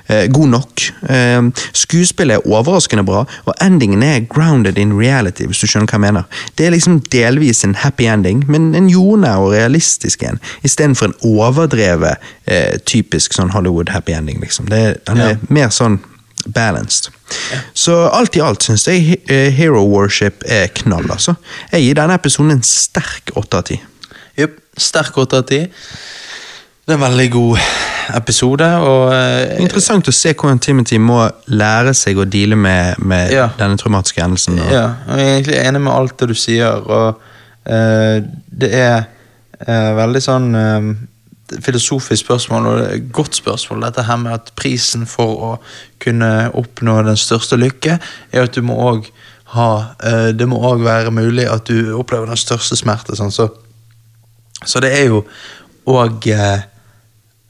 Eh, 0.09 0.29
god 0.33 0.49
nok. 0.49 0.81
Eh, 1.11 1.43
skuespillet 1.77 2.35
er 2.39 2.47
overraskende 2.49 3.05
bra, 3.05 3.25
og 3.45 3.55
endingen 3.63 4.03
er 4.03 4.21
grounded 4.29 4.79
in 4.79 4.95
reality, 5.01 5.45
hvis 5.45 5.61
du 5.61 5.67
skjønner 5.67 5.87
hva 5.93 5.99
jeg 5.99 6.01
mener. 6.07 6.23
Det 6.59 6.67
er 6.67 6.71
liksom 6.73 7.01
delvis 7.13 7.65
en 7.65 7.75
happy 7.75 8.09
ending, 8.09 8.45
men 8.51 8.75
en 8.75 8.89
jordnær 8.89 9.37
og 9.45 9.53
realistisk 9.53 10.23
en, 10.23 10.41
istedenfor 10.65 11.07
en 11.13 11.15
overdrevet 11.23 12.17
eh, 12.47 12.79
typisk 12.87 13.37
sånn 13.37 13.53
Hollywood 13.53 13.89
happy 13.93 14.13
ending, 14.17 14.41
liksom. 14.41 14.69
Det, 14.73 14.79
er- 14.79 14.97
den 15.07 15.21
er 15.21 15.29
Ja. 15.29 15.37
mer 15.49 15.69
sånn 15.69 16.01
balanced. 16.53 17.11
Så 17.75 17.97
alt 18.13 18.37
i 18.37 18.41
alt 18.45 18.63
syns 18.67 18.87
jeg 18.89 19.19
eh, 19.29 19.51
Hero 19.57 19.85
Worship 19.89 20.43
er 20.47 20.67
knall, 20.75 21.07
altså. 21.11 21.35
Jeg 21.73 21.83
gir 21.87 21.95
denne 22.01 22.15
episoden 22.19 22.51
en 22.57 22.63
sterk 22.67 23.31
åtte 23.37 23.61
av 23.61 23.65
ti. 23.71 23.81
Jepp. 24.39 24.59
Sterk 24.77 25.17
åtte 25.23 25.39
av 25.39 25.47
ti. 25.49 25.61
Det 26.85 26.93
er 26.93 26.99
en 26.99 27.05
veldig 27.07 27.31
god 27.33 27.59
episode, 28.19 28.67
og 28.85 29.07
uh, 29.15 29.55
Interessant 29.63 30.09
å 30.11 30.13
se 30.13 30.35
hvordan 30.37 30.59
Timothy 30.61 30.99
må 31.01 31.23
lære 31.49 31.95
seg 31.97 32.19
å 32.21 32.27
deale 32.29 32.59
med, 32.61 32.99
med 33.01 33.33
Ja. 33.33 33.47
denne 33.57 33.79
traumatiske 33.81 34.21
hendelsen. 34.21 34.59
og- 34.61 34.73
Ja, 34.73 34.83
og 35.09 35.17
jeg 35.19 35.25
er 35.29 35.33
egentlig 35.39 35.57
enig 35.63 35.81
med 35.87 35.93
alt 35.95 36.19
det 36.21 36.29
du 36.29 36.35
sier, 36.37 36.83
og 36.85 37.23
uh, 37.65 38.21
det 38.53 38.71
er 38.77 39.07
uh, 39.65 39.95
veldig 39.97 40.21
sånn 40.27 40.51
filosofisk 41.61 42.25
spørsmål, 42.25 42.67
og 42.67 42.79
det 42.79 42.85
er 42.87 42.95
et 42.99 43.13
godt 43.13 43.37
spørsmål, 43.37 43.83
dette 43.85 44.03
her 44.03 44.17
med 44.17 44.33
at 44.33 44.53
prisen 44.57 45.07
for 45.07 45.43
å 45.45 45.51
kunne 46.03 46.51
oppnå 46.57 47.03
den 47.07 47.17
største 47.21 47.59
lykke, 47.61 47.99
er 48.33 48.47
at 48.49 48.55
du 48.57 48.63
må 48.65 48.77
òg 48.91 49.11
ha 49.55 49.95
eh, 50.03 50.29
Det 50.35 50.49
må 50.51 50.57
òg 50.67 50.81
være 50.83 51.13
mulig 51.15 51.45
at 51.47 51.69
du 51.71 51.93
opplever 51.95 52.27
den 52.27 52.41
største 52.41 52.75
smerte. 52.77 53.15
Sånn, 53.15 53.31
så, 53.31 53.49
så 54.67 54.81
det 54.83 54.91
er 54.97 55.05
jo 55.13 55.21
òg 55.87 56.27
eh, 56.33 56.65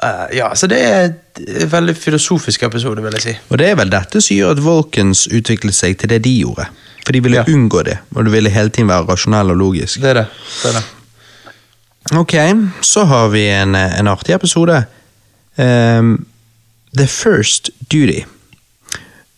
eh, 0.02 0.24
Ja, 0.36 0.50
så 0.58 0.68
det 0.68 0.80
er 0.84 1.06
en 1.08 1.70
veldig 1.72 1.94
filosofisk 1.96 2.62
episode, 2.66 3.00
vil 3.02 3.16
jeg 3.16 3.24
si. 3.24 3.36
Og 3.48 3.58
det 3.62 3.70
er 3.70 3.78
vel 3.80 3.94
dette 3.94 4.20
som 4.20 4.36
gjør 4.36 4.52
at 4.58 4.64
Volkens 4.66 5.24
utviklet 5.32 5.74
seg 5.78 5.96
til 6.02 6.12
det 6.12 6.20
de 6.26 6.34
gjorde. 6.42 6.66
For 7.04 7.12
de 7.12 7.20
ville 7.24 7.40
Ja. 7.40 7.44
unngå 7.48 7.82
det, 7.84 7.98
og 8.14 8.24
det 8.24 8.32
ville 8.32 8.50
hele 8.52 8.68
tiden 8.72 8.88
være 8.88 9.08
rasjonell 9.08 9.50
og 9.52 9.58
logisk. 9.60 10.00
Det 10.00 10.10
er 10.12 10.20
det. 10.22 10.26
det, 10.62 10.70
er 10.70 10.78
det. 10.78 10.84
Ok, 12.12 12.35
så 12.81 13.05
har 13.05 13.28
vi 13.28 13.48
en, 13.48 13.74
en 13.74 14.09
artig 14.09 14.35
episode. 14.35 14.85
Um, 15.56 16.26
The 16.97 17.06
First 17.06 17.70
Duty. 17.78 18.24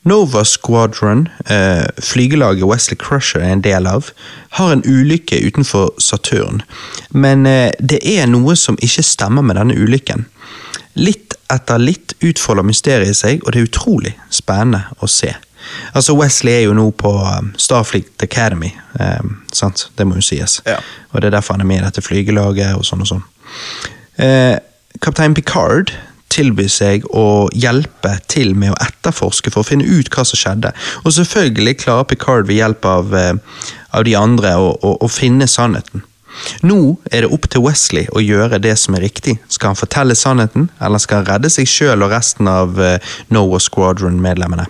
Nova 0.02 0.44
Squadron, 0.44 1.28
uh, 1.50 1.86
flygelaget 1.98 2.64
Wesley 2.64 2.96
Crusher 2.98 3.40
er 3.40 3.52
en 3.52 3.62
del 3.62 3.86
av, 3.86 4.10
har 4.58 4.72
en 4.72 4.82
ulykke 4.86 5.38
utenfor 5.46 5.94
Saturn. 5.98 6.62
Men 7.10 7.46
uh, 7.46 7.70
det 7.78 8.02
er 8.02 8.26
noe 8.26 8.56
som 8.58 8.78
ikke 8.82 9.02
stemmer 9.02 9.46
med 9.46 9.58
denne 9.58 9.78
ulykken. 9.78 10.26
Litt 10.98 11.34
etter 11.52 11.78
litt 11.78 12.16
utfolder 12.24 12.66
mysteriet 12.66 13.18
seg, 13.18 13.42
og 13.44 13.52
det 13.52 13.62
er 13.62 13.70
utrolig 13.70 14.14
spennende 14.30 14.88
å 14.98 15.10
se. 15.10 15.36
Altså 15.94 16.16
Wesley 16.18 16.52
er 16.52 16.64
jo 16.66 16.74
nå 16.76 16.90
på 16.98 17.12
um, 17.22 17.52
Starfleet 17.60 18.22
Academy, 18.22 18.72
eh, 19.00 19.22
sant? 19.52 19.88
det 19.98 20.06
må 20.06 20.18
jo 20.18 20.24
sies. 20.24 20.60
Ja. 20.66 20.78
Og 21.12 21.22
det 21.22 21.30
er 21.30 21.38
derfor 21.38 21.56
han 21.56 21.64
er 21.64 21.70
med 21.70 21.80
i 21.80 21.86
dette 21.86 22.04
flygelaget 22.04 22.76
og 22.76 22.84
sånn 22.86 23.04
og 23.04 23.10
sånn. 23.12 23.24
Eh, 24.22 24.56
Kaptein 25.02 25.36
Picard 25.36 25.92
tilbyr 26.32 26.68
seg 26.72 27.06
å 27.16 27.46
hjelpe 27.54 28.16
til 28.28 28.54
med 28.58 28.74
å 28.74 28.80
etterforske 28.82 29.52
for 29.52 29.62
å 29.62 29.68
finne 29.68 29.86
ut 29.86 30.10
hva 30.12 30.24
som 30.26 30.40
skjedde. 30.40 30.72
Og 31.04 31.14
selvfølgelig 31.16 31.78
klarer 31.84 32.08
Picard 32.10 32.48
ved 32.50 32.60
hjelp 32.60 32.88
av, 32.90 33.14
eh, 33.14 33.34
av 33.96 34.04
de 34.04 34.16
andre 34.18 34.56
å, 34.60 34.74
å, 34.76 34.96
å 35.00 35.08
finne 35.12 35.48
sannheten. 35.48 36.04
Nå 36.68 36.98
er 37.08 37.24
det 37.24 37.32
opp 37.32 37.46
til 37.48 37.62
Wesley 37.64 38.10
å 38.12 38.20
gjøre 38.20 38.60
det 38.60 38.74
som 38.76 38.96
er 38.98 39.06
riktig. 39.06 39.38
Skal 39.48 39.72
han 39.72 39.78
fortelle 39.80 40.16
sannheten, 40.18 40.68
eller 40.84 41.00
skal 41.00 41.22
han 41.22 41.30
redde 41.30 41.52
seg 41.52 41.70
sjøl 41.70 42.04
og 42.04 42.12
resten 42.12 42.50
av 42.50 42.76
Noah 43.32 43.62
Squadron-medlemmene? 43.62 44.66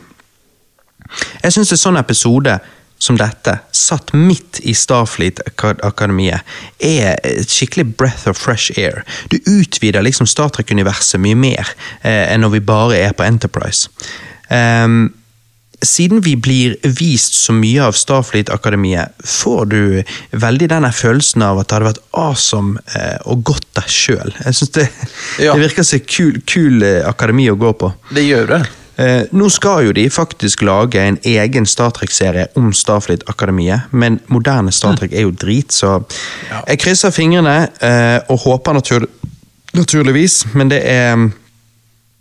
Jeg 1.43 1.55
syns 1.57 1.73
en 1.73 1.83
sånn 1.85 2.01
episode 2.01 2.59
som 2.99 3.19
dette, 3.21 3.59
satt 3.77 4.15
midt 4.17 4.61
i 4.65 4.73
Starfleet-akademiet, 4.75 6.41
er 6.81 7.19
et 7.29 7.53
skikkelig 7.53 7.91
breath 8.01 8.25
of 8.31 8.39
fresh 8.41 8.73
air. 8.79 9.03
Du 9.29 9.37
utvider 9.45 10.05
liksom 10.05 10.29
Star 10.29 10.49
Trek-universet 10.55 11.21
mye 11.21 11.37
mer 11.37 11.75
eh, 12.01 12.25
enn 12.33 12.41
når 12.45 12.57
vi 12.57 12.63
bare 12.65 12.97
er 13.05 13.13
på 13.17 13.27
Enterprise. 13.27 13.91
Um, 14.49 15.11
siden 15.85 16.23
vi 16.25 16.37
blir 16.41 16.77
vist 16.97 17.37
så 17.37 17.53
mye 17.53 17.85
av 17.85 17.99
Starfleet-akademiet, 18.01 19.13
får 19.29 19.69
du 19.75 19.81
veldig 20.33 20.71
denne 20.73 20.93
følelsen 20.95 21.45
av 21.45 21.61
at 21.61 21.69
det 21.69 21.77
hadde 21.77 21.91
vært 21.91 22.03
awesome 22.17 22.81
eh, 22.97 23.19
og 23.29 23.45
godt 23.53 23.69
deg 23.77 23.93
sjøl. 23.93 24.33
Jeg 24.41 24.57
synes 24.57 24.75
det, 24.79 24.89
Ja. 25.45 25.53
det 25.53 25.67
virker 25.67 25.85
som 25.85 26.01
et 26.01 26.09
kul, 26.09 26.41
kul 26.49 26.83
eh, 26.83 27.03
akademi 27.09 27.51
å 27.53 27.61
gå 27.61 27.77
på. 27.77 27.93
Det 28.17 28.25
gjør 28.25 28.55
det. 28.57 28.63
Eh, 28.99 29.23
nå 29.37 29.49
skal 29.53 29.85
jo 29.87 29.93
de 29.93 30.07
faktisk 30.11 30.63
lage 30.65 31.01
en 31.03 31.19
egen 31.25 31.67
Star 31.69 31.91
Trek-serie 31.93 32.47
om 32.57 32.71
Starfleet-akademiet, 32.73 33.81
men 33.93 34.21
moderne 34.33 34.73
Star 34.73 34.97
Trek 34.97 35.13
er 35.13 35.27
jo 35.27 35.31
drit, 35.37 35.73
så 35.73 35.99
jeg 36.67 36.79
krysser 36.81 37.13
fingrene 37.13 37.57
eh, 37.85 38.21
og 38.33 38.39
håper 38.47 38.73
natur 38.79 39.05
naturligvis, 39.77 40.47
men 40.55 40.71
det 40.73 40.81
er 40.89 41.17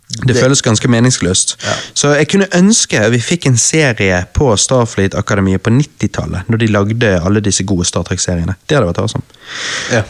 det, 0.06 0.34
Det- 0.34 0.36
føles 0.42 0.62
ganske 0.62 0.88
meningsløst. 0.88 1.56
Ja. 1.64 1.72
Så 1.94 2.12
jeg 2.14 2.28
kunne 2.28 2.46
ønske 2.54 3.00
vi 3.10 3.18
fikk 3.18 3.46
en 3.46 3.56
serie 3.56 4.20
på 4.34 4.52
Starfleet-akademiet 4.56 5.62
på 5.62 5.70
90-tallet, 5.70 6.44
når 6.48 6.56
de 6.58 6.66
lagde 6.66 7.14
alle 7.24 7.40
disse 7.40 7.64
gode 7.64 7.84
Star 7.88 8.02
Trek-seriene. 8.06 8.54
Det 8.68 8.76
hadde 8.76 8.86
vært 8.92 9.00
awesome. 9.02 9.24
Ja. 9.92 10.02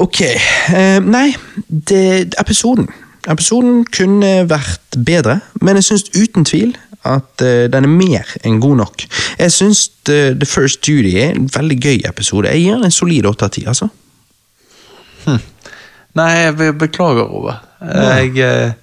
Ok, 0.00 0.20
eh, 0.20 0.98
nei, 1.00 1.34
det, 1.68 2.34
episoden. 2.40 2.88
Episoden 3.30 3.84
kunne 3.86 4.30
vært 4.50 4.96
bedre, 5.06 5.40
men 5.62 5.78
jeg 5.78 5.90
syns 5.92 6.08
uten 6.16 6.46
tvil 6.48 6.72
at 7.06 7.42
uh, 7.42 7.64
den 7.70 7.86
er 7.86 7.90
mer 7.90 8.34
enn 8.46 8.60
god 8.62 8.80
nok. 8.82 9.04
Jeg 9.38 9.54
syns 9.54 9.88
The, 10.06 10.34
The 10.38 10.46
First 10.46 10.82
Duty 10.86 11.14
er 11.18 11.36
en 11.36 11.48
veldig 11.54 11.78
gøy 11.82 12.02
episode. 12.08 12.50
Jeg 12.50 12.64
gir 12.64 12.78
den 12.78 12.88
en 12.90 12.94
solid 12.94 13.26
åtte 13.30 13.46
av 13.46 13.54
ti, 13.54 13.64
altså. 13.66 13.88
Nei, 16.18 16.30
jeg 16.42 16.74
beklager, 16.78 17.24
Robert. 17.30 17.62
Jeg 17.82 18.34
uh, 18.42 18.74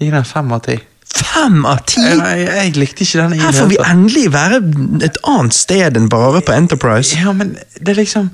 gir 0.00 0.14
den 0.14 0.28
fem 0.28 0.52
av 0.54 0.62
ti. 0.68 0.78
Fem 1.08 1.64
av 1.66 1.80
ti! 1.88 2.02
Jeg, 2.04 2.44
jeg, 2.44 2.74
likte 2.76 3.04
ikke 3.04 3.22
den 3.24 3.40
Her 3.40 3.54
får 3.56 3.70
vi 3.70 3.78
endelig 3.80 4.26
være 4.34 4.60
et 5.06 5.16
annet 5.26 5.56
sted 5.56 5.96
enn 5.96 6.10
bare 6.12 6.42
på 6.44 6.52
Enterprise. 6.52 7.16
Ja, 7.16 7.32
men 7.36 7.56
det 7.80 7.94
er 7.94 8.00
liksom 8.02 8.28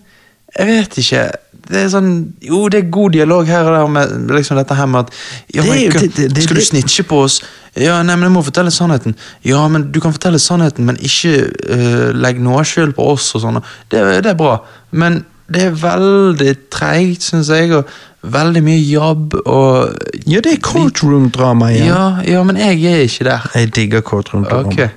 Jeg 0.58 0.66
vet 0.68 0.98
ikke. 1.02 1.22
Det 1.68 1.80
er 1.84 1.88
sånn 1.92 2.08
Jo, 2.44 2.68
det 2.68 2.78
er 2.82 2.90
god 2.92 3.12
dialog 3.16 3.46
her 3.48 3.64
og 3.70 3.74
der 3.76 3.86
med 3.94 4.30
liksom 4.36 4.56
dette 4.60 4.74
her 4.76 4.86
med 4.86 5.00
at 5.06 5.12
ja, 5.54 5.62
men, 5.64 5.90
det- 5.92 6.14
det- 6.16 6.34
det- 6.34 6.42
Skal 6.44 6.56
du 6.56 6.62
snitche 6.64 7.04
på 7.08 7.22
oss? 7.24 7.40
Ja, 7.76 8.02
nei, 8.02 8.14
men 8.16 8.28
jeg 8.28 8.32
må 8.36 8.42
fortelle 8.46 8.70
sannheten. 8.70 9.16
Ja, 9.42 9.66
men 9.68 9.90
du 9.90 9.98
kan 10.00 10.12
fortelle 10.14 10.38
sannheten, 10.38 10.84
men 10.86 10.96
ikke 11.02 11.50
uh, 11.70 12.12
legg 12.14 12.38
noe 12.40 12.62
skyld 12.62 12.92
på 12.94 13.02
oss 13.16 13.32
og 13.34 13.42
sånn. 13.42 13.58
Det, 13.90 14.02
det 14.22 14.30
er 14.30 14.38
bra, 14.38 14.60
men 14.92 15.24
det 15.50 15.62
er 15.62 15.74
veldig 15.80 16.52
treigt, 16.70 17.22
syns 17.26 17.48
jeg, 17.50 17.72
og 17.74 17.88
veldig 18.22 18.62
mye 18.64 18.78
jobb 18.80 19.34
og 19.44 19.90
Ja, 20.26 20.38
det 20.40 20.52
er 20.54 20.60
courtroom-drama 20.62 21.72
igjen. 21.74 21.86
ja, 21.90 22.04
ja, 22.24 22.42
men 22.46 22.56
jeg 22.56 22.78
er 22.92 23.02
ikke 23.08 23.24
der. 23.24 23.50
Jeg 23.54 23.74
digger 23.74 24.00
courtroom-drama. 24.06 24.68
Ok. 24.70 24.90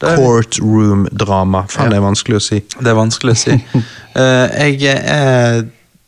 Da 0.00 0.10
vi- 0.16 0.22
Courtroom-drama. 0.26 1.64
Faen, 1.68 1.90
det 1.90 1.96
er 1.96 2.04
vanskelig 2.04 2.36
å 2.36 2.42
si. 2.42 2.58
Det 2.80 2.90
er 2.90 2.98
vanskelig 2.98 3.32
å 3.32 3.40
si. 3.40 3.54
uh, 3.72 4.48
jeg, 4.66 4.82
er, 4.82 5.62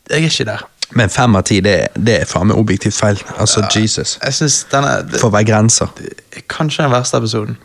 jeg 0.09 0.23
er 0.23 0.29
ikke 0.31 0.45
der. 0.49 0.67
Men 0.97 1.11
fem 1.13 1.35
av 1.37 1.43
ti, 1.45 1.59
det, 1.61 1.75
det 1.93 2.15
er 2.23 2.29
faen 2.29 2.49
meg 2.49 2.57
objektivt 2.57 2.97
feil. 2.97 3.19
Altså, 3.37 3.61
Jesus. 3.75 4.15
Jeg 4.23 4.33
synes 4.33 4.55
denne 4.71 4.95
det, 5.05 5.19
For 5.21 5.29
å 5.29 5.35
være 5.35 5.49
grenser. 5.51 5.91
Det, 5.97 6.45
Kanskje 6.49 6.87
den 6.87 6.93
verste 6.95 7.19
episoden 7.21 7.57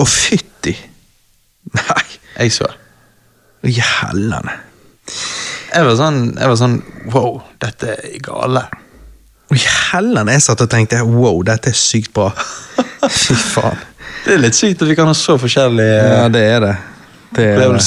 Å, 0.00 0.04
fytti! 0.08 0.72
Nei. 1.76 2.04
jeg 2.38 2.54
så. 2.56 2.70
Å, 2.70 3.72
hellene. 4.00 4.56
Jeg 5.70 5.86
var 5.86 5.98
sånn, 5.98 6.22
jeg 6.38 6.50
var 6.50 6.58
sånn 6.58 6.78
Wow, 7.12 7.42
dette 7.62 7.98
er 7.98 8.16
gale. 8.24 8.64
Å, 9.50 9.60
hellene! 9.90 10.38
Jeg 10.38 10.46
satt 10.48 10.64
og 10.64 10.72
tenkte 10.72 11.02
wow, 11.04 11.36
dette 11.46 11.74
er 11.74 11.76
sykt 11.78 12.14
bra. 12.16 12.30
Fy 13.20 13.36
faen. 13.36 13.84
Det 14.24 14.36
er 14.36 14.42
litt 14.42 14.56
sykt 14.56 14.82
at 14.84 14.88
vi 14.88 14.96
kan 14.96 15.08
ha 15.08 15.16
så 15.16 15.36
forskjellige 15.40 16.00
Ja, 16.00 16.24
det 16.32 16.42
er 16.48 16.64
det. 16.64 16.74
Det 17.36 17.46
er 17.54 17.62
det. 17.76 17.84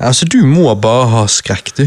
Altså, 0.00 0.24
du 0.24 0.38
må 0.48 0.74
bare 0.80 1.08
ha 1.12 1.22
skrekk, 1.28 1.72
du. 1.76 1.82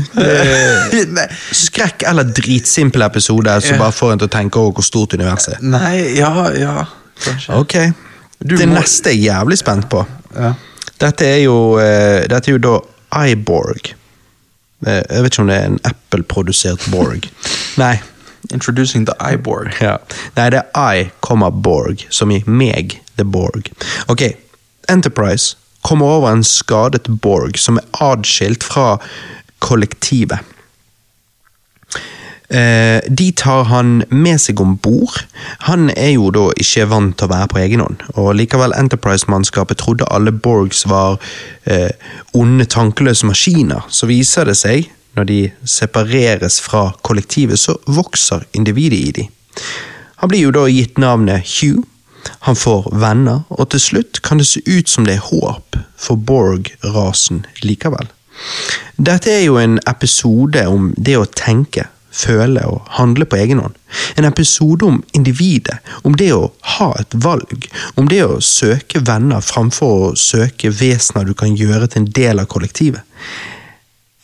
Skrekk 1.66 2.04
eller 2.10 2.30
dritsimpel 2.30 3.02
episode 3.02 3.56
som 3.66 3.80
bare 3.82 3.96
får 3.96 4.14
en 4.14 4.22
til 4.22 4.30
å 4.30 4.34
tenke 4.36 4.62
over 4.62 4.78
hvor 4.78 4.86
stort 4.86 5.16
universet 5.18 5.56
er. 5.58 5.64
nei, 5.66 5.96
ja, 6.20 6.30
ja, 6.54 6.76
kanskje. 7.24 7.58
Ok. 7.58 7.76
Du 8.44 8.56
det 8.60 8.68
må- 8.70 8.78
neste 8.78 9.10
er 9.10 9.18
jeg 9.18 9.32
jævlig 9.32 9.58
spent 9.58 9.90
på. 9.90 10.06
Ja. 10.36 10.54
Dette 11.02 11.26
er 11.26 11.42
jo, 11.48 11.58
uh, 11.80 12.22
dette 12.30 12.52
er 12.52 12.58
jo 12.58 12.62
da 12.62 12.78
iBorg. 13.32 13.94
Eh, 14.86 15.04
jeg 15.10 15.24
vet 15.24 15.34
ikke 15.34 15.42
om 15.44 15.48
det 15.48 15.58
er 15.58 15.66
en 15.70 15.80
Apple-produsert 15.88 16.92
Borg. 16.92 17.28
Nei. 17.82 18.02
Introducing 18.52 19.06
the 19.08 19.14
iBorg. 19.34 19.72
Ja. 19.82 19.98
Nei, 20.36 20.50
det 20.52 20.62
er 20.76 20.94
I, 20.98 21.10
Borg, 21.64 22.06
som 22.10 22.32
i 22.32 22.44
meg, 22.46 23.00
the 23.16 23.24
Borg. 23.24 23.72
Ok, 24.12 24.22
Enterprise 24.90 25.56
kommer 25.84 26.18
over 26.18 26.32
en 26.32 26.46
skadet 26.48 27.10
Borg 27.22 27.60
som 27.60 27.78
er 27.80 27.88
adskilt 28.04 28.64
fra 28.64 28.98
kollektivet. 29.64 30.40
Eh, 32.54 33.02
de 33.10 33.32
tar 33.32 33.64
han 33.64 34.04
med 34.10 34.38
seg 34.42 34.60
om 34.62 34.76
bord. 34.78 35.24
Han 35.66 35.88
er 35.96 36.12
jo 36.14 36.28
da 36.36 36.50
ikke 36.62 36.86
vant 36.92 37.16
til 37.18 37.26
å 37.26 37.32
være 37.32 37.50
på 37.50 37.62
egen 37.64 37.82
hånd, 37.82 38.04
og 38.14 38.36
likevel 38.38 38.76
Enterprise-mannskapet 38.78 39.80
trodde 39.82 40.10
alle 40.14 40.34
Borgs 40.36 40.84
var 40.90 41.18
eh, 41.66 41.90
onde, 42.38 42.68
tankeløse 42.70 43.26
maskiner. 43.26 43.88
Så 43.90 44.10
viser 44.12 44.46
det 44.50 44.58
seg, 44.60 44.92
når 45.18 45.30
de 45.30 45.40
separeres 45.70 46.60
fra 46.62 46.92
kollektivet, 47.02 47.58
så 47.60 47.78
vokser 47.88 48.46
individet 48.54 49.00
i 49.00 49.16
dem. 49.18 49.34
Han 50.22 50.30
blir 50.30 50.46
jo 50.46 50.54
da 50.54 50.68
gitt 50.70 51.02
navnet 51.02 51.48
Hugh. 51.58 51.88
Han 52.48 52.56
får 52.56 52.90
venner, 53.00 53.44
og 53.50 53.70
til 53.74 53.82
slutt 53.82 54.22
kan 54.26 54.42
det 54.42 54.48
se 54.50 54.62
ut 54.68 54.90
som 54.90 55.08
det 55.08 55.18
er 55.18 55.28
håp 55.30 55.80
for 56.00 56.20
Borg-rasen 56.20 57.46
likevel. 57.64 58.10
Dette 58.98 59.32
er 59.32 59.44
jo 59.46 59.58
en 59.62 59.80
episode 59.90 60.66
om 60.70 60.92
det 60.98 61.18
å 61.20 61.30
tenke, 61.30 61.88
føle 62.14 62.62
og 62.70 62.84
handle 63.00 63.26
på 63.26 63.40
egen 63.42 63.62
hånd. 63.64 63.78
En 64.18 64.28
episode 64.28 64.86
om 64.86 65.00
individet, 65.18 65.80
om 66.06 66.14
det 66.18 66.30
å 66.36 66.52
ha 66.76 66.92
et 67.00 67.16
valg, 67.26 67.66
om 67.98 68.10
det 68.10 68.22
å 68.26 68.42
søke 68.44 69.02
venner 69.02 69.42
framfor 69.42 69.96
å 70.10 70.14
søke 70.20 70.70
vesener 70.70 71.26
du 71.26 71.34
kan 71.38 71.58
gjøre 71.58 71.90
til 71.90 72.04
en 72.04 72.12
del 72.14 72.44
av 72.44 72.50
kollektivet. 72.54 73.02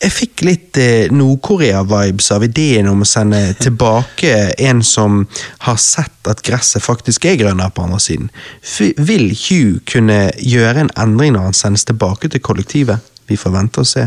Jeg 0.00 0.12
fikk 0.16 0.42
litt 0.46 0.78
eh, 0.80 1.10
Nord-Korea-vibes 1.12 2.30
av 2.32 2.44
ideen 2.46 2.88
om 2.88 3.02
å 3.04 3.08
sende 3.08 3.40
tilbake 3.60 4.32
en 4.56 4.80
som 4.86 5.26
har 5.66 5.76
sett 5.76 6.30
at 6.30 6.40
gresset 6.46 6.80
faktisk 6.80 7.26
er 7.28 7.36
grønnere 7.42 7.74
på 7.76 7.84
andre 7.84 8.00
siden. 8.00 8.30
F 8.64 8.80
vil 8.96 9.28
Hugh 9.34 9.82
kunne 9.90 10.30
gjøre 10.40 10.86
en 10.86 10.92
endring 11.04 11.34
når 11.36 11.50
han 11.50 11.58
sendes 11.58 11.84
tilbake 11.84 12.32
til 12.32 12.40
kollektivet? 12.40 13.04
Vi 13.28 13.36
får 13.36 13.52
vente 13.58 13.84
og 13.84 13.90
se. 13.90 14.06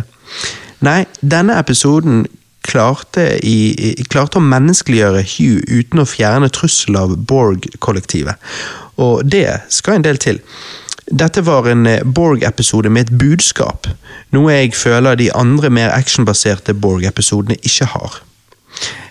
Nei, 0.83 1.03
denne 1.21 1.59
episoden 1.61 2.25
klarte, 2.65 3.27
i, 3.45 3.93
klarte 4.09 4.41
å 4.41 4.47
menneskeliggjøre 4.49 5.21
Hugh 5.35 5.61
uten 5.69 6.01
å 6.01 6.09
fjerne 6.09 6.49
trussel 6.53 6.97
av 6.97 7.13
Borg-kollektivet. 7.29 8.41
Og 9.03 9.21
det 9.29 9.45
skal 9.73 9.99
en 9.99 10.07
del 10.09 10.17
til. 10.21 10.41
Dette 11.11 11.45
var 11.45 11.67
en 11.71 11.85
eh, 11.88 12.03
Borg-episode 12.05 12.89
med 12.89 13.07
et 13.07 13.17
budskap, 13.19 13.88
noe 14.31 14.53
jeg 14.53 14.73
føler 14.77 15.19
de 15.19 15.31
andre 15.35 15.69
mer 15.69 15.93
actionbaserte 15.95 16.73
Borg-episodene 16.73 17.59
ikke 17.63 17.85
har. 17.85 18.19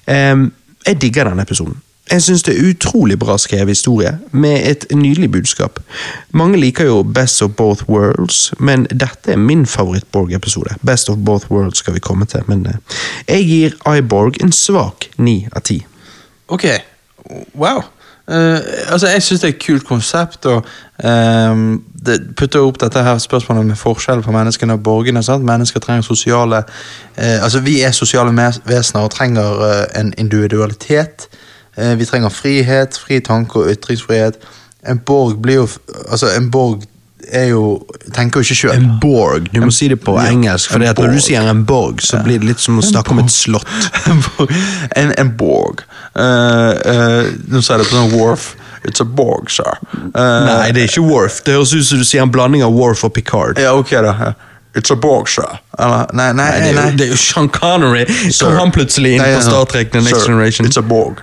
Jeg 0.06 0.98
digger 0.98 1.28
denne 1.28 1.44
episoden. 1.46 1.76
Jeg 2.10 2.22
syns 2.22 2.42
det 2.42 2.52
er 2.58 2.70
utrolig 2.70 3.18
bra 3.18 3.38
skrevet 3.38 3.68
historie, 3.68 4.18
med 4.30 4.66
et 4.70 4.86
nydelig 4.90 5.30
budskap. 5.32 5.78
Mange 6.30 6.60
liker 6.60 6.84
jo 6.84 7.02
Best 7.02 7.42
of 7.42 7.50
Both 7.56 7.88
Worlds, 7.88 8.54
men 8.58 8.84
dette 8.90 9.32
er 9.32 9.36
min 9.36 9.66
favoritt-Borg-episode. 9.66 10.74
Best 10.86 11.10
of 11.10 11.16
Both 11.24 11.50
Worlds 11.50 11.78
skal 11.78 11.94
vi 11.94 12.00
komme 12.00 12.26
til, 12.26 12.40
men 12.46 12.66
eh, 12.66 12.98
jeg 13.28 13.46
gir 13.46 13.96
iBorg 13.96 14.42
en 14.42 14.52
svak 14.52 15.08
ni 15.16 15.46
av 15.52 15.62
ti. 15.62 15.78
Ok, 16.48 16.66
wow. 17.54 17.80
Eh, 18.28 18.60
altså, 18.92 19.06
Jeg 19.06 19.22
syns 19.22 19.40
det 19.40 19.48
er 19.48 19.54
et 19.54 19.66
kult 19.66 19.84
konsept, 19.86 20.46
og 20.46 20.64
um, 21.04 21.82
det 22.06 22.20
putter 22.36 22.60
opp 22.60 22.80
dette 22.80 23.02
her 23.02 23.18
spørsmålet 23.18 23.66
med 23.66 23.76
forskjellen 23.76 24.22
på 24.22 24.32
menneskene 24.32 24.72
og 24.72 24.82
borgerne. 24.82 25.22
sant? 25.22 25.44
Mennesker 25.44 25.80
trenger 25.80 26.02
sosiale 26.02 26.56
uh, 26.56 27.42
Altså, 27.42 27.60
Vi 27.60 27.80
er 27.80 27.90
sosiale 27.90 28.52
vesener 28.64 29.02
og 29.02 29.10
trenger 29.10 29.58
uh, 29.60 30.00
en 30.00 30.14
individualitet. 30.18 31.28
Vi 31.96 32.04
trenger 32.04 32.28
frihet, 32.28 32.98
fri 32.98 33.20
tanke 33.20 33.58
og 33.58 33.70
ytringsfrihet. 33.70 34.34
En 34.88 34.98
borg 34.98 35.42
blir 35.42 35.54
jo 35.54 35.68
Altså, 36.10 36.26
en 36.36 36.50
borg 36.50 36.82
er 37.30 37.48
jo 37.52 37.62
Tenker 38.12 38.40
jo 38.40 38.46
ikke 38.46 38.56
sjøl. 38.58 38.72
En 38.76 38.98
borg. 39.00 39.48
Du 39.52 39.60
må 39.62 39.70
si 39.72 39.88
det 39.88 40.00
på 40.04 40.16
engelsk, 40.20 40.72
for 40.72 40.82
en 40.82 40.94
når 40.98 41.14
du 41.16 41.22
sier 41.24 41.48
en 41.48 41.64
borg, 41.68 42.02
så 42.04 42.20
blir 42.24 42.42
det 42.42 42.50
litt 42.50 42.60
som 42.60 42.80
å 42.80 42.84
snakke 42.84 43.14
om 43.14 43.22
et 43.22 43.32
slott. 43.32 43.88
en, 45.00 45.14
en 45.16 45.32
borg. 45.38 45.84
Uh, 46.12 46.74
uh, 46.84 47.30
nå 47.48 47.62
sa 47.62 47.78
jeg 47.78 47.84
det 47.84 47.88
på 47.88 47.96
sånn 47.96 48.12
Wharf. 48.16 48.52
It's 48.84 49.00
a 49.00 49.06
borg, 49.06 49.48
sir. 49.50 49.78
Uh, 49.94 50.44
Nei, 50.48 50.72
det 50.74 50.84
er 50.84 50.90
ikke 50.90 51.04
Worf. 51.06 51.40
Det 51.46 51.54
høres 51.54 51.72
ut 51.72 51.86
som 51.86 52.02
du 52.02 52.06
sier 52.08 52.24
en 52.24 52.32
blanding 52.34 52.64
av 52.66 52.74
Worf 52.74 53.04
og 53.06 53.14
Picard. 53.14 53.60
Ja, 53.62 53.76
ok, 53.78 53.94
da. 54.02 54.14
ja. 54.18 54.32
It's 54.74 54.90
a 54.90 54.96
borg, 54.96 55.28
sir. 55.28 55.58
Eller, 55.78 56.08
nei, 56.16 56.30
nei, 56.32 56.48
Nei, 56.60 56.72
nei. 56.76 56.86
det 56.96 57.06
er 57.06 57.12
jo 57.12 57.20
Sean 57.20 57.48
Connery. 57.52 58.06
Kom 58.40 58.56
han 58.56 58.72
plutselig 58.72 59.18
inn 59.18 59.24
på 59.24 59.42
Star 59.44 59.68
Trek 59.68 59.92
The 59.92 60.00
Next 60.00 60.26
Generation? 60.26 60.66
It's 60.66 60.80
a 60.80 60.82
borg. 60.82 61.20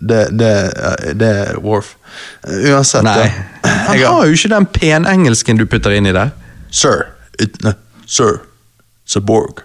Det, 0.00 0.28
det, 0.36 0.52
det 1.20 1.30
er 1.46 1.58
Wharf. 1.64 1.94
Eh, 2.46 2.70
Uansett 2.72 3.04
Nei. 3.04 3.30
Han 3.64 3.98
Jeg 3.98 4.06
har 4.08 4.26
jo 4.26 4.36
ikke 4.36 4.52
den 4.52 4.66
penengelsken 4.66 5.60
du 5.60 5.66
putter 5.66 5.94
inn 5.96 6.06
i 6.06 6.14
der. 6.16 6.30
Sir, 6.70 7.08
it, 7.38 7.58
uh, 7.64 7.74
sir, 8.06 8.40
it's 9.04 9.16
a 9.16 9.20
borg. 9.20 9.62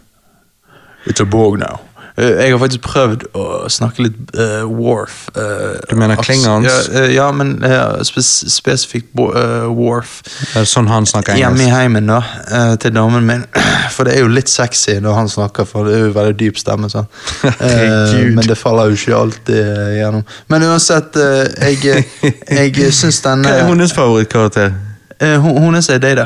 It's 1.06 1.22
a 1.22 1.26
borg 1.26 1.60
now. 1.60 1.80
Eh, 2.18 2.46
Jeg 2.46 2.54
har 2.54 2.60
faktisk 2.62 2.84
prøvd 2.86 3.26
å 3.36 3.46
snakke 3.72 4.06
litt 4.06 4.18
uh, 4.40 4.64
Wharf. 4.70 5.26
Uh, 5.36 5.76
Du 5.90 5.96
mener 6.00 6.20
klingons? 6.22 6.68
Ja, 6.68 6.78
eh, 7.02 7.10
ja 7.16 7.28
men 7.36 7.58
uh, 7.64 8.00
spes 8.08 8.30
spesifikt 8.54 9.12
uh, 9.20 9.36
eh, 9.36 10.14
er 10.56 10.70
sånn 10.70 10.88
han 10.88 11.08
snakker 11.10 11.36
Hjemme 11.36 11.60
i 11.60 11.68
engelsk. 11.68 11.76
heimen, 11.76 12.08
da, 12.08 12.22
eh, 12.48 12.76
til 12.80 12.96
damen 12.96 13.28
min. 13.28 13.44
For 13.96 14.08
det 14.08 14.16
er 14.16 14.24
jo 14.24 14.32
litt 14.32 14.52
sexy 14.52 14.98
når 15.04 15.20
han 15.20 15.30
snakker, 15.32 15.68
for 15.68 15.88
det 15.88 15.94
er 15.96 16.06
jo 16.08 16.16
veldig 16.16 16.38
dyp 16.40 16.58
stemme. 16.60 16.90
sånn. 16.92 17.08
Eh, 17.66 18.32
men 18.36 18.44
det 18.46 18.58
faller 18.60 18.90
jo 18.92 18.98
ikke 18.98 19.16
alltid 19.18 19.60
eh, 19.60 19.92
gjennom. 20.00 20.24
Men 20.52 20.66
uansett, 20.68 21.16
eh, 21.20 21.72
jeg, 21.76 22.06
jeg 22.52 22.92
syns 22.94 23.22
denne 23.24 23.50
Hva 23.50 23.64
er 23.64 23.70
hennes 23.70 23.94
favorittkarakter? 23.96 24.74
Uh, 25.22 25.38
hun, 25.40 25.78
er 25.80 26.02
Data. 26.04 26.26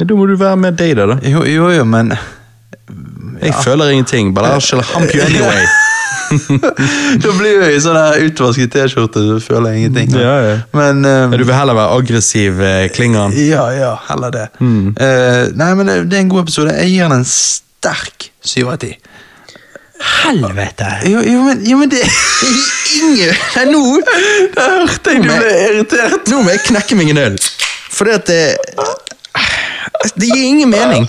Da 0.00 0.16
må 0.16 0.26
du 0.28 0.36
være 0.36 0.56
med 0.60 0.76
deg, 0.80 0.96
da. 0.98 1.06
da. 1.14 1.16
Jo, 1.24 1.42
jo, 1.48 1.70
jo, 1.72 1.86
men 1.88 2.12
Jeg 3.42 3.54
føler 3.64 3.94
ingenting. 3.94 4.34
But 4.34 4.44
I 4.44 4.58
shall 4.60 4.82
hump 4.82 5.14
you 5.14 5.22
anyway. 5.22 5.64
Da 7.22 7.32
blir 7.34 7.56
jeg 7.64 7.74
i 7.74 7.80
sånn 7.82 7.96
utvasket 8.28 8.70
T-skjorte, 8.70 9.22
så 9.26 9.38
føler 9.42 9.74
jeg 9.74 9.84
ingenting. 9.84 10.12
Ja, 10.14 10.34
ja. 10.44 10.56
Men 10.76 11.02
um, 11.02 11.34
Du 11.34 11.42
vil 11.42 11.56
heller 11.56 11.74
være 11.74 11.96
aggressiv, 11.98 12.60
eh, 12.62 12.84
Klingan? 12.94 13.34
Ja, 13.34 13.64
ja, 13.74 13.94
heller 14.06 14.34
det. 14.34 14.46
Mm. 14.62 14.92
Uh, 14.94 15.50
nei, 15.58 15.70
men 15.78 15.90
det, 15.90 15.96
det 16.10 16.20
er 16.20 16.26
en 16.26 16.30
god 16.30 16.44
episode. 16.46 16.76
Jeg 16.78 16.92
gir 16.94 17.08
den 17.08 17.16
en 17.18 17.26
sterk 17.26 18.30
syv 18.46 18.70
av 18.74 18.78
ti. 18.84 18.92
Helvete! 20.00 20.86
Jo, 21.10 21.20
jo, 21.26 21.42
men, 21.44 21.66
jo, 21.66 21.76
men 21.76 21.90
det 21.92 22.00
Ingen 22.96 23.34
Nei, 23.52 23.64
nå 23.68 23.80
Da 24.54 24.64
hørte 24.78 25.12
jeg 25.12 25.26
du 25.26 25.28
ble 25.28 25.50
irritert. 25.66 26.30
Nå 26.32 26.40
må 26.40 26.54
jeg 26.54 26.62
knekke 26.70 26.96
meg 26.96 27.12
en 27.12 27.20
øl. 27.26 27.36
For 27.92 28.08
det 28.08 28.14
at 28.22 28.30
det 28.30 28.56
Det 30.16 30.30
gir 30.30 30.46
ingen 30.46 30.70
mening. 30.72 31.04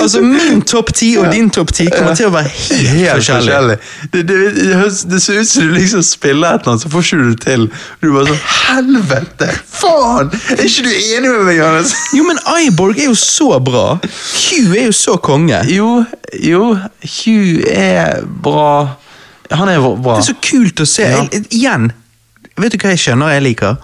Altså, 0.00 0.20
min 0.24 0.60
topp 0.62 0.92
ti 0.96 1.10
og 1.20 1.30
din 1.32 1.50
topp 1.52 1.72
ti 1.76 1.86
kommer 1.92 2.14
til 2.16 2.28
å 2.28 2.32
være 2.34 2.48
helt, 2.48 2.88
Helt 2.90 3.10
forskjellig. 3.18 3.52
forskjellig. 3.52 3.76
Det, 4.12 4.22
det, 4.28 4.38
det, 4.56 4.78
det 5.12 5.20
ser 5.22 5.40
ut 5.42 5.50
som 5.50 5.66
du 5.68 5.74
liksom 5.76 6.04
spiller 6.06 6.54
et 6.56 6.62
eller 6.62 6.72
annet, 6.74 6.84
så 6.84 6.92
får 6.92 7.06
ikke 7.06 7.18
du 7.20 7.28
det 7.30 7.40
til. 7.44 7.66
Du 8.00 8.08
er 8.08 8.14
bare 8.16 8.30
sånn 8.30 8.42
Helvete! 8.70 9.50
Faen! 9.80 10.32
Er 10.56 10.64
ikke 10.66 10.86
du 10.86 10.92
enig 10.94 11.26
med 11.28 11.44
meg, 11.50 11.58
Johannes? 11.60 11.94
Jo, 12.16 12.26
men 12.28 12.40
Iborg 12.66 12.98
er 13.02 13.10
jo 13.10 13.18
så 13.18 13.50
bra. 13.64 13.86
Q 14.04 14.74
er 14.76 14.88
jo 14.88 14.96
så 14.96 15.16
konge. 15.22 15.60
Jo, 15.70 15.90
jo. 16.42 16.64
Hugh 17.04 17.64
er 17.70 18.20
bra. 18.44 18.96
Han 19.50 19.68
er 19.72 19.80
bra. 19.82 20.18
Det 20.20 20.22
er 20.22 20.28
så 20.32 20.38
kult 20.44 20.80
å 20.84 20.86
se. 20.88 21.08
Ja. 21.10 21.24
Igjen, 21.50 21.90
vet 22.56 22.72
du 22.74 22.78
hva 22.82 22.94
jeg 22.94 23.02
skjønner 23.04 23.34
jeg 23.34 23.42
liker? 23.42 23.76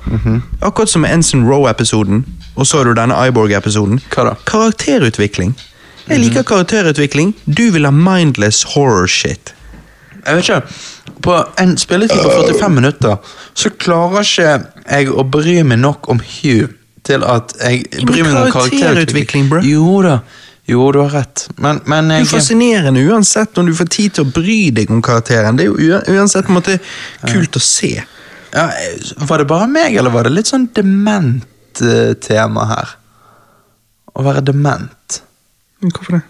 Akkurat 0.63 0.91
som 0.91 1.05
med 1.07 1.15
Ensign 1.15 1.47
Row-episoden, 1.49 2.25
og 2.57 2.67
så 2.67 2.81
er 2.81 2.91
du 2.91 2.97
denne 2.99 3.17
Iborg-episoden. 3.29 4.01
Hva 4.13 4.31
da? 4.31 4.35
Karakterutvikling. 4.49 5.55
Jeg 6.07 6.23
liker 6.23 6.43
karakterutvikling. 6.47 7.35
Du 7.47 7.71
vil 7.75 7.85
ha 7.89 7.91
mindless 7.91 8.63
horror 8.75 9.07
shit. 9.11 9.53
Jeg 10.27 10.37
vet 10.37 10.49
ikke, 10.49 10.63
På 11.23 11.37
en 11.63 11.77
spilletid 11.79 12.19
på 12.23 12.31
45 12.31 12.75
minutter 12.75 13.17
så 13.55 13.71
klarer 13.79 14.27
ikke 14.27 14.49
jeg 14.91 15.11
å 15.11 15.23
bry 15.31 15.61
meg 15.63 15.79
nok 15.83 16.09
om 16.11 16.19
Hugh 16.21 16.73
til 17.07 17.23
at 17.27 17.55
jeg 17.63 17.85
bryr 18.07 18.27
meg 18.27 18.35
om 18.41 18.51
karakterutvikling, 18.51 19.49
bro. 19.51 19.63
Jo 19.63 20.01
da, 20.03 20.19
jo 20.67 20.89
du 20.93 20.99
har 21.05 21.13
rett. 21.15 21.47
Men, 21.63 21.81
men 21.87 22.11
Det 22.11 22.21
er 22.25 22.31
fascinerende 22.33 23.05
uansett 23.07 23.59
om 23.59 23.67
du 23.67 23.75
får 23.75 23.91
tid 23.97 24.17
til 24.19 24.27
å 24.27 24.33
bry 24.35 24.59
deg 24.75 24.91
om 24.91 25.03
karakteren. 25.03 25.59
Det 25.59 25.69
er 25.69 25.71
jo 25.71 26.01
uansett 26.19 26.49
på 26.49 26.55
en 26.55 26.59
måte 26.59 26.79
kult 27.27 27.59
å 27.59 27.63
se. 27.63 27.95
Ja, 28.57 28.71
Var 29.29 29.43
det 29.43 29.49
bare 29.51 29.69
meg, 29.69 29.97
eller 29.97 30.15
var 30.15 30.27
det 30.27 30.33
litt 30.33 30.51
sånn 30.51 30.69
dement 30.77 31.83
eh, 31.85 32.15
tema 32.25 32.65
her? 32.71 32.95
Å 34.17 34.25
være 34.25 34.45
dement? 34.49 35.21
Hvorfor 35.85 36.19
det? 36.19 36.23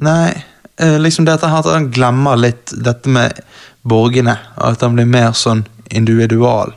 Nei, 0.00 0.32
eh, 0.80 0.96
liksom 1.00 1.26
dette 1.28 1.50
her 1.50 1.60
at 1.60 1.68
han 1.68 1.90
glemmer 1.92 2.40
litt 2.40 2.72
dette 2.72 3.12
med 3.12 3.42
borgene. 3.84 4.38
og 4.56 4.72
At 4.72 4.86
han 4.86 4.96
blir 4.96 5.08
mer 5.08 5.34
sånn 5.36 5.66
individual. 5.90 6.72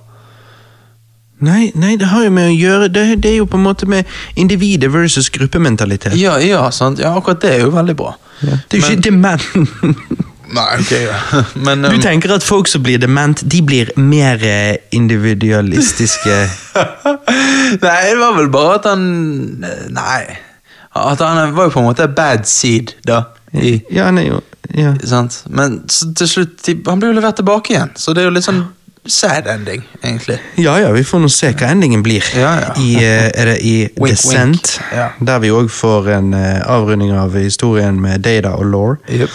Nei, 1.44 1.72
nei, 1.76 1.96
det 2.00 2.08
har 2.12 2.24
jo 2.24 2.32
med 2.32 2.48
å 2.48 2.54
gjøre 2.56 2.88
Det, 2.88 3.02
det 3.20 3.34
er 3.34 3.42
jo 3.42 3.48
på 3.52 3.58
en 3.60 3.66
måte 3.66 3.88
med 3.90 4.08
individet 4.40 4.92
versus 4.94 5.28
gruppementalitet. 5.34 6.16
Ja, 6.20 6.38
ja, 6.40 6.70
sant? 6.72 7.02
ja, 7.04 7.12
akkurat 7.18 7.42
det 7.44 7.56
er 7.56 7.66
jo 7.66 7.74
veldig 7.74 7.96
bra. 8.00 8.14
Det 8.42 8.78
er 8.78 8.80
jo 8.80 8.92
ikke 8.92 9.10
dement. 9.10 9.50
Nei, 10.52 10.80
ok, 10.80 10.92
ja. 10.92 11.18
Men 11.66 11.86
Du 11.86 11.96
um, 11.96 12.02
tenker 12.04 12.34
at 12.36 12.44
folk 12.44 12.68
som 12.68 12.84
blir 12.84 13.00
dement, 13.00 13.44
de 13.52 13.62
blir 13.64 13.92
mer 13.96 14.42
eh, 14.44 14.76
individualistiske 14.92 16.36
Nei, 17.86 18.00
det 18.10 18.18
var 18.20 18.36
vel 18.38 18.50
bare 18.54 18.76
at 18.80 18.90
han 18.92 19.06
Nei. 19.94 20.24
At 20.94 21.24
han 21.24 21.56
var 21.56 21.70
jo 21.70 21.74
på 21.78 21.82
en 21.82 21.88
måte 21.90 22.08
bad 22.12 22.46
seed, 22.50 22.96
da. 23.08 23.24
I, 23.54 23.80
Ja, 23.94 24.10
han 24.12 24.18
er 24.22 24.28
jo 24.28 24.42
ja. 24.76 24.94
sant? 25.06 25.44
Men 25.50 25.84
så, 25.90 26.12
til 26.18 26.30
slutt 26.30 26.70
Han 26.88 27.02
ble 27.02 27.12
jo 27.12 27.18
levert 27.20 27.38
tilbake 27.40 27.74
igjen, 27.76 27.94
så 27.96 28.14
det 28.14 28.24
er 28.24 28.30
jo 28.32 28.36
litt 28.38 28.48
sånn 28.48 28.64
sad 29.06 29.48
ending, 29.48 29.84
egentlig. 30.04 30.40
ja 30.58 30.80
ja, 30.80 30.92
vi 30.92 31.04
får 31.04 31.20
nå 31.20 31.30
se 31.30 31.52
hva 31.52 31.72
endingen 31.72 32.04
blir. 32.04 32.24
Ja, 32.36 32.54
ja. 32.62 32.74
I, 32.80 32.94
eh, 32.96 33.32
er 33.34 33.46
det 33.52 33.58
i 33.62 33.76
Wink, 34.02 34.08
Descent? 34.16 34.80
wink. 34.80 34.94
Ja. 34.96 35.10
Der 35.20 35.40
vi 35.44 35.52
òg 35.52 35.70
får 35.72 36.10
en 36.18 36.34
eh, 36.34 36.62
avrunding 36.66 37.12
av 37.12 37.36
historien 37.38 38.02
med 38.02 38.24
Data 38.24 38.56
og 38.56 38.66
Law. 38.66 38.96
Yep. 39.10 39.30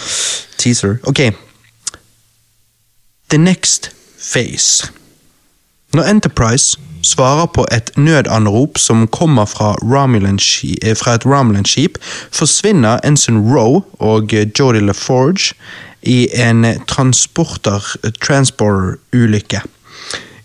Teaser. 0.57 0.97
Ok. 1.03 1.19
The 3.29 3.37
next 3.37 3.91
phase. 4.33 4.91
Når 5.93 6.03
Enterprise 6.03 6.77
svarer 7.03 7.45
på 7.45 7.65
et 7.71 7.91
nødanrop 7.97 8.77
som 8.77 9.07
kommer 9.07 9.45
fra, 9.45 9.75
eh, 9.81 10.95
fra 10.95 11.13
et 11.13 11.25
Romulan-skip, 11.25 11.97
forsvinner 12.31 12.99
Ensign 13.03 13.37
Rowe 13.55 13.81
og 13.99 14.33
Jodie 14.59 14.81
LaForge 14.81 15.53
i 16.01 16.29
en 16.39 16.65
transporter 16.87 17.83
transporter-ulykke. 18.23 19.61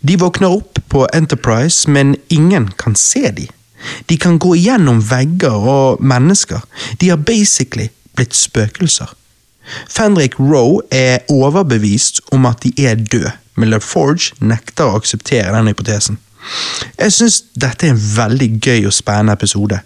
De 0.04 0.16
våkner 0.20 0.52
opp 0.52 0.78
på 0.92 1.06
Enterprise, 1.14 1.90
men 1.90 2.16
ingen 2.28 2.70
kan 2.78 2.96
se 2.96 3.30
dem. 3.30 3.48
De 4.06 4.16
kan 4.16 4.38
gå 4.38 4.54
gjennom 4.56 5.00
vegger 5.08 5.68
og 5.68 6.02
mennesker. 6.02 6.60
De 7.00 7.08
har 7.12 7.20
basically 7.20 7.88
blitt 8.16 8.36
spøkelser. 8.36 9.12
Fenrik 9.88 10.36
Roe 10.38 10.82
er 10.92 11.24
overbevist 11.32 12.20
om 12.32 12.44
at 12.48 12.64
de 12.64 12.72
er 12.84 13.00
døde, 13.00 13.32
men 13.56 13.72
LaForge 13.72 14.36
nekter 14.44 14.90
å 14.90 15.00
akseptere 15.00 15.54
den 15.54 15.72
hypotesen. 15.72 16.20
Jeg 16.98 17.12
syns 17.16 17.40
dette 17.56 17.86
er 17.86 17.94
en 17.94 18.02
veldig 18.16 18.50
gøy 18.60 18.88
og 18.90 18.92
spennende 18.92 19.32
episode, 19.32 19.78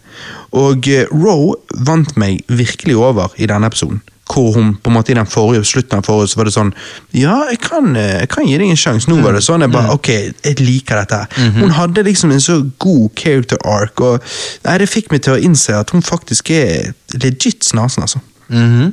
og 0.58 0.88
eh, 0.90 1.06
Roe 1.12 1.54
vant 1.86 2.16
meg 2.18 2.42
virkelig 2.50 2.96
over 2.98 3.36
i 3.38 3.46
denne 3.46 3.70
episoden. 3.70 4.02
Hvor 4.28 4.52
hun 4.54 4.74
på 4.76 4.90
en 4.90 4.94
måte 4.94 5.12
i 5.12 5.16
den 5.16 5.26
forrige 5.26 5.64
slutten 5.64 5.98
av 5.98 6.04
forrige 6.04 6.32
så 6.32 6.40
var 6.40 6.48
det 6.48 6.54
sånn 6.54 6.72
Ja, 7.16 7.36
jeg 7.48 7.60
kan, 7.64 7.94
eh, 7.96 8.20
jeg 8.22 8.28
kan 8.32 8.46
gi 8.46 8.58
deg 8.60 8.72
en 8.72 8.80
sjanse. 8.80 9.08
Nå 9.08 9.22
var 9.24 9.36
det 9.36 9.44
sånn. 9.46 9.64
Jeg 9.64 9.72
bare, 9.72 9.94
ok, 9.96 10.10
jeg 10.44 10.60
liker 10.60 11.00
dette. 11.00 11.22
her. 11.32 11.50
Hun 11.56 11.72
hadde 11.76 12.04
liksom 12.04 12.32
en 12.32 12.44
så 12.44 12.60
god 12.78 13.08
character 13.16 13.58
arc, 13.64 14.00
og 14.00 14.22
nei, 14.64 14.78
det 14.78 14.88
fikk 14.88 15.10
meg 15.12 15.24
til 15.24 15.36
å 15.36 15.40
innse 15.40 15.76
at 15.76 15.90
hun 15.94 16.04
faktisk 16.04 16.50
er 16.50 16.92
legit 17.22 17.64
snasen, 17.64 18.02
altså. 18.02 18.20
Mm 18.48 18.68
-hmm. 18.68 18.92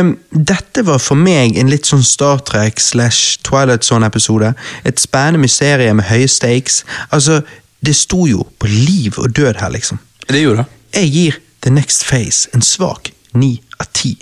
um, 0.00 0.18
dette 0.30 0.86
var 0.86 0.98
for 0.98 1.14
meg 1.14 1.58
en 1.58 1.70
litt 1.70 1.86
sånn 1.86 2.02
Star 2.02 2.38
Trek 2.38 2.80
slash 2.80 3.38
Twilight 3.42 3.84
Zone-episode. 3.84 4.54
Et 4.84 5.00
spennende 5.00 5.38
mysterie 5.38 5.94
med 5.94 6.04
høye 6.04 6.28
stakes. 6.28 6.84
Altså, 7.10 7.42
det 7.86 7.96
sto 7.96 8.26
jo 8.26 8.46
på 8.58 8.66
liv 8.66 9.18
og 9.18 9.36
død 9.36 9.54
her, 9.60 9.68
liksom. 9.68 9.98
Det 10.28 10.40
gjorde 10.40 10.56
det. 10.56 10.66
Jeg 11.00 11.10
gir 11.10 11.32
The 11.62 11.70
Next 11.70 12.04
Phase 12.04 12.48
en 12.54 12.62
svak 12.62 13.13
ni 13.34 13.56
av 13.80 13.90
ti. 13.96 14.14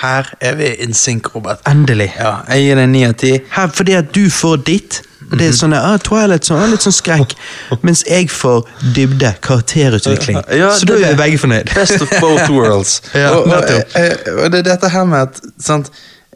Her 0.00 0.30
er 0.40 0.54
vi 0.56 0.70
in 0.80 0.94
sync, 0.96 1.34
Robert. 1.34 1.60
Endelig. 1.68 2.08
Ja, 2.16 2.38
jeg 2.48 2.64
gir 2.64 2.78
deg 2.80 2.88
ni 2.88 3.04
av 3.04 3.14
ti. 3.20 3.34
Her 3.52 3.72
fordi 3.76 3.96
at 3.98 4.14
du 4.16 4.22
får 4.32 4.62
ditt. 4.68 5.02
Og 5.30 5.36
det 5.38 5.46
er 5.46 5.52
sånn, 5.54 5.74
ah, 5.76 5.94
Twilight 6.02 6.48
ah, 6.50 6.64
litt 6.72 6.82
sånn 6.82 6.94
skrekk. 6.96 7.36
Mens 7.86 8.00
jeg 8.08 8.30
får 8.32 8.64
dybde, 8.96 9.34
karakterutvikling. 9.44 10.40
Ja, 10.56 10.72
Så 10.74 10.88
da 10.88 10.96
er 10.98 11.12
vi 11.12 11.20
begge 11.20 11.42
fornøyd. 11.42 11.70
Best 11.76 12.00
of 12.02 12.10
both 12.18 12.48
worlds. 12.50 12.96
Ja, 13.14 13.34
og, 13.36 13.44
og, 13.44 13.52
nettopp. 13.52 13.94
eh, 14.00 14.32
og 14.40 14.50
det 14.54 14.62
er 14.62 14.66
dette 14.72 14.90
her 14.90 15.04
med 15.06 15.28
at 15.28 15.38
sant, 15.62 15.92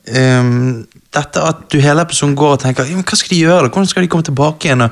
ehm, 0.09 0.85
Dette 1.15 1.43
at 1.47 1.61
du 1.71 1.79
hele 1.79 2.03
episoden 2.03 2.35
går 2.35 2.57
og 2.57 2.63
tenker 2.65 2.89
men 2.91 3.05
hva 3.07 3.17
skal 3.17 3.31
de 3.31 3.43
gjøre, 3.45 3.67
da? 3.67 3.71
hvordan 3.71 3.87
skal 3.87 4.03
de 4.03 4.09
komme 4.11 4.27
tilbake 4.27 4.67
igjen? 4.67 4.83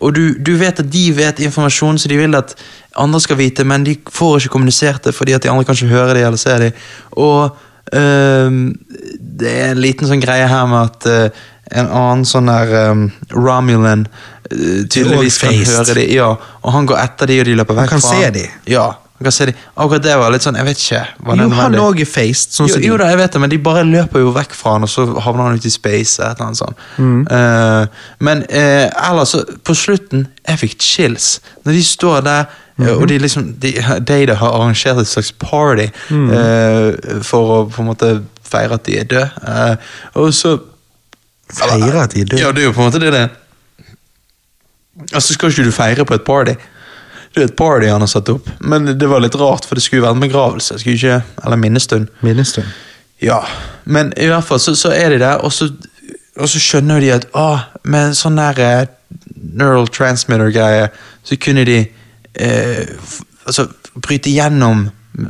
Og, 0.00 0.14
du, 0.16 0.38
du 0.40 0.54
vet 0.56 0.80
at 0.80 0.88
de 0.92 1.04
vet 1.12 1.42
informasjon 1.44 2.00
som 2.00 2.12
de 2.12 2.16
vil 2.16 2.38
at 2.38 2.54
andre 2.96 3.20
skal 3.20 3.36
vite, 3.36 3.66
men 3.68 3.84
de 3.84 3.98
får 4.08 4.38
ikke 4.40 4.54
kommunisert 4.54 5.04
det 5.04 5.12
fordi 5.12 5.36
at 5.36 5.44
de 5.44 5.52
andre 5.52 5.66
kan 5.68 5.76
ikke 5.76 5.92
høre 5.92 6.16
det 6.16 6.24
eller 6.24 6.40
se 6.40 6.56
det. 6.62 6.70
Og 7.12 7.58
um, 7.92 8.62
det 9.20 9.52
er 9.52 9.74
en 9.74 9.84
liten 9.84 10.08
sånn 10.08 10.24
greie 10.24 10.48
her 10.48 10.64
med 10.70 10.88
at 10.88 11.10
uh, 11.12 11.44
en 11.76 11.90
annen 11.90 12.24
sånn 12.24 12.48
der 12.48 12.72
um, 12.92 13.08
Romulan 13.34 14.06
uh, 14.08 14.84
tydeligvis 14.88 15.42
kan 15.44 15.60
høre 15.60 15.98
det, 15.98 16.08
ja, 16.14 16.32
og 16.62 16.72
han 16.72 16.88
går 16.88 17.04
etter 17.04 17.28
de, 17.28 17.42
og 17.42 17.50
de 17.50 17.58
løper 17.60 17.82
vekk. 17.82 17.92
Han 17.92 17.98
kan 17.98 18.06
fra 18.08 18.16
se 18.16 18.32
de. 18.38 18.46
Ja, 18.72 18.94
kan 19.24 19.48
de. 19.48 19.54
Akkurat 19.76 20.02
det 20.04 20.16
var 20.20 20.32
litt 20.32 20.44
sånn, 20.44 20.58
jeg 20.60 20.66
vet 20.66 20.82
ikke. 20.82 21.00
Jo, 21.24 21.46
han 21.56 21.76
òg 21.80 22.00
er 22.02 22.08
faced. 22.08 22.52
Sånn 22.52 22.68
jo, 22.68 22.80
jo 22.84 22.98
da, 23.00 23.08
jeg 23.12 23.20
vet 23.22 23.32
det, 23.32 23.40
men 23.40 23.52
de 23.52 23.58
bare 23.64 23.84
løper 23.88 24.20
jo 24.20 24.34
vekk 24.36 24.52
fra 24.58 24.74
han, 24.76 24.84
og 24.84 24.92
så 24.92 25.06
havner 25.24 25.48
han 25.48 25.56
ute 25.56 25.70
i 25.70 25.72
space. 25.72 26.20
Et 26.20 26.36
eller 26.36 26.50
annet 26.50 26.60
sånt. 26.60 26.84
Mm. 27.00 27.22
Uh, 27.30 28.12
men 28.28 28.44
uh, 28.50 29.08
ellers, 29.08 29.32
på 29.64 29.76
slutten, 29.78 30.26
jeg 30.44 30.62
fikk 30.66 30.76
chills. 30.84 31.30
Når 31.64 31.78
de 31.78 31.82
står 31.88 32.20
der, 32.28 32.44
mm. 32.76 32.84
Mhm. 32.84 32.92
og 33.00 33.08
de 33.08 33.18
liksom 33.18 33.48
de, 33.62 33.72
har 33.80 34.52
arrangert 34.52 35.00
et 35.00 35.08
slags 35.08 35.32
party 35.32 35.88
Mm. 36.10 36.28
uh, 36.30 37.22
for 37.24 37.54
å 37.54 37.58
på 37.72 37.82
en 37.82 37.88
måte 37.88 38.12
feire 38.44 38.76
at 38.76 38.84
de 38.84 38.98
er 39.00 39.04
døde. 39.04 39.30
Og 40.14 40.34
så 40.34 40.58
Feire 41.46 42.02
at 42.02 42.12
de 42.12 42.20
er 42.20 42.24
døde? 42.24 42.40
Ja, 42.42 42.52
det 42.52 42.64
er 42.64 42.66
jo 42.66 42.72
på 42.74 42.82
en 42.82 42.90
måte 42.90 43.00
det 43.00 43.12
det. 43.14 43.28
Altså, 45.12 45.34
skal 45.34 45.50
ikke 45.52 45.64
du 45.64 45.70
feire 45.72 46.04
på 46.04 46.14
et 46.14 46.24
party? 46.26 46.56
Det 47.36 47.42
er 47.42 47.50
et 47.50 47.56
party 47.58 47.88
han 47.92 48.00
har 48.00 48.08
satt 48.08 48.30
opp, 48.32 48.46
men 48.64 48.86
det 48.96 49.08
var 49.10 49.20
litt 49.20 49.34
rart, 49.36 49.66
for 49.68 49.76
det 49.76 49.82
skulle 49.84 50.00
jo 50.00 50.06
være 50.06 50.16
en 50.16 50.22
begravelse. 50.24 50.78
Skulle 50.80 50.96
ikke, 50.96 51.18
eller 51.44 51.58
minnestund. 51.60 52.06
Minnestund. 52.24 52.70
Ja, 53.20 53.42
men 53.84 54.12
i 54.16 54.28
hvert 54.30 54.44
fall 54.48 54.60
så, 54.60 54.72
så 54.76 54.88
er 54.96 55.12
de 55.12 55.18
der, 55.20 55.42
og 55.44 55.52
så, 55.52 55.68
og 56.40 56.48
så 56.48 56.60
skjønner 56.60 57.00
de 57.04 57.10
at 57.12 57.26
ah, 57.36 57.66
med 57.84 58.16
sånn 58.16 58.40
der 58.40 58.62
eh, 58.64 58.86
neural 59.56 59.88
transmitter-greie, 59.92 60.88
så 61.24 61.36
kunne 61.40 61.66
de 61.68 61.76
eh, 61.84 62.88
altså, 63.44 63.66
bryte 64.00 64.32
gjennom 64.32 64.86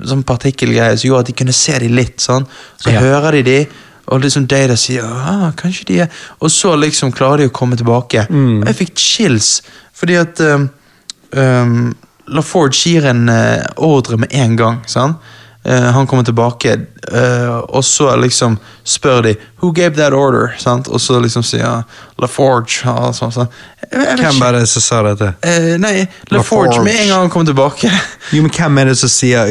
sånn 0.06 0.22
partikkelgreie 0.26 0.94
som 0.98 1.08
gjorde 1.10 1.26
at 1.26 1.32
de 1.32 1.36
kunne 1.42 1.54
se 1.54 1.74
de 1.82 1.90
litt. 1.90 2.22
sånn. 2.22 2.46
Så 2.78 2.90
Ja. 2.94 3.00
hører 3.02 3.32
de 3.38 3.42
de, 3.50 3.58
og 4.06 4.22
liksom 4.22 4.46
Data 4.46 4.76
sier 4.78 5.02
ah, 5.02 5.50
kanskje 5.58 5.84
de 5.88 6.00
er 6.04 6.08
Og 6.38 6.50
så 6.54 6.76
liksom 6.78 7.10
klarer 7.12 7.42
de 7.42 7.48
å 7.50 7.54
komme 7.54 7.74
tilbake. 7.76 8.26
Mm. 8.30 8.60
Og 8.62 8.66
jeg 8.70 8.76
fikk 8.86 8.94
chills, 8.96 9.62
fordi 9.94 10.14
at 10.22 10.40
um, 10.40 10.68
um, 11.32 11.94
LaForge 12.26 12.88
gir 12.88 13.06
en 13.06 13.28
uh, 13.28 13.62
ordre 13.76 14.16
med 14.16 14.28
en 14.34 14.56
gang. 14.56 14.82
sant? 14.86 15.16
Uh, 15.68 15.72
han 15.82 16.06
kommer 16.06 16.22
tilbake, 16.22 16.80
uh, 17.12 17.56
og 17.58 17.84
så 17.84 18.16
liksom 18.16 18.58
spør 18.84 19.22
de 19.22 19.34
Who 19.60 19.72
gave 19.72 19.96
that 19.96 20.12
order? 20.12 20.54
Sant? 20.58 20.88
Og 20.88 21.00
så 21.00 21.18
liksom 21.20 21.42
sier 21.42 21.82
LaForge. 22.22 22.86
Og 22.86 23.14
sånn, 23.16 23.32
sånn. 23.34 23.48
Hvem 23.90 24.38
var 24.38 24.54
det 24.54 24.68
som 24.70 24.84
sa 24.84 25.00
dette? 25.08 25.32
Uh, 25.42 25.74
nei, 25.82 26.04
LaForge 26.30 26.36
LaForge. 26.36 26.84
med 26.84 27.00
en 27.00 27.08
gang 27.08 27.24
han 27.24 27.32
kommer 27.34 27.50
tilbake. 27.50 27.90
Jo, 28.34 28.42
men 28.42 28.50
hvem 28.50 28.78
er 28.82 28.88
det 28.90 28.96
som 28.98 29.10
sier 29.10 29.50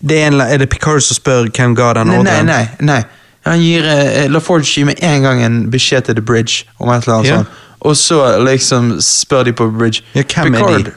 det 0.00 0.16
er, 0.18 0.26
en, 0.26 0.40
Er 0.44 0.58
det 0.60 0.66
Picard 0.68 1.00
som 1.04 1.16
spør 1.16 1.46
hvem 1.48 1.76
ga 1.76 1.92
den 1.96 2.12
ordren? 2.12 2.48
nei, 2.48 2.64
nei. 2.80 2.88
nei. 2.94 3.02
Han 3.48 3.60
gir, 3.60 3.88
LaForge 4.30 4.68
gir 4.68 4.88
med 4.88 5.00
en 5.04 5.24
gang 5.24 5.40
en 5.44 5.60
beskjed 5.72 6.08
til 6.08 6.16
The 6.16 6.24
Bridge 6.24 6.68
om 6.78 6.92
et 6.92 7.04
eller 7.04 7.18
annet 7.18 7.28
yeah. 7.28 7.44
sånt. 7.44 7.62
Og 7.82 7.96
så 7.96 8.18
liksom 8.44 8.92
spør 9.02 9.48
de 9.48 9.56
på 9.56 9.68
Bridge 9.72 10.04
Ja, 10.14 10.22
hvem 10.22 10.54
er 10.54 10.68
de? 10.68 10.92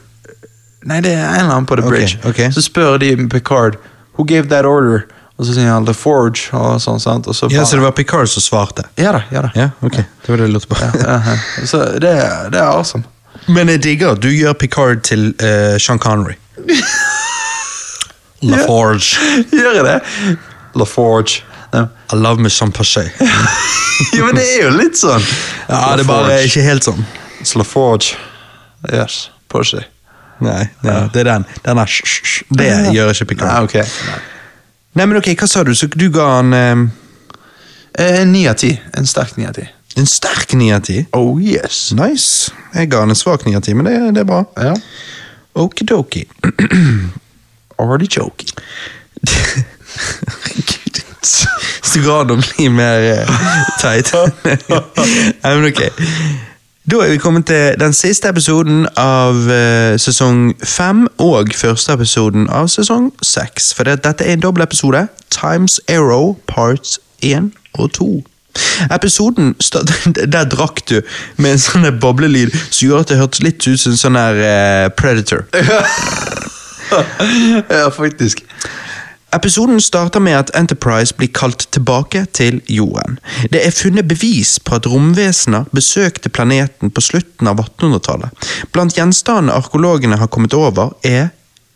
Nei, 0.86 1.00
det 1.02 1.12
er 1.16 1.24
en 1.26 1.40
eller 1.40 1.52
annen 1.56 1.66
på 1.68 1.76
The 1.78 1.84
Bridge. 1.88 2.18
Bridge. 2.22 2.30
okay. 2.30 2.50
Så 2.54 2.62
spør 2.62 2.98
de 3.02 3.12
Picard 3.32 3.78
Who 4.16 4.24
gave 4.24 4.48
that 4.48 4.64
order? 4.64 5.04
Og 5.36 5.44
så 5.44 5.52
sier 5.52 5.68
han 5.68 5.84
LaForge 5.84 6.48
og 6.56 6.78
sånn, 6.80 7.00
sant. 7.02 7.26
Og 7.28 7.36
så 7.36 7.50
Ja, 7.52 7.64
Så 7.68 7.76
det 7.76 7.84
var 7.84 7.92
Picard 7.92 8.30
som 8.32 8.40
svarte? 8.40 8.86
Ja 8.96 9.12
da, 9.12 9.20
ja 9.30 9.42
da. 9.44 9.50
Ja, 9.54 9.68
ok. 9.84 9.98
Det 10.00 10.30
var 10.30 10.40
det 10.40 10.46
jeg 10.46 10.54
lurte 10.54 10.70
på. 10.70 10.78
Ja, 10.80 11.18
ja. 11.26 11.34
Så 11.68 11.82
det, 12.00 12.12
det 12.54 12.60
er 12.62 12.70
awesome. 12.70 13.04
Men 13.52 13.68
jeg 13.68 13.82
digger 13.84 14.16
du 14.16 14.30
gjør 14.32 14.56
Picard 14.56 15.02
til 15.04 15.34
uh, 15.42 15.76
Sean 15.78 16.00
Connery. 16.00 16.38
La 18.46 18.62
Forge. 18.66 19.18
Gjør 19.52 19.76
jeg 19.80 19.84
det? 19.84 19.98
La 20.76 20.84
Forge 20.84 21.42
I 21.76 22.16
love 22.16 22.40
me 22.40 22.48
some 22.50 22.72
passé. 22.72 23.10
jo, 24.16 24.24
men 24.24 24.36
det 24.38 24.46
er 24.54 24.62
jo 24.68 24.72
litt 24.76 24.96
sånn. 24.96 25.24
Ja, 25.68 25.96
det 25.96 26.06
er 26.06 26.08
bare 26.08 26.40
ikke 26.46 26.64
helt 26.64 26.86
sånn. 26.86 27.04
It's 27.42 27.56
LaForge. 27.58 28.16
Yes, 28.92 29.26
Porsche. 29.52 29.84
Nei, 30.44 30.66
ja, 30.84 30.96
det 31.12 31.22
er 31.22 31.28
den. 31.30 31.44
Den 31.64 31.78
er 31.80 31.86
sj. 31.88 32.42
Det 32.52 32.66
gjør 32.92 33.12
ikke 33.14 33.24
Picard. 33.32 33.48
Nei, 33.52 33.62
okay. 33.64 33.84
Nei. 34.10 34.18
Nei, 34.96 35.06
men 35.06 35.16
ok, 35.20 35.30
Hva 35.36 35.48
sa 35.48 35.62
du? 35.64 35.72
Så 35.76 35.88
du 35.92 36.08
ga 36.12 36.26
han 36.38 36.52
En 36.56 36.86
Eh, 37.98 38.26
Ni 38.28 38.42
av 38.48 38.54
ti. 38.60 38.74
En 38.92 39.06
sterk 39.08 39.36
ni 39.40 39.46
av 39.48 39.54
ti. 39.56 39.62
en 39.96 40.04
sterk 40.06 40.52
ni 40.52 40.66
av 40.72 40.82
ti? 40.84 40.98
Oh 41.16 41.38
yes. 41.40 41.92
Nice. 41.96 42.52
Jeg 42.74 42.90
ga 42.92 43.00
han 43.00 43.08
en 43.08 43.16
svak 43.16 43.46
ni 43.46 43.54
av 43.56 43.62
ti, 43.64 43.72
men 43.74 43.86
det, 43.88 43.94
det 44.12 44.20
er 44.20 44.28
bra. 44.28 44.42
Ja. 44.60 44.74
Okidoki. 45.56 46.26
Artichoke. 47.80 48.44
Herregud. 49.24 51.00
Så 51.82 52.00
glad 52.04 52.30
å 52.30 52.36
bli 52.36 52.68
mer 52.68 53.24
uh, 53.24 53.40
teit. 53.80 54.12
Nei, 55.42 55.54
men 55.56 55.66
ok. 55.70 55.80
Da 56.90 56.96
er 57.02 57.08
vi 57.10 57.16
kommet 57.18 57.46
til 57.46 57.74
den 57.80 57.92
siste 57.92 58.28
episoden 58.30 58.84
av 58.96 59.34
uh, 59.50 59.96
sesong 59.98 60.52
fem 60.62 61.08
og 61.18 61.50
første 61.58 61.96
episoden 61.96 62.44
av 62.46 62.68
sesong 62.70 63.08
seks. 63.26 63.72
For 63.74 63.88
det, 63.88 64.04
dette 64.04 64.22
er 64.22 64.36
en 64.36 64.44
dobbeltepisode. 64.44 65.00
Times 65.34 65.80
Arrow 65.90 66.36
parts 66.46 67.00
1 67.26 67.50
og 67.74 67.90
2. 67.98 68.06
Episoden 68.94 69.56
Der 70.36 70.46
drakk 70.46 70.84
du 70.86 71.00
med 71.36 71.56
en 71.56 71.64
sånn 71.64 71.90
boblelyd 71.98 72.54
som 72.54 72.86
gjorde 72.86 73.02
at 73.02 73.10
det 73.10 73.18
hørtes 73.18 73.42
litt 73.42 73.66
ut 73.66 73.82
som 73.82 73.96
en 73.96 74.02
sånn 74.04 74.20
eh, 74.22 74.86
Predator. 74.94 75.42
ja, 77.80 77.90
faktisk. 77.90 78.46
Episoden 79.36 79.80
starter 79.80 80.20
med 80.20 80.38
at 80.38 80.50
Enterprise 80.56 81.14
blir 81.14 81.28
kalt 81.28 81.66
tilbake 81.74 82.24
til 82.32 82.62
jorden. 82.72 83.18
Det 83.52 83.60
er 83.66 83.74
funnet 83.74 84.08
bevis 84.08 84.56
på 84.64 84.78
at 84.78 84.86
romvesener 84.88 85.68
besøkte 85.76 86.32
planeten 86.32 86.90
på 86.90 87.04
slutten 87.04 87.50
av 87.50 87.60
1800-tallet. 87.60 88.48
Blant 88.72 88.96
gjenstandene 88.96 89.52
arkeologene 89.52 90.16
har 90.16 90.32
kommet 90.32 90.56
over, 90.56 90.94
er 91.04 91.28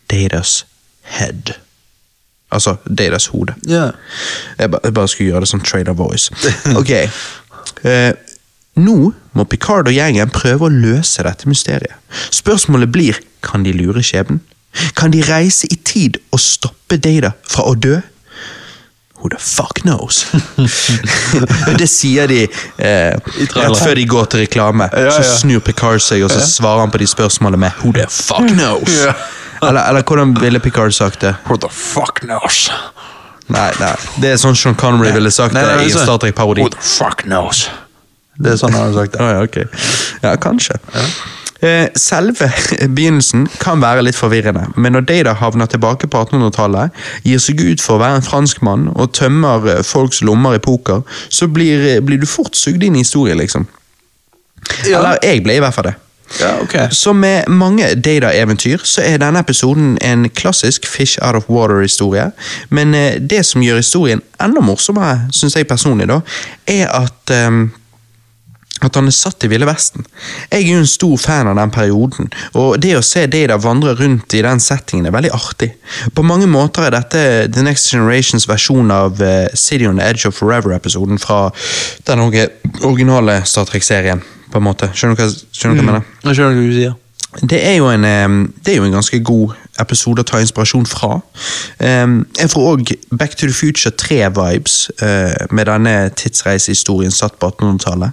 Datas 0.09 0.65
head. 1.01 1.53
Altså 2.51 2.75
Datas 2.89 3.29
hode. 3.31 3.53
Yeah. 3.69 3.93
Jeg, 4.57 4.71
ba, 4.71 4.81
jeg 4.83 4.93
bare 4.93 5.07
skulle 5.07 5.29
gjøre 5.29 5.45
det 5.45 5.53
som 5.53 5.61
Trader 5.61 5.93
Voice. 5.93 6.33
Ok. 6.75 6.91
Uh, 7.85 8.11
nå 8.87 9.11
må 9.37 9.45
Picard 9.45 9.87
og 9.87 9.95
gjengen 9.95 10.33
prøve 10.33 10.67
å 10.67 10.73
løse 10.73 11.23
dette 11.27 11.49
mysteriet. 11.49 11.95
Spørsmålet 12.33 12.91
blir, 12.91 13.21
kan 13.45 13.63
de 13.63 13.75
lure 13.75 14.03
skjebnen? 14.03 14.41
Kan 14.95 15.11
de 15.11 15.21
reise 15.27 15.67
i 15.71 15.75
tid 15.75 16.17
og 16.31 16.39
stoppe 16.39 16.97
Data 17.01 17.33
fra 17.47 17.65
å 17.67 17.75
dø? 17.75 17.97
Who 19.21 19.29
the 19.29 19.37
fuck 19.37 19.83
knows? 19.85 20.23
det 21.77 21.85
sier 21.91 22.25
de 22.31 22.39
eh, 22.81 23.11
rett 23.53 23.77
før 23.77 23.93
de 23.99 24.05
går 24.09 24.29
til 24.33 24.41
reklame. 24.45 24.87
Ja, 24.97 25.11
Så 25.13 25.41
snur 25.43 25.61
Picard 25.61 26.01
seg, 26.01 26.23
og 26.25 26.31
så 26.33 26.41
svarer 26.47 26.81
han 26.87 26.93
på 26.93 26.97
de 27.03 27.07
spørsmålene 27.11 27.59
med 27.67 27.83
Who 27.83 27.93
the 27.93 28.07
fuck 28.09 28.47
knows? 28.57 28.89
Ja. 28.95 29.13
eller, 29.61 29.83
eller 29.91 30.01
hvordan 30.07 30.33
ville 30.41 30.59
Picard 30.63 30.95
sagt 30.97 31.21
det? 31.21 31.35
Who 31.45 31.59
the 31.61 31.69
fuck 31.69 32.23
knows? 32.25 32.71
Nei, 33.51 33.69
nei. 33.81 33.93
Det 34.23 34.31
er 34.33 34.41
sånn 34.41 34.55
Sean 34.57 34.75
Connery 34.79 35.11
ville 35.13 35.29
sagt 35.33 35.53
Nei, 35.53 35.65
nei, 35.67 35.75
det 35.83 35.85
i 35.85 35.91
en 35.91 35.97
sånn, 35.99 36.07
Star 36.07 36.21
Trek-parodi. 36.23 36.63
Who 36.65 36.71
the 36.73 36.81
fuck 36.81 37.25
knows? 37.27 37.65
Det 38.41 38.55
er 38.55 38.57
sånn 38.61 38.73
han 38.73 38.87
har 38.89 38.95
sagt 38.95 39.13
det. 39.17 39.21
Ah, 39.27 39.35
ja, 39.35 39.45
ok. 39.45 39.57
Ja, 40.23 40.33
kanskje. 40.41 40.79
Eh, 40.97 41.13
selve 41.97 42.47
begynnelsen 42.95 43.47
kan 43.61 43.81
være 43.83 44.05
litt 44.07 44.17
forvirrende, 44.17 44.67
men 44.75 44.95
når 44.95 45.05
Data 45.09 45.35
havner 45.37 45.69
tilbake 45.69 46.09
på 46.09 46.23
1800-tallet, 46.25 47.01
gir 47.27 47.41
seg 47.41 47.61
ut 47.61 47.83
for 47.83 47.97
å 47.97 48.01
være 48.01 48.21
en 48.21 48.25
franskmann 48.25 48.87
og 48.95 49.11
tømmer 49.17 49.67
eh, 49.69 49.83
folks 49.85 50.23
lommer 50.25 50.57
i 50.57 50.63
poker, 50.63 51.03
så 51.29 51.47
blir, 51.47 51.85
eh, 51.95 51.99
blir 52.01 52.21
du 52.21 52.29
fort 52.29 52.57
sugd 52.57 52.83
inn 52.83 52.97
i 52.97 53.05
historien, 53.05 53.37
liksom. 53.41 53.67
Ja. 54.85 54.99
Eller 54.99 55.21
jeg 55.25 55.43
ble 55.45 55.57
i 55.57 55.61
hvert 55.63 55.75
fall 55.75 55.91
det. 55.91 55.97
Ja, 56.39 56.61
okay. 56.61 56.87
Så 56.91 57.13
med 57.13 57.43
mange 57.47 57.95
Data-eventyr, 57.95 58.77
så 58.83 59.01
er 59.03 59.17
denne 59.19 59.41
episoden 59.43 59.97
en 60.01 60.29
klassisk 60.29 60.87
fish 60.87 61.19
out 61.21 61.35
of 61.35 61.49
water-historie. 61.49 62.31
Men 62.69 62.95
eh, 62.95 63.19
det 63.19 63.45
som 63.45 63.61
gjør 63.61 63.81
historien 63.81 64.21
enda 64.41 64.63
morsommere, 64.63 65.27
syns 65.35 65.57
jeg 65.59 65.67
personlig, 65.67 66.07
da, 66.07 66.21
er 66.67 66.87
at 66.87 67.35
ehm, 67.35 67.71
at 68.81 68.97
han 68.97 69.09
er 69.09 69.15
satt 69.15 69.45
i 69.45 69.49
Ville 69.51 69.67
Vesten. 69.69 70.05
Jeg 70.51 70.63
er 70.63 70.73
jo 70.73 70.81
en 70.81 70.89
stor 70.89 71.15
fan 71.21 71.49
av 71.51 71.57
den 71.59 71.73
perioden, 71.73 72.31
og 72.57 72.79
det 72.81 72.95
å 72.97 73.03
se 73.05 73.27
Data 73.31 73.59
vandre 73.61 73.93
rundt 73.99 74.33
i 74.37 74.43
den 74.45 74.61
settingen 74.63 75.09
er 75.09 75.15
veldig 75.15 75.33
artig. 75.37 75.71
På 76.17 76.25
mange 76.25 76.49
måter 76.49 76.87
er 76.87 76.95
dette 76.95 77.23
The 77.53 77.65
Next 77.65 77.91
Generations 77.93 78.47
versjon 78.49 78.91
av 78.93 79.21
eh, 79.21 79.47
City 79.53 79.87
on 79.89 80.01
the 80.01 80.07
Edge 80.07 80.27
of 80.29 80.37
Forever-episoden 80.39 81.21
fra 81.21 81.43
den 82.09 82.25
originale 82.25 83.41
Star 83.45 83.69
Trek-serien, 83.69 84.23
på 84.51 84.59
en 84.59 84.67
måte. 84.67 84.89
Skjønner 84.95 85.17
du 85.17 85.23
hva, 85.23 85.29
skjønner 85.53 85.77
du 85.77 85.81
hva 85.81 85.85
jeg 85.85 85.91
mener? 85.91 86.11
Jeg 86.25 86.39
skjønner 86.39 86.57
hva 86.57 86.67
du 86.67 86.75
sier. 86.79 86.97
Det 87.39 87.59
er, 87.63 87.79
en, 87.79 88.03
det 88.65 88.73
er 88.73 88.77
jo 88.77 88.83
en 88.83 88.97
ganske 88.97 89.19
god 89.23 89.53
episode 89.79 90.19
å 90.19 90.27
ta 90.27 90.41
inspirasjon 90.43 90.87
fra. 90.89 91.21
Jeg 91.79 92.51
får 92.51 92.65
òg 92.73 92.91
Back 93.15 93.37
to 93.39 93.47
the 93.47 93.55
Future 93.55 93.93
3-vibes 93.95 94.89
eh, 94.99 95.47
med 95.51 95.69
denne 95.71 95.95
tidsreisehistorien 96.19 97.13
satt 97.15 97.39
på 97.39 97.53
1800-tallet. 97.53 98.11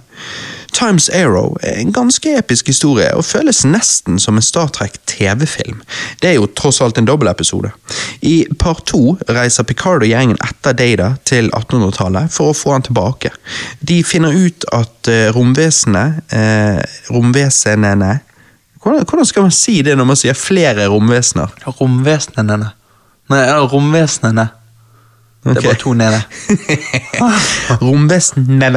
Times 0.71 1.09
Arrow 1.09 1.57
er 1.63 1.81
en 1.81 1.91
ganske 1.93 2.31
episk 2.37 2.67
historie 2.69 3.09
og 3.17 3.25
føles 3.25 3.63
nesten 3.65 4.19
som 4.21 4.37
en 4.37 4.45
Star 4.45 4.69
Trek 4.71 4.99
TV-film. 5.09 5.81
Det 6.21 6.29
er 6.29 6.37
jo 6.37 6.47
tross 6.55 6.79
alt 6.81 6.97
en 7.01 7.09
dobbeltepisode. 7.09 7.71
I 8.21 8.45
part 8.59 8.85
to 8.87 9.17
reiser 9.29 9.67
Picard 9.67 10.05
og 10.05 10.11
gjengen 10.11 10.39
etter 10.45 10.77
Data 10.77 11.11
til 11.27 11.49
1800-tallet 11.49 12.31
for 12.31 12.53
å 12.53 12.57
få 12.57 12.77
han 12.77 12.87
tilbake. 12.87 13.33
De 13.81 13.99
finner 14.05 14.35
ut 14.35 14.69
at 14.75 15.11
eh, 15.11 15.27
romvesenet 15.35 16.35
eh, 16.35 16.81
Romvesenene 17.09 18.19
hvordan, 18.83 19.05
hvordan 19.09 19.25
skal 19.25 19.41
man 19.47 19.51
si 19.51 19.81
det 19.81 19.97
når 19.97 20.07
man 20.11 20.19
sier 20.19 20.37
flere 20.37 20.87
romvesener? 20.87 21.51
Romvesenene. 21.79 22.71
Nei, 23.29 23.43
romvesenene. 23.71 24.47
Okay. 25.45 25.53
Det 25.53 25.63
er 25.63 25.67
bare 25.69 25.79
to 25.79 25.93
nede. 25.93 26.21
Romvesenene 27.85 28.71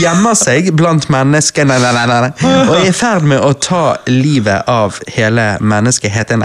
gjemmer 0.00 0.34
seg 0.34 0.72
blant 0.74 1.06
menneskene 1.12 1.76
og 1.78 2.72
er 2.74 2.88
i 2.88 2.94
ferd 2.94 3.28
med 3.30 3.38
å 3.38 3.52
ta 3.54 3.84
livet 4.10 4.66
av 4.66 4.98
hele 5.14 5.52
menneskeheten. 5.62 6.42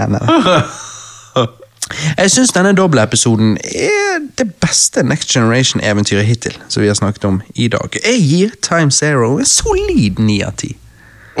Jeg 2.16 2.30
syns 2.30 2.54
denne 2.54 2.76
dobbeltepisoden 2.78 3.56
er 3.58 4.22
det 4.38 4.46
beste 4.62 5.02
Next 5.02 5.34
Generation-eventyret 5.34 6.24
hittil 6.24 6.54
som 6.68 6.84
vi 6.84 6.88
har 6.92 6.94
snakket 6.94 7.26
om 7.26 7.42
i 7.54 7.66
dag. 7.68 7.98
Jeg 8.04 8.22
gir 8.22 8.54
Time 8.62 8.94
Zero 8.94 9.34
en 9.38 9.50
solid 9.50 10.22
ni 10.22 10.38
av 10.46 10.54
ti. 10.62 10.76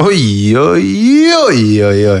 Oi, 0.00 0.56
oi, 0.56 1.32
oi, 1.36 1.82
oi, 1.84 2.06
oi. 2.08 2.20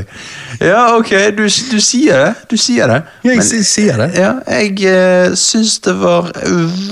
Ja, 0.60 0.96
ok, 0.98 1.08
du, 1.36 1.46
du 1.48 1.78
sier 1.80 2.18
det. 2.20 2.32
Du 2.50 2.56
sier 2.60 2.90
det. 2.90 2.98
Jeg 3.24 3.38
Men, 3.40 3.64
sier 3.64 3.96
det. 4.02 4.10
Ja, 4.18 4.32
jeg 4.60 4.74
uh, 4.84 5.36
syns 5.40 5.78
det 5.86 5.94
var 6.02 6.28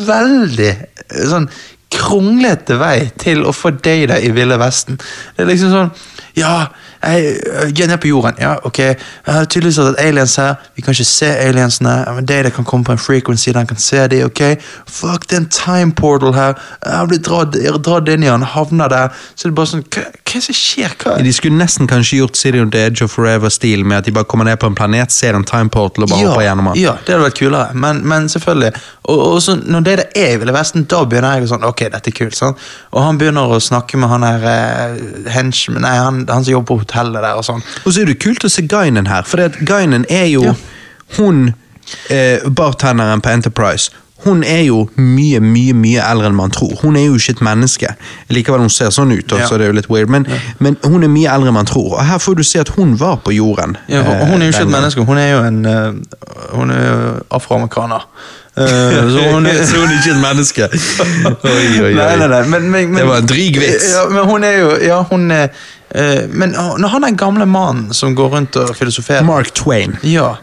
veldig 0.08 0.70
eh, 0.70 1.26
sånn 1.28 1.50
kronglete 1.90 2.78
vei 2.80 3.10
til 3.20 3.42
å 3.44 3.52
få 3.52 3.74
data 3.76 4.16
i 4.16 4.30
Ville 4.32 4.56
Vesten. 4.60 4.96
Det 5.36 5.44
er 5.44 5.50
liksom 5.50 5.74
sånn 5.74 5.92
Ja, 6.38 6.70
jeg, 7.02 7.40
jeg 7.74 7.84
er 7.84 7.88
ned 7.90 8.00
på 8.00 8.08
jorden. 8.08 8.36
Ja, 8.40 8.54
ok. 8.64 8.78
Jeg 8.78 8.96
har 9.26 9.44
tydeligvis 9.50 9.80
hatt 9.82 10.00
aliens 10.00 10.36
her. 10.38 10.54
Vi 10.76 10.84
kan 10.86 10.94
ikke 10.94 11.08
se 11.08 11.28
aliensene. 11.42 11.94
Ja, 12.06 12.12
Men 12.16 12.28
data 12.28 12.52
kan 12.54 12.64
komme 12.64 12.86
på 12.86 12.94
en 12.94 13.02
frequency, 13.02 13.52
den 13.52 13.66
kan 13.66 13.80
se 13.82 14.06
de, 14.08 14.22
ok? 14.24 14.42
Fuck, 14.88 15.26
det 15.28 15.36
er 15.36 15.42
en 15.42 15.50
time 15.50 15.92
portal 15.92 16.32
her. 16.34 16.54
Jeg 16.86 17.08
blir 17.08 17.22
dratt, 17.26 17.58
dratt 17.84 18.08
inn 18.08 18.24
i 18.24 18.30
den, 18.30 18.46
havner 18.54 18.88
der. 18.88 19.08
Så 19.34 19.48
det 19.48 19.52
er 19.52 19.58
bare 19.58 19.72
sånn 19.74 19.84
Hva 20.30 20.40
som 20.44 20.54
skjer? 20.54 20.92
Hva? 21.02 21.16
De 21.24 21.32
skulle 21.34 21.58
nesten 21.58 21.88
kanskje 21.90 22.20
gjort 22.20 22.38
City 22.38 22.60
on 22.62 22.70
the 22.70 22.84
Edge 22.86 23.04
of 23.04 23.10
Forever-stil 23.12 23.82
med 23.84 23.98
at 23.98 24.06
de 24.06 24.14
bare 24.14 24.28
kommer 24.30 24.46
ned 24.46 24.60
på 24.62 24.70
en 24.70 24.76
planet, 24.78 25.10
ser 25.12 25.34
en 25.34 25.44
time 25.44 25.68
portal 25.74 26.06
og 26.06 26.12
bare 26.12 26.28
hopper 26.28 26.44
gjennom 26.46 26.70
den. 26.70 26.78
ja, 26.84 26.94
det 27.04 27.14
hadde 27.16 27.26
vært 27.26 27.38
kulere, 27.40 27.74
men, 27.74 28.00
men 28.08 28.28
selvfølgelig. 28.32 28.72
Og, 29.10 29.18
og 29.26 29.42
så 29.42 29.56
når 29.60 29.86
det 29.86 29.92
er 29.92 30.02
det 30.04 30.24
jeg 30.24 30.40
ville 30.40 30.54
Vesten, 30.54 30.86
da 30.88 31.02
begynner 31.04 31.40
jeg 31.40 31.48
å 31.48 31.52
sånn, 31.52 31.66
ok, 31.68 31.84
dette 31.92 32.12
er 32.12 32.16
kult. 32.22 32.38
Sånn. 32.38 32.56
Og 32.94 33.02
han 33.04 33.18
begynner 33.20 33.52
å 33.52 33.60
snakke 33.60 33.98
med 34.00 34.12
han 34.14 34.24
her 34.28 34.46
uh, 34.48 35.30
hench, 35.34 35.66
nei, 35.74 35.96
han, 35.98 36.22
han 36.30 36.46
som 36.46 36.54
jobber 36.54 36.70
på 36.72 36.80
hotellet 36.84 37.20
der 37.26 37.36
og 37.40 37.44
sånn. 37.50 37.64
Og 37.84 37.90
så 37.92 38.04
er 38.04 38.12
det 38.12 38.20
kult 38.22 38.46
å 38.46 38.52
se 38.52 38.64
Guinen 38.70 39.10
her, 39.10 39.26
for 39.28 39.42
Guinan 39.60 39.90
Guinen 39.90 40.04
er 40.08 40.26
jo 40.30 40.42
Ja. 40.44 40.54
hun 41.16 41.54
eh, 42.10 42.38
bartenderen 42.46 43.20
på 43.20 43.28
Enterprise. 43.32 43.90
Hun 44.24 44.42
er 44.44 44.62
jo 44.66 44.82
mye, 45.00 45.40
mye 45.40 45.72
mye 45.76 46.02
eldre 46.04 46.28
enn 46.28 46.36
man 46.36 46.52
tror. 46.52 46.74
Hun 46.82 46.96
er 46.96 47.06
jo 47.06 47.16
ikke 47.16 47.38
et 47.38 47.44
menneske. 47.44 47.94
Likevel 48.28 48.60
hun 48.66 48.72
ser 48.72 48.90
sånn 48.92 49.12
ut, 49.12 49.32
Ja. 49.32 49.46
så 49.48 49.56
det 49.56 49.68
er 49.68 49.72
jo 49.72 49.78
litt 49.78 49.88
weird, 49.88 50.10
men, 50.12 50.26
men 50.58 50.76
hun 50.84 51.02
er 51.02 51.08
mye 51.08 51.30
eldre 51.32 51.48
enn 51.48 51.56
man 51.56 51.70
tror. 51.70 51.94
Og 51.96 52.04
her 52.04 52.18
får 52.18 52.36
du 52.36 52.42
se 52.44 52.60
at 52.60 52.68
hun 52.76 52.98
var 53.00 53.16
på 53.24 53.32
jorden. 53.32 53.78
Ja, 53.88 54.02
eh, 54.02 54.26
hun 54.28 54.42
er 54.42 54.50
jo 54.50 54.52
ikke 54.52 54.66
et 54.68 54.74
menneske, 54.74 55.06
hun 55.08 55.18
er 55.18 55.32
jo 55.32 55.40
en 55.46 55.64
eh, 55.66 55.92
Hun 56.50 56.70
er 56.70 56.84
jo 56.86 57.10
afroamerikaner. 57.30 58.06
Uh, 58.58 58.66
så 58.66 59.26
hun 59.34 59.46
er, 59.46 59.64
Så 59.64 59.78
hun 59.78 59.88
er 59.88 59.96
ikke 59.98 60.10
et 60.10 60.22
menneske. 60.22 60.68
Oi, 61.44 61.66
oi, 61.80 61.84
oi. 61.84 61.92
Nei, 61.94 62.16
nei, 62.18 62.28
nei, 62.28 62.40
men, 62.50 62.70
men, 62.70 62.94
Det 62.96 63.06
var 63.06 63.22
en 63.22 63.28
dryg 63.30 63.58
vits. 63.62 63.92
Ja, 63.94 64.08
men 64.10 64.26
hun 64.26 64.44
er 64.44 64.56
jo 64.58 64.70
Ja, 64.82 65.02
hun 65.06 65.30
er 65.30 65.48
uh, 65.94 66.26
Men 66.28 66.56
når 66.56 66.88
han 66.88 67.06
er 67.06 67.14
gamle 67.16 67.46
mannen 67.46 67.94
som 67.94 68.16
går 68.18 68.34
rundt 68.34 68.56
og 68.56 68.74
filosoferer 68.76 69.22
Mark 69.24 69.54
Twain. 69.54 69.96
Ja. 70.02 70.34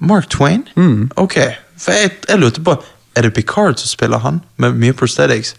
Mark 0.00 0.30
Twain? 0.30 0.62
Mm. 0.76 1.10
Ok. 1.16 1.34
For 1.78 1.92
jeg, 1.92 2.10
jeg 2.28 2.38
lurte 2.38 2.62
på 2.62 2.78
Er 3.18 3.26
det 3.26 3.34
Picard 3.34 3.80
som 3.82 3.90
spiller 3.90 4.22
han, 4.22 4.42
med 4.62 4.78
mye 4.78 4.94
prosthetics? 4.96 5.56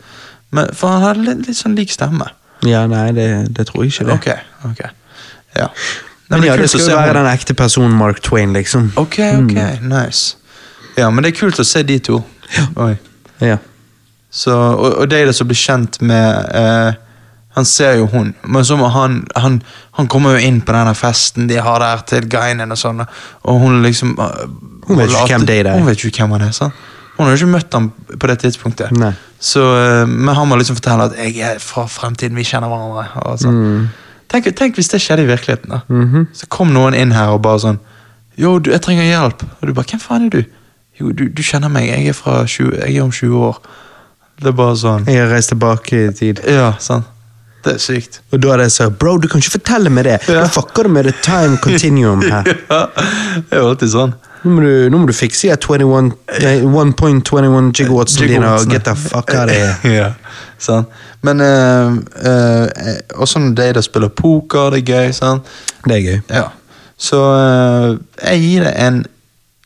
Men, 0.55 0.71
for 0.73 0.95
han 0.95 1.03
har 1.03 1.19
litt, 1.19 1.43
litt 1.47 1.59
sånn 1.59 1.75
lik 1.77 1.91
stemme. 1.93 2.31
Ja, 2.67 2.85
nei, 2.91 3.09
det, 3.15 3.27
det 3.55 3.67
tror 3.69 3.85
jeg 3.85 3.93
ikke 3.93 4.07
det. 4.07 4.15
Ok, 4.15 4.71
ok. 4.71 4.81
Ja. 5.57 5.67
Nei, 6.29 6.37
Men 6.37 6.45
ja, 6.45 6.55
kult 6.55 6.65
det 6.65 6.69
skal 6.73 6.91
jo 6.91 6.97
være 6.99 7.17
den 7.19 7.31
ekte 7.31 7.55
personen 7.57 7.95
Mark 7.97 8.21
Twain, 8.25 8.53
liksom. 8.53 8.91
Ok, 9.01 9.17
ok, 9.41 9.57
nice. 9.81 10.37
Ja, 10.97 11.09
men 11.09 11.23
det 11.23 11.33
er 11.33 11.39
kult 11.39 11.59
å 11.61 11.65
se 11.65 11.83
de 11.87 11.99
to. 12.05 12.19
Oi. 12.81 12.93
Ja. 13.41 13.57
Så, 14.29 14.53
og, 14.53 14.99
og 15.01 15.09
det 15.09 15.23
som 15.33 15.49
blir 15.49 15.57
kjent 15.57 15.97
med 16.05 16.49
eh, 16.53 16.97
Han 17.57 17.65
ser 17.65 17.95
jo 17.97 18.05
hun, 18.11 18.35
men 18.45 18.65
så 18.65 18.75
må 18.77 18.85
han, 18.93 19.23
han 19.33 19.55
Han 19.97 20.07
kommer 20.07 20.35
jo 20.35 20.43
inn 20.45 20.59
på 20.61 20.73
denne 20.75 20.93
festen 20.93 21.47
de 21.49 21.57
har 21.57 21.81
der 21.81 22.03
til 22.09 22.27
Guinan 22.29 22.75
og 22.75 22.77
sånn, 22.77 23.01
og 23.01 23.63
hun 23.63 23.81
liksom 23.81 24.13
eh, 24.21 24.43
Hun 24.85 25.01
vet 25.01 25.09
ikke 25.09 25.31
hvem 25.31 25.47
det 25.49 25.57
er. 25.63 25.71
Hun 25.77 25.89
vet 25.89 26.05
ikke 26.05 26.21
hvem 26.21 26.37
han 26.37 26.45
er, 26.45 26.53
sant? 26.53 26.85
Hun 27.19 27.27
har 27.27 27.35
jo 27.35 27.41
ikke 27.43 27.51
møtt 27.51 27.73
ham 27.75 27.89
på 28.15 28.27
det 28.31 28.37
tidspunktet. 28.39 28.91
Nei. 28.95 29.11
Så, 29.43 29.59
eh, 29.75 30.05
men 30.07 30.35
han 30.35 30.47
må 30.47 30.55
liksom 30.57 30.77
fortelle 30.79 31.09
at 31.09 31.17
'jeg 31.19 31.37
er 31.43 31.59
fra 31.59 31.83
fremtiden, 31.85 32.35
vi 32.35 32.43
kjenner 32.47 32.69
hverandre'. 32.71 33.37
Sånn. 33.43 33.53
Mm. 33.59 33.89
tenk, 34.29 34.45
tenk 34.55 34.75
hvis 34.75 34.87
det 34.89 35.01
skjedde 35.01 35.23
i 35.23 35.27
virkeligheten. 35.35 35.69
da 35.69 35.81
Mhm. 35.89 36.27
Så 36.33 36.47
kom 36.49 36.71
noen 36.73 36.93
inn 36.95 37.11
her 37.11 37.27
og 37.35 37.41
bare 37.41 37.59
sånn 37.59 37.79
'Jo, 38.37 38.59
du, 38.59 38.71
jeg 38.71 38.81
trenger 38.81 39.03
hjelp.' 39.03 39.43
Og 39.61 39.67
du 39.67 39.73
bare 39.73 39.85
'Hvem 39.85 39.99
faen 39.99 40.25
er 40.25 40.29
du?' 40.29 40.45
'Jo, 40.99 41.11
du, 41.11 41.27
du 41.27 41.41
kjenner 41.43 41.69
meg. 41.69 41.87
Jeg 41.89 42.07
er, 42.07 42.13
fra 42.13 42.45
20, 42.45 42.71
jeg 42.87 42.95
er 42.95 43.03
om 43.03 43.11
20 43.11 43.35
år.' 43.35 43.59
Det 44.39 44.47
er 44.47 44.51
bare 44.55 44.75
sånn 44.75 45.05
Jeg 45.05 45.17
har 45.19 45.35
reist 45.35 45.49
tilbake 45.49 46.07
i 46.07 46.11
tid. 46.13 46.39
Ja, 46.47 46.73
sant. 46.79 47.03
Det 47.65 47.73
er 47.73 47.77
sykt. 47.77 48.21
Og 48.31 48.39
da 48.39 48.53
er 48.53 48.57
det 48.57 48.71
så 48.71 48.89
Bro, 48.89 49.17
du 49.17 49.27
kan 49.27 49.41
ikke 49.41 49.59
fortelle 49.59 49.89
meg 49.89 50.05
det! 50.05 50.19
Ja. 50.29 50.41
Da 50.41 50.47
fucker 50.47 50.83
du 50.83 50.89
med 50.89 51.03
the 51.03 51.13
time 51.21 51.57
continuum 51.57 52.21
her. 52.21 52.43
Ja, 52.71 52.85
det 53.35 53.51
er 53.51 53.57
jo 53.59 53.69
alltid 53.73 53.89
sånn. 53.91 54.13
Nå 54.43 54.53
må 54.55 54.61
du, 54.63 54.71
nå 54.91 55.01
må 55.01 55.07
du 55.09 55.13
fikse 55.15 55.49
de 55.49 55.55
21 55.59 56.13
nei, 56.43 56.53
1.21 56.63 57.71
gigawatts 57.75 58.15
dine 58.21 58.39
og 58.47 58.69
get 58.71 58.85
the 58.87 58.95
fuck 58.95 59.33
out 59.35 59.51
of 59.51 59.83
here. 59.83 59.97
ja, 59.97 60.13
sant. 60.63 60.87
Men 61.27 61.41
uh, 61.43 61.97
også 63.19 63.41
når 63.43 63.55
Data 63.57 63.83
spiller 63.83 64.07
poker, 64.15 64.69
det 64.71 64.85
er 64.85 64.93
gøy. 64.93 65.11
sant? 65.17 65.49
Det 65.83 65.97
er 65.97 66.05
gøy. 66.05 66.19
Ja. 66.31 66.45
Så 66.99 67.19
uh, 67.19 67.97
jeg 68.23 68.39
gir 68.45 68.63
det 68.63 68.73
en 68.87 69.01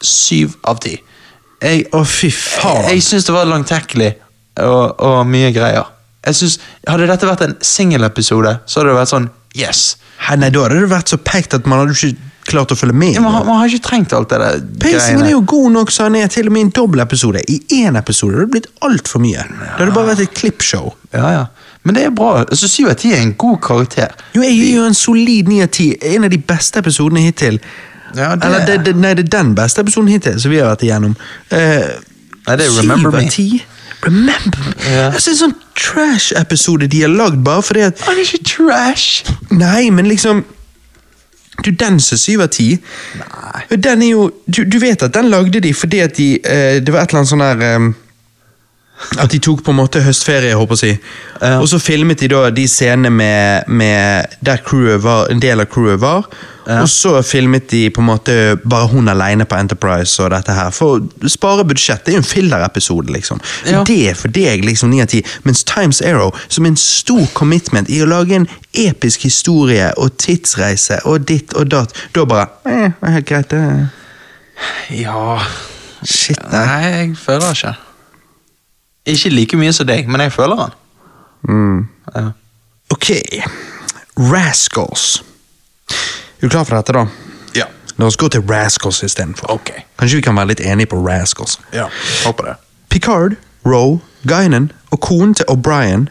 syv 0.03 0.57
av 0.65 0.81
ti. 0.81 0.97
Jeg, 1.63 1.85
Å, 1.93 2.01
fy 2.03 2.31
faen. 2.33 2.89
jeg 2.91 3.05
syns 3.05 3.29
det 3.29 3.35
var 3.37 3.47
langtekkelig 3.47 4.09
og, 4.65 4.99
og 4.99 5.21
mye 5.29 5.53
greier. 5.55 5.85
Jeg 6.25 6.35
synes, 6.41 6.59
Hadde 6.87 7.07
dette 7.07 7.27
vært 7.27 7.45
en 7.45 7.55
singelepisode, 7.63 8.57
så 8.65 8.79
hadde 8.81 8.91
det 8.91 8.99
vært 8.99 9.11
sånn 9.13 9.29
yes. 9.59 9.85
Hei, 10.25 10.37
Nei, 10.39 10.49
da 10.55 10.65
hadde 10.65 10.81
det 10.81 10.91
vært 10.91 11.11
så 11.13 11.19
pekt 11.21 11.55
at 11.55 11.67
man 11.69 11.83
hadde 11.83 11.95
ikke 11.95 12.31
klart 12.45 12.71
å 12.71 12.75
følge 12.75 12.93
med. 12.93 13.13
Ja, 13.15 13.21
man, 13.21 13.33
har- 13.33 13.45
man 13.47 13.59
har 13.61 13.67
ikke 13.71 13.83
trengt 13.87 14.13
alt 14.13 14.29
det 14.29 14.39
der 14.39 14.59
Pacingen 14.83 15.25
er 15.25 15.31
jo 15.31 15.41
god 15.47 15.71
nok, 15.71 15.91
så 15.91 16.03
han 16.09 16.15
er 16.19 16.27
til 16.27 16.47
og 16.47 16.51
med 16.55 16.59
i 16.61 16.65
en 16.67 16.71
dobbeltepisode. 16.75 17.41
I 17.49 17.59
én 17.83 17.97
episode 17.97 18.33
det 18.33 18.39
hadde 18.39 18.51
det 18.51 18.55
blitt 18.57 18.67
altfor 18.81 19.19
mye. 19.23 19.43
Det 19.47 19.79
hadde 19.79 19.93
bare 19.95 20.09
vært 20.15 20.23
et 20.25 20.33
klippshow. 20.33 20.93
Ja, 21.13 21.29
ja. 21.31 21.45
Men 21.83 21.95
det 21.95 22.03
er 22.05 22.11
bra. 22.15 22.43
Altså, 22.45 22.67
7 22.71 22.89
av 22.89 22.95
10 22.95 23.13
er 23.13 23.21
en 23.21 23.33
god 23.33 23.57
karakter. 23.61 24.11
Jo, 24.35 24.41
jeg 24.41 24.53
gir 24.55 24.75
jo 24.77 24.85
en 24.87 24.93
solid 24.95 25.47
9 25.51 25.61
av 25.63 25.67
10. 25.69 25.97
En 26.15 26.23
av 26.23 26.29
de 26.31 26.37
beste 26.37 26.79
episodene 26.79 27.19
hittil. 27.25 27.59
Ja, 28.15 28.35
det- 28.35 28.45
Eller 28.45 28.65
det, 28.65 28.77
det, 28.85 28.95
nei, 28.95 29.13
det 29.13 29.25
er 29.25 29.37
den 29.43 29.55
beste 29.55 29.81
episoden 29.81 30.07
hittil 30.13 30.39
som 30.39 30.51
vi 30.51 30.59
har 30.59 30.75
vært 30.75 30.83
igjennom. 30.87 31.15
Uh, 31.51 31.57
Nei, 32.47 32.55
det 32.59 32.65
er 32.67 32.75
Remember 32.81 33.07
av 33.15 33.23
Me. 33.23 33.29
10. 33.29 33.61
Remember 34.03 34.59
Me. 34.67 34.73
Det 34.83 35.13
Altså, 35.15 35.31
en 35.31 35.37
sånn 35.39 35.55
trash-episode 35.79 36.87
de 36.91 37.01
har 37.05 37.09
lagd 37.13 37.43
bare 37.45 37.61
fordi 37.63 37.85
at 37.87 38.01
Han 38.07 38.17
er 38.19 38.25
ikke 38.27 38.43
trash! 38.43 39.23
Nei, 39.51 39.89
men 39.89 40.05
liksom 40.11 40.43
Du, 41.61 41.69
den 41.71 41.99
som 42.01 42.17
syv 42.17 42.41
av 42.41 42.47
ti. 42.53 42.79
Den 43.69 44.01
er 44.01 44.09
jo 44.09 44.29
du, 44.45 44.63
du 44.65 44.79
vet 44.81 45.03
at 45.05 45.13
den 45.13 45.29
lagde 45.29 45.61
de 45.61 45.73
fordi 45.73 45.99
at 46.01 46.15
de 46.17 46.27
eh, 46.41 46.79
Det 46.81 46.93
var 46.93 47.03
et 47.03 47.13
eller 47.13 47.21
annet 47.21 47.29
sånn 47.29 47.43
der 47.43 47.61
eh, 47.67 47.91
At 49.19 49.31
de 49.33 49.39
tok 49.41 49.63
på 49.65 49.73
en 49.73 49.77
måte 49.81 50.01
høstferie, 50.05 50.55
håper 50.55 50.77
jeg 50.77 50.79
si. 50.79 51.11
Ja. 51.41 51.57
Og 51.59 51.67
så 51.69 51.79
filmet 51.81 52.21
de 52.21 52.29
da 52.31 52.47
de 52.53 52.63
scenene 52.69 53.09
med, 53.11 53.67
med 53.67 54.37
der 54.45 54.61
crewet 54.63 55.03
var, 55.03 55.27
en 55.33 55.41
del 55.43 55.63
av 55.63 55.69
crewet 55.73 55.99
var. 56.01 56.27
Ja. 56.63 56.79
Og 56.81 56.89
så 56.89 57.11
filmet 57.27 57.67
de 57.73 57.89
på 57.91 57.99
en 57.99 58.07
måte 58.07 58.35
bare 58.63 58.87
hun 58.93 59.11
alene 59.11 59.45
på 59.49 59.57
Enterprise 59.59 60.23
og 60.23 60.31
dette 60.31 60.55
her. 60.55 60.71
For 60.71 61.01
å 61.01 61.31
spare 61.31 61.65
budsjett. 61.67 62.05
Det 62.05 62.13
er 62.13 62.19
jo 62.19 62.23
en 62.23 62.29
filler-episode, 62.29 63.11
liksom. 63.17 63.41
Ja. 63.67 63.83
Det 63.87 63.99
er 64.13 64.17
for 64.19 64.33
deg 64.33 64.63
liksom 64.63 64.93
9 64.93 65.03
av 65.03 65.11
10. 65.11 65.35
Mens 65.49 65.65
Times 65.67 65.99
Arrow, 66.05 66.31
som 66.47 66.65
er 66.65 66.75
en 66.75 66.79
stor 66.79 67.25
commitment 67.35 67.91
i 67.91 67.99
å 68.03 68.09
lage 68.09 68.39
en 68.39 68.47
episk 68.85 69.27
historie 69.27 69.91
og 69.99 70.15
tidsreise 70.21 71.01
og 71.09 71.27
ditt 71.27 71.57
og 71.59 71.73
datt, 71.73 71.97
da 72.15 72.25
bare 72.29 72.47
eh, 72.69 73.09
helt 73.17 73.27
greit, 73.29 73.51
det. 73.51 73.89
Ja 74.95 75.39
Shit, 76.03 76.39
nei. 76.51 76.63
Nei, 76.67 76.79
jeg 76.93 77.11
føler 77.17 77.45
det 77.47 77.57
ikke. 77.57 77.92
Ikke 79.05 79.29
like 79.29 79.57
mye 79.59 79.73
som 79.75 79.87
deg, 79.87 80.07
men 80.07 80.21
jeg 80.21 80.31
føler 80.31 80.55
han. 80.55 80.73
Mm. 81.49 81.87
Ja. 82.15 82.29
Ok. 82.93 83.09
Rascals. 84.17 85.23
Er 86.39 86.47
du 86.47 86.49
klar 86.49 86.63
for 86.63 86.75
dette, 86.77 86.93
da? 86.93 87.05
ja. 87.57 87.65
La 87.97 88.05
oss 88.09 88.17
gå 88.17 88.29
til 88.29 88.41
Rascals 88.49 89.03
istedenfor. 89.03 89.51
Okay. 89.51 89.83
Kanskje 89.99 90.15
vi 90.21 90.25
kan 90.25 90.35
være 90.35 90.53
litt 90.53 90.63
enige 90.65 90.89
på 90.93 91.01
Rascals. 91.07 91.59
ja. 91.73 91.89
Håper 92.25 92.43
det. 92.43 92.55
Picard, 92.89 93.35
Roe, 93.65 93.99
Guinan 94.27 94.71
og 94.91 94.99
konen 95.01 95.33
til 95.33 95.45
O'Brien 95.49 96.07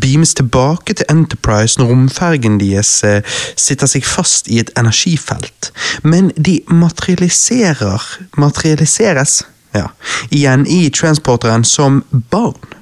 beames 0.00 0.34
tilbake 0.34 0.94
til 0.94 1.06
Enterprise 1.10 1.78
når 1.80 1.86
romfergen 1.92 2.58
deres 2.60 3.04
eh, 3.04 3.22
sitter 3.56 3.86
seg 3.86 4.04
fast 4.06 4.48
i 4.50 4.58
et 4.58 4.70
energifelt. 4.76 5.70
Men 6.02 6.32
de 6.36 6.60
materialiserer 6.68 8.02
materialiseres 8.36 9.42
ja, 9.74 9.86
igjen 10.30 10.66
i 10.66 10.88
transporteren 10.90 11.64
som 11.64 12.04
barn. 12.30 12.74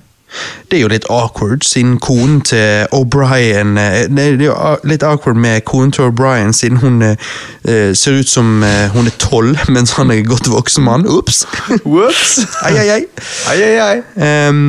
Det 0.70 0.78
er 0.78 0.80
jo 0.80 0.88
litt 0.88 1.04
awkward, 1.12 1.64
siden 1.66 1.98
konen 2.00 2.40
til 2.40 2.86
O'Brien 2.96 3.76
eh, 3.76 4.06
Det 4.08 4.24
er 4.24 4.44
jo 4.46 4.54
litt 4.88 5.04
awkward 5.04 5.36
med 5.36 5.60
konen 5.68 5.92
til 5.92 6.08
O'Brien, 6.08 6.54
siden 6.56 6.80
hun 6.80 7.02
eh, 7.02 7.16
ser 7.94 8.16
ut 8.20 8.28
som 8.28 8.62
uh, 8.64 8.88
hun 8.94 9.06
er 9.06 9.16
tolv, 9.18 9.58
mens 9.74 9.92
han 9.98 10.10
er 10.10 10.24
godt 10.24 10.48
voksen 10.50 10.84
mann. 10.84 11.06
Ops! 11.08 11.44
Ops! 11.84 12.38
Ai, 12.62 12.72
ai, 12.78 12.88
ai. 12.96 13.04
Ai, 13.52 13.58
ai, 13.62 13.76
ai. 13.80 14.00
Ehm, 14.16 14.64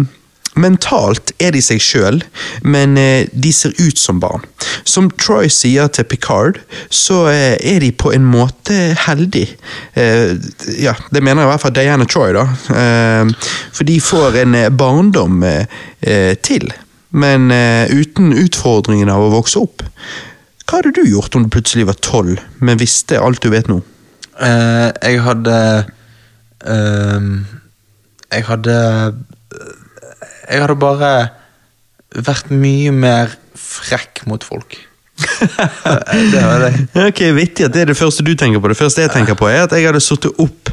mentalt 0.60 1.34
er 1.42 1.54
de 1.56 1.62
seg 1.64 1.82
sjøl, 1.84 2.22
men 2.66 2.98
eh, 3.00 3.30
de 3.32 3.52
ser 3.56 3.74
ut 3.80 4.00
som 4.00 4.20
barn. 4.24 4.46
Som 4.86 5.10
Troy 5.22 5.50
sier 5.52 5.90
til 5.94 6.08
Picard, 6.10 6.60
så 6.94 7.26
eh, 7.32 7.56
er 7.58 7.82
de 7.84 7.92
på 7.92 8.14
en 8.16 8.26
måte 8.28 8.94
heldige. 9.06 9.58
Eh, 10.00 10.36
ja, 10.82 10.96
det 11.14 11.24
mener 11.24 11.46
i 11.46 11.52
hvert 11.52 11.64
fall 11.64 11.76
Diana 11.76 12.08
Troy, 12.10 12.34
da. 12.36 12.48
For 13.74 13.88
de 13.88 13.98
får 14.04 14.38
en 14.44 14.58
barndom 14.78 15.42
til, 16.46 16.70
men 17.14 17.50
uten 17.94 18.34
utfordringen 18.38 19.12
av 19.14 19.28
å 19.28 19.34
vokse 19.34 19.62
opp. 19.62 19.84
Hva 20.64 20.80
hadde 20.80 20.94
du 20.96 21.04
gjort 21.06 21.36
om 21.36 21.46
du 21.46 21.52
plutselig 21.54 21.88
var 21.90 22.00
tolv, 22.04 22.40
men 22.64 22.80
visste 22.82 23.20
alt 23.22 23.44
du 23.44 23.52
vet 23.54 23.68
nå? 23.72 23.82
Uh, 24.34 24.90
jeg 25.04 25.20
hadde 25.22 25.58
uh, 26.66 27.26
Jeg 28.34 28.46
hadde 28.48 28.78
Jeg 30.50 30.62
hadde 30.64 30.76
bare 30.80 31.12
vært 32.14 32.50
mye 32.54 32.92
mer 32.94 33.32
frekk 33.58 34.24
mot 34.30 34.44
folk. 34.44 34.76
det 36.34 36.42
var 36.42 36.64
det. 36.66 36.72
Ok, 37.08 37.22
Vittig 37.38 37.68
at 37.68 37.74
det 37.76 37.84
er 37.84 37.92
det 37.92 37.98
første 37.98 38.26
du 38.26 38.34
tenker 38.36 38.60
på. 38.64 38.72
Det 38.72 38.78
første 38.80 39.06
jeg 39.06 39.14
tenker 39.14 39.38
på, 39.40 39.48
er 39.50 39.64
at 39.68 39.76
jeg 39.78 39.86
hadde 39.88 40.02
sittet 40.04 40.40
opp 40.42 40.72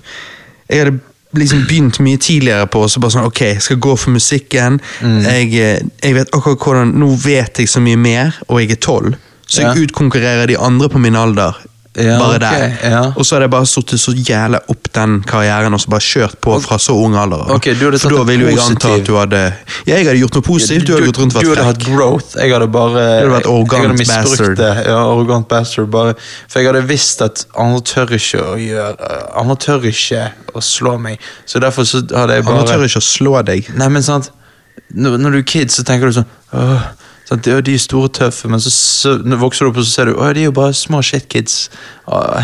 Jeg 0.70 0.84
hadde 0.84 0.98
liksom 1.36 1.64
begynt 1.68 1.98
mye 2.02 2.18
tidligere 2.18 2.66
på, 2.70 2.82
så 2.90 3.00
bare 3.02 3.14
sånn, 3.14 3.26
ok, 3.28 3.40
jeg 3.52 3.62
skal 3.62 3.78
gå 3.82 3.92
for 3.98 4.10
musikken. 4.14 4.80
Mm. 5.02 5.18
Jeg, 5.26 5.50
eh, 5.62 5.82
jeg 6.02 6.16
vet 6.16 6.32
akkurat 6.34 6.58
hvordan, 6.64 6.94
Nå 6.98 7.12
vet 7.22 7.60
jeg 7.62 7.70
så 7.70 7.82
mye 7.84 7.98
mer, 8.00 8.34
og 8.48 8.58
jeg 8.62 8.72
er 8.74 8.80
tolv, 8.82 9.14
så 9.46 9.62
jeg 9.62 9.68
Ja. 9.76 9.84
utkonkurrerer 9.84 10.46
de 10.50 10.56
andre 10.58 10.88
på 10.90 10.98
min 10.98 11.16
alder. 11.18 11.54
Ja, 11.98 12.18
bare 12.20 12.36
okay, 12.36 12.60
der. 12.60 12.90
ja. 12.90 13.00
Og 13.18 13.26
så 13.26 13.34
hadde 13.34 13.48
jeg 13.48 13.50
bare 13.50 13.66
sittet 13.66 13.98
så 13.98 14.12
jævla 14.14 14.60
opp 14.70 14.90
den 14.94 15.16
karrieren 15.26 15.74
og 15.74 15.80
så 15.82 15.90
bare 15.90 16.04
kjørt 16.06 16.36
på 16.44 16.54
fra 16.62 16.76
så 16.78 16.94
ung 16.94 17.16
alder. 17.18 17.48
Okay, 17.56 17.74
du 17.74 17.88
For 17.98 18.14
da 18.14 18.22
ville 18.28 18.44
vil 18.44 18.44
jo 18.44 18.50
jeg 18.52 18.60
anta 18.62 18.92
at 18.94 19.08
du 19.08 19.16
hadde 19.18 19.40
Ja, 19.88 19.96
jeg 19.96 20.06
hadde 20.06 20.20
gjort 20.20 20.38
noe 20.38 20.46
positivt, 20.46 20.86
du 20.86 20.92
hadde 20.94 21.08
gått 21.10 21.18
rundt 21.18 21.34
og 21.34 21.42
du 21.42 21.50
vært 21.50 21.64
hadde 21.64 21.72
hatt 21.72 21.88
growth, 21.88 22.36
jeg 22.38 22.54
hadde 22.54 22.68
bare 22.70 23.02
hadde 23.08 23.34
vært 23.34 23.50
arrogant 23.50 24.04
bastard. 24.04 24.54
Det. 24.60 24.70
Ja, 24.86 25.00
arrogant 25.00 25.48
bastard. 25.50 25.90
Bare, 25.90 26.14
for 26.46 26.62
jeg 26.62 26.70
hadde 26.70 26.84
visst 26.86 27.26
at 27.26 27.44
andre 27.58 27.82
tør 27.90 28.14
ikke 28.20 28.44
å 28.44 28.54
gjøre 28.60 29.10
Andre 29.42 29.58
tør 29.66 29.90
ikke 29.90 30.24
å 30.54 30.62
slå 30.62 30.94
meg. 31.02 31.18
Så 31.42 31.58
derfor 31.58 31.88
så 31.90 32.04
hadde 32.06 32.38
jeg 32.38 32.46
bare 32.46 32.62
Andre 32.62 32.76
tør 32.76 32.86
ikke 32.86 33.02
å 33.02 33.08
slå 33.10 33.34
deg. 33.50 33.74
Nei, 33.74 33.90
men 33.90 34.06
sant 34.06 34.30
Når, 34.94 35.18
når 35.18 35.34
du 35.34 35.42
er 35.42 35.46
kid, 35.58 35.74
så 35.74 35.82
tenker 35.86 36.06
du 36.06 36.20
sånn 36.20 36.30
Åh, 36.54 36.86
sant? 37.30 37.46
de, 37.46 37.56
De 37.70 37.74
er 37.78 37.82
store 37.82 38.10
og 38.10 38.14
tøffe, 38.18 38.50
men 38.52 38.60
så, 38.60 38.70
så 38.74 39.14
vokser 39.40 39.64
du 39.64 39.70
opp, 39.72 39.80
og 39.80 39.86
så 39.88 39.94
ser 39.94 40.10
du 40.10 40.18
Åh, 40.20 40.32
de 40.36 40.44
er 40.44 40.50
jo 40.50 40.56
bare 40.60 40.74
små 40.76 41.00
shitkids, 41.06 41.68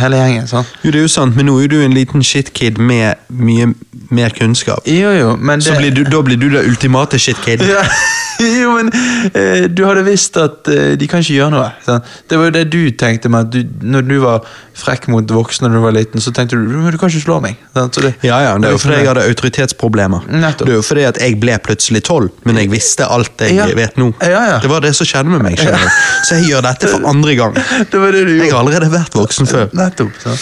hele 0.00 0.16
gjengen. 0.22 0.46
sant? 0.48 0.66
Jo, 0.84 0.92
det 0.94 1.00
er 1.02 1.06
jo 1.08 1.12
sant, 1.12 1.36
men 1.36 1.48
nå 1.50 1.58
er 1.64 1.68
du 1.72 1.80
en 1.82 1.94
liten 1.96 2.22
shitkid 2.24 2.78
med 2.78 3.18
mye 3.28 3.72
mer 4.14 4.30
kunnskap. 4.30 4.86
Jo, 4.86 5.10
jo, 5.16 5.32
men 5.36 5.60
Så 5.60 5.74
blir 5.80 5.90
du, 5.90 6.04
da 6.06 6.20
blir 6.22 6.38
du 6.38 6.48
det 6.52 6.62
ultimate 6.68 7.18
shitkid. 7.18 7.64
ja, 7.66 7.82
Jo, 8.36 8.74
men 8.76 8.90
eh, 9.32 9.64
du 9.72 9.80
hadde 9.88 10.02
visst 10.04 10.36
at 10.36 10.68
eh, 10.68 10.90
de 11.00 11.06
kan 11.08 11.22
ikke 11.24 11.38
gjøre 11.38 11.54
noe. 11.54 11.70
Sant? 11.86 12.04
Det 12.28 12.36
var 12.38 12.50
jo 12.50 12.52
det 12.58 12.64
du 12.70 12.82
tenkte 13.00 13.30
med 13.32 13.46
at 13.46 13.54
du, 13.54 13.86
når 13.88 14.04
du 14.04 14.18
var 14.20 14.44
frekk 14.76 15.06
mot 15.08 15.24
voksne 15.32 15.70
da 15.70 15.78
du 15.78 15.80
var 15.80 15.94
liten, 15.96 16.20
så 16.20 16.30
tenkte 16.36 16.58
du 16.60 16.66
men 16.76 16.92
du 16.92 16.98
kan 17.00 17.08
ikke 17.08 17.22
slå 17.24 17.38
meg. 17.40 17.56
Sant? 17.74 17.96
Så 17.96 18.04
det, 18.04 18.12
Ja, 18.28 18.42
ja, 18.44 18.50
det 18.60 18.68
er 18.68 18.74
jo 18.76 18.82
fordi 18.82 18.98
jeg 19.00 19.08
hadde 19.08 19.24
autoritetsproblemer. 19.32 20.28
Nettopp. 20.28 20.68
Det 20.68 20.74
er 20.74 20.78
jo 20.78 20.84
fordi 20.84 21.06
at 21.08 21.20
jeg 21.24 21.38
ble 21.40 21.56
plutselig 21.64 22.04
tolv, 22.06 22.28
men 22.44 22.60
jeg 22.60 22.70
visste 22.76 23.08
alt 23.08 23.40
jeg 23.40 23.56
Ja. 23.56 23.66
vet 23.74 23.96
nå. 23.96 24.10
Ja, 24.20 24.44
ja. 24.52 24.58
Det 24.62 24.68
var 24.70 24.75
det 24.84 24.94
som 24.96 25.06
skjedde 25.08 25.30
med 25.32 25.42
meg. 25.46 25.56
skjønner. 25.60 25.92
Så 26.26 26.38
jeg 26.40 26.48
gjør 26.50 26.64
dette 26.66 26.88
for 26.92 27.06
andre 27.08 27.34
gang. 27.38 27.54
Det 27.92 28.00
var 28.00 28.12
det 28.12 28.24
Jeg 28.36 28.52
har 28.52 28.58
allerede 28.60 28.90
vært 28.92 29.14
voksen 29.14 29.46
før. 29.50 29.68
Nettopp. 29.76 30.12
så. 30.22 30.36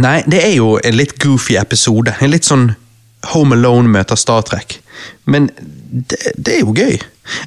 Nei, 0.00 0.20
det 0.30 0.38
er 0.44 0.52
jo 0.54 0.76
en 0.84 0.94
litt 0.94 1.16
goofy 1.22 1.56
episode. 1.58 2.12
En 2.22 2.30
litt 2.30 2.46
sånn 2.46 2.68
Home 3.34 3.56
Alone 3.58 3.90
møter 3.90 4.16
Star 4.16 4.42
Trek. 4.46 4.78
Men 5.26 5.48
det, 5.56 6.20
det 6.38 6.54
er 6.54 6.60
jo 6.62 6.72
gøy. 6.76 6.94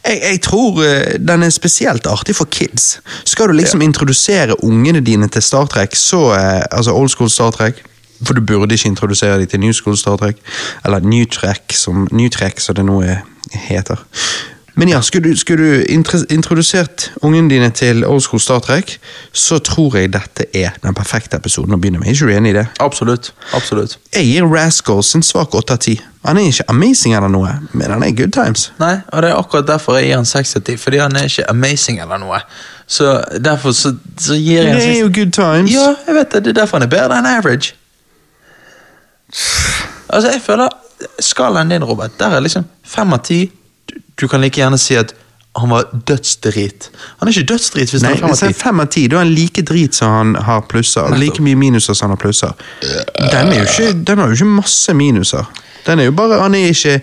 Jeg, 0.04 0.20
jeg 0.24 0.42
tror 0.46 0.82
eh, 0.86 1.16
den 1.20 1.44
er 1.44 1.52
spesielt 1.56 2.06
artig 2.08 2.36
for 2.38 2.46
kids. 2.52 2.98
Skal 3.28 3.50
du 3.52 3.56
liksom 3.58 3.82
introdusere 3.84 4.56
ungene 4.64 5.02
dine 5.04 5.28
til 5.32 5.44
Star 5.44 5.66
Trek, 5.72 5.96
så 6.00 6.20
eh, 6.36 6.62
Altså 6.72 6.94
old 6.96 7.10
school 7.12 7.32
Star 7.32 7.52
Trek 7.56 7.82
For 8.24 8.38
du 8.38 8.44
burde 8.48 8.76
ikke 8.78 8.88
introdusere 8.94 9.40
dem 9.42 9.50
til 9.52 9.60
new 9.64 9.74
school 9.76 9.98
Star 10.00 10.20
Trek. 10.22 10.38
Eller 10.86 11.00
New 11.04 11.26
Trek, 11.26 11.74
som, 11.76 12.08
new 12.12 12.30
Trek, 12.32 12.60
som 12.64 12.76
det 12.76 12.86
nå 12.88 13.02
er- 13.08 13.24
heter. 13.68 14.00
Men 14.76 14.90
ja, 14.90 15.02
skulle 15.02 15.30
du, 15.30 15.38
skulle 15.38 15.64
du 15.64 15.84
introdusert 16.34 17.12
ungene 17.22 17.50
dine 17.50 17.70
til 17.70 18.06
old 18.06 18.22
school 18.26 18.42
Star 18.42 18.60
Trek, 18.60 18.96
så 19.32 19.60
tror 19.62 19.98
jeg 19.98 20.14
dette 20.14 20.48
er 20.58 20.74
den 20.82 20.96
perfekte 20.98 21.38
episoden 21.38 21.76
å 21.76 21.78
begynne 21.78 22.02
med. 22.02 22.10
Er 22.10 22.18
ikke 22.18 22.32
du 22.32 22.34
enig 22.34 22.54
i 22.56 22.58
det? 22.58 22.66
Absolutt. 22.82 23.34
Absolutt. 23.54 24.00
Jeg 24.16 24.26
gir 24.32 24.50
Rascals 24.50 25.14
en 25.16 25.26
svak 25.26 25.54
8 25.54 25.78
av 25.78 25.84
10. 25.86 26.02
Han 26.26 26.40
er 26.42 26.50
ikke 26.50 26.66
amazing 26.74 27.14
eller 27.14 27.30
noe, 27.30 27.54
men 27.74 27.94
han 27.94 28.04
er 28.08 28.18
good 28.18 28.34
times. 28.34 28.72
Nei, 28.82 28.96
og 29.12 29.22
det 29.22 29.30
er 29.30 29.38
akkurat 29.38 29.70
derfor 29.70 30.00
jeg 30.00 30.10
gir 30.10 30.22
han 30.24 30.30
6 30.34 30.58
av 30.58 30.66
10, 30.66 30.82
fordi 30.82 31.02
han 31.04 31.22
er 31.22 31.30
ikke 31.30 31.50
amazing 31.54 32.02
eller 32.02 32.22
noe. 32.26 32.42
Så 32.90 33.14
derfor 33.46 33.78
så, 33.78 33.94
så 34.18 34.38
gir 34.40 34.64
jeg 34.64 34.76
Det 34.80 34.90
er 34.90 35.02
jo 35.04 35.12
good 35.14 35.34
times. 35.38 35.74
Ja, 35.74 35.94
jeg 36.08 36.18
vet 36.18 36.34
det. 36.34 36.46
Det 36.48 36.56
er 36.56 36.62
derfor 36.64 36.82
han 36.82 36.88
er 36.90 36.96
bedre 36.98 37.22
enn 37.22 37.30
average. 37.30 37.76
Altså, 40.10 40.32
jeg 40.32 40.42
føler 40.42 40.70
skalaen 41.22 41.70
din, 41.70 41.84
Robert, 41.86 42.18
der 42.20 42.34
er 42.38 42.42
liksom 42.42 42.66
5 42.86 43.14
av 43.14 43.22
10. 43.28 43.52
Du, 44.16 44.28
kan 44.28 44.42
like 44.42 44.62
gjerne 44.62 44.78
si 44.82 44.98
at 45.00 45.14
han 45.56 45.70
var 45.70 45.90
dødsdrit. 45.94 46.90
Han 47.20 47.30
er 47.30 47.36
ikke 47.36 47.54
dødsdrit 47.54 47.92
hvis 47.94 48.04
Nei, 48.04 48.16
han 48.18 48.32
er 48.34 48.36
fem 48.36 48.40
av 48.40 48.46
ti. 48.46 48.54
10. 48.54 48.62
5 48.64 48.80
av 48.80 48.88
10, 48.88 49.08
da 49.12 49.18
er 49.20 49.26
han 49.26 49.34
like 49.34 49.66
drit 49.70 49.98
som 49.98 50.14
han 50.16 50.36
har 50.48 50.64
plusser. 50.70 51.10
Nettopp. 51.12 51.22
Like 51.22 51.46
mye 51.46 51.60
minuser 51.62 51.98
som 51.98 52.10
han 52.10 52.18
har 52.18 52.22
plusser. 52.24 52.56
Den, 52.82 53.52
er 53.54 53.60
jo 53.60 53.68
ikke, 53.68 53.92
den 54.08 54.24
har 54.24 54.32
jo 54.32 54.40
ikke 54.40 54.50
masse 54.50 54.98
minuser. 54.98 55.52
Den 55.86 56.02
er 56.02 56.10
jo 56.10 56.16
bare, 56.18 56.42
Han 56.42 56.56
er 56.58 56.72
ikke 56.72 57.02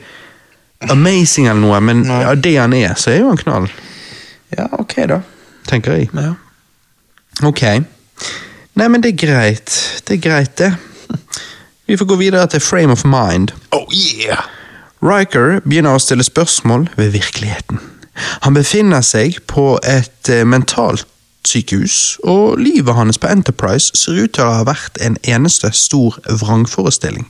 amazing 0.90 1.46
eller 1.46 1.60
noe, 1.60 1.80
men 1.80 2.04
av 2.10 2.36
det 2.42 2.56
han 2.56 2.74
er, 2.74 2.94
så 2.98 3.14
er 3.14 3.20
jo 3.20 3.30
han 3.30 3.38
knall. 3.38 3.70
Ja, 4.56 4.66
ok, 4.80 4.96
da. 5.10 5.20
Tenker 5.70 5.94
jeg. 5.94 6.10
Ja. 6.16 6.34
Ok. 7.46 7.62
Nei, 8.74 8.88
men 8.88 9.02
det 9.04 9.14
er 9.14 9.20
greit. 9.20 9.76
Det 10.06 10.16
er 10.18 10.22
greit, 10.24 10.56
det. 10.58 10.72
Vi 11.86 11.98
får 11.98 12.06
gå 12.06 12.16
videre 12.18 12.46
til 12.50 12.60
Frame 12.60 12.92
of 12.92 13.04
Mind. 13.04 13.54
Oh 13.70 13.86
yeah! 13.94 14.42
Riker 15.00 15.60
begynner 15.64 15.96
å 15.96 16.02
stille 16.02 16.24
spørsmål 16.26 16.88
ved 16.96 17.14
virkeligheten. 17.16 17.80
Han 18.44 18.54
befinner 18.54 19.00
seg 19.06 19.38
på 19.48 19.78
et 19.86 20.28
eh, 20.28 20.44
mentalt 20.44 21.06
sykehus, 21.48 22.18
og 22.28 22.60
livet 22.60 22.94
hans 22.94 23.18
på 23.18 23.30
Enterprise 23.30 23.96
ser 23.96 24.18
ut 24.20 24.34
til 24.36 24.44
å 24.44 24.58
ha 24.58 24.66
vært 24.68 25.00
en 25.00 25.16
eneste 25.24 25.70
stor 25.72 26.18
vrangforestilling. 26.28 27.24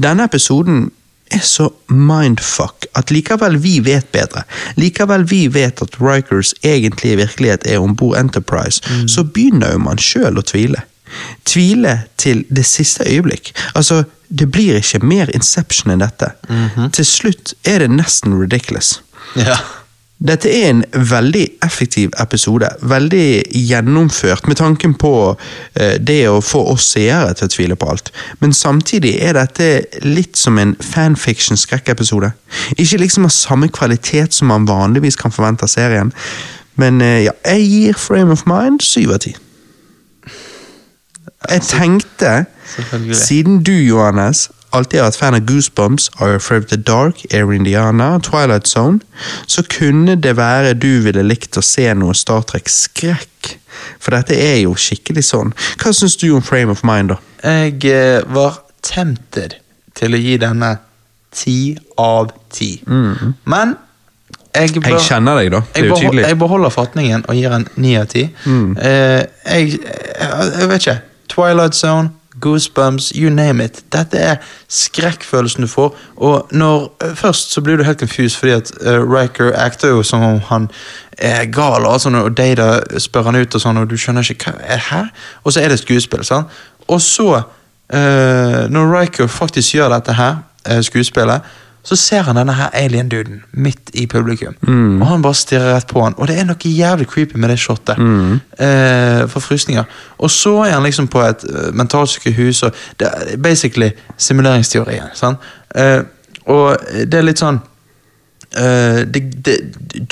Denne 0.00 0.24
episoden 0.24 0.86
er 1.32 1.44
så 1.44 1.68
mindfuck 1.88 2.86
at 2.96 3.12
likevel 3.12 3.58
vi 3.60 3.78
vet 3.84 4.08
bedre, 4.12 4.44
likevel 4.80 5.24
vi 5.28 5.46
vet 5.52 5.82
at 5.84 6.00
Rikers 6.00 6.54
egentlige 6.64 7.20
virkelighet 7.22 7.66
er 7.68 7.84
om 7.84 7.96
bord 7.96 8.18
Enterprise, 8.20 8.80
så 9.08 9.24
begynner 9.24 9.76
jo 9.76 9.84
man 9.84 10.00
sjøl 10.00 10.40
å 10.40 10.46
tvile. 10.48 10.84
Tvile 11.44 11.98
til 12.16 12.44
det 12.48 12.64
siste 12.64 13.04
øyeblikk. 13.04 13.52
Altså, 13.76 14.04
det 14.32 14.48
blir 14.52 14.80
ikke 14.80 15.02
mer 15.04 15.30
Inception 15.36 15.92
enn 15.92 16.02
dette. 16.02 16.32
Til 16.96 17.06
slutt 17.06 17.54
er 17.68 17.84
det 17.84 17.92
nesten 17.92 18.34
ridiculous. 18.40 19.00
Ja. 19.36 19.58
Dette 20.22 20.50
er 20.54 20.68
en 20.70 20.84
veldig 20.94 21.46
effektiv 21.66 22.12
episode. 22.22 22.68
Veldig 22.86 23.42
gjennomført 23.58 24.46
med 24.46 24.60
tanken 24.60 24.94
på 24.94 25.12
eh, 25.74 25.96
det 25.98 26.20
å 26.30 26.38
få 26.44 26.62
oss 26.74 26.92
seere 26.94 27.34
til 27.34 27.48
å 27.48 27.52
tvile 27.56 27.78
på 27.78 27.88
alt. 27.90 28.12
Men 28.38 28.54
samtidig 28.54 29.16
er 29.18 29.34
dette 29.34 29.70
litt 30.06 30.38
som 30.38 30.60
en 30.62 30.76
fanfiction-skrekkepisode. 30.78 32.30
Ikke 32.76 33.02
liksom 33.02 33.26
av 33.26 33.34
samme 33.34 33.70
kvalitet 33.74 34.38
som 34.38 34.52
man 34.54 34.68
vanligvis 34.70 35.18
kan 35.18 35.34
forvente 35.34 35.66
av 35.66 35.74
serien. 35.74 36.14
Men 36.78 37.02
eh, 37.02 37.24
ja, 37.26 37.34
jeg 37.56 37.66
gir 37.66 37.98
Frame 37.98 38.36
of 38.36 38.46
Mind 38.46 38.84
syv 38.86 39.16
av 39.16 39.24
ti. 39.26 39.34
Jeg 41.50 41.62
tenkte, 41.68 42.44
siden 43.12 43.62
du, 43.62 43.72
Johannes, 43.72 44.50
alltid 44.72 45.00
har 45.00 45.10
vært 45.10 45.18
fan 45.20 45.34
av 45.36 45.44
Goosebumps, 45.48 46.10
Are 46.20 46.34
Afraid 46.38 46.64
of 46.64 46.70
the 46.70 46.76
Dark, 46.80 47.24
Air 47.30 47.52
Indiana, 47.52 48.18
Twilight 48.24 48.68
Zone, 48.68 49.00
så 49.46 49.62
kunne 49.68 50.14
det 50.16 50.36
være 50.38 50.72
du 50.74 51.00
ville 51.04 51.22
likt 51.26 51.58
å 51.60 51.64
se 51.64 51.88
noe 51.94 52.14
Star 52.16 52.42
Trek-skrekk. 52.48 53.56
For 54.00 54.14
dette 54.14 54.36
er 54.38 54.62
jo 54.62 54.74
skikkelig 54.78 55.24
sånn. 55.26 55.52
Hva 55.82 55.92
syns 55.96 56.16
du 56.20 56.28
om 56.36 56.42
Frame 56.44 56.72
of 56.72 56.82
Mind, 56.86 57.12
da? 57.12 57.18
Jeg 57.42 57.84
eh, 57.90 58.22
var 58.32 58.62
tempted 58.86 59.58
til 59.98 60.14
å 60.16 60.20
gi 60.20 60.36
denne 60.40 60.76
ti 61.32 61.74
av 62.00 62.30
ti. 62.52 62.74
Men 62.86 63.76
jeg, 64.52 64.74
Mm. 64.76 64.84
Jeg 64.84 65.00
kjenner 65.00 65.38
deg, 65.40 65.46
da. 65.54 65.60
Det 65.72 65.80
er 65.80 65.86
jo 65.88 65.96
tydelig. 65.96 66.24
jeg 66.28 66.36
beholder 66.38 66.68
fatningen 66.70 67.22
og 67.28 67.34
gir 67.38 67.52
en 67.56 67.62
ni 67.80 67.94
av 67.96 68.04
ti. 68.12 68.26
Mm. 68.44 68.74
Eh, 68.76 69.22
jeg, 69.48 69.78
jeg, 69.80 70.50
jeg 70.58 70.68
vet 70.68 70.82
ikke. 70.84 70.96
Twilight 71.32 71.74
Zone, 71.74 72.10
Goosebumps, 72.40 73.12
you 73.14 73.30
name 73.30 73.64
it. 73.64 73.84
Dette 73.92 74.18
er 74.18 74.36
skrekkfølelsen 74.68 75.62
du 75.62 75.68
får. 75.68 75.96
Og 76.16 76.48
når, 76.50 76.96
eh, 77.00 77.14
Først 77.14 77.52
så 77.52 77.60
blir 77.60 77.76
du 77.76 77.82
helt 77.82 77.98
confused 77.98 78.38
fordi 78.38 78.52
at 78.52 78.72
uh, 78.86 79.12
Riker 79.12 79.52
acter 79.54 79.88
jo 79.88 80.02
som 80.02 80.22
om 80.22 80.40
han 80.40 80.70
er 81.18 81.44
gal, 81.44 81.86
sånn, 82.00 82.14
og 82.14 82.36
Data 82.36 82.80
spør 82.98 83.22
han 83.22 83.36
ut, 83.36 83.54
og 83.54 83.60
sånn, 83.60 83.76
og 83.76 83.90
du 83.90 83.96
skjønner 83.96 84.30
ikke 84.30 84.52
hva 84.52 84.60
er 84.60 84.80
her? 84.90 85.08
Og 85.44 85.52
så 85.52 85.60
er 85.60 85.68
det 85.68 85.78
skuespill. 85.78 86.24
sant? 86.24 86.46
Og 86.88 87.00
så, 87.00 87.42
uh, 87.94 88.62
når 88.68 88.92
Riker 88.92 89.26
faktisk 89.26 89.74
gjør 89.74 89.88
dette 89.94 90.12
her, 90.12 90.42
uh, 90.68 90.80
skuespillet, 90.80 91.40
så 91.82 91.96
ser 91.96 92.22
han 92.22 92.38
denne 92.38 92.54
her 92.54 92.70
alien-duden 92.78 93.40
midt 93.52 93.90
i 93.98 94.06
publikum. 94.06 94.54
Og 95.02 95.06
han 95.06 95.22
bare 95.22 95.34
stirrer 95.34 95.74
rett 95.74 95.88
på 95.90 96.04
han. 96.04 96.14
Og 96.16 96.28
det 96.30 96.38
er 96.38 96.46
noe 96.46 96.70
jævlig 96.70 97.08
creepy 97.10 97.40
med 97.42 97.50
det 97.50 97.58
shotet. 97.58 97.98
Eh, 97.98 99.24
for 99.28 99.42
frysninger. 99.42 99.84
Og 100.18 100.30
så 100.30 100.54
er 100.62 100.76
han 100.76 100.86
liksom 100.86 101.08
på 101.10 101.24
et 101.26 101.44
uh, 101.50 101.74
mentalsykehus, 101.74 102.62
og 102.62 102.72
det 103.00 103.08
er 103.08 103.36
basically 103.36 103.90
simuleringsteorien. 104.16 105.10
Eh, 105.74 106.00
og 106.46 106.76
det 107.06 107.18
er 107.18 107.30
litt 107.30 107.42
sånn 107.42 107.62
Uh, 108.52 109.08
det, 109.08 109.44
det, 109.46 109.54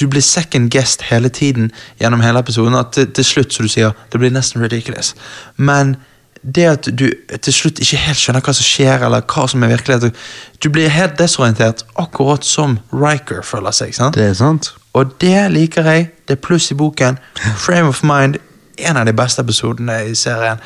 Du 0.01 0.07
blir 0.09 0.23
second 0.25 0.71
guest 0.73 1.03
hele 1.03 1.29
tiden 1.29 1.71
gjennom 2.01 2.23
hele 2.25 2.41
episoden. 2.41 2.75
At 2.75 2.95
til, 2.97 3.11
til 3.13 3.25
slutt, 3.25 3.53
som 3.53 3.67
du 3.67 3.69
sier, 3.69 3.93
det 4.13 4.21
blir 4.21 4.33
nesten 4.33 4.63
ridiculous. 4.63 5.15
Men 5.57 5.99
det 6.43 6.67
at 6.67 6.89
du 6.97 7.07
til 7.45 7.53
slutt 7.53 7.81
ikke 7.83 7.99
helt 8.01 8.19
skjønner 8.21 8.45
hva 8.45 8.55
som 8.57 8.65
skjer, 8.65 9.03
eller 9.07 9.25
hva 9.29 9.47
som 9.51 9.65
er 9.65 9.73
virkelighet 9.75 10.17
Du 10.63 10.71
blir 10.73 10.89
helt 10.89 11.19
desorientert, 11.19 11.85
akkurat 12.01 12.45
som 12.45 12.79
Riker 12.93 13.43
føler 13.43 13.77
seg. 13.77 13.95
sant? 13.95 14.15
Det 14.15 14.31
er 14.31 14.35
sant. 14.35 14.73
Og 14.95 15.13
det 15.21 15.51
liker 15.53 15.85
jeg. 15.87 16.11
Det 16.29 16.39
er 16.39 16.41
pluss 16.41 16.71
i 16.71 16.75
boken. 16.75 17.19
Frame 17.57 17.89
of 17.89 18.03
Mind, 18.03 18.41
en 18.79 18.97
av 18.97 19.07
de 19.07 19.13
beste 19.13 19.43
episodene 19.43 20.01
i 20.09 20.15
serien. 20.15 20.59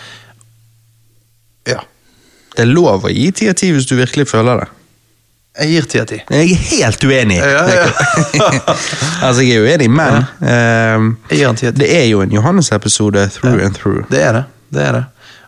Ja. 1.67 1.83
Det 2.55 2.63
er 2.63 2.71
lov 2.71 3.05
å 3.05 3.11
gi 3.11 3.31
ti 3.35 3.49
av 3.51 3.59
ti 3.59 3.73
hvis 3.75 3.87
du 3.91 3.97
virkelig 3.99 4.29
føler 4.31 4.63
det. 4.63 4.71
Jeg 5.55 5.71
gir 5.71 5.87
ti 5.87 6.01
av 6.03 6.07
ti. 6.11 6.17
Jeg 6.35 6.51
er 6.51 6.63
helt 6.71 7.05
uenig. 7.05 7.37
Ja, 7.39 7.63
ja. 7.71 8.55
altså, 9.27 9.43
jeg 9.43 9.61
er 9.61 9.67
uenig, 9.69 9.91
men 9.91 10.25
av 10.43 11.59
ti. 11.59 11.71
det 11.71 11.91
er 11.95 12.09
jo 12.09 12.23
en 12.25 12.33
Johannes-episode 12.35 13.29
through 13.37 13.63
and 13.63 13.75
through. 13.75 14.03
Det 14.11 14.23
er 14.23 14.33
det. 14.41 14.45
det 14.75 14.83
er 14.83 14.93
det. 14.99 15.05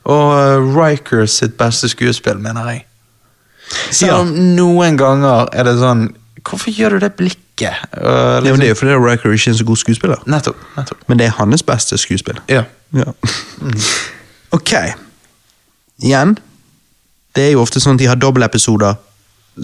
Og 0.06 0.32
Rikers 0.76 0.76
Riker 0.76 1.26
sitt 1.26 1.56
beste 1.58 1.88
skuespill, 1.90 2.38
mener 2.38 2.68
jeg. 2.70 2.84
Selv 3.90 4.12
Ja. 4.12 4.20
om 4.22 4.28
noen 4.56 4.96
ganger 4.98 5.48
er 5.52 5.64
det 5.66 5.78
sånn 5.80 6.08
Hvorfor 6.46 6.70
gjør 6.70 6.90
du 6.90 6.98
det 7.02 7.12
blikket? 7.18 7.74
Uh, 7.96 8.38
Ja, 8.44 8.52
men 8.52 8.60
det 8.60 8.68
er 8.68 8.74
jo 8.74 8.74
fordi 8.78 8.94
Riker 8.94 9.32
ikke 9.32 9.48
er 9.50 9.52
en 9.52 9.58
så 9.58 9.64
god 9.64 9.76
skuespiller. 9.76 10.16
Nettopp. 10.26 10.56
nettopp. 10.76 10.98
Men 11.08 11.18
det 11.18 11.26
er 11.26 11.30
hans 11.40 11.62
beste 11.62 11.98
skuespill. 11.98 12.38
Ja. 12.48 12.62
Ja. 12.94 13.10
ok. 14.52 14.72
Igjen. 16.02 16.38
Det 17.34 17.48
er 17.48 17.50
jo 17.52 17.60
ofte 17.64 17.80
sånn 17.80 17.96
at 17.96 17.98
de 17.98 18.06
har 18.06 18.14
dobbeltepisoder 18.20 18.94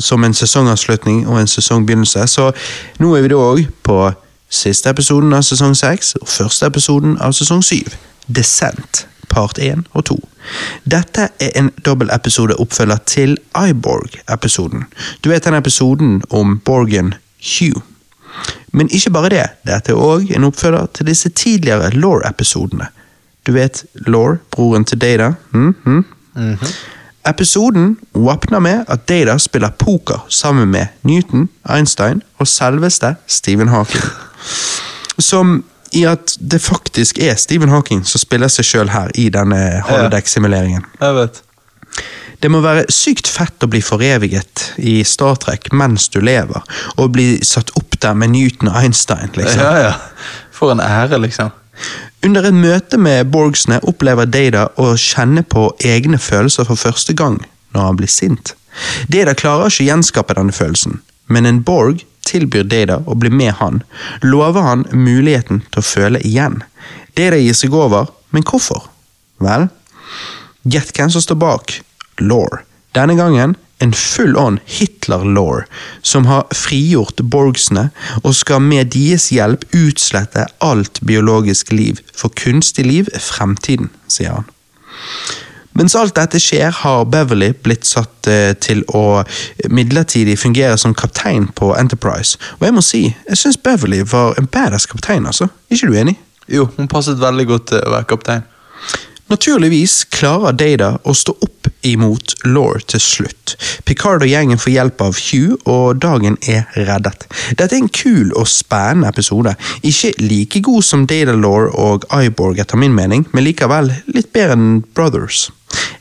som 0.01 0.25
en 0.25 0.35
sesongavslutning 0.35 1.27
og 1.29 1.39
en 1.41 1.47
sesongbegynnelse, 1.47 2.27
så 2.27 2.51
nå 2.99 3.15
er 3.17 3.23
vi 3.23 3.29
da 3.29 3.37
òg 3.41 3.67
på 3.85 3.97
siste 4.53 4.91
episoden 4.93 5.33
av 5.37 5.45
sesong 5.47 5.75
seks 5.77 6.15
og 6.21 6.29
første 6.29 6.67
episoden 6.69 7.17
av 7.21 7.33
sesong 7.37 7.63
syv. 7.65 7.95
Descent, 8.29 9.07
part 9.33 9.59
én 9.59 9.87
og 9.93 10.05
to. 10.11 10.19
Dette 10.85 11.29
er 11.41 11.57
en 11.59 11.71
dobbeltepisode 11.85 12.59
oppfølger 12.61 13.03
til 13.07 13.37
Iborg-episoden. 13.57 14.85
Du 15.25 15.31
vet 15.33 15.45
den 15.45 15.59
episoden 15.59 16.23
om 16.31 16.59
Borgen 16.65 17.15
Hugh. 17.41 17.83
Men 18.73 18.89
ikke 18.91 19.11
bare 19.13 19.29
det, 19.29 19.45
dette 19.69 19.93
er 19.93 20.01
òg 20.01 20.33
en 20.37 20.49
oppfølger 20.49 20.89
til 20.97 21.07
disse 21.07 21.29
tidligere 21.29 21.91
Law-episodene. 21.91 22.89
Du 23.47 23.53
vet 23.53 23.85
Law, 24.07 24.37
broren 24.51 24.85
til 24.85 25.01
Data? 25.01 25.33
Mm 25.51 25.75
-hmm. 25.85 26.03
Episoden 27.29 27.97
åpner 28.15 28.59
med 28.61 28.85
at 28.89 29.09
Data 29.09 29.39
spiller 29.39 29.71
poker 29.71 30.27
sammen 30.29 30.69
med 30.69 30.87
Newton, 31.03 31.49
Einstein 31.71 32.23
og 32.39 32.49
selveste 32.49 33.15
Stephen 33.27 33.69
Hawking. 33.69 34.05
Som 35.19 35.65
i 35.97 36.05
at 36.09 36.37
det 36.41 36.63
faktisk 36.63 37.19
er 37.23 37.37
Stephen 37.41 37.73
Hawking 37.73 38.03
som 38.09 38.23
spiller 38.23 38.51
seg 38.53 38.69
sjøl 38.69 38.93
her 38.93 39.13
i 39.19 39.29
denne 39.33 39.83
holodeck-simuleringen. 39.89 40.85
Jeg 41.01 41.19
vet. 41.19 41.43
Det 42.43 42.51
må 42.51 42.59
være 42.65 42.89
sykt 42.91 43.29
fett 43.31 43.63
å 43.63 43.69
bli 43.71 43.79
foreviget 43.85 44.73
i 44.83 44.97
Star 45.07 45.37
Trek 45.39 45.69
mens 45.79 46.09
du 46.11 46.19
lever, 46.25 46.65
og 46.97 47.13
bli 47.15 47.37
satt 47.47 47.71
opp 47.79 48.01
der 48.03 48.17
med 48.19 48.35
Newton 48.35 48.73
og 48.73 48.81
Einstein, 48.81 49.31
liksom. 49.37 49.63
Ja, 49.63 49.93
ja. 49.93 50.33
For 50.51 50.75
en 50.75 50.83
ære, 50.83 51.21
liksom. 51.23 51.53
Under 52.27 52.47
et 52.47 52.55
møte 52.55 52.99
med 52.99 53.31
Borgsene 53.35 53.79
opplever 53.87 54.27
Data 54.31 54.69
å 54.79 54.93
kjenne 54.99 55.45
på 55.47 55.69
egne 55.87 56.19
følelser 56.23 56.67
for 56.67 56.79
første 56.79 57.15
gang 57.19 57.39
når 57.75 57.89
han 57.89 57.99
blir 57.99 58.11
sint. 58.11 58.55
Data 59.11 59.35
klarer 59.39 59.71
ikke 59.71 59.85
å 59.85 59.89
gjenskape 59.91 60.37
denne 60.39 60.55
følelsen, 60.55 61.01
men 61.33 61.49
en 61.49 61.63
Borg 61.67 62.05
tilbyr 62.29 62.69
Data 62.71 63.01
å 63.07 63.17
bli 63.19 63.33
med 63.33 63.57
han, 63.59 63.83
lover 64.23 64.67
han 64.67 64.85
muligheten 64.93 65.65
til 65.71 65.83
å 65.83 65.87
føle 65.87 66.23
igjen. 66.27 66.61
Data 67.19 67.41
gir 67.41 67.57
seg 67.57 67.75
over, 67.77 68.13
men 68.31 68.47
hvorfor? 68.49 68.87
Vel, 69.43 69.69
gjett 70.63 70.95
hvem 70.97 71.11
som 71.13 71.25
står 71.25 71.41
bak. 71.43 71.81
Law. 72.23 72.63
Denne 72.95 73.17
gangen 73.19 73.57
en 73.83 73.93
full-on 73.93 74.61
Hitler-law, 74.65 75.65
som 76.03 76.29
har 76.31 76.47
frigjort 76.55 77.21
Borgsene 77.35 77.89
og 78.23 78.37
skal 78.39 78.63
med 78.63 78.93
deres 78.95 79.31
hjelp 79.35 79.65
utslette 79.75 80.47
alt 80.63 81.01
biologisk 81.03 81.73
liv, 81.75 81.99
for 82.15 82.31
kunstig 82.39 82.87
liv 82.87 83.11
er 83.11 83.25
fremtiden, 83.25 83.91
sier 84.07 84.39
han. 84.39 84.51
Mens 85.79 85.95
alt 85.97 86.17
dette 86.17 86.41
skjer, 86.43 86.71
har 86.83 87.07
Beverly 87.09 87.53
blitt 87.65 87.87
satt 87.89 88.29
eh, 88.29 88.53
til 88.61 88.83
å 88.93 89.23
midlertidig 89.73 90.37
fungere 90.41 90.77
som 90.81 90.95
kaptein 90.95 91.49
på 91.57 91.73
Enterprise. 91.79 92.41
Og 92.61 92.67
jeg 92.69 92.77
må 92.77 92.85
si, 92.85 93.03
jeg 93.29 93.41
syns 93.41 93.61
Beverly 93.61 94.03
var 94.13 94.37
en 94.41 94.51
badass 94.53 94.87
kaptein, 94.91 95.27
altså. 95.27 95.49
Er 95.71 95.79
ikke 95.79 95.93
du 95.93 95.99
enig? 96.03 96.17
Jo, 96.53 96.69
hun 96.77 96.91
passet 96.91 97.21
veldig 97.21 97.47
godt 97.49 97.71
til 97.73 97.85
å 97.87 97.95
være 97.95 98.11
kaptein. 98.13 98.45
Naturligvis 99.33 100.03
klarer 100.13 100.53
Data 100.53 100.89
å 101.09 101.13
stå 101.17 101.33
opp 101.41 101.69
imot 101.89 102.35
Law 102.45 102.75
til 102.85 103.01
slutt. 103.01 103.55
Picard 103.89 104.21
og 104.21 104.29
gjengen 104.29 104.61
får 104.61 104.73
hjelp 104.75 105.05
av 105.07 105.17
Hugh, 105.17 105.55
og 105.65 106.03
dagen 106.05 106.37
er 106.45 106.67
reddet. 106.77 107.25
Dette 107.57 107.71
er 107.73 107.81
en 107.81 107.89
kul 107.89 108.35
og 108.37 108.51
spennende 108.53 109.09
episode. 109.09 109.55
Ikke 109.89 110.13
like 110.21 110.61
god 110.67 110.85
som 110.85 111.07
Data 111.09 111.33
Law 111.33 111.71
og 111.71 112.05
Iborg, 112.13 112.61
etter 112.61 112.77
min 112.77 112.93
mening, 112.93 113.25
men 113.33 113.47
likevel 113.47 113.89
litt 114.13 114.29
bedre 114.37 114.59
enn 114.59 114.83
Brothers. 114.93 115.47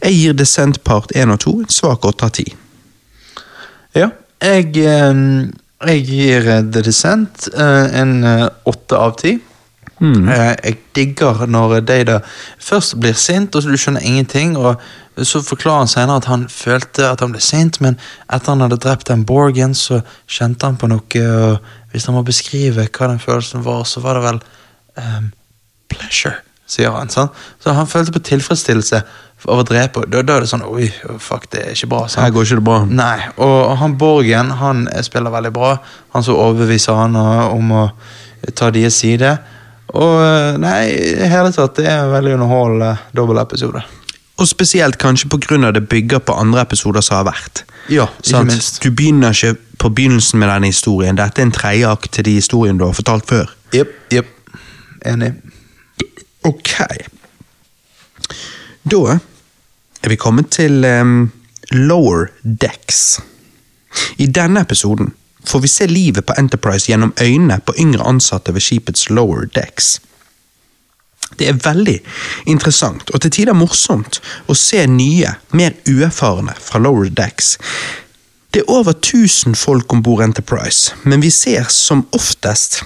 Jeg 0.01 0.17
gir 0.17 0.35
Descent 0.35 0.81
part 0.83 1.13
1 1.15 1.31
og 1.31 1.39
2 1.45 1.55
en 1.61 1.71
svak 1.71 2.09
8 2.11 2.27
av 2.27 2.33
10. 2.35 2.57
Ja, 3.95 4.09
jeg, 4.43 4.75
eh, 4.75 5.23
jeg 5.87 6.03
gir 6.09 6.51
eh, 6.57 6.67
The 6.67 6.83
Descent 6.83 7.47
eh, 7.55 7.95
en 8.01 8.19
8 8.27 8.99
av 8.99 9.15
10. 9.21 9.39
Mm. 10.01 10.29
Eh, 10.29 10.55
jeg 10.63 10.77
digger 10.95 11.45
når 11.45 11.79
Data 11.85 12.19
først 12.59 12.99
blir 12.99 13.13
sint, 13.13 13.55
og 13.55 13.63
så 13.63 13.69
du 13.69 13.77
skjønner 13.77 14.01
ingenting. 14.01 14.57
og 14.57 14.81
Så 15.17 15.41
forklarer 15.45 15.77
han 15.77 15.87
senere 15.87 16.15
at 16.15 16.25
han 16.25 16.47
følte 16.49 17.09
at 17.09 17.19
han 17.21 17.31
ble 17.31 17.41
sint, 17.41 17.81
men 17.81 17.99
etter 18.33 18.51
han 18.55 18.61
hadde 18.65 18.79
drept 18.81 19.07
den 19.07 19.25
Borgen, 19.25 19.75
så 19.75 20.01
kjente 20.27 20.65
han 20.65 20.77
på 20.77 20.89
noe. 20.89 21.25
og 21.27 21.57
Hvis 21.91 22.05
han 22.05 22.15
må 22.15 22.23
beskrive 22.25 22.87
hva 22.87 23.11
den 23.11 23.19
følelsen 23.19 23.65
var, 23.65 23.83
så 23.83 24.01
var 24.01 24.17
det 24.17 24.23
vel 24.23 24.41
um, 24.97 25.31
pleasure, 25.89 26.39
sier 26.65 26.91
han. 26.95 27.09
Sånn. 27.09 27.29
Så 27.61 27.75
han 27.77 27.87
følte 27.87 28.15
på 28.15 28.23
tilfredsstillelse 28.31 29.03
av 29.45 29.61
å 29.61 29.67
drepe. 29.67 30.07
Da, 30.07 30.23
da, 30.25 30.37
er 30.37 30.45
det 30.45 30.49
sånn 30.49 30.65
Oi, 30.65 30.89
fuck, 31.19 31.45
det 31.53 31.61
er 31.61 31.77
ikke 31.77 31.91
bra. 31.93 32.03
Sånn. 32.07 32.23
Her 32.25 32.33
går 32.33 32.47
ikke 32.47 32.59
det 32.61 32.65
bra. 32.65 32.81
Nei, 32.89 33.15
Og 33.37 33.77
han 33.77 33.97
Borgen 34.01 34.51
han 34.57 34.85
spiller 35.05 35.33
veldig 35.33 35.53
bra. 35.53 35.75
Han 36.15 36.25
så 36.25 36.37
overbeviser 36.37 36.97
han 36.97 37.17
eh, 37.17 37.47
om 37.53 37.73
å 37.75 37.87
ta 38.57 38.71
deres 38.73 38.97
side. 39.01 39.35
Og 39.91 40.21
eh, 40.23 40.59
nei, 40.61 40.83
hele 41.31 41.51
tatt, 41.55 41.75
det 41.79 41.89
er 41.89 42.05
en 42.05 42.13
veldig 42.13 42.37
underholdende 42.37 42.93
dobbeltepisode. 43.17 43.83
Og 44.41 44.47
spesielt 44.47 44.97
kanskje 44.97 45.29
av 45.67 45.73
det 45.75 45.87
bygger 45.89 46.19
på 46.19 46.33
andre 46.33 46.61
episoder 46.61 47.01
som 47.01 47.19
har 47.19 47.27
vært. 47.29 47.63
Ja, 47.91 48.07
ikke 48.23 48.43
minst. 48.47 48.81
Du 48.81 48.89
begynner 48.89 49.35
ikke 49.35 49.57
på 49.77 49.89
begynnelsen 49.89 50.39
med 50.39 50.49
denne 50.49 50.71
historien. 50.71 51.17
Dette 51.17 51.41
er 51.41 51.45
en 51.45 51.51
tredjeakt 51.51 52.11
til 52.11 52.25
de 52.25 52.37
historiene 52.39 52.79
du 52.79 52.85
har 52.85 52.93
fortalt 52.93 53.27
før. 53.29 53.51
Jepp, 53.73 53.91
Yep. 54.13 54.27
Enig. 55.05 55.33
Ok. 56.43 56.71
Da 58.91 59.19
er 60.01 60.09
vi 60.09 60.17
kommet 60.17 60.49
til 60.49 60.85
um, 60.85 61.31
Lower 61.71 62.31
Decks. 62.43 63.19
I 64.17 64.25
denne 64.25 64.61
episoden 64.61 65.13
får 65.45 65.59
vi 65.59 65.67
se 65.67 65.87
livet 65.87 66.25
på 66.25 66.33
Enterprise 66.37 66.91
gjennom 66.91 67.13
øynene 67.21 67.59
på 67.65 67.75
yngre 67.79 68.07
ansatte 68.07 68.53
ved 68.53 68.61
skipets 68.61 69.09
Lower 69.09 69.45
Decks. 69.55 69.99
Det 71.39 71.47
er 71.47 71.59
veldig 71.63 71.97
interessant 72.51 73.09
og 73.13 73.21
til 73.23 73.31
tider 73.31 73.55
morsomt 73.55 74.19
å 74.51 74.55
se 74.57 74.83
nye, 74.87 75.31
mer 75.55 75.77
uerfarne 75.87 76.55
fra 76.59 76.81
Lower 76.83 77.09
Decks. 77.09 77.57
Det 78.51 78.65
er 78.65 78.71
over 78.71 78.91
1000 78.91 79.55
folk 79.55 79.93
om 79.93 80.03
bord 80.03 80.23
Enterprise, 80.23 80.91
men 81.03 81.21
vi 81.23 81.31
ser 81.31 81.69
som 81.71 82.03
oftest 82.11 82.81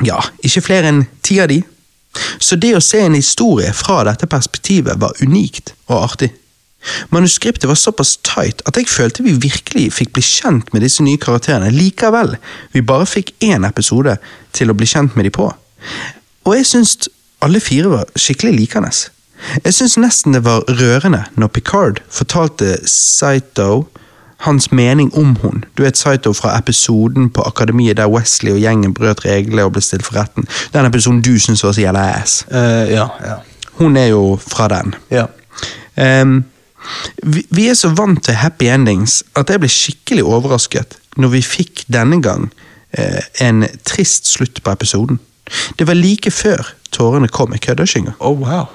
ja, 0.00 0.16
ikke 0.40 0.64
flere 0.64 0.88
enn 0.88 1.02
ti 1.20 1.36
av 1.42 1.50
de. 1.52 1.60
Så 2.40 2.56
det 2.56 2.72
å 2.74 2.82
se 2.82 3.02
en 3.04 3.14
historie 3.14 3.72
fra 3.76 4.00
dette 4.08 4.26
perspektivet 4.30 4.98
var 5.00 5.18
unikt 5.20 5.74
og 5.90 5.98
artig. 6.06 6.30
Manuskriptet 7.12 7.68
var 7.68 7.78
såpass 7.78 8.16
tight 8.24 8.62
at 8.68 8.76
jeg 8.76 8.88
følte 8.88 9.24
vi 9.26 9.36
virkelig 9.42 9.90
fikk 9.92 10.14
bli 10.16 10.24
kjent 10.24 10.72
med 10.72 10.84
disse 10.84 11.04
nye 11.04 11.20
karakterene 11.20 11.72
likevel 11.74 12.36
vi 12.72 12.84
bare 12.86 13.08
fikk 13.08 13.34
én 13.44 13.66
episode 13.68 14.16
til 14.56 14.72
å 14.72 14.76
bli 14.76 14.88
kjent 14.88 15.16
med 15.16 15.28
de 15.28 15.34
på. 15.34 15.50
Og 16.48 16.56
jeg 16.56 16.68
syns 16.68 16.96
alle 17.44 17.60
fire 17.60 17.92
var 17.92 18.08
skikkelig 18.16 18.56
likende. 18.56 18.92
Jeg 19.64 19.74
syns 19.76 19.96
nesten 20.00 20.36
det 20.36 20.44
var 20.44 20.64
rørende 20.68 21.24
når 21.40 21.52
Picard 21.56 22.02
fortalte 22.12 22.78
Saito 22.88 23.86
hans 24.44 24.70
mening 24.72 25.10
om 25.16 25.36
hun. 25.42 25.64
Du 25.76 25.82
vet 25.84 25.96
Saito 25.96 26.32
fra 26.32 26.54
episoden 26.58 27.28
på 27.30 27.44
Akademiet 27.44 27.96
der 27.96 28.08
Wesley 28.08 28.54
og 28.54 28.62
gjengen 28.62 28.94
brøt 28.96 29.24
reglene 29.24 29.66
og 29.68 29.74
ble 29.76 29.82
stilt 29.84 30.06
for 30.06 30.16
retten. 30.16 30.48
Den 30.72 30.88
episoden 30.88 31.20
du 31.24 31.34
syns 31.38 31.64
var 31.64 31.76
så 31.76 31.84
jævla 31.84 32.06
ass. 32.16 32.40
Uh, 32.52 32.88
ja, 32.88 33.08
ja. 33.24 33.36
Hun 33.80 33.96
er 33.96 34.10
jo 34.12 34.38
fra 34.40 34.68
den. 34.68 34.94
Ja. 35.12 35.26
Ehm, 35.96 36.44
vi, 37.22 37.44
vi 37.50 37.68
er 37.68 37.76
så 37.78 37.92
vant 37.96 38.22
til 38.24 38.38
happy 38.40 38.70
endings 38.72 39.20
at 39.38 39.50
jeg 39.50 39.62
ble 39.62 39.70
skikkelig 39.70 40.24
overrasket 40.24 40.98
når 41.20 41.34
vi 41.34 41.42
fikk 41.44 41.84
denne 41.92 42.20
gang 42.22 42.48
eh, 42.96 43.22
en 43.44 43.66
trist 43.84 44.30
slutt 44.30 44.62
på 44.62 44.72
episoden. 44.72 45.20
Det 45.78 45.86
var 45.88 45.98
like 45.98 46.30
før 46.30 46.74
tårene 46.94 47.28
kom. 47.28 47.54
i 47.54 47.58
engang. 47.58 48.14
Oh, 48.20 48.38
wow. 48.38 48.68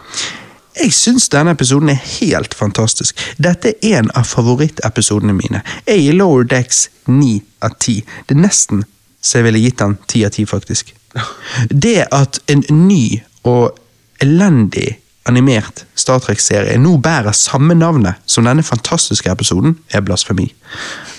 Jeg 0.75 0.93
syns 0.93 1.29
denne 1.29 1.51
episoden 1.51 1.89
er 1.89 2.01
helt 2.19 2.53
fantastisk. 2.53 3.15
Dette 3.37 3.73
er 3.81 3.99
en 3.99 4.11
av 4.15 4.27
favorittepisodene 4.27 5.33
mine. 5.33 5.61
Jeg 5.87 5.99
gir 5.99 6.13
Lower 6.13 6.43
Decks 6.43 6.89
9 7.07 7.41
av 7.61 7.77
10. 7.79 8.03
Det 8.27 8.35
er 8.35 8.41
nesten 8.41 8.83
så 9.25 9.39
jeg 9.39 9.47
ville 9.47 9.63
gitt 9.63 9.81
den 9.81 9.97
10 10.05 10.25
av 10.27 10.35
10, 10.35 10.45
faktisk. 10.45 10.93
Det 11.85 12.05
at 12.11 12.39
en 12.51 12.61
ny 12.69 13.21
og 13.47 13.77
elendig 14.21 14.99
animert 15.25 15.85
Star 15.97 16.19
Trek-serie 16.21 16.77
nå 16.81 16.97
bærer 17.03 17.33
samme 17.35 17.75
navnet 17.77 18.19
som 18.29 18.45
denne 18.45 18.63
fantastiske 18.63 19.31
episoden, 19.31 19.77
er 19.91 20.03
blasfemi. 20.05 20.51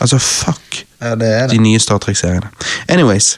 Altså, 0.00 0.18
fuck 0.18 0.84
Ja, 1.00 1.14
det 1.14 1.28
er 1.28 1.48
de 1.48 1.58
nye 1.60 1.78
Star 1.82 1.98
Trek-seriene. 1.98 2.48
Anyways, 2.88 3.36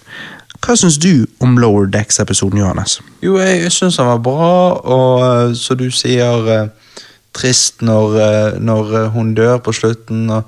hva 0.62 0.74
syns 0.78 0.98
du 0.98 1.26
om 1.40 1.56
Lower 1.58 1.86
Decks-episoden, 1.90 2.58
Johannes? 2.58 2.98
Jo, 3.22 3.38
jeg, 3.38 3.72
syns 3.72 3.96
den 3.98 4.06
var 4.06 4.18
bra, 4.22 4.52
og 4.82 5.56
som 5.56 5.62
så 5.62 5.78
du 5.78 5.88
sier 5.94 6.50
eh, 6.54 6.66
trist 7.34 7.82
når, 7.86 8.16
eh, 8.22 8.58
når 8.62 8.94
eh, 9.02 9.08
hun 9.14 9.34
dør 9.38 9.58
på 9.62 9.74
slutten. 9.74 10.28
og 10.30 10.42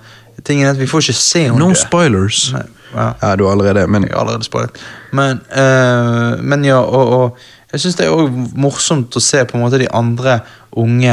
Tingen 0.44 0.66
er 0.66 0.70
at 0.74 0.80
Vi 0.80 0.88
får 0.90 1.05
ikke 1.05 1.18
se 1.20 1.48
hun 1.48 1.59
No 1.60 1.68
dø. 1.70 1.78
spoilers. 1.78 2.52
Nei, 2.56 2.66
ja. 2.94 3.12
Ja, 3.22 3.36
du 3.36 3.44
har 3.47 3.52
allerede, 3.55 3.86
men 3.86 4.02
Jeg 4.09 4.12
har 4.14 4.24
allerede 4.24 4.44
spoilet. 4.44 4.70
Men, 5.12 5.40
eh, 5.52 6.42
men 6.42 6.64
ja, 6.64 6.80
og, 6.80 7.09
og 7.20 7.38
jeg 7.72 7.80
syns 7.80 7.98
det 7.98 8.06
er 8.06 8.14
også 8.14 8.47
morsomt 8.59 9.16
å 9.16 9.22
se 9.22 9.44
på 9.44 9.56
en 9.56 9.64
måte 9.64 9.78
de 9.78 9.90
andre 9.94 10.40
unge 10.76 11.12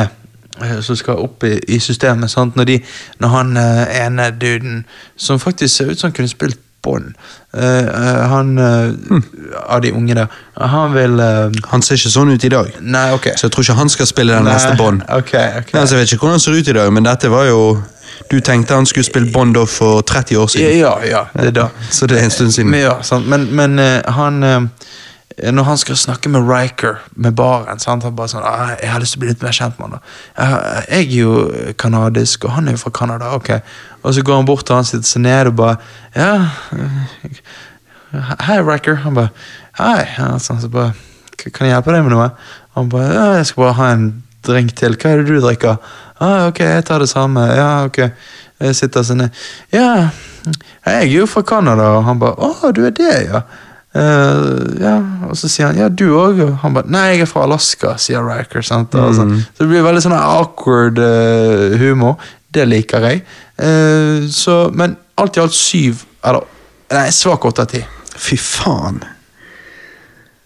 eh, 0.62 0.80
som 0.82 0.96
skal 0.98 1.22
opp 1.24 1.44
i, 1.44 1.58
i 1.68 1.80
systemet. 1.80 2.34
Når, 2.38 2.70
de, 2.70 2.78
når 3.20 3.34
han 3.34 3.58
eh, 3.58 4.06
ene 4.06 4.32
duden, 4.42 4.86
som 5.16 5.40
faktisk 5.40 5.76
ser 5.76 5.92
ut 5.92 6.00
som 6.00 6.10
han 6.10 6.18
kunne 6.18 6.32
spilt 6.32 6.64
Bond 6.86 7.16
eh, 7.58 7.88
Han 8.30 8.58
eh, 8.62 9.24
av 9.66 9.82
de 9.82 9.92
unge 9.92 10.14
der, 10.16 10.28
han 10.62 10.94
vil 10.94 11.20
han 11.72 11.82
ser 11.84 11.98
ikke 11.98 12.12
sånn 12.14 12.32
ut 12.32 12.46
i 12.46 12.52
dag. 12.54 12.70
Nei, 12.82 13.10
ok. 13.18 13.32
Så 13.36 13.48
jeg 13.48 13.54
tror 13.56 13.66
ikke 13.66 13.78
han 13.82 13.90
skal 13.92 14.08
spille 14.08 14.38
den 14.38 14.46
Nei, 14.46 14.54
neste 14.54 14.78
Bond. 14.78 15.02
Ok, 15.10 15.34
ok. 15.34 15.74
Nei, 15.74 15.82
altså, 15.82 15.96
jeg 15.98 16.04
vet 16.04 16.14
ikke 16.14 16.24
hvordan 16.24 16.38
han 16.38 16.44
ser 16.46 16.60
ut 16.60 16.70
i 16.70 16.76
dag, 16.78 16.94
men 16.94 17.08
dette 17.10 17.32
var 17.34 17.50
jo 17.50 17.62
Du 18.32 18.40
tenkte 18.42 18.74
han 18.78 18.86
skulle 18.86 19.06
spille 19.06 19.32
Bond 19.34 19.58
for 19.68 20.02
30 20.02 20.38
år 20.38 20.48
siden. 20.54 20.78
ja, 20.80 20.94
ja, 21.06 21.26
det 21.34 21.52
er 21.52 21.58
da. 21.58 21.68
Så 21.92 22.08
det 22.08 22.22
er 22.22 22.30
en 22.30 22.32
stund 22.34 22.52
siden. 22.52 22.72
Men, 22.72 22.80
ja, 22.82 22.96
sant? 23.02 23.28
men, 23.28 23.50
men 23.56 23.78
han 24.06 24.70
Når 25.38 25.64
han 25.64 25.78
skal 25.78 25.98
snakke 25.98 26.30
med 26.34 26.50
Riker 26.50 26.96
med 27.16 27.36
baren 27.38 27.78
sant? 27.80 28.04
Han 28.04 28.16
bare 28.18 28.32
sånn 28.32 28.46
ah, 28.46 28.74
'Jeg 28.74 28.90
har 28.90 29.00
lyst 29.00 29.14
til 29.14 29.20
å 29.20 29.22
bli 29.22 29.30
litt 29.30 29.44
mer 29.46 29.54
kjent 29.54 29.78
med 29.78 29.86
han.' 29.90 30.00
da. 30.00 30.80
Jeg 30.90 31.06
er 31.06 31.14
jo 31.14 31.74
kanadisk, 31.78 32.46
og 32.46 32.56
han 32.56 32.68
er 32.68 32.74
jo 32.74 32.82
fra 32.82 32.90
Canada. 32.90 33.36
Ok. 33.38 33.52
Og 34.04 34.14
så 34.14 34.24
går 34.26 34.36
han 34.36 34.46
bort 34.50 34.66
til 34.66 34.76
han 34.76 34.88
sitter 34.88 35.06
seg 35.06 35.22
ned 35.22 35.48
og 35.48 35.56
bare 35.56 35.78
'Ja, 36.16 36.50
eh, 36.74 37.38
hei, 38.48 38.58
Riker.' 38.62 39.04
Han 39.06 39.14
bare 39.14 39.30
'Hei.' 39.78 40.40
Sånn, 40.40 40.62
så 40.62 40.70
bare 40.70 40.94
'Kan 41.38 41.68
jeg 41.68 41.76
hjelpe 41.76 41.94
deg 41.94 42.04
med 42.04 42.12
noe?' 42.18 42.32
Han 42.76 42.90
bare 42.90 43.14
ja, 43.14 43.34
'Jeg 43.38 43.46
skal 43.46 43.64
bare 43.64 43.74
ha 43.74 43.92
en 43.92 44.24
drink 44.42 44.76
til. 44.76 44.96
Hva 44.98 45.12
er 45.12 45.18
det 45.18 45.28
du 45.28 45.40
drikker?' 45.40 45.78
Ah, 46.20 46.48
'Ok, 46.48 46.60
jeg 46.60 46.86
tar 46.86 47.00
det 47.00 47.10
samme.' 47.10 47.46
Ja, 47.56 47.86
ok. 47.86 48.10
Jeg 48.60 48.76
sitter 48.76 49.04
seg 49.04 49.18
ned. 49.18 49.30
'Ja, 49.72 50.10
jeg 50.86 50.96
er 51.04 51.06
jo 51.06 51.26
fra 51.26 51.42
Canada.' 51.42 51.98
Og 51.98 52.04
han 52.06 52.20
bare 52.20 52.34
'Å, 52.34 52.74
du 52.74 52.86
er 52.86 52.90
det, 52.90 53.30
ja'. 53.30 53.42
«Eh, 53.98 54.82
ja, 54.84 54.98
Og 55.30 55.38
så 55.38 55.50
sier 55.50 55.72
han 55.72 55.78
'ja, 55.78 55.90
du 55.90 56.06
òg'. 56.14 56.42
Og 56.44 56.58
han 56.62 56.74
bare 56.74 56.88
'nei, 56.88 57.08
jeg 57.16 57.22
er 57.22 57.26
fra 57.26 57.46
Alaska', 57.46 57.98
sier 57.98 58.22
Riker. 58.22 58.62
Sant? 58.62 58.96
Og 58.96 59.16
så, 59.16 59.26
så 59.56 59.64
det 59.64 59.70
blir 59.70 59.84
veldig 59.84 60.04
sånn 60.04 60.14
awkward 60.14 61.00
uh, 61.00 61.78
humor. 61.78 62.18
Det 62.54 62.68
liker 62.68 63.00
jeg. 63.00 63.24
Uh, 63.58 64.30
så, 64.30 64.70
men 64.74 64.98
alt 65.18 65.38
i 65.38 65.42
alt 65.42 65.54
syv 65.54 66.04
Eller 66.24 66.44
nei, 66.92 67.10
svak 67.12 67.46
åtte 67.46 67.62
av 67.62 67.68
ti. 67.72 67.86
Fy 68.18 68.38
faen. 68.38 69.04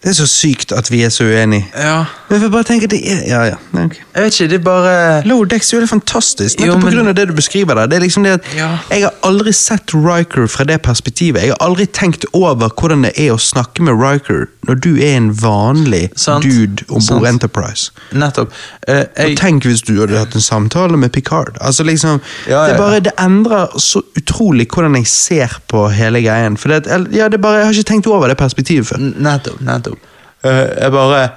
Det 0.02 0.10
er 0.10 0.14
så 0.14 0.26
sykt 0.26 0.72
at 0.72 0.90
vi 0.90 1.02
er 1.02 1.10
så 1.10 1.24
uenige. 1.24 1.68
Ja. 1.74 2.04
Jeg 2.32 2.50
bare 2.50 2.64
tenker 2.64 2.88
det 2.88 2.98
er 3.12 3.22
Ja, 3.28 3.42
ja. 3.44 3.56
Okay. 3.72 4.00
Jeg 4.14 4.22
vet 4.24 4.32
ikke, 4.40 4.48
det 4.48 4.58
er 4.60 4.64
bare 4.64 5.22
Lower 5.28 5.44
Decks 5.44 5.72
er 5.72 5.80
jo 5.80 5.86
fantastisk. 5.86 6.60
Jo, 6.60 6.66
Nettopp 6.66 6.80
på 6.80 6.86
men- 6.86 6.94
grunn 6.96 7.08
av 7.08 7.14
det 7.14 7.26
du 7.28 7.32
beskriver 7.34 7.74
der. 7.74 7.86
Det 7.86 7.96
er 7.96 8.00
liksom 8.00 8.22
det 8.24 8.32
at 8.32 8.44
Ja. 8.56 8.78
Jeg 8.90 9.02
har 9.02 9.12
aldri 9.22 9.52
sett 9.52 9.92
Riker 9.94 10.46
fra 10.48 10.64
det 10.64 10.80
perspektivet. 10.82 11.42
Jeg 11.42 11.48
har 11.52 11.60
aldri 11.68 11.86
tenkt 11.86 12.24
over 12.32 12.68
hvordan 12.68 13.02
det 13.02 13.12
er 13.18 13.32
å 13.34 13.38
snakke 13.38 13.80
med 13.82 13.94
Riker 14.00 14.48
når 14.68 14.80
du 14.80 14.96
er 14.96 15.16
en 15.16 15.30
vanlig 15.34 16.10
Sant. 16.16 16.42
dude 16.44 16.84
om 16.90 17.02
bord 17.08 17.26
Enterprise. 17.28 17.90
Nettopp. 18.12 18.50
Eh, 18.88 19.04
Og 19.18 19.36
tenk 19.36 19.64
hvis 19.64 19.82
du 19.82 20.00
hadde 20.00 20.16
hatt 20.18 20.34
en 20.34 20.40
samtale 20.40 20.96
med 20.96 21.12
Picard. 21.12 21.56
Altså 21.60 21.84
liksom, 21.84 22.20
Ja, 22.48 22.66
Det, 22.68 22.76
bare, 22.78 23.00
det 23.00 23.12
endrer 23.18 23.66
så 23.78 24.00
utrolig 24.16 24.66
hvordan 24.68 24.94
jeg 24.96 25.06
ser 25.06 25.58
på 25.68 25.88
hele 25.92 26.22
greien. 26.22 26.56
For 26.56 26.68
det, 26.68 26.86
ja, 27.12 27.28
det 27.28 27.40
bare, 27.40 27.56
Jeg 27.58 27.64
har 27.66 27.72
ikke 27.72 27.84
tenkt 27.92 28.06
over 28.06 28.28
det 28.28 28.36
perspektivet 28.38 28.86
før. 28.86 28.98
nettopp. 28.98 29.60
Nettopp. 29.60 29.98
Uh, 30.44 30.50
jeg 30.80 30.90
bare 30.92 31.28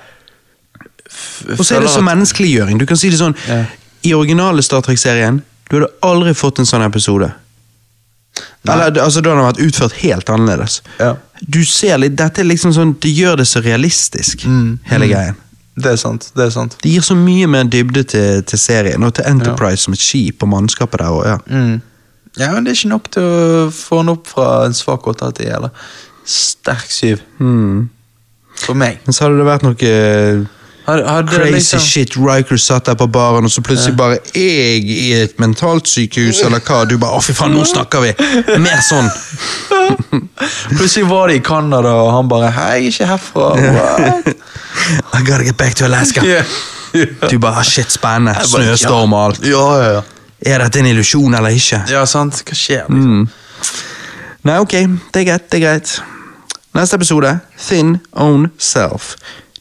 Og 1.57 1.65
så 1.65 1.75
er 1.75 1.85
det 1.85 1.89
så 1.93 2.01
menneskeliggjøring. 2.05 2.79
Du 2.79 2.85
kan 2.85 2.97
si 2.97 3.09
det 3.09 3.19
sånn 3.19 3.35
Ja. 3.47 3.65
I 4.05 4.13
originale 4.13 4.61
Star 4.61 4.81
Trek-serien 4.85 5.41
Du 5.69 5.79
hadde 5.79 5.89
aldri 6.05 6.33
fått 6.37 6.59
en 6.59 6.65
sånn 6.69 6.83
episode. 6.85 7.31
Nei. 8.65 8.73
Eller 8.73 9.01
altså 9.01 9.21
Da 9.21 9.31
hadde 9.33 9.47
vært 9.47 9.63
utført 9.65 9.95
helt 10.01 10.29
annerledes. 10.29 10.81
Ja. 10.99 11.15
Du 11.41 11.63
ser 11.65 11.97
litt, 11.97 12.15
Dette 12.17 12.41
er 12.41 12.45
liksom 12.49 12.73
sånn 12.75 12.95
Det 12.99 13.11
gjør 13.15 13.37
det 13.41 13.47
så 13.47 13.61
realistisk, 13.65 14.45
Mm, 14.45 14.79
hele 14.91 15.05
mm. 15.05 15.11
greien. 15.11 15.35
Det 15.75 15.91
er 15.91 15.95
sant. 15.99 16.31
det 16.35 16.45
er 16.45 16.49
sant. 16.49 16.77
Det 16.83 16.91
gir 16.91 17.01
så 17.03 17.15
mye 17.19 17.47
mer 17.51 17.63
dybde 17.67 18.03
til, 18.07 18.43
til 18.43 18.59
serien, 18.59 19.03
og 19.03 19.13
til 19.13 19.25
Enterprise 19.27 19.83
som 19.83 19.93
et 19.93 19.99
skip 19.99 20.43
og 20.43 20.49
mannskapet 20.49 20.99
der. 20.99 21.09
også 21.11 21.27
ja. 21.27 21.37
Mm. 21.49 21.81
Ja, 22.37 22.51
men 22.53 22.63
det 22.63 22.71
er 22.71 22.75
ikke 22.75 22.91
nok 22.93 23.09
til 23.11 23.23
å 23.23 23.65
få 23.71 23.99
den 24.01 24.09
opp 24.13 24.27
fra 24.27 24.65
en 24.65 24.73
svak 24.73 25.07
åtte 25.07 25.27
av 25.27 25.33
ti, 25.35 25.43
eller 25.51 25.69
sterk 26.25 26.87
7. 26.91 27.17
Mm. 27.39 27.89
For 28.55 28.73
meg. 28.73 28.99
Men 29.05 29.13
så 29.13 29.25
hadde 29.25 29.37
det 29.41 29.49
vært 29.49 29.65
noe 29.67 29.91
Hadde, 30.85 31.05
hadde 31.09 31.31
crazy 31.31 31.51
liksom, 31.51 31.79
shit. 31.79 32.15
Riker 32.17 32.57
satt 32.57 32.85
der 32.85 32.97
på 32.99 33.07
baren, 33.07 33.45
og 33.47 33.51
så 33.51 33.61
plutselig 33.65 33.95
bare 33.97 34.19
Jeg 34.35 34.83
i 34.85 35.13
et 35.17 35.39
mentalt 35.41 35.89
sykehus, 35.89 36.43
eller 36.45 36.61
hva? 36.61 36.83
Du 36.85 36.97
bare 37.01 37.17
Å, 37.17 37.23
fy 37.25 37.33
faen, 37.33 37.55
nå 37.57 37.65
snakker 37.65 38.03
vi! 38.05 38.11
Mer 38.61 38.83
sånn. 38.85 39.09
Plutselig 40.77 41.07
var 41.09 41.33
de 41.33 41.39
i 41.39 41.43
Canada, 41.45 41.95
og 42.03 42.11
han 42.13 42.29
bare 42.29 42.51
Hei, 42.53 42.69
jeg 42.85 42.85
er 42.85 42.93
ikke 42.93 43.09
herfra. 43.09 43.49
What? 43.79 44.29
I 45.17 45.23
gotta 45.25 45.43
get 45.43 45.57
back 45.57 45.75
to 45.81 45.89
Alaska. 45.89 46.25
Ja. 46.95 47.27
Du 47.27 47.39
bare 47.43 47.59
shit, 47.67 47.91
spennende. 47.91 48.39
Snøstorm 48.47 49.11
og 49.17 49.23
alt. 49.25 49.41
Ja, 49.43 49.63
ja, 49.81 49.87
ja. 49.97 50.03
Er 50.47 50.61
dette 50.63 50.79
en 50.79 50.87
illusjon 50.87 51.33
eller 51.35 51.51
ikke? 51.51 51.81
Ja, 51.91 52.05
sant. 52.07 52.39
Hva 52.47 52.55
skjer? 52.55 52.85
Liksom? 52.87 53.25
Nei, 54.47 54.55
ok, 54.63 54.75
det 55.11 55.25
er 55.25 55.27
greit, 55.27 55.49
det 55.51 55.59
er 55.59 55.63
greit. 55.65 55.91
Neste 56.77 56.95
episode, 56.95 57.33
Thin 57.59 57.97
Own 58.13 58.47
Self. 58.55 59.17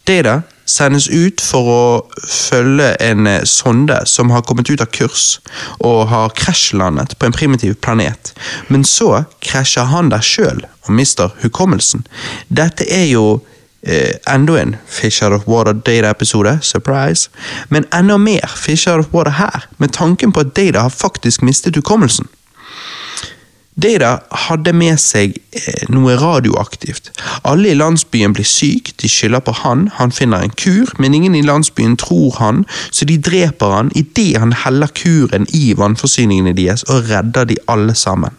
Data 0.07 0.45
sendes 0.65 1.09
ut 1.09 1.43
for 1.45 1.71
å 1.71 1.85
følge 2.25 2.95
en 3.05 3.27
eh, 3.29 3.43
sonde 3.49 4.01
som 4.09 4.33
har 4.35 4.45
kommet 4.49 4.71
ut 4.71 4.83
av 4.83 4.91
kurs 4.95 5.39
og 5.79 6.07
har 6.13 6.35
krasjlandet 6.39 7.17
på 7.19 7.29
en 7.29 7.37
primitiv 7.37 7.77
planet. 7.85 8.33
Men 8.69 8.85
så 8.89 9.25
krasjer 9.45 9.91
han 9.93 10.13
der 10.13 10.25
sjøl 10.25 10.65
og 10.85 10.95
mister 10.97 11.35
hukommelsen. 11.43 12.07
Dette 12.49 12.87
er 12.89 13.07
jo 13.11 13.41
eh, 13.83 14.17
enda 14.31 14.59
en 14.61 14.77
Fish 14.89 15.25
Out 15.25 15.37
of 15.37 15.49
Water 15.49 15.77
Data-episode, 15.77 16.59
surprise. 16.63 17.31
Men 17.69 17.89
enda 17.93 18.19
mer 18.19 18.49
Fish 18.57 18.89
Out 18.89 19.07
of 19.07 19.13
Water 19.15 19.37
her, 19.41 19.69
med 19.79 19.93
tanken 19.93 20.33
på 20.33 20.45
at 20.45 20.57
Data 20.57 20.87
har 20.87 20.95
faktisk 20.95 21.43
mistet 21.43 21.77
hukommelsen. 21.77 22.29
Data 23.75 24.21
hadde 24.47 24.71
med 24.77 25.01
seg 25.03 25.35
eh, 25.57 25.87
noe 25.91 26.15
radioaktivt. 26.21 27.11
Alle 27.43 27.73
i 27.73 27.79
landsbyen 27.79 28.35
blir 28.37 28.47
syk, 28.47 28.93
de 29.03 29.11
skylder 29.11 29.43
på 29.43 29.55
han, 29.65 29.89
han 29.99 30.15
finner 30.15 30.45
en 30.45 30.55
kur, 30.55 30.93
men 31.03 31.15
ingen 31.15 31.35
i 31.35 31.43
landsbyen 31.43 31.97
tror 31.99 32.39
han, 32.39 32.63
så 32.95 33.09
de 33.09 33.19
dreper 33.19 33.75
han 33.75 33.91
idet 33.99 34.39
han 34.39 34.55
heller 34.65 34.95
kuren 34.95 35.49
i 35.51 35.73
vannforsyningene 35.79 36.55
deres 36.55 36.87
og 36.87 37.11
redder 37.11 37.51
de 37.51 37.59
alle 37.67 37.99
sammen. 37.99 38.39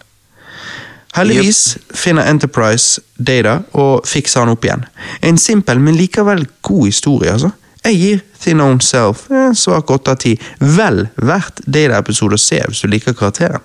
Heldigvis 1.15 1.77
finner 1.95 2.27
Enterprise 2.27 3.01
Data 3.15 3.61
og 3.71 4.07
fikser 4.07 4.43
han 4.43 4.51
opp 4.51 4.65
igjen. 4.67 4.83
En 5.23 5.37
simpel, 5.39 5.79
men 5.79 5.95
likevel 5.95 6.47
god 6.63 6.85
historie, 6.85 7.31
altså. 7.31 7.51
Jeg 7.85 7.99
gir 7.99 8.21
Thin 8.41 8.61
Own 8.63 8.81
Self 8.81 9.27
en 9.29 9.55
svak 9.55 9.91
åtte 9.93 10.15
av 10.15 10.19
ti. 10.23 10.33
Vel 10.59 11.05
verdt 11.15 11.61
Data-episode 11.67 12.39
å 12.39 12.41
se 12.41 12.63
hvis 12.65 12.81
du 12.81 12.89
liker 12.89 13.13
karakteren. 13.15 13.63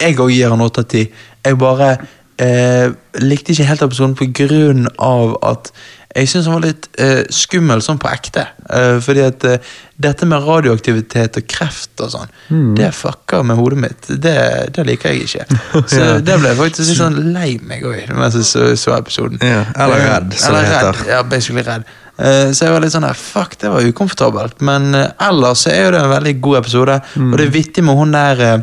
Jeg 0.00 0.18
òg 0.20 0.30
gir 0.34 0.50
han 0.52 0.60
åtte 0.64 0.84
av 0.84 0.88
ti. 0.92 1.04
Jeg 1.46 1.58
bare 1.60 1.90
eh, 2.42 2.90
likte 3.22 3.54
ikke 3.54 3.68
helt 3.70 3.82
episoden 3.86 4.16
på 4.18 4.28
grunn 4.36 4.88
av 4.98 5.36
at 5.46 5.70
jeg 6.16 6.30
syns 6.32 6.46
han 6.48 6.54
var 6.56 6.62
litt 6.64 6.86
eh, 7.02 7.26
skummel 7.32 7.82
sånn 7.84 7.98
på 8.00 8.08
ekte. 8.08 8.46
Eh, 8.72 8.94
fordi 9.04 9.20
at 9.26 9.42
eh, 9.44 9.72
dette 10.00 10.24
med 10.28 10.46
radioaktivitet 10.46 11.36
og 11.42 11.44
kreft 11.52 12.00
og 12.04 12.08
sånn, 12.14 12.30
det 12.76 12.88
fucker 12.96 13.44
med 13.44 13.58
hodet 13.60 13.80
mitt. 13.82 14.08
Det, 14.24 14.36
det 14.76 14.84
liker 14.88 15.12
jeg 15.12 15.26
ikke. 15.26 15.60
Så 15.92 16.00
Ja. 16.00 16.14
det 16.24 16.38
ble 16.40 16.54
jeg 16.54 16.60
faktisk 16.62 16.88
litt 16.88 17.00
sånn 17.02 17.18
lei 17.36 17.50
meg 17.60 17.84
òg 17.84 18.08
mens 18.16 18.36
jeg 18.40 18.48
så, 18.48 18.64
så 18.80 18.96
episoden. 18.96 19.40
Ja, 19.44 19.66
eller 19.76 20.00
redd, 20.08 20.32
som 20.40 20.54
Eller 20.54 20.64
det 20.64 20.72
redd, 20.72 20.86
heter. 20.88 21.12
Ja, 21.12 21.20
basically 21.36 21.64
redd. 21.68 21.84
Eh, 22.16 22.46
Så 22.56 22.64
jeg 22.64 22.72
var 22.72 22.80
litt 22.86 22.94
sånn 22.96 23.04
der, 23.04 23.20
fuck, 23.20 23.58
det 23.60 23.74
var 23.74 23.84
ukomfortabelt. 23.92 24.64
Men 24.64 24.88
eh, 24.96 25.10
ellers 25.28 25.66
så 25.66 25.74
er 25.74 25.84
jo 25.84 25.92
det 25.98 26.00
en 26.00 26.14
veldig 26.16 26.34
god 26.48 26.62
episode. 26.62 26.96
Mm. 27.20 27.28
Og 27.28 27.36
det 27.42 27.46
er 27.50 27.54
vittig 27.60 27.84
med 27.84 28.00
hun 28.00 28.16
der 28.16 28.40
eh, 28.46 28.56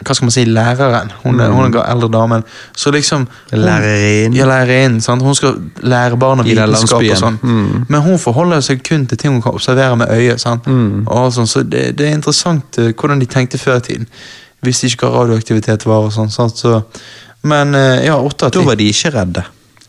hva 0.00 0.14
skal 0.16 0.24
man 0.26 0.32
si, 0.32 0.44
læreren. 0.48 1.10
Hun, 1.22 1.40
er- 1.40 1.50
hun 1.52 1.74
er 1.74 1.82
eldre 1.92 2.08
damen. 2.10 2.44
Så 2.76 2.90
liksom 2.90 3.26
Mm. 3.52 3.58
Lærerinnen. 3.60 4.34
Ja, 4.36 4.46
lærerinnen. 4.46 5.20
Hun 5.20 5.34
skal 5.34 5.54
lære 5.82 6.16
barna 6.18 6.42
vitenskap 6.42 7.02
og 7.02 7.16
sånn. 7.20 7.38
Mm. 7.42 7.84
Men 7.88 8.00
hun 8.02 8.18
forholder 8.18 8.60
seg 8.60 8.80
kun 8.88 9.06
til 9.06 9.18
ting 9.18 9.32
hun 9.32 9.42
kan 9.42 9.52
observere 9.52 9.96
med 9.96 10.08
øyet. 10.10 10.40
sant? 10.40 10.66
Mm. 10.66 11.04
Sånn, 11.06 11.46
så 11.46 11.62
det, 11.62 11.96
det 11.98 12.08
er 12.08 12.14
interessant 12.14 12.78
eh, 12.78 12.92
hvordan 12.92 13.20
de 13.20 13.26
tenkte 13.26 13.58
før 13.58 13.76
i 13.76 13.80
tiden. 13.80 14.06
Visste 14.62 14.86
ikke 14.86 15.06
hva 15.10 15.24
radioaktivitet 15.26 15.84
var 15.86 16.06
og 16.08 16.12
sånn. 16.12 16.30
Så, 16.30 16.82
men 17.44 17.74
eh, 17.74 18.04
ja, 18.06 18.16
åtte 18.16 18.46
av 18.46 18.50
Da 18.52 18.60
var 18.64 18.76
de 18.76 18.88
ikke 18.88 19.10
redde. 19.12 19.44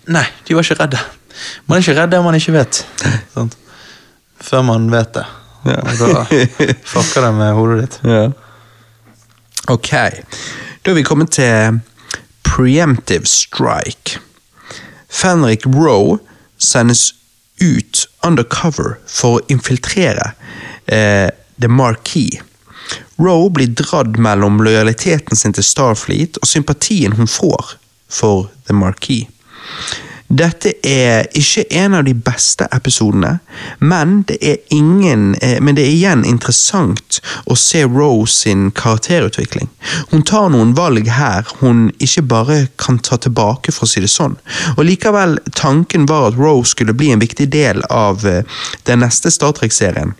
Nei, 0.07 0.25
de 0.47 0.53
var 0.55 0.63
ikke 0.67 0.79
redde. 0.83 0.99
Man 1.67 1.77
er 1.77 1.81
ikke 1.81 1.95
redd 2.01 2.11
det 2.11 2.23
man 2.23 2.35
ikke 2.35 2.51
vet. 2.59 2.85
Sant? 3.33 3.55
Før 4.43 4.61
man 4.67 4.89
vet 4.91 5.13
det. 5.13 5.25
Ja. 5.65 5.79
Og 5.79 5.99
da 5.99 6.23
fucker 6.93 7.21
det 7.29 7.33
med 7.37 7.53
hodet 7.55 7.81
ditt. 7.85 7.99
Ja. 8.03 8.25
Ok, 9.71 9.91
da 10.83 10.91
er 10.91 10.95
vi 10.97 11.05
kommet 11.07 11.37
til 11.37 11.79
preemptive 12.43 13.25
strike. 13.29 14.19
Fenrik 15.07 15.63
Roe 15.65 16.17
sendes 16.59 17.13
ut 17.61 18.01
undercover 18.27 18.97
for 19.07 19.37
å 19.37 19.45
infiltrere 19.53 20.33
eh, 20.91 21.29
The 21.61 21.69
Marquis. 21.71 22.41
Roe 23.21 23.47
blir 23.55 23.71
dradd 23.71 24.19
mellom 24.19 24.59
lojaliteten 24.65 25.39
sin 25.39 25.55
til 25.55 25.63
Starfleet 25.63 26.41
og 26.41 26.49
sympatien 26.49 27.15
hun 27.15 27.29
får 27.31 27.77
for 28.11 28.49
The 28.67 28.75
Marquis. 28.75 29.29
Dette 30.33 30.71
er 30.87 31.27
ikke 31.37 31.67
en 31.77 31.93
av 31.93 32.07
de 32.07 32.13
beste 32.17 32.65
episodene, 32.73 33.35
men 33.77 34.15
det 34.25 34.39
er, 34.41 34.57
ingen, 34.73 35.35
eh, 35.35 35.59
men 35.61 35.77
det 35.77 35.83
er 35.85 35.93
igjen 35.93 36.23
interessant 36.25 37.19
å 37.45 37.57
se 37.59 37.83
Rose 37.85 38.33
sin 38.33 38.71
karakterutvikling. 38.73 39.69
Hun 40.09 40.25
tar 40.25 40.49
noen 40.49 40.73
valg 40.73 41.11
her 41.13 41.45
hun 41.59 41.85
ikke 42.01 42.25
bare 42.33 42.57
kan 42.81 42.97
ta 42.97 43.19
tilbake, 43.21 43.75
for 43.75 43.85
å 43.85 43.91
si 43.93 44.01
det 44.01 44.09
sånn. 44.09 44.39
Og 44.73 44.83
likevel, 44.89 45.37
tanken 45.53 46.09
var 46.09 46.31
at 46.31 46.41
Rose 46.41 46.73
skulle 46.73 46.97
bli 46.97 47.11
en 47.13 47.21
viktig 47.21 47.51
del 47.53 47.85
av 47.93 48.25
eh, 48.25 48.41
den 48.89 49.05
neste 49.05 49.29
Star 49.29 49.53
Trek-serien. 49.53 50.17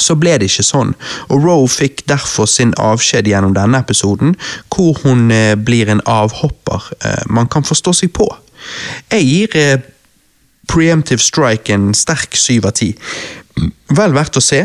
Så 0.00 0.16
ble 0.18 0.38
det 0.40 0.48
ikke 0.48 0.64
sånn, 0.64 0.94
og 1.28 1.44
Roe 1.44 1.68
fikk 1.70 2.06
derfor 2.10 2.48
sin 2.48 2.72
avskjed 2.80 3.28
gjennom 3.28 3.52
denne 3.54 3.84
episoden, 3.84 4.34
hvor 4.72 4.96
hun 5.04 5.28
eh, 5.30 5.52
blir 5.54 5.92
en 5.92 6.02
avhopper 6.08 6.90
man 7.30 7.46
kan 7.52 7.62
forstå 7.62 8.00
seg 8.00 8.16
på. 8.16 8.26
Jeg 9.12 9.26
gir 9.28 9.56
eh, 9.58 9.88
Preemptive 10.70 11.22
Strike 11.22 11.72
en 11.74 11.90
sterk 11.96 12.36
syv 12.38 12.70
av 12.70 12.76
ti. 12.78 12.92
Vel 13.92 14.14
verdt 14.16 14.38
å 14.38 14.44
se. 14.44 14.64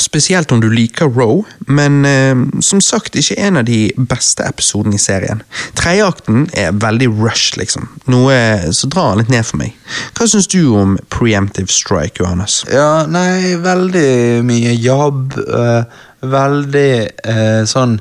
Spesielt 0.00 0.50
om 0.50 0.58
du 0.58 0.66
liker 0.72 1.06
Roe, 1.06 1.44
men 1.70 2.00
eh, 2.08 2.40
som 2.66 2.80
sagt 2.82 3.14
ikke 3.14 3.38
en 3.38 3.60
av 3.60 3.68
de 3.68 3.92
beste 4.10 4.42
episodene 4.42 4.98
i 4.98 5.02
serien. 5.02 5.44
Tredjeakten 5.78 6.48
er 6.58 6.74
veldig 6.82 7.12
rush, 7.14 7.54
liksom. 7.60 7.86
Noe 8.10 8.72
som 8.74 8.90
drar 8.90 9.12
han 9.12 9.22
litt 9.22 9.30
ned 9.30 9.46
for 9.46 9.62
meg. 9.62 9.76
Hva 10.18 10.26
syns 10.30 10.50
du 10.50 10.74
om 10.74 10.96
Preemptive 11.14 11.70
Strike, 11.70 12.18
Johannes? 12.24 12.64
Ja, 12.72 13.04
nei, 13.06 13.54
veldig 13.62 14.42
mye 14.50 14.74
jobb. 14.74 15.38
øh, 15.46 16.10
veldig 16.24 16.90
øh, 17.28 17.62
sånn 17.68 17.98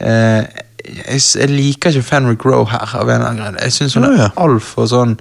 øh, 0.00 0.42
jeg, 0.84 1.20
jeg 1.40 1.48
liker 1.50 1.90
ikke 1.94 2.02
Fenrik 2.06 2.44
Rowe 2.46 2.66
her, 2.70 2.84
av 2.98 3.08
en 3.08 3.14
eller 3.16 3.28
annen 3.30 3.42
grunn. 3.42 3.60
Jeg 3.62 3.72
syns 3.72 3.94
hun 3.96 4.04
Ja, 4.08 4.12
ja. 4.16 4.26
er 4.30 4.42
altfor 4.46 4.86
sånn 4.90 5.16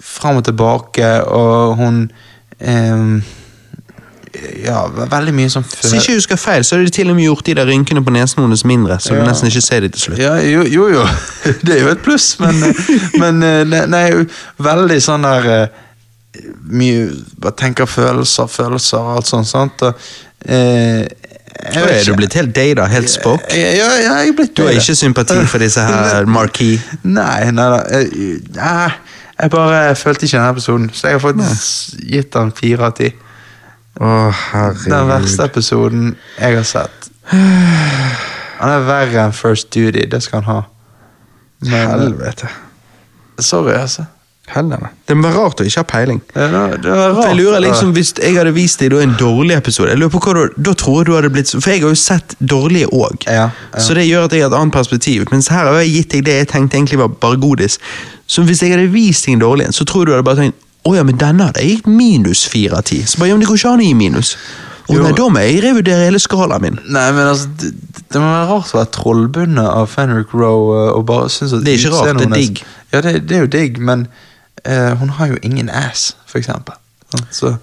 fram 0.00 0.40
og 0.40 0.44
tilbake, 0.44 1.10
og 1.24 1.76
hun 1.80 2.00
ehm, 2.60 3.20
Ja, 4.62 4.84
veldig 5.10 5.32
mye 5.34 5.50
sånn 5.50 5.64
Hvis 5.66 5.94
ikke 5.96 6.14
husker 6.14 6.38
feil, 6.38 6.62
så 6.64 6.76
er 6.76 6.84
det 6.86 6.92
til 6.94 7.08
og 7.10 7.16
med 7.18 7.24
gjort 7.26 7.48
de 7.48 7.54
der 7.58 7.66
rynkene 7.66 8.02
på 8.06 8.12
nesen 8.14 8.42
hennes 8.44 8.62
mindre, 8.68 8.98
så 9.02 9.16
du 9.16 9.22
nesten 9.26 9.48
ikke 9.50 9.62
ser 9.64 9.80
de 9.82 9.88
til 9.90 10.04
slutt. 10.04 10.20
Ja, 10.22 10.36
jo, 10.44 10.62
jo, 10.70 10.84
jo. 10.94 11.06
Det 11.66 11.74
er 11.78 11.80
jo 11.82 11.90
et 11.96 12.02
pluss, 12.04 12.28
men, 12.40 12.60
men 13.18 13.42
eh, 13.42 13.62
nei, 13.66 13.80
nei, 13.90 14.04
veldig 14.62 15.00
sånn 15.02 15.26
der 15.26 15.48
eh, 15.56 15.78
Mye 16.70 17.08
Bare 17.42 17.56
tenker 17.58 17.88
følelser, 17.90 18.46
følelser 18.46 19.00
og 19.02 19.16
alt 19.18 19.26
sånt. 19.32 19.48
sant? 19.50 19.82
Og, 19.82 20.12
eh, 20.46 21.08
vet 21.60 21.92
Er 22.00 22.04
du 22.08 22.16
blitt 22.16 22.34
helt 22.38 22.52
Data, 22.56 22.84
helt 22.90 23.10
spock? 23.10 23.42
Ja, 23.54 23.70
ja, 23.76 23.88
jeg 24.04 24.28
er 24.28 24.36
blitt 24.38 24.56
Du 24.56 24.62
har 24.66 24.76
ikke 24.76 24.94
sympati 24.98 25.36
for 25.50 25.58
disse 25.62 25.80
her 25.84 26.24
Marquis? 26.36 26.80
Nei, 27.02 27.50
nei 27.54 27.66
da. 27.74 27.80
Jeg, 27.94 28.38
nei, 28.56 28.90
jeg 29.40 29.50
bare 29.54 29.94
følte 29.96 30.26
ikke 30.26 30.36
denne 30.36 30.50
episoden, 30.54 30.90
så 30.92 31.08
jeg 31.08 31.16
har 31.18 31.22
faktisk 31.24 32.00
gitt 32.12 32.32
den 32.36 32.52
fire 32.58 32.88
av 32.90 32.96
ti. 32.98 33.10
Den 34.00 35.08
verste 35.08 35.44
episoden 35.48 36.10
jeg 36.38 36.56
har 36.56 36.66
sett. 36.68 37.08
Han 38.60 38.68
er 38.74 38.84
verre 38.84 39.24
enn 39.26 39.32
First 39.36 39.70
Duty, 39.72 40.04
det 40.12 40.20
skal 40.24 40.42
han 40.44 40.50
ha. 40.54 40.60
Men, 41.64 41.88
Helvete. 41.92 42.48
sorry, 43.40 43.72
altså. 43.76 44.04
Helvete. 44.54 44.90
Det 45.08 45.16
var 45.22 45.36
rart 45.36 45.60
å 45.62 45.66
ikke 45.66 45.82
ha 45.82 45.88
peiling. 45.90 46.20
Var, 46.34 46.76
det 46.82 46.90
er 46.90 47.00
rart. 47.16 47.28
jeg 47.28 47.38
lurer 47.40 47.64
liksom, 47.64 47.92
Hvis 47.96 48.12
jeg 48.18 48.36
hadde 48.38 48.52
vist 48.54 48.82
deg 48.82 48.94
en 48.98 49.16
dårlig 49.18 49.56
episode, 49.56 49.90
jeg 49.92 50.00
lurer 50.00 50.14
på 50.14 50.22
hva 50.24 50.36
du, 50.36 50.62
da 50.70 50.74
tror 50.78 51.00
jeg 51.00 51.08
du 51.10 51.12
hadde 51.16 51.32
blitt 51.34 51.52
For 51.56 51.70
jeg 51.72 51.84
har 51.84 51.92
jo 51.94 51.98
sett 51.98 52.34
dårlige 52.40 52.88
òg, 52.94 53.26
Ja, 53.26 53.50
ja. 53.50 53.82
så 53.82 53.94
det 53.98 54.06
gjør 54.08 54.26
at 54.28 54.34
jeg 54.36 54.44
har 54.44 54.52
et 54.52 54.58
annet 54.60 54.74
perspektiv. 54.74 55.26
Mens 55.34 55.50
her 55.52 55.68
har 55.70 55.78
jeg 55.82 55.94
gitt 55.96 56.16
deg 56.16 56.26
det 56.28 56.40
jeg 56.40 56.50
tenkte 56.54 56.78
egentlig 56.80 57.02
var 57.02 57.12
bare 57.22 57.38
godis. 57.42 57.78
Så 58.30 58.42
hvis 58.46 58.62
jeg 58.62 58.74
hadde 58.74 58.90
vist 58.94 59.26
deg 59.26 59.38
en 59.38 59.46
dårlig 59.46 59.68
en, 59.68 59.76
så 59.76 59.86
tror 59.88 60.04
jeg 60.04 60.10
du 60.10 60.16
hadde 60.18 60.28
bare 60.30 60.44
tenkt 60.44 60.66
å 60.88 60.94
ja, 60.96 61.04
men 61.04 61.18
denne 61.20 61.50
hadde 61.50 61.60
jeg 61.60 61.76
gitt 61.80 61.88
minus 61.92 62.46
fire 62.48 62.78
av 62.80 62.86
ti. 62.88 63.02
Så 63.04 63.20
bare, 63.20 63.30
ja, 63.30 63.36
men 63.36 63.44
det 63.44 63.50
går 63.50 63.58
ikke 63.60 63.72
an 63.74 63.82
å 63.82 63.88
gi 63.88 63.96
minus. 63.98 64.30
og 64.88 64.96
nei, 65.04 65.12
da 65.18 65.26
må 65.30 65.42
jeg 65.44 65.60
revurdere 65.62 66.06
hele 66.08 66.20
skalaen 66.22 66.64
min. 66.64 66.78
Nei, 66.88 67.04
men 67.14 67.28
altså, 67.30 67.50
det, 67.60 67.74
det 68.10 68.22
må 68.22 68.30
være 68.32 68.48
rart 68.48 68.72
å 68.72 68.78
være 68.80 68.90
trollbundet 68.96 69.68
av 69.68 69.90
Fenrik 69.92 70.32
Rowe 70.34 70.80
uh, 70.88 70.96
og 70.96 71.04
bare 71.10 71.28
synes 71.30 71.58
at 71.58 71.66
Det 71.66 71.74
er 71.74 71.82
ikke 71.84 71.92
rart, 71.94 72.16
det 72.16 72.26
er 72.30 72.34
digg. 72.34 72.62
Ja, 72.94 73.02
det, 73.04 73.12
det 73.28 73.36
er 73.36 73.44
jo 73.44 73.50
digg, 73.52 73.78
men 73.90 74.08
eh, 74.64 74.94
hun 75.00 75.08
har 75.08 75.26
jo 75.28 75.36
ingen 75.42 75.70
ass, 75.70 76.14
for 76.26 76.38
eksempel. 76.38 76.74
Så 77.30 77.56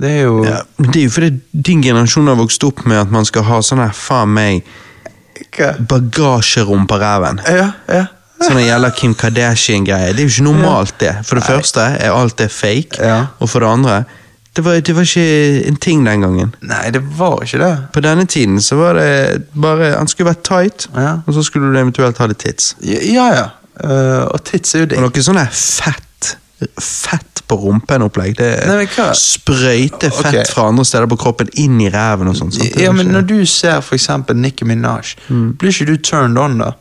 det 0.00 0.10
er 0.10 0.22
jo 0.24 0.44
Ja, 0.44 0.60
det 0.78 0.96
er 0.96 1.04
jo 1.08 1.10
fordi 1.10 1.30
din 1.52 1.82
generasjon 1.82 2.26
har 2.30 2.36
vokst 2.38 2.64
opp 2.64 2.84
med 2.86 2.98
at 3.00 3.10
man 3.10 3.24
skal 3.24 3.42
ha 3.42 3.60
sånn 3.62 3.78
her 3.82 3.92
faen 3.94 4.28
meg 4.34 4.62
bagasjerom 5.88 6.86
på 6.86 6.98
ræven. 7.00 7.40
Ja, 7.48 7.70
ja. 7.88 8.04
Sånn 8.42 8.58
det 8.58 8.66
gjelder 8.66 8.90
Kim 8.98 9.14
Kardashian-greier. 9.14 10.12
Det 10.12 10.20
er 10.24 10.26
jo 10.28 10.32
ikke 10.34 10.44
normalt, 10.48 10.94
det. 11.00 11.12
For 11.24 11.38
det 11.38 11.46
første 11.46 11.84
er 12.02 12.10
alt 12.12 12.36
det 12.38 12.50
fake, 12.52 12.98
Ja. 13.00 13.26
og 13.40 13.48
for 13.48 13.60
det 13.60 13.68
andre 13.68 14.04
det 14.54 14.62
var, 14.64 14.80
det 14.80 14.94
var 14.94 15.02
ikke 15.02 15.66
en 15.66 15.76
ting 15.76 16.04
den 16.06 16.20
gangen. 16.20 16.54
Nei, 16.62 16.90
det 16.90 17.00
var 17.18 17.40
ikke 17.42 17.58
det. 17.58 17.78
På 17.92 18.00
denne 18.00 18.24
tiden 18.24 18.60
så 18.62 18.76
var 18.76 18.92
det 18.94 19.46
bare 19.54 19.96
Han 19.98 20.06
skulle 20.06 20.30
vært 20.30 20.44
tight, 20.44 20.86
Ja. 20.94 21.18
og 21.26 21.34
så 21.34 21.42
skulle 21.42 21.72
du 21.72 21.78
eventuelt 21.80 22.18
ha 22.18 22.26
litt 22.26 22.38
tits. 22.38 22.74
Ja, 22.80 23.26
ja. 23.34 23.48
Eh, 23.82 24.24
og 24.30 24.44
tits 24.44 24.74
er 24.74 24.78
jo 24.80 24.86
det. 24.86 24.98
Og 24.98 25.02
noe 25.10 25.22
sånn 25.22 25.40
fett 25.50 26.13
Fett 26.80 27.42
på 27.48 27.56
rumpen-opplegg. 27.60 28.36
Det 28.38 28.50
er 28.64 29.16
sprøyte 29.18 30.08
fett 30.08 30.30
okay. 30.30 30.46
fra 30.48 30.68
andre 30.70 30.84
steder 30.88 31.08
på 31.10 31.18
kroppen 31.20 31.50
inn 31.60 31.76
i 31.84 31.90
ræven 31.92 32.30
og 32.30 32.38
sånn. 32.38 32.52
Ja, 32.80 32.92
men 32.96 33.12
når 33.12 33.26
du 33.28 33.36
ser 33.48 33.82
for 33.84 33.98
eksempel 33.98 34.38
Nicki 34.40 34.66
Minaj, 34.68 35.16
blir 35.28 35.74
ikke 35.74 35.90
du 35.92 35.96
turned 36.00 36.40
on 36.40 36.60
da? 36.62 36.72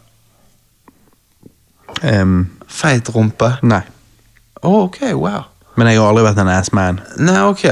Um, 2.03 2.38
Feit 2.68 3.10
rumpe? 3.14 3.57
Nei. 3.61 3.84
Oh, 4.64 4.85
ok, 4.85 5.01
wow. 5.14 5.43
Men 5.76 5.89
jeg 5.89 5.99
har 5.99 6.14
aldri 6.14 6.23
vært 6.26 6.39
en 6.41 6.53
ass 6.53 6.72
man. 6.73 7.01
Nei, 7.22 7.41
ok. 7.43 7.65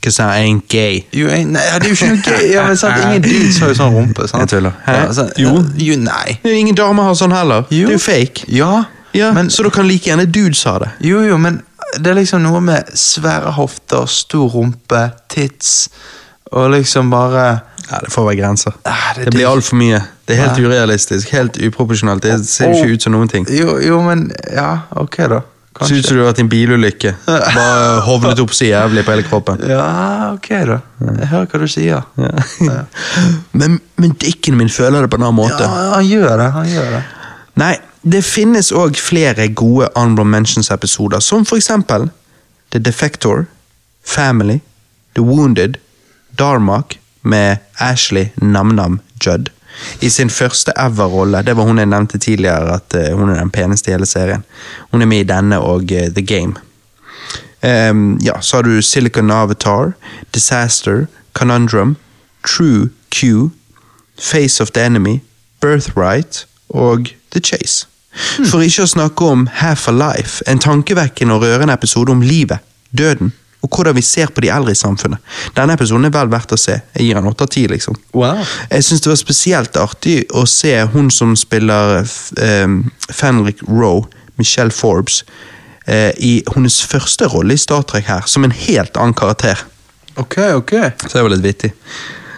Because 0.00 0.20
I 0.22 0.46
ain't 0.46 0.68
gay. 0.68 1.04
You 1.12 1.28
ain't, 1.28 1.52
nei, 1.52 1.60
det 1.76 1.90
er 1.90 1.92
jo 1.92 1.96
ikke 1.98 2.08
noe 2.08 2.22
gøy. 2.24 2.44
Ja, 2.54 2.62
men 2.68 2.78
sant, 2.80 3.02
Ingen 3.04 3.24
dudes 3.26 3.58
har 3.60 3.72
jo 3.72 3.76
sånn 3.76 3.96
rumpe. 3.98 4.24
sant? 4.30 4.46
Jeg 4.46 4.52
tuller. 4.54 4.78
Hæ? 4.86 4.94
Ja, 4.96 5.10
sant, 5.18 5.36
Jo. 5.40 5.58
jo. 5.76 5.98
Nei. 6.00 6.38
Ingen 6.48 6.78
damer 6.78 7.10
har 7.10 7.18
sånn 7.20 7.34
heller. 7.36 7.66
Jo. 7.68 7.90
Det 7.90 7.96
er 7.96 7.98
jo 7.98 8.04
fake. 8.04 8.46
Ja, 8.54 8.70
Ja, 9.12 9.32
men, 9.32 9.50
Så 9.50 9.62
da 9.62 9.70
kan 9.70 9.88
like 9.88 10.06
gjerne 10.10 10.26
dudes 10.30 10.62
ha 10.64 10.78
det. 10.78 10.90
jo, 11.00 11.20
jo, 11.26 11.36
men 11.38 11.62
det 11.98 12.06
er 12.12 12.14
liksom 12.14 12.42
noe 12.42 12.60
med 12.60 12.84
svære 12.94 13.52
hofter, 13.56 14.06
stor 14.06 14.48
rumpe, 14.52 15.10
tits, 15.28 15.88
og 16.52 16.70
liksom 16.70 17.10
bare 17.10 17.60
Ja, 17.90 17.98
Det 18.04 18.12
får 18.12 18.24
være 18.24 18.36
grenser. 18.38 18.72
Ah, 18.86 19.14
det- 19.16 19.24
det, 19.24 19.32
blir 19.34 19.48
altfor 19.48 19.74
mye. 19.76 19.98
Det 20.28 20.36
er 20.38 20.42
helt 20.46 20.58
Ja. 20.58 20.64
urealistisk. 20.68 21.28
Helt 21.30 21.56
uproporsjonalt. 21.58 22.22
Det 22.22 22.46
ser 22.46 22.68
jo 22.70 22.84
ikke 22.84 22.92
ut 22.94 23.02
som 23.02 23.12
noen 23.12 23.28
ting. 23.28 23.46
Jo, 23.50 23.78
jo, 23.82 24.00
men 24.02 24.30
Ja, 24.54 24.78
ok, 24.92 25.16
da. 25.28 25.40
Kanskje. 25.74 25.88
ser 25.88 25.96
ut 25.98 26.06
som 26.06 26.16
du 26.16 26.22
har 26.24 26.32
vært 26.32 26.38
i 26.38 26.42
en 26.42 26.48
bilulykke. 26.48 27.14
Bare 27.26 28.00
hovnet 28.02 28.38
opp 28.40 28.50
så 28.50 28.64
jævlig 28.68 29.04
på 29.04 29.10
hele 29.10 29.22
kroppen. 29.24 29.58
Ja, 29.68 30.32
ok, 30.34 30.48
da. 30.66 30.80
Jeg 31.18 31.28
hører 31.28 31.46
hva 31.46 31.58
du 31.58 31.66
sier. 31.66 32.04
Ja. 32.16 32.30
men, 33.52 33.80
men 33.96 34.10
dikken 34.20 34.56
min 34.56 34.68
føler 34.68 35.00
det 35.00 35.10
på 35.10 35.16
en 35.18 35.22
annen 35.26 35.34
måte. 35.36 35.60
Ja, 35.60 35.94
han 35.96 36.04
gjør 36.06 36.36
det. 36.38 36.52
Han 36.52 36.66
gjør 36.66 36.90
det. 36.90 37.02
Nei, 37.56 37.76
det 38.02 38.22
finnes 38.24 38.72
òg 38.72 38.96
flere 38.96 39.48
gode 39.48 39.88
Honorable 39.96 40.24
Mentions-episoder, 40.24 41.20
som 41.20 41.44
for 41.44 41.60
eksempel 41.60 42.08
The 42.72 42.78
Defector, 42.78 43.44
Family, 44.04 44.60
The 45.14 45.22
Wounded, 45.22 45.76
Darmak 46.38 46.98
med 47.22 47.56
Ashley 47.78 48.28
Namnam 48.36 49.00
Judd. 49.26 49.50
I 50.00 50.10
sin 50.10 50.30
første 50.30 50.72
ever-rolle. 50.76 51.42
Det 51.42 51.56
var 51.56 51.64
hun 51.64 51.78
jeg 51.78 51.86
nevnte 51.86 52.18
tidligere, 52.18 52.74
at 52.74 52.94
eh, 52.94 53.16
hun 53.16 53.30
er 53.30 53.38
den 53.38 53.50
peneste 53.50 53.90
i 53.90 53.94
hele 53.94 54.06
serien. 54.06 54.44
Hun 54.90 55.02
er 55.02 55.06
med 55.06 55.20
i 55.20 55.28
denne 55.28 55.60
og 55.60 55.92
eh, 55.92 56.10
The 56.10 56.26
Game. 56.26 56.54
Um, 57.62 58.18
ja, 58.24 58.40
så 58.40 58.56
har 58.56 58.62
du 58.62 58.82
Silicon 58.82 59.30
Avatar, 59.30 59.92
Disaster, 60.34 61.06
Conundrum, 61.32 61.96
True 62.46 62.88
Q, 63.10 63.50
Face 64.18 64.62
of 64.62 64.70
the 64.70 64.84
Enemy, 64.84 65.20
Birthright 65.60 66.46
og 66.68 67.12
The 67.32 67.40
Chase. 67.40 67.89
For 68.50 68.62
ikke 68.64 68.84
å 68.86 68.90
snakke 68.90 69.28
om 69.30 69.44
Half 69.60 69.88
a 69.88 69.94
Life, 69.94 70.42
en 70.50 70.58
tankevekkende 70.58 71.36
og 71.36 71.44
rørende 71.44 71.76
episode 71.76 72.10
om 72.12 72.22
livet, 72.26 72.58
døden 72.90 73.32
og 73.60 73.68
hvordan 73.76 73.92
vi 73.92 74.00
ser 74.00 74.30
på 74.32 74.40
de 74.40 74.48
eldre 74.48 74.72
i 74.72 74.78
samfunnet. 74.78 75.20
Denne 75.56 75.74
episoden 75.76 76.06
er 76.08 76.12
vel 76.14 76.30
verdt 76.32 76.54
å 76.56 76.58
se. 76.60 76.78
Jeg 76.96 77.04
gir 77.04 77.18
den 77.18 77.28
åtte 77.28 77.44
av 77.44 77.50
ti, 77.52 77.66
liksom. 77.68 77.98
Wow. 78.16 78.40
Jeg 78.70 78.86
syns 78.86 79.02
det 79.04 79.10
var 79.12 79.18
spesielt 79.20 79.76
artig 79.76 80.14
å 80.32 80.46
se 80.48 80.72
hun 80.94 81.10
som 81.12 81.34
spiller 81.36 82.00
um, 82.64 82.78
Fenrik 83.12 83.60
Roe, 83.68 84.06
Michelle 84.40 84.72
Forbes, 84.72 85.20
uh, 85.84 86.08
i 86.16 86.38
hennes 86.54 86.78
første 86.88 87.28
rolle 87.34 87.52
i 87.52 87.60
Star 87.60 87.84
Trek 87.84 88.08
her, 88.08 88.24
som 88.24 88.48
en 88.48 88.56
helt 88.64 88.96
annen 88.96 89.12
karakter. 89.18 89.60
Ok, 90.16 90.38
ok. 90.56 90.74
Så 91.04 91.18
det 91.18 91.26
var 91.28 91.34
litt 91.36 91.44
vittig. 91.44 91.74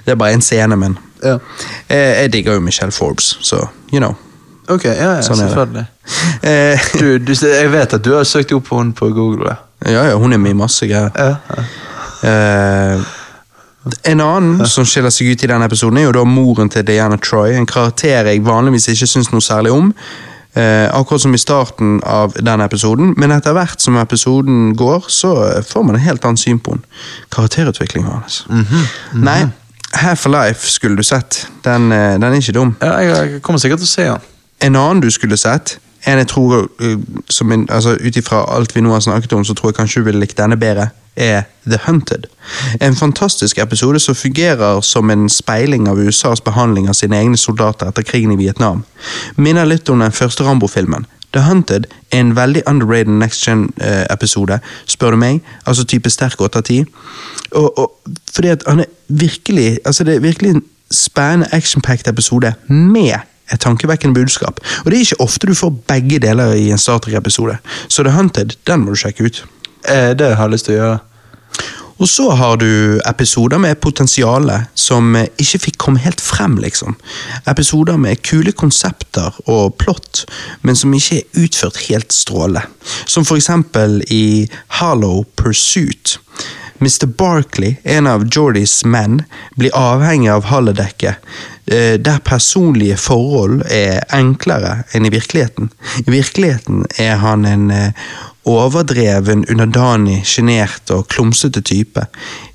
Det 0.03 0.17
er 0.17 0.19
bare 0.19 0.35
en 0.35 0.43
scene, 0.43 0.75
men 0.77 0.99
Ja. 1.23 1.39
jeg, 1.87 2.03
jeg 2.19 2.33
digger 2.35 2.59
jo 2.59 2.67
Michelle 2.67 2.91
Forbes, 2.93 3.37
så 3.47 3.63
you 3.93 4.03
know. 4.03 4.19
Ok, 4.69 4.85
ja, 4.85 5.17
ja 5.17 5.23
Sånn 5.27 5.41
selvfølgelig. 5.43 5.87
Eh, 6.43 6.81
Du, 6.99 7.19
du, 7.23 7.33
jeg 7.35 7.71
vet 7.71 7.93
at 7.95 8.03
du 8.05 8.13
har 8.17 8.25
søkt 8.27 8.53
opp 8.55 8.69
henne 8.75 8.95
på 8.99 9.09
Google. 9.15 9.55
Ja. 9.87 10.09
ja, 10.09 10.17
hun 10.19 10.33
er 10.35 10.41
med 10.43 10.55
i 10.55 10.59
masse 10.59 10.87
greier. 10.91 11.11
Ja, 11.15 11.37
ja. 11.57 11.65
Eh, 12.27 13.05
en 14.11 14.21
annen 14.23 14.67
som 14.71 14.87
skiller 14.87 15.11
seg 15.11 15.33
ut 15.33 15.43
i 15.43 15.49
denne 15.51 15.67
episoden, 15.67 15.99
er 15.99 16.07
jo 16.07 16.13
da 16.15 16.23
moren 16.27 16.71
til 16.71 16.85
Diana 16.87 17.19
Troy. 17.19 17.55
En 17.59 17.67
karakter 17.67 18.29
jeg 18.31 18.45
vanligvis 18.47 18.87
ikke 18.93 19.09
syns 19.11 19.33
noe 19.35 19.43
særlig 19.43 19.73
om. 19.75 19.91
Eh, 20.55 20.87
akkurat 20.95 21.23
som 21.25 21.35
i 21.35 21.41
starten 21.41 21.97
av 22.07 22.35
denne 22.37 22.67
episoden, 22.69 23.15
men 23.19 23.33
etter 23.35 23.55
hvert 23.57 23.81
som 23.83 23.97
episoden 23.99 24.75
går, 24.79 25.09
så 25.11 25.33
får 25.67 25.87
man 25.89 25.97
et 25.99 26.05
helt 26.07 26.27
annet 26.29 26.43
syn 26.43 26.61
på 26.63 26.77
henne. 26.77 26.87
Karakterutviklingen 27.35 28.11
hans. 28.11 28.43
Nei, 29.15 29.41
Half 30.03 30.27
Alive 30.27 30.59
skulle 30.73 30.97
du 30.97 31.03
sett. 31.05 31.47
Den, 31.65 31.91
eh, 31.93 32.19
den 32.19 32.29
er 32.31 32.39
ikke 32.39 32.55
dum. 32.59 32.77
ja 32.83 32.99
jeg 33.01 33.43
kommer 33.43 33.61
sikkert 33.61 33.83
til 33.83 33.91
å 33.91 33.95
se 33.95 34.07
den. 34.11 34.29
En 34.63 34.77
annen 34.77 35.03
du 35.03 35.11
skulle 35.11 35.37
sett, 35.37 35.79
en 36.07 36.19
jeg 36.19 36.29
tror 36.29 36.67
uh, 36.83 36.99
som 37.31 37.53
altså 37.53 37.97
Ut 38.01 38.17
ifra 38.17 38.45
alt 38.57 38.75
vi 38.77 38.83
nå 38.83 38.93
har 38.93 39.01
snakket 39.01 39.33
om, 39.33 39.45
så 39.45 39.55
tror 39.55 39.71
jeg 39.71 39.75
kanskje 39.75 40.01
du 40.01 40.05
ville 40.05 40.21
likt 40.21 40.39
denne 40.39 40.57
bedre, 40.57 40.89
er 41.17 41.43
The 41.69 41.79
Hunted. 41.87 42.25
En 42.81 42.97
fantastisk 42.97 43.59
episode 43.59 44.01
som 44.01 44.15
fungerer 44.15 44.81
som 44.81 45.11
en 45.11 45.29
speiling 45.29 45.89
av 45.89 45.99
USAs 45.99 46.41
behandling 46.41 46.89
av 46.89 46.97
sine 46.97 47.19
egne 47.19 47.37
soldater 47.37 47.91
etter 47.91 48.03
krigen 48.03 48.33
i 48.33 48.37
Vietnam. 48.37 48.85
Minner 49.37 49.69
litt 49.69 49.91
om 49.91 50.01
den 50.01 50.13
første 50.13 50.45
Rambo-filmen. 50.45 51.07
The 51.33 51.41
Hunted 51.41 51.85
er 52.13 52.21
en 52.21 52.37
veldig 52.37 52.63
underrated 52.67 53.13
next 53.13 53.45
gen-episode, 53.49 54.59
spør 54.87 55.11
du 55.11 55.17
meg. 55.17 55.41
Altså 55.67 55.85
type 55.85 56.11
sterk 56.11 56.41
8 56.41 56.59
av 56.59 56.65
10. 56.65 56.85
Og, 57.53 57.79
og 57.79 58.17
fordi 58.35 58.49
at 58.49 58.65
han 58.67 58.81
er 58.81 58.91
virkelig 59.09 59.79
Altså 59.85 60.05
det 60.05 60.15
er 60.15 60.21
virkelig 60.21 60.51
en 60.51 60.63
spennende 60.91 61.49
action-packed 61.53 62.09
episode 62.09 62.55
med 62.69 63.21
et 63.53 63.61
tankevekkende 63.63 64.17
budskap. 64.17 64.61
Og 64.85 64.91
det 64.91 64.99
er 64.99 65.07
ikke 65.07 65.25
ofte 65.25 65.49
du 65.49 65.55
får 65.59 65.75
begge 65.91 66.21
deler 66.25 66.57
i 66.59 66.71
en 66.73 66.81
Star 66.81 67.01
Trek-episode. 67.03 67.59
Så 67.89 68.03
The 68.03 68.17
Hunted, 68.17 68.57
den 68.67 68.85
må 68.85 68.95
du 68.95 69.03
sjekke 69.03 69.29
ut. 69.29 69.45
Eh, 69.89 70.13
det 70.19 70.35
har 70.37 70.47
jeg 70.47 70.57
lyst 70.57 70.71
til 70.71 70.79
å 70.79 70.83
gjøre. 70.83 71.01
Og 72.03 72.09
så 72.09 72.25
har 72.35 72.57
du 72.59 72.99
episoder 73.07 73.61
med 73.63 73.79
potensiale 73.81 74.57
som 74.75 75.15
ikke 75.15 75.61
fikk 75.69 75.77
komme 75.85 76.03
helt 76.03 76.21
frem, 76.25 76.57
liksom. 76.59 76.97
Episoder 77.47 78.01
med 78.01 78.25
kule 78.27 78.51
konsepter 78.59 79.37
og 79.47 79.77
plott, 79.79 80.25
men 80.67 80.79
som 80.79 80.95
ikke 80.97 81.21
er 81.21 81.45
utført 81.45 81.79
helt 81.87 82.11
strålende. 82.13 82.65
Som 83.07 83.29
for 83.29 83.39
eksempel 83.39 84.01
i 84.11 84.49
Hollow 84.81 85.23
Pursuit. 85.39 86.17
Mr. 86.83 87.07
Barkley, 87.07 87.77
en 87.83 88.07
av 88.07 88.25
Jordys 88.27 88.85
menn, 88.85 89.21
blir 89.55 89.71
avhengig 89.79 90.33
av 90.33 90.49
halledekket, 90.51 91.15
eh, 91.67 91.95
der 91.95 92.19
personlige 92.27 92.97
forhold 92.99 93.63
er 93.71 94.01
enklere 94.11 94.81
enn 94.91 95.07
i 95.07 95.13
virkeligheten. 95.15 95.71
I 96.03 96.11
virkeligheten 96.11 96.83
er 96.99 97.23
han 97.23 97.47
en 97.47 97.71
eh, 97.71 97.93
overdreven, 98.49 99.45
underdanig, 99.51 100.23
sjenert 100.27 100.91
og 100.91 101.09
klumsete 101.13 101.63
type. 101.63 102.05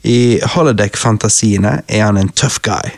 I 0.03 0.39
holodeck-fantasiene 0.55 1.81
er 1.87 2.05
han 2.05 2.19
en 2.19 2.31
tough 2.35 2.59
guy. 2.65 2.91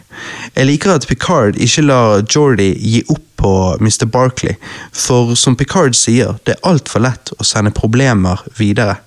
Jeg 0.56 0.68
liker 0.68 0.98
at 0.98 1.08
Picard 1.08 1.60
ikke 1.62 1.86
lar 1.86 2.24
Jordy 2.26 2.74
gi 2.76 3.04
opp 3.08 3.26
på 3.40 3.54
Mr. 3.80 4.04
Barkley, 4.12 4.58
for 4.92 5.32
som 5.40 5.56
Picard 5.56 5.96
sier, 5.96 6.36
det 6.44 6.58
er 6.58 6.68
altfor 6.68 7.06
lett 7.06 7.32
å 7.40 7.46
sende 7.48 7.72
problemer 7.72 8.42
videre. 8.58 8.98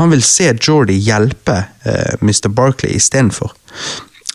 Han 0.00 0.10
vil 0.10 0.24
se 0.26 0.48
Jordy 0.50 0.96
hjelpe 0.98 1.60
eh, 1.86 2.16
Mr. 2.18 2.50
Barkley 2.50 2.96
istedenfor. 2.98 3.54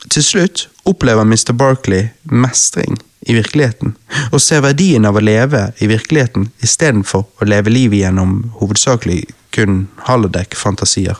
Til 0.08 0.24
slutt 0.24 0.68
opplever 0.88 1.28
Mr. 1.28 1.52
Barkley 1.52 2.14
mestring 2.32 2.96
i 3.22 3.36
virkeligheten, 3.38 3.96
og 4.32 4.42
ser 4.42 4.64
verdien 4.66 5.06
av 5.06 5.18
å 5.18 5.24
leve 5.24 5.68
i 5.80 5.90
virkeligheten 5.92 6.50
istedenfor 6.66 7.28
å 7.42 7.48
leve 7.48 7.74
livet 7.74 8.02
gjennom 8.02 8.40
hovedsakelig 8.62 9.26
kun 9.52 9.88
holodeck-fantasier. 10.08 11.20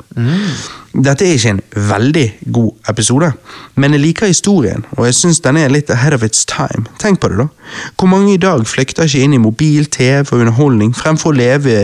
Dette 0.92 1.24
er 1.24 1.38
ikke 1.38 1.54
en 1.54 1.62
veldig 1.88 2.26
god 2.52 2.90
episode, 2.92 3.32
men 3.80 3.96
jeg 3.96 4.04
liker 4.04 4.28
historien, 4.28 4.84
og 4.98 5.06
jeg 5.08 5.16
syns 5.16 5.40
den 5.44 5.60
er 5.62 5.72
litt 5.72 5.92
ahead 5.94 6.16
of 6.16 6.24
its 6.24 6.44
time. 6.50 6.84
Tenk 7.00 7.22
på 7.22 7.30
det, 7.32 7.38
da. 7.40 7.48
Hvor 7.96 8.12
mange 8.12 8.34
i 8.34 8.42
dag 8.42 8.66
flykter 8.68 9.08
ikke 9.08 9.24
inn 9.24 9.36
i 9.38 9.42
mobil, 9.42 9.88
TV 9.92 10.28
og 10.34 10.42
underholdning 10.42 10.92
fremfor 10.96 11.32
å 11.32 11.40
leve 11.40 11.76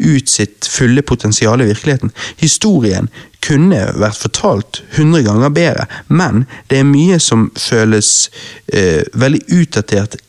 ut 0.00 0.28
sitt 0.28 0.68
fulle 0.68 1.02
potensial 1.02 1.64
i 1.64 1.70
virkeligheten? 1.70 2.12
Historien 2.40 3.08
kunne 3.42 3.86
vært 3.98 4.20
fortalt 4.20 4.82
hundre 4.98 5.22
ganger 5.26 5.54
bedre, 5.54 5.88
men 6.08 6.44
det 6.70 6.82
er 6.82 6.88
mye 6.88 7.18
som 7.22 7.48
føles 7.58 8.28
eh, 8.72 9.02
veldig 9.16 9.42
utdatert. 9.48 10.20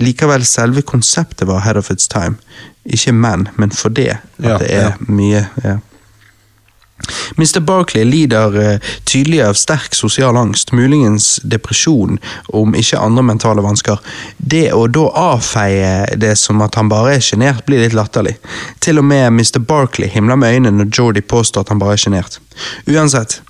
Likevel, 0.00 0.44
selve 0.44 0.82
konseptet 0.82 1.48
var 1.48 1.60
ahead 1.60 1.78
of 1.78 1.90
its 1.90 2.08
time. 2.08 2.36
Ikke 2.84 3.12
men, 3.12 3.48
men 3.56 3.70
for 3.70 3.88
det. 3.88 4.18
At 4.38 4.44
Ja, 4.44 4.58
det 4.58 4.70
er 4.74 4.88
ja. 4.90 4.92
mye 5.08 5.46
ja. 5.64 5.78
Mr. 7.36 7.60
Barkley 7.60 8.04
lider 8.04 8.56
eh, 8.60 8.80
tydelig 9.04 9.40
av 9.42 9.56
sterk 9.58 9.94
sosial 9.94 10.36
angst, 10.36 10.72
muligens 10.72 11.40
depresjon, 11.42 12.18
om 12.54 12.76
ikke 12.78 13.00
andre 13.00 13.24
mentale 13.26 13.64
vansker. 13.64 13.98
Det 14.36 14.68
å 14.72 14.84
da 14.86 15.08
avfeie 15.34 16.16
det 16.20 16.36
som 16.38 16.62
at 16.62 16.78
han 16.78 16.90
bare 16.92 17.16
er 17.16 17.24
sjenert, 17.24 17.64
blir 17.66 17.82
litt 17.82 17.96
latterlig. 17.96 18.36
Til 18.84 19.02
og 19.02 19.08
med 19.08 19.32
Mr. 19.34 19.58
Barkley 19.58 20.10
himler 20.12 20.38
med 20.38 20.54
øynene 20.54 20.84
når 20.84 20.92
Jordy 20.94 21.24
påstår 21.26 21.66
at 21.66 21.74
han 21.74 21.82
bare 21.82 21.98
er 21.98 22.04
sjenert. 22.04 22.38
Uansett, 22.86 23.40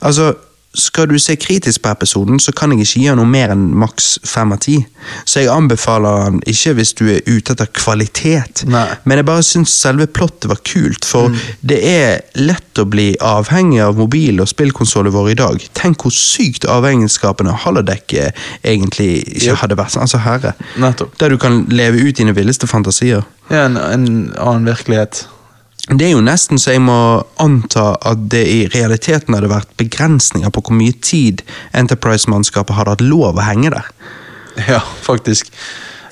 altså 0.00 0.32
skal 0.74 1.08
du 1.10 1.18
se 1.20 1.34
kritisk 1.36 1.82
på 1.84 1.90
episoden, 1.92 2.38
så 2.40 2.52
kan 2.56 2.72
jeg 2.72 2.80
ikke 2.86 3.00
gi 3.02 3.06
han 3.10 3.18
noe 3.20 3.28
mer 3.28 3.50
enn 3.52 3.66
maks 3.76 4.18
fem 4.24 4.52
av 4.54 4.60
ti. 4.64 4.78
Så 5.28 5.42
jeg 5.42 5.50
anbefaler 5.52 6.22
han 6.24 6.38
ikke 6.48 6.72
hvis 6.78 6.92
du 6.96 7.02
er 7.12 7.20
ute 7.26 7.52
etter 7.52 7.68
kvalitet, 7.76 8.62
Nei. 8.70 8.86
men 9.04 9.18
jeg 9.20 9.26
bare 9.28 9.42
syns 9.44 9.74
selve 9.82 10.06
plottet 10.06 10.48
var 10.48 10.60
kult, 10.64 11.04
for 11.04 11.28
det 11.60 11.80
er 11.84 12.20
lett 12.40 12.80
å 12.80 12.86
bli 12.88 13.10
avhengig 13.20 13.82
av 13.84 13.98
mobil- 14.00 14.40
og 14.40 14.48
spillkonsoller 14.48 15.12
våre 15.12 15.34
i 15.34 15.38
dag. 15.42 15.60
Tenk 15.76 16.06
hvor 16.06 16.14
sykt 16.16 16.64
avhengighetsskapende 16.64 17.52
Holodeck 17.66 18.14
egentlig 18.64 19.10
ikke 19.28 19.50
Yep. 19.52 19.56
hadde 19.62 19.76
vært. 19.76 19.96
Altså 20.00 20.18
herre. 20.24 20.54
Nettopp. 20.80 21.18
Der 21.20 21.28
du 21.28 21.36
kan 21.38 21.64
leve 21.68 22.00
ut 22.08 22.16
dine 22.16 22.32
villeste 22.34 22.66
fantasier. 22.66 23.22
Ja, 23.50 23.66
en, 23.66 23.76
en 23.76 24.32
annen 24.38 24.64
virkelighet. 24.66 25.26
Det 25.90 26.06
er 26.06 26.12
jo 26.12 26.22
nesten 26.22 26.60
så 26.62 26.76
jeg 26.76 26.82
må 26.84 26.96
anta 27.42 27.88
at 28.06 28.28
det 28.30 28.42
i 28.46 28.58
realiteten 28.70 29.34
hadde 29.34 29.50
vært 29.50 29.72
begrensninger 29.80 30.52
på 30.54 30.62
hvor 30.62 30.76
mye 30.78 30.94
tid 31.02 31.42
Enterprise-mannskapet 31.74 32.76
hadde 32.78 32.94
hatt 32.94 33.02
lov 33.02 33.40
å 33.40 33.46
henge 33.46 33.72
der. 33.74 33.88
Ja, 34.68 34.78
faktisk. 35.02 35.50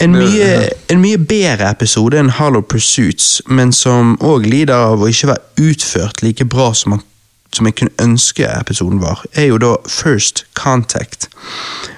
En 0.01 0.17
mye, 0.17 0.71
en 0.89 1.03
mye 1.03 1.21
bedre 1.21 1.69
episode 1.69 2.17
enn 2.19 2.33
Hollow 2.39 2.65
Pursuits, 2.65 3.43
men 3.53 3.71
som 3.77 4.15
òg 4.25 4.49
lider 4.49 4.89
av 4.95 5.05
å 5.05 5.11
ikke 5.13 5.29
være 5.35 5.69
utført 5.71 6.23
like 6.25 6.47
bra 6.49 6.71
som, 6.75 6.97
man, 6.97 7.05
som 7.57 7.67
jeg 7.67 7.77
kunne 7.81 8.03
ønske 8.03 8.47
episoden 8.47 9.01
var, 9.03 9.25
er 9.35 9.51
jo 9.51 9.59
da 9.59 9.75
First 9.89 10.45
Contact. 10.55 11.29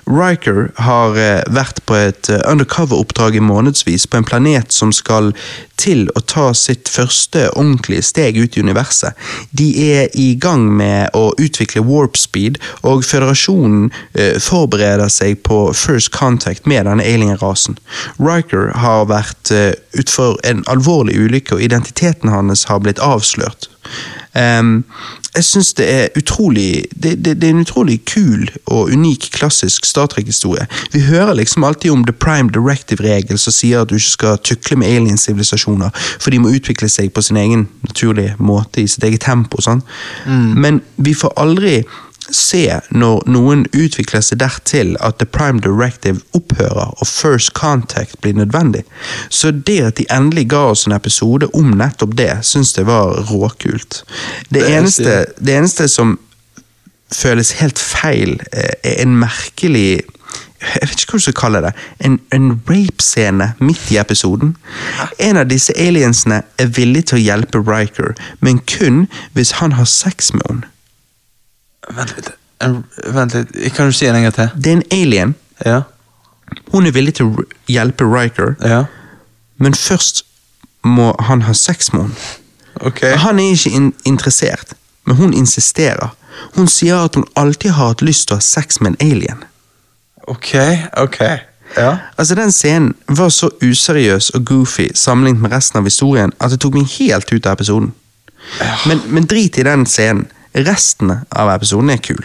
Riker 0.07 0.73
har 0.83 1.17
eh, 1.19 1.43
vært 1.53 1.83
på 1.87 1.95
et 1.95 2.29
eh, 2.31 2.41
undercover-oppdrag 2.49 3.37
i 3.39 3.43
månedsvis 3.45 4.07
på 4.11 4.19
en 4.19 4.27
planet 4.27 4.73
som 4.75 4.93
skal 4.95 5.31
til 5.79 6.09
å 6.17 6.23
ta 6.27 6.49
sitt 6.57 6.91
første 6.91 7.49
ordentlige 7.51 8.05
steg 8.07 8.39
ut 8.39 8.57
i 8.57 8.63
universet. 8.65 9.19
De 9.51 9.69
er 9.93 10.11
i 10.19 10.33
gang 10.41 10.67
med 10.79 11.15
å 11.19 11.31
utvikle 11.43 11.85
warp 11.87 12.19
speed, 12.19 12.59
og 12.83 13.05
føderasjonen 13.07 13.91
eh, 14.15 14.39
forbereder 14.43 15.11
seg 15.13 15.43
på 15.47 15.65
first 15.77 16.13
contact 16.17 16.67
med 16.71 16.87
denne 16.89 17.07
alien-rasen. 17.07 17.79
Riker 18.23 18.73
har 18.83 19.07
vært 19.11 19.53
utfor 19.99 20.39
en 20.47 20.65
alvorlig 20.71 21.19
ulykke, 21.19 21.57
og 21.57 21.63
identiteten 21.63 22.33
hans 22.33 22.67
har 22.71 22.83
blitt 22.83 23.03
avslørt. 23.03 23.69
Jeg 24.35 25.45
syns 25.45 25.73
det 25.77 25.87
er 25.89 26.09
utrolig 26.17 26.85
det, 26.97 27.25
det, 27.25 27.35
det 27.41 27.49
er 27.49 27.55
en 27.55 27.65
utrolig 27.65 27.99
kul 28.09 28.49
og 28.67 28.93
unik 28.93 29.31
klassisk 29.35 29.85
Star 29.89 30.07
Trek-historie. 30.07 30.67
Vi 30.93 31.01
hører 31.05 31.35
liksom 31.35 31.65
alltid 31.65 31.91
om 31.93 32.05
The 32.05 32.13
Prime 32.13 32.53
Directive-regel 32.53 33.39
som 33.39 33.53
sier 33.53 33.83
at 33.83 33.91
du 33.91 33.97
ikke 33.97 34.15
skal 34.15 34.39
tukle 34.45 34.79
med 34.81 34.89
alien-sivilisasjoner, 34.89 35.91
for 36.21 36.33
de 36.33 36.41
må 36.41 36.53
utvikle 36.53 36.89
seg 36.89 37.13
på 37.13 37.25
sin 37.25 37.37
egen 37.41 37.67
naturlige 37.85 38.37
måte, 38.39 38.83
i 38.83 38.89
sitt 38.89 39.05
eget 39.05 39.25
tempo. 39.25 39.61
Sånn. 39.63 39.85
Men 40.57 40.81
vi 40.97 41.15
får 41.17 41.37
aldri 41.41 41.83
se 42.31 42.65
når 42.91 43.23
noen 43.31 43.65
utvikler 43.75 44.23
seg 44.25 44.41
dertil 44.43 44.95
at 45.01 45.19
The 45.19 45.27
Prime 45.27 45.61
Directive 45.61 46.21
opphører 46.37 46.95
og 46.95 47.07
First 47.09 47.53
Contact 47.59 48.21
blir 48.21 48.37
nødvendig. 48.39 48.85
Så 49.29 49.51
det 49.51 49.81
at 49.83 49.99
de 49.99 50.07
endelig 50.11 50.49
ga 50.53 50.65
oss 50.73 50.87
en 50.87 50.97
episode 50.97 51.49
om 51.55 51.75
nettopp 51.79 52.17
det, 52.19 52.31
syns 52.47 52.77
jeg 52.79 52.87
var 52.87 53.25
råkult. 53.31 54.05
Det, 54.51 54.61
Det 54.61 54.77
eneste, 54.77 55.25
det 55.39 55.57
eneste 55.57 55.89
som 55.89 56.19
føles 57.13 57.51
helt 57.61 57.79
feil, 57.79 58.41
eh, 58.53 58.75
er 58.83 59.03
en 59.03 59.19
merkelig 59.19 60.03
jeg 60.63 60.89
vet 60.89 61.01
ikke 61.03 61.17
hva 61.17 61.19
du 61.19 61.25
skal 61.25 61.35
kalle 61.35 61.61
det. 61.65 61.73
En, 62.07 62.21
en 62.31 62.53
rape-scene 62.71 63.49
midt 63.59 63.89
i 63.91 63.99
episoden. 63.99 64.55
En 65.19 65.41
av 65.41 65.49
disse 65.51 65.75
aliensene 65.75 66.43
er 66.59 66.71
villig 66.77 67.09
til 67.11 67.19
å 67.19 67.23
hjelpe 67.23 67.63
Riker, 67.67 68.15
men 68.41 68.61
kun 68.71 69.09
hvis 69.35 69.57
han 69.59 69.75
har 69.79 69.91
sex 69.91 70.31
med 70.37 70.47
henne. 70.49 70.69
Vent 71.91 72.17
litt. 72.17 72.31
En- 72.61 72.85
Vent 73.15 73.35
litt. 73.35 73.75
Kan 73.75 73.87
du 73.87 73.93
si 73.93 74.07
en 74.07 74.23
gang 74.23 74.35
til? 74.35 74.51
Det 74.57 74.73
er 74.73 74.77
en 74.77 74.83
alien. 74.93 75.35
Ja. 75.67 75.83
Hun 76.73 76.87
er 76.87 76.93
villig 76.93 77.15
til 77.15 77.27
å 77.27 77.45
hjelpe 77.69 78.05
Riker, 78.05 78.57
Ja. 78.65 78.85
men 79.59 79.73
først 79.75 80.23
må 80.85 81.15
han 81.21 81.41
ha 81.43 81.53
sex 81.53 81.93
med 81.93 82.03
henne. 82.03 82.15
Okay. 82.81 83.15
Han 83.17 83.39
er 83.39 83.53
ikke 83.53 83.71
in 83.71 83.93
interessert, 84.05 84.75
men 85.07 85.17
hun 85.17 85.33
insisterer. 85.35 86.11
Hun 86.57 86.67
sier 86.67 87.05
at 87.05 87.15
hun 87.15 87.25
alltid 87.37 87.71
har 87.71 87.89
hatt 87.89 88.03
lyst 88.03 88.29
til 88.29 88.35
å 88.35 88.37
ha 88.37 88.41
sex 88.41 88.81
med 88.81 88.97
en 89.01 89.11
alien. 89.13 89.45
Ok, 90.29 90.55
ok. 90.97 91.19
Ja. 91.77 91.99
Altså 92.19 92.35
Den 92.35 92.53
scenen 92.53 92.95
var 93.09 93.29
så 93.29 93.49
useriøs 93.63 94.31
og 94.35 94.45
goofy 94.45 94.91
sammenlignet 94.95 95.41
med 95.43 95.53
resten 95.53 95.79
av 95.79 95.85
historien 95.85 96.33
at 96.41 96.51
det 96.51 96.61
tok 96.61 96.75
meg 96.75 96.87
helt 96.99 97.33
ut 97.33 97.47
av 97.47 97.53
episoden. 97.53 97.93
Men, 98.87 99.01
men 99.07 99.25
drit 99.27 99.59
i 99.59 99.63
den 99.63 99.87
scenen. 99.87 100.27
Resten 100.53 101.13
av 101.13 101.51
episoden 101.55 101.93
er 101.95 102.03
kul. 102.05 102.23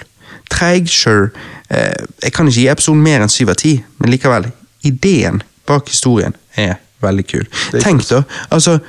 Treig, 0.51 0.89
sure. 0.91 1.29
Eh, 1.69 2.05
jeg 2.23 2.33
kan 2.35 2.47
ikke 2.47 2.59
gi 2.59 2.67
episoden 2.71 3.03
mer 3.03 3.23
enn 3.23 3.31
syv 3.31 3.53
av 3.53 3.59
ti, 3.61 3.77
men 4.01 4.13
likevel. 4.13 4.49
Ideen 4.87 5.41
bak 5.67 5.89
historien 5.91 6.35
er 6.55 6.77
veldig 7.03 7.27
kul. 7.27 7.49
Tenk 7.83 8.07
da, 8.09 8.23
altså 8.49 8.79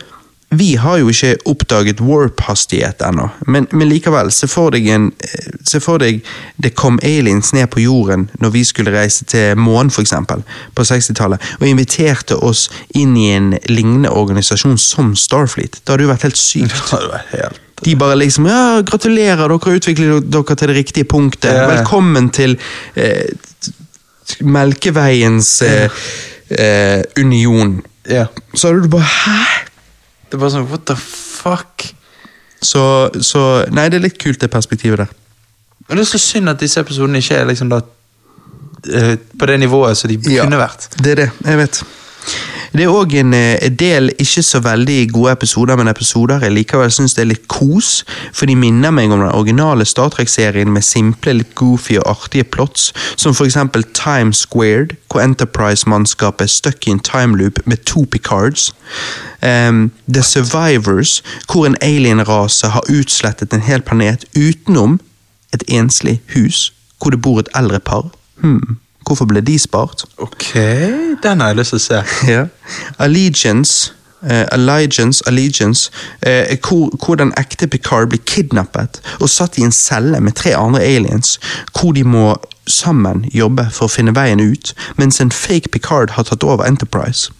vi 0.50 0.76
har 0.80 0.96
jo 0.96 1.10
ikke 1.12 1.34
oppdaget 1.44 2.00
warp-hastighet 2.00 3.02
ennå, 3.04 3.26
men, 3.46 3.66
men 3.72 3.90
likevel, 3.90 4.30
se 4.32 4.48
for, 4.48 4.72
deg 4.72 4.86
en, 4.94 5.10
eh, 5.20 5.50
se 5.68 5.80
for 5.84 6.00
deg 6.00 6.22
det 6.56 6.72
kom 6.78 6.96
aliens 7.04 7.52
ned 7.52 7.68
på 7.74 7.82
jorden 7.84 8.30
når 8.40 8.54
vi 8.56 8.64
skulle 8.64 8.94
reise 8.94 9.28
til 9.28 9.60
månen, 9.60 9.92
eksempel, 9.92 10.40
på 10.74 10.88
60-tallet, 10.88 11.52
og 11.60 11.68
inviterte 11.68 12.40
oss 12.40 12.70
inn 12.96 13.16
i 13.20 13.28
en 13.36 13.54
lignende 13.68 14.08
organisasjon 14.08 14.80
som 14.80 15.12
Starfleet. 15.16 15.82
Det 15.82 15.92
hadde 15.92 16.08
jo 16.08 16.14
vært 16.14 16.28
helt 16.30 16.40
sykt. 16.40 16.80
Det 16.96 17.12
vært 17.12 17.34
helt 17.36 17.64
De 17.84 17.94
bare 17.96 18.16
liksom 18.18 18.46
ja, 18.46 18.82
'Gratulerer, 18.82 19.36
dere 19.48 19.58
har 19.64 19.78
utviklet 19.78 20.32
dere 20.32 20.56
til 20.56 20.68
det 20.68 20.76
riktige 20.76 21.04
punktet. 21.04 21.52
Ja. 21.54 21.68
Velkommen 21.70 22.30
til 22.34 22.58
eh, 22.96 23.28
Melkeveiens 24.40 25.62
eh, 25.62 25.90
eh, 26.50 27.02
union'. 27.18 27.80
Ja. 28.08 28.26
Så 28.54 28.68
hadde 28.68 28.82
du 28.82 28.88
bare 28.88 29.06
'hæ?' 29.06 29.68
Det 30.28 30.36
er 30.36 30.42
bare 30.42 30.52
sånn, 30.52 30.66
what 30.68 30.84
the 30.86 30.96
fuck? 30.96 31.86
Så, 32.60 32.82
så 33.22 33.64
Nei, 33.72 33.88
det 33.88 33.96
er 34.00 34.08
litt 34.08 34.18
kult, 34.20 34.40
det 34.42 34.50
perspektivet 34.52 34.98
der. 34.98 35.14
Men 35.88 35.96
det 35.96 36.04
er 36.04 36.10
så 36.10 36.20
synd 36.20 36.50
at 36.52 36.60
disse 36.60 36.80
episodene 36.80 37.22
ikke 37.22 37.38
er 37.38 37.46
liksom 37.48 37.70
da 37.72 37.78
eh, 38.92 39.14
på 39.16 39.48
det 39.48 39.56
nivået 39.62 39.96
som 39.96 40.10
de 40.10 40.18
kunne 40.20 40.60
vært. 40.60 40.90
Det 40.98 41.14
er 41.14 41.22
det, 41.22 41.30
jeg 41.46 41.60
vet. 41.62 41.80
Det 42.72 42.84
er 42.84 42.92
òg 42.92 43.14
en 43.16 43.32
eh, 43.34 43.68
del 43.72 44.10
ikke 44.20 44.42
så 44.44 44.60
veldig 44.60 44.98
gode 45.12 45.32
episoder, 45.32 45.78
men 45.80 45.88
episoder 45.88 46.42
jeg 46.44 46.52
likevel 46.52 46.90
syns 46.92 47.16
det 47.16 47.24
er 47.24 47.30
litt 47.30 47.46
kos, 47.48 48.02
for 48.36 48.50
de 48.50 48.56
minner 48.58 48.92
meg 48.94 49.12
om 49.12 49.22
den 49.22 49.32
originale 49.32 49.86
Star 49.88 50.12
Trek-serien 50.12 50.70
med 50.72 50.84
simple, 50.84 51.32
litt 51.40 51.54
goofy 51.58 51.96
og 52.02 52.10
artige 52.12 52.44
plots, 52.44 52.90
som 53.16 53.34
for 53.34 53.48
eksempel 53.48 53.86
Time 53.96 54.36
Squared, 54.36 54.96
hvor 55.08 55.24
Enterprise-mannskapet 55.24 56.44
er 56.44 56.52
stuck 56.52 56.86
i 56.86 56.92
en 56.92 57.00
timeloop 57.00 57.62
med 57.64 57.84
to 57.88 58.04
Picards. 58.04 58.70
Um, 59.42 59.90
The 60.12 60.22
Survivors, 60.22 61.22
hvor 61.46 61.66
en 61.66 61.76
alien-rase 61.80 62.74
har 62.74 62.90
utslettet 62.90 63.54
en 63.54 63.64
hel 63.64 63.82
planet 63.82 64.26
utenom 64.36 64.98
et 65.54 65.64
enslig 65.68 66.20
hus, 66.34 66.72
hvor 67.00 67.10
det 67.10 67.22
bor 67.22 67.40
et 67.40 67.48
eldre 67.56 67.80
par. 67.80 68.10
Hmm. 68.42 68.76
Hvorfor 69.08 69.24
ble 69.24 69.40
de 69.40 69.54
spart? 69.58 70.04
Ok, 70.20 70.52
den 71.22 71.40
har 71.40 71.54
jeg 71.54 71.56
lyst 71.62 71.72
til 71.72 71.80
å 71.80 71.84
se. 71.86 72.02
Ja. 72.34 72.42
Allegiance 73.00 73.94
eh, 74.22 74.44
Allegiance, 74.52 75.22
Allegiance 75.26 75.90
eh, 76.20 76.58
hvor, 76.60 76.92
hvor 77.04 77.14
den 77.14 77.32
ekte 77.40 77.66
Picard 77.66 78.08
blir 78.12 78.20
kidnappet 78.26 79.00
og 79.20 79.30
satt 79.30 79.58
i 79.58 79.64
en 79.64 79.72
celle 79.72 80.20
med 80.20 80.36
tre 80.36 80.52
andre 80.58 80.82
aliens, 80.84 81.38
hvor 81.72 81.92
de 81.96 82.04
må 82.04 82.34
sammen 82.66 83.24
jobbe 83.32 83.70
for 83.72 83.88
å 83.88 83.94
finne 83.96 84.12
veien 84.12 84.40
ut, 84.44 84.74
mens 84.96 85.20
en 85.24 85.32
fake 85.32 85.72
Picard 85.72 86.18
har 86.18 86.28
tatt 86.28 86.44
over 86.44 86.68
Enterprise. 86.68 87.32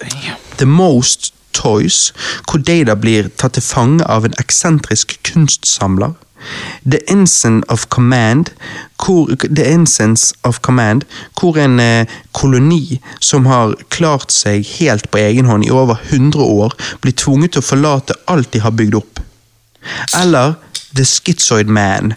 Damn. 0.00 0.36
The 0.56 0.66
Most 0.66 1.34
Toys, 1.52 2.12
hvor 2.50 2.58
Data 2.58 2.94
blir 2.94 3.28
tatt 3.36 3.54
til 3.58 3.62
fange 3.62 4.04
av 4.06 4.24
en 4.24 4.34
eksentrisk 4.38 5.18
kunstsamler. 5.26 6.14
The 6.90 7.00
Ensign 7.10 7.62
of 7.68 7.86
Command, 7.88 8.50
hvor, 8.96 9.30
The 9.56 9.64
Ensigns 9.64 10.34
of 10.42 10.60
Command, 10.60 11.02
hvor 11.40 11.58
en 11.58 11.80
eh, 11.80 12.06
koloni 12.32 13.00
som 13.20 13.46
har 13.46 13.74
klart 13.88 14.32
seg 14.32 14.66
helt 14.78 15.10
på 15.10 15.18
egen 15.18 15.46
hånd 15.50 15.66
i 15.66 15.70
over 15.70 16.00
100 16.10 16.44
år, 16.44 16.74
blir 17.00 17.16
tvunget 17.16 17.56
til 17.56 17.64
å 17.64 17.70
forlate 17.70 18.18
alt 18.26 18.52
de 18.52 18.60
har 18.64 18.76
bygd 18.76 18.98
opp. 19.00 19.20
Eller 20.20 20.54
The 20.96 21.04
Schizoid 21.04 21.66
Man, 21.66 22.12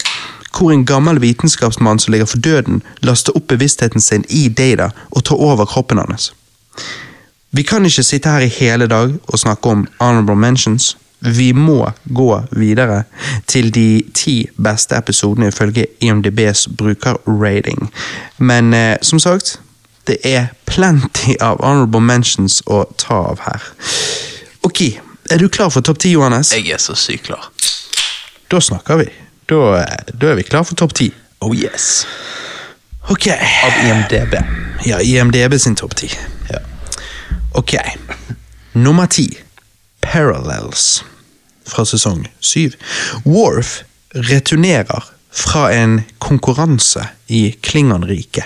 hvor 0.58 0.72
en 0.72 0.86
gammel 0.86 1.20
vitenskapsmann 1.20 1.98
som 1.98 2.12
ligger 2.12 2.26
for 2.26 2.38
døden, 2.38 2.82
laster 3.02 3.36
opp 3.36 3.48
bevisstheten 3.48 4.00
sin 4.00 4.24
i 4.28 4.48
Data 4.48 4.90
og 5.10 5.24
tar 5.24 5.40
over 5.40 5.66
kroppen 5.66 5.98
hans. 5.98 6.32
Vi 7.54 7.62
kan 7.62 7.84
ikke 7.86 8.02
sitte 8.02 8.28
her 8.28 8.42
i 8.42 8.50
hele 8.50 8.86
dag 8.86 9.14
og 9.26 9.38
snakke 9.38 9.70
om 9.70 9.86
honorable 10.00 10.36
mentions. 10.36 10.96
Vi 11.24 11.52
må 11.52 11.90
gå 12.04 12.42
videre 12.52 13.04
til 13.46 13.70
de 13.74 14.02
ti 14.14 14.36
beste 14.60 14.96
episodene 14.96 15.48
ifølge 15.48 15.86
IMDbs 16.00 16.68
brukerrating. 16.78 17.88
Men 18.38 18.74
eh, 18.74 18.96
som 19.02 19.18
sagt, 19.18 19.60
det 20.06 20.18
er 20.24 20.46
plenty 20.66 21.36
av 21.40 21.62
honorable 21.64 22.00
mentions 22.00 22.60
å 22.66 22.84
ta 23.00 23.22
av 23.32 23.40
her. 23.46 23.68
Ok, 24.62 24.82
er 25.30 25.40
du 25.40 25.48
klar 25.48 25.72
for 25.72 25.80
topp 25.80 26.02
ti, 26.04 26.12
Johannes? 26.12 26.52
Jeg 26.52 26.68
er 26.74 26.82
så 26.82 26.96
sykt 26.98 27.30
klar. 27.30 27.48
Da 28.52 28.60
snakker 28.60 29.00
vi. 29.00 29.08
Da, 29.48 29.84
da 30.12 30.32
er 30.32 30.40
vi 30.40 30.44
klar 30.44 30.64
for 30.68 30.76
topp 30.76 30.92
ti. 30.96 31.08
Oh 31.40 31.56
yes. 31.56 32.04
Ok. 33.08 33.28
Av 33.32 33.80
IMDb. 33.86 34.36
Ja, 34.84 35.00
IMDb 35.00 35.58
sin 35.60 35.76
topp 35.76 35.96
ti. 35.96 36.10
Ja. 36.50 36.60
Ok. 37.52 37.74
Nummer 38.72 39.06
ti. 39.06 39.28
Parallels. 40.00 41.04
Fra 41.68 41.84
sesong 41.88 42.26
syv. 42.40 42.76
Worf 43.24 43.82
returnerer 44.14 45.10
fra 45.34 45.72
en 45.74 46.02
konkurranse 46.18 47.08
i 47.26 47.50
Klingonriket, 47.60 48.44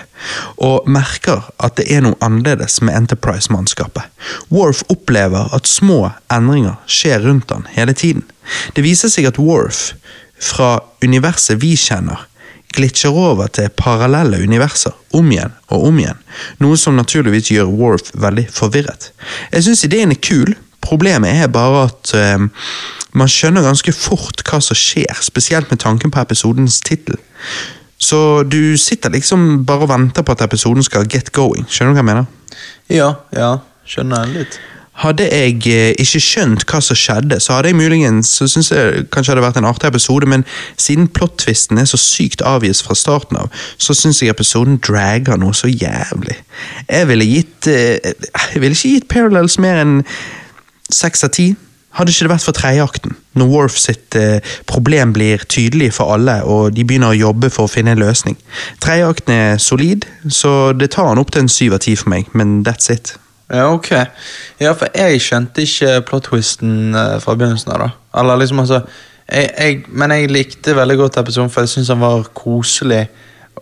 og 0.57 0.89
merker 0.89 1.51
at 1.61 1.77
det 1.77 1.85
er 1.93 2.05
noe 2.07 2.17
annerledes 2.25 2.79
med 2.81 2.97
Enterprise-mannskapet. 2.97 4.09
Worf 4.49 4.81
opplever 4.89 5.53
at 5.53 5.69
små 5.69 6.07
endringer 6.33 6.79
skjer 6.89 7.27
rundt 7.27 7.53
han 7.53 7.69
hele 7.75 7.93
tiden. 7.93 8.25
Det 8.73 8.87
viser 8.87 9.13
seg 9.13 9.29
at 9.29 9.41
Worf, 9.43 9.93
fra 10.41 10.79
universet 11.05 11.61
vi 11.61 11.75
kjenner, 11.77 12.25
glitcher 12.73 13.13
over 13.13 13.51
til 13.53 13.69
parallelle 13.77 14.41
universer 14.45 14.95
om 15.17 15.29
igjen 15.33 15.53
og 15.69 15.89
om 15.91 16.01
igjen, 16.01 16.25
noe 16.63 16.79
som 16.81 16.97
naturligvis 16.97 17.53
gjør 17.53 17.69
Worf 17.69 18.13
veldig 18.15 18.47
forvirret. 18.55 19.11
Jeg 19.53 19.67
syns 19.67 19.85
ideen 19.85 20.15
er 20.15 20.23
kul, 20.25 20.55
problemet 20.85 21.43
er 21.43 21.51
bare 21.53 21.87
at 21.89 22.13
uh, 22.15 22.47
man 23.19 23.31
skjønner 23.33 23.67
ganske 23.67 23.93
fort 23.97 24.45
hva 24.47 24.61
som 24.65 24.79
skjer, 24.79 25.23
spesielt 25.25 25.71
med 25.71 25.83
tanken 25.85 26.13
på 26.15 26.23
episodens 26.23 26.81
tittel. 26.85 27.19
Så 27.99 28.43
du 28.47 28.77
sitter 28.79 29.11
liksom 29.11 29.65
bare 29.67 29.89
og 29.89 29.91
venter 29.91 30.23
på 30.23 30.33
at 30.33 30.45
episoden 30.47 30.87
skal 30.87 31.09
get 31.11 31.33
going, 31.33 31.67
skjønner 31.69 31.95
du 31.95 31.99
hva 31.99 32.05
jeg 32.05 32.11
mener? 32.13 32.35
Ja, 32.89 33.13
ja. 33.35 33.57
Skjønner 33.89 34.27
jeg 34.27 34.35
litt. 34.35 34.59
Hadde 34.99 35.29
jeg 35.31 35.61
eh, 35.71 35.93
ikke 36.03 36.21
skjønt 36.21 36.65
hva 36.67 36.81
som 36.83 36.99
skjedde, 36.99 37.39
så 37.41 37.55
hadde 37.55 37.71
jeg 37.71 37.79
muligens 37.79 38.33
så 38.41 38.49
synes 38.51 38.73
jeg 38.75 39.05
kanskje 39.15 39.33
hadde 39.33 39.45
vært 39.45 39.61
en 39.61 39.69
artig 39.69 39.87
episode, 39.93 40.27
men 40.27 40.43
siden 40.75 41.07
plot-twisten 41.15 41.79
er 41.79 41.87
så 41.87 42.01
sykt 42.03 42.43
avgitt 42.43 42.83
fra 42.83 42.97
starten 42.99 43.39
av, 43.39 43.53
så 43.79 43.95
syns 43.95 44.21
jeg 44.23 44.35
episoden 44.35 44.81
dragger 44.83 45.39
noe 45.39 45.55
så 45.55 45.71
jævlig. 45.71 46.35
Jeg 46.91 47.09
ville 47.13 47.29
gitt 47.31 47.71
eh, 47.71 48.11
Jeg 48.35 48.65
ville 48.65 48.75
ikke 48.75 48.95
gitt 48.97 49.09
Parallels 49.13 49.59
mer 49.63 49.79
enn 49.85 50.01
seks 50.95 51.25
av 51.25 51.35
ti. 51.37 51.53
Hadde 51.97 52.13
ikke 52.13 52.27
det 52.27 52.33
vært 52.35 52.45
for 52.47 52.57
tredjeakten, 52.57 53.15
når 53.39 53.49
Worf 53.51 53.79
sitt 53.81 54.15
eh, 54.19 54.45
problem 54.71 55.15
blir 55.17 55.43
tydelig 55.51 55.95
for 55.97 56.13
alle, 56.15 56.37
og 56.45 56.75
de 56.77 56.85
begynner 56.87 57.15
å 57.15 57.19
jobbe 57.19 57.51
for 57.51 57.67
å 57.67 57.73
finne 57.73 57.95
en 57.95 58.03
løsning. 58.03 58.37
Tredjeakten 58.85 59.33
er 59.35 59.63
solid, 59.63 60.05
så 60.31 60.75
det 60.77 60.93
tar 60.95 61.11
han 61.11 61.19
opp 61.23 61.33
til 61.35 61.47
en 61.47 61.51
syv 61.53 61.79
av 61.79 61.83
ti 61.87 61.97
for 61.99 62.13
meg, 62.13 62.29
men 62.39 62.61
that's 62.69 62.93
it. 62.93 63.17
Ja, 63.49 63.71
ok. 63.73 63.91
Ja, 64.61 64.75
for 64.77 64.93
jeg 64.93 65.23
skjønte 65.25 65.65
ikke 65.65 66.03
plot-twisten 66.11 66.93
eh, 66.93 67.15
fra 67.25 67.35
begynnelsen 67.39 67.73
av, 67.73 67.87
da. 67.87 68.21
Eller 68.21 68.43
liksom, 68.43 68.61
altså 68.61 68.83
jeg, 69.29 69.49
jeg, 69.59 69.83
Men 69.93 70.13
jeg 70.15 70.31
likte 70.33 70.77
veldig 70.77 70.97
godt 70.97 71.19
episoden, 71.21 71.51
for 71.53 71.65
jeg 71.65 71.73
syns 71.73 71.91
han 71.93 72.05
var 72.05 72.29
koselig. 72.37 73.07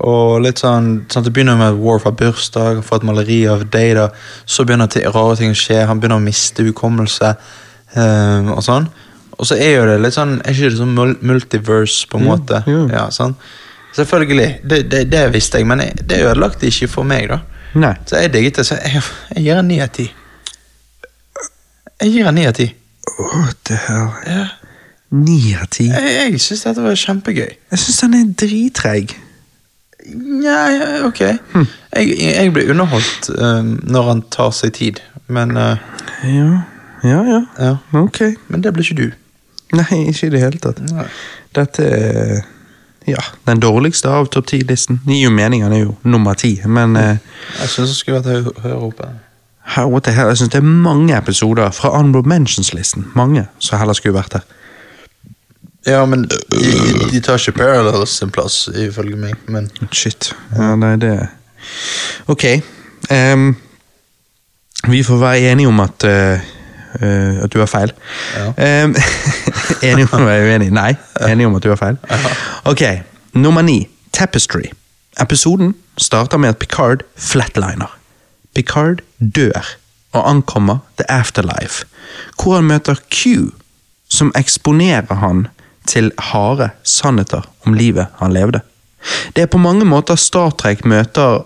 Og 0.05 0.43
litt 0.45 0.61
sånn, 0.61 1.07
sånn 1.09 1.25
Det 1.25 1.33
begynner 1.33 1.57
med 1.57 1.71
at 1.73 1.79
Worf 1.81 2.05
har 2.05 2.13
bursdag, 2.19 2.83
får 2.85 3.01
et 3.01 3.07
maleri 3.09 3.39
av 3.49 3.65
Data. 3.73 4.11
Så 4.45 4.67
begynner 4.67 4.91
til, 4.93 5.07
rare 5.15 5.37
ting 5.39 5.55
å 5.55 5.57
skje, 5.57 5.85
han 5.89 6.01
begynner 6.01 6.21
å 6.21 6.25
miste 6.25 6.67
hukommelse. 6.67 7.35
Um, 7.97 8.53
og 8.57 8.63
sånn. 8.67 8.91
Og 9.37 9.49
så 9.49 9.57
er 9.61 9.77
jo 9.77 9.85
det 9.89 9.95
litt 10.03 10.15
sånn 10.17 10.35
Er 10.45 10.53
ikke 10.53 10.71
det 10.73 10.81
sånn 10.81 11.15
multiverse, 11.25 12.09
på 12.11 12.19
en 12.21 12.27
måte? 12.29 12.63
jo. 12.67 12.87
Ja, 12.93 13.07
sånn. 13.15 13.37
Selvfølgelig. 13.97 14.49
Det, 14.65 14.83
det, 14.93 15.07
det 15.13 15.23
visste 15.33 15.61
jeg, 15.61 15.69
men 15.69 15.81
det 15.81 16.21
ødelagte 16.21 16.69
ikke 16.69 16.89
for 16.93 17.09
meg, 17.09 17.31
da. 17.33 17.41
Nei. 17.77 17.95
Så 18.09 18.21
jeg 18.21 18.33
digget 18.35 18.61
det, 18.61 18.67
så 18.69 18.77
jeg, 18.77 19.01
jeg 19.33 19.45
gir 19.47 19.61
en 19.61 19.69
ni 19.69 19.81
av 19.81 19.89
ti. 19.97 20.11
Jeg 22.03 22.13
gir 22.13 22.29
en 22.29 22.37
ni 22.37 22.45
av 22.49 22.57
ti. 22.57 22.67
Hell? 23.73 24.11
Ja. 24.29 24.43
Ni 25.17 25.39
av 25.57 25.69
ti. 25.73 25.87
Jeg, 25.89 26.13
jeg 26.17 26.41
syns 26.45 26.67
dette 26.67 26.85
var 26.85 26.99
kjempegøy. 27.01 27.53
Jeg 27.73 27.81
syns 27.81 28.03
han 28.05 28.17
er 28.19 28.27
drittreig. 28.45 29.17
Nja, 30.15 30.57
ok. 31.07 31.21
ok. 31.21 31.21
Jeg, 31.97 32.17
jeg 32.21 32.53
blir 32.55 32.71
underholdt 32.71 33.31
uh, 33.35 33.63
når 33.67 34.09
han 34.11 34.23
tar 34.31 34.51
seg 34.55 34.73
tid, 34.77 35.01
men 35.29 35.57
uh, 35.57 35.77
Ja, 36.25 36.63
ja, 37.05 37.23
ja. 37.27 37.41
ja. 37.59 37.73
Ok. 38.01 38.21
Men 38.49 38.63
det 38.65 38.73
blir 38.77 38.85
ikke 38.87 39.01
du. 39.03 39.09
Nei, 39.77 40.05
ikke 40.13 40.29
i 40.29 40.31
det 40.37 40.41
hele 40.45 40.61
tatt. 40.63 40.79
Nei. 40.93 41.07
Dette 41.57 41.85
er 41.91 42.45
ja, 43.07 43.23
den 43.47 43.61
dårligste 43.63 44.11
av 44.11 44.29
topp 44.35 44.47
ti-listen. 44.51 45.01
Det 45.07 45.15
gir 45.15 45.29
jo 45.29 45.35
mening, 45.35 45.63
han 45.67 45.75
er 45.75 45.85
jo 45.85 45.95
nummer 46.07 46.35
ti, 46.39 46.57
men 46.67 46.97
uh, 46.99 47.17
Jeg 47.61 47.73
syns 47.75 47.93
det 47.95 47.97
skulle 48.01 48.21
vært 48.21 48.31
høy- 48.47 48.63
høyere 48.65 48.83
oppe. 48.91 49.09
her, 49.77 49.87
what 49.91 50.05
the 50.07 50.13
hell, 50.15 50.29
jeg 50.31 50.37
synes 50.41 50.53
det 50.55 50.59
er 50.63 50.67
mange 50.87 51.17
episoder 51.19 51.71
fra 51.75 51.91
Honorable 51.97 52.23
Mentions-listen. 52.31 53.09
Mange 53.19 53.47
som 53.59 53.79
heller 53.79 53.95
skulle 53.99 54.15
vært 54.19 54.33
der. 54.39 54.45
Ja, 55.87 56.05
men 56.07 56.27
de, 56.27 56.39
de 57.11 57.21
tar 57.23 57.39
ikke 57.39 57.59
Parallels 57.61 58.17
sin 58.19 58.31
plass, 58.35 58.67
ifølge 58.75 59.17
meg. 59.17 59.37
Men 59.47 59.71
Shit. 59.93 60.33
Ja, 60.57 60.75
nei, 60.79 60.97
det 61.03 61.15
Ok. 62.27 62.45
Um, 63.11 63.57
vi 64.89 65.03
får 65.03 65.17
være 65.17 65.53
enige 65.53 65.69
om 65.69 65.81
at 65.81 66.05
uh, 66.07 66.39
uh, 67.03 67.45
at 67.45 67.53
du 67.53 67.59
har 67.59 67.71
feil. 67.71 67.93
Ja. 68.37 68.85
Um, 68.85 68.97
enige 69.87 70.09
om 70.11 70.23
å 70.23 70.27
være 70.27 70.51
uenig? 70.51 70.73
Nei. 70.75 70.93
Enige 71.27 71.51
om 71.51 71.59
at 71.59 71.63
du 71.63 71.71
har 71.71 71.81
feil? 71.81 72.01
Ok. 72.65 72.83
Nummer 73.39 73.63
ni. 73.63 73.85
Tapestry. 74.13 74.71
Episoden 75.21 75.75
starter 75.99 76.39
med 76.39 76.49
at 76.55 76.59
Picard 76.59 77.03
flatliner. 77.17 77.99
Picard 78.55 79.03
dør 79.19 79.77
og 80.17 80.31
ankommer 80.31 80.79
The 80.99 81.11
Afterlife, 81.11 81.85
hvor 82.43 82.55
han 82.55 82.65
møter 82.65 82.97
Q, 83.13 83.53
som 84.09 84.33
eksponerer 84.39 85.21
han 85.21 85.47
til 85.87 86.11
harde 86.33 86.71
sannheter 86.85 87.47
om 87.67 87.75
livet 87.75 88.13
han 88.21 88.35
levde. 88.35 88.61
Det 89.37 89.43
er 89.43 89.53
på 89.53 89.61
mange 89.63 89.87
måter 89.87 90.19
Star 90.19 90.51
Trek 90.51 90.85
møter 90.85 91.45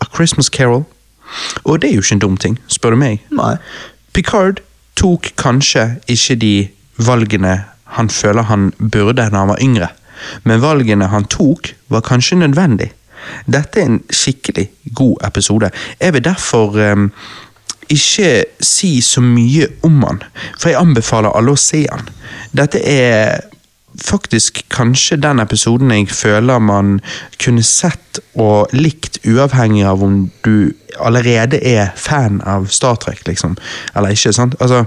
A 0.00 0.06
Christmas 0.14 0.50
Carol, 0.52 0.84
og 1.64 1.80
det 1.82 1.90
er 1.90 1.94
jo 1.94 2.04
ikke 2.04 2.16
en 2.18 2.24
dum 2.24 2.36
ting, 2.36 2.58
spør 2.68 2.96
du 2.96 3.02
meg. 3.02 3.20
nei. 3.30 3.56
Picard 4.12 4.60
tok 4.96 5.32
kanskje 5.40 5.96
ikke 6.08 6.36
de 6.36 6.54
valgene 7.00 7.62
han 7.96 8.08
føler 8.08 8.48
han 8.48 8.72
burde 8.78 9.28
da 9.28 9.28
han 9.36 9.52
var 9.52 9.60
yngre, 9.60 9.88
men 10.44 10.62
valgene 10.62 11.08
han 11.12 11.24
tok, 11.24 11.74
var 11.88 12.04
kanskje 12.06 12.40
nødvendig. 12.40 12.92
Dette 13.46 13.80
er 13.80 13.88
en 13.90 14.02
skikkelig 14.10 14.68
god 14.94 15.26
episode. 15.26 15.70
Jeg 16.00 16.14
vil 16.14 16.24
derfor 16.24 16.76
um, 16.92 17.10
ikke 17.88 18.44
si 18.60 19.00
så 19.00 19.20
mye 19.20 19.68
om 19.86 20.02
han, 20.02 20.22
for 20.58 20.72
jeg 20.72 20.80
anbefaler 20.80 21.36
alle 21.36 21.54
å 21.54 21.60
se 21.60 21.84
han. 21.90 22.08
Dette 22.56 22.80
er 22.80 23.42
faktisk 24.00 24.62
kanskje 24.72 25.16
den 25.20 25.40
episoden 25.42 25.90
jeg 25.90 26.08
føler 26.10 26.58
man 26.58 27.00
kunne 27.42 27.62
sett 27.62 28.20
og 28.34 28.72
likt 28.72 29.18
uavhengig 29.28 29.84
av 29.88 30.02
om 30.02 30.30
du 30.44 30.72
allerede 31.00 31.60
er 31.64 31.92
fan 31.96 32.40
av 32.46 32.68
Star 32.72 32.96
Trek, 33.00 33.26
liksom. 33.26 33.56
Eller 33.96 34.16
ikke, 34.16 34.32
sant? 34.32 34.54
Altså, 34.60 34.84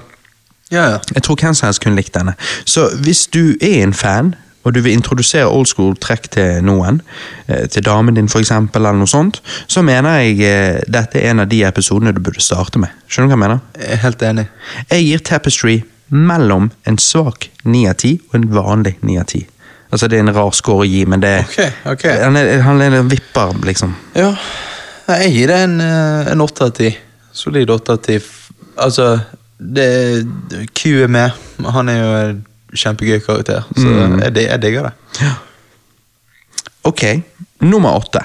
Ja, 0.71 0.89
ja. 0.89 0.97
jeg 1.13 1.23
tror 1.23 1.35
hvem 1.41 1.53
som 1.53 1.67
helst 1.67 1.83
kunne 1.83 1.95
likt 1.95 2.15
denne. 2.15 2.33
Så 2.65 2.89
hvis 3.03 3.27
du 3.27 3.55
er 3.61 3.83
en 3.83 3.93
fan, 3.93 4.35
og 4.65 4.73
du 4.73 4.81
vil 4.81 4.93
introdusere 4.97 5.45
old 5.45 5.67
school 5.69 5.93
trekk 6.01 6.29
til 6.33 6.63
noen, 6.65 7.01
eh, 7.47 7.67
til 7.69 7.85
damen 7.85 8.15
din 8.15 8.25
eksempel, 8.25 8.81
eller 8.81 8.97
noe 8.97 9.07
sånt, 9.07 9.41
så 9.67 9.81
mener 9.81 10.09
jeg 10.23 10.39
eh, 10.41 10.81
dette 10.89 11.21
er 11.21 11.29
en 11.31 11.39
av 11.39 11.49
de 11.49 11.63
episodene 11.63 12.13
du 12.15 12.19
burde 12.19 12.41
starte 12.41 12.79
med. 12.81 12.89
Skjønner 13.07 13.29
du 13.29 13.35
hva 13.35 13.37
jeg 13.37 13.43
mener? 13.45 13.59
Jeg 13.77 13.91
er 13.91 14.01
helt 14.01 14.21
enig. 14.21 14.47
Jeg 14.89 15.05
gir 15.05 15.19
Tapestry 15.19 15.83
mellom 16.07 16.69
en 16.83 16.97
svak 17.01 17.49
9 17.63 17.89
av 17.89 17.95
10 17.95 18.19
og 18.29 18.39
en 18.39 18.47
vanlig 18.53 18.95
9 19.01 19.19
av 19.19 19.25
10. 19.25 19.45
Altså 19.95 20.09
det 20.11 20.17
er 20.17 20.25
en 20.25 20.35
rar 20.35 20.51
score 20.57 20.83
å 20.83 20.87
gi, 20.89 21.05
men 21.07 21.21
det 21.23 21.33
okay, 21.45 21.71
okay. 21.87 22.17
Han 22.23 22.37
er, 22.39 22.57
han 22.65 22.81
er 22.83 22.97
en 22.99 23.11
vipper, 23.11 23.53
liksom. 23.67 23.93
Ja, 24.17 24.33
jeg 25.21 25.31
gir 25.35 25.53
det 25.53 25.59
en, 25.67 25.77
eh, 25.81 26.31
en 26.33 26.43
8 26.43 26.67
av 26.67 26.73
10. 26.75 26.97
Solid 27.35 27.69
8 27.69 27.93
av 27.93 28.01
10. 28.03 28.27
Altså, 28.81 29.07
det, 29.57 29.87
Q 30.73 31.05
er 31.05 31.11
med. 31.11 31.31
Han 31.77 31.89
er 31.91 31.99
jo 32.01 32.13
en 32.19 32.41
kjempegøy 32.75 33.21
karakter, 33.23 33.67
så 33.77 33.87
jeg, 33.93 34.33
jeg 34.49 34.61
digger 34.63 34.89
det. 34.89 35.29
Ok, 36.85 37.05
nummer 37.63 37.95
åtte. 37.97 38.21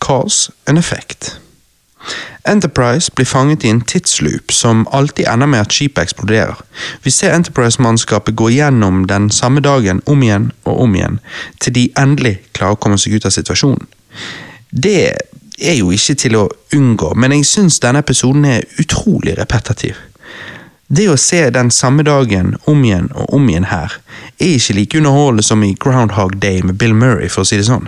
Cause 0.00 0.52
and 0.66 0.80
effect. 0.80 1.34
Enterprise 2.48 3.12
blir 3.14 3.26
fanget 3.26 3.64
i 3.64 3.68
en 3.68 3.80
tidsloop 3.80 4.52
som 4.52 4.86
alltid 4.90 5.28
ender 5.28 5.46
med 5.46 5.60
at 5.60 5.74
skipet 5.74 6.02
eksploderer. 6.02 6.56
Vi 7.04 7.10
ser 7.10 7.34
Enterprise-mannskapet 7.36 8.36
gå 8.36 8.50
gjennom 8.50 9.06
den 9.06 9.30
samme 9.30 9.60
dagen 9.60 10.00
om 10.06 10.22
igjen 10.22 10.50
og 10.64 10.80
om 10.86 10.94
igjen, 10.96 11.18
til 11.60 11.76
de 11.76 11.88
endelig 12.00 12.38
klarer 12.56 12.78
å 12.78 12.80
komme 12.80 12.98
seg 12.98 13.18
ut 13.18 13.28
av 13.28 13.36
situasjonen. 13.36 13.84
Det 14.70 15.12
er 15.60 15.76
jo 15.76 15.90
ikke 15.92 16.16
til 16.16 16.36
å 16.40 16.48
unngå, 16.74 17.12
men 17.14 17.36
jeg 17.36 17.48
syns 17.48 17.80
denne 17.84 18.00
episoden 18.00 18.46
er 18.48 18.64
utrolig 18.80 19.36
repetitiv. 19.38 19.98
Det 20.90 21.06
å 21.06 21.18
se 21.20 21.44
den 21.54 21.70
samme 21.70 22.02
dagen 22.02 22.56
om 22.70 22.80
igjen 22.82 23.12
og 23.14 23.34
om 23.36 23.48
igjen 23.48 23.68
her, 23.70 23.92
er 24.40 24.56
ikke 24.56 24.74
like 24.74 24.98
underholdende 24.98 25.44
som 25.46 25.62
i 25.62 25.76
Groundhog 25.78 26.40
Day 26.42 26.64
med 26.66 26.80
Bill 26.80 26.96
Murray, 26.96 27.28
for 27.28 27.44
å 27.44 27.46
si 27.46 27.60
det 27.60 27.68
sånn. 27.68 27.86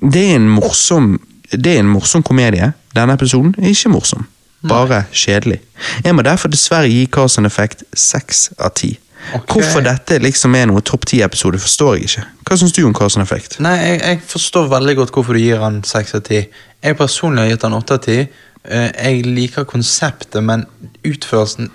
Det 0.00 0.24
er 0.32 0.40
en 0.40 0.48
morsom, 0.50 1.18
det 1.52 1.76
er 1.76 1.82
en 1.82 1.90
morsom 1.90 2.22
komedie. 2.22 2.72
Denne 2.96 3.14
episoden 3.14 3.54
er 3.58 3.70
ikke 3.70 3.92
morsom, 3.92 4.26
bare 4.66 5.04
kjedelig. 5.12 5.60
Jeg 6.04 6.14
må 6.14 6.22
derfor 6.26 6.50
dessverre 6.52 6.90
gi 6.90 7.06
Carson 7.12 7.46
Effect 7.48 7.84
seks 7.94 8.50
av 8.58 8.74
ti. 8.78 8.96
Ok. 9.36 9.52
Hvorfor 9.52 9.82
dette 9.84 10.16
liksom 10.18 10.54
er 10.56 10.66
noe 10.70 10.80
topp 10.80 11.04
ti-episode, 11.10 11.58
forstår 11.60 11.96
jeg 11.98 12.06
ikke. 12.08 12.22
Hva 12.48 12.56
syns 12.58 12.72
du 12.72 12.80
om 12.88 12.94
Carson 12.96 13.22
Effect? 13.22 13.58
Nei, 13.62 13.74
jeg, 13.78 13.98
jeg 14.00 14.20
forstår 14.30 14.70
veldig 14.72 14.94
godt 14.96 15.12
hvorfor 15.14 15.36
du 15.36 15.42
gir 15.42 15.60
han 15.62 15.82
6 15.86 16.14
av 16.16 16.22
10. 16.24 16.46
Jeg 16.86 16.96
personlig 16.98 17.44
har 17.44 17.50
gitt 17.52 17.66
han 17.68 17.76
8 17.76 17.98
av 17.98 18.06
10. 18.06 18.28
Eh, 18.64 18.88
Jeg 18.96 19.26
liker 19.28 19.64
konseptet, 19.68 20.40
men 20.44 20.64
utførelsen 21.06 21.70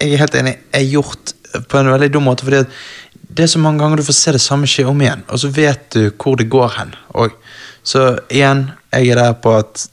Jeg 0.00 0.12
er 0.12 0.20
helt 0.24 0.34
enig, 0.36 0.56
er 0.76 0.82
gjort 0.84 1.32
på 1.68 1.78
en 1.78 1.88
veldig 1.92 2.10
dum 2.12 2.26
måte. 2.28 2.44
fordi 2.44 2.64
det 3.36 3.44
er 3.44 3.48
så 3.52 3.58
mange 3.60 3.80
ganger 3.80 3.96
du 3.96 4.04
får 4.04 4.16
se 4.16 4.32
det 4.32 4.40
samme 4.40 4.66
skje 4.68 4.84
om 4.88 5.00
igjen, 5.00 5.22
og 5.28 5.38
så 5.40 5.48
vet 5.52 5.86
du 5.92 6.10
hvor 6.10 6.36
det 6.36 6.48
går 6.52 6.68
hen. 6.78 6.94
Og, 7.20 7.32
så 7.86 8.06
igjen, 8.34 8.66
jeg 8.90 9.12
er 9.14 9.20
der 9.20 9.36
på 9.42 9.52
at 9.60 9.84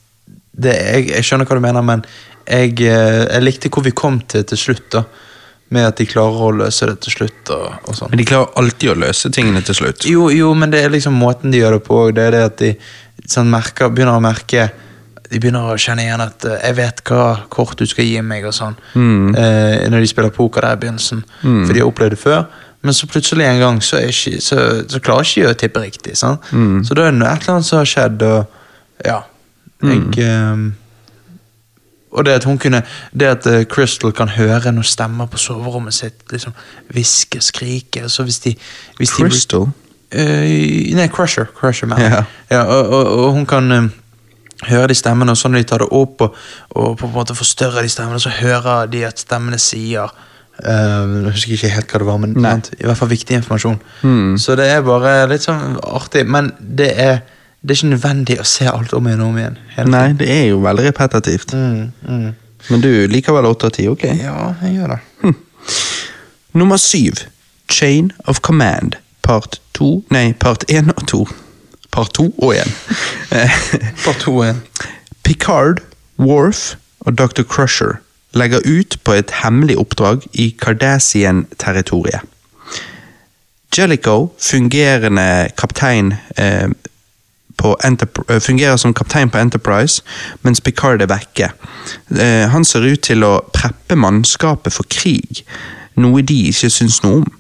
det, 0.54 0.74
jeg, 0.74 1.10
jeg 1.12 1.26
skjønner 1.28 1.50
hva 1.50 1.58
du 1.58 1.64
mener, 1.66 1.86
men 1.86 2.02
jeg, 2.44 2.76
eh, 2.84 3.24
jeg 3.30 3.44
likte 3.46 3.72
hvor 3.74 3.86
vi 3.86 3.94
kom 3.96 4.20
til 4.30 4.44
til 4.50 4.60
slutt. 4.60 4.88
da 4.94 5.04
Med 5.74 5.88
at 5.88 5.98
de 5.98 6.06
klarer 6.06 6.42
å 6.46 6.52
løse 6.54 6.86
det 6.90 7.00
til 7.06 7.16
slutt. 7.16 7.50
og, 7.56 7.88
og 7.88 7.96
sånn 7.98 8.12
Men 8.12 8.22
de 8.22 8.26
klarer 8.30 8.52
alltid 8.62 8.92
å 8.92 8.98
løse 9.06 9.32
tingene 9.34 9.62
til 9.66 9.78
slutt. 9.80 10.06
jo, 10.06 10.30
jo, 10.30 10.54
men 10.54 10.74
det 10.74 10.84
er 10.84 10.94
liksom 10.94 11.14
måten 11.18 11.52
de 11.54 11.62
gjør 11.62 11.78
det 11.80 11.84
på. 11.88 12.00
Det 12.12 12.26
er 12.28 12.32
det 12.36 12.44
at 12.50 12.58
de 12.62 12.74
sånn, 13.30 13.50
merker, 13.50 13.90
begynner 13.90 14.18
å 14.20 14.24
merke 14.24 14.72
De 15.32 15.40
begynner 15.40 15.72
å 15.72 15.78
kjenne 15.82 16.04
igjen 16.04 16.22
at 16.22 16.46
eh, 16.46 16.60
'jeg 16.62 16.76
vet 16.78 17.00
hva 17.10 17.48
kort 17.50 17.78
du 17.80 17.88
skal 17.90 18.06
gi 18.06 18.22
meg', 18.22 18.46
og 18.46 18.54
sånn. 18.54 18.76
Eh, 18.94 19.90
når 19.90 20.00
de 20.04 20.08
spiller 20.12 20.30
poker 20.30 20.62
der 20.62 20.76
i 20.78 20.82
begynnelsen. 20.84 21.24
For 21.42 21.74
de 21.74 21.80
har 21.80 21.90
opplevd 21.90 22.14
det 22.14 22.20
før. 22.22 22.46
Men 22.84 22.94
så 22.94 23.08
plutselig 23.08 23.46
en 23.48 23.60
gang 23.62 23.78
så, 23.84 23.98
ikke, 24.04 24.42
så, 24.44 24.58
så 24.92 25.00
klarer 25.00 25.24
ikke 25.24 25.42
de 25.48 25.52
å 25.54 25.60
tippe 25.62 25.84
riktig. 25.84 26.18
Sant? 26.20 26.44
Så 26.84 26.94
da 26.98 27.06
er 27.08 27.12
det 27.14 27.20
noe- 27.22 27.32
et 27.32 27.42
eller 27.46 27.54
annet 27.58 27.66
som 27.70 27.78
har 27.80 27.88
skjedd, 27.90 28.24
og 28.28 29.06
ja. 29.08 29.22
Jeg 29.84 30.28
um, 30.54 30.74
og 32.14 32.26
det 32.26 32.36
at 32.38 32.44
hun 32.48 32.58
kunne 32.62 32.84
Det 33.12 33.26
at 33.28 33.46
eh, 33.50 33.64
Crystal 33.66 34.12
kan 34.16 34.30
høre 34.30 34.72
noen 34.72 34.86
stemmer 34.86 35.26
på 35.28 35.38
soverommet 35.42 35.94
sitt 35.98 36.22
liksom 36.32 36.54
hviske, 36.94 37.42
skrike 37.42 38.06
så 38.10 38.24
hvis 38.24 38.38
de, 38.46 38.54
hvis 39.00 39.10
de 39.18 39.24
Crystal? 39.26 39.66
Eh, 40.14 40.94
nei, 40.96 41.08
Crusher. 41.10 41.48
Crusher 41.58 41.88
man. 41.90 42.00
Ja. 42.02 42.24
Ja, 42.52 42.62
og, 42.70 42.88
og, 42.94 43.08
og 43.26 43.32
hun 43.34 43.46
kan 43.50 43.72
um, 43.72 43.90
høre 44.70 44.88
de 44.92 44.96
stemmene, 44.96 45.34
og 45.34 45.40
sånn 45.42 45.58
de 45.58 45.64
tar 45.68 45.82
det 45.82 45.90
opp 45.92 46.22
og, 46.28 46.36
og 46.78 46.94
på 47.02 47.10
en 47.10 47.16
måte 47.16 47.36
forstørrer 47.36 47.82
de 47.82 47.90
stemmene, 47.90 48.22
så 48.22 48.30
hører 48.30 48.86
de 48.94 49.02
at 49.10 49.20
stemmene 49.20 49.58
sier 49.60 50.14
eh, 50.62 51.14
Jeg 51.26 51.34
husker 51.36 51.56
ikke 51.58 51.72
helt 51.74 51.94
hva 51.94 52.02
det 52.02 52.10
var, 52.10 52.22
men 52.24 52.38
i 52.78 52.86
hvert 52.86 53.00
fall 53.00 53.12
viktig 53.12 53.40
informasjon. 53.40 53.80
Så 54.40 54.58
det 54.60 54.70
er 54.72 54.86
bare 54.86 55.16
litt 55.32 55.48
sånn 55.48 55.80
artig, 55.84 56.26
men 56.30 56.52
det 56.60 56.92
er, 57.00 57.22
det 57.62 57.74
er 57.74 57.82
ikke 57.82 57.94
nødvendig 57.96 58.40
å 58.42 58.48
se 58.48 58.70
alt 58.70 58.94
om 58.94 59.10
igjen 59.10 59.26
og 59.26 59.34
om 59.34 59.42
igjen. 59.42 59.60
Nei, 59.90 60.08
det 60.20 60.30
er 60.30 60.48
jo 60.52 60.62
veldig 60.64 60.88
repetitivt. 60.92 61.56
Mm, 61.58 61.92
mm. 62.08 62.32
Men 62.70 62.84
du 62.84 62.92
liker 63.12 63.36
vel 63.36 63.50
8 63.50 63.70
av 63.70 63.76
10, 63.76 63.90
ok? 63.92 64.06
Ja, 64.22 64.38
jeg 64.64 64.78
gjør 64.78 64.96
det. 64.96 65.34
Nummer 66.54 66.78
syv. 66.78 67.26
Chain 67.68 68.12
of 68.28 68.42
Command. 68.42 69.00
Part 69.24 69.62
to 69.74 70.04
Nei, 70.12 70.34
part 70.34 70.64
én 70.70 70.92
og 70.94 71.08
to. 71.08 71.24
Part 71.92 72.14
to 72.14 72.30
og 72.38 72.54
én. 72.56 72.70
part 74.06 74.22
to 74.22 74.36
igjen. 74.44 74.62
Picard, 75.24 75.82
Worf 76.20 76.76
og 77.00 77.18
Dr. 77.18 77.44
Crusher 77.44 78.03
legger 78.34 78.62
ut 78.66 78.98
på 79.04 79.14
et 79.14 79.32
hemmelig 79.44 79.78
oppdrag 79.78 80.26
i 80.34 80.56
Cardassian-territoriet. 80.62 82.22
Jellicoe, 83.78 84.30
fungerende 84.40 85.50
kaptein 85.58 86.14
eh, 86.38 86.70
eh, 86.70 88.40
fungerer 88.40 88.78
som 88.78 88.94
kaptein 88.94 89.30
på 89.30 89.38
Enterprise, 89.38 90.04
mens 90.42 90.62
Picard 90.62 91.02
er 91.02 91.10
vekke. 91.10 91.50
Eh, 92.20 92.50
han 92.50 92.66
ser 92.66 92.86
ut 92.86 93.02
til 93.02 93.26
å 93.26 93.40
preppe 93.54 93.98
mannskapet 93.98 94.74
for 94.74 94.86
krig, 94.90 95.42
noe 95.96 96.22
de 96.22 96.38
ikke 96.52 96.70
syns 96.70 97.02
noe 97.04 97.24
om. 97.24 97.32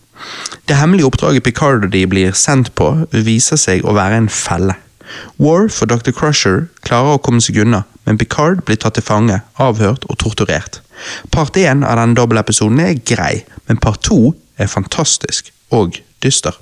Det 0.69 0.77
hemmelige 0.79 1.05
oppdraget 1.05 1.43
Picard 1.43 1.85
og 1.85 1.91
de 1.91 2.05
blir 2.07 2.33
sendt 2.37 2.73
på, 2.75 2.89
viser 3.11 3.59
seg 3.59 3.85
å 3.85 3.93
være 3.93 4.23
en 4.23 4.29
felle. 4.29 4.77
Worf 5.37 5.79
for 5.79 5.89
Dr. 5.89 6.13
Crusher 6.15 6.67
klarer 6.85 7.17
å 7.17 7.21
komme 7.23 7.41
seg 7.43 7.59
unna, 7.63 7.83
men 8.07 8.19
Picard 8.19 8.63
blir 8.67 8.79
tatt 8.81 8.97
til 8.97 9.05
fange, 9.05 9.41
avhørt 9.61 10.05
og 10.09 10.19
torturert. 10.23 10.81
Part 11.33 11.57
én 11.59 11.83
av 11.87 11.97
denne 11.99 12.17
dobbeltepisoden 12.17 12.81
er 12.83 12.99
grei, 13.07 13.43
men 13.67 13.81
part 13.81 14.03
to 14.05 14.33
er 14.57 14.71
fantastisk 14.71 15.51
og 15.73 15.99
dyster. 16.23 16.55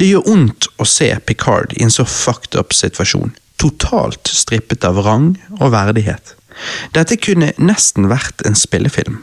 Det 0.00 0.08
gjør 0.08 0.26
vondt 0.26 0.70
å 0.80 0.86
se 0.88 1.12
Picard 1.28 1.74
i 1.76 1.84
en 1.84 1.92
så 1.92 2.06
fucked 2.08 2.56
up 2.58 2.72
situasjon, 2.76 3.34
totalt 3.60 4.30
strippet 4.32 4.86
av 4.88 5.02
rang 5.04 5.34
og 5.58 5.74
verdighet. 5.74 6.34
Dette 6.96 7.18
kunne 7.20 7.52
nesten 7.60 8.08
vært 8.10 8.42
en 8.48 8.56
spillefilm. 8.58 9.20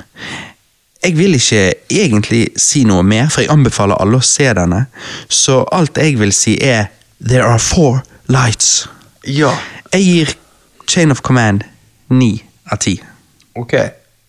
Jeg 1.03 1.13
vil 1.17 1.37
ikke 1.37 1.63
egentlig 1.93 2.43
si 2.59 2.83
noe 2.87 3.03
mer, 3.05 3.29
for 3.29 3.43
jeg 3.43 3.53
anbefaler 3.53 3.99
alle 4.01 4.19
å 4.19 4.25
se 4.25 4.47
denne, 4.57 4.85
så 5.29 5.61
alt 5.73 5.99
jeg 6.01 6.17
vil 6.19 6.33
si 6.33 6.57
er 6.63 6.89
There 7.25 7.43
are 7.43 7.59
four 7.59 8.01
lights. 8.27 8.89
Ja. 9.27 9.51
Jeg 9.93 10.01
gir 10.03 10.33
Chain 10.89 11.11
of 11.11 11.21
Command 11.21 11.63
ni 12.09 12.43
av 12.71 12.77
ti. 12.77 13.01
Ok. 13.55 13.73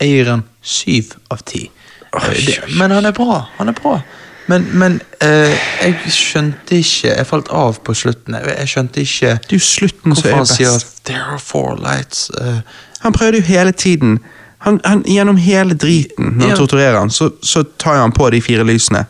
Jeg 0.00 0.08
gir 0.08 0.30
han 0.30 0.42
syv 0.62 1.12
av 1.30 1.42
ti. 1.46 1.70
Eh. 2.14 2.62
Men 2.78 2.90
han 2.90 3.04
er 3.06 3.12
bra. 3.12 3.42
Han 3.58 3.68
er 3.68 3.72
bra. 3.76 4.00
Men, 4.48 4.64
men 4.80 4.94
eh, 5.20 5.52
jeg 5.84 5.94
skjønte 6.14 6.78
ikke 6.78 7.10
Jeg 7.10 7.26
falt 7.28 7.50
av 7.52 7.82
på 7.84 7.92
slutten. 7.94 8.34
Jeg, 8.40 8.68
skjønte 8.68 9.02
ikke 9.04 9.34
Det 9.44 9.52
er 9.52 9.58
jo 9.58 9.64
slutten 9.66 10.14
som 10.16 10.30
er 10.30 10.36
han 10.38 10.46
sier. 10.48 10.78
There 11.04 11.20
are 11.34 11.38
four 11.38 11.76
lights. 11.76 12.30
eh, 12.40 12.60
Han 13.04 13.12
prøvde 13.12 13.42
jo 13.42 13.44
hele 13.44 13.72
tiden. 13.72 14.18
Han, 14.64 14.80
han, 14.84 15.02
gjennom 15.06 15.36
hele 15.36 15.74
driten, 15.74 16.24
når 16.24 16.40
han 16.40 16.50
Ja. 16.50 16.56
torturerer 16.56 16.98
han, 16.98 17.10
så, 17.10 17.28
så 17.42 17.62
tar 17.78 18.00
han 18.00 18.12
på 18.12 18.30
de 18.30 18.40
fire 18.42 18.64
lysene 18.64 19.04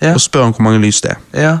Ja. 0.00 0.14
og 0.14 0.20
spør 0.20 0.42
han 0.48 0.52
hvor 0.56 0.62
mange 0.62 0.80
lys 0.80 1.00
det 1.00 1.10
er. 1.10 1.18
ja. 1.42 1.56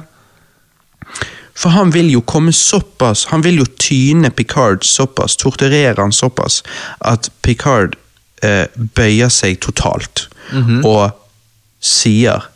For 1.58 1.74
han 1.74 1.90
vil 1.90 2.10
jo 2.12 2.20
komme 2.22 2.52
såpass 2.54 3.24
Han 3.32 3.42
vil 3.42 3.56
jo 3.58 3.64
tyne 3.82 4.30
Picard 4.30 4.84
såpass, 4.86 5.34
torturere 5.40 5.96
han 5.98 6.12
såpass, 6.14 6.60
at 7.00 7.30
Picard 7.42 7.96
eh, 8.42 8.66
bøyer 8.94 9.28
seg 9.34 9.58
totalt 9.64 10.28
Mhm. 10.52 10.84
og 10.86 11.10
sier 11.80 12.46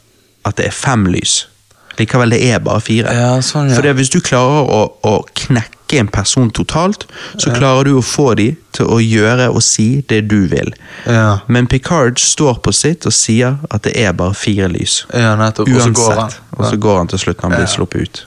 at 0.46 0.56
det 0.56 0.66
er 0.66 0.70
fem 0.74 1.04
lys. 1.12 1.46
Likevel, 1.98 2.30
det 2.32 2.38
er 2.48 2.58
bare 2.64 2.80
fire. 2.80 3.12
Ja, 3.12 3.34
sånn, 3.44 3.68
ja. 3.68 3.76
For 3.76 3.92
hvis 3.98 4.08
du 4.14 4.20
klarer 4.24 4.64
å, 4.64 4.78
å 5.04 5.12
knekke 5.36 5.98
en 6.00 6.08
person 6.08 6.48
totalt, 6.50 7.04
så 7.36 7.52
klarer 7.52 7.84
du 7.84 7.98
å 7.98 8.02
få 8.02 8.30
dem 8.38 8.56
til 8.72 8.86
å 8.88 8.96
gjøre 9.04 9.50
og 9.52 9.60
si 9.62 10.00
det 10.08 10.22
du 10.30 10.46
vil. 10.48 10.72
Ja. 11.06 11.40
Men 11.52 11.66
Picard 11.68 12.16
står 12.18 12.62
på 12.64 12.72
sitt 12.72 13.04
og 13.06 13.12
sier 13.12 13.58
at 13.70 13.82
det 13.84 13.92
er 14.00 14.12
bare 14.16 14.32
fire 14.34 14.70
lys. 14.72 15.02
ja, 15.12 15.34
Uansett. 15.36 15.94
går 16.00 16.14
han. 16.22 16.32
Og 16.56 16.64
så 16.70 16.76
går 16.80 16.96
han 17.02 17.08
til 17.12 17.18
slutt 17.26 17.42
når 17.42 17.50
han 17.50 17.58
blir 17.58 17.66
sluppet 17.76 18.00
ut. 18.08 18.24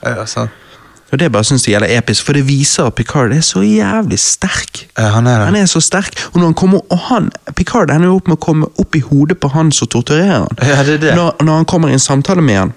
Og 1.12 1.18
Det 1.18 1.28
bare 1.32 1.44
synes 1.46 1.62
jeg 1.66 1.72
gjelder 1.76 1.92
episk, 1.98 2.24
for 2.26 2.32
det 2.34 2.42
viser 2.48 2.88
at 2.88 2.94
Picard 2.98 3.30
er 3.32 3.40
så 3.46 3.60
jævlig 3.62 4.18
sterk. 4.18 4.80
Ja, 4.98 5.12
han 5.14 5.26
er. 5.30 5.44
Han 5.46 5.54
er 5.56 5.66
så 5.70 5.80
sterk, 5.80 6.16
og 6.32 6.40
når 6.40 6.48
han 6.50 6.54
kommer, 6.58 6.80
og 6.90 6.98
han, 7.10 7.28
Picard 7.54 7.90
ender 7.94 8.10
opp 8.10 8.26
med 8.26 8.34
å 8.40 8.42
komme 8.42 8.66
opp 8.82 8.96
i 8.98 9.02
hodet 9.06 9.38
på 9.40 9.48
han 9.54 9.70
som 9.72 9.86
torturerer 9.92 10.42
han. 10.48 10.58
Ja, 10.66 10.80
det 10.82 10.96
er 10.98 11.04
det. 11.04 11.14
Når, 11.14 11.36
når 11.46 11.60
han 11.60 11.68
kommer 11.70 11.88
i 11.88 11.94
en 11.94 12.02
samtale 12.02 12.42
med 12.42 12.58
han, 12.58 12.72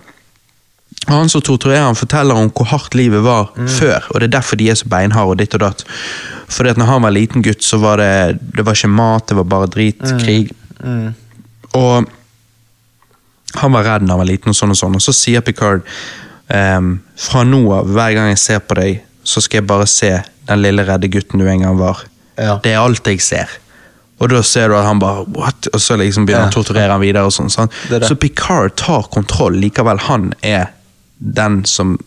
og 1.08 1.14
han 1.16 1.30
som 1.32 1.42
torturerer 1.42 1.88
han 1.88 1.98
forteller 1.98 2.38
om 2.38 2.52
hvor 2.54 2.68
hardt 2.70 2.94
livet 2.98 3.24
var 3.26 3.50
Mm. 3.58 3.68
før, 3.68 4.06
og 4.14 4.20
det 4.22 4.28
er 4.30 4.36
derfor 4.38 4.56
de 4.62 4.70
er 4.70 4.76
så 4.78 4.86
beinharde 4.90 5.34
og 5.34 5.38
ditt 5.40 5.54
og 5.58 5.62
datt. 5.66 5.84
Fordi 6.50 6.70
at 6.70 6.78
når 6.78 6.86
han 6.86 7.02
var 7.02 7.12
liten 7.16 7.42
gutt, 7.46 7.64
så 7.66 7.78
var 7.82 7.98
det, 7.98 8.38
det 8.56 8.66
var 8.66 8.78
ikke 8.78 8.90
mat, 8.94 9.26
det 9.30 9.38
var 9.38 9.44
bare 9.44 9.68
drit, 9.74 10.02
krig. 10.22 10.52
Mm. 10.84 11.14
Og 11.74 12.06
han 13.56 13.72
var 13.74 13.84
redd 13.88 14.06
da 14.06 14.14
han 14.14 14.22
var 14.22 14.30
liten, 14.30 14.50
og 14.54 14.56
sånn 14.58 14.70
og 14.76 14.78
sånn. 14.78 14.96
Og 14.98 15.02
så 15.02 15.14
sier 15.16 15.42
Picard 15.42 15.82
ehm, 16.54 17.00
fra 17.20 17.44
nå 17.48 17.62
av, 17.74 17.90
hver 17.94 18.16
gang 18.18 18.30
jeg 18.34 18.42
ser 18.42 18.60
på 18.66 18.78
deg, 18.80 19.02
så 19.24 19.42
skal 19.44 19.62
jeg 19.62 19.70
bare 19.70 19.88
se 19.90 20.12
den 20.50 20.62
lille 20.64 20.86
redde 20.88 21.10
gutten 21.12 21.42
du 21.42 21.48
en 21.48 21.66
gang 21.66 21.78
var. 21.78 22.04
Ja. 22.40 22.60
Det 22.64 22.74
er 22.74 22.82
alt 22.82 23.08
jeg 23.08 23.22
ser. 23.22 23.50
Og 24.20 24.30
da 24.34 24.42
ser 24.44 24.72
du 24.72 24.76
at 24.76 24.88
han 24.88 25.00
bare 25.00 25.24
what? 25.36 25.70
Og 25.74 25.80
så 25.82 25.96
liksom 26.00 26.26
begynner 26.28 26.50
han 26.50 26.54
å 26.54 26.58
torturere 26.58 26.92
han 26.92 27.02
videre. 27.04 27.24
og 27.30 27.32
sånn. 27.36 27.52
sånn. 27.54 27.72
Det 27.90 28.02
det. 28.02 28.10
Så 28.10 28.18
Picard 28.20 28.76
tar 28.76 29.08
kontroll, 29.14 29.56
likevel 29.62 30.02
han 30.10 30.34
er 30.44 30.72
den 31.20 31.64
som 31.68 31.98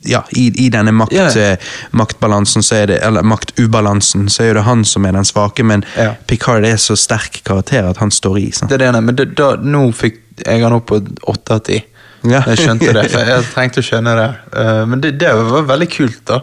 ja, 0.00 0.24
i, 0.36 0.66
i 0.66 0.68
denne 0.68 0.92
makt, 0.92 1.12
Ja. 1.12 1.28
eh, 1.40 1.58
maktbalansen, 1.90 2.62
så 2.62 2.74
er 2.82 2.86
det, 2.86 2.98
eller 3.04 3.22
maktubalansen, 3.22 4.28
så 4.28 4.42
er 4.44 4.54
det 4.54 4.64
han 4.66 4.84
som 4.84 5.06
er 5.06 5.12
den 5.12 5.24
svake, 5.24 5.64
men 5.64 5.84
Ja. 5.96 6.14
Picard 6.26 6.64
er 6.64 6.76
så 6.76 6.96
sterk 6.96 7.40
karakter 7.44 7.88
at 7.88 7.96
han 7.96 8.10
står 8.10 8.38
i. 8.38 8.50
Sant? 8.50 8.70
Det 8.70 8.80
er 8.80 8.92
det 8.92 9.02
men 9.02 9.16
det, 9.16 9.34
da, 9.36 9.56
nå 9.56 9.92
fikk 9.92 10.20
jeg 10.46 10.62
han 10.62 10.72
opp 10.72 10.86
på 10.86 11.00
åtte 11.28 11.54
av 11.54 11.60
ti. 11.60 11.82
Ja. 12.24 12.42
Jeg 12.46 12.58
skjønte 12.62 12.92
det, 12.94 13.06
for 13.10 13.30
jeg 13.32 13.46
trengte 13.54 13.82
å 13.82 13.86
skjønne 13.86 14.12
det. 14.18 14.28
Eh, 14.62 14.82
men 14.86 15.00
det, 15.02 15.16
det 15.20 15.32
var 15.34 15.64
veldig 15.72 15.88
kult, 15.90 16.20
da. 16.28 16.42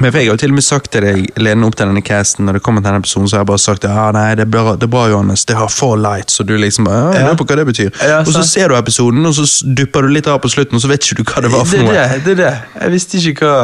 Men 0.00 0.06
Jeg 0.08 0.14
har 0.14 0.22
jo 0.24 0.36
til 0.40 0.48
og 0.54 0.56
med 0.56 0.64
sagt 0.64 0.88
til 0.94 1.04
deg 1.04 1.26
ledende 1.36 1.66
opp 1.68 1.74
til 1.76 1.90
denne 1.90 2.00
casten, 2.00 2.46
når 2.48 2.56
det 2.56 2.62
kommer 2.64 2.80
til 2.80 2.88
denne 2.88 3.02
episoden, 3.02 3.26
så 3.28 3.36
har 3.36 3.42
jeg 3.42 3.48
bare 3.50 3.60
sagt 3.60 3.82
ja, 3.84 4.06
nei, 4.16 4.30
det 4.40 4.46
er 4.46 4.48
bra, 4.54 4.72
det 4.80 4.86
er 4.86 4.92
bra 4.94 5.02
Johannes, 5.10 5.42
det 5.44 5.56
har 5.58 5.68
four 5.68 5.98
lights, 6.00 6.38
og 6.40 6.46
du 6.48 6.54
liksom 6.56 6.88
ja, 6.88 7.02
jeg 7.12 7.26
lurer 7.26 7.36
på 7.42 7.46
hva 7.50 7.58
det 7.60 7.66
betyr. 7.68 7.90
Ja, 8.00 8.22
og 8.22 8.30
så 8.32 8.40
ser 8.48 8.72
du 8.72 8.76
episoden, 8.78 9.20
og 9.28 9.36
så 9.36 9.44
dupper 9.76 10.08
du 10.08 10.14
litt 10.16 10.30
av 10.32 10.38
på 10.40 10.48
slutten, 10.48 10.80
og 10.80 10.84
så 10.86 10.88
vet 10.88 11.04
ikke 11.04 11.20
du 11.20 11.28
hva 11.28 11.44
det 11.44 11.50
var 11.52 11.68
for 11.68 11.76
det, 11.76 11.84
noe. 11.90 11.98
er 12.06 12.14
det, 12.14 12.24
det 12.24 12.32
er 12.32 12.40
det. 12.40 12.54
Jeg 12.86 12.94
visste 12.96 13.20
ikke 13.34 13.50
hva 13.52 13.60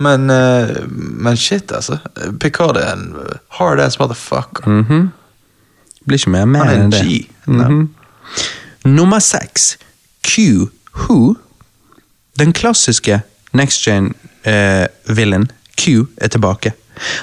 Men, 0.00 0.30
eh, 0.32 0.70
men 0.88 1.36
shit, 1.36 1.68
altså. 1.76 1.98
Picard 2.40 2.78
er 2.80 2.94
en 2.94 3.10
hard 3.58 3.82
ass 3.84 3.98
motherfucker. 4.00 4.64
Mhm. 4.64 5.10
Blir 6.08 6.16
ikke 6.22 6.32
mer 6.32 6.46
med 6.48 6.62
Han 6.64 6.70
er 6.70 6.78
en 6.78 6.86
enn 6.86 6.94
det. 6.96 7.02
G. 7.04 7.18
Mhm. 7.44 7.82
Nummer 8.96 9.20
seks. 9.20 9.74
Q 10.22 10.68
Who. 10.94 11.36
Den 12.38 12.52
klassiske 12.52 13.20
Next 13.52 13.86
Gen-villain 13.86 15.50
Q 15.76 16.06
er 16.16 16.28
tilbake. 16.28 16.72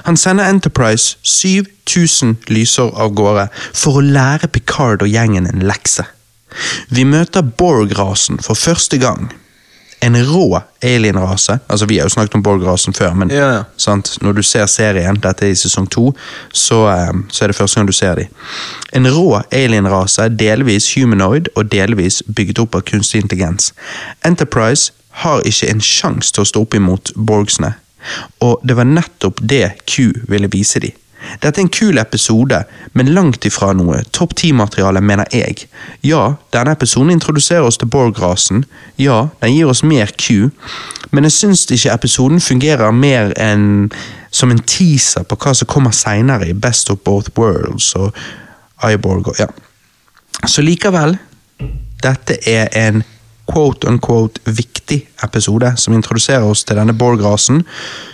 Han 0.04 0.18
sender 0.18 0.50
Enterprise 0.50 1.18
7000 1.24 2.36
lyser 2.48 2.94
av 2.98 3.14
gårde 3.16 3.48
for 3.74 4.00
å 4.00 4.06
lære 4.06 4.50
Picard 4.52 5.04
og 5.06 5.12
gjengen 5.12 5.48
en 5.50 5.66
lekse. 5.68 6.06
Vi 6.90 7.04
møter 7.06 7.46
Borg-rasen 7.46 8.42
for 8.42 8.58
første 8.58 8.98
gang. 8.98 9.30
En 10.00 10.16
rå 10.26 10.62
alien-rase. 10.84 11.60
Altså, 11.68 11.86
vi 11.90 11.98
har 11.98 12.06
jo 12.06 12.14
snakket 12.14 12.36
om 12.36 12.44
Borg-rasen 12.44 12.94
før, 12.94 13.14
men 13.18 13.30
Ja, 13.34 13.48
ja. 13.54 13.64
sant? 13.78 14.18
når 14.22 14.34
du 14.34 14.44
ser 14.44 14.66
serien, 14.70 15.18
dette 15.20 15.46
er 15.46 15.50
i 15.52 15.56
sesong 15.58 15.88
to, 15.90 16.14
så, 16.54 16.84
eh, 16.92 17.14
så 17.32 17.44
er 17.44 17.48
det 17.48 17.56
første 17.58 17.80
gang 17.80 17.88
du 17.88 17.94
ser 17.94 18.16
dem. 18.16 18.28
En 18.94 19.08
rå 19.08 19.42
alienrase, 19.52 20.30
delvis 20.38 20.94
humanoid 20.96 21.50
og 21.56 21.72
delvis 21.72 22.22
bygget 22.36 22.60
opp 22.60 22.76
av 22.76 22.82
kunstig 22.82 23.24
intelligens. 23.24 23.74
Enterprise 24.24 24.92
har 25.24 25.42
ikke 25.42 25.70
en 25.72 25.82
sjanse 25.82 26.32
til 26.34 26.44
å 26.44 26.48
stå 26.48 26.62
opp 26.62 26.74
imot 26.78 27.12
Borgsene, 27.16 27.74
og 28.42 28.62
det 28.64 28.76
var 28.78 28.86
nettopp 28.86 29.42
det 29.42 29.72
Q 29.88 30.14
ville 30.30 30.48
vise 30.48 30.80
dem. 30.80 30.92
Dette 31.42 31.62
er 31.62 31.66
en 31.66 31.72
kul 31.74 31.98
episode, 31.98 32.62
men 32.94 33.12
langt 33.14 33.46
ifra 33.46 33.72
noe 33.78 34.00
topp 34.16 34.36
ti-materiale, 34.40 35.02
mener 35.02 35.30
jeg. 35.34 35.68
Ja, 36.06 36.36
denne 36.54 36.74
episoden 36.78 37.12
introduserer 37.14 37.68
oss 37.68 37.80
til 37.82 37.90
Borg-rasen. 37.92 38.66
Ja, 39.02 39.28
den 39.42 39.56
gir 39.56 39.72
oss 39.72 39.84
mer 39.84 40.12
Q, 40.18 40.50
men 41.12 41.28
jeg 41.28 41.36
syns 41.36 41.66
ikke 41.72 41.94
episoden 41.94 42.42
fungerer 42.44 42.92
mer 42.92 43.34
enn 43.42 43.90
som 44.32 44.52
en 44.52 44.60
teaser 44.60 45.24
på 45.28 45.38
hva 45.40 45.54
som 45.56 45.70
kommer 45.70 45.96
seinere 45.96 46.50
i 46.50 46.58
Best 46.58 46.92
of 46.94 47.00
Both 47.06 47.34
Worlds 47.38 47.94
og 47.96 48.12
Iborg 48.86 49.32
og 49.32 49.40
ja. 49.40 49.48
Så 50.46 50.62
likevel, 50.62 51.18
dette 52.04 52.38
er 52.46 52.68
en 52.78 53.02
quote 53.48 53.88
unquote 53.88 54.42
viktig 54.46 55.00
episode 55.24 55.74
som 55.80 55.96
introduserer 55.96 56.46
oss 56.46 56.64
til 56.68 56.80
denne 56.80 56.96
Borg-rasen, 56.98 57.64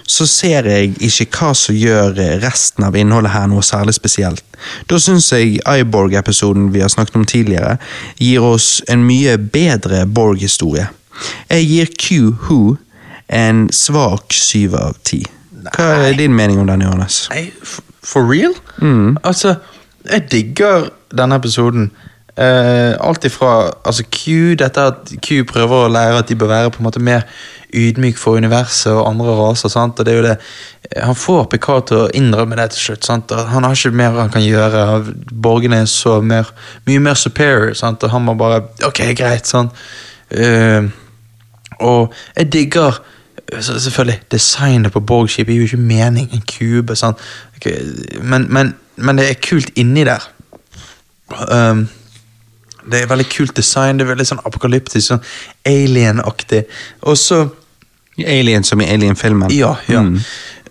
så 0.07 0.27
ser 0.29 0.69
jeg 0.69 0.93
ikke 1.01 1.27
hva 1.39 1.51
som 1.57 1.75
gjør 1.77 2.17
resten 2.43 2.85
av 2.85 2.97
innholdet 2.99 3.33
her 3.33 3.49
noe 3.49 3.65
særlig 3.65 3.95
spesielt. 3.97 4.43
Da 4.87 4.99
syns 5.01 5.31
jeg 5.33 5.59
Iborg-episoden 5.59 6.71
vi 6.73 6.83
har 6.83 6.91
snakket 6.93 7.19
om 7.19 7.25
tidligere, 7.27 7.77
gir 8.21 8.45
oss 8.45 8.81
en 8.89 9.05
mye 9.07 9.37
bedre 9.37 10.05
Borg-historie. 10.05 10.87
Jeg 11.49 11.69
gir 11.69 11.93
Q 11.99 12.33
Who 12.45 12.61
en 13.33 13.67
svak 13.73 14.33
syv 14.33 14.75
av 14.77 14.97
ti. 15.05 15.23
Hva 15.73 16.09
er 16.09 16.17
din 16.17 16.35
mening 16.35 16.59
om 16.59 16.67
den, 16.67 16.83
Johannes? 16.83 17.27
For 18.03 18.25
real? 18.27 18.53
Mm. 18.81 19.17
Altså, 19.23 19.55
jeg 20.11 20.27
digger 20.31 20.89
denne 21.15 21.39
episoden. 21.39 21.91
Eh, 22.33 22.95
alt 22.97 23.25
ifra 23.25 23.71
altså 23.85 24.03
Q, 24.09 24.55
dette 24.57 24.81
at 24.81 25.11
Q 25.21 25.43
prøver 25.45 25.83
å 25.83 25.91
lære 25.93 26.17
at 26.23 26.31
de 26.31 26.35
bør 26.35 26.49
være 26.49 26.71
på 26.73 26.81
en 26.81 26.87
måte 26.87 27.01
mer 27.03 27.27
ydmyk 27.73 28.17
for 28.17 28.37
universet 28.41 28.89
og 28.93 29.05
andre 29.11 29.35
raser. 29.37 29.69
sant? 29.69 29.99
Og 29.99 30.05
det 30.05 30.13
er 30.13 30.17
jo 30.17 30.25
det 30.25 30.37
Han 31.05 31.15
får 31.15 31.45
Picard 31.49 31.87
til 31.87 31.97
å 31.97 32.09
innrømme 32.13 32.55
det 32.57 32.71
til 32.71 32.79
slutt. 32.87 33.05
sant? 33.05 33.31
Han 33.31 33.63
har 33.63 33.71
ikke 33.77 33.91
mer 33.95 34.17
han 34.17 34.29
kan 34.29 34.41
gjøre. 34.41 35.13
Borgene 35.31 35.81
er 35.81 35.85
så 35.85 36.21
mer, 36.21 36.49
mye 36.85 36.99
mer 36.99 37.13
superior, 37.13 37.73
sant? 37.73 38.03
og 38.03 38.09
han 38.09 38.21
må 38.25 38.33
bare 38.33 38.63
Ok, 38.83 39.01
greit. 39.15 39.47
sant? 39.47 39.71
Uh, 40.33 40.89
og 41.79 42.13
jeg 42.37 42.51
digger 42.53 43.01
Selvfølgelig, 43.61 44.21
designet 44.31 44.91
på 44.93 44.99
Borg-skipet 44.99 45.53
gir 45.53 45.59
jo 45.61 45.63
ikke 45.63 45.77
mening. 45.77 46.29
En 46.33 46.41
kube, 46.41 46.95
sant. 46.95 47.17
Ok, 47.55 47.67
Men, 48.21 48.47
men, 48.49 48.75
men 48.95 49.17
det 49.17 49.29
er 49.29 49.33
kult 49.49 49.69
inni 49.75 50.03
der. 50.07 50.23
Um, 51.51 51.89
Det 52.91 53.01
er 53.01 53.09
veldig 53.11 53.27
kult 53.31 53.55
design, 53.57 53.97
det 53.97 54.05
er 54.05 54.13
veldig 54.13 54.25
sånn 54.27 54.41
apokalyptisk, 54.45 55.07
sånn 55.07 55.21
alien-aktig. 55.69 56.65
Og 57.09 57.17
så 57.17 57.45
Alien 58.17 58.63
som 58.63 58.81
i 58.81 58.85
Alien-filmen. 58.93 59.49
Ja, 59.51 59.75
ja. 59.89 60.01
Mm. 60.01 60.19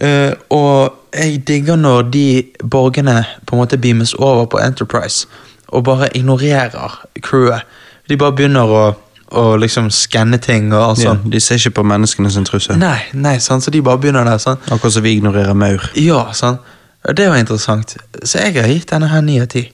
Uh, 0.02 0.32
og 0.48 0.94
jeg 1.14 1.42
digger 1.46 1.76
når 1.76 2.02
de 2.02 2.26
borgerne 2.70 3.24
på 3.46 3.56
en 3.56 3.62
måte 3.62 3.78
beames 3.78 4.14
over 4.14 4.44
på 4.46 4.60
Enterprise 4.62 5.26
og 5.68 5.84
bare 5.84 6.08
ignorerer 6.16 7.06
crewet. 7.22 7.66
De 8.08 8.16
bare 8.16 8.34
begynner 8.36 8.70
å, 8.70 8.82
å 9.30 9.44
liksom 9.56 9.90
skanne 9.90 10.38
ting 10.42 10.72
og 10.72 10.82
alt 10.82 11.04
Ja, 11.04 11.14
de 11.24 11.40
ser 11.40 11.60
ikke 11.60 11.78
på 11.80 11.86
menneskene 11.88 12.30
som 12.30 12.44
trussel. 12.44 12.78
Nei, 12.78 12.98
nei, 13.12 13.38
sant? 13.40 13.64
så 13.64 13.70
de 13.70 13.82
bare 13.82 13.98
begynner 13.98 14.26
der. 14.28 14.38
sånn. 14.42 14.60
Akkurat 14.68 14.98
som 14.98 15.06
vi 15.06 15.16
ignorerer 15.16 15.54
maur. 15.54 15.86
Ja, 15.96 16.26
sant? 16.36 16.60
Det 17.02 17.28
var 17.28 17.40
interessant. 17.40 17.96
Så 18.22 18.38
jeg 18.38 18.54
har 18.60 18.68
gitt 18.70 18.90
denne 18.92 19.08
her 19.10 19.24
ni 19.24 19.40
av 19.42 19.48
ti. 19.50 19.64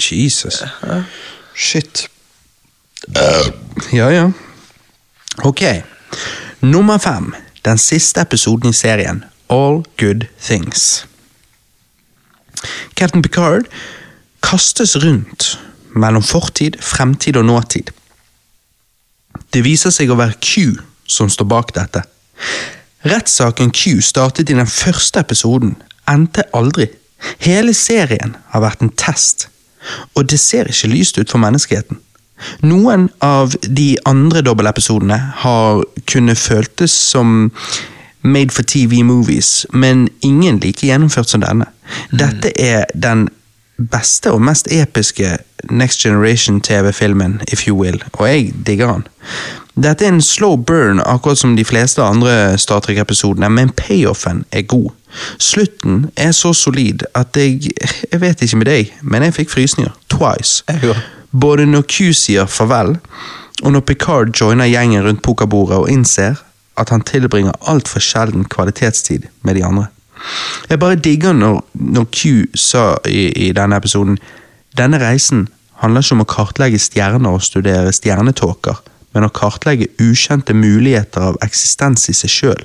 Jesus. 0.00 0.62
Shit. 1.54 2.08
Ja, 3.92 4.10
ja. 4.10 4.30
Ok. 5.44 5.62
Nummer 6.60 6.98
fem. 6.98 7.34
Den 7.64 7.78
siste 7.78 8.20
episoden 8.20 8.70
i 8.70 8.72
serien. 8.72 9.24
All 9.48 9.82
Good 9.98 10.26
Things. 10.40 11.06
Captain 12.94 13.22
Picard 13.22 13.66
kastes 14.42 14.96
rundt 14.96 15.58
mellom 15.94 16.22
fortid, 16.22 16.78
fremtid 16.80 17.36
og 17.36 17.44
nåtid. 17.44 17.90
Det 19.52 19.62
viser 19.64 19.92
seg 19.92 20.10
å 20.10 20.18
være 20.18 20.38
Q 20.40 20.78
som 21.08 21.30
står 21.30 21.48
bak 21.50 21.74
dette. 21.76 22.02
Rettssaken 23.04 23.72
Q 23.74 24.00
startet 24.02 24.50
i 24.50 24.56
den 24.56 24.70
første 24.70 25.20
episoden, 25.20 25.74
endte 26.08 26.46
aldri. 26.54 26.88
Hele 27.42 27.74
serien 27.74 28.36
har 28.54 28.64
vært 28.64 28.82
en 28.82 28.94
test, 28.98 29.48
og 30.14 30.30
det 30.30 30.40
ser 30.40 30.70
ikke 30.70 30.92
lyst 30.92 31.18
ut 31.18 31.30
for 31.30 31.42
menneskeheten. 31.42 31.98
Noen 32.66 33.08
av 33.22 33.54
de 33.62 33.94
andre 34.08 34.42
dobbeltepisodene 34.42 35.18
har 35.44 35.82
kunnet 36.10 36.38
føltes 36.38 36.94
som 37.12 37.52
made 38.22 38.54
for 38.54 38.66
TV 38.66 39.02
movies, 39.06 39.66
men 39.72 40.08
ingen 40.22 40.58
like 40.62 40.86
gjennomført 40.86 41.30
som 41.30 41.42
denne. 41.42 41.68
Dette 42.10 42.52
er 42.58 42.86
den 42.94 43.28
beste 43.90 44.32
og 44.32 44.42
mest 44.42 44.68
episke 44.72 45.36
Next 45.70 46.02
Generation 46.02 46.60
TV-filmen, 46.60 47.40
if 47.52 47.66
you 47.68 47.76
will, 47.78 48.02
og 48.12 48.28
jeg 48.28 48.52
digger 48.66 48.92
den. 48.92 49.06
Dette 49.82 50.04
er 50.04 50.12
en 50.12 50.22
slow 50.22 50.56
burn, 50.56 51.00
akkurat 51.00 51.38
som 51.38 51.56
de 51.56 51.64
fleste 51.64 52.02
andre 52.02 52.58
Star 52.58 52.80
Trek-episodene, 52.80 53.48
men 53.48 53.70
payoffen 53.70 54.44
er 54.52 54.62
god. 54.62 54.90
Slutten 55.38 56.10
er 56.16 56.32
så 56.32 56.52
solid 56.52 57.04
at 57.14 57.36
jeg 57.36 57.72
Jeg 58.12 58.20
vet 58.20 58.42
ikke 58.42 58.56
med 58.56 58.66
deg, 58.66 58.92
men 59.02 59.22
jeg 59.22 59.34
fikk 59.34 59.50
frysninger. 59.50 59.92
Twice. 60.08 60.64
Både 61.30 61.66
når 61.66 61.82
Q 61.88 62.12
sier 62.12 62.46
farvel, 62.46 62.96
og 63.62 63.72
når 63.72 63.80
Picard 63.80 64.40
joiner 64.40 64.66
gjengen 64.66 65.04
rundt 65.04 65.22
pokerbordet 65.22 65.78
og 65.78 65.90
innser 65.90 66.34
at 66.76 66.88
han 66.88 67.04
tilbringer 67.04 67.52
altfor 67.68 68.00
sjelden 68.00 68.44
kvalitetstid 68.44 69.28
med 69.42 69.54
de 69.54 69.64
andre. 69.64 69.86
Jeg 70.70 70.80
bare 70.80 70.96
digger 70.96 71.34
når, 71.36 71.60
når 71.74 72.06
Q 72.14 72.46
sa 72.58 72.96
i, 73.08 73.28
i 73.48 73.52
denne 73.56 73.76
episoden 73.76 74.18
Denne 74.78 75.00
reisen 75.02 75.48
handler 75.82 76.04
ikke 76.04 76.16
om 76.16 76.24
å 76.24 76.30
kartlegge 76.30 76.78
stjerner 76.80 77.34
og 77.36 77.42
studere 77.44 77.92
stjernetåker, 77.92 78.78
men 79.12 79.26
å 79.26 79.32
kartlegge 79.34 79.90
ukjente 80.00 80.54
muligheter 80.56 81.32
av 81.32 81.40
eksistens 81.44 82.06
i 82.08 82.14
seg 82.16 82.32
sjøl. 82.32 82.62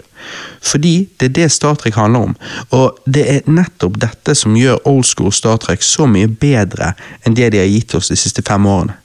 Fordi 0.64 0.94
det 1.20 1.32
er 1.32 1.34
det 1.36 1.50
Star 1.52 1.76
Trek 1.80 1.98
handler 2.00 2.30
om, 2.30 2.38
og 2.76 3.02
det 3.04 3.26
er 3.34 3.50
nettopp 3.52 4.00
dette 4.00 4.36
som 4.38 4.56
gjør 4.56 4.80
old 4.88 5.04
school 5.10 5.34
Star 5.36 5.60
Trek 5.64 5.84
så 5.84 6.08
mye 6.08 6.30
bedre 6.30 6.94
enn 7.26 7.36
det 7.36 7.52
de 7.52 7.62
har 7.62 7.70
gitt 7.72 7.98
oss 7.98 8.12
de 8.14 8.20
siste 8.20 8.46
fem 8.48 8.66
årene. 8.70 8.96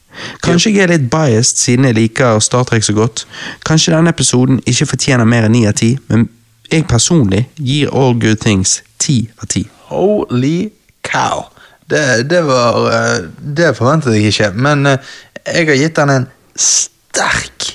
Kanskje 0.45 0.75
jeg 0.75 0.85
er 0.85 0.93
litt 0.93 1.09
biased 1.11 1.59
siden 1.59 1.89
jeg 1.89 1.97
liker 1.97 2.41
Star 2.45 2.67
Trek 2.69 2.85
så 2.85 2.95
godt. 2.97 3.25
Kanskje 3.67 3.95
denne 3.97 4.13
episoden 4.13 4.61
ikke 4.69 4.91
fortjener 4.93 5.29
mer 5.29 5.49
enn 5.49 5.57
ni 5.57 5.65
av 5.67 5.77
ti, 5.81 5.95
men 6.13 6.29
jeg 6.71 6.87
personlig 6.89 7.47
gir 7.59 7.91
All 7.93 8.15
Good 8.21 8.41
Things 8.45 8.79
ti 9.03 9.31
av 9.43 9.49
ti. 9.53 9.65
Holy 9.91 10.71
cow. 11.05 11.49
Det, 11.93 12.23
det 12.31 12.41
var 12.47 12.79
eh, 12.95 13.25
Det 13.37 13.73
forventet 13.77 14.15
jeg 14.17 14.31
ikke, 14.33 14.53
men 14.57 14.87
eh, 14.87 15.15
jeg 15.45 15.67
har 15.69 15.81
gitt 15.81 15.99
den 15.99 16.13
en 16.15 16.27
sterk 16.57 17.73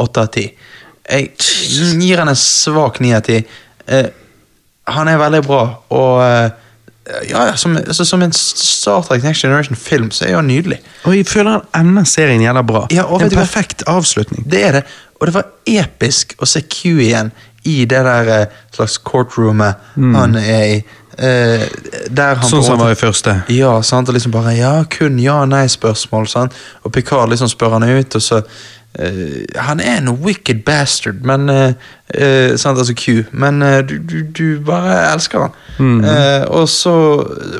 åtte 0.00 0.22
av 0.24 0.30
ti. 0.34 0.46
Jeg 1.04 1.32
gir 2.00 2.16
den 2.22 2.30
en 2.32 2.38
svak 2.38 3.00
ni 3.04 3.12
av 3.14 3.24
ti. 3.26 3.42
Eh, 3.86 4.06
Han 4.86 5.08
er 5.08 5.16
veldig 5.16 5.40
bra, 5.46 5.62
og 5.96 6.20
ja, 7.28 7.56
som, 7.56 7.76
altså, 7.76 8.04
som 8.04 8.22
en 8.24 8.32
Star 8.36 9.00
Trek 9.04 9.22
Next 9.24 9.40
Generation-film 9.44 10.10
så 10.12 10.26
er 10.26 10.34
han 10.36 10.48
nydelig. 10.48 10.76
Og 11.04 11.16
jeg 11.16 11.26
føler 11.28 11.58
han 11.58 11.88
ender 11.88 12.04
serien 12.08 12.42
gjelder 12.44 12.66
bra. 12.68 12.82
Ja, 12.92 13.06
en 13.08 13.32
perfekt 13.32 13.84
avslutning. 13.88 14.44
Det 14.44 14.60
er 14.64 14.78
det. 14.78 14.82
Og 15.20 15.28
det 15.28 15.34
var 15.36 15.48
episk 15.64 16.34
å 16.40 16.48
se 16.48 16.60
Q 16.68 17.00
igjen 17.00 17.32
i 17.64 17.84
det 17.88 18.02
der 18.04 18.30
eh, 18.40 18.60
slags 18.74 18.98
courtroomet 18.98 19.74
han 19.96 20.36
er 20.36 20.64
i. 20.64 20.76
Eh, 21.18 21.64
han 22.18 22.42
Sånn 22.42 22.62
som 22.64 22.74
han 22.74 22.86
var 22.88 22.94
i 22.94 22.98
første. 22.98 23.36
Ja, 23.54 23.76
sant, 23.86 24.10
og 24.10 24.16
liksom 24.16 24.34
bare 24.34 24.54
ja, 24.58 24.74
kun 24.90 25.18
ja-nei-spørsmål. 25.22 26.28
Og 26.82 26.94
Picard 26.94 27.30
liksom 27.30 27.50
spør 27.52 27.78
han 27.78 27.86
ut, 27.86 28.16
og 28.18 28.22
så 28.22 28.40
eh, 28.98 29.44
Han 29.68 29.80
er 29.80 30.00
en 30.00 30.16
wicked 30.24 30.64
bastard, 30.66 31.22
men 31.26 31.48
eh, 31.48 31.72
eh, 32.14 32.56
sant, 32.56 32.78
Altså 32.78 32.94
Q, 32.98 33.24
men 33.32 33.62
eh, 33.62 33.80
du, 33.86 33.98
du, 33.98 34.20
du 34.26 34.60
bare 34.64 35.12
elsker 35.12 35.46
han. 35.46 35.58
Mm. 35.78 36.04
Og 36.50 36.68
så 36.68 36.94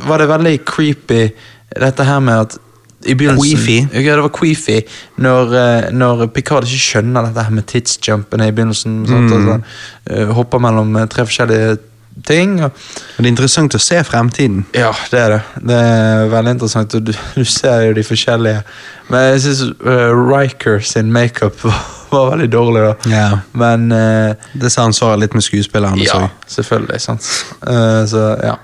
var 0.06 0.18
det 0.22 0.30
veldig 0.30 0.58
creepy, 0.66 1.28
dette 1.74 2.04
her 2.06 2.20
med 2.22 2.46
at 2.46 2.58
i 3.06 3.14
begynnelsen, 3.14 3.56
Queefy. 3.58 3.78
Ja, 4.04 4.14
det 4.16 4.22
var 4.22 4.32
queefy 4.34 4.78
når, 5.18 5.54
eh, 5.60 5.88
når 5.92 6.26
Picard 6.34 6.64
ikke 6.68 6.80
skjønner 6.80 7.26
dette 7.28 7.42
her 7.44 7.50
med 7.50 7.66
tidsjumpene 7.70 8.48
i 8.48 8.52
begynnelsen. 8.52 9.06
Sant, 9.06 9.30
Mhm. 9.30 9.32
altså, 9.32 9.62
eh, 10.10 10.32
hopper 10.34 10.58
mellom 10.58 10.96
eh, 10.96 11.06
tre 11.06 11.24
forskjellige 11.26 11.78
ting. 12.26 12.60
Og, 12.64 12.70
det 13.18 13.26
er 13.26 13.30
interessant 13.32 13.74
å 13.74 13.80
se 13.80 13.96
fremtiden. 14.06 14.64
ja, 14.74 14.92
det 15.10 15.20
er 15.20 15.28
det. 15.34 15.42
Det 15.66 15.78
er 15.80 16.28
veldig 16.30 16.50
interessant, 16.56 16.94
og 16.94 17.04
du, 17.04 17.12
du 17.36 17.44
ser 17.44 17.88
jo 17.88 17.92
de 17.92 18.02
forskjellige. 18.06 18.62
Men 19.10 19.32
jeg 19.32 19.40
syns 19.42 19.64
Riker 19.84 20.78
sin 20.80 21.12
makeup 21.12 21.58
var, 21.64 21.80
var 22.14 22.30
veldig 22.36 22.50
dårlig, 22.52 22.82
da. 22.86 23.10
Ja. 23.10 23.30
Men 23.52 23.90
uh, 23.92 24.34
Det 24.54 24.70
samsvarer 24.72 25.18
litt 25.20 25.34
med 25.34 25.42
skuespilleren. 25.42 25.98
ja, 25.98 26.12
så. 26.12 26.28
selvfølgelig. 26.56 27.00
sant. 27.00 27.26
Uh, 27.66 28.06
så 28.06 28.38
ja. 28.42 28.54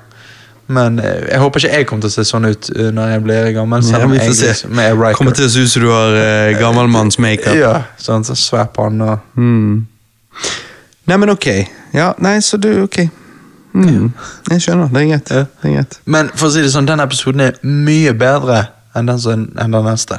Men 0.71 1.01
eh, 1.03 1.25
jeg 1.33 1.43
håper 1.43 1.65
ikke 1.65 1.79
jeg 1.79 1.87
kommer 1.89 2.05
til 2.05 2.13
å 2.13 2.15
se 2.15 2.25
sånn 2.29 2.47
ut 2.47 2.69
eh, 2.77 2.91
når 2.95 3.15
jeg 3.15 3.23
blir 3.25 3.49
gammel. 3.57 3.83
Selv 3.83 4.07
om 4.07 4.15
ja, 4.15 4.23
jeg 4.23 4.37
liksom 4.39 4.83
er 4.83 4.93
Riker. 4.95 5.19
Kommer 5.19 5.35
til 5.35 5.49
å 5.49 5.51
se 5.51 5.65
ut 5.65 5.73
som 5.73 5.83
du 5.83 5.89
har 5.91 6.15
uh, 6.15 6.51
gammelmannsmakeup. 6.61 7.57
Ja, 7.59 7.73
sånn 7.99 8.27
så 8.27 8.39
svær 8.39 8.71
panne 8.75 9.19
Mm. 9.35 9.87
Nei, 11.11 11.17
men 11.17 11.33
ok. 11.33 11.47
Ja, 11.97 12.13
nei, 12.23 12.37
så 12.45 12.61
du 12.61 12.69
Ok. 12.85 13.03
Mm. 13.75 14.11
Jeg 14.51 14.63
skjønner. 14.63 14.91
Det 14.91 15.01
er 15.01 15.09
greit. 15.11 15.31
Ja. 15.31 15.43
Det 15.63 15.69
er 15.69 15.75
greit. 15.77 15.99
Men 16.11 16.31
for 16.35 16.49
å 16.49 16.55
si 16.55 16.63
det 16.63 16.73
sånn, 16.75 16.89
den 16.91 17.03
episoden 17.03 17.45
er 17.45 17.59
mye 17.67 18.15
bedre 18.19 18.65
enn 18.99 19.11
den, 19.11 19.21
som, 19.23 19.45
enn 19.59 19.75
den 19.75 19.87
neste. 19.87 20.19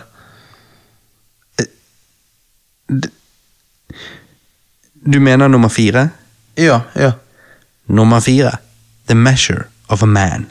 Du 5.02 5.20
mener 5.20 5.52
nummer 5.52 5.72
fire? 5.72 6.10
Ja, 6.60 6.82
ja. 6.96 7.14
Nummer 7.92 8.24
fire. 8.24 8.58
The 9.08 9.16
Measure 9.20 9.71
of 9.92 10.04
a 10.04 10.10
Man. 10.10 10.48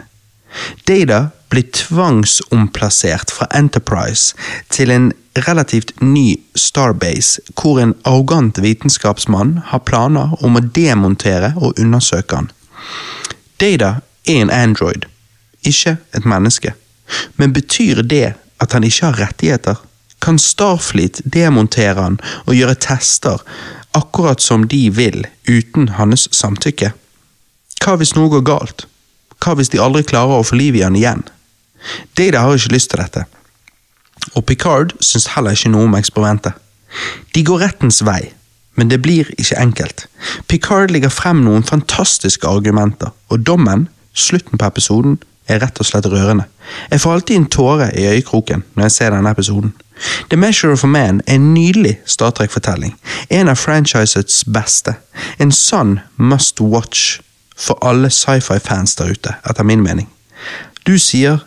Data 0.84 1.30
blir 1.50 1.62
tvangsomplassert 1.62 3.30
fra 3.30 3.46
Enterprise 3.54 4.34
til 4.68 4.90
en 4.90 5.12
relativt 5.34 5.92
ny 6.00 6.40
Starbase, 6.54 7.40
hvor 7.54 7.80
en 7.80 7.94
arrogant 8.04 8.58
vitenskapsmann 8.58 9.60
har 9.70 9.84
planer 9.86 10.34
om 10.44 10.58
å 10.58 10.64
demontere 10.74 11.52
og 11.56 11.78
undersøke 11.78 12.36
han. 12.36 12.50
Data 13.60 14.00
er 14.26 14.42
en 14.42 14.50
android, 14.50 15.06
ikke 15.62 15.96
et 16.16 16.26
menneske. 16.26 16.74
Men 17.36 17.52
betyr 17.52 18.02
det 18.02 18.34
at 18.60 18.72
han 18.72 18.84
ikke 18.84 19.06
har 19.06 19.20
rettigheter? 19.26 19.80
Kan 20.20 20.38
Starfleet 20.38 21.22
demontere 21.24 21.96
han 21.96 22.20
og 22.46 22.54
gjøre 22.54 22.78
tester 22.78 23.42
akkurat 23.96 24.42
som 24.42 24.66
de 24.68 24.88
vil, 24.94 25.24
uten 25.48 25.88
hans 25.96 26.28
samtykke? 26.36 26.92
Hva 27.80 27.96
hvis 27.96 28.14
noe 28.14 28.30
går 28.30 28.44
galt? 28.46 28.89
Hva 29.40 29.56
hvis 29.56 29.72
de 29.72 29.80
aldri 29.80 30.04
klarer 30.04 30.40
å 30.40 30.46
få 30.46 30.58
liv 30.60 30.76
i 30.76 30.84
han 30.84 30.98
igjen? 30.98 31.22
Data 32.18 32.44
har 32.44 32.58
ikke 32.58 32.74
lyst 32.74 32.92
til 32.92 33.00
dette. 33.00 33.24
Og 34.36 34.44
Picard 34.44 34.92
syns 35.00 35.30
heller 35.34 35.56
ikke 35.56 35.72
noe 35.72 35.88
om 35.88 35.96
eksperimentet. 35.96 36.52
De 37.34 37.44
går 37.46 37.62
rettens 37.64 38.02
vei, 38.04 38.32
men 38.76 38.90
det 38.90 39.00
blir 39.02 39.30
ikke 39.38 39.58
enkelt. 39.58 40.06
Picard 40.50 40.92
legger 40.92 41.12
frem 41.12 41.40
noen 41.46 41.64
fantastiske 41.64 42.46
argumenter, 42.46 43.14
og 43.30 43.46
dommen, 43.46 43.88
slutten 44.12 44.58
på 44.58 44.68
episoden, 44.68 45.18
er 45.50 45.62
rett 45.64 45.80
og 45.82 45.88
slett 45.88 46.06
rørende. 46.06 46.44
Jeg 46.90 47.02
får 47.02 47.16
alltid 47.16 47.36
en 47.36 47.48
tåre 47.50 47.88
i 47.98 48.04
øyekroken 48.06 48.62
når 48.74 48.86
jeg 48.86 48.96
ser 48.96 49.14
denne 49.14 49.32
episoden. 49.32 49.72
The 50.30 50.36
Measure 50.38 50.72
of 50.72 50.84
a 50.84 50.86
Man 50.86 51.20
er 51.26 51.34
en 51.34 51.54
nydelig 51.54 51.98
Star 52.06 52.30
Trek-fortelling. 52.30 52.94
En 53.30 53.48
av 53.48 53.58
franchisets 53.58 54.44
beste. 54.44 54.94
En 55.38 55.52
sann 55.52 55.98
must 56.16 56.60
watch 56.60 57.18
for 57.60 57.78
alle 57.86 58.10
sci-fi-fans 58.10 58.96
der 58.96 59.10
ute, 59.10 59.34
etter 59.50 59.62
min 59.62 59.82
mening. 59.84 60.08
Du 60.86 60.98
sier 60.98 61.38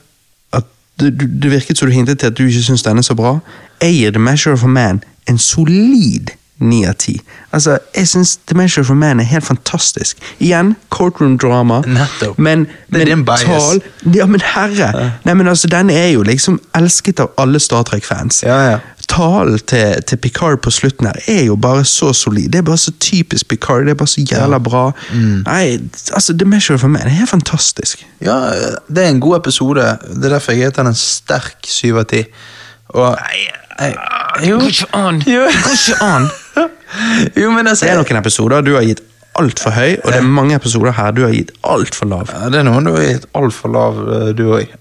at 0.54 0.64
det, 1.00 1.20
det 1.20 1.52
virket 1.52 1.78
som 1.78 1.90
du 1.90 1.94
hintet 1.94 2.20
til 2.20 2.28
at 2.28 2.38
du 2.38 2.46
ikke 2.46 2.62
syns 2.64 2.84
den 2.84 2.98
er 2.98 3.02
så 3.02 3.16
bra. 3.16 3.40
Jeg 3.82 3.94
gir 3.94 4.12
The 4.12 4.22
Measure 4.22 4.54
of 4.54 4.64
a 4.64 4.68
Man 4.68 5.04
en 5.30 5.38
solid 5.38 6.30
ni 6.58 6.84
av 6.86 6.94
ti. 7.02 7.16
Altså, 7.52 7.78
jeg 7.96 8.08
syns 8.08 8.36
The 8.48 8.58
Measure 8.58 8.86
for 8.86 8.98
Man 8.98 9.20
er 9.20 9.28
helt 9.28 9.46
fantastisk. 9.46 10.18
Igjen, 10.40 10.76
courtroom 10.94 11.38
drama. 11.42 11.82
Nettopp. 11.88 12.38
Men, 12.38 12.68
men 12.94 13.26
tal 13.26 13.82
Ja, 14.14 14.26
men 14.30 14.42
herre! 14.54 15.12
Nei, 15.26 15.34
men 15.34 15.48
altså, 15.48 15.68
Den 15.68 15.90
er 15.90 16.08
jo 16.14 16.24
liksom 16.24 16.60
elsket 16.78 17.20
av 17.20 17.34
alle 17.38 17.60
Star 17.60 17.84
Trek-fans. 17.90 18.44
Ja, 18.46 18.60
ja. 18.72 18.80
Talen 19.10 19.60
til, 19.68 20.00
til 20.08 20.18
Picard 20.18 20.62
på 20.64 20.72
slutten 20.72 21.10
her 21.10 21.20
er 21.28 21.44
jo 21.50 21.58
bare 21.60 21.84
så 21.86 22.14
solid. 22.14 22.50
Det 22.54 22.62
er 22.62 22.68
bare 22.70 22.80
så 22.82 22.94
typisk 23.00 23.48
Picard. 23.52 23.86
Det 23.86 23.94
er 23.94 24.00
bare 24.00 24.14
så 24.14 24.24
jævla 24.24 24.60
bra. 24.64 24.86
Mm. 25.12 25.44
Nei, 25.46 25.66
altså, 26.14 26.38
The 26.38 26.48
Measure 26.48 26.80
for 26.80 26.88
Man 26.88 27.02
er 27.02 27.18
helt 27.20 27.30
fantastisk. 27.30 28.06
Ja, 28.22 28.38
det 28.88 29.04
er 29.04 29.10
en 29.10 29.20
god 29.20 29.42
episode. 29.42 29.98
Det 30.08 30.26
er 30.26 30.38
derfor 30.38 30.52
jeg 30.52 30.70
heter 30.70 30.84
den 30.84 30.94
en 30.94 31.02
sterk 31.02 31.68
syv 31.68 32.02
av 32.06 32.10
ti. 32.14 32.24
Og 32.94 33.18
jeg, 33.84 34.50
jo, 34.50 34.60
Går 34.60 34.68
ikke 34.74 34.88
an! 35.00 35.22
Jo. 35.30 35.42
Det 35.48 35.64
går 35.64 35.76
ikke 35.80 35.98
an! 36.08 36.30
jo, 37.44 37.52
men 37.52 37.68
altså 37.72 37.86
Det 37.88 37.92
er 37.94 38.00
noen 38.02 38.20
episoder 38.22 38.62
du 38.66 38.74
har 38.78 38.86
gitt 38.88 39.02
altfor 39.40 39.74
høy, 39.74 39.96
og 40.04 40.12
det 40.12 40.18
er 40.20 40.26
mange 40.30 40.54
episoder 40.60 40.92
her 40.94 41.12
du 41.18 41.24
har 41.26 41.32
gitt 41.34 41.52
altfor 41.66 42.06
lav. 42.12 42.30
Ja, 42.30 42.50
Det 42.54 42.60
er 42.62 42.68
noen 42.68 42.86
du 42.86 42.92
har 42.94 43.06
gitt 43.08 43.24
altfor 43.34 43.72
lav, 43.74 44.02
eh, 44.18 44.28
du 44.38 44.44
òg. 44.60 44.74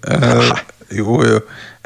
jo, 0.92 1.20
jo. 1.24 1.38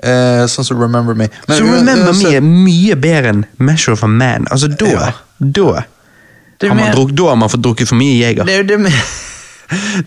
Uh, 0.03 0.43
sånn 0.51 0.67
som 0.67 0.81
Remember 0.83 1.15
Me. 1.17 1.29
Men 1.49 1.57
Så 1.57 1.65
Remember 1.65 2.11
uansett- 2.11 2.27
Me 2.27 2.37
er 2.37 2.43
mye 2.45 2.97
bedre 3.01 3.31
enn 3.33 3.45
Measure 3.59 3.95
of 3.97 4.03
a 4.05 4.09
Man. 4.11 4.45
Altså, 4.51 4.69
da 4.69 4.87
Ja. 4.91 5.13
Da 6.59 6.69
har 6.69 6.75
man, 6.75 6.85
mer- 6.87 6.95
drukket, 6.95 7.17
da 7.17 7.25
har 7.29 7.37
man 7.37 7.49
fått 7.53 7.63
drukket 7.63 7.89
for 7.89 7.97
mye 8.01 8.19
Jeger. 8.19 8.45
Det 8.45 8.55
er 8.55 8.63
jo 8.63 8.69
det 8.73 8.81
mer 8.81 9.01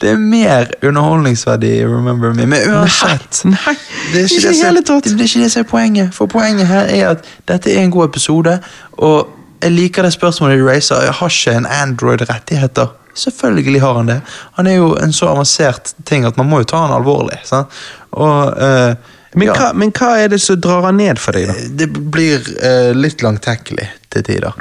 Det 0.02 0.10
er 0.14 0.20
mer 0.22 0.70
underholdningsverdi 0.84 1.72
i 1.80 1.86
Remember 1.86 2.34
Me. 2.34 2.46
Men 2.48 2.70
uansett 2.72 3.42
Nei, 3.50 3.76
det 4.14 4.22
er 4.22 4.30
ikke, 4.30 4.48
det, 4.48 4.56
som-. 4.88 5.02
Det 5.04 5.12
er 5.12 5.28
ikke 5.28 5.44
det 5.44 5.52
som 5.52 5.66
er 5.66 5.68
poenget. 5.68 6.14
For 6.16 6.32
poenget 6.32 6.70
her 6.70 6.88
er 6.88 7.10
at 7.16 7.28
dette 7.50 7.74
er 7.74 7.84
en 7.84 7.92
god 7.92 8.08
episode, 8.10 8.60
og 8.92 9.36
jeg 9.60 9.76
liker 9.76 10.08
det 10.08 10.14
spørsmålet 10.16 10.60
de 10.60 10.66
racer. 10.70 11.12
Har 11.12 11.36
ikke 11.36 11.58
en 11.58 11.68
Android 11.68 12.24
rettigheter? 12.30 12.88
Selvfølgelig 13.14 13.82
har 13.82 13.94
han 13.94 14.08
det. 14.08 14.22
Han 14.56 14.68
er 14.68 14.78
jo 14.80 14.94
en 15.04 15.14
så 15.14 15.28
avansert 15.34 15.94
ting 16.06 16.26
at 16.26 16.38
man 16.38 16.48
må 16.50 16.62
jo 16.64 16.70
ta 16.72 16.86
han 16.86 16.96
alvorlig. 16.96 17.42
Sant? 17.44 17.68
Og 18.12 18.54
uh, 18.56 18.94
Men, 19.36 19.46
ja, 19.46 19.54
hva, 19.54 19.74
men 19.78 19.92
hva 19.94 20.16
er 20.18 20.32
det 20.32 20.40
som 20.42 20.58
drar 20.62 20.88
han 20.88 20.98
ned 20.98 21.20
for 21.22 21.38
deg, 21.38 21.52
da? 21.52 21.68
det 21.84 21.90
blir 21.92 22.40
uh, 22.64 22.96
litt 22.98 23.22
langtekkelig 23.22 23.86
til 24.10 24.24
tider. 24.26 24.56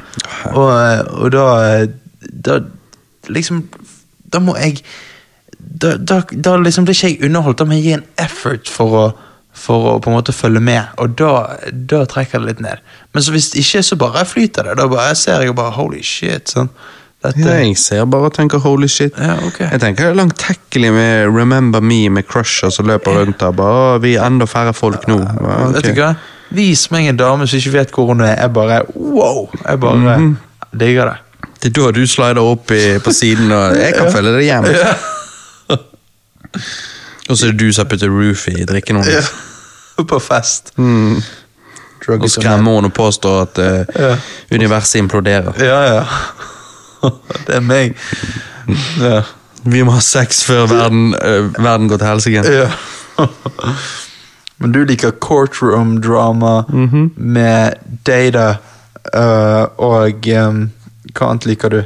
Og, 0.50 0.66
eh, 0.74 1.00
og 1.22 1.32
da, 1.32 1.46
da 2.20 2.58
Liksom 3.28 3.62
Da 4.30 4.38
må 4.44 4.56
jeg 4.60 4.82
Da, 5.58 5.96
da, 5.98 6.20
da 6.30 6.56
liksom 6.60 6.84
blir 6.86 6.94
ikke 6.94 7.08
jeg 7.10 7.24
underholdt. 7.26 7.58
Da 7.58 7.64
må 7.66 7.74
jeg 7.78 7.82
gi 7.88 7.92
en 7.96 8.04
effort 8.18 8.68
for 8.70 8.98
å 9.00 9.06
for 9.58 9.88
å 9.90 9.92
på 9.98 10.06
en 10.06 10.14
måte 10.14 10.30
følge 10.30 10.60
med, 10.62 10.86
og 11.02 11.16
da, 11.18 11.56
da 11.72 12.04
trekker 12.06 12.38
det 12.38 12.46
litt 12.46 12.60
ned. 12.62 12.78
Men 13.10 13.24
så 13.26 13.32
hvis 13.34 13.48
ikke, 13.58 13.80
så 13.82 13.96
bare 13.98 14.22
flyter 14.28 14.68
det. 14.68 14.76
Da 14.78 14.84
bare, 14.86 15.08
jeg 15.10 15.16
ser 15.18 15.42
jeg 15.42 15.54
bare 15.58 15.72
holy 15.74 15.98
shit. 16.06 16.52
Sånn. 16.54 16.68
Dette, 17.24 17.42
Ja, 17.42 17.56
jeg 17.66 17.74
ser 17.82 18.04
bare 18.06 18.28
og 18.30 18.36
tenker 18.36 18.62
holy 18.62 18.86
shit. 18.86 19.18
Ja, 19.18 19.34
okay. 19.48 19.66
Jeg 19.72 19.80
tenker 19.82 20.14
langtekkelig 20.14 20.92
med 20.94 21.34
Remember 21.34 21.82
Me 21.82 22.04
med 22.08 22.28
crusher 22.30 22.70
som 22.70 22.86
løper 22.86 23.18
rundt 23.18 23.40
der. 23.42 23.50
Bare, 23.58 23.96
«Å, 23.96 24.00
vi 24.04 24.14
er 24.14 24.28
enda 24.28 24.46
færre 24.46 24.70
folk 24.78 25.08
nå. 25.10 25.18
Ja, 25.26 25.56
ok. 25.66 25.74
Vet 25.80 25.90
du 25.90 26.02
hva? 26.04 26.12
Vis 26.54 26.86
meg 26.94 27.08
en 27.10 27.18
dame 27.18 27.48
som 27.50 27.58
ikke 27.58 27.74
vet 27.80 27.90
hvor 27.98 28.12
hun 28.12 28.22
er. 28.22 28.36
Jeg 28.38 28.52
bare 28.54 28.78
wow! 28.94 29.48
Jeg 29.64 29.80
bare 29.82 30.18
Mhm. 30.20 30.36
digger 30.78 31.10
det. 31.10 31.18
Det 31.62 31.68
er 31.70 31.74
da 31.82 31.90
du 31.90 32.04
slider 32.06 32.38
opp 32.42 32.70
i, 32.70 32.98
på 33.02 33.10
siden, 33.12 33.50
og 33.52 33.76
jeg 33.76 33.94
kan 33.96 34.12
følge 34.12 34.32
det 34.36 34.44
hjem. 34.46 34.64
Og 37.28 37.36
så 37.36 37.46
er 37.46 37.50
det 37.52 37.58
du 37.60 37.72
som 37.72 37.84
har 37.84 37.90
puttet 37.90 38.08
Roof 38.10 38.46
i 38.48 38.64
drikken 38.68 38.96
hennes. 39.02 39.30
På 40.08 40.18
fest. 40.22 40.72
Mm. 40.78 41.18
Og 42.08 42.28
skremmer 42.30 42.78
henne 42.78 42.88
og 42.88 42.94
påstår 42.96 43.42
at 43.42 43.58
uh, 43.58 44.02
Ja. 44.02 44.12
universet 44.54 44.98
imploderer. 45.02 45.52
Ja, 45.60 45.80
ja. 45.94 46.04
Det 47.46 47.54
er 47.58 47.60
meg. 47.60 47.96
Ja. 49.02 49.22
Vi 49.68 49.82
må 49.84 49.92
ha 49.92 50.00
sex 50.00 50.44
før 50.46 50.66
verden, 50.70 51.10
uh, 51.18 51.50
verden 51.64 51.88
går 51.90 51.96
til 52.00 52.06
helsike. 52.06 52.44
ja. 52.62 52.70
Men 54.60 54.72
du 54.74 54.80
liker 54.84 55.10
courtroom 55.22 56.00
drama 56.02 56.62
Mhm. 56.68 57.10
med 57.16 57.72
data 58.06 58.48
uh, 59.14 59.66
og 59.78 60.26
um, 60.48 60.70
Hva 61.14 61.30
annet 61.32 61.46
liker 61.50 61.72
du? 61.72 61.80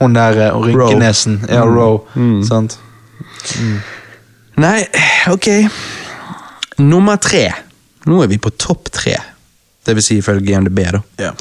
Hun 0.00 0.14
der 0.16 0.40
og 0.52 0.66
rynkenesen. 0.66 1.42
Ja, 1.48 1.62
Roe. 1.68 2.00
Mm. 2.14 2.40
Sant? 2.46 2.78
Nei, 4.56 4.78
ok. 5.30 5.48
Nummer 6.82 7.16
tre. 7.22 7.52
Nå 8.06 8.22
er 8.24 8.30
vi 8.32 8.38
på 8.42 8.50
topp 8.50 8.90
tre. 8.92 9.16
Det 9.86 9.94
vil 9.98 10.04
si 10.04 10.18
ifølge 10.18 10.54
IMDb, 10.54 10.78
da. 10.94 11.02
Ja. 11.18 11.32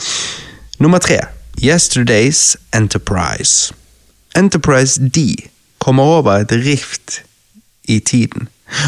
Nummer 0.79 0.99
tre. 0.99 1.19
Yesterday's 1.61 2.55
Enterprise. 2.73 3.73
Enterprise 4.37 5.09
D 5.15 5.49
kommer 5.79 6.03
over 6.03 6.31
et 6.31 6.51
rift 6.51 7.21
i 7.83 7.99
tiden. 7.99 8.47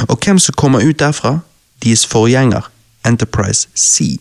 Og 0.09 0.17
hvem 0.23 0.39
som 0.39 0.55
kommer 0.57 0.85
ut 0.85 0.99
derfra? 0.99 1.39
Deres 1.83 2.05
forgjenger, 2.07 2.69
Enterprise 3.05 3.67
C. 3.75 4.17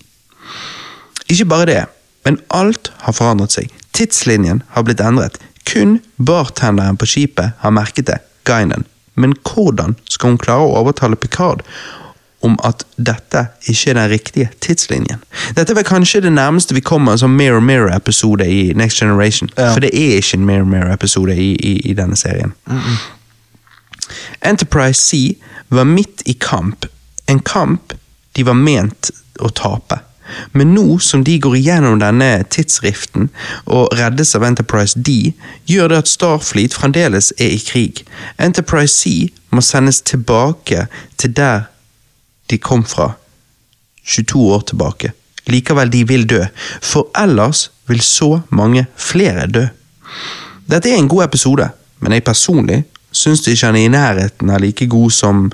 Ikke 1.28 1.44
bare 1.44 1.66
det, 1.66 1.84
men 2.24 2.40
alt 2.50 2.92
har 2.98 3.12
forandret 3.12 3.52
seg. 3.52 3.70
Tidslinjen 3.92 4.62
har 4.74 4.86
blitt 4.86 5.00
endret. 5.00 5.38
Kun 5.68 5.98
bartenderen 6.16 6.96
på 6.96 7.06
skipet 7.06 7.58
har 7.62 7.74
merket 7.74 8.08
det, 8.08 8.18
Guinan. 8.48 8.84
Men 9.14 9.34
hvordan 9.44 9.96
skal 10.08 10.32
hun 10.32 10.40
klare 10.40 10.64
å 10.64 10.78
overtale 10.80 11.18
Picard 11.20 11.60
om 12.42 12.56
at 12.66 12.82
dette 12.96 13.44
ikke 13.70 13.92
er 13.92 13.98
den 14.00 14.10
riktige 14.10 14.48
tidslinjen? 14.64 15.20
Dette 15.54 15.76
er 15.76 15.86
kanskje 15.86 16.24
det 16.24 16.32
nærmeste 16.34 16.74
vi 16.74 16.82
kommer 16.84 17.14
en 17.14 17.22
sånn 17.22 17.36
Mirror 17.36 17.62
Mirror-episode 17.62 18.48
i 18.48 18.72
Next 18.78 19.02
Generation. 19.04 19.52
Ja. 19.56 19.74
For 19.74 19.84
det 19.84 19.92
er 19.94 20.16
ikke 20.18 20.40
en 20.40 20.46
Mirror 20.48 20.70
Mirror-episode 20.72 21.36
i, 21.36 21.52
i, 21.54 21.74
i 21.92 21.96
denne 21.98 22.18
serien. 22.18 22.56
Enterprise 24.42 24.98
C 25.00 25.36
var 25.72 25.86
midt 25.88 26.24
i 26.28 26.34
kamp, 26.40 26.88
en 27.26 27.40
kamp 27.40 27.94
de 28.36 28.44
var 28.48 28.56
ment 28.56 29.12
å 29.40 29.52
tape. 29.52 30.00
Men 30.52 30.74
nå 30.74 30.98
som 30.98 31.24
de 31.24 31.38
går 31.40 31.56
igjennom 31.58 31.98
denne 32.02 32.44
tidsriften 32.50 33.30
og 33.66 33.92
reddes 33.98 34.34
av 34.38 34.46
Enterprise 34.48 34.98
D, 34.98 35.32
gjør 35.70 35.92
det 35.92 36.02
at 36.02 36.12
Starfleet 36.12 36.76
fremdeles 36.76 37.32
er 37.38 37.56
i 37.56 37.60
krig. 37.62 38.04
Enterprise 38.38 38.94
C 38.94 39.32
må 39.50 39.64
sendes 39.64 40.02
tilbake 40.02 40.86
til 41.20 41.36
der 41.36 41.68
de 42.50 42.58
kom 42.58 42.84
fra 42.84 43.12
22 44.04 44.46
år 44.54 44.64
tilbake. 44.72 45.12
Likevel 45.46 45.90
de 45.92 46.06
vil 46.08 46.26
dø, 46.28 46.44
for 46.82 47.10
ellers 47.18 47.70
vil 47.88 48.00
så 48.00 48.40
mange 48.50 48.86
flere 48.96 49.46
dø. 49.46 49.66
Dette 50.70 50.90
er 50.90 50.98
en 50.98 51.08
god 51.08 51.24
episode, 51.24 51.68
men 52.00 52.12
jeg 52.12 52.24
personlig 52.24 52.82
syns 53.12 53.44
ikke 53.46 53.68
han 53.68 53.76
er 53.76 53.86
i 53.86 53.92
nærheten 53.92 54.50
av 54.50 54.62
like 54.62 54.86
god 54.88 55.10
som 55.12 55.48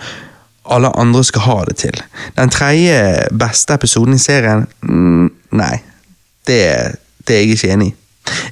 alle 0.70 0.90
andre 0.98 1.24
skal 1.24 1.44
ha 1.46 1.58
det 1.68 1.76
til. 1.76 2.02
Den 2.36 2.50
tredje 2.50 3.28
beste 3.38 3.74
episoden 3.74 4.14
i 4.14 4.18
serien 4.22 4.66
mm, 4.82 5.30
Nei, 5.58 5.78
det, 6.46 6.58
det 7.28 7.36
er 7.36 7.40
jeg 7.40 7.54
ikke 7.56 7.72
enig 7.72 7.88
i. 7.88 7.94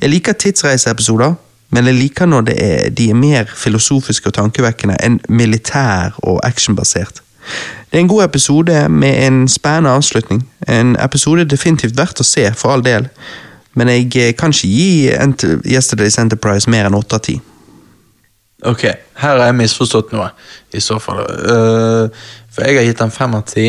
Jeg 0.00 0.10
liker 0.10 0.32
tidsreiseepisoder, 0.32 1.34
men 1.70 1.86
jeg 1.86 1.94
liker 1.94 2.26
når 2.26 2.50
er, 2.54 2.88
de 2.88 3.10
er 3.10 3.14
mer 3.14 3.44
filosofiske 3.54 4.30
og 4.30 4.34
tankevekkende 4.38 4.96
enn 5.04 5.18
militær 5.28 6.16
og 6.22 6.40
actionbasert. 6.46 7.20
Det 7.90 7.98
er 7.98 8.04
en 8.04 8.08
god 8.08 8.24
episode 8.24 8.88
med 8.88 9.26
en 9.26 9.48
spennende 9.48 9.90
avslutning. 9.90 10.48
En 10.68 10.96
episode 11.04 11.44
definitivt 11.44 11.98
verdt 11.98 12.20
å 12.20 12.26
se, 12.26 12.48
for 12.54 12.72
all 12.72 12.84
del. 12.84 13.08
Men 13.76 13.88
jeg 13.92 14.36
kan 14.38 14.54
ikke 14.56 14.68
gi 14.68 15.10
Yesterday's 15.76 16.18
Enterprise 16.20 16.70
mer 16.70 16.88
enn 16.88 16.96
8 16.96 17.18
av 17.18 17.22
10. 17.22 17.40
Ok, 18.64 18.86
her 19.20 19.36
har 19.36 19.44
jeg 19.50 19.58
misforstått 19.58 20.14
noe, 20.16 20.30
i 20.72 20.80
så 20.80 20.96
fall. 21.02 21.20
Uh, 21.20 22.08
for 22.52 22.64
jeg 22.64 22.78
har 22.78 22.88
gitt 22.88 23.02
den 23.02 23.12
fem 23.12 23.36
av 23.36 23.44
ti. 23.50 23.68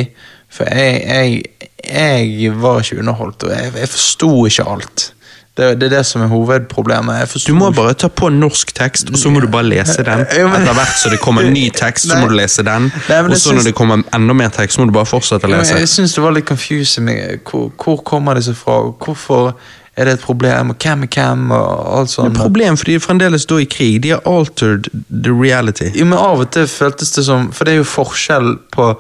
For 0.54 0.70
jeg, 0.72 1.04
jeg, 1.04 1.70
jeg 1.84 2.56
var 2.56 2.80
ikke 2.82 3.02
underholdt, 3.04 3.44
og 3.44 3.52
jeg, 3.52 3.74
jeg 3.76 3.92
forsto 3.92 4.32
ikke 4.48 4.68
alt. 4.72 5.12
Det, 5.58 5.72
det 5.82 5.88
er 5.88 5.90
det 5.90 6.04
som 6.06 6.22
er 6.22 6.30
hovedproblemet. 6.30 7.34
Du 7.48 7.56
må 7.58 7.72
bare 7.74 7.96
ta 7.98 8.08
på 8.14 8.30
norsk 8.30 8.72
tekst, 8.78 9.10
og 9.10 9.18
så 9.18 9.32
må 9.34 9.42
du 9.42 9.48
bare 9.50 9.66
lese 9.66 10.04
den. 10.06 10.22
Etter 10.30 10.74
hvert 10.78 11.00
så 11.02 11.10
det 11.10 11.18
kommer 11.24 11.50
ny 11.50 11.66
tekst, 11.74 12.06
så 12.12 12.20
må 12.22 12.30
du 12.30 12.36
lese 12.38 12.64
den. 12.64 12.92
Og 13.32 13.38
så 13.42 13.56
når 13.58 13.66
det 13.72 13.74
kommer 13.76 14.04
enda 14.14 14.36
mer 14.38 14.54
tekst, 14.54 14.78
så 14.78 14.84
må 14.84 14.92
du 14.92 14.94
bare 14.94 15.10
fortsette 15.10 15.50
å 15.50 15.52
lese. 15.52 15.80
Jeg 15.82 15.90
syns 15.90 16.14
det 16.14 16.24
var 16.24 16.36
litt 16.38 16.46
confusing. 16.46 17.10
Hvor, 17.42 17.72
hvor 17.74 18.04
kommer 18.06 18.38
disse 18.38 18.54
fra? 18.56 18.84
Hvorfor 19.02 19.58
er 19.98 20.06
det 20.06 20.14
et 20.14 20.20
problem? 20.22 20.70
Og 20.70 20.76
hvem 20.84 21.04
er 21.04 21.08
hvem? 21.14 21.52
Og 21.52 22.00
alt 22.00 22.10
sånt. 22.10 22.30
Det 22.30 22.38
er 22.38 22.44
er 22.44 22.48
problem, 22.50 22.78
for 22.78 22.86
de 22.86 22.96
er 22.96 23.00
fremdeles 23.00 23.46
da 23.50 23.58
i 23.58 23.66
krig. 23.66 24.04
De 24.04 24.10
har 24.14 24.22
altered 24.30 24.90
the 25.10 25.34
reality. 25.34 25.90
Jo, 25.96 26.06
men 26.06 26.20
Av 26.20 26.40
og 26.40 26.52
til 26.54 26.68
føltes 26.68 27.12
det 27.16 27.26
som 27.26 27.52
For 27.52 27.66
det 27.66 27.74
er 27.74 27.78
jo 27.82 27.88
forskjell 27.90 28.52
på 28.72 28.92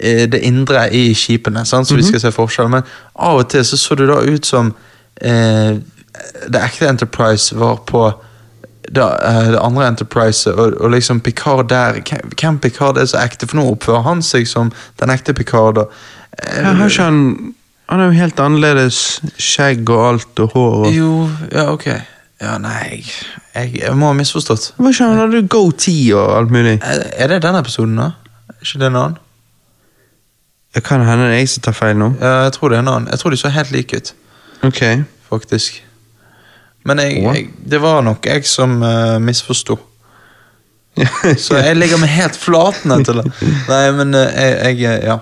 eh, 0.00 0.24
det 0.30 0.40
indre 0.40 0.86
i 0.94 1.12
skipene, 1.14 1.66
sant? 1.68 1.88
så 1.88 1.98
vi 1.98 2.06
skal 2.06 2.20
se 2.20 2.32
forskjell. 2.32 2.70
Men 2.72 2.82
av 3.14 3.42
og 3.42 3.50
til 3.52 3.64
så 3.64 3.76
så 3.76 3.94
det 3.94 4.08
da 4.08 4.22
ut 4.24 4.46
som 4.46 4.72
eh, 5.20 5.76
det 6.48 6.64
ekte 6.64 6.88
Enterprise 6.88 7.56
var 7.58 7.76
på 7.86 8.08
det, 8.88 9.04
eh, 9.04 9.50
det 9.52 9.60
andre 9.60 9.86
Enterprise, 9.88 10.54
og, 10.54 10.80
og 10.80 10.90
liksom 10.90 11.20
Picard 11.20 11.68
der 11.68 12.00
Hvem 12.00 12.32
hvem 12.40 12.58
Picard 12.58 12.96
er 12.96 13.04
så 13.04 13.20
ekte? 13.20 13.46
For 13.46 13.60
nå 13.60 13.68
oppfører 13.68 14.06
han 14.08 14.22
seg 14.24 14.48
som 14.48 14.72
den 15.00 15.12
ekte 15.12 15.34
Picard. 15.34 15.78
Og, 15.78 15.92
eh, 16.38 16.62
Ja, 16.62 16.72
har 16.72 16.88
ikke 16.88 17.02
han 17.02 17.54
Han 17.88 18.00
er 18.02 18.10
jo 18.10 18.18
helt 18.18 18.40
annerledes 18.44 18.98
skjegg 19.40 19.88
og 19.90 20.02
alt 20.10 20.40
og 20.44 20.52
hår 20.54 20.74
og 20.86 20.92
Jo, 20.92 21.12
ja, 21.52 21.68
ok. 21.72 21.86
Ja, 22.38 22.52
nei 22.62 23.00
Jeg, 23.02 23.72
jeg 23.80 23.94
må 23.98 24.10
ha 24.12 24.14
misforstått. 24.18 24.72
Hva 24.78 24.92
skjer, 24.94 25.14
han 25.14 25.22
hadde 25.24 25.40
goatee 25.50 26.12
og 26.14 26.34
alt 26.36 26.52
mulig? 26.54 26.76
Er, 26.84 27.00
er 27.24 27.32
det 27.32 27.40
den 27.46 27.56
episoden, 27.58 27.96
da? 27.98 28.10
Er 28.52 28.60
ikke 28.62 28.82
det 28.82 28.90
en 28.92 29.00
annen? 29.00 29.16
Det 30.76 30.82
kan 30.84 31.02
hende 31.02 31.26
det 31.30 31.38
er 31.38 31.40
jeg 31.40 31.48
som 31.54 31.64
tar 31.64 31.74
feil 31.74 31.96
nå. 31.98 32.12
Ja, 32.20 32.34
jeg 32.44 32.52
tror 32.54 32.70
det 32.70 32.76
er 32.78 32.84
en 32.84 32.90
annen. 32.92 33.08
Jeg 33.10 33.18
tror 33.22 33.32
de 33.34 33.38
så 33.40 33.50
helt 33.50 33.70
like 33.74 33.96
ut, 33.96 34.12
Ok. 34.68 34.82
faktisk. 35.30 35.80
Men 36.86 37.00
jeg, 37.02 37.22
jeg, 37.24 37.46
det 37.72 37.80
var 37.82 38.02
nok 38.04 38.26
jeg 38.28 38.44
som 38.46 38.76
uh, 38.84 39.16
misforsto. 39.20 39.78
Så 41.46 41.56
jeg 41.58 41.76
ligger 41.78 41.98
meg 42.02 42.10
helt 42.10 42.36
flat 42.36 42.84
ned 42.88 43.04
til 43.08 43.20
det. 43.22 43.32
Nei, 43.68 43.82
men 43.96 44.14
eh, 44.18 44.38
jeg, 44.68 44.78
jeg 44.84 45.02
Ja. 45.08 45.18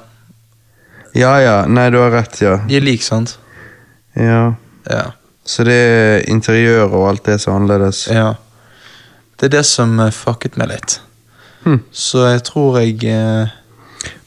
Ja 1.17 1.35
ja, 1.43 1.57
nei, 1.67 1.89
du 1.91 1.99
har 2.03 2.11
rett, 2.15 2.41
ja. 2.45 2.59
De 2.69 2.77
er 2.79 2.85
like, 2.85 3.05
sant? 3.05 3.39
ja. 4.15 4.55
Ja. 4.87 5.07
Så 5.47 5.63
det 5.67 5.75
er 5.75 6.25
interiør 6.31 6.91
og 6.91 7.09
alt 7.11 7.27
det 7.27 7.41
som 7.43 7.53
er 7.53 7.57
annerledes. 7.61 8.07
ja. 8.11 8.35
Det 9.37 9.51
er 9.51 9.59
det 9.59 9.67
som 9.69 9.99
eh, 10.01 10.11
fucket 10.15 10.55
meg 10.57 10.71
litt. 10.71 10.95
Hm. 11.67 11.83
Så 11.93 12.23
jeg 12.25 12.43
tror 12.47 12.79
jeg 12.81 13.05
eh, 13.05 13.51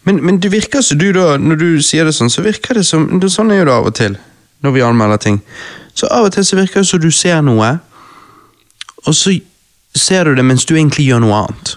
Men, 0.03 0.19
men 0.26 0.38
det 0.40 0.51
virker 0.51 0.82
som 0.85 1.00
du 1.00 1.08
da, 1.16 1.38
når 1.38 1.56
du 1.56 1.82
sier 1.82 2.06
det 2.06 2.14
sånn, 2.14 2.30
så 2.30 2.43
virker 2.45 2.77
det 2.77 2.85
som 2.85 3.08
det, 3.19 3.32
Sånn 3.34 3.51
er 3.51 3.61
jo 3.61 3.66
det 3.69 3.74
av 3.74 3.88
og 3.90 3.95
til, 3.98 4.18
når 4.61 4.76
vi 4.76 4.84
anmelder 4.85 5.18
ting. 5.18 5.42
Så 5.98 6.08
av 6.14 6.27
og 6.30 6.34
til 6.35 6.45
så 6.45 6.59
virker 6.59 6.84
det 6.84 6.90
som 6.92 7.01
du 7.01 7.09
ser 7.11 7.42
noe, 7.42 7.72
og 9.08 9.16
så 9.16 9.34
ser 9.95 10.30
du 10.30 10.35
det 10.38 10.45
mens 10.45 10.66
du 10.66 10.76
egentlig 10.76 11.09
gjør 11.09 11.24
noe 11.26 11.42
annet. 11.43 11.76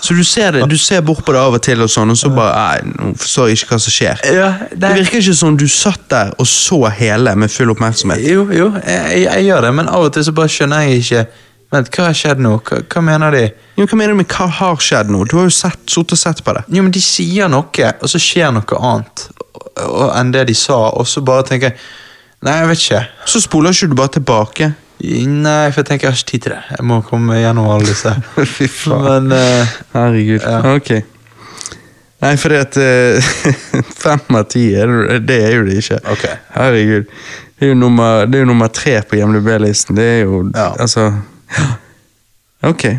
Så 0.00 0.14
du 0.14 0.22
ser 0.24 0.52
det, 0.52 0.62
du 0.70 0.76
ser 0.78 1.00
bort 1.02 1.24
på 1.26 1.32
det 1.34 1.40
av 1.40 1.54
og 1.58 1.62
til, 1.62 1.80
og 1.82 1.90
sånn, 1.90 2.10
og 2.14 2.16
så 2.20 2.30
bare 2.30 2.54
Nei, 2.54 2.92
nå 2.94 3.12
forstår 3.18 3.48
jeg 3.50 3.58
ikke 3.58 3.72
hva 3.74 3.78
som 3.82 3.94
skjer. 3.96 4.22
Ja, 4.36 4.48
Det 4.70 4.92
virker 5.00 5.18
ikke 5.22 5.34
som 5.34 5.56
du 5.58 5.66
satt 5.68 6.04
der 6.12 6.30
og 6.38 6.46
så 6.46 6.78
hele 6.94 7.34
med 7.36 7.50
full 7.50 7.70
oppmerksomhet. 7.74 8.22
Jo, 8.22 8.46
jo, 8.54 8.70
jeg, 8.86 9.04
jeg, 9.10 9.26
jeg 9.26 9.44
gjør 9.50 9.66
det, 9.68 9.74
men 9.80 9.88
av 9.88 10.06
og 10.06 10.12
til 10.14 10.24
så 10.28 10.32
bare 10.38 10.48
skjønner 10.54 10.86
jeg 10.88 11.04
ikke 11.04 11.26
Vent, 11.68 11.90
hva 11.92 12.04
har 12.06 12.14
skjedd 12.16 12.38
nå? 12.40 12.54
Hva, 12.64 12.78
hva 12.88 13.00
mener 13.04 13.34
de? 13.34 13.40
Jo, 13.76 13.84
hva 13.84 13.96
mener 14.00 14.14
du 14.14 14.20
med 14.22 14.30
hva 14.32 14.46
har 14.56 14.78
skjedd 14.80 15.10
nå? 15.12 15.18
Du 15.28 15.34
har 15.36 15.50
jo 15.50 15.52
sett, 15.52 15.82
sort 15.92 16.14
og 16.16 16.16
sett 16.16 16.38
på 16.46 16.54
det. 16.56 16.62
Jo, 16.72 16.80
men 16.86 16.94
de 16.94 17.02
sier 17.04 17.50
noe, 17.52 17.90
og 18.00 18.08
så 18.08 18.16
skjer 18.24 18.54
noe 18.56 18.78
annet 18.80 19.26
og- 19.52 19.82
og- 19.84 20.14
enn 20.16 20.30
det 20.32 20.46
de 20.48 20.54
sa, 20.56 20.78
og 20.96 21.04
så 21.06 21.20
bare 21.20 21.44
tenker 21.50 21.68
jeg 21.74 21.76
Nei, 22.40 22.54
jeg 22.60 22.68
vet 22.70 22.78
ikke. 22.86 23.02
Så 23.26 23.40
spoler 23.42 23.70
ikke 23.74 23.88
du 23.90 23.94
bare 23.98 24.14
tilbake. 24.14 24.66
Nei, 24.98 25.70
for 25.70 25.82
jeg 25.82 25.86
tenker 25.86 26.08
jeg 26.08 26.12
har 26.12 26.18
ikke 26.18 26.30
tid 26.30 26.44
til 26.46 26.52
det. 26.56 26.62
Jeg 26.74 26.86
må 26.90 26.98
komme 27.06 27.38
gjennom 27.38 27.68
alle 27.70 27.86
disse. 27.86 28.14
Fy 28.56 28.66
faen. 28.66 29.28
Men 29.28 29.36
uh, 29.38 29.76
Herregud. 29.94 30.42
Ja. 30.42 30.58
Ok. 30.74 30.90
Nei, 32.18 32.32
fordi 32.36 32.56
at 32.58 32.76
eh, 32.82 33.28
fem 34.04 34.34
av 34.34 34.48
ti, 34.50 34.64
det 35.22 35.36
er 35.38 35.52
jo 35.54 35.66
det 35.68 35.76
ikke. 35.84 36.00
Okay. 36.16 36.40
Herregud. 36.56 37.12
Det 37.58 37.66
er 37.66 37.70
jo 37.70 37.76
nummer, 37.78 38.24
det 38.26 38.40
er 38.40 38.42
jo 38.42 38.48
nummer 38.50 38.72
tre 38.74 38.96
på 39.06 39.20
IMDb-listen. 39.20 39.94
Det 39.98 40.08
er 40.16 40.18
jo 40.24 40.48
Ja. 40.54 40.72
Altså. 40.78 41.12
Ok. 42.62 42.98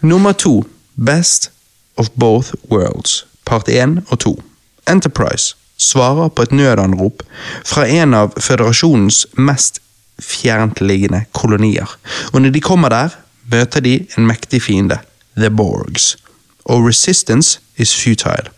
Nummer 0.00 0.32
to. 0.32 0.64
Best 0.96 1.50
of 1.96 2.08
both 2.14 2.54
worlds. 2.70 3.26
Part 3.44 3.68
én 3.68 4.00
og 4.08 4.18
to. 4.18 4.42
Enterprise 4.88 5.54
svarer 5.76 6.28
på 6.28 6.42
et 6.42 6.52
nødanrop 6.52 7.22
fra 7.64 7.84
en 7.88 8.14
av 8.14 8.32
føderasjonens 8.40 9.26
mest 9.36 9.82
fjerntliggende 10.22 11.24
kolonier. 11.32 11.90
Og 12.32 12.42
når 12.42 12.54
de 12.54 12.60
kommer 12.60 12.92
der, 12.92 13.16
møter 13.52 13.80
de 13.80 13.98
en 14.16 14.26
mektig 14.26 14.62
fiende, 14.62 14.98
The 15.36 15.50
Borgs. 15.50 16.16
Og 16.64 16.86
resistance 16.88 17.60
is 17.76 17.94
futile. 17.94 18.50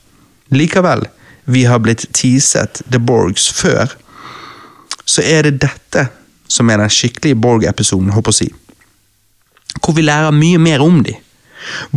Likevel, 0.50 1.06
vi 1.44 1.64
har 1.64 1.78
blitt 1.78 2.06
teaset 2.14 2.82
The 2.90 3.00
Borgs 3.00 3.48
før, 3.52 3.96
så 5.04 5.22
er 5.24 5.42
det 5.42 5.60
dette 5.62 6.08
som 6.48 6.70
er 6.70 6.80
den 6.80 6.90
skikkelige 6.92 7.36
Borg-episoden, 7.40 8.12
håper 8.12 8.32
jeg 8.32 8.36
å 8.36 8.38
si. 8.38 8.48
Hvor 9.82 9.96
vi 9.96 10.04
lærer 10.04 10.32
mye 10.32 10.60
mer 10.60 10.84
om 10.84 11.02
de. 11.04 11.14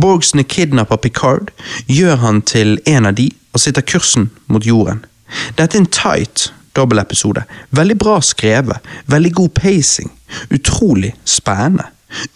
Borgsene 0.00 0.44
kidnapper 0.44 1.00
Picard, 1.00 1.52
gjør 1.88 2.16
han 2.24 2.42
til 2.42 2.78
en 2.88 3.08
av 3.08 3.16
de 3.16 3.30
og 3.52 3.60
sitter 3.60 3.84
kursen 3.84 4.30
mot 4.46 4.64
jorden. 4.64 5.04
Dette 5.56 5.76
er 5.76 5.84
en 5.84 5.92
tight 5.92 6.50
dobbeltepisode. 6.76 7.44
Veldig 7.70 7.96
bra 7.98 8.18
skrevet, 8.24 8.92
veldig 9.06 9.32
god 9.32 9.54
pacing, 9.58 10.12
utrolig 10.50 11.14
spennende. 11.24 11.88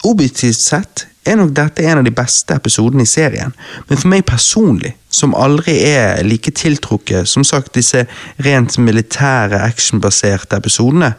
Objektivt 0.03 0.59
sett 0.59 1.05
er 1.27 1.37
nok 1.37 1.51
dette 1.55 1.83
en 1.83 1.99
av 2.01 2.05
de 2.07 2.13
beste 2.15 2.55
episodene 2.55 3.03
i 3.03 3.09
serien, 3.09 3.53
men 3.87 3.99
for 3.99 4.09
meg 4.11 4.25
personlig, 4.29 4.93
som 5.09 5.35
aldri 5.35 5.75
er 5.89 6.23
like 6.25 6.53
tiltrukket 6.55 7.27
som 7.29 7.45
sagt 7.45 7.75
disse 7.75 8.05
rent 8.45 8.77
militære, 8.79 9.59
actionbaserte 9.67 10.57
episodene, 10.57 11.13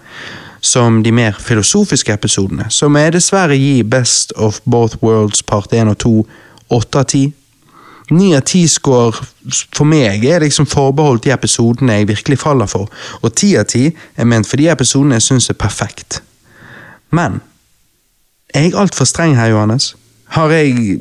som 0.60 1.02
de 1.04 1.12
mer 1.14 1.36
filosofiske 1.38 2.12
episodene, 2.12 2.66
som 2.70 2.96
jeg 2.98 3.14
dessverre 3.14 3.56
gir 3.58 3.84
Best 3.86 4.32
of 4.36 4.62
Both 4.64 4.98
Worlds 5.04 5.42
part 5.46 5.72
1 5.72 5.92
og 5.92 5.98
2 6.02 6.14
8 6.68 6.98
av 6.98 7.04
10. 7.04 7.32
9 8.10 8.36
av 8.36 8.44
ti 8.48 8.62
score 8.70 9.12
for 9.76 9.88
meg 9.88 10.24
er 10.24 10.42
liksom 10.44 10.68
forbeholdt 10.68 11.26
de 11.26 11.32
episodene 11.34 12.00
jeg 12.00 12.08
virkelig 12.08 12.40
faller 12.40 12.70
for, 12.70 12.88
og 13.20 13.34
ti 13.36 13.54
av 13.60 13.68
ti 13.68 13.88
er 13.88 14.28
ment 14.28 14.48
for 14.48 14.60
de 14.60 14.68
episodene 14.72 15.18
jeg 15.18 15.28
syns 15.28 15.50
er 15.52 15.58
perfekt. 15.60 16.22
Men 17.12 17.40
er 18.54 18.68
jeg 18.68 18.76
altfor 18.80 19.08
streng 19.08 19.36
her, 19.36 19.52
Johannes? 19.52 19.94
Har 20.36 20.52
jeg 20.52 20.98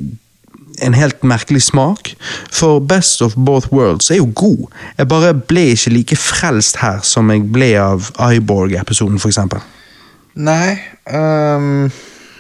en 0.84 0.94
helt 0.94 1.24
merkelig 1.24 1.64
smak? 1.68 2.14
For 2.52 2.80
Best 2.80 3.22
of 3.22 3.36
Both 3.36 3.72
Worlds 3.74 4.12
er 4.12 4.22
jo 4.22 4.30
god. 4.36 4.68
Jeg 4.98 5.08
bare 5.08 5.34
ble 5.34 5.70
ikke 5.74 5.94
like 5.96 6.20
frelst 6.20 6.80
her 6.84 7.00
som 7.04 7.32
jeg 7.32 7.48
ble 7.52 7.74
av 7.80 8.12
Iborg-episoden, 8.20 9.20
for 9.20 9.32
eksempel. 9.32 9.64
Nei 10.38 10.78
ehm, 11.10 11.88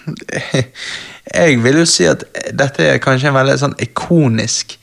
Jeg 1.36 1.64
vil 1.64 1.82
jo 1.82 1.86
si 1.90 2.08
at 2.08 2.24
dette 2.56 2.86
er 2.86 3.02
kanskje 3.04 3.32
en 3.32 3.36
veldig 3.36 3.58
sånn 3.60 3.76
ikonisk 3.84 4.78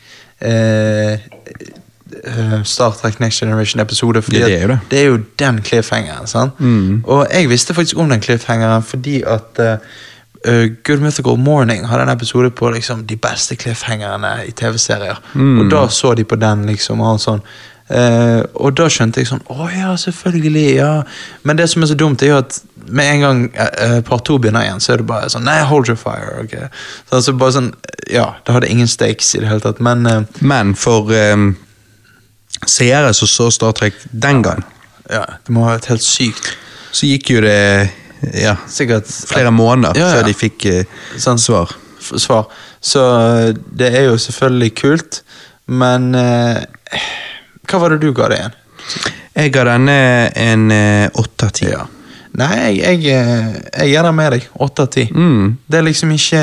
eh, 0.45 1.15
eh, 1.15 2.57
Star 2.69 2.97
Trek 2.99 3.21
Next 3.23 3.41
Generation-episode. 3.41 4.23
fordi 4.23 4.43
det, 4.43 4.51
det 4.53 4.63
er 4.63 4.73
det. 4.75 4.79
det 4.91 4.99
er 5.01 5.07
jo 5.09 5.21
den 5.41 5.63
cliffhangeren. 5.65 6.27
sant? 6.27 6.61
Mm. 6.61 7.05
Og 7.05 7.27
jeg 7.33 7.49
visste 7.49 7.75
faktisk 7.75 7.99
om 7.99 8.13
den 8.13 8.21
cliffhangeren 8.21 8.83
fordi 8.83 9.23
at 9.23 9.61
eh, 9.65 9.79
Good 10.85 11.01
Mythical 11.01 11.39
Morning 11.41 11.87
hadde 11.89 12.03
en 12.03 12.13
episode 12.13 12.51
på 12.51 12.71
liksom 12.71 13.07
de 13.07 13.17
beste 13.17 13.57
cliffhangerne 13.57 14.37
i 14.47 14.51
TV-serier. 14.53 15.23
Mm. 15.35 15.59
Og 15.61 15.71
da 15.71 15.87
så 15.89 16.15
de 16.15 16.25
på 16.25 16.37
den, 16.37 16.67
liksom. 16.69 17.01
og 17.01 17.21
sånn. 17.21 17.41
Eh, 17.93 18.41
og 18.57 18.73
da 18.79 18.87
skjønte 18.89 19.21
jeg 19.21 19.29
sånn 19.29 19.43
Å 19.53 19.67
ja, 19.69 19.91
selvfølgelig. 20.01 20.69
ja 20.79 20.93
Men 21.45 21.59
det 21.59 21.67
som 21.69 21.83
er 21.85 21.91
så 21.91 21.97
dumt, 22.01 22.23
er 22.25 22.31
jo 22.31 22.39
at 22.41 22.57
med 22.89 23.11
en 23.11 23.21
gang 23.21 23.43
eh, 23.61 23.99
part 24.05 24.25
to 24.25 24.39
begynner 24.41 24.65
igjen, 24.65 24.81
så 24.81 24.95
er 24.95 25.03
det 25.03 25.07
bare 25.11 25.29
sånn 25.29 25.45
Nei, 25.45 25.59
hold 25.69 25.91
your 25.93 25.99
fire. 26.01 26.31
ok 26.47 26.55
så 27.11 27.19
altså 27.19 27.35
bare 27.37 27.53
sånn 27.59 27.69
Ja, 28.09 28.31
det 28.47 28.55
hadde 28.57 28.71
ingen 28.73 28.89
stakes 28.89 29.35
i 29.37 29.43
det 29.43 29.51
hele 29.51 29.61
tatt. 29.61 29.83
Men 29.85 30.07
eh, 30.09 30.23
Men 30.41 30.73
for 30.81 31.13
um, 31.13 31.51
seere 32.65 33.13
som 33.17 33.29
så 33.29 33.51
Star 33.53 33.73
Trek 33.77 34.01
den 34.13 34.41
gang, 34.47 34.65
ja, 35.13 35.27
det 35.45 35.53
må 35.53 35.67
ha 35.67 35.75
vært 35.77 35.91
helt 35.93 36.05
sykt. 36.07 36.55
så 36.95 37.05
gikk 37.11 37.35
jo 37.35 37.43
det 37.45 37.91
ja, 38.41 38.55
Sikkert 38.71 39.11
flere 39.29 39.51
måneder 39.53 39.99
Ja, 40.01 40.07
ja. 40.09 40.15
før 40.17 40.29
de 40.31 40.33
fikk 40.41 40.65
Sånn. 41.21 41.37
svar. 41.39 41.75
svar. 42.01 42.47
Så 42.81 43.03
det 43.77 43.91
er 43.93 44.07
jo 44.09 44.17
selvfølgelig 44.17 44.73
kult, 44.81 45.21
men 45.69 46.15
eh, 46.17 46.63
Hva 47.71 47.79
var 47.81 47.95
det 47.95 48.01
du 48.05 48.13
ga 48.17 48.29
det 48.33 48.39
igjen? 48.39 48.57
Jeg 49.35 49.53
ga 49.55 49.65
denne 49.67 49.95
en 50.37 50.71
eh, 50.71 51.09
åtte 51.19 51.47
av 51.49 51.55
ti. 51.57 51.67
Nei, 52.35 52.57
jeg, 52.81 53.01
jeg, 53.07 53.15
eh, 53.15 53.55
jeg 53.81 53.93
gir 53.95 54.03
den 54.07 54.15
med 54.19 54.33
deg. 54.37 54.47
Åtte 54.63 54.83
av 54.87 54.91
ti. 54.95 55.05
Mm, 55.15 55.57
Det 55.71 55.79
er 55.79 55.87
liksom 55.87 56.11
ikke 56.15 56.43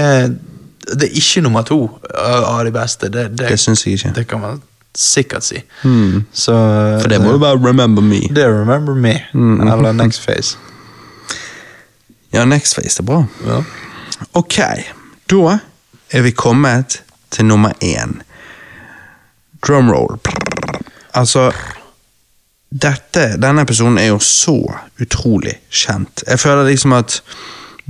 Det 0.92 1.08
er 1.10 1.16
ikke 1.22 1.42
nummer 1.46 1.64
to 1.68 1.78
av 2.18 2.64
de 2.66 2.72
beste. 2.76 3.10
Det, 3.14 3.28
det, 3.38 3.48
det 3.54 3.60
syns 3.60 3.86
jeg 3.86 4.00
ikke. 4.00 4.14
det 4.16 4.26
kan 4.28 4.42
man 4.42 4.62
sikkert 4.98 5.44
si. 5.46 5.62
Mm. 5.88 6.26
Så 6.36 6.56
For 7.02 7.08
det 7.12 7.22
må 7.24 7.32
jo 7.38 7.40
være 7.44 7.62
Remember 7.64 8.02
Me. 8.04 8.22
Det 8.28 8.44
er 8.44 8.52
Remember 8.62 8.96
Me, 8.96 9.14
Mm. 9.34 9.62
eller 9.68 9.94
Next 10.02 10.26
Phase. 10.26 10.58
Ja, 12.34 12.46
Next 12.46 12.76
Face 12.76 13.00
er 13.00 13.06
bra. 13.08 13.22
Ja. 13.48 13.62
Ok, 14.34 14.58
da 15.32 15.58
er 16.12 16.22
vi 16.26 16.32
kommet 16.32 17.02
til 17.32 17.46
nummer 17.46 17.72
én. 17.84 18.18
Drumroll. 19.68 20.18
Altså 21.14 21.52
dette, 22.72 23.36
Denne 23.36 23.66
episoden 23.66 23.98
er 24.00 24.14
jo 24.14 24.20
så 24.24 24.56
utrolig 25.02 25.58
kjent. 25.70 26.24
Jeg 26.28 26.40
føler 26.40 26.70
liksom 26.70 26.94
at 26.96 27.20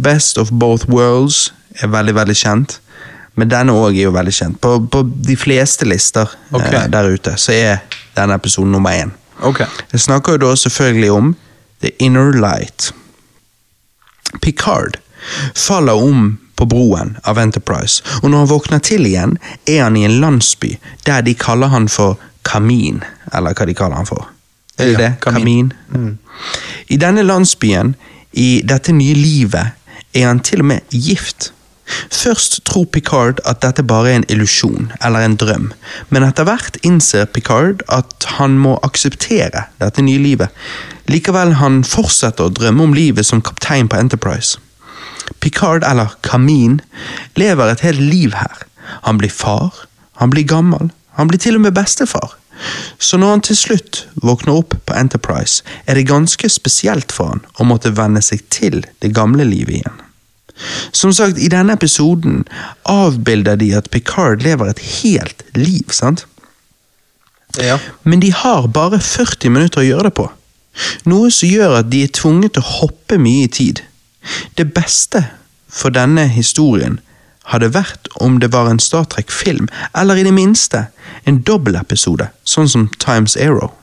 Best 0.02 0.38
of 0.42 0.50
Both 0.52 0.90
Worlds 0.90 1.54
er 1.82 1.92
veldig, 1.94 2.16
veldig 2.16 2.36
kjent. 2.36 2.80
Men 3.38 3.52
denne 3.52 3.76
òg 3.78 3.96
er 3.96 4.08
jo 4.08 4.16
veldig 4.16 4.34
kjent. 4.34 4.60
På, 4.62 4.80
på 4.92 5.04
de 5.06 5.38
fleste 5.40 5.86
lister 5.88 6.30
okay. 6.52 6.74
eh, 6.82 6.90
der 6.92 7.14
ute 7.14 7.36
så 7.40 7.54
er 7.54 7.84
denne 8.18 8.36
episoden 8.36 8.74
nummer 8.74 8.96
én. 8.98 9.14
Ok. 9.42 9.64
Jeg 9.94 10.02
snakker 10.02 10.36
jo 10.36 10.44
da 10.48 10.56
selvfølgelig 10.56 11.12
om 11.12 11.36
The 11.82 11.94
Inner 12.00 12.34
Light. 12.34 12.92
Picard 14.42 14.98
faller 15.56 15.94
om 15.94 16.38
på 16.56 16.66
broen 16.70 17.16
av 17.26 17.40
Enterprise, 17.42 18.04
og 18.22 18.30
når 18.30 18.44
han 18.44 18.50
våkner 18.52 18.82
til 18.86 19.06
igjen, 19.10 19.38
er 19.66 19.82
han 19.84 19.98
i 19.98 20.06
en 20.06 20.20
landsby 20.22 20.76
der 21.08 21.24
de 21.26 21.34
kaller 21.34 21.72
han 21.74 21.88
for 21.90 22.20
Kamin, 22.44 23.04
eller 23.34 23.54
hva 23.54 23.66
de 23.70 23.74
kaller 23.78 23.96
han 24.02 24.10
for. 24.10 24.28
Er 24.80 24.86
det 24.86 24.92
Ja, 24.94 24.98
det? 24.98 25.12
Kamin. 25.22 25.74
Kamin? 25.92 26.18
I 26.90 26.98
denne 26.98 27.24
landsbyen, 27.24 27.96
i 28.34 28.62
dette 28.66 28.92
nye 28.94 29.14
livet, 29.14 29.74
er 30.14 30.28
han 30.28 30.40
til 30.40 30.60
og 30.60 30.66
med 30.66 30.80
gift. 30.92 31.52
Først 32.12 32.62
tror 32.66 32.86
Picard 32.86 33.40
at 33.46 33.62
dette 33.62 33.84
bare 33.84 34.12
er 34.12 34.16
en 34.22 34.26
illusjon, 34.30 34.92
eller 35.04 35.20
en 35.26 35.36
drøm, 35.36 35.72
men 36.10 36.24
etter 36.24 36.48
hvert 36.48 36.78
innser 36.88 37.26
Picard 37.26 37.84
at 37.90 38.28
han 38.38 38.56
må 38.60 38.78
akseptere 38.84 39.66
dette 39.82 40.02
nye 40.02 40.22
livet. 40.22 40.50
Likevel 41.12 41.58
han 41.60 41.82
fortsetter 41.84 42.48
å 42.48 42.54
drømme 42.54 42.84
om 42.88 42.94
livet 42.96 43.26
som 43.28 43.42
kaptein 43.42 43.90
på 43.92 44.00
Enterprise. 44.00 44.58
Picard, 45.42 45.84
eller 45.84 46.16
Kamin, 46.24 46.80
lever 47.36 47.72
et 47.72 47.84
helt 47.86 48.00
liv 48.00 48.34
her. 48.40 48.64
Han 49.04 49.18
blir 49.18 49.32
far, 49.32 49.74
han 50.22 50.30
blir 50.32 50.48
gammel, 50.48 50.92
han 51.18 51.32
blir 51.32 51.42
til 51.42 51.58
og 51.60 51.66
med 51.66 51.76
bestefar. 51.76 52.38
Så 53.02 53.18
når 53.18 53.36
han 53.36 53.44
til 53.46 53.58
slutt 53.58 54.04
våkner 54.22 54.60
opp 54.60 54.76
på 54.86 54.96
Enterprise, 54.98 55.64
er 55.88 55.98
det 55.98 56.10
ganske 56.10 56.50
spesielt 56.50 57.12
for 57.16 57.34
han 57.34 57.46
å 57.58 57.68
måtte 57.68 57.94
venne 57.98 58.22
seg 58.22 58.44
til 58.54 58.84
det 59.02 59.14
gamle 59.18 59.48
livet 59.48 59.82
igjen. 59.82 60.02
Som 60.94 61.14
sagt, 61.16 61.40
i 61.42 61.50
denne 61.50 61.74
episoden 61.74 62.44
avbilder 62.86 63.58
de 63.58 63.72
at 63.78 63.90
Picard 63.90 64.44
lever 64.46 64.70
et 64.70 64.84
helt 65.02 65.42
liv, 65.58 65.90
sant? 65.90 66.28
Ja. 67.58 67.80
Men 68.04 68.22
de 68.22 68.30
har 68.36 68.70
bare 68.72 69.02
40 69.02 69.50
minutter 69.52 69.82
å 69.82 69.88
gjøre 69.88 70.10
det 70.10 70.18
på. 70.20 70.28
Noe 71.10 71.32
som 71.34 71.50
gjør 71.50 71.80
at 71.82 71.90
de 71.92 72.06
er 72.06 72.14
tvunget 72.16 72.56
til 72.56 72.64
å 72.64 72.76
hoppe 72.82 73.18
mye 73.20 73.48
i 73.48 73.52
tid. 73.52 73.82
Det 74.56 74.70
beste 74.76 75.26
for 75.72 75.94
denne 75.96 76.28
historien 76.32 77.00
hadde 77.50 77.72
vært 77.74 78.08
om 78.22 78.40
det 78.40 78.52
var 78.54 78.70
en 78.70 78.80
Star 78.80 79.08
Trek-film, 79.10 79.68
eller 79.98 80.20
i 80.20 80.26
det 80.28 80.34
minste 80.34 80.86
en 81.26 81.42
dobbeltepisode, 81.48 82.30
sånn 82.44 82.70
som 82.70 82.90
Times 83.02 83.38
Arrow. 83.38 83.74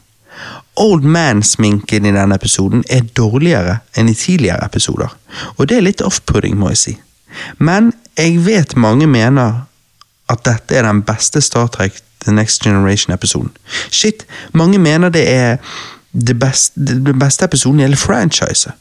Old 0.79 1.03
Man-sminken 1.03 2.07
i 2.07 2.15
denne 2.15 2.37
episoden 2.39 2.85
er 2.89 3.09
dårligere 3.19 3.81
enn 3.99 4.11
i 4.11 4.15
tidligere 4.15 4.67
episoder, 4.67 5.15
og 5.57 5.67
det 5.67 5.79
er 5.79 5.87
litt 5.89 6.05
off-pudding, 6.07 6.55
må 6.59 6.71
jeg 6.75 6.83
si. 6.83 6.95
Men 7.59 7.93
jeg 8.19 8.39
vet 8.47 8.77
mange 8.79 9.07
mener 9.11 9.65
at 10.31 10.45
dette 10.47 10.77
er 10.77 10.87
den 10.87 11.03
beste 11.07 11.43
Star 11.43 11.67
Trek 11.75 11.99
The 12.25 12.33
Next 12.35 12.63
Generation-episoden. 12.63 13.51
Shit, 13.91 14.25
mange 14.53 14.79
mener 14.79 15.09
det 15.09 15.25
er 15.31 15.57
den 16.13 16.39
beste, 16.39 17.01
beste 17.15 17.45
episoden 17.45 17.81
i 17.81 17.87
hele 17.87 17.97
franchiset. 17.97 18.73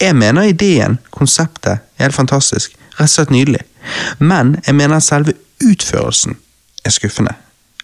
Jeg 0.00 0.16
mener 0.16 0.42
ideen, 0.42 0.98
konseptet, 1.10 1.78
er 1.98 2.02
helt 2.02 2.14
fantastisk. 2.14 2.74
Rett 2.98 3.08
og 3.08 3.14
slett 3.14 3.34
nydelig. 3.34 3.62
Men 4.18 4.56
jeg 4.66 4.76
mener 4.78 5.02
selve 5.02 5.34
utførelsen 5.62 6.36
er 6.84 6.94
skuffende. 6.94 7.34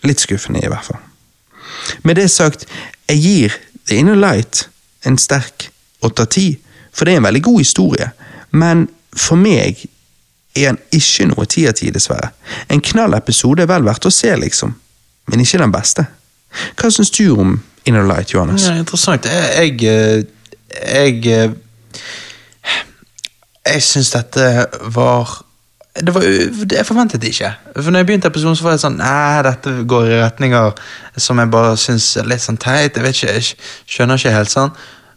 Litt 0.06 0.22
skuffende, 0.22 0.62
i 0.62 0.70
hvert 0.70 0.86
fall. 0.86 1.00
Med 2.02 2.18
det 2.18 2.28
sagt, 2.30 2.66
jeg 3.08 3.22
gir 3.22 3.58
The 3.88 3.98
Inner 3.98 4.18
Light 4.18 4.68
en 5.06 5.18
sterk 5.18 5.70
8 6.04 6.22
av 6.22 6.26
10, 6.26 6.58
for 6.92 7.06
det 7.06 7.14
er 7.14 7.22
en 7.22 7.28
veldig 7.28 7.42
god 7.42 7.58
historie. 7.62 8.10
Men 8.50 8.88
for 9.16 9.40
meg 9.40 9.86
er 10.58 10.72
den 10.72 10.80
ikke 10.94 11.28
noe 11.30 11.46
10 11.46 11.68
av 11.70 11.76
10, 11.78 11.92
dessverre. 11.94 12.30
En 12.68 12.82
knall 12.84 13.16
episode 13.18 13.62
er 13.62 13.70
vel 13.70 13.86
verdt 13.86 14.08
å 14.08 14.14
se, 14.14 14.30
liksom. 14.36 14.74
Men 15.28 15.44
ikke 15.44 15.60
den 15.62 15.74
beste. 15.74 16.06
Hva 16.78 16.90
syns 16.92 17.12
du 17.14 17.24
om 17.34 17.58
Inner 17.88 18.06
Light, 18.08 18.32
Johannes? 18.34 18.66
Ja, 18.68 18.76
interessant. 18.80 19.26
Jeg 19.26 19.80
Jeg, 19.82 20.26
jeg, 21.24 21.54
jeg, 23.72 23.84
syns 23.84 24.10
dette 24.14 24.48
var 24.94 25.38
det 25.98 26.12
var, 26.14 26.22
Jeg 26.22 26.86
forventet 26.86 27.20
det 27.22 27.32
ikke. 27.32 27.48
For 27.74 27.90
når 27.90 28.04
jeg 28.04 28.06
begynte 28.06 28.28
episoden, 28.30 28.56
så 28.56 28.66
var 28.66 28.76
jeg 28.76 28.84
sånn 28.84 29.00
Nei, 29.00 29.40
dette 29.46 29.72
går 29.88 30.12
i 30.12 30.20
retninger 30.20 30.84
som 31.18 31.40
jeg 31.42 31.50
bare 31.50 31.74
syns 31.80 32.12
er 32.20 32.28
litt 32.30 32.44
sånn 32.44 32.60
teit. 32.60 32.94
Jeg 32.94 33.02
vet 33.02 33.18
ikke, 33.18 33.34
jeg 33.34 33.48
skjønner 33.96 34.20
ikke 34.20 34.36
helt 34.36 34.52
sånn. 34.52 34.76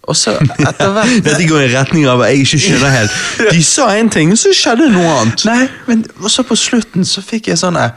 Og 0.09 0.17
så 0.17 0.33
etter 0.39 0.93
hvert 0.95 1.19
Dette 1.27 1.45
går 1.49 1.67
i 1.67 1.73
retning 1.75 2.07
av 2.09 2.23
at 2.25 2.31
jeg 2.33 2.47
ikke 2.47 2.61
skjønner 2.65 2.95
helt. 2.95 3.19
De 3.53 3.63
sa 3.65 3.91
en 3.97 4.09
ting, 4.09 4.33
så 4.39 4.53
skjedde 4.57 4.89
noe 4.95 5.11
annet. 5.19 5.45
Nei, 5.45 5.67
men 5.89 6.05
så 6.31 6.45
på 6.47 6.57
slutten 6.57 7.05
så 7.07 7.21
fikk 7.25 7.51
jeg 7.51 7.61
sånn 7.61 7.77
eh, 7.77 7.93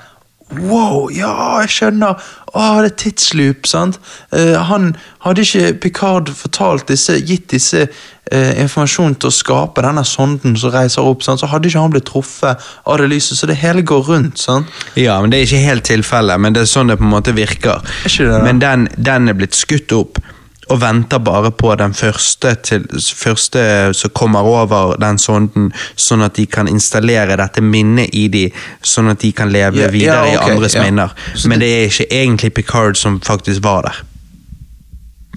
Wow, 0.53 1.09
ja, 1.11 1.33
jeg 1.65 1.71
skjønner. 1.73 2.21
Å, 2.55 2.65
det 2.85 2.91
er 2.91 2.97
tidsloop, 3.01 3.67
sant. 3.67 3.97
Uh, 4.35 4.61
han 4.69 4.93
hadde 5.25 5.43
ikke 5.43 5.73
Picard 5.83 6.31
fortalt 6.37 6.87
disse, 6.91 7.17
gitt 7.27 7.49
disse 7.55 7.87
uh, 7.89 8.53
informasjonen 8.63 9.17
til 9.19 9.33
å 9.33 9.35
skape 9.35 9.83
denne 9.83 10.05
sonden 10.07 10.55
som 10.61 10.75
reiser 10.75 11.09
opp, 11.09 11.25
sant? 11.27 11.43
så 11.43 11.49
hadde 11.51 11.71
ikke 11.71 11.83
han 11.83 11.97
blitt 11.97 12.07
truffet 12.11 12.69
av 12.85 13.01
det 13.01 13.09
lyset, 13.11 13.41
så 13.41 13.49
det 13.51 13.59
hele 13.65 13.83
går 13.83 14.07
rundt. 14.13 14.39
sant? 14.45 14.71
Ja, 15.01 15.19
men 15.23 15.33
Det 15.33 15.41
er 15.41 15.49
ikke 15.49 15.65
helt 15.65 15.89
tilfellet, 15.91 16.41
men 16.41 16.55
det 16.55 16.63
er 16.63 16.71
sånn 16.71 16.93
det 16.93 17.01
på 17.01 17.09
en 17.09 17.15
måte 17.17 17.35
virker. 17.35 17.83
Er 18.05 18.31
det? 18.31 18.45
Men 18.47 18.63
den, 18.63 18.89
den 18.97 19.33
er 19.33 19.41
blitt 19.41 19.59
skutt 19.59 19.97
opp, 19.97 20.21
og 20.69 20.81
venter 20.81 21.21
bare 21.25 21.51
på 21.53 21.75
den 21.81 21.95
første, 21.95 22.55
til, 22.65 22.87
første 23.17 23.65
som 23.97 24.13
kommer 24.17 24.47
over 24.49 24.97
den 25.01 25.19
sonden, 25.21 25.71
sånn 25.97 26.25
at 26.25 26.39
de 26.39 26.47
kan 26.51 26.71
installere 26.71 27.37
dette 27.41 27.65
minnet 27.65 28.15
i 28.17 28.27
de, 28.33 28.47
sånn 28.83 29.13
at 29.13 29.21
de 29.25 29.33
kan 29.37 29.53
leve 29.53 29.85
ja, 29.85 29.91
videre 29.93 30.33
i 30.33 30.39
andres 30.41 30.79
ja. 30.79 30.87
minner. 30.87 31.15
Men 31.51 31.63
det 31.63 31.71
er 31.75 31.91
ikke 31.91 32.09
egentlig 32.11 32.55
Picard 32.57 33.01
som 33.01 33.21
faktisk 33.25 33.65
var 33.65 33.91
der. 33.91 34.03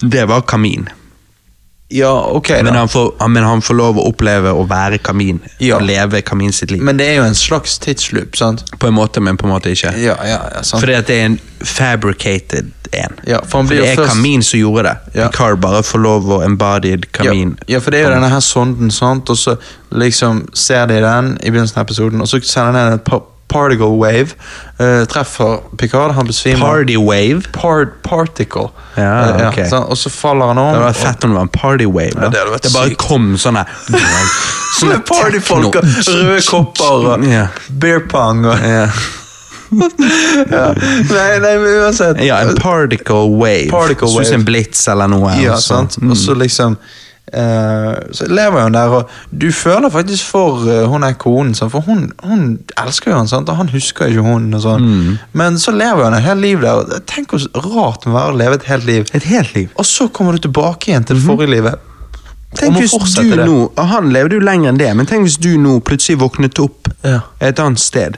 Det 0.01 0.27
var 0.29 0.45
Kamin. 0.47 0.87
Ja, 1.89 2.25
ok, 2.35 2.49
Men 2.63 2.75
han, 2.75 2.89
får, 2.89 3.27
men 3.29 3.43
han 3.43 3.61
får 3.61 3.73
lov 3.79 3.97
å 4.01 4.07
oppleve 4.09 4.51
å 4.51 4.65
være 4.67 4.97
Kamin, 4.99 5.39
Ja. 5.63 5.77
og 5.77 5.85
leve 5.87 6.21
Kamin 6.21 6.51
sitt 6.51 6.71
liv. 6.71 6.81
Men 6.83 6.97
det 6.99 7.05
er 7.07 7.15
jo 7.21 7.23
en 7.23 7.35
slags 7.35 7.77
tidsloop, 7.79 8.35
sant? 8.35 8.65
På 8.79 8.87
en 8.87 8.93
måte, 8.93 9.21
men 9.23 9.37
på 9.37 9.47
en 9.47 9.53
måte 9.53 9.71
ikke. 9.71 9.93
Ja, 10.03 10.17
ja, 10.27 10.41
ja, 10.55 10.61
sant. 10.67 10.81
Fordi 10.83 10.97
at 10.97 11.07
det 11.07 11.15
er 11.21 11.25
en 11.29 11.39
fabricated 11.63 12.73
en. 12.93 13.15
Ja, 13.27 13.39
for 13.47 13.57
han 13.61 13.67
for 13.67 13.75
det 13.75 13.87
er 13.87 13.95
først- 13.95 14.09
Kamin 14.15 14.43
som 14.43 14.59
gjorde 14.59 14.83
det. 14.83 14.97
Ja. 15.15 15.27
Picard 15.29 15.61
bare 15.61 15.81
får 15.83 15.99
lov 16.03 16.25
å 16.27 16.41
embodied 16.45 17.07
Kamin. 17.13 17.55
Ja, 17.67 17.73
ja, 17.75 17.79
for 17.79 17.91
det 17.91 17.99
er 18.01 18.09
jo 18.09 18.13
denne 18.15 18.29
her 18.29 18.39
sonden, 18.43 18.91
sant? 18.91 19.29
og 19.29 19.37
så 19.37 19.57
liksom 19.91 20.47
ser 20.53 20.85
de 20.87 20.99
den 21.01 21.37
i 21.43 21.49
begynnelsen 21.51 21.77
av 21.77 21.85
episoden, 21.87 22.21
og 22.21 22.27
så 22.27 22.41
sender 22.43 22.73
den 22.83 22.93
en 22.93 22.99
pa 22.99 23.21
particle 23.47 23.97
wave, 23.97 24.35
uh, 24.79 25.05
treffer 25.07 25.61
Picard, 25.77 26.11
han 26.17 26.27
besvimer. 26.27 26.59
Party 26.59 26.97
wave. 26.97 27.41
Part 27.55 28.01
particle. 28.03 28.69
Ja, 28.95 29.39
ja. 29.39 29.49
ok. 29.49 29.61
sant? 29.69 29.87
og 29.89 29.97
så 29.97 30.09
faller 30.11 30.51
han 30.51 30.57
om. 30.57 30.71
Det 30.73 30.81
hadde 30.81 30.87
vært 30.89 31.03
fett 31.03 31.23
om 31.27 31.31
det 31.31 31.39
var 31.39 31.47
en 31.47 31.53
party 31.55 31.85
wave. 31.87 32.15
Ja, 32.17 32.29
det 32.33 32.43
det 32.63 32.73
bare 32.73 32.89
sykt. 32.91 32.97
kom 33.07 33.29
sånne 33.39 33.63
Sånne 34.77 34.99
partyfolk 35.07 35.75
og 35.79 35.85
røde 35.85 36.41
kopper 36.51 37.07
og 37.13 37.25
Ja. 37.31 37.47
beer 37.69 38.03
pong 38.11 38.45
og 38.45 38.59
Ja. 38.67 38.89
ja. 40.51 40.67
Nei, 41.11 41.39
nei, 41.43 41.57
men 41.59 41.81
uansett. 41.81 42.21
ja, 42.23 42.37
en 42.39 42.55
particle 42.55 43.25
wave. 43.35 43.67
Particle 43.71 44.07
Sånn 44.07 44.25
som 44.29 44.39
en 44.41 44.45
blitz 44.47 44.85
eller 44.87 45.07
noe. 45.11 45.33
Ja, 45.43 45.57
sant? 45.59 45.97
Mm. 45.99 46.13
Og 46.13 46.19
så 46.19 46.35
liksom 46.39 46.77
eh, 46.77 46.93
Så 47.31 48.25
lever 48.31 48.63
hun 48.63 48.73
der, 48.73 48.87
og 48.87 49.09
du 49.41 49.51
føler 49.51 49.89
faktisk 49.91 50.25
for 50.31 50.63
eh, 50.71 50.85
hun 50.87 51.03
er 51.03 51.13
konen, 51.19 51.55
for 51.55 51.81
hun, 51.83 52.11
hun 52.23 52.59
elsker 52.79 53.11
jo 53.11 53.17
han, 53.17 53.27
sant? 53.27 53.49
og 53.49 53.57
han 53.59 53.69
husker 53.69 54.07
ikke 54.07 54.23
hun. 54.23 54.53
og 54.53 54.61
sånn. 54.63 54.85
Mm. 54.87 55.17
Men 55.33 55.57
så 55.59 55.71
lever 55.75 56.03
han 56.07 56.13
et 56.13 56.23
helt 56.23 56.41
liv 56.41 56.61
der. 56.63 56.71
og 56.85 57.05
Tenk 57.07 57.33
hvor 57.35 57.43
rart 57.67 58.03
det 58.05 58.11
må 58.13 58.17
være 58.19 58.33
å 58.33 58.37
leve 58.37 58.55
et 58.61 58.63
helt 58.71 58.85
liv. 58.87 59.05
Et 59.13 59.23
helt 59.23 59.53
liv. 59.55 59.69
Og 59.75 59.85
så 59.85 60.07
kommer 60.07 60.37
du 60.37 60.45
tilbake 60.47 60.91
igjen 60.91 61.03
til 61.07 61.19
det 61.19 61.25
forrige 61.27 61.51
livet. 61.57 61.75
Mhm. 61.75 61.93
Tenk 62.57 62.77
hvis 62.79 62.93
du 63.17 63.35
det. 63.35 63.45
nå, 63.45 63.71
Han 63.77 64.07
levde 64.15 64.35
jo 64.39 64.39
lenger 64.41 64.69
enn 64.71 64.77
det, 64.79 64.87
men 64.95 65.05
tenk 65.05 65.27
hvis 65.27 65.35
du 65.43 65.57
nå 65.59 65.79
plutselig 65.83 66.17
våknet 66.21 66.59
opp 66.63 66.87
Ja. 67.03 67.19
et 67.41 67.59
annet 67.59 67.79
sted, 67.79 68.17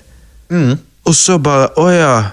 Mm. 0.52 0.78
og 1.06 1.14
så 1.14 1.38
bare 1.42 1.68
Å 1.78 1.90
ja. 1.92 2.24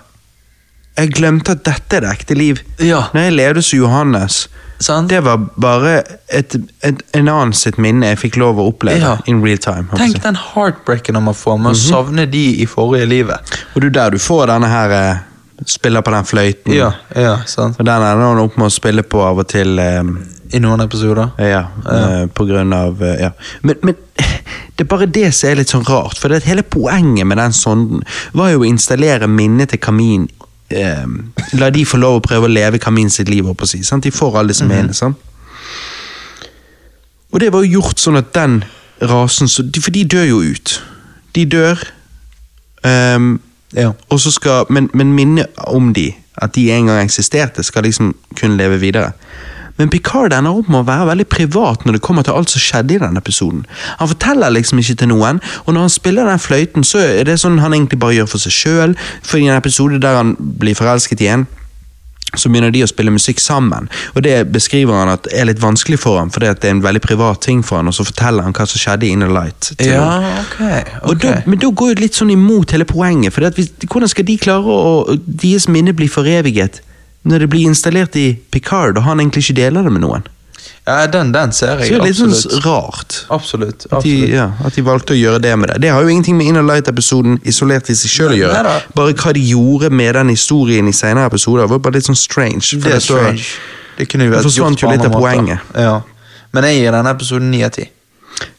Jeg 0.96 1.10
glemte 1.12 1.52
at 1.56 1.64
dette 1.66 1.96
er 1.98 2.00
det 2.06 2.10
ekte 2.14 2.34
liv. 2.38 2.60
Ja. 2.80 3.02
Når 3.14 3.26
jeg 3.28 3.34
levde 3.36 3.62
som 3.62 3.78
Johannes, 3.78 4.46
Sant? 4.78 5.08
det 5.08 5.22
var 5.24 5.38
bare 5.56 6.02
et, 6.28 6.54
et, 6.84 7.02
en 7.16 7.28
annen 7.32 7.52
sitt 7.56 7.78
minne 7.80 8.10
jeg 8.10 8.18
fikk 8.26 8.36
lov 8.40 8.58
å 8.60 8.66
oppleve 8.70 9.00
Ja. 9.00 9.14
in 9.26 9.42
real 9.44 9.58
time. 9.58 9.88
Tenk 9.96 10.20
den 10.24 10.36
heartbreaken 10.36 11.16
man 11.22 11.34
får 11.36 11.58
med 11.60 11.72
å 11.72 11.78
savne 11.80 12.26
de 12.28 12.44
i 12.62 12.66
forrige 12.68 13.08
livet. 13.08 13.56
Og 13.74 13.80
det 13.82 13.88
er 13.90 13.96
der 14.00 14.16
du 14.16 14.18
får 14.20 14.46
denne 14.52 14.68
her 14.72 14.90
eh, 14.98 15.16
Spiller 15.64 16.02
på 16.04 16.12
den 16.12 16.24
fløyten. 16.28 16.74
Ja, 16.76 16.90
ja, 17.16 17.38
sant. 17.48 17.78
Og 17.80 17.86
den 17.88 17.94
ender 18.04 18.26
han 18.28 18.38
opp 18.42 18.58
med 18.60 18.66
å 18.68 18.72
spille 18.74 19.00
på 19.08 19.22
av 19.24 19.38
og 19.40 19.46
til. 19.48 19.78
eh, 19.80 20.02
I 20.52 20.58
noen 20.60 20.82
episoder. 20.84 21.30
ja, 21.40 21.62
eh, 21.92 22.26
på 22.28 22.44
grunn 22.46 22.72
av 22.76 23.00
ja. 23.00 23.30
men, 23.62 23.76
men 23.82 23.96
det 24.76 24.84
er 24.84 24.90
bare 24.90 25.06
det 25.08 25.30
som 25.34 25.48
er 25.48 25.56
litt 25.62 25.72
sånn 25.72 25.86
rart. 25.88 26.18
For 26.20 26.28
hele 26.44 26.62
poenget 26.62 27.24
med 27.26 27.38
den 27.40 27.52
sonden 27.56 28.04
var 28.36 28.50
jo 28.52 28.60
å 28.60 28.68
installere 28.68 29.26
minnet 29.26 29.72
til 29.72 29.80
Kamin. 29.80 30.28
Eh, 30.70 31.06
la 31.52 31.70
de 31.70 31.84
få 31.86 31.96
lov 32.02 32.18
å 32.18 32.24
prøve 32.24 32.48
å 32.48 32.52
leve 32.52 32.78
Kamin 32.82 33.10
sitt 33.10 33.28
liv. 33.28 33.44
Håper 33.46 33.66
jeg, 33.66 33.68
å 33.68 33.84
si, 33.84 33.88
sant? 33.88 34.04
De 34.04 34.10
får 34.10 34.38
alle 34.38 34.48
disse 34.54 34.66
minnene. 34.66 34.94
sant? 34.94 35.16
Og 37.32 37.40
det 37.40 37.52
var 37.52 37.64
jo 37.66 37.80
gjort 37.80 38.00
sånn 38.00 38.16
at 38.18 38.32
den 38.34 38.60
rasen 39.02 39.48
så, 39.50 39.64
For 39.82 39.92
de 39.92 40.04
dør 40.08 40.24
jo 40.24 40.38
ut. 40.42 40.82
De 41.34 41.44
dør. 41.44 41.82
um, 42.84 43.40
Ja. 43.74 43.92
og 44.08 44.20
så 44.20 44.30
skal, 44.30 44.64
men, 44.70 44.88
men 44.94 45.12
minnet 45.12 45.46
om 45.66 45.92
de, 45.92 46.14
at 46.38 46.54
de 46.54 46.70
en 46.72 46.86
gang 46.86 47.02
eksisterte, 47.04 47.62
skal 47.62 47.82
liksom 47.82 48.14
kunne 48.38 48.56
leve 48.56 48.78
videre. 48.80 49.12
Men 49.78 49.90
Picard 49.92 50.32
ender 50.32 50.56
opp 50.56 50.68
med 50.72 50.80
å 50.80 50.86
være 50.88 51.08
veldig 51.10 51.26
privat 51.28 51.84
når 51.84 51.98
det 51.98 52.02
kommer 52.06 52.24
til 52.24 52.32
alt 52.38 52.52
som 52.52 52.62
skjedde 52.64 52.96
i 52.96 53.02
den 53.02 53.16
episoden. 53.20 53.66
Han 54.00 54.08
forteller 54.08 54.54
liksom 54.56 54.80
ikke 54.80 54.96
til 55.02 55.08
noen, 55.12 55.42
og 55.66 55.74
når 55.74 55.80
han 55.86 55.92
spiller 55.92 56.30
den 56.30 56.40
fløyten, 56.40 56.84
så 56.86 57.02
er 57.04 57.24
det 57.28 57.36
sånn 57.42 57.60
han 57.60 57.76
egentlig 57.76 58.00
bare 58.00 58.16
gjør 58.20 58.32
for 58.32 58.38
seg 58.46 58.56
sjøl. 58.56 58.96
For 59.22 59.38
i 59.38 59.48
en 59.50 59.58
episode 59.58 60.00
der 60.00 60.16
han 60.16 60.34
blir 60.40 60.74
forelsket 60.78 61.20
igjen, 61.20 61.46
så 62.36 62.50
begynner 62.50 62.72
de 62.74 62.82
å 62.84 62.88
spille 62.90 63.12
musikk 63.14 63.38
sammen. 63.40 63.86
Og 64.16 64.24
det 64.26 64.34
beskriver 64.52 64.98
han 64.98 65.08
at 65.12 65.28
er 65.32 65.46
litt 65.48 65.60
vanskelig 65.62 66.00
for 66.02 66.18
ham, 66.18 66.32
at 66.34 66.60
det 66.60 66.68
er 66.68 66.74
en 66.74 66.82
veldig 66.84 67.00
privat 67.04 67.40
ting 67.46 67.62
for 67.64 67.78
han, 67.78 67.88
og 67.88 67.94
så 67.96 68.04
forteller 68.04 68.44
han 68.44 68.52
hva 68.56 68.66
som 68.68 68.80
skjedde 68.82 69.06
i 69.06 69.12
Inner 69.14 69.30
Light. 69.32 69.70
til 69.78 69.92
Ja, 69.92 70.40
okay, 70.42 70.82
ok. 71.02 71.08
Og 71.10 71.22
da, 71.22 71.36
men 71.46 71.58
da 71.62 71.70
går 71.70 71.94
jo 71.94 72.00
litt 72.02 72.18
sånn 72.18 72.32
imot 72.34 72.74
hele 72.74 72.84
poenget. 72.84 73.32
For 73.32 73.46
hvordan 73.46 74.08
skal 74.08 74.24
de 74.24 74.36
klare 74.42 74.64
å- 74.64 75.16
deres 75.26 75.68
minne 75.68 75.94
bli 75.96 76.08
foreviget 76.08 76.80
når 77.26 77.44
det 77.44 77.50
blir 77.52 77.66
installert 77.68 78.16
i 78.16 78.28
Picard, 78.54 78.96
og 79.00 79.04
han 79.08 79.20
egentlig 79.20 79.42
ikke 79.46 79.56
deler 79.60 79.86
det 79.86 79.92
med 79.92 80.04
noen? 80.06 80.26
Ja, 80.86 81.00
den, 81.10 81.32
den 81.34 81.50
ser 81.52 81.80
Så 81.80 81.88
jeg. 81.88 81.98
det 81.98 81.98
er 81.98 82.04
litt 82.06 82.18
sånn 82.18 82.62
rart. 82.62 83.16
Absolutt. 83.34 83.88
At 83.90 84.04
de, 84.06 84.12
ja, 84.30 84.44
at 84.62 84.76
de 84.78 84.84
valgte 84.86 85.16
å 85.16 85.18
gjøre 85.18 85.40
det 85.42 85.54
med 85.58 85.72
det. 85.72 85.80
Det 85.82 85.90
har 85.90 86.02
jo 86.06 86.12
ingenting 86.14 86.36
med 86.38 86.46
Inner 86.52 86.62
Light-episoden 86.66 87.40
isolert 87.42 87.90
i 87.90 87.96
seg 87.98 88.12
sjøl 88.12 88.34
å 88.36 88.38
gjøre. 88.38 88.74
Bare 88.94 89.16
hva 89.18 89.32
de 89.34 89.42
gjorde 89.42 89.90
med 89.90 90.14
den 90.14 90.30
historien 90.30 90.86
i 90.86 90.94
senere 90.94 91.26
episoder, 91.26 91.66
var 91.70 91.82
bare 91.82 91.98
litt 91.98 92.06
sånn 92.06 92.18
strange. 92.18 92.62
for 92.78 92.86
Det 92.86 92.94
er 93.00 93.02
strange. 93.02 93.48
Det 93.98 94.06
kunne 94.12 94.28
jo 94.28 94.36
vært 94.36 94.46
forsvant 94.46 94.78
gjort 94.78 94.84
jo 94.84 94.86
på 94.86 94.94
litt 94.94 95.02
andre 95.02 95.10
av 95.10 95.18
måter. 95.18 95.26
poenget. 95.26 95.74
Ja. 95.74 95.96
Men 96.54 96.68
jeg 96.70 96.78
gir 96.84 96.94
denne 97.00 97.14
episoden 97.18 97.50
ni 97.50 97.64
av 97.66 97.74
ti. 97.74 97.88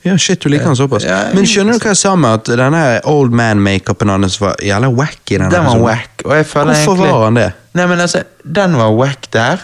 Ja, 0.06 0.16
shit, 0.18 0.40
du 0.44 0.50
liker 0.50 0.66
den 0.72 0.76
såpass. 0.80 1.04
Ja, 1.04 1.18
jeg 1.28 1.36
Men 1.36 1.46
skjønner 1.46 1.74
du 1.78 1.80
hva 1.84 1.92
jeg 1.92 1.98
sa 2.00 2.16
med 2.16 2.30
at 2.40 2.46
denne 2.58 2.84
old 3.06 3.32
man-makeupen 3.36 4.10
hans 4.10 4.38
var 4.42 4.56
jævla 4.64 4.90
wack 4.96 5.20
denne 5.30 5.50
Den 5.52 5.66
var. 5.66 6.06
Og 6.26 6.36
jeg 6.36 6.46
føler 6.46 6.74
Hvorfor 6.74 6.94
egentlig, 6.96 7.12
var 7.12 7.24
han 7.26 7.36
det? 7.36 7.52
Nei, 7.78 7.88
men 7.88 8.00
altså, 8.00 8.24
Den 8.56 8.78
var 8.78 8.94
wack 8.98 9.28
der, 9.34 9.58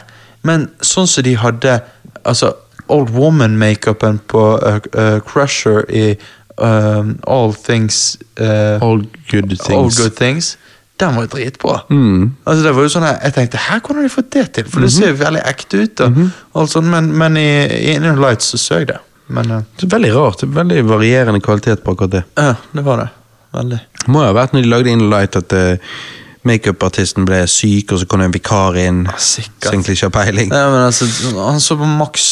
men 0.43 0.67
sånn 0.81 1.07
som 1.07 1.23
de 1.23 1.35
hadde 1.39 1.79
altså, 2.25 2.51
Old 2.89 3.09
Woman-makeupen 3.15 4.19
på 4.27 4.43
uh, 4.59 4.79
uh, 4.99 5.19
Crusher 5.25 5.85
i 5.89 6.17
um, 6.57 7.15
All 7.25 7.53
Things 7.55 8.17
uh, 8.39 8.77
All 8.83 8.99
good 9.31 9.55
things. 9.55 9.69
All 9.69 9.89
Good 9.89 10.17
Things, 10.19 10.57
den 10.99 11.15
var 11.15 11.25
dritbra. 11.31 11.79
Mm. 11.89 12.35
Altså, 12.45 12.63
det 12.67 12.75
var 12.75 12.83
jo 12.85 12.91
sånn 12.93 13.07
her, 13.07 13.17
Jeg 13.23 13.33
tenkte 13.39 13.57
her 13.69 13.79
hvordan 13.79 14.03
har 14.03 14.09
de 14.09 14.13
fått 14.13 14.29
det 14.35 14.45
til? 14.59 14.67
For 14.69 14.83
det 14.83 14.91
Mhm. 14.91 14.97
ser 14.99 15.07
jo 15.15 15.17
veldig 15.23 15.41
ekte 15.47 15.81
ut. 15.83 15.95
da. 15.97 16.11
og 16.53 16.61
alt 16.61 16.69
sånt, 16.75 16.85
men, 16.91 17.09
men 17.17 17.37
i, 17.37 17.47
i 17.65 17.95
Inner 17.95 18.15
Lights 18.19 18.51
så 18.53 18.57
så 18.61 18.77
jeg 18.83 18.87
det. 18.91 18.99
Men 19.27 19.51
uh, 19.51 19.61
Det 19.79 19.87
er 19.87 19.93
veldig 19.95 20.11
rart. 20.15 20.43
Veldig 20.43 20.83
varierende 20.89 21.41
kvalitet 21.41 21.83
på 21.83 21.93
akkurat 21.95 22.11
det. 22.11 22.23
ja, 22.37 22.55
det 22.71 22.83
var 22.85 22.97
det. 23.03 23.09
Veldig. 23.53 23.79
Må 24.07 24.23
jo 24.23 24.27
ha 24.31 24.35
vært 24.35 24.53
når 24.53 24.65
de 24.65 24.69
lagde 24.71 24.89
In 24.91 25.09
Light 25.11 25.35
at 25.39 25.53
uh, 25.53 25.95
makeupartisten 26.43 27.25
ble 27.25 27.43
syk, 27.47 27.93
og 27.93 28.01
så 28.01 28.07
kom 28.09 28.19
det 28.19 28.25
en 28.31 28.33
vikar 28.35 28.75
inn. 28.81 29.05
sikkert. 29.17 29.69
Som 29.69 29.77
egentlig 29.77 29.95
ikke 29.97 30.09
har 30.09 30.15
peiling. 30.17 30.51
Ja, 30.51 30.65
men 30.73 30.81
altså, 30.89 31.05
Han 31.37 31.61
så 31.63 31.77
på 31.79 31.87
maks 31.87 32.25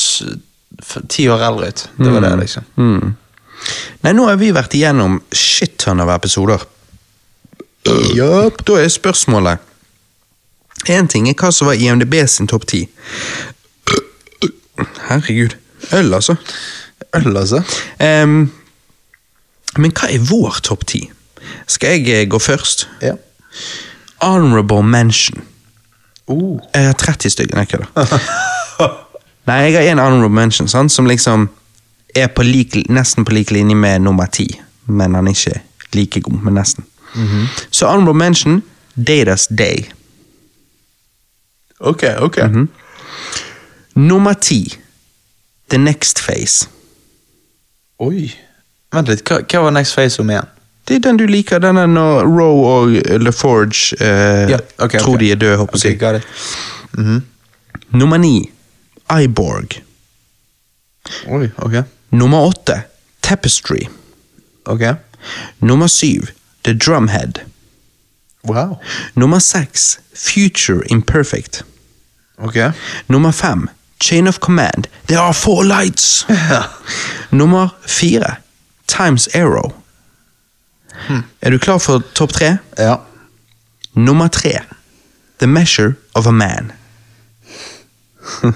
ti 1.11 1.27
år 1.29 1.43
eldre 1.47 1.69
ut. 1.71 1.85
Det 1.97 2.11
var 2.11 2.25
det, 2.25 2.31
liksom. 2.41 2.65
Mm. 2.75 3.13
Nei, 4.01 4.13
nå 4.17 4.25
har 4.27 4.39
vi 4.41 4.49
vært 4.55 4.73
igjennom 4.73 5.19
shit 5.31 5.77
ton 5.83 6.01
av 6.01 6.09
episoder. 6.15 6.63
Ja, 8.15 8.49
Da 8.65 8.75
er 8.77 8.89
spørsmålet 8.93 9.57
Én 10.89 11.07
ting 11.09 11.27
er 11.29 11.33
hva 11.37 11.51
som 11.53 11.67
var 11.69 11.77
IMDb 11.77 12.15
sin 12.29 12.47
topp 12.49 12.65
ti. 12.69 12.87
Herregud. 15.09 15.55
Øl, 15.93 16.13
altså. 16.13 16.35
Øl, 17.15 17.37
altså? 17.37 17.63
Um, 17.99 18.51
men 19.77 19.93
hva 19.95 20.09
er 20.11 20.23
vår 20.29 20.59
topp 20.63 20.85
ti? 20.87 21.05
Skal 21.67 22.01
jeg 22.01 22.21
eh, 22.21 22.27
gå 22.29 22.39
først? 22.39 22.87
Ja. 23.01 23.13
Honorable 24.21 24.83
mention. 24.83 25.43
Uh. 26.27 26.59
Jeg 26.75 26.85
har 26.85 26.93
30 26.93 27.29
stykker. 27.29 27.55
Nei, 27.55 27.65
kødda. 27.65 27.85
Nei, 29.49 29.55
jeg 29.55 29.73
har 29.73 29.91
en 29.91 29.99
honorable 29.99 30.35
mention 30.35 30.67
sant, 30.67 30.91
som 30.91 31.07
liksom 31.09 31.49
er 32.15 32.27
på 32.27 32.43
lik, 32.43 32.75
nesten 32.89 33.25
på 33.25 33.33
lik 33.35 33.51
linje 33.51 33.75
med 33.75 33.99
nummer 33.99 34.25
ti. 34.25 34.47
Men 34.85 35.15
han 35.15 35.27
er 35.27 35.35
ikke 35.35 35.61
like 35.93 36.21
god, 36.21 36.43
men 36.43 36.59
nesten. 36.59 36.85
Så 37.71 37.87
honorable 37.87 38.13
mention 38.13 38.61
Datas 38.95 39.47
Day. 39.47 39.91
Ok, 41.79 42.03
ok. 42.19 42.37
Nummer 43.95 44.33
ti 44.33 44.77
The 45.69 45.77
Next 45.77 46.21
Phase. 46.23 46.67
Oi. 48.01 48.31
Vent 48.91 49.07
litt, 49.11 49.21
hva, 49.29 49.41
hva 49.45 49.61
var 49.67 49.75
Next 49.75 49.95
Face 49.97 50.19
om 50.21 50.29
igjen? 50.33 50.47
Det 50.89 50.95
er 50.97 51.03
den 51.05 51.19
du 51.21 51.25
liker, 51.29 51.61
den 51.61 51.77
er 51.77 51.87
når 51.87 52.25
Roe 52.25 52.71
og 52.71 52.95
LaForge 53.21 53.95
eh, 54.01 54.49
Ja, 54.55 54.57
ok, 54.81 54.95
tror 54.97 55.13
ok. 55.15 55.19
de 55.21 55.29
er 55.31 55.39
døde, 55.39 55.57
håper 55.61 55.83
jeg. 55.85 55.99
got 56.01 56.17
it. 56.17 56.25
Mhm. 56.97 57.21
Nummer 57.91 58.17
ni 58.17 58.49
Iborg. 59.11 59.77
Oi, 61.27 61.49
ok. 61.57 61.81
Nummer 62.11 62.47
åtte 62.49 62.81
Tapestry. 63.21 63.85
Ok. 64.65 64.81
Nummer 65.59 65.87
syv 65.87 66.31
The 66.63 66.73
Drumhead. 66.73 67.41
Wow. 68.43 68.79
Nummer 69.15 69.39
seks 69.39 69.99
Future 70.15 70.81
Imperfect. 70.89 71.63
Ok. 72.37 72.57
Nummer 73.07 73.31
fem 73.31 73.69
Chain 74.01 74.27
of 74.27 74.39
Command. 74.39 74.87
There 75.07 75.19
are 75.19 75.33
four 75.33 75.63
lights. 75.63 76.25
Nummer 77.31 77.69
fire 77.85 78.37
Times 78.87 79.27
Arrow. 79.35 79.73
Er 81.41 81.49
du 81.49 81.59
klar 81.59 81.79
for 81.79 81.99
topp 82.13 82.33
tre? 82.33 82.57
Ja. 82.77 82.97
Nummer 83.93 84.27
tre 84.27 84.59
The 85.39 85.47
Measure 85.47 85.95
of 86.15 86.27
a 86.27 86.31
Man. 86.31 86.73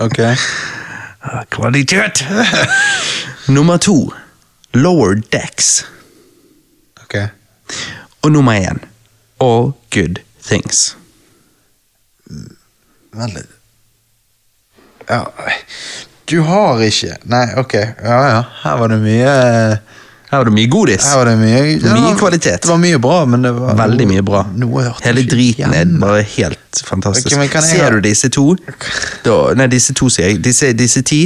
Ok. 0.00 0.18
Kvalitet! 1.50 2.24
nummer 3.48 3.78
to 3.78 4.12
Lower 4.74 5.14
Decks. 5.14 5.84
Ok. 7.02 7.14
Og 8.22 8.32
nummer 8.32 8.52
én 8.52 8.78
All 9.40 9.72
Good 9.90 10.18
Things. 10.42 10.96
Litt. 13.12 13.59
Ja 15.10 15.24
Du 16.30 16.36
har 16.46 16.78
ikke 16.86 17.16
Nei, 17.26 17.46
ok. 17.58 17.74
Ja, 18.06 18.18
ja. 18.30 18.42
Her 18.62 18.76
var 18.78 18.92
det 18.92 19.00
mye 19.02 19.30
Her 20.30 20.38
var 20.38 20.46
det 20.46 20.52
mye 20.54 20.68
godis. 20.70 21.08
Her 21.10 21.16
var 21.18 21.30
det 21.32 21.38
mye 21.40 21.62
ja, 21.82 21.94
Mye 21.96 22.12
kvalitet. 22.20 22.60
Det 22.62 22.70
var 22.70 22.78
mye 22.78 23.00
bra, 23.02 23.16
men 23.26 23.42
det 23.42 23.50
var 23.56 23.74
Veldig 23.80 24.06
mye 24.12 24.22
bra. 24.28 24.44
Noe 24.62 24.84
hørte 24.86 25.08
Hele 25.08 25.24
driten 25.26 25.74
er 25.74 25.90
bare 25.98 26.20
helt 26.36 26.82
fantastisk. 26.86 27.34
Okay, 27.34 27.48
kan 27.50 27.66
jeg 27.66 27.80
Ser 27.80 27.96
du 27.96 28.04
disse 28.04 28.30
to? 28.30 28.44
Da, 29.26 29.38
nei, 29.58 29.66
disse 29.72 29.96
to, 29.98 30.06
sier 30.12 30.30
jeg. 30.30 30.38
Disse, 30.44 30.70
disse 30.78 31.02
ti, 31.02 31.24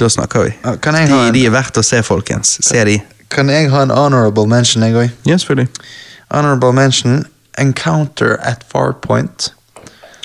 da 0.00 0.08
snakker 0.08 0.46
vi. 0.48 0.54
De, 0.64 0.92
ha 0.94 1.02
en- 1.26 1.34
de 1.36 1.42
er 1.44 1.52
verdt 1.52 1.76
å 1.76 1.84
se, 1.84 2.00
folkens. 2.06 2.56
Se 2.64 2.84
de. 2.88 2.96
Kan 3.30 3.52
jeg 3.52 3.68
ha 3.70 3.82
en 3.84 3.92
honorable 3.92 4.46
mention, 4.48 4.82
jeg 4.88 4.96
òg? 4.96 5.10
Ja, 5.28 5.36
selvfølgelig. 5.36 5.68
Honorable 6.32 6.72
mention 6.72 7.26
Encounter 7.60 8.38
at 8.40 8.64
Farpoint. 8.72 9.50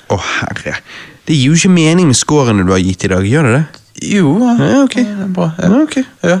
Å, 0.08 0.16
herre. 0.38 0.78
Det 1.26 1.34
gir 1.36 1.50
jo 1.50 1.54
ikke 1.58 1.70
mening 1.74 2.06
med 2.06 2.16
scorene 2.18 2.62
du 2.66 2.70
har 2.72 2.78
gitt 2.82 3.04
i 3.04 3.08
dag, 3.10 3.24
gjør 3.26 3.42
det 3.48 3.54
det? 3.56 3.64
Jo, 4.12 4.34
Ja, 4.38 4.82
ok. 4.82 4.94
det 4.94 5.06
er 5.24 5.32
bra. 5.34 5.50
Ja, 5.58 5.70
Okay. 5.82 6.04
Ja. 6.22 6.40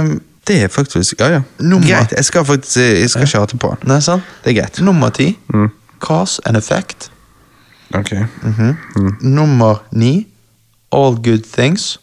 Um, 0.00 0.20
Det 0.48 0.62
er 0.64 0.68
faktisk 0.72 1.20
Ja, 1.20 1.28
ja. 1.28 1.40
Nummer. 1.60 1.86
Greit. 1.86 2.12
Jeg 2.16 2.24
skal 2.24 2.44
faktisk 2.44 2.76
Jeg 2.76 3.10
skal 3.10 3.22
ikke 3.26 3.38
hate 3.38 3.56
på 3.58 3.68
den. 3.80 3.88
nei, 3.88 4.00
sant? 4.00 4.22
Det 4.44 4.56
er 4.56 4.60
greit. 4.62 4.80
Nummer 4.80 5.10
ti. 5.10 5.36
Mm. 5.54 5.68
Cause 6.00 6.40
and 6.46 6.56
Effect. 6.56 7.10
Ok. 7.94 8.12
Nummer 9.20 9.82
ni. 9.92 10.26
All 10.92 11.14
Good 11.16 11.44
Things. 11.52 11.98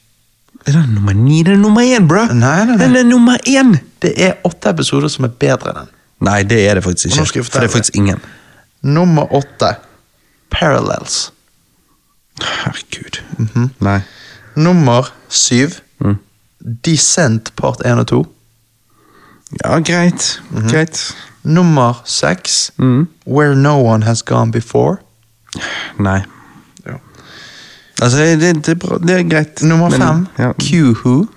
Er 0.67 0.71
det 0.71 0.89
nummer 0.93 1.13
ni? 1.13 1.43
Det 1.43 1.53
er 1.53 1.57
nummer 1.57 1.81
én, 1.81 2.07
bro! 2.07 2.25
Nei, 2.25 2.65
nei, 2.65 2.65
nei. 2.65 2.77
Den 2.77 2.95
er 2.95 3.03
nummer 3.03 3.37
én! 3.47 3.75
Det 4.01 4.13
er 4.17 4.33
åtte 4.43 4.69
episoder 4.69 5.07
som 5.13 5.25
er 5.25 5.33
bedre 5.39 5.69
enn 5.69 5.75
den. 5.83 5.89
Nei, 6.25 6.39
det 6.43 6.61
er 6.69 6.75
det 6.79 6.83
faktisk 6.83 7.05
ikke. 7.13 7.43
For 7.43 7.59
det 7.61 7.69
er 7.69 7.73
faktisk 7.73 7.95
ingen. 7.99 8.21
Nummer 8.81 9.29
åtte. 9.33 9.75
Parallels. 10.49 11.31
Herregud. 12.41 13.21
Nei. 13.79 13.99
Nummer 14.55 15.13
syv. 15.29 15.69
Mm. 15.99 16.17
Descent 16.85 17.53
part 17.55 17.81
1 17.85 17.99
og 17.99 18.07
2. 18.07 18.21
Ja, 19.63 19.79
greit. 19.79 20.41
Greit. 20.71 21.15
Nummer 21.43 22.01
seks. 22.05 22.71
Mm. 22.77 23.07
Where 23.27 23.55
No 23.55 23.77
One 23.93 24.03
Has 24.05 24.21
Gone 24.23 24.51
Before. 24.51 24.97
Nei. 25.99 26.19
Ja. 26.85 26.97
Altså, 28.01 28.17
det, 28.17 28.39
det, 28.65 28.67
er 28.69 28.75
bra. 28.75 28.97
det 28.97 29.09
er 29.19 29.23
greit. 29.29 29.61
Nummer 29.61 29.89
Men- 29.89 30.01
fem. 30.01 30.27
Ja. 30.39 30.51
Q-Who. 30.59 31.27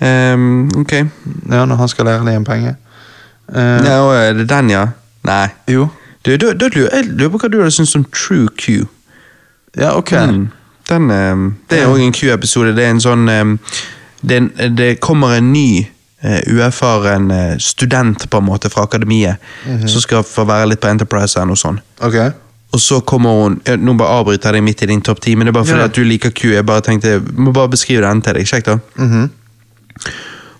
Um, 0.00 0.70
ok. 0.76 0.92
Ja, 0.92 1.64
når 1.64 1.74
han 1.76 1.88
skal 1.88 2.04
lære 2.04 2.24
deg 2.26 2.36
en 2.36 2.44
penge. 2.44 2.76
Eh, 3.54 3.84
Ja, 3.84 4.00
er 4.12 4.32
det 4.32 4.48
den, 4.48 4.70
ja? 4.70 4.86
Nei. 5.24 5.48
Jo. 5.68 5.88
Du, 6.26 6.36
da, 6.36 6.68
lurer 6.68 6.96
jeg 7.20 7.30
på 7.30 7.38
hva 7.38 7.48
du 7.52 7.58
hadde 7.60 7.70
syntes 7.70 7.94
om 7.96 8.04
True 8.12 8.48
Q. 8.58 8.86
Ja, 9.76 9.94
ok. 9.96 10.12
Mm. 10.12 10.44
Den, 10.88 11.10
ehm, 11.10 11.44
det 11.70 11.80
er 11.80 11.90
òg 11.90 12.02
en 12.04 12.12
Q-episode. 12.12 12.74
Det 12.76 12.84
er 12.84 12.94
en 12.94 13.02
sånn 13.02 13.28
ehm, 13.28 13.58
det, 14.20 14.40
er 14.58 14.68
det 14.72 15.00
kommer 15.04 15.36
en 15.38 15.52
ny 15.52 15.86
eh, 16.22 16.40
uerfaren 16.48 17.30
uh, 17.30 17.56
student 17.60 18.30
på 18.30 18.40
en 18.40 18.46
måte 18.46 18.70
fra 18.72 18.86
akademiet 18.88 19.36
som 19.84 20.00
skal 20.00 20.24
få 20.24 20.46
være 20.48 20.70
litt 20.70 20.80
på 20.80 20.88
Enterprise 20.88 21.40
og 21.40 21.58
sånn. 21.60 21.80
Okay. 22.00 22.32
Og 22.74 22.80
så 22.80 23.00
kommer 23.06 23.36
hun 23.42 23.60
ja, 23.66 23.76
Nå 23.76 23.94
bare 24.00 24.18
avbryter 24.20 24.50
jeg 24.50 24.58
deg 24.58 24.66
midt 24.66 24.82
i 24.82 24.90
din 24.90 25.02
topp 25.04 25.20
ti, 25.22 25.36
men 25.36 25.46
det 25.46 25.52
er 25.52 25.58
bare 25.58 25.68
fordi 25.68 25.84
Ja. 25.84 25.90
at 25.90 25.94
du 25.94 26.04
liker 26.04 26.30
Q. 26.30 26.54
Jeg 26.54 26.66
bare 26.66 26.82
tenkte, 26.82 27.20
må 27.36 27.52
bare 27.52 27.68
beskrive 27.76 28.02
den 28.02 28.22
til 28.22 28.34
deg. 28.34 28.46
Kjekt, 28.46 28.66
da. 28.66 28.78
Mhm. 28.96 29.30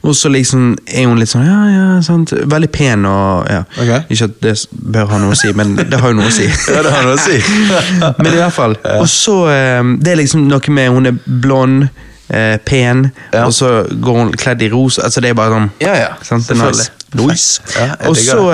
Og 0.05 0.13
så 0.17 0.29
liksom 0.29 0.75
er 0.85 1.07
hun 1.09 1.17
litt 1.21 1.31
sånn 1.33 1.47
ja, 1.49 1.61
ja, 1.73 1.85
sant. 2.05 2.35
Veldig 2.53 2.69
pen 2.75 3.07
og 3.09 3.47
ja. 3.49 3.63
Okay. 3.81 4.03
Ikke 4.13 4.29
at 4.29 4.35
det 4.45 4.55
bør 4.95 5.07
ha 5.15 5.21
noe 5.23 5.33
å 5.33 5.39
si, 5.41 5.53
men 5.57 5.75
det 5.81 6.01
har 6.03 6.13
jo 6.13 6.19
noe 6.19 6.29
å 6.29 6.35
si. 6.35 6.49
Ja, 6.75 6.83
det 6.85 6.93
har 6.93 7.07
noe 7.09 7.17
å 7.17 7.23
si. 7.23 7.39
men 8.21 8.29
i 8.35 8.37
hvert 8.37 8.53
fall. 8.57 8.77
Og 8.99 9.07
så 9.09 9.37
eh, 9.53 9.81
Det 10.05 10.13
er 10.13 10.21
liksom 10.21 10.45
noe 10.51 10.75
med 10.77 10.93
Hun 10.93 11.09
er 11.09 11.17
blond, 11.47 11.87
eh, 12.29 12.59
pen, 12.69 13.07
Ja. 13.33 13.47
og 13.47 13.57
så 13.57 13.73
går 13.89 14.21
hun 14.21 14.35
kledd 14.37 14.63
i 14.67 14.69
rosa. 14.73 15.07
Altså, 15.09 15.25
det 15.25 15.33
er 15.33 15.41
bare 15.41 15.57
sånn 15.57 15.71
Ja, 15.81 15.97
ja. 16.03 16.13
Sant? 16.27 16.53
Nice. 16.53 16.91
Nice. 17.15 17.63
Ja, 17.79 17.95
og, 18.11 18.17
så, 18.19 18.45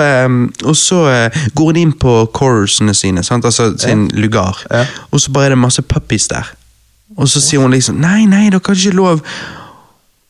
og 0.69 0.75
så 0.77 1.03
eh, 1.09 1.43
går 1.57 1.71
hun 1.73 1.79
inn 1.83 1.93
på 1.97 2.15
chorusene 2.37 2.93
sine, 2.95 3.23
sant? 3.27 3.43
altså 3.45 3.73
sin 3.81 4.07
lugar, 4.13 4.63
Ja. 4.69 4.85
og 5.11 5.19
så 5.19 5.33
bare 5.33 5.51
er 5.51 5.55
det 5.57 5.63
masse 5.65 5.81
puppies 5.81 6.27
der. 6.31 6.53
Og 7.17 7.27
så 7.27 7.41
sier 7.43 7.59
hun 7.59 7.73
liksom 7.75 7.97
Nei, 7.99 8.23
nei, 8.29 8.45
dere 8.53 8.61
har 8.63 8.77
ikke 8.77 8.95
lov. 8.95 9.19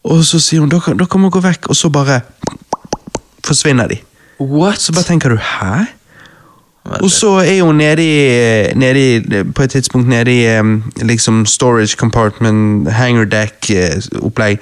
Og 0.04 0.24
så 0.26 0.40
sier 0.42 0.60
hun 0.64 0.70
dere, 0.72 1.08
kan 1.08 1.22
må 1.22 1.30
gå 1.30 1.42
vekk, 1.44 1.70
og 1.70 1.76
så 1.78 1.90
bare 1.94 2.22
forsvinner 3.46 3.88
de. 3.92 4.00
What? 4.40 4.82
Så 4.82 4.94
bare 4.94 5.04
tenker 5.04 5.30
du 5.30 5.38
hæ? 5.38 5.86
Og 7.02 7.12
så 7.14 7.36
er 7.46 7.62
hun 7.62 7.78
nedi, 7.78 8.08
nedi 8.74 9.44
på 9.54 9.64
et 9.64 9.70
tidspunkt 9.76 10.10
nede 10.10 10.34
i 10.34 11.04
liksom 11.06 11.46
storage 11.46 11.96
compartment, 11.98 12.90
hangar 12.90 13.26
deck-opplegg. 13.30 14.58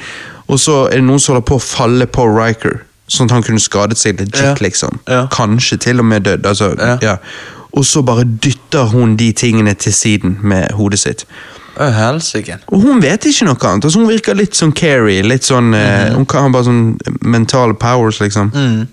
Og 0.48 0.59
så 0.59 0.82
er 0.90 1.00
det 1.00 1.06
noen 1.08 1.19
som 1.24 1.34
holder 1.38 1.48
på 1.48 1.56
å 1.56 1.64
falle 1.64 2.08
på 2.11 2.26
Riker, 2.27 2.82
sånn 3.08 3.30
at 3.30 3.38
han 3.38 3.45
kunne 3.48 3.64
skadet 3.64 3.98
seg 3.98 4.19
legit, 4.19 4.42
Ja. 4.43 4.56
liksom. 4.59 5.00
Ja. 5.08 5.27
Kanskje 5.32 5.77
til 5.80 6.00
og 6.00 6.06
med 6.06 6.24
dødd. 6.27 6.45
Altså, 6.45 6.76
Ja. 6.77 6.98
ja. 7.01 7.16
Og 7.72 7.85
så 7.85 8.01
bare 8.01 8.24
dytter 8.24 8.85
hun 8.92 9.16
de 9.16 9.32
tingene 9.32 9.74
til 9.74 9.93
siden 9.93 10.38
med 10.42 10.72
hodet 10.72 11.00
sitt. 11.00 11.26
Og 12.67 12.82
hun 12.83 13.01
vet 13.01 13.25
ikke 13.25 13.45
noe 13.48 13.59
annet. 13.69 13.85
Altså, 13.88 14.01
hun 14.01 14.09
virker 14.09 14.35
litt 14.35 14.58
sånn. 14.58 14.74
Litt 15.27 15.48
sånn, 15.48 15.74
uh, 15.74 16.16
Hun 16.16 16.25
kan 16.27 16.43
ha 16.43 16.49
bare 16.51 16.67
sånn 16.67 16.98
mentale 17.22 17.74
powers, 17.80 18.19
liksom. 18.19 18.51
Mm. 18.51 18.88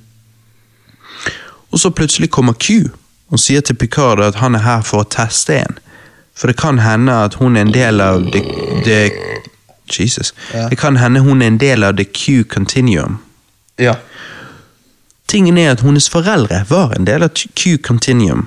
Og 1.74 1.82
så 1.82 1.90
plutselig 1.90 2.30
kommer 2.30 2.54
Q 2.54 2.92
og 3.26 3.40
sier 3.42 3.60
til 3.60 3.74
Picard 3.74 4.22
at 4.22 4.38
han 4.38 4.54
er 4.54 4.62
her 4.62 4.84
for 4.86 5.02
å 5.02 5.08
teste 5.10 5.58
en. 5.64 5.78
For 6.36 6.46
det 6.46 6.56
kan 6.60 6.78
hende 6.78 7.12
at 7.26 7.34
hun 7.40 7.56
er 7.56 7.66
en 7.66 7.72
del 7.74 8.00
av 8.00 8.22
the, 8.30 8.42
the 8.86 9.10
Jesus. 9.90 10.34
Ja. 10.54 10.68
Det 10.68 10.78
kan 10.78 10.96
hende 10.96 11.20
hun 11.20 11.42
er 11.42 11.46
en 11.46 11.58
del 11.58 11.84
av 11.84 11.96
the 11.96 12.04
Q 12.04 12.44
continuum. 12.44 13.18
Ja. 13.76 13.96
Tingen 15.26 15.58
er 15.58 15.72
at 15.74 15.82
hennes 15.82 16.08
foreldre 16.10 16.62
var 16.68 16.94
en 16.94 17.04
del 17.04 17.26
av 17.26 17.34
Q 17.34 17.78
continuum. 17.82 18.46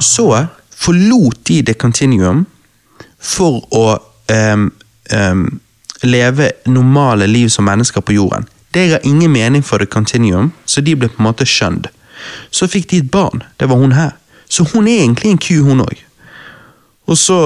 Så 0.00 0.46
forlot 0.74 1.44
de 1.48 1.62
the 1.62 1.74
continuum 1.74 2.46
for 3.22 3.62
å 3.70 3.84
um, 4.32 4.68
um, 5.14 5.44
leve 6.02 6.50
normale 6.66 7.26
liv 7.30 7.48
som 7.48 7.64
mennesker 7.68 8.02
på 8.02 8.16
jorden. 8.18 8.48
Det 8.74 8.88
ga 8.90 9.02
ingen 9.04 9.32
mening 9.32 9.64
for 9.64 9.78
the 9.78 9.86
continuum, 9.86 10.52
så 10.64 10.80
de 10.80 10.96
ble 10.96 11.08
på 11.08 11.20
en 11.20 11.28
måte 11.28 11.46
skjønt. 11.46 11.90
Så 12.50 12.68
fikk 12.70 12.90
de 12.90 13.02
et 13.02 13.10
barn, 13.10 13.42
det 13.60 13.68
var 13.68 13.80
hun 13.80 13.92
her. 13.92 14.16
Så 14.48 14.64
hun 14.72 14.88
er 14.88 15.02
egentlig 15.02 15.30
en 15.32 15.42
ku, 15.42 15.54
hun 15.64 15.84
òg. 15.84 16.00
Og 17.10 17.18
så 17.18 17.36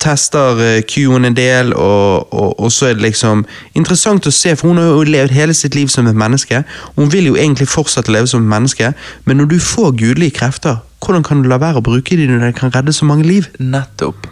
tester 0.00 0.56
kuen 0.88 1.12
Q-en 1.12 1.28
en 1.28 1.36
del, 1.36 1.72
og, 1.74 2.32
og, 2.32 2.60
og 2.60 2.72
så 2.72 2.88
er 2.88 2.96
det 2.96 3.04
liksom 3.04 3.44
interessant 3.76 4.26
å 4.26 4.32
se, 4.32 4.54
for 4.56 4.72
hun 4.72 4.80
har 4.80 4.88
jo 4.88 5.04
levd 5.06 5.34
hele 5.36 5.54
sitt 5.54 5.76
liv 5.76 5.90
som 5.92 6.08
et 6.08 6.16
menneske. 6.16 6.62
Hun 6.96 7.12
vil 7.12 7.28
jo 7.28 7.36
egentlig 7.36 7.68
fortsatt 7.68 8.08
leve 8.08 8.26
som 8.30 8.42
et 8.42 8.50
menneske, 8.50 8.94
men 9.24 9.36
når 9.36 9.52
du 9.52 9.58
får 9.60 9.92
gudelige 10.00 10.38
krefter, 10.40 10.80
hvordan 11.04 11.26
kan 11.26 11.42
du 11.42 11.50
la 11.50 11.60
være 11.60 11.82
å 11.82 11.86
bruke 11.86 12.16
dem 12.16 12.32
når 12.32 12.48
de 12.48 12.56
kan 12.56 12.72
redde 12.74 12.94
så 12.96 13.04
mange 13.04 13.28
liv? 13.28 13.50
Nettopp. 13.60 14.26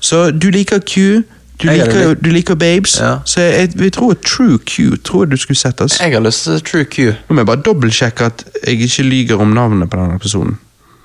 Så 0.00 0.30
du 0.30 0.50
liker 0.50 0.78
Q, 0.78 1.22
du 1.62 1.68
er 1.68 1.74
liker, 1.80 2.14
du 2.14 2.30
liker 2.30 2.54
Babes, 2.54 2.98
Ja. 3.00 3.18
så 3.24 3.40
jeg, 3.40 3.72
vi 3.74 3.90
tror 3.90 4.14
True 4.14 4.58
Q 4.58 4.96
tror 5.04 5.24
jeg 5.24 5.30
du 5.30 5.36
skulle 5.36 5.58
sett 5.58 5.80
oss. 5.80 5.98
Jeg 6.00 6.12
har 6.12 6.20
lyst 6.22 6.44
til 6.44 6.60
True 6.60 6.84
Q. 6.84 7.12
Nå 7.28 7.34
må 7.34 7.40
jeg 7.42 7.46
bare 7.46 7.62
dobbeltsjekke 7.66 8.24
at 8.30 8.44
jeg 8.66 8.80
ikke 8.80 9.02
lyger 9.02 9.36
om 9.42 9.48
navnet 9.56 9.90
på 9.90 9.96
denne 9.98 10.14
episoden. 10.14 10.58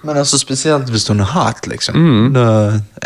Men 0.03 0.17
altså 0.19 0.37
spesielt 0.37 0.89
hvis 0.91 1.07
hun 1.07 1.19
er 1.23 1.29
hot, 1.31 1.67
liksom. 1.67 1.95
Mm. 1.95 2.33
Da, 2.35 2.45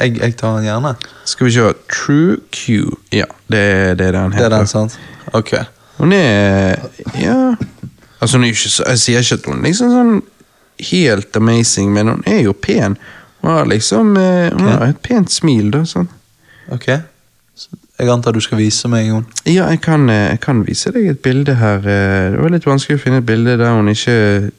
jeg, 0.01 0.17
jeg 0.19 0.35
tar 0.38 0.56
den 0.57 0.66
gjerne. 0.66 0.95
Skal 1.25 1.45
vi 1.48 1.51
se, 1.53 1.67
True 1.93 2.38
Q, 2.51 2.98
ja, 3.14 3.25
det, 3.51 3.64
det 3.99 4.07
er 4.07 4.11
det 4.11 4.19
han 4.19 4.32
Det 4.32 4.45
er 4.45 4.49
den, 4.49 4.67
sant? 4.67 4.99
Ok. 5.33 5.53
Hun 5.98 6.14
er 6.14 6.75
Ja 7.22 7.56
Altså, 8.22 8.38
hun 8.38 8.43
er 8.43 8.48
ikke 8.48 8.69
så 8.69 8.83
Jeg 8.88 8.99
sier 8.99 9.19
ikke 9.19 9.33
at 9.38 9.45
hun 9.45 9.57
er 9.59 9.64
liksom 9.69 9.90
sånn 9.93 10.22
helt 10.91 11.35
amazing, 11.38 11.90
men 11.93 12.07
hun 12.11 12.19
er 12.30 12.43
jo 12.45 12.51
pen. 12.53 12.98
Hun 13.41 13.51
har 13.51 13.66
liksom 13.69 14.17
eh, 14.17 14.49
Hun 14.53 14.67
har 14.67 14.88
et 14.90 15.01
pent 15.01 15.30
smil, 15.32 15.69
da. 15.72 15.83
sånn. 15.85 16.07
Ok. 16.72 16.88
Så 17.57 17.69
jeg 17.99 18.09
antar 18.14 18.33
du 18.33 18.40
skal 18.43 18.57
vise 18.59 18.88
meg 18.91 19.07
henne. 19.09 19.25
Ja, 19.45 19.67
jeg 19.72 19.82
kan, 19.82 20.09
eh, 20.09 20.30
jeg 20.35 20.40
kan 20.41 20.64
vise 20.67 20.91
deg 20.93 21.07
et 21.09 21.22
bilde 21.25 21.56
her. 21.56 21.77
eh, 21.77 22.32
Det 22.32 22.41
var 22.41 22.49
litt 22.53 22.66
vanskelig 22.66 22.99
å 22.99 23.03
finne 23.03 23.17
et 23.24 23.25
bilde 23.25 23.57
der 23.57 23.74
hun 23.77 23.88
ikke 23.90 24.51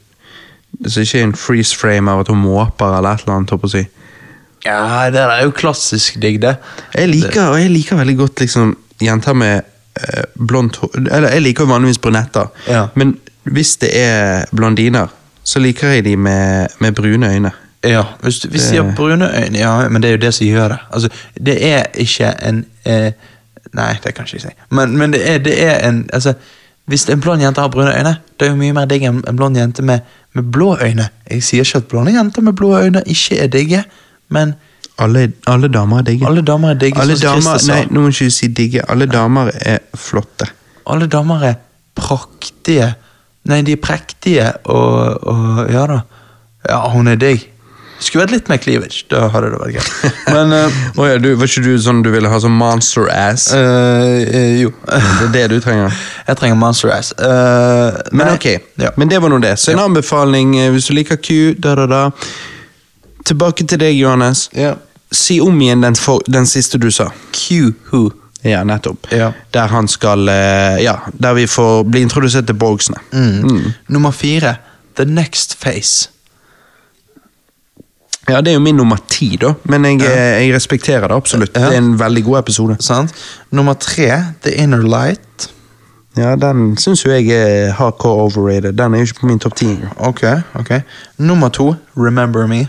Så 0.86 1.00
ikke 1.02 1.22
en 1.22 1.32
freeze 1.34 1.74
frame 1.76 2.10
av 2.10 2.20
at 2.20 2.28
hun 2.28 2.38
måper 2.42 2.98
eller 2.98 3.14
et 3.16 3.22
eller 3.24 3.34
annet. 3.36 3.50
jeg 3.50 3.60
å 3.64 3.70
si. 3.72 3.86
Ja, 4.66 5.10
det 5.10 5.20
er 5.22 5.42
jo 5.44 5.50
klassisk 5.52 6.18
digg, 6.20 6.40
det. 6.40 6.56
Jeg 6.94 7.08
liker, 7.08 7.48
og 7.52 7.58
jeg 7.60 7.70
liker 7.70 7.96
veldig 7.96 8.16
godt 8.18 8.40
liksom 8.42 8.76
jenter 9.00 9.34
med 9.34 9.62
eh, 9.96 10.24
blondt 10.36 10.76
hår 10.76 11.08
Eller 11.10 11.30
jeg 11.32 11.42
liker 11.42 11.64
jo 11.64 11.72
vanligvis 11.72 11.98
brunetter, 12.02 12.48
Ja. 12.68 12.88
men 12.94 13.16
hvis 13.48 13.76
det 13.80 13.90
er 13.96 14.44
blondiner, 14.52 15.08
så 15.44 15.58
liker 15.62 15.88
jeg 15.94 16.04
de 16.04 16.16
med, 16.16 16.68
med 16.80 16.94
brune 16.94 17.26
øyne. 17.30 17.52
Ja, 17.84 18.02
hvis, 18.22 18.38
de 18.38 18.76
har 18.76 18.94
brune 18.96 19.28
øyne, 19.44 19.58
ja, 19.58 19.88
men 19.88 20.02
det 20.02 20.08
er 20.08 20.12
jo 20.16 20.20
det 20.26 20.34
som 20.34 20.46
gjør 20.46 20.68
det. 20.68 20.78
Altså, 20.90 21.08
det 21.46 21.56
er 21.66 21.82
ikke 21.94 22.32
en 22.42 22.64
eh, 22.84 23.12
Nei, 23.72 23.92
det 24.04 24.14
kan 24.14 24.24
jeg 24.24 24.34
ikke 24.34 24.48
si. 24.48 24.54
Men, 24.70 24.96
men 24.98 25.12
det, 25.12 25.20
er, 25.30 25.38
det 25.38 25.54
er 25.64 25.88
en 25.88 26.08
altså, 26.12 26.32
Hvis 26.88 27.04
en 27.08 27.20
blond 27.20 27.42
jente 27.42 27.60
har 27.60 27.68
brune 27.68 27.92
øyne, 27.98 28.16
det 28.40 28.46
er 28.46 28.50
jo 28.50 28.56
mye 28.56 28.72
mer 28.72 28.86
digg 28.88 29.02
enn 29.04 29.20
en 29.28 29.36
blond 29.36 29.56
jente 29.56 29.82
med, 29.84 30.00
med 30.32 30.46
blå 30.52 30.70
øyne. 30.80 31.10
Jeg 31.30 31.42
sier 31.44 31.66
ikke 31.66 31.82
at 31.82 31.84
blonde 31.90 32.14
jenter 32.14 32.42
med 32.42 32.56
blå 32.56 32.78
øyne 32.78 33.02
ikke 33.06 33.38
er 33.44 33.46
digge, 33.52 33.82
men 34.28 34.54
Alle, 34.98 35.32
alle 35.46 35.68
damer 35.68 35.98
er 35.98 36.02
digge. 36.02 36.26
alle 36.26 36.42
damer 36.42 36.70
er 36.70 36.74
digge. 36.74 37.00
Alle 37.00 37.18
damer, 37.20 37.60
nei, 37.68 37.84
nå 37.90 38.00
må 38.00 38.08
ikke 38.08 38.30
si 38.30 38.48
digge. 38.48 38.82
Alle 38.90 39.06
damer 39.06 39.50
er 39.60 39.78
flotte. 39.94 40.48
Alle 40.86 41.06
damer 41.06 41.44
er 41.44 41.54
praktige. 41.94 42.94
Nei, 43.44 43.60
de 43.62 43.76
er 43.76 43.82
prektige 43.82 44.48
og, 44.64 45.28
og 45.28 45.70
Ja 45.70 45.86
da. 45.86 46.00
Ja, 46.68 46.80
hun 46.88 47.06
er 47.06 47.20
digg. 47.20 47.44
Skulle 47.98 48.22
vært 48.22 48.30
litt 48.36 48.48
mer 48.50 48.60
cleavage, 48.62 49.00
da 49.10 49.24
hadde 49.32 49.48
det 49.50 49.58
vært 49.58 49.74
greit. 49.74 50.12
Men 50.36 50.52
uh, 50.54 50.76
oh, 51.00 51.06
ja, 51.08 51.16
du, 51.18 51.32
var 51.38 51.50
ikke 51.50 51.64
du 51.64 51.72
sånn 51.82 52.02
du 52.06 52.12
ville 52.14 52.30
ha 52.30 52.38
sånn 52.40 52.54
monster 52.54 53.08
ass? 53.10 53.48
Uh, 53.50 54.22
eh, 54.22 54.60
Jo. 54.62 54.70
det 54.86 55.26
er 55.26 55.32
det 55.34 55.46
du 55.50 55.56
trenger. 55.64 55.96
Jeg 56.28 56.38
trenger 56.38 56.58
monster 56.60 56.92
ass. 56.94 57.10
Uh, 57.18 57.98
Men 58.12 58.28
nei. 58.28 58.36
ok, 58.36 58.46
Ja. 58.84 58.92
men 58.96 59.10
det 59.10 59.18
var 59.24 59.32
nå 59.32 59.40
det. 59.42 59.56
Så 59.58 59.72
en 59.74 59.82
anbefaling 59.82 60.54
eh, 60.60 60.68
hvis 60.74 60.86
du 60.90 60.94
liker 60.94 61.18
Q, 61.18 61.56
da 61.58 61.74
da 61.80 61.86
da. 61.90 62.02
Tilbake 63.26 63.66
til 63.68 63.80
deg, 63.82 63.98
Johannes. 63.98 64.46
Ja. 64.56 64.76
Si 65.10 65.40
om 65.42 65.58
igjen 65.60 65.82
den, 65.82 65.96
for, 65.98 66.22
den 66.30 66.46
siste 66.46 66.78
du 66.78 66.90
sa. 66.94 67.10
Q 67.34 67.72
who. 67.90 68.04
Ja, 68.46 68.62
nettopp. 68.64 69.08
Ja. 69.10 69.32
Der 69.52 69.66
han 69.72 69.88
skal 69.90 70.30
Ja, 70.78 70.94
der 71.18 71.34
vi 71.34 71.48
får 71.50 71.82
bli 71.90 72.04
introdusert 72.06 72.46
til 72.46 72.54
Borgsene. 72.54 73.00
Mm. 73.10 73.72
Nummer 73.90 74.14
fire. 74.14 74.54
The 74.96 75.04
next 75.04 75.58
face. 75.58 76.08
Ja, 78.28 78.40
det 78.44 78.52
er 78.52 78.58
jo 78.58 78.60
min 78.64 78.76
nummer 78.76 78.98
ti, 79.08 79.36
da, 79.40 79.54
men 79.64 79.84
jeg, 79.88 80.02
eh, 80.04 80.42
jeg 80.44 80.54
respekterer 80.54 81.08
det 81.08 81.16
absolutt. 81.16 81.54
Det 81.54 81.62
er 81.62 81.78
en 81.78 81.94
veldig 82.00 82.24
god 82.24 82.38
episode. 82.42 82.76
Sant? 82.84 83.14
Nummer 83.50 83.74
tre. 83.80 84.10
The 84.44 84.52
inner 84.62 84.82
light. 84.84 85.48
Ja, 86.16 86.34
Den 86.36 86.76
syns 86.76 87.04
jo 87.06 87.10
jeg 87.12 87.30
er 87.30 87.72
hardcore 87.78 88.26
overrated. 88.26 88.72
Den 88.76 88.94
er 88.94 88.98
jo 88.98 89.08
ikke 89.08 89.20
på 89.20 89.26
min 89.30 89.38
topp 89.38 89.54
ti. 89.56 89.68
Ok, 89.96 90.24
ok. 90.58 90.72
Nummer 91.18 91.48
to. 91.48 91.74
Remember 91.96 92.46
me. 92.50 92.66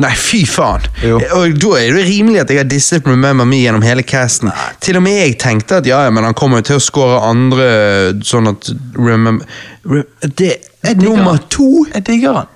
Nei, 0.00 0.12
fy 0.16 0.44
faen! 0.46 0.84
Jo. 1.02 1.18
Og 1.36 1.56
Da 1.60 1.70
er 1.80 1.92
det 1.96 2.04
rimelig 2.08 2.40
at 2.40 2.50
jeg 2.50 2.60
har 2.62 2.68
disset 2.70 3.06
Remember 3.06 3.44
Me 3.44 3.58
gjennom 3.60 3.82
hele 3.84 4.02
casten. 4.06 4.48
Til 4.80 4.96
og 4.96 5.02
med 5.02 5.18
jeg 5.18 5.34
tenkte 5.42 5.76
at 5.80 5.86
ja, 5.86 6.04
ja, 6.06 6.10
men 6.14 6.24
han 6.24 6.34
kommer 6.38 6.62
jo 6.62 6.68
til 6.70 6.78
å 6.78 6.84
score 6.84 7.18
andre 7.26 7.66
sånn 8.24 8.48
at 8.52 8.70
Remember 8.96 9.44
Re 9.84 10.04
Det 10.22 10.52
er 10.82 10.94
digger 10.94 11.02
nummer 11.10 11.36
han. 11.36 11.44
to! 11.52 11.86
Jeg 11.94 12.06
digger 12.06 12.38
den. 12.38 12.48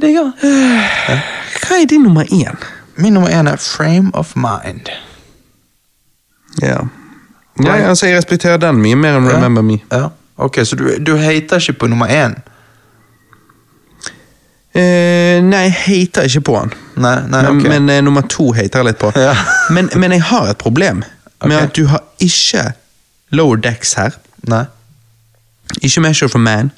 Digger 0.00 0.32
ja. 0.42 1.18
Hva 1.64 1.76
er 1.82 1.86
din 1.90 2.02
nummer 2.02 2.24
én? 2.32 2.56
Min 2.96 3.12
nummer 3.14 3.28
én 3.30 3.48
er 3.50 3.56
Frame 3.56 4.10
of 4.14 4.34
Mind. 4.36 4.88
Ja. 6.62 6.78
Nei, 7.58 7.80
altså, 7.80 8.06
jeg 8.06 8.16
respekterer 8.18 8.56
den 8.62 8.80
mye 8.82 8.96
mer 8.98 9.16
enn 9.18 9.28
Remember 9.30 9.62
Me. 9.62 9.78
Ja. 9.92 10.08
Ok, 10.36 10.58
Så 10.64 10.76
du, 10.76 10.88
du 11.06 11.16
hater 11.16 11.58
ikke 11.62 11.72
på 11.78 11.86
nummer 11.86 12.06
én? 12.10 12.34
Eh, 14.74 15.38
nei, 15.42 15.62
jeg 15.68 15.74
hater 15.86 16.22
ikke 16.26 16.40
på 16.48 16.56
han. 16.58 16.72
Nei, 16.96 17.16
nei, 17.30 17.42
Men, 17.52 17.62
men 17.62 17.90
eh, 17.90 18.00
nummer 18.02 18.22
to 18.26 18.52
hater 18.52 18.80
jeg 18.82 18.88
litt 18.88 18.98
på. 18.98 19.12
Ja. 19.14 19.34
men, 19.70 19.90
men 19.94 20.12
jeg 20.16 20.22
har 20.22 20.48
et 20.50 20.58
problem 20.58 21.04
med 21.44 21.56
at 21.60 21.74
du 21.76 21.86
har 21.86 22.02
ikke 22.18 22.72
Lower 23.30 23.56
Decks 23.56 23.94
her. 23.94 24.16
Nei. 24.50 24.64
Ikke 25.82 26.00
Measure 26.02 26.28
for 26.28 26.38
Man. 26.42 26.72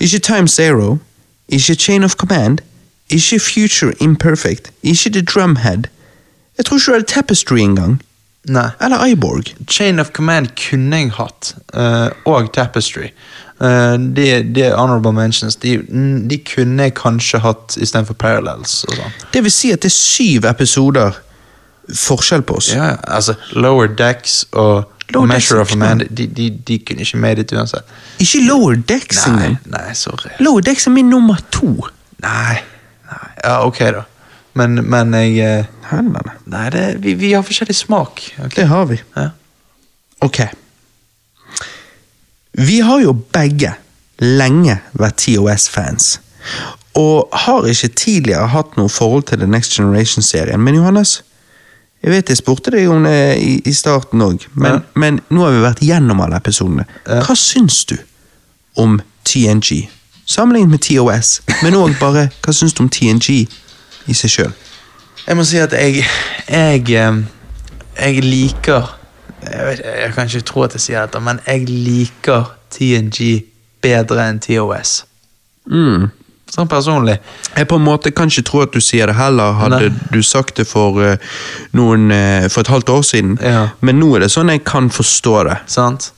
Ikke 0.00 0.18
Time 0.18 0.48
Zero. 0.48 0.98
Ikke 1.50 1.74
Chain 1.74 2.04
of 2.04 2.14
Command. 2.14 2.58
ikke 3.10 3.40
Future 3.40 3.92
Imperfect, 4.00 4.72
ikke 4.82 5.10
The 5.10 5.22
Drumhead. 5.22 5.82
Jeg 6.58 6.64
tror 6.66 6.76
ikke 6.76 6.86
du 6.86 6.92
hadde 6.92 7.06
Tapestry 7.06 7.58
engang. 7.58 8.02
Nei. 8.48 8.68
Eller 8.80 9.06
Iborg. 9.06 9.44
Chain 9.68 9.98
of 9.98 10.10
Command 10.12 10.46
kunne 10.70 10.96
jeg 10.96 11.12
hatt, 11.12 11.54
uh, 11.74 12.32
og 12.32 12.52
Tapestry. 12.52 13.10
Uh, 13.60 13.66
de, 14.16 14.52
de 14.54 14.72
honorable 14.76 15.12
mentions. 15.12 15.56
De, 15.56 15.76
de 16.30 16.38
kunne 16.54 16.82
jeg 16.82 16.94
kanskje 16.94 17.38
hatt 17.38 17.76
istedenfor 17.76 18.14
Parallels. 18.14 18.84
og 18.84 18.94
sånn. 18.96 19.18
Det 19.32 19.42
vil 19.44 19.52
si 19.52 19.72
at 19.74 19.82
det 19.82 19.90
er 19.90 19.96
syv 19.96 20.48
episoder 20.48 21.18
forskjell 21.96 22.42
på 22.46 22.56
oss. 22.60 22.70
Ja, 22.72 22.94
ja, 22.94 22.96
altså 23.04 23.34
Lower 23.52 23.90
Decks 23.98 24.44
og 24.52 24.88
Lower 25.12 25.26
Measure 25.26 25.60
of 25.60 25.72
a 25.72 25.76
Man, 25.76 25.98
de, 25.98 26.26
de, 26.26 26.50
de 26.68 26.78
kunne 26.86 27.00
ikke 27.04 27.18
med 27.18 27.36
dit 27.40 27.52
uansett. 27.52 27.84
Ikke 28.22 28.40
Lower 28.46 28.76
Decks 28.88 29.26
engang. 29.26 29.58
nei, 29.66 29.92
sorry. 29.94 30.30
Lower 30.40 30.60
Decks 30.60 30.86
er 30.86 30.94
min 30.94 31.10
nummer 31.10 31.40
to. 31.50 31.72
Nei, 32.22 32.60
nei. 33.10 33.28
Ja, 33.44 33.60
ok, 33.66 33.78
da. 33.96 34.02
Men, 34.58 34.80
men 34.90 35.14
jeg 35.14 35.38
eh, 35.38 36.00
nei, 36.02 36.22
Nei, 36.50 36.64
det, 36.74 36.84
vi, 37.04 37.14
vi 37.18 37.32
har 37.32 37.42
forskjellig 37.46 37.76
smak. 37.76 38.22
Okay. 38.38 38.56
Det 38.56 38.66
har 38.70 38.84
vi. 38.90 38.98
Ja. 39.16 39.28
Ok. 40.26 40.40
Vi 42.52 42.80
har 42.80 43.00
jo 43.00 43.14
begge 43.32 43.74
lenge 44.20 44.80
vært 44.98 45.22
TOS-fans. 45.22 46.18
Og 46.98 47.28
har 47.46 47.66
ikke 47.70 47.88
tidligere 47.96 48.50
hatt 48.50 48.76
noe 48.76 48.90
forhold 48.90 49.28
til 49.30 49.38
The 49.40 49.46
Next 49.48 49.76
Generation-serien. 49.78 50.60
Men 50.60 50.74
Johannes, 50.80 51.20
jeg 52.02 52.10
vet 52.14 52.28
jeg 52.32 52.36
spurte 52.40 52.70
deg 52.72 52.88
om 52.88 53.04
det 53.04 53.16
i, 53.42 53.56
i 53.68 53.72
starten 53.76 54.22
òg, 54.24 54.46
men, 54.54 54.72
Ja. 54.72 54.80
men 54.94 55.20
nå 55.30 55.42
har 55.44 55.52
vi 55.52 55.62
vært 55.64 55.82
gjennom 55.84 56.20
alle 56.24 56.36
episodene. 56.40 56.86
Ja. 57.06 57.20
Hva 57.26 57.36
syns 57.36 57.82
du 57.90 57.96
om 58.80 59.00
TNG? 59.28 59.88
Sammenlignet 60.30 60.70
med 60.70 60.80
TOS, 60.86 61.40
men 61.62 61.74
òg 61.74 61.96
bare 62.00 62.28
hva 62.44 62.52
syns 62.54 62.72
du 62.74 62.84
om 62.84 62.88
TNG 62.88 63.46
i 64.08 64.14
seg 64.16 64.30
sjøl? 64.30 64.52
Jeg 65.26 65.36
må 65.36 65.44
si 65.44 65.58
at 65.60 65.72
jeg 65.76 66.04
Jeg, 66.48 66.86
jeg 67.98 68.22
liker 68.24 68.96
jeg, 69.42 69.66
vet, 69.66 69.80
jeg 69.84 70.12
kan 70.14 70.26
ikke 70.28 70.40
tro 70.48 70.62
at 70.66 70.74
jeg 70.76 70.80
sier 70.84 71.00
dette, 71.06 71.20
men 71.20 71.40
jeg 71.46 71.64
liker 71.68 72.50
TNG 72.70 73.44
bedre 73.82 74.26
enn 74.28 74.38
TOS. 74.44 75.04
Mm. 75.66 76.10
Sånn 76.50 76.68
personlig. 76.70 77.16
Jeg 77.54 77.68
på 77.70 77.78
en 77.78 77.84
måte 77.86 78.10
kan 78.14 78.30
ikke 78.30 78.42
tro 78.48 78.62
at 78.64 78.74
du 78.74 78.82
sier 78.82 79.10
det 79.10 79.14
heller. 79.18 79.54
Hadde 79.60 79.82
Nei. 79.86 80.08
du 80.10 80.18
sagt 80.26 80.58
det 80.58 80.66
for 80.66 80.98
eh, 81.04 81.34
noen 81.78 82.10
eh, 82.14 82.48
For 82.50 82.64
et 82.64 82.72
halvt 82.72 82.90
år 82.90 83.04
siden. 83.06 83.36
Ja. 83.38 83.68
Men 83.86 84.00
nå 84.02 84.16
er 84.16 84.26
det 84.26 84.32
sånn 84.34 84.50
jeg 84.50 84.64
kan 84.66 84.90
forstå 84.90 85.34
det. 85.46 85.58
Sant? 85.70 86.10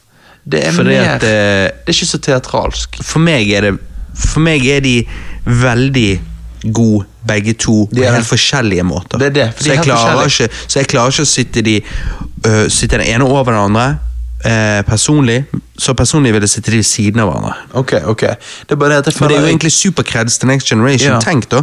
Det 0.43 0.65
er 0.67 0.75
mer 0.81 1.05
at 1.19 1.27
eh, 1.29 1.69
Det 1.69 1.93
er 1.93 1.97
ikke 1.97 2.11
så 2.15 2.21
teatralsk. 2.25 3.01
For 3.05 3.23
meg 3.23 3.53
er 3.53 3.69
det 3.69 3.75
For 4.17 4.41
meg 4.45 4.65
er 4.69 4.81
de 4.85 5.01
veldig 5.45 6.11
gode, 6.63 7.07
begge 7.27 7.57
to, 7.59 7.89
på 7.91 8.03
helt 8.07 8.27
forskjellige 8.27 8.85
måter. 8.87 9.19
Det 9.19 9.33
er 9.33 9.35
det, 9.35 9.47
så, 9.59 9.69
jeg 9.73 9.83
klarer 9.83 10.29
ikke, 10.31 10.47
så 10.67 10.79
jeg 10.79 10.89
klarer 10.93 11.15
ikke 11.15 11.25
å 11.27 11.31
sitte 11.31 11.65
de 11.67 11.75
uh, 11.83 12.67
Sitte 12.71 13.01
den 13.01 13.09
ene 13.17 13.27
over 13.27 13.51
den 13.51 13.65
andre 13.67 13.87
eh, 14.45 14.83
personlig. 14.87 15.45
Så 15.79 15.95
personlig 15.99 16.33
vil 16.35 16.45
jeg 16.45 16.55
sitte 16.55 16.71
de 16.71 16.81
ved 16.81 16.89
siden 16.89 17.23
av 17.23 17.31
hverandre. 17.31 17.55
Ok, 17.81 17.93
ok. 18.15 18.25
Det 18.69 18.77
er 18.77 18.81
bare 18.81 18.95
det 18.95 19.03
at 19.03 19.11
jeg 19.11 19.15
Men 19.15 19.19
føler 19.19 19.35
det 19.35 19.37
er 19.37 19.47
jo 19.47 19.53
egentlig 19.55 19.73
superkreds 19.73 20.39
til 20.39 20.49
Next 20.49 20.69
Generation. 20.69 21.13
Ja. 21.13 21.21
Tenk 21.21 21.51
da. 21.51 21.63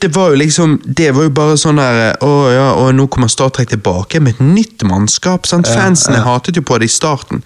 Det 0.00 0.08
var 0.14 0.30
jo 0.32 0.36
liksom 0.40 0.78
Det 0.84 1.10
var 1.12 1.26
jo 1.26 1.30
bare 1.36 1.56
sånn 1.60 1.76
der 1.80 2.16
Å 2.24 2.30
ja, 2.48 2.66
og 2.80 2.94
nå 2.96 3.04
kommer 3.12 3.28
Star 3.28 3.50
Trek 3.52 3.68
tilbake 3.68 4.20
med 4.20 4.38
et 4.38 4.40
nytt 4.40 4.84
mannskap. 4.88 5.46
sant? 5.48 5.68
Ja, 5.68 5.76
Fansene 5.76 6.20
ja. 6.20 6.24
hatet 6.24 6.56
jo 6.56 6.62
på 6.64 6.78
det 6.80 6.88
i 6.88 6.92
starten. 6.92 7.42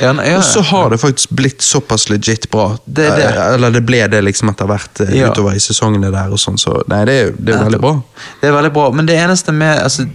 Ja, 0.00 0.10
Og 0.10 0.42
så 0.44 0.64
har 0.72 0.90
det 0.90 0.98
faktisk 1.02 1.30
blitt 1.38 1.62
såpass 1.62 2.08
legit 2.10 2.48
bra. 2.50 2.72
Det 2.84 3.06
det. 3.06 3.28
Eh, 3.28 3.54
Eller 3.54 3.70
det 3.70 3.84
ble 3.86 4.02
det 4.10 4.22
liksom 4.26 4.50
etter 4.50 4.66
hvert 4.70 5.04
eh, 5.04 5.14
utover 5.22 5.54
i 5.54 5.62
sesongene 5.62 6.10
der. 6.10 6.32
og 6.32 6.40
sånn, 6.42 6.58
Så 6.58 6.82
nei, 6.90 7.04
det 7.08 7.14
er 7.14 7.24
jo 7.28 7.36
det 7.38 7.54
er 7.54 7.64
veldig 7.64 7.82
bra. 7.82 7.94
Det 8.40 8.50
er 8.50 8.56
veldig 8.58 8.72
bra, 8.74 8.88
men 8.90 9.06
det 9.06 9.18
eneste 9.22 9.54
med 9.54 9.78
altså, 9.82 10.06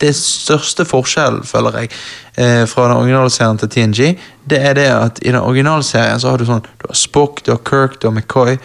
Det 0.00 0.12
største 0.16 0.84
forskjellen, 0.88 1.44
føler 1.46 1.80
jeg, 1.82 1.90
eh, 2.36 2.66
fra 2.66 2.88
den 2.88 2.96
originale 2.96 3.30
serien 3.30 3.58
til 3.58 3.68
TNG, 3.68 4.18
det 4.50 4.58
er 4.66 4.74
det 4.74 4.88
at 4.90 5.18
i 5.22 5.30
den 5.30 5.40
originale 5.40 5.86
serien 5.86 6.20
så 6.20 6.32
har 6.32 6.38
du 6.38 6.46
sånn 6.48 6.62
Du 6.64 6.88
har 6.88 6.98
Spock, 6.98 7.44
du 7.44 7.52
har 7.52 7.60
Kirk, 7.62 8.00
du 8.00 8.08
har 8.08 8.14
McCoy, 8.16 8.58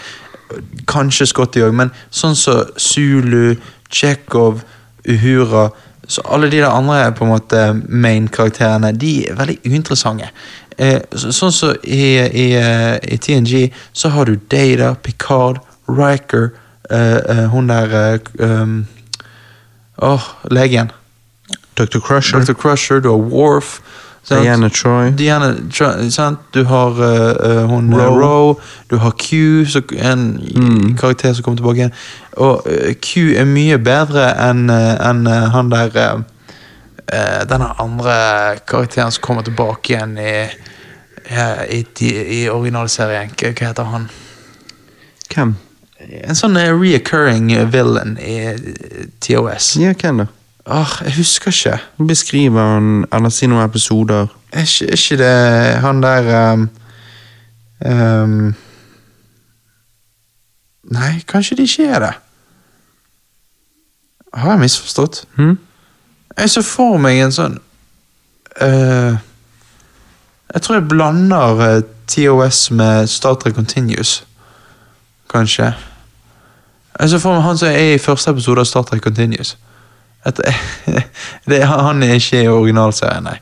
kanskje 0.87 1.27
Scotty 1.29 1.63
òg, 1.65 1.73
men 1.73 1.91
sånn 2.13 2.35
som 2.37 2.63
Zulu, 2.77 3.55
Tsjekhov, 3.89 4.63
Uhura 5.05 5.69
så 6.07 6.21
Alle 6.29 6.49
de 6.49 6.57
der 6.57 6.69
andre 6.69 7.11
på 7.11 7.25
en 7.25 7.31
måte 7.31 7.61
main-karakterene 7.89 8.91
De 8.91 9.27
er 9.29 9.37
veldig 9.39 9.57
uinteressante. 9.65 10.29
Eh, 10.77 10.99
så, 11.15 11.31
sånn 11.33 11.53
som 11.55 11.71
i, 11.83 12.17
i, 12.19 12.45
eh, 12.59 12.97
i 13.09 13.17
TNG 13.17 13.71
så 13.95 14.11
har 14.13 14.27
du 14.27 14.35
Data, 14.51 14.93
Picard, 15.01 15.61
Riker, 15.87 16.51
eh, 16.89 17.17
eh, 17.17 17.45
hun 17.49 17.71
der 17.71 17.95
eh, 17.95 18.19
um, 18.43 18.85
Åh, 19.97 20.27
legen. 20.51 20.91
Dr. 21.75 21.99
Crusher, 21.99 22.43
Dr. 22.43 22.53
Crusher, 22.53 22.99
du 22.99 23.09
har 23.09 23.17
Worf. 23.17 23.79
Diana 24.29 24.69
Troy 24.69 25.11
Diana, 25.11 25.53
Troy? 25.69 26.35
Du 26.51 26.63
har 26.65 27.01
eh, 27.03 27.51
eh, 27.51 27.65
hun 27.69 27.93
Ro. 27.93 28.05
Ro. 28.05 28.19
Ro. 28.19 28.59
Du 28.89 28.97
har 28.97 29.11
Q, 29.11 29.65
så, 29.65 29.81
en 29.99 30.41
Mm. 30.55 30.97
karakter 30.97 31.33
som 31.33 31.43
kommer 31.43 31.57
tilbake 31.57 31.77
igjen. 31.77 31.93
Og 32.37 32.65
uh, 32.67 32.93
Q 33.01 33.35
er 33.37 33.45
mye 33.45 33.77
bedre 33.77 34.31
enn 34.49 34.69
eh, 34.69 35.09
enn, 35.09 35.27
eh, 35.27 35.49
han 35.53 35.69
der 35.69 35.91
eh, 35.95 36.19
eh, 37.13 37.43
Denne 37.49 37.69
andre 37.79 38.15
karakteren 38.67 39.11
som 39.11 39.21
kommer 39.21 39.43
tilbake 39.43 39.93
igjen 39.93 40.17
i 40.17 40.47
i, 41.69 41.85
i, 41.99 42.09
i 42.43 42.49
originalserien. 42.49 43.31
Hva 43.33 43.53
heter 43.67 43.83
han? 43.89 44.09
Hvem? 45.33 45.55
En 46.21 46.35
sånn 46.37 46.57
eh, 46.57 46.69
reoccurring 46.73 47.49
villain 47.73 48.17
i 48.21 48.35
eh, 48.51 48.59
TOS. 49.25 49.75
Ja, 49.81 49.93
hvem 49.97 50.21
da? 50.21 50.27
Åh, 50.65 50.87
jeg 51.03 51.15
husker 51.15 51.51
ikke. 51.51 51.79
Beskriver 52.07 52.73
han 52.73 53.05
eller 53.13 53.29
si 53.29 53.45
noen 53.45 53.65
episoder. 53.65 54.27
Er 54.51 54.65
ikke, 54.65 54.85
er 54.85 54.91
ikke 54.91 55.17
det 55.17 55.81
han 55.81 56.03
der 56.03 56.53
um, 56.53 56.69
um, 57.85 58.55
Nei, 60.85 61.21
kanskje 61.27 61.55
det 61.55 61.63
ikke 61.69 61.85
er 61.85 61.99
det. 61.99 62.13
Har 64.33 64.49
jeg 64.51 64.59
misforstått? 64.59 65.25
Hmm? 65.35 65.59
Jeg 66.37 66.49
ser 66.49 66.61
for 66.61 66.97
meg 66.99 67.21
en 67.23 67.31
sånn 67.31 67.53
uh, 68.61 69.15
Jeg 70.51 70.61
tror 70.61 70.75
jeg 70.75 70.87
blander 70.91 71.61
uh, 71.61 71.83
TOS 72.07 72.71
med 72.71 73.07
Star 73.07 73.37
Trek 73.39 73.55
Continuous. 73.55 74.23
Kanskje. 75.29 75.73
Jeg 76.99 77.09
ser 77.09 77.21
for 77.21 77.37
meg 77.37 77.45
han 77.45 77.57
som 77.57 77.69
er 77.69 77.95
i 77.95 78.01
første 78.01 78.33
episode 78.33 78.65
av 78.65 78.69
Star 78.69 78.83
Trek 78.89 79.01
Continuous. 79.05 79.55
At, 80.25 80.39
det, 81.49 81.61
han 81.69 82.03
er 82.03 82.17
ikke 82.17 82.43
i 82.43 82.47
originalserien, 82.49 83.23
nei. 83.29 83.37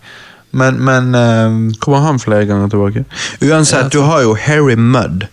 Men, 0.53 0.77
men 0.85 1.15
um, 1.15 1.73
Kommer 1.81 2.03
han 2.05 2.19
flere 2.21 2.45
ganger 2.45 2.67
tilbake? 2.69 3.05
Uansett, 3.41 3.93
du 3.93 4.03
har 4.05 4.21
jo 4.21 4.35
Harry 4.37 4.75
Mudd. 4.75 5.25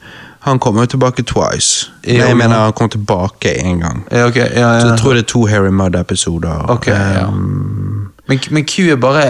Han 0.46 0.58
kommer 0.58 0.86
jo 0.86 0.86
tilbake 0.94 1.22
twice. 1.28 1.90
I 2.04 2.14
Nei, 2.16 2.28
jeg 2.30 2.36
mener 2.40 2.62
han 2.62 2.72
kom 2.72 2.88
tilbake 2.88 3.52
én 3.60 3.82
gang. 3.82 4.06
ja, 4.10 4.26
okay, 4.26 4.46
ja, 4.54 4.70
ja. 4.72 4.80
Så 4.80 4.86
jeg 4.88 4.98
tror 4.98 5.12
det 5.12 5.22
er 5.26 5.28
to 5.28 5.42
Harry 5.46 5.68
Mudd-episoder. 5.68 6.64
Ok, 6.72 6.86
ja. 6.86 7.26
Um, 7.28 8.12
men, 8.28 8.40
men 8.50 8.64
Q 8.64 8.78
er 8.94 8.96
bare 8.96 9.26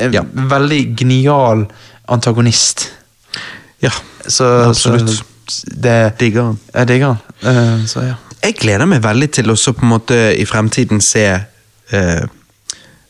en 0.00 0.50
veldig 0.50 0.80
genial 0.98 1.66
antagonist. 2.08 2.88
ja, 3.82 3.90
Så, 4.26 4.48
Absolutt. 4.68 5.10
Så 5.10 5.24
det, 5.82 6.12
digger 6.20 6.42
han. 6.42 6.58
jeg 6.74 6.88
digger 6.88 7.14
han. 7.14 7.16
Uh, 7.78 7.86
så 7.86 8.00
ja. 8.00 8.14
Jeg 8.42 8.54
gleder 8.58 8.88
meg 8.90 9.04
veldig 9.04 9.28
til 9.38 9.52
å 9.52 9.56
så 9.58 9.72
på 9.76 9.84
en 9.86 9.92
måte 9.92 10.16
i 10.34 10.46
fremtiden 10.48 11.00
se 11.00 11.26
eh, 11.92 12.24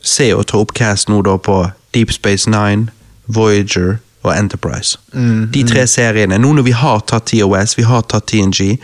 Se 0.02 0.33
og 0.35 0.49
ta 0.51 0.59
opp 0.59 0.73
cast 0.75 1.07
nå 1.09 1.20
da 1.23 1.36
på 1.39 1.61
Deep 1.94 2.11
Space 2.11 2.51
Nine, 2.51 2.89
Voyager 3.31 4.01
og 4.23 4.33
Enterprise. 4.35 4.99
Mm, 5.15 5.52
De 5.55 5.62
tre 5.62 5.85
seriene. 5.86 6.41
Nå 6.43 6.51
når 6.57 6.67
vi 6.67 6.75
har 6.75 7.05
tatt 7.07 7.31
TOS, 7.31 7.77
vi 7.78 7.86
har 7.86 8.02
tatt 8.11 8.27
TNG 8.27 8.81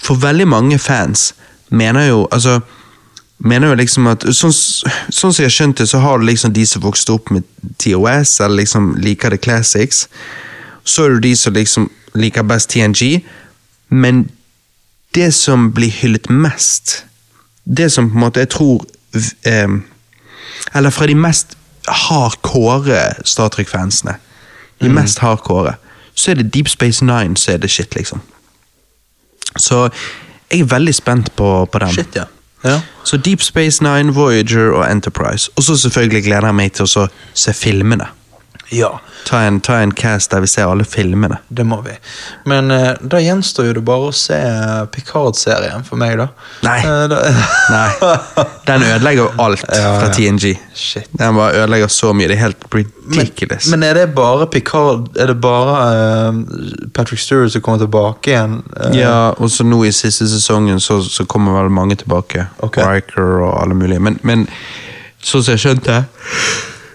For 0.00 0.16
veldig 0.20 0.46
mange 0.48 0.78
fans 0.78 1.34
mener 1.68 2.08
jo 2.08 2.24
altså 2.32 2.60
mener 3.44 3.68
jo 3.68 3.74
liksom 3.74 4.06
at 4.08 4.24
Sånn 4.32 4.54
sånn 4.54 5.34
som 5.34 5.42
jeg 5.42 5.50
har 5.50 5.56
skjønt 5.58 5.82
det, 5.82 5.88
så 5.90 6.00
har 6.00 6.18
du 6.18 6.24
liksom 6.24 6.54
de 6.56 6.64
som 6.66 6.82
vokste 6.84 7.12
opp 7.12 7.30
med 7.34 7.44
TOS, 7.82 8.38
eller 8.40 8.62
liksom 8.62 8.94
liker 9.02 9.30
the 9.30 9.38
classics. 9.38 10.06
Så 10.84 11.04
er 11.04 11.16
det 11.16 11.28
de 11.28 11.34
som 11.36 11.54
liksom 11.54 11.90
liker 12.14 12.46
best 12.46 12.70
TNG, 12.70 13.24
men 13.90 14.28
det 15.14 15.34
som 15.34 15.72
blir 15.72 15.90
hyllet 15.90 16.30
mest, 16.30 17.04
det 17.64 17.90
som 17.92 18.10
på 18.10 18.14
en 18.14 18.20
måte 18.20 18.40
jeg 18.40 18.48
tror 18.48 18.84
eh, 19.46 19.68
Eller 20.74 20.90
fra 20.90 21.06
de 21.06 21.14
mest 21.14 21.56
hardcore 21.88 23.24
Star 23.24 23.48
Trek-fansene, 23.48 24.14
de 24.80 24.88
mest 24.88 25.18
hardcore, 25.18 25.74
så 26.14 26.30
er 26.30 26.34
det 26.34 26.54
Deep 26.54 26.68
Space 26.68 27.04
Nine 27.04 27.36
som 27.36 27.54
er 27.54 27.58
det 27.58 27.70
shit, 27.70 27.94
liksom. 27.94 28.20
Så 29.56 29.88
jeg 30.50 30.60
er 30.60 30.64
veldig 30.64 30.94
spent 30.94 31.36
på, 31.36 31.64
på 31.72 31.78
den. 31.78 31.92
Shit, 31.92 32.16
ja. 32.16 32.24
ja. 32.64 32.80
Så 33.04 33.16
Deep 33.16 33.42
Space 33.42 33.82
Nine, 33.82 34.14
Voyager 34.14 34.70
og 34.70 34.90
Enterprise. 34.90 35.50
Og 35.56 35.62
så 35.62 35.76
selvfølgelig 35.76 36.24
gleder 36.24 36.46
jeg 36.46 36.54
meg 36.54 36.72
til 36.72 36.88
å 36.88 37.06
se 37.34 37.52
filmene. 37.52 38.06
Ja, 38.72 39.00
Ta 39.24 39.38
en, 39.44 39.60
ta 39.60 39.78
en 39.80 39.92
cast 39.96 40.30
der 40.32 40.40
vi 40.44 40.46
ser 40.50 40.66
alle 40.68 40.84
filmene. 40.84 41.38
det 41.48 41.64
må 41.66 41.78
vi. 41.84 41.92
Men 42.48 42.70
eh, 42.70 42.94
da 43.00 43.20
gjenstår 43.20 43.66
jo 43.68 43.72
det 43.78 43.82
bare 43.84 44.08
å 44.08 44.12
se 44.12 44.36
Picard-serien 44.92 45.84
for 45.86 45.96
meg, 46.00 46.16
da. 46.20 46.26
Nei. 46.64 46.78
Eh, 46.84 47.04
da, 47.12 47.20
Nei. 47.74 48.44
Den 48.66 48.82
ødelegger 48.88 49.22
jo 49.22 49.28
alt 49.44 49.64
Ja, 49.68 49.92
fra. 50.00 50.10
TNG. 50.16 50.54
Shit. 50.74 51.08
Den 51.12 51.36
bare 51.38 51.62
ødelegger 51.62 51.88
så 51.92 52.12
mye. 52.16 52.28
Det 52.28 52.36
er 52.38 52.42
helt 52.44 52.66
ridiculous. 52.74 53.68
men 53.72 53.82
er 53.86 53.94
det 53.94 54.06
bare 54.16 54.46
Picard 54.50 55.16
Er 55.20 55.26
det 55.32 55.38
bare 55.44 55.78
eh, 55.94 56.88
Patrick 56.94 57.20
Stewart 57.20 57.52
som 57.52 57.62
kommer 57.64 57.78
tilbake 57.84 58.32
igjen? 58.34 58.58
Eh, 58.80 58.98
ja, 59.00 59.30
og 59.38 59.50
så 59.50 59.64
nå 59.64 59.82
i 59.84 59.92
siste 59.92 60.28
sesongen 60.28 60.80
så, 60.80 61.00
så 61.04 61.24
kommer 61.24 61.60
vel 61.62 61.70
mange 61.72 61.96
tilbake. 62.00 62.46
Okay. 62.64 62.84
Riker 62.84 63.40
og 63.44 63.58
alle 63.62 63.74
mulige. 63.78 64.00
Men, 64.04 64.18
men 64.22 64.46
sånn 65.24 65.44
som 65.44 65.54
jeg 65.56 65.64
skjønte 65.64 66.02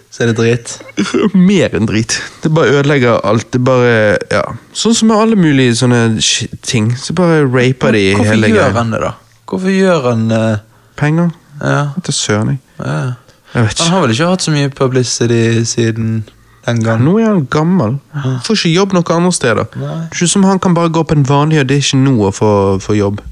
Så 0.09 0.23
er 0.23 0.31
det 0.31 0.37
drit? 0.39 0.71
Mer 1.49 1.75
enn 1.77 1.85
drit. 1.89 2.15
Det 2.43 2.51
bare 2.53 2.79
ødelegger 2.79 3.21
alt. 3.29 3.51
Det 3.53 3.61
bare, 3.61 4.17
ja 4.33 4.41
Sånn 4.73 4.95
som 4.97 5.11
med 5.11 5.21
alle 5.21 5.37
mulige 5.37 5.75
sånne 5.83 6.01
ting. 6.65 6.89
Så 6.97 7.13
bare 7.17 7.43
raper 7.45 7.93
de 7.93 8.03
Hvorfor 8.15 8.33
hele 8.33 8.49
gjør 8.49 8.73
han 8.79 8.95
det, 8.95 9.03
da? 9.05 9.13
Hvorfor 9.49 9.73
gjør 9.73 10.09
han 10.09 10.25
uh... 10.33 10.65
Penger? 10.99 11.29
Ja, 11.61 11.81
Til 12.03 12.13
søren, 12.13 12.55
jeg. 12.55 12.61
ja. 12.81 12.99
Jeg 13.53 13.65
vet 13.65 13.71
ikke. 13.73 13.83
Han 13.83 13.93
har 13.93 14.03
vel 14.03 14.11
ikke 14.13 14.27
hatt 14.29 14.43
så 14.45 14.51
mye 14.53 14.69
publicity 14.69 15.63
siden 15.65 16.09
den 16.67 16.83
gang? 16.85 17.01
Nå 17.01 17.15
er 17.17 17.31
han 17.31 17.45
gammel. 17.49 17.95
Får 18.45 18.59
ikke 18.59 18.73
jobb 18.75 18.93
noe 18.93 19.15
andre 19.15 19.31
steder. 19.33 19.69
Nei. 19.73 19.87
Det 19.87 20.11
er 20.11 20.19
ikke 20.19 20.29
som 20.35 20.45
han 20.45 20.61
kan 20.61 20.75
bare 20.77 20.91
gå 20.93 21.03
på 21.03 21.17
en 21.17 21.25
vanlig 21.25 21.63
audition 21.63 22.03
nå 22.05 22.13
og 22.27 22.35
få, 22.37 22.51
få 22.83 22.97
jobb. 22.97 23.23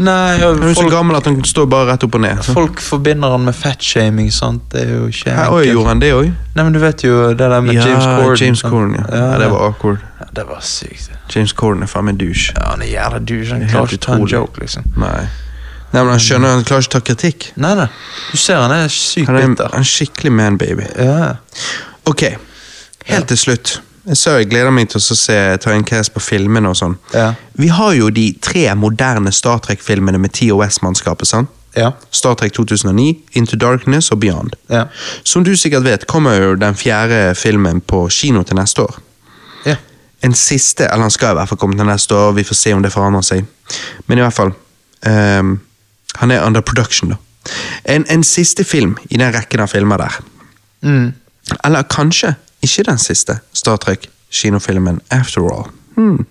Nei, 0.00 0.38
ja, 0.40 0.48
Han 0.54 0.62
er 0.64 0.72
så 0.72 0.80
folk, 0.80 0.92
gammel 0.94 1.16
at 1.18 1.26
han 1.28 1.34
står 1.44 1.66
bare 1.68 1.90
rett 1.90 2.04
opp 2.06 2.14
og 2.16 2.22
ned. 2.24 2.38
Så. 2.44 2.54
folk 2.56 2.80
forbinder 2.80 3.34
han 3.34 3.44
med 3.44 3.56
fatshaming. 3.56 4.30
Det 4.72 4.84
er 4.86 4.94
jo 4.94 5.08
oi, 5.52 5.66
gjorde 5.68 5.88
han 5.90 6.00
det 6.00 6.12
òg? 6.16 6.30
Nei, 6.54 6.64
men 6.64 6.72
du 6.72 6.80
vet 6.80 7.04
jo 7.04 7.18
det 7.34 7.50
der 7.52 7.60
med 7.60 7.76
Ja, 7.76 7.84
James 7.84 8.06
Corden. 8.06 8.38
James 8.40 8.62
Corden, 8.64 8.94
ja. 8.96 9.04
ja. 9.12 9.26
Det 9.42 9.50
var 9.52 9.66
awkward. 9.66 10.00
det 10.36 10.46
var 10.48 10.64
sykt. 10.64 11.10
James 11.34 11.52
Corden 11.52 11.84
er 11.84 11.90
faen 11.92 12.08
meg 12.08 12.16
douche. 12.22 12.54
Ja, 12.56 12.70
han 12.72 12.86
er 12.86 12.90
jævla 12.94 13.20
douche. 13.28 13.52
Han 13.52 13.66
er 13.66 13.74
klarer 13.74 13.92
ikke 13.92 14.00
å 14.00 14.06
ta 14.06 14.16
en 14.16 14.26
joke, 14.32 14.64
liksom. 14.64 14.88
Nei. 14.96 15.20
Nei, 15.90 16.00
men 16.04 16.12
Han 16.14 16.22
skjønner 16.22 16.54
han 16.54 16.64
klarer 16.64 16.86
ikke 16.86 16.94
å 16.94 16.96
ta 16.96 17.04
kritikk. 17.10 17.50
Nei, 17.60 17.74
nei. 17.82 17.88
Du 18.30 18.40
ser 18.40 18.62
han 18.62 18.72
er 18.72 18.88
sykt 18.94 19.26
bitter. 19.26 19.42
Han 19.42 19.52
er 19.52 19.68
en, 19.74 19.78
en 19.82 19.92
skikkelig 19.92 20.32
man-baby. 20.32 20.88
Ja. 20.96 21.30
Ok, 22.08 22.24
helt 23.10 23.28
til 23.28 23.44
slutt. 23.44 23.80
Sa 24.14 24.38
jeg 24.38 24.48
gleder 24.50 24.72
meg 24.74 24.88
til 24.90 24.98
å 24.98 25.16
se, 25.16 25.36
ta 25.62 25.72
en 25.74 25.84
cast 25.86 26.14
på 26.14 26.22
filmene 26.24 26.72
og 26.72 26.78
sånn. 26.78 26.96
Ja. 27.14 27.32
Vi 27.60 27.68
har 27.70 27.94
jo 27.94 28.10
de 28.10 28.30
tre 28.42 28.66
moderne 28.74 29.30
Star 29.32 29.60
Trek-filmene 29.62 30.18
med 30.18 30.34
TOS-mannskapet. 30.34 31.28
sant? 31.28 31.50
Ja. 31.76 31.92
Star 32.10 32.34
Trek 32.34 32.52
2009, 32.52 33.14
Into 33.32 33.56
Darkness 33.56 34.10
og 34.10 34.20
Beyond. 34.20 34.56
Ja. 34.70 34.84
Som 35.24 35.44
du 35.44 35.56
sikkert 35.56 35.84
vet, 35.84 36.06
kommer 36.06 36.34
jo 36.34 36.54
den 36.58 36.74
fjerde 36.74 37.34
filmen 37.34 37.80
på 37.80 38.08
kino 38.10 38.42
til 38.42 38.56
neste 38.56 38.82
år. 38.82 38.98
ja. 39.66 39.76
En 40.22 40.34
siste, 40.34 40.84
eller 40.84 41.02
han 41.02 41.10
skal 41.10 41.30
i 41.30 41.34
hvert 41.38 41.48
fall 41.48 41.58
komme 41.58 41.76
til 41.78 41.86
neste 41.88 42.14
år, 42.14 42.32
vi 42.36 42.42
får 42.44 42.54
se 42.54 42.72
om 42.74 42.82
det 42.82 42.92
forandrer 42.92 43.22
seg. 43.22 43.46
Men 44.06 44.18
i 44.18 44.20
hvert 44.20 44.34
fall, 44.36 44.50
um, 45.06 45.60
han 46.14 46.30
er 46.30 46.44
under 46.44 46.60
production 46.60 47.14
da. 47.14 47.16
En, 47.84 48.04
en 48.08 48.24
siste 48.24 48.64
film 48.64 48.98
i 49.08 49.16
den 49.16 49.32
rekken 49.32 49.60
av 49.64 49.72
filmer 49.72 49.96
der. 49.96 50.18
Mm. 50.82 51.14
Eller 51.64 51.88
kanskje 51.88 52.34
ikke 52.62 52.86
den 52.88 52.98
siste 52.98 53.40
Star 53.52 53.76
Trek 53.76 54.08
kinofilmen 54.30 55.00
After 55.10 55.40
All. 55.50 55.70
Hmm. 55.96 56.26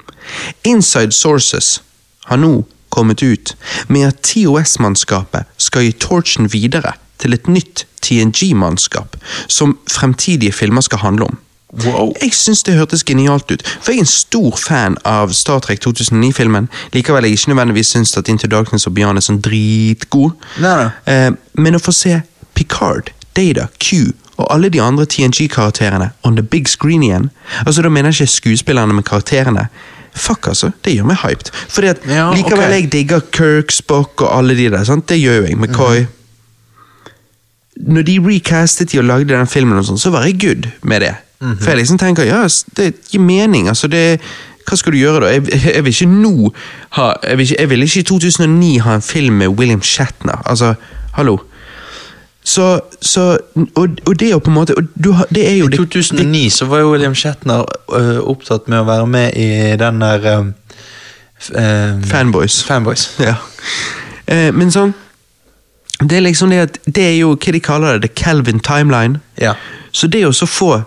Inside 0.63 1.11
Sources 1.11 1.81
har 2.25 2.37
nå 2.37 2.63
kommet 2.89 3.23
ut 3.23 3.55
med 3.87 4.07
at 4.07 4.23
TOS-mannskapet 4.23 5.45
skal 5.57 5.85
gi 5.85 5.91
torchen 5.91 6.49
videre 6.53 6.95
til 7.19 7.35
et 7.35 7.47
nytt 7.47 7.85
TNG-mannskap, 8.01 9.17
som 9.47 9.77
fremtidige 9.91 10.51
filmer 10.51 10.81
skal 10.81 11.03
handle 11.03 11.25
om. 11.25 11.37
Wow. 11.85 12.13
Jeg 12.21 12.33
syns 12.33 12.63
det 12.63 12.73
hørtes 12.79 13.03
genialt 13.05 13.51
ut, 13.51 13.61
for 13.81 13.91
jeg 13.91 13.99
er 13.99 14.07
en 14.07 14.09
stor 14.09 14.55
fan 14.57 14.95
av 15.05 15.33
Star 15.37 15.59
Trek 15.61 15.83
2009-filmen. 15.85 16.69
Likevel 16.93 17.27
jeg 17.27 17.37
ikke 17.37 17.51
nødvendigvis 17.51 17.91
syns 17.93 18.17
at 18.17 18.27
Into 18.31 18.47
Darkness 18.47 18.87
og 18.89 18.95
Beyond 18.97 19.21
er 19.21 19.25
sånn 19.27 19.41
dritgod. 19.45 20.33
Nei, 20.63 20.73
nei. 20.81 20.89
Eh, 21.13 21.29
men 21.61 21.77
å 21.77 21.83
få 21.83 21.93
se 21.93 22.15
Picard, 22.57 23.13
Data, 23.37 23.67
Q 23.77 24.09
og 24.39 24.47
alle 24.53 24.69
de 24.71 24.81
andre 24.81 25.05
TNG-karakterene 25.05 26.09
on 26.23 26.37
the 26.39 26.43
big 26.43 26.69
screen 26.71 27.03
igjen 27.03 27.29
Altså 27.65 27.81
Da 27.81 27.89
mener 27.89 28.09
jeg 28.09 28.21
ikke 28.21 28.33
skuespillerne, 28.33 28.93
med 28.93 29.03
karakterene. 29.03 29.67
Fuck, 30.15 30.47
altså. 30.47 30.71
Det 30.85 30.93
gjør 30.95 31.07
meg 31.11 31.17
hyped. 31.23 31.51
Fordi 31.69 31.87
at 31.87 31.97
Ja, 32.07 32.29
Likevel 32.33 32.59
okay. 32.59 32.71
jeg 32.81 32.91
digger 32.91 33.19
Kirk, 33.31 33.71
Spock 33.71 34.21
og 34.21 34.37
alle 34.37 34.55
de 34.57 34.69
der. 34.69 34.83
sant? 34.83 35.09
Det 35.09 35.19
gjør 35.19 35.35
jo 35.35 35.43
jeg. 35.43 35.57
McCoy. 35.57 36.05
Når 37.87 38.01
de 38.01 38.19
recastet 38.25 38.91
de 38.91 38.99
og 38.99 39.05
lagde 39.05 39.33
den 39.33 39.47
filmen, 39.47 39.77
og 39.77 39.85
sånn, 39.85 39.99
så 39.99 40.11
var 40.11 40.25
jeg 40.27 40.39
good 40.41 40.69
med 40.83 41.01
det. 41.01 41.15
For 41.39 41.71
jeg 41.71 41.77
liksom 41.77 41.97
tenker 41.97 42.27
ja, 42.27 42.41
det 42.75 42.93
gir 43.11 43.21
mening. 43.23 43.69
altså 43.71 43.87
det 43.87 44.19
hva 44.69 44.77
skal 44.77 44.93
du 44.93 44.99
gjøre 44.99 45.23
da? 45.23 45.29
Jeg, 45.33 45.47
jeg 45.73 45.83
vil 45.85 45.93
ikke 45.95 46.09
nå 46.11 46.51
ha 46.97 47.05
jeg 47.23 47.37
vil, 47.37 47.45
ikke, 47.47 47.55
jeg 47.61 47.69
vil 47.69 47.85
ikke 47.85 47.99
i 47.99 48.07
2009 48.09 48.73
ha 48.85 48.97
en 48.99 49.05
film 49.05 49.39
med 49.41 49.47
William 49.57 49.81
Shatner. 49.81 50.43
Altså, 50.45 50.73
hallo. 51.17 51.39
Så, 52.49 52.81
så 53.01 53.37
og, 53.75 53.89
og 54.05 54.19
det 54.19 54.31
jo 54.31 54.39
på 54.39 54.49
en 54.49 54.55
måte 54.55 54.73
og 54.77 54.87
du 55.03 55.11
Det 55.29 55.43
er 55.51 55.57
jo 55.57 55.67
I 55.67 55.75
2009 55.77 56.49
så 56.49 56.65
var 56.65 56.79
jo 56.79 56.91
William 56.91 57.15
Shatner 57.15 57.65
uh, 57.93 58.17
opptatt 58.25 58.67
med 58.67 58.79
å 58.81 58.87
være 58.87 59.05
med 59.07 59.37
i 59.37 59.75
den 59.77 60.01
der 60.01 60.25
um, 60.39 60.53
øh, 61.53 62.01
Fanboys. 62.09 62.63
Fanboys. 62.63 63.09
Ja. 63.29 63.35
Uh, 64.31 64.49
men 64.55 64.73
sånn 64.73 64.95
Det 66.01 66.17
er 66.17 66.25
liksom 66.25 66.49
det 66.49 66.63
at 66.63 66.79
Det 66.85 67.05
er 67.05 67.15
jo 67.19 67.35
hva 67.35 67.53
de 67.53 67.61
kaller 67.61 67.99
det, 67.99 68.09
the 68.09 68.23
Calvin 68.23 68.59
timeline. 68.59 69.21
Ja. 69.37 69.53
Så 69.91 70.07
det 70.07 70.25
å 70.25 70.33
så 70.33 70.49
få 70.49 70.81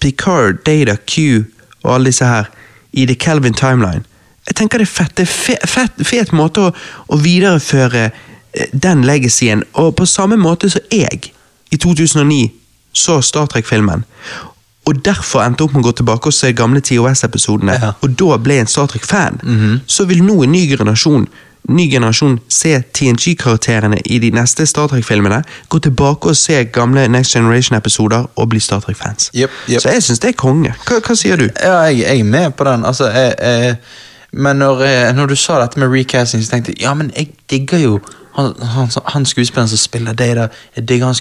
Picard, 0.00 0.64
Data, 0.64 0.96
Q 0.96 1.44
og 1.82 1.94
alle 1.94 2.08
disse 2.08 2.24
her 2.24 2.48
i 2.92 3.04
the 3.06 3.14
Calvin 3.14 3.54
timeline 3.54 4.04
Jeg 4.48 4.56
tenker 4.56 4.78
det 4.78 4.88
er 4.88 4.94
fett. 4.96 5.16
Det 5.16 5.28
er 5.28 5.32
fe, 5.32 5.56
fet, 5.66 6.06
fet 6.06 6.32
måte 6.32 6.70
å, 6.70 6.72
å 7.12 7.20
videreføre 7.20 8.10
den 8.72 9.04
legacyen. 9.04 9.62
Og 9.72 9.94
på 9.96 10.06
samme 10.06 10.36
måte 10.36 10.70
som 10.70 10.80
jeg 10.92 11.32
i 11.72 11.76
2009 11.76 12.50
så 12.92 13.20
Star 13.20 13.46
Trek-filmen. 13.46 14.04
Og 14.84 15.04
derfor 15.04 15.44
endte 15.44 15.64
opp 15.64 15.76
med 15.76 15.84
å 15.84 15.88
gå 15.88 15.92
tilbake 16.00 16.28
og 16.28 16.34
se 16.34 16.50
gamle 16.52 16.82
TOS-episodene. 16.82 17.78
Ja. 17.78 17.92
Og 18.02 18.18
da 18.18 18.36
ble 18.42 18.58
jeg 18.58 18.66
en 18.66 18.72
Star 18.72 18.90
Trek-fan. 18.90 19.38
Så 19.86 20.04
vil 20.10 20.24
nå 20.26 20.42
en 20.42 20.52
ny 20.52 20.66
generasjon 20.68 21.26
Ny 21.70 21.84
generasjon 21.90 22.40
se 22.50 22.72
TNG-karakterene 22.90 24.00
i 24.10 24.16
de 24.18 24.32
neste 24.34 24.64
Star 24.66 24.88
Trek-filmene, 24.90 25.44
gå 25.70 25.78
tilbake 25.78 26.32
og 26.32 26.36
se 26.36 26.56
gamle 26.74 27.04
Next 27.06 27.36
Generation-episoder 27.36 28.24
og 28.34 28.48
bli 28.50 28.58
Star 28.60 28.80
Trek-fans. 28.82 29.30
Yep, 29.30 29.50
yep. 29.70 29.80
Så 29.84 29.92
jeg 29.94 30.02
syns 30.02 30.18
det 30.24 30.32
er 30.32 30.38
konge. 30.42 30.72
Hva, 30.88 30.98
hva 30.98 31.14
sier 31.14 31.38
du? 31.38 31.46
Ja, 31.46 31.84
jeg, 31.86 32.00
jeg 32.02 32.24
er 32.24 32.26
med 32.32 32.56
på 32.58 32.66
den. 32.66 32.82
Altså, 32.84 33.06
jeg, 33.14 33.36
jeg, 33.38 33.76
men 34.32 34.58
når, 34.58 34.82
når 35.14 35.30
du 35.30 35.36
sa 35.38 35.60
dette 35.62 35.78
med 35.78 35.94
recasting, 35.94 36.42
så 36.42 36.50
tenkte 36.56 36.74
jeg 36.74 36.82
ja, 36.82 36.96
men 36.98 37.12
jeg 37.14 37.30
digger 37.50 37.78
jo 37.78 37.94
han, 38.34 38.52
han, 38.62 38.90
han 39.06 39.26
skuespilleren 39.26 39.68
som 39.68 39.78
spiller 39.78 40.12
Data. 40.12 40.48
Jeg 40.76 40.88
digger 40.88 41.06
han 41.06 41.14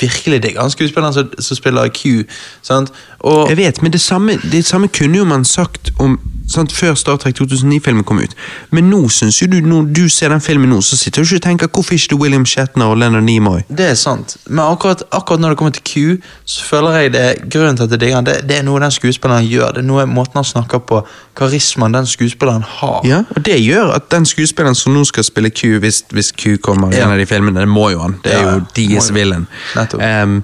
virkelig 0.00 0.42
digger 0.42 0.60
han 0.60 0.70
skuespilleren 0.70 1.14
som, 1.14 1.32
som 1.38 1.56
spiller 1.56 1.88
Q. 1.88 2.28
Sant? 2.62 2.92
Og, 3.18 3.48
Jeg 3.48 3.56
vet, 3.56 3.82
men 3.82 3.92
det 3.92 4.00
samme, 4.00 4.36
det 4.52 4.64
samme 4.64 4.88
kunne 4.88 5.18
jo 5.18 5.24
man 5.24 5.44
sagt 5.44 5.90
om 5.98 6.20
sant, 6.48 6.72
før 6.72 6.94
Star 6.94 7.16
Trek 7.18 7.34
2009-filmen 7.40 8.04
kom 8.06 8.18
ut. 8.22 8.34
Men 8.70 8.90
nå 8.90 9.08
syns 9.10 9.40
jo 9.42 9.46
du, 9.50 9.56
når 9.66 9.88
du 9.96 10.08
ser 10.12 10.28
den 10.30 10.40
filmen 10.40 10.70
nå, 10.70 10.78
så 10.84 10.96
sitter 10.96 11.22
du 11.22 11.26
ikke 11.26 11.36
og 11.40 11.42
tenker 11.42 11.70
hvorfor 11.74 11.94
ikke 11.96 12.12
det 12.14 12.18
William 12.20 12.46
Shatner 12.46 12.92
og 12.92 12.98
Leonard 13.00 13.24
Nimoy? 13.26 13.64
Det 13.68 13.88
er 13.90 13.94
sant, 13.98 14.36
men 14.46 14.62
akkurat, 14.64 15.02
akkurat 15.12 15.40
når 15.42 15.48
det 15.54 15.58
kommer 15.58 15.72
til 15.76 15.82
Q, 15.82 16.22
så 16.44 16.64
føler 16.68 16.98
jeg 17.00 17.12
det 17.16 17.26
grunnen 17.52 17.76
til 17.76 17.84
at 17.88 17.90
jeg 17.96 18.00
digger 18.00 18.20
det, 18.26 18.36
det 18.48 18.58
er 18.60 18.62
noe 18.68 18.80
den 18.80 18.94
skuespilleren 18.94 19.46
gjør. 19.50 19.74
Det 19.76 19.82
er 19.84 19.88
noe 19.90 20.06
måten 20.06 20.38
han 20.40 20.44
snakker 20.48 20.78
på, 20.86 21.02
karismaen 21.36 21.94
den 21.98 22.06
skuespilleren 22.06 22.62
har. 22.78 23.00
Ja, 23.06 23.22
og 23.36 23.42
det 23.46 23.58
gjør 23.64 23.94
at 23.98 24.10
den 24.14 24.26
skuespilleren 24.26 24.74
som 24.78 24.94
nå 24.94 25.04
skal 25.04 25.24
spille 25.26 25.50
Q, 25.50 25.78
hvis, 25.82 26.04
hvis 26.14 26.32
Q 26.32 26.56
kommer 26.62 26.92
i 26.92 26.96
Ja. 26.96 27.04
en 27.06 27.12
av 27.12 27.18
de 27.18 27.26
filmene, 27.26 27.60
det 27.60 27.68
må 27.68 27.90
jo 27.90 28.00
han. 28.06 28.16
Det 28.24 28.32
er 28.34 28.42
Ja, 28.42 28.54
jo 28.54 28.64
de 28.76 28.88
deres 28.94 29.10
villain. 29.14 29.46
Nettopp. 29.76 30.00
Em, 30.02 30.42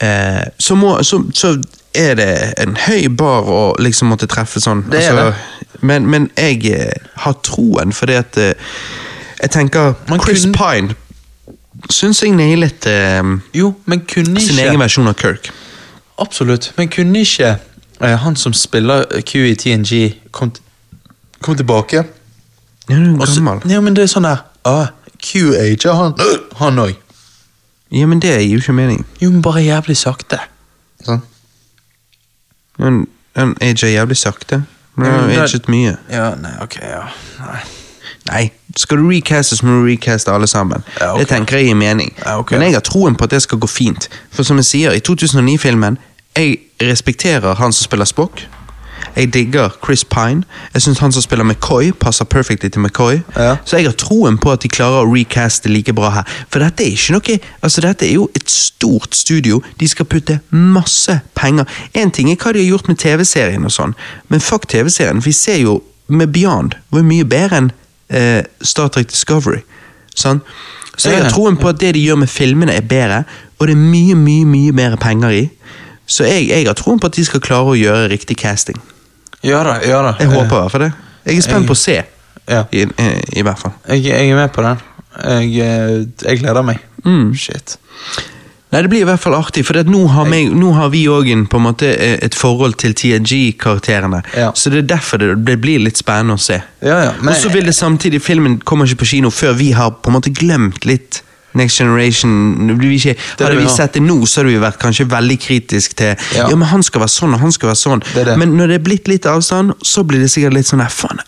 eh, 0.00 0.44
så, 0.58 0.74
må, 0.74 0.98
så, 1.04 1.22
så 1.34 1.54
er 1.94 2.14
det 2.14 2.54
en 2.62 2.76
høy 2.86 3.08
bar 3.18 3.48
å 3.50 3.60
liksom 3.82 4.08
måtte 4.12 4.26
treffe 4.30 4.60
sånn. 4.62 4.84
Det 4.90 5.02
er 5.08 5.34
Men, 5.82 6.06
men 6.10 6.30
jeg 6.36 6.66
eh, 6.70 6.92
har 7.24 7.32
troen, 7.42 7.92
fordi 7.92 8.12
at 8.18 8.36
eh, 8.36 8.52
Jeg 9.40 9.50
tenker 9.50 9.94
Man 10.08 10.20
Chris 10.20 10.44
kunne- 10.44 10.52
Pine 10.58 10.94
syns 11.90 12.20
jeg 12.22 12.34
nailet 12.36 12.86
eh, 12.86 13.22
Jo, 13.56 13.74
men 13.86 14.00
kunne 14.04 14.40
sin 14.40 14.58
ikke 14.58 14.66
egen 14.68 14.80
versjon 14.82 15.08
av 15.08 15.14
Kirk. 15.16 15.48
Absolutt, 16.20 16.72
men 16.76 16.88
kunne 16.92 17.22
ikke 17.24 17.54
eh, 18.00 18.16
han 18.20 18.36
som 18.36 18.52
spiller 18.52 19.06
Q 19.26 19.38
i 19.48 19.54
TNG, 19.54 20.14
kom, 20.32 20.52
kom 21.40 21.56
tilbake? 21.56 22.04
Ja, 22.90 22.94
du 22.94 23.00
er 23.00 23.06
gammel. 23.06 23.26
så- 23.26 23.40
gammel. 23.40 23.70
Ja, 23.70 23.80
men 23.80 23.94
det 23.96 24.02
er 24.04 24.12
sånn 24.12 24.28
der 24.28 24.44
ah, 24.68 24.86
Q-ager 25.22 25.92
han 25.94 26.14
Han 26.60 26.78
òg. 26.78 26.94
Ja, 27.90 28.06
men 28.06 28.20
det 28.20 28.36
gir 28.36 28.52
jo 28.52 28.58
ikke 28.60 28.72
mening. 28.76 29.04
Jo, 29.20 29.30
men 29.30 29.42
bare 29.42 29.62
jævlig 29.64 29.96
sakte. 29.96 30.38
Sånn. 31.06 31.22
Han, 32.80 33.56
ager 33.60 33.88
jævlig 33.88 34.16
sakte. 34.16 34.62
Men 34.94 35.06
han 35.06 35.30
har 35.30 35.44
aget 35.44 35.68
mye. 35.68 35.96
Ja, 36.10 36.32
nei, 36.40 36.56
ok, 36.62 36.80
ja. 36.82 37.04
Nei. 37.38 37.60
Nei, 38.30 38.50
skal 38.76 39.00
du 39.00 39.08
recaste, 39.08 39.56
så 39.56 39.66
må 39.66 39.80
du 39.80 39.86
recaste 39.88 40.32
alle 40.32 40.46
sammen. 40.46 40.84
Ja, 41.00 41.12
okay. 41.12 41.20
Det 41.20 41.28
tenker 41.28 41.56
jeg 41.56 41.70
gir 41.70 41.74
mening. 41.74 42.12
Ja, 42.24 42.38
okay. 42.38 42.58
Men 42.58 42.68
jeg 42.68 42.76
har 42.76 42.84
troen 42.86 43.16
på 43.16 43.24
at 43.24 43.30
det 43.30 43.42
skal 43.42 43.58
gå 43.58 43.66
fint. 43.66 44.10
For 44.30 44.46
som 44.46 44.60
jeg 44.60 44.68
sier, 44.68 44.92
i 44.92 45.02
2009-filmen 45.08 45.98
Jeg 46.36 46.58
respekterer 46.82 47.54
han 47.58 47.72
som 47.72 47.84
spiller 47.84 48.06
Spock. 48.06 48.44
Jeg 49.16 49.34
digger 49.34 49.68
Chris 49.84 50.04
Pine. 50.04 50.42
Jeg 50.74 50.82
syns 50.82 50.98
han 50.98 51.12
som 51.12 51.22
spiller 51.22 51.44
McCoy, 51.44 51.92
passer 51.92 52.24
perfectly 52.24 52.68
til 52.68 52.80
McCoy. 52.80 53.20
Ja. 53.36 53.56
Så 53.64 53.76
jeg 53.76 53.86
har 53.86 53.96
troen 53.98 54.38
på 54.38 54.52
at 54.52 54.62
de 54.62 54.68
klarer 54.68 55.04
å 55.04 55.10
recaste 55.10 55.68
like 55.68 55.92
bra 55.96 56.10
her. 56.14 56.36
For 56.48 56.62
dette 56.62 56.84
er 56.84 56.94
ikke 56.94 57.16
noe 57.16 57.38
Altså 57.62 57.80
dette 57.84 58.06
er 58.08 58.14
jo 58.14 58.28
et 58.34 58.50
stort 58.50 59.14
studio. 59.14 59.62
De 59.80 59.88
skal 59.88 60.06
putte 60.06 60.40
masse 60.50 61.20
penger. 61.34 61.64
Én 61.94 62.10
ting 62.10 62.30
er 62.30 62.36
hva 62.36 62.52
de 62.52 62.62
har 62.62 62.70
gjort 62.70 62.88
med 62.88 62.98
TV-serien 62.98 63.64
og 63.64 63.74
sånn, 63.74 63.94
men 64.28 64.40
fuck 64.40 64.66
TV-serien. 64.68 65.22
Vi 65.24 65.32
ser 65.32 65.60
jo 65.62 65.80
med 66.06 66.32
Beyond 66.32 66.74
hvor 66.90 67.04
mye 67.06 67.24
bedre 67.24 67.60
enn 67.60 67.70
eh, 68.08 68.42
Star 68.62 68.88
Trek 68.88 69.10
Discovery. 69.10 69.62
Sånn? 70.14 70.42
Så 70.96 71.12
jeg 71.12 71.22
har 71.22 71.32
troen 71.32 71.56
på 71.56 71.70
at 71.70 71.80
det 71.80 71.94
de 71.96 72.02
gjør 72.02 72.18
med 72.24 72.28
filmene, 72.28 72.74
er 72.76 72.84
bedre, 72.84 73.22
og 73.58 73.68
det 73.68 73.76
er 73.76 73.80
mye, 73.80 74.16
mye, 74.18 74.44
mye 74.44 74.72
mer 74.76 74.96
penger 75.00 75.32
i. 75.32 75.44
Så 76.10 76.26
jeg, 76.26 76.48
jeg 76.50 76.66
har 76.66 76.76
troen 76.76 77.00
på 77.00 77.08
at 77.08 77.16
de 77.16 77.24
skal 77.24 77.42
klare 77.44 77.72
å 77.72 77.78
gjøre 77.78 78.10
riktig 78.10 78.36
casting. 78.40 78.80
Ja 79.46 79.62
da, 79.64 79.78
ja 79.84 80.00
da. 80.04 80.14
Jeg 80.20 80.28
håper 80.32 80.56
i 80.56 80.60
hvert 80.60 80.74
fall 80.74 80.84
det. 80.86 80.92
Jeg 81.26 81.36
er 81.38 81.46
spent 81.46 81.68
på 81.68 81.76
å 81.76 81.80
se, 81.80 81.98
Ja. 82.50 82.64
i, 82.72 82.82
i, 82.82 83.08
i 83.40 83.42
hvert 83.46 83.60
fall. 83.60 83.72
Jeg, 83.88 84.04
jeg 84.10 84.30
er 84.32 84.36
med 84.36 84.52
på 84.52 84.64
den. 84.66 84.80
Jeg, 85.20 85.54
eh, 85.64 85.94
jeg 86.26 86.40
gleder 86.42 86.66
meg. 86.66 86.82
Mm. 87.04 87.32
Shit. 87.38 87.76
Nei, 88.70 88.82
Det 88.84 88.90
blir 88.92 89.02
i 89.02 89.06
hvert 89.08 89.18
fall 89.18 89.34
artig, 89.34 89.64
for 89.66 89.74
nå, 89.82 90.04
har 90.14 90.28
meg, 90.30 90.52
nå 90.54 90.70
har 90.76 90.92
vi 90.92 91.02
òg 91.10 91.26
et 92.22 92.36
forhold 92.38 92.76
til 92.78 92.94
TNG-karakterene. 92.94 94.20
Ja. 94.38 94.52
Så 94.54 94.70
det 94.70 94.84
er 94.84 94.88
derfor 94.94 95.18
det, 95.18 95.32
det 95.46 95.56
blir 95.62 95.82
litt 95.82 95.98
spennende 95.98 96.36
å 96.38 96.42
se. 96.42 96.60
Ja, 96.84 97.00
ja. 97.08 97.12
Men, 97.18 97.34
Og 97.34 97.40
så 97.40 97.50
vil 97.50 97.66
det 97.66 97.74
samtidig, 97.74 98.22
filmen 98.22 98.60
kommer 98.62 98.86
ikke 98.86 99.02
på 99.02 99.10
kino 99.16 99.30
før 99.34 99.56
vi 99.58 99.72
har 99.74 99.90
på 99.98 100.12
en 100.12 100.18
måte 100.20 100.30
glemt 100.30 100.86
litt 100.86 101.22
Next 101.54 101.78
Generation. 101.78 102.34
Ikke, 102.90 103.16
hadde 103.38 103.56
vi 103.58 103.68
sett 103.68 103.94
det 103.94 104.02
nå, 104.02 104.18
så 104.26 104.40
hadde 104.40 104.52
vi 104.54 104.60
vært 104.62 104.80
kanskje 104.82 105.08
veldig 105.10 105.38
kritisk 105.42 105.96
til 105.98 106.12
ja. 106.36 106.48
Ja. 106.48 106.56
men 106.56 106.68
han 106.70 106.82
skal 106.86 107.04
være 107.04 107.14
sånn 107.14 107.34
og 107.34 107.40
han 107.40 107.52
skal 107.52 107.72
være 107.72 107.82
sånn. 107.82 108.04
Det 108.14 108.26
det. 108.28 108.36
Men 108.40 108.56
når 108.58 108.74
det 108.74 108.80
er 108.80 108.84
blitt 108.90 109.08
litt 109.10 109.26
avstand, 109.30 109.74
så 109.82 110.04
blir 110.06 110.22
det 110.22 110.30
sikkert 110.32 110.54
litt 110.58 110.70
sånn 110.70 110.84
faen, 110.90 111.22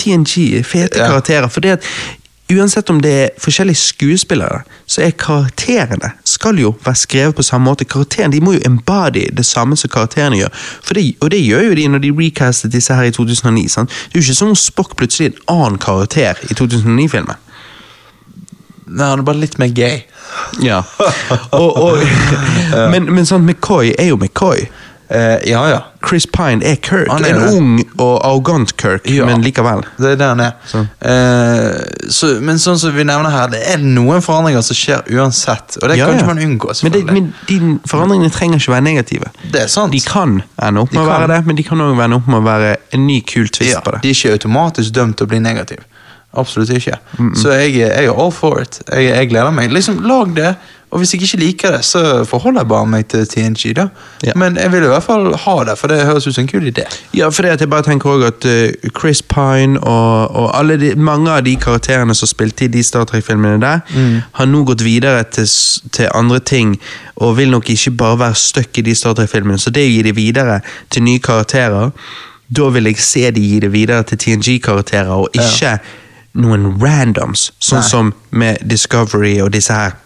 TNG 0.00 0.62
fete 0.64 0.98
Ja. 0.98 1.10
karakterer. 1.10 1.48
For 1.50 1.60
det 1.60 1.70
at 1.78 1.84
Uansett 2.50 2.90
om 2.90 2.98
det 3.00 3.10
er 3.10 3.28
forskjellige 3.38 3.78
skuespillere, 3.78 4.62
så 4.86 5.04
er 5.04 5.12
karakterene 5.14 6.08
skal 6.26 6.58
jo 6.58 6.72
være 6.84 6.98
skrevet 6.98 7.36
på 7.38 7.44
samme 7.46 7.68
måte. 7.68 7.86
Karakterene 7.86 8.32
de 8.32 8.40
må 8.42 8.56
jo 8.56 8.62
embody 8.66 9.28
det 9.30 9.44
samme 9.46 9.76
som 9.78 9.90
karakterene 9.92 10.40
gjør. 10.40 10.50
Det, 10.94 11.04
og 11.20 11.30
det 11.30 11.38
gjør 11.44 11.68
jo 11.68 11.76
de 11.78 11.84
når 11.88 12.02
de 12.02 12.10
recastet 12.18 12.72
disse 12.72 12.94
her 12.94 13.06
i 13.06 13.14
2009. 13.14 13.68
Sant? 13.68 13.90
Det 13.90 14.18
er 14.18 14.20
jo 14.20 14.26
ikke 14.26 14.38
som 14.40 14.48
om 14.48 14.58
Spock 14.58 14.96
plutselig 14.98 15.28
er 15.28 15.36
en 15.36 15.54
annen 15.54 15.78
karakter 15.78 16.42
i 16.50 16.54
2009-filmen. 16.58 17.38
Nei, 18.90 19.06
han 19.12 19.22
er 19.22 19.26
bare 19.26 19.38
litt 19.42 19.58
mer 19.62 19.70
gay. 19.74 20.02
Ja. 20.62 20.82
og, 21.56 21.76
og, 21.78 22.04
men, 22.90 23.06
men 23.14 23.26
sant, 23.28 23.46
McCoy 23.46 23.94
er 23.98 24.10
jo 24.12 24.16
McCoy. 24.20 24.66
Eh, 25.10 25.40
ja, 25.50 25.60
ja. 25.66 25.78
Chris 26.06 26.22
Pine 26.30 26.62
er 26.64 26.76
Kirk. 26.78 27.08
Han 27.10 27.24
er 27.26 27.34
en 27.34 27.40
det. 27.42 27.48
ung 27.58 27.70
og 27.98 28.20
arrogant 28.24 28.70
Kirk, 28.78 29.08
Ja. 29.10 29.24
men 29.26 29.42
likevel. 29.42 29.82
Det 29.98 30.12
er 30.12 30.20
det 30.20 30.28
han 30.28 30.40
er. 30.44 30.52
Så. 30.70 30.84
Eh, 31.02 32.06
så, 32.14 32.28
men 32.46 32.60
sånn 32.62 32.78
som 32.78 32.94
vi 32.94 33.02
nevner 33.08 33.34
her, 33.34 33.50
det 33.50 33.60
er 33.72 33.82
noen 33.82 34.22
forandringer 34.22 34.62
som 34.62 34.78
skjer 34.78 35.02
uansett. 35.18 35.80
Og 35.82 35.90
det 35.90 35.98
Ja, 35.98 36.06
kan 36.06 36.20
ikke 36.20 36.30
man 36.30 36.42
unngå. 36.46 36.70
Men, 36.86 36.94
det, 36.94 37.02
men 37.10 37.28
de 37.50 37.58
forandringene 37.90 38.30
trenger 38.34 38.62
ikke 38.62 38.76
være 38.76 38.86
negative. 38.86 39.32
det 39.50 39.64
er 39.64 39.72
sant. 39.72 39.90
De 39.92 40.00
kan 40.06 40.38
ende 40.62 40.86
opp 40.86 40.94
med 40.94 41.02
å 41.02 41.08
være 41.10 41.26
det, 41.34 41.40
men 41.50 41.58
de 41.58 41.66
kan 41.66 41.82
også 41.88 42.06
ende 42.06 42.20
opp 42.22 42.30
med 42.30 42.38
å 42.44 42.46
være 42.46 42.76
en 42.94 43.06
ny, 43.10 43.18
kul 43.26 43.50
twist 43.50 43.82
på 43.84 43.96
det. 43.96 44.04
De 44.06 44.14
er 44.14 44.18
ikke 44.20 44.38
automatisk 44.38 44.94
dømt 44.94 45.18
til 45.18 45.26
å 45.26 45.34
bli 45.34 45.42
negativ. 45.42 45.82
Absolutt 46.32 46.70
ikke. 46.70 46.98
Så 47.34 47.50
jeg, 47.58 47.74
jeg 47.80 48.04
er 48.06 48.12
all 48.14 48.30
for 48.32 48.60
it. 48.62 48.82
Jeg, 48.92 49.10
jeg 49.10 49.30
gleder 49.32 49.50
meg. 49.50 49.72
Liksom, 49.74 49.98
Lag 50.06 50.36
det, 50.36 50.54
og 50.90 50.98
hvis 50.98 51.14
jeg 51.14 51.22
ikke 51.22 51.36
liker 51.36 51.70
det, 51.70 51.84
så 51.84 52.24
forholder 52.24 52.60
jeg 52.60 52.68
bare 52.68 52.86
meg 52.86 53.06
til 53.06 53.26
TNG. 53.28 53.76
da. 53.76 53.86
Ja. 54.26 54.32
Men 54.36 54.56
jeg 54.56 54.72
vil 54.72 54.82
i 54.82 54.86
hvert 54.90 55.02
fall 55.02 55.34
ha 55.38 55.54
det, 55.64 55.78
for 55.78 55.86
det 55.86 56.00
høres 56.06 56.26
ut 56.26 56.34
som 56.34 56.42
en 56.42 56.48
kul 56.48 56.66
idé. 56.66 56.82
Ja, 57.14 57.28
for 57.28 57.42
det 57.42 57.50
at 57.50 57.60
jeg 57.60 57.70
bare 57.70 57.82
tenker 57.86 58.10
også 58.10 58.26
at 58.26 58.46
uh, 58.46 58.90
Chris 59.00 59.22
Pine 59.22 59.80
og, 59.80 60.30
og 60.34 60.80
de, 60.80 60.94
mange 60.96 61.30
av 61.30 61.44
de 61.46 61.54
karakterene 61.56 62.14
som 62.14 62.26
spilte 62.26 62.64
i 62.66 62.68
de 62.68 62.82
Star 62.82 63.04
Trek-filmene 63.06 63.60
der, 63.62 63.84
har 64.32 64.50
nå 64.50 64.64
gått 64.66 64.82
videre 64.84 65.22
til, 65.30 65.46
til 65.92 66.10
andre 66.14 66.40
ting, 66.40 66.74
og 67.16 67.36
vil 67.38 67.50
nok 67.50 67.70
ikke 67.70 67.90
bare 67.90 68.18
være 68.18 68.34
stuck 68.34 68.78
i 68.78 68.82
de 68.82 68.94
Star 68.94 69.14
Trek-filmene. 69.14 69.58
Så 69.58 69.70
det 69.70 69.86
å 69.86 69.92
gi 69.92 70.02
de 70.02 70.14
videre 70.14 70.58
til 70.90 71.06
nye 71.06 71.22
karakterer, 71.22 71.94
da 72.50 72.66
vil 72.74 72.90
jeg 72.90 72.98
se 72.98 73.30
de 73.30 73.40
gi 73.46 73.60
det 73.62 73.70
videre 73.72 74.02
til 74.02 74.18
TNG-karakterer, 74.18 75.14
og 75.14 75.28
ikke 75.38 75.78
noen 76.34 76.68
randoms, 76.82 77.52
sånn 77.58 77.80
Nei. 77.80 77.88
som 77.88 78.12
med 78.30 78.58
Discovery 78.70 79.40
og 79.42 79.52
disse 79.52 79.72
her. 79.74 79.96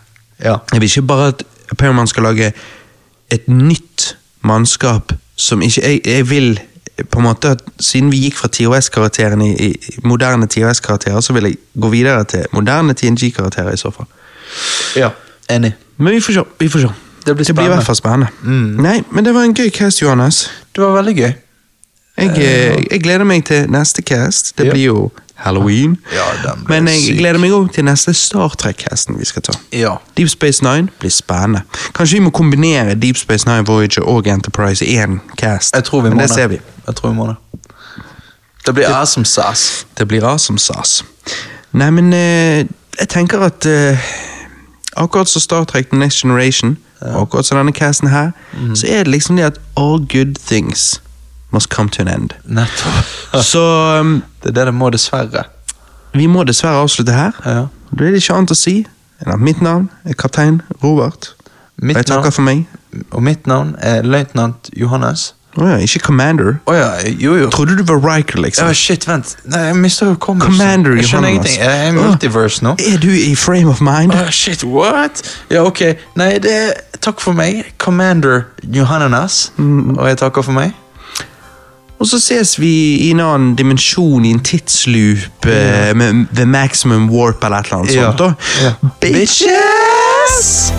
Ja. 0.44 0.56
Jeg 0.72 0.80
vil 0.80 0.88
ikke 0.88 1.02
bare 1.06 1.28
at 1.34 1.42
Paramount 1.78 2.08
skal 2.10 2.22
lage 2.22 2.52
et 3.30 3.48
nytt 3.48 4.16
mannskap 4.42 5.12
som 5.36 5.62
ikke 5.62 5.82
Jeg, 5.82 6.00
jeg 6.06 6.28
vil 6.30 6.60
på 7.10 7.18
en 7.18 7.24
måte 7.26 7.50
at 7.56 7.62
Siden 7.80 8.10
vi 8.12 8.20
gikk 8.22 8.36
fra 8.38 8.48
TOS-karakteren 8.48 9.40
i, 9.42 9.52
i 9.66 9.98
moderne 10.04 10.46
TOS-karakterer, 10.46 11.20
så 11.20 11.32
vil 11.32 11.42
jeg 11.48 11.56
gå 11.80 11.88
videre 11.90 12.24
til 12.24 12.44
moderne 12.52 12.94
TNG-karakterer 12.94 13.72
i 13.74 13.76
så 13.80 13.90
fall. 13.90 14.06
ja. 14.96 15.10
Enig. 15.50 15.72
Men 15.96 16.14
vi 16.14 16.20
får 16.20 16.32
se. 16.32 16.42
Vi 16.58 16.68
får 16.68 16.80
se. 16.80 16.88
Det 17.26 17.34
blir 17.36 17.42
i 17.44 17.52
spennende. 17.52 17.74
hvert 17.76 17.86
fall 17.86 17.96
spennende. 17.96 18.28
Mm. 18.42 18.80
Nei, 18.82 19.02
men 19.10 19.24
det 19.24 19.34
var 19.34 19.42
en 19.44 19.54
gøy 19.54 19.68
cast, 19.70 20.00
Johannes. 20.02 20.50
Det 20.76 20.82
var 20.84 20.94
veldig 21.02 21.14
gøy. 21.16 21.32
Jeg, 22.16 22.30
eh, 22.38 22.84
jeg 22.90 23.02
gleder 23.02 23.24
meg 23.24 23.44
til 23.44 23.66
neste 23.70 24.02
cast. 24.02 24.54
Det 24.58 24.66
Ja. 24.66 24.72
blir 24.72 24.84
jo 24.84 25.10
Halloween. 25.44 25.96
Ja, 26.12 26.52
Men 26.68 26.88
jeg 26.88 27.00
syk. 27.02 27.18
gleder 27.18 27.38
meg 27.38 27.52
òg 27.52 27.72
til 27.74 27.84
neste 27.84 28.14
Star 28.16 28.48
Trek-hesten 28.48 29.18
vi 29.18 29.24
skal 29.28 29.42
ta. 29.42 29.52
Ja. 29.72 29.96
Deep 30.16 30.28
Space 30.28 30.64
Nine 30.64 30.88
blir 31.00 31.10
spennende. 31.10 31.62
Kanskje 31.94 32.16
vi 32.16 32.24
må 32.24 32.30
kombinere 32.30 32.94
Deep 32.94 33.16
Space 33.16 33.48
Nine, 33.48 33.66
Voyager 33.66 34.02
og 34.02 34.26
Enterprise 34.26 34.86
i 34.86 34.96
én 34.96 35.20
cast. 35.36 35.76
Jeg 35.76 35.84
tror 35.84 36.00
vi 36.00 36.08
må 36.08 36.16
Men 36.16 36.28
det 36.28 36.34
ser 36.34 36.46
vi. 36.46 36.60
Jeg 36.86 36.94
tror 36.94 37.08
vi 37.08 37.14
må 37.16 37.26
det. 37.26 37.36
Det 38.66 38.74
blir 38.74 38.86
awesome 38.86 39.24
sass. 39.24 39.86
Det 39.98 40.08
blir 40.08 40.24
awesome 40.24 40.58
sas. 40.58 41.04
Nei, 41.72 41.90
men 41.90 42.12
eh, 42.12 42.64
jeg 43.00 43.08
tenker 43.08 43.40
at 43.44 43.66
eh, 43.66 43.98
akkurat 44.96 45.28
som 45.28 45.40
Star 45.40 45.64
Trek 45.64 45.90
The 45.90 45.98
Next 45.98 46.22
Generation, 46.22 46.78
ja. 47.02 47.20
akkurat 47.20 47.46
som 47.46 47.58
denne 47.58 47.72
casten 47.72 48.08
her, 48.08 48.30
mm. 48.52 48.76
så 48.76 48.86
er 48.86 49.02
det 49.02 49.06
liksom 49.06 49.36
det 49.36 49.44
at 49.44 49.60
all 49.76 49.98
good 49.98 50.34
things 50.46 51.00
must 51.54 51.70
come 51.72 51.88
to 51.94 52.02
an 52.02 52.08
end. 52.10 52.34
Nettopp. 52.44 53.12
Så 53.52 53.62
um, 54.00 54.16
Det 54.42 54.50
er 54.52 54.58
det 54.58 54.66
det 54.72 54.74
må, 54.74 54.90
dessverre. 54.94 55.46
vi 56.14 56.26
må 56.30 56.44
dessverre 56.44 56.82
avslutte 56.84 57.14
her. 57.14 57.32
Ja. 57.46 57.64
Da 57.94 58.10
det 58.10 58.20
ikke 58.22 58.34
annet 58.40 58.52
å 58.54 58.58
si 58.58 58.76
enn 59.22 59.32
at 59.32 59.40
mitt 59.40 59.62
navn 59.62 59.88
er 60.04 60.18
kaptein 60.18 60.60
Robert. 60.82 61.30
Mitt 61.80 61.96
og 61.96 62.02
jeg 62.02 62.10
takker 62.10 62.28
navn, 62.28 62.34
for 62.36 62.42
meg. 62.46 62.66
og 63.14 63.22
mitt 63.26 63.46
navn 63.50 63.72
er 63.82 64.02
løytnant 64.06 64.70
Johannes. 64.78 65.32
Å 65.54 65.66
ja, 65.68 65.74
ikke 65.86 66.00
Commander. 66.08 66.56
Oh 66.66 66.74
ja, 66.74 66.88
jo 67.06 67.36
jo. 67.38 67.46
Trodde 67.54 67.76
du 67.78 67.84
var 67.86 68.00
Riker, 68.02 68.40
liksom. 68.42 68.66
Ja, 68.66 68.74
shit, 68.74 69.04
vent. 69.06 69.36
Nei, 69.46 69.60
jeg 69.68 69.76
mister 69.78 70.10
hukommelsen. 70.10 70.50
Commander 70.50 70.96
Jeg 70.98 71.06
skjønner 71.06 71.30
Johannes. 71.30 71.54
ingenting. 71.54 71.62
Jeg 71.62 71.88
er 71.88 71.92
multiverse 71.94 72.64
nå. 72.66 72.72
Er 72.82 72.98
du 72.98 73.10
i 73.14 73.34
frame 73.38 73.70
of 73.70 73.78
mind? 73.84 74.10
Oh, 74.18 74.30
shit, 74.34 74.64
what? 74.66 75.22
Ja, 75.54 75.62
ok. 75.62 75.84
Nei, 76.18 76.32
det 76.42 76.56
er 76.58 76.74
Takk 77.04 77.20
for 77.20 77.36
meg. 77.36 77.74
Commander 77.78 78.46
Johannes. 78.64 79.52
Mm. 79.60 79.94
Og 79.98 80.06
jeg 80.08 80.18
takker 80.24 80.42
for 80.42 80.56
meg. 80.56 80.72
Og 82.04 82.08
så 82.10 82.18
ses 82.20 82.50
vi 82.60 82.70
i 83.06 83.10
en 83.14 83.20
annen 83.24 83.54
dimensjon, 83.56 84.26
i 84.28 84.32
en 84.34 84.42
tidsloop, 84.44 85.46
eh, 85.48 85.94
med 85.96 86.26
The 86.36 86.44
Maximum 86.44 87.06
Warp 87.08 87.44
eller 87.48 87.62
et 87.62 87.70
eller 87.70 87.78
annet 87.78 87.94
Ja. 87.94 88.10
sånt. 88.10 88.18
da. 88.18 88.34
Ja. 88.60 88.72
Bitches! 89.00 90.72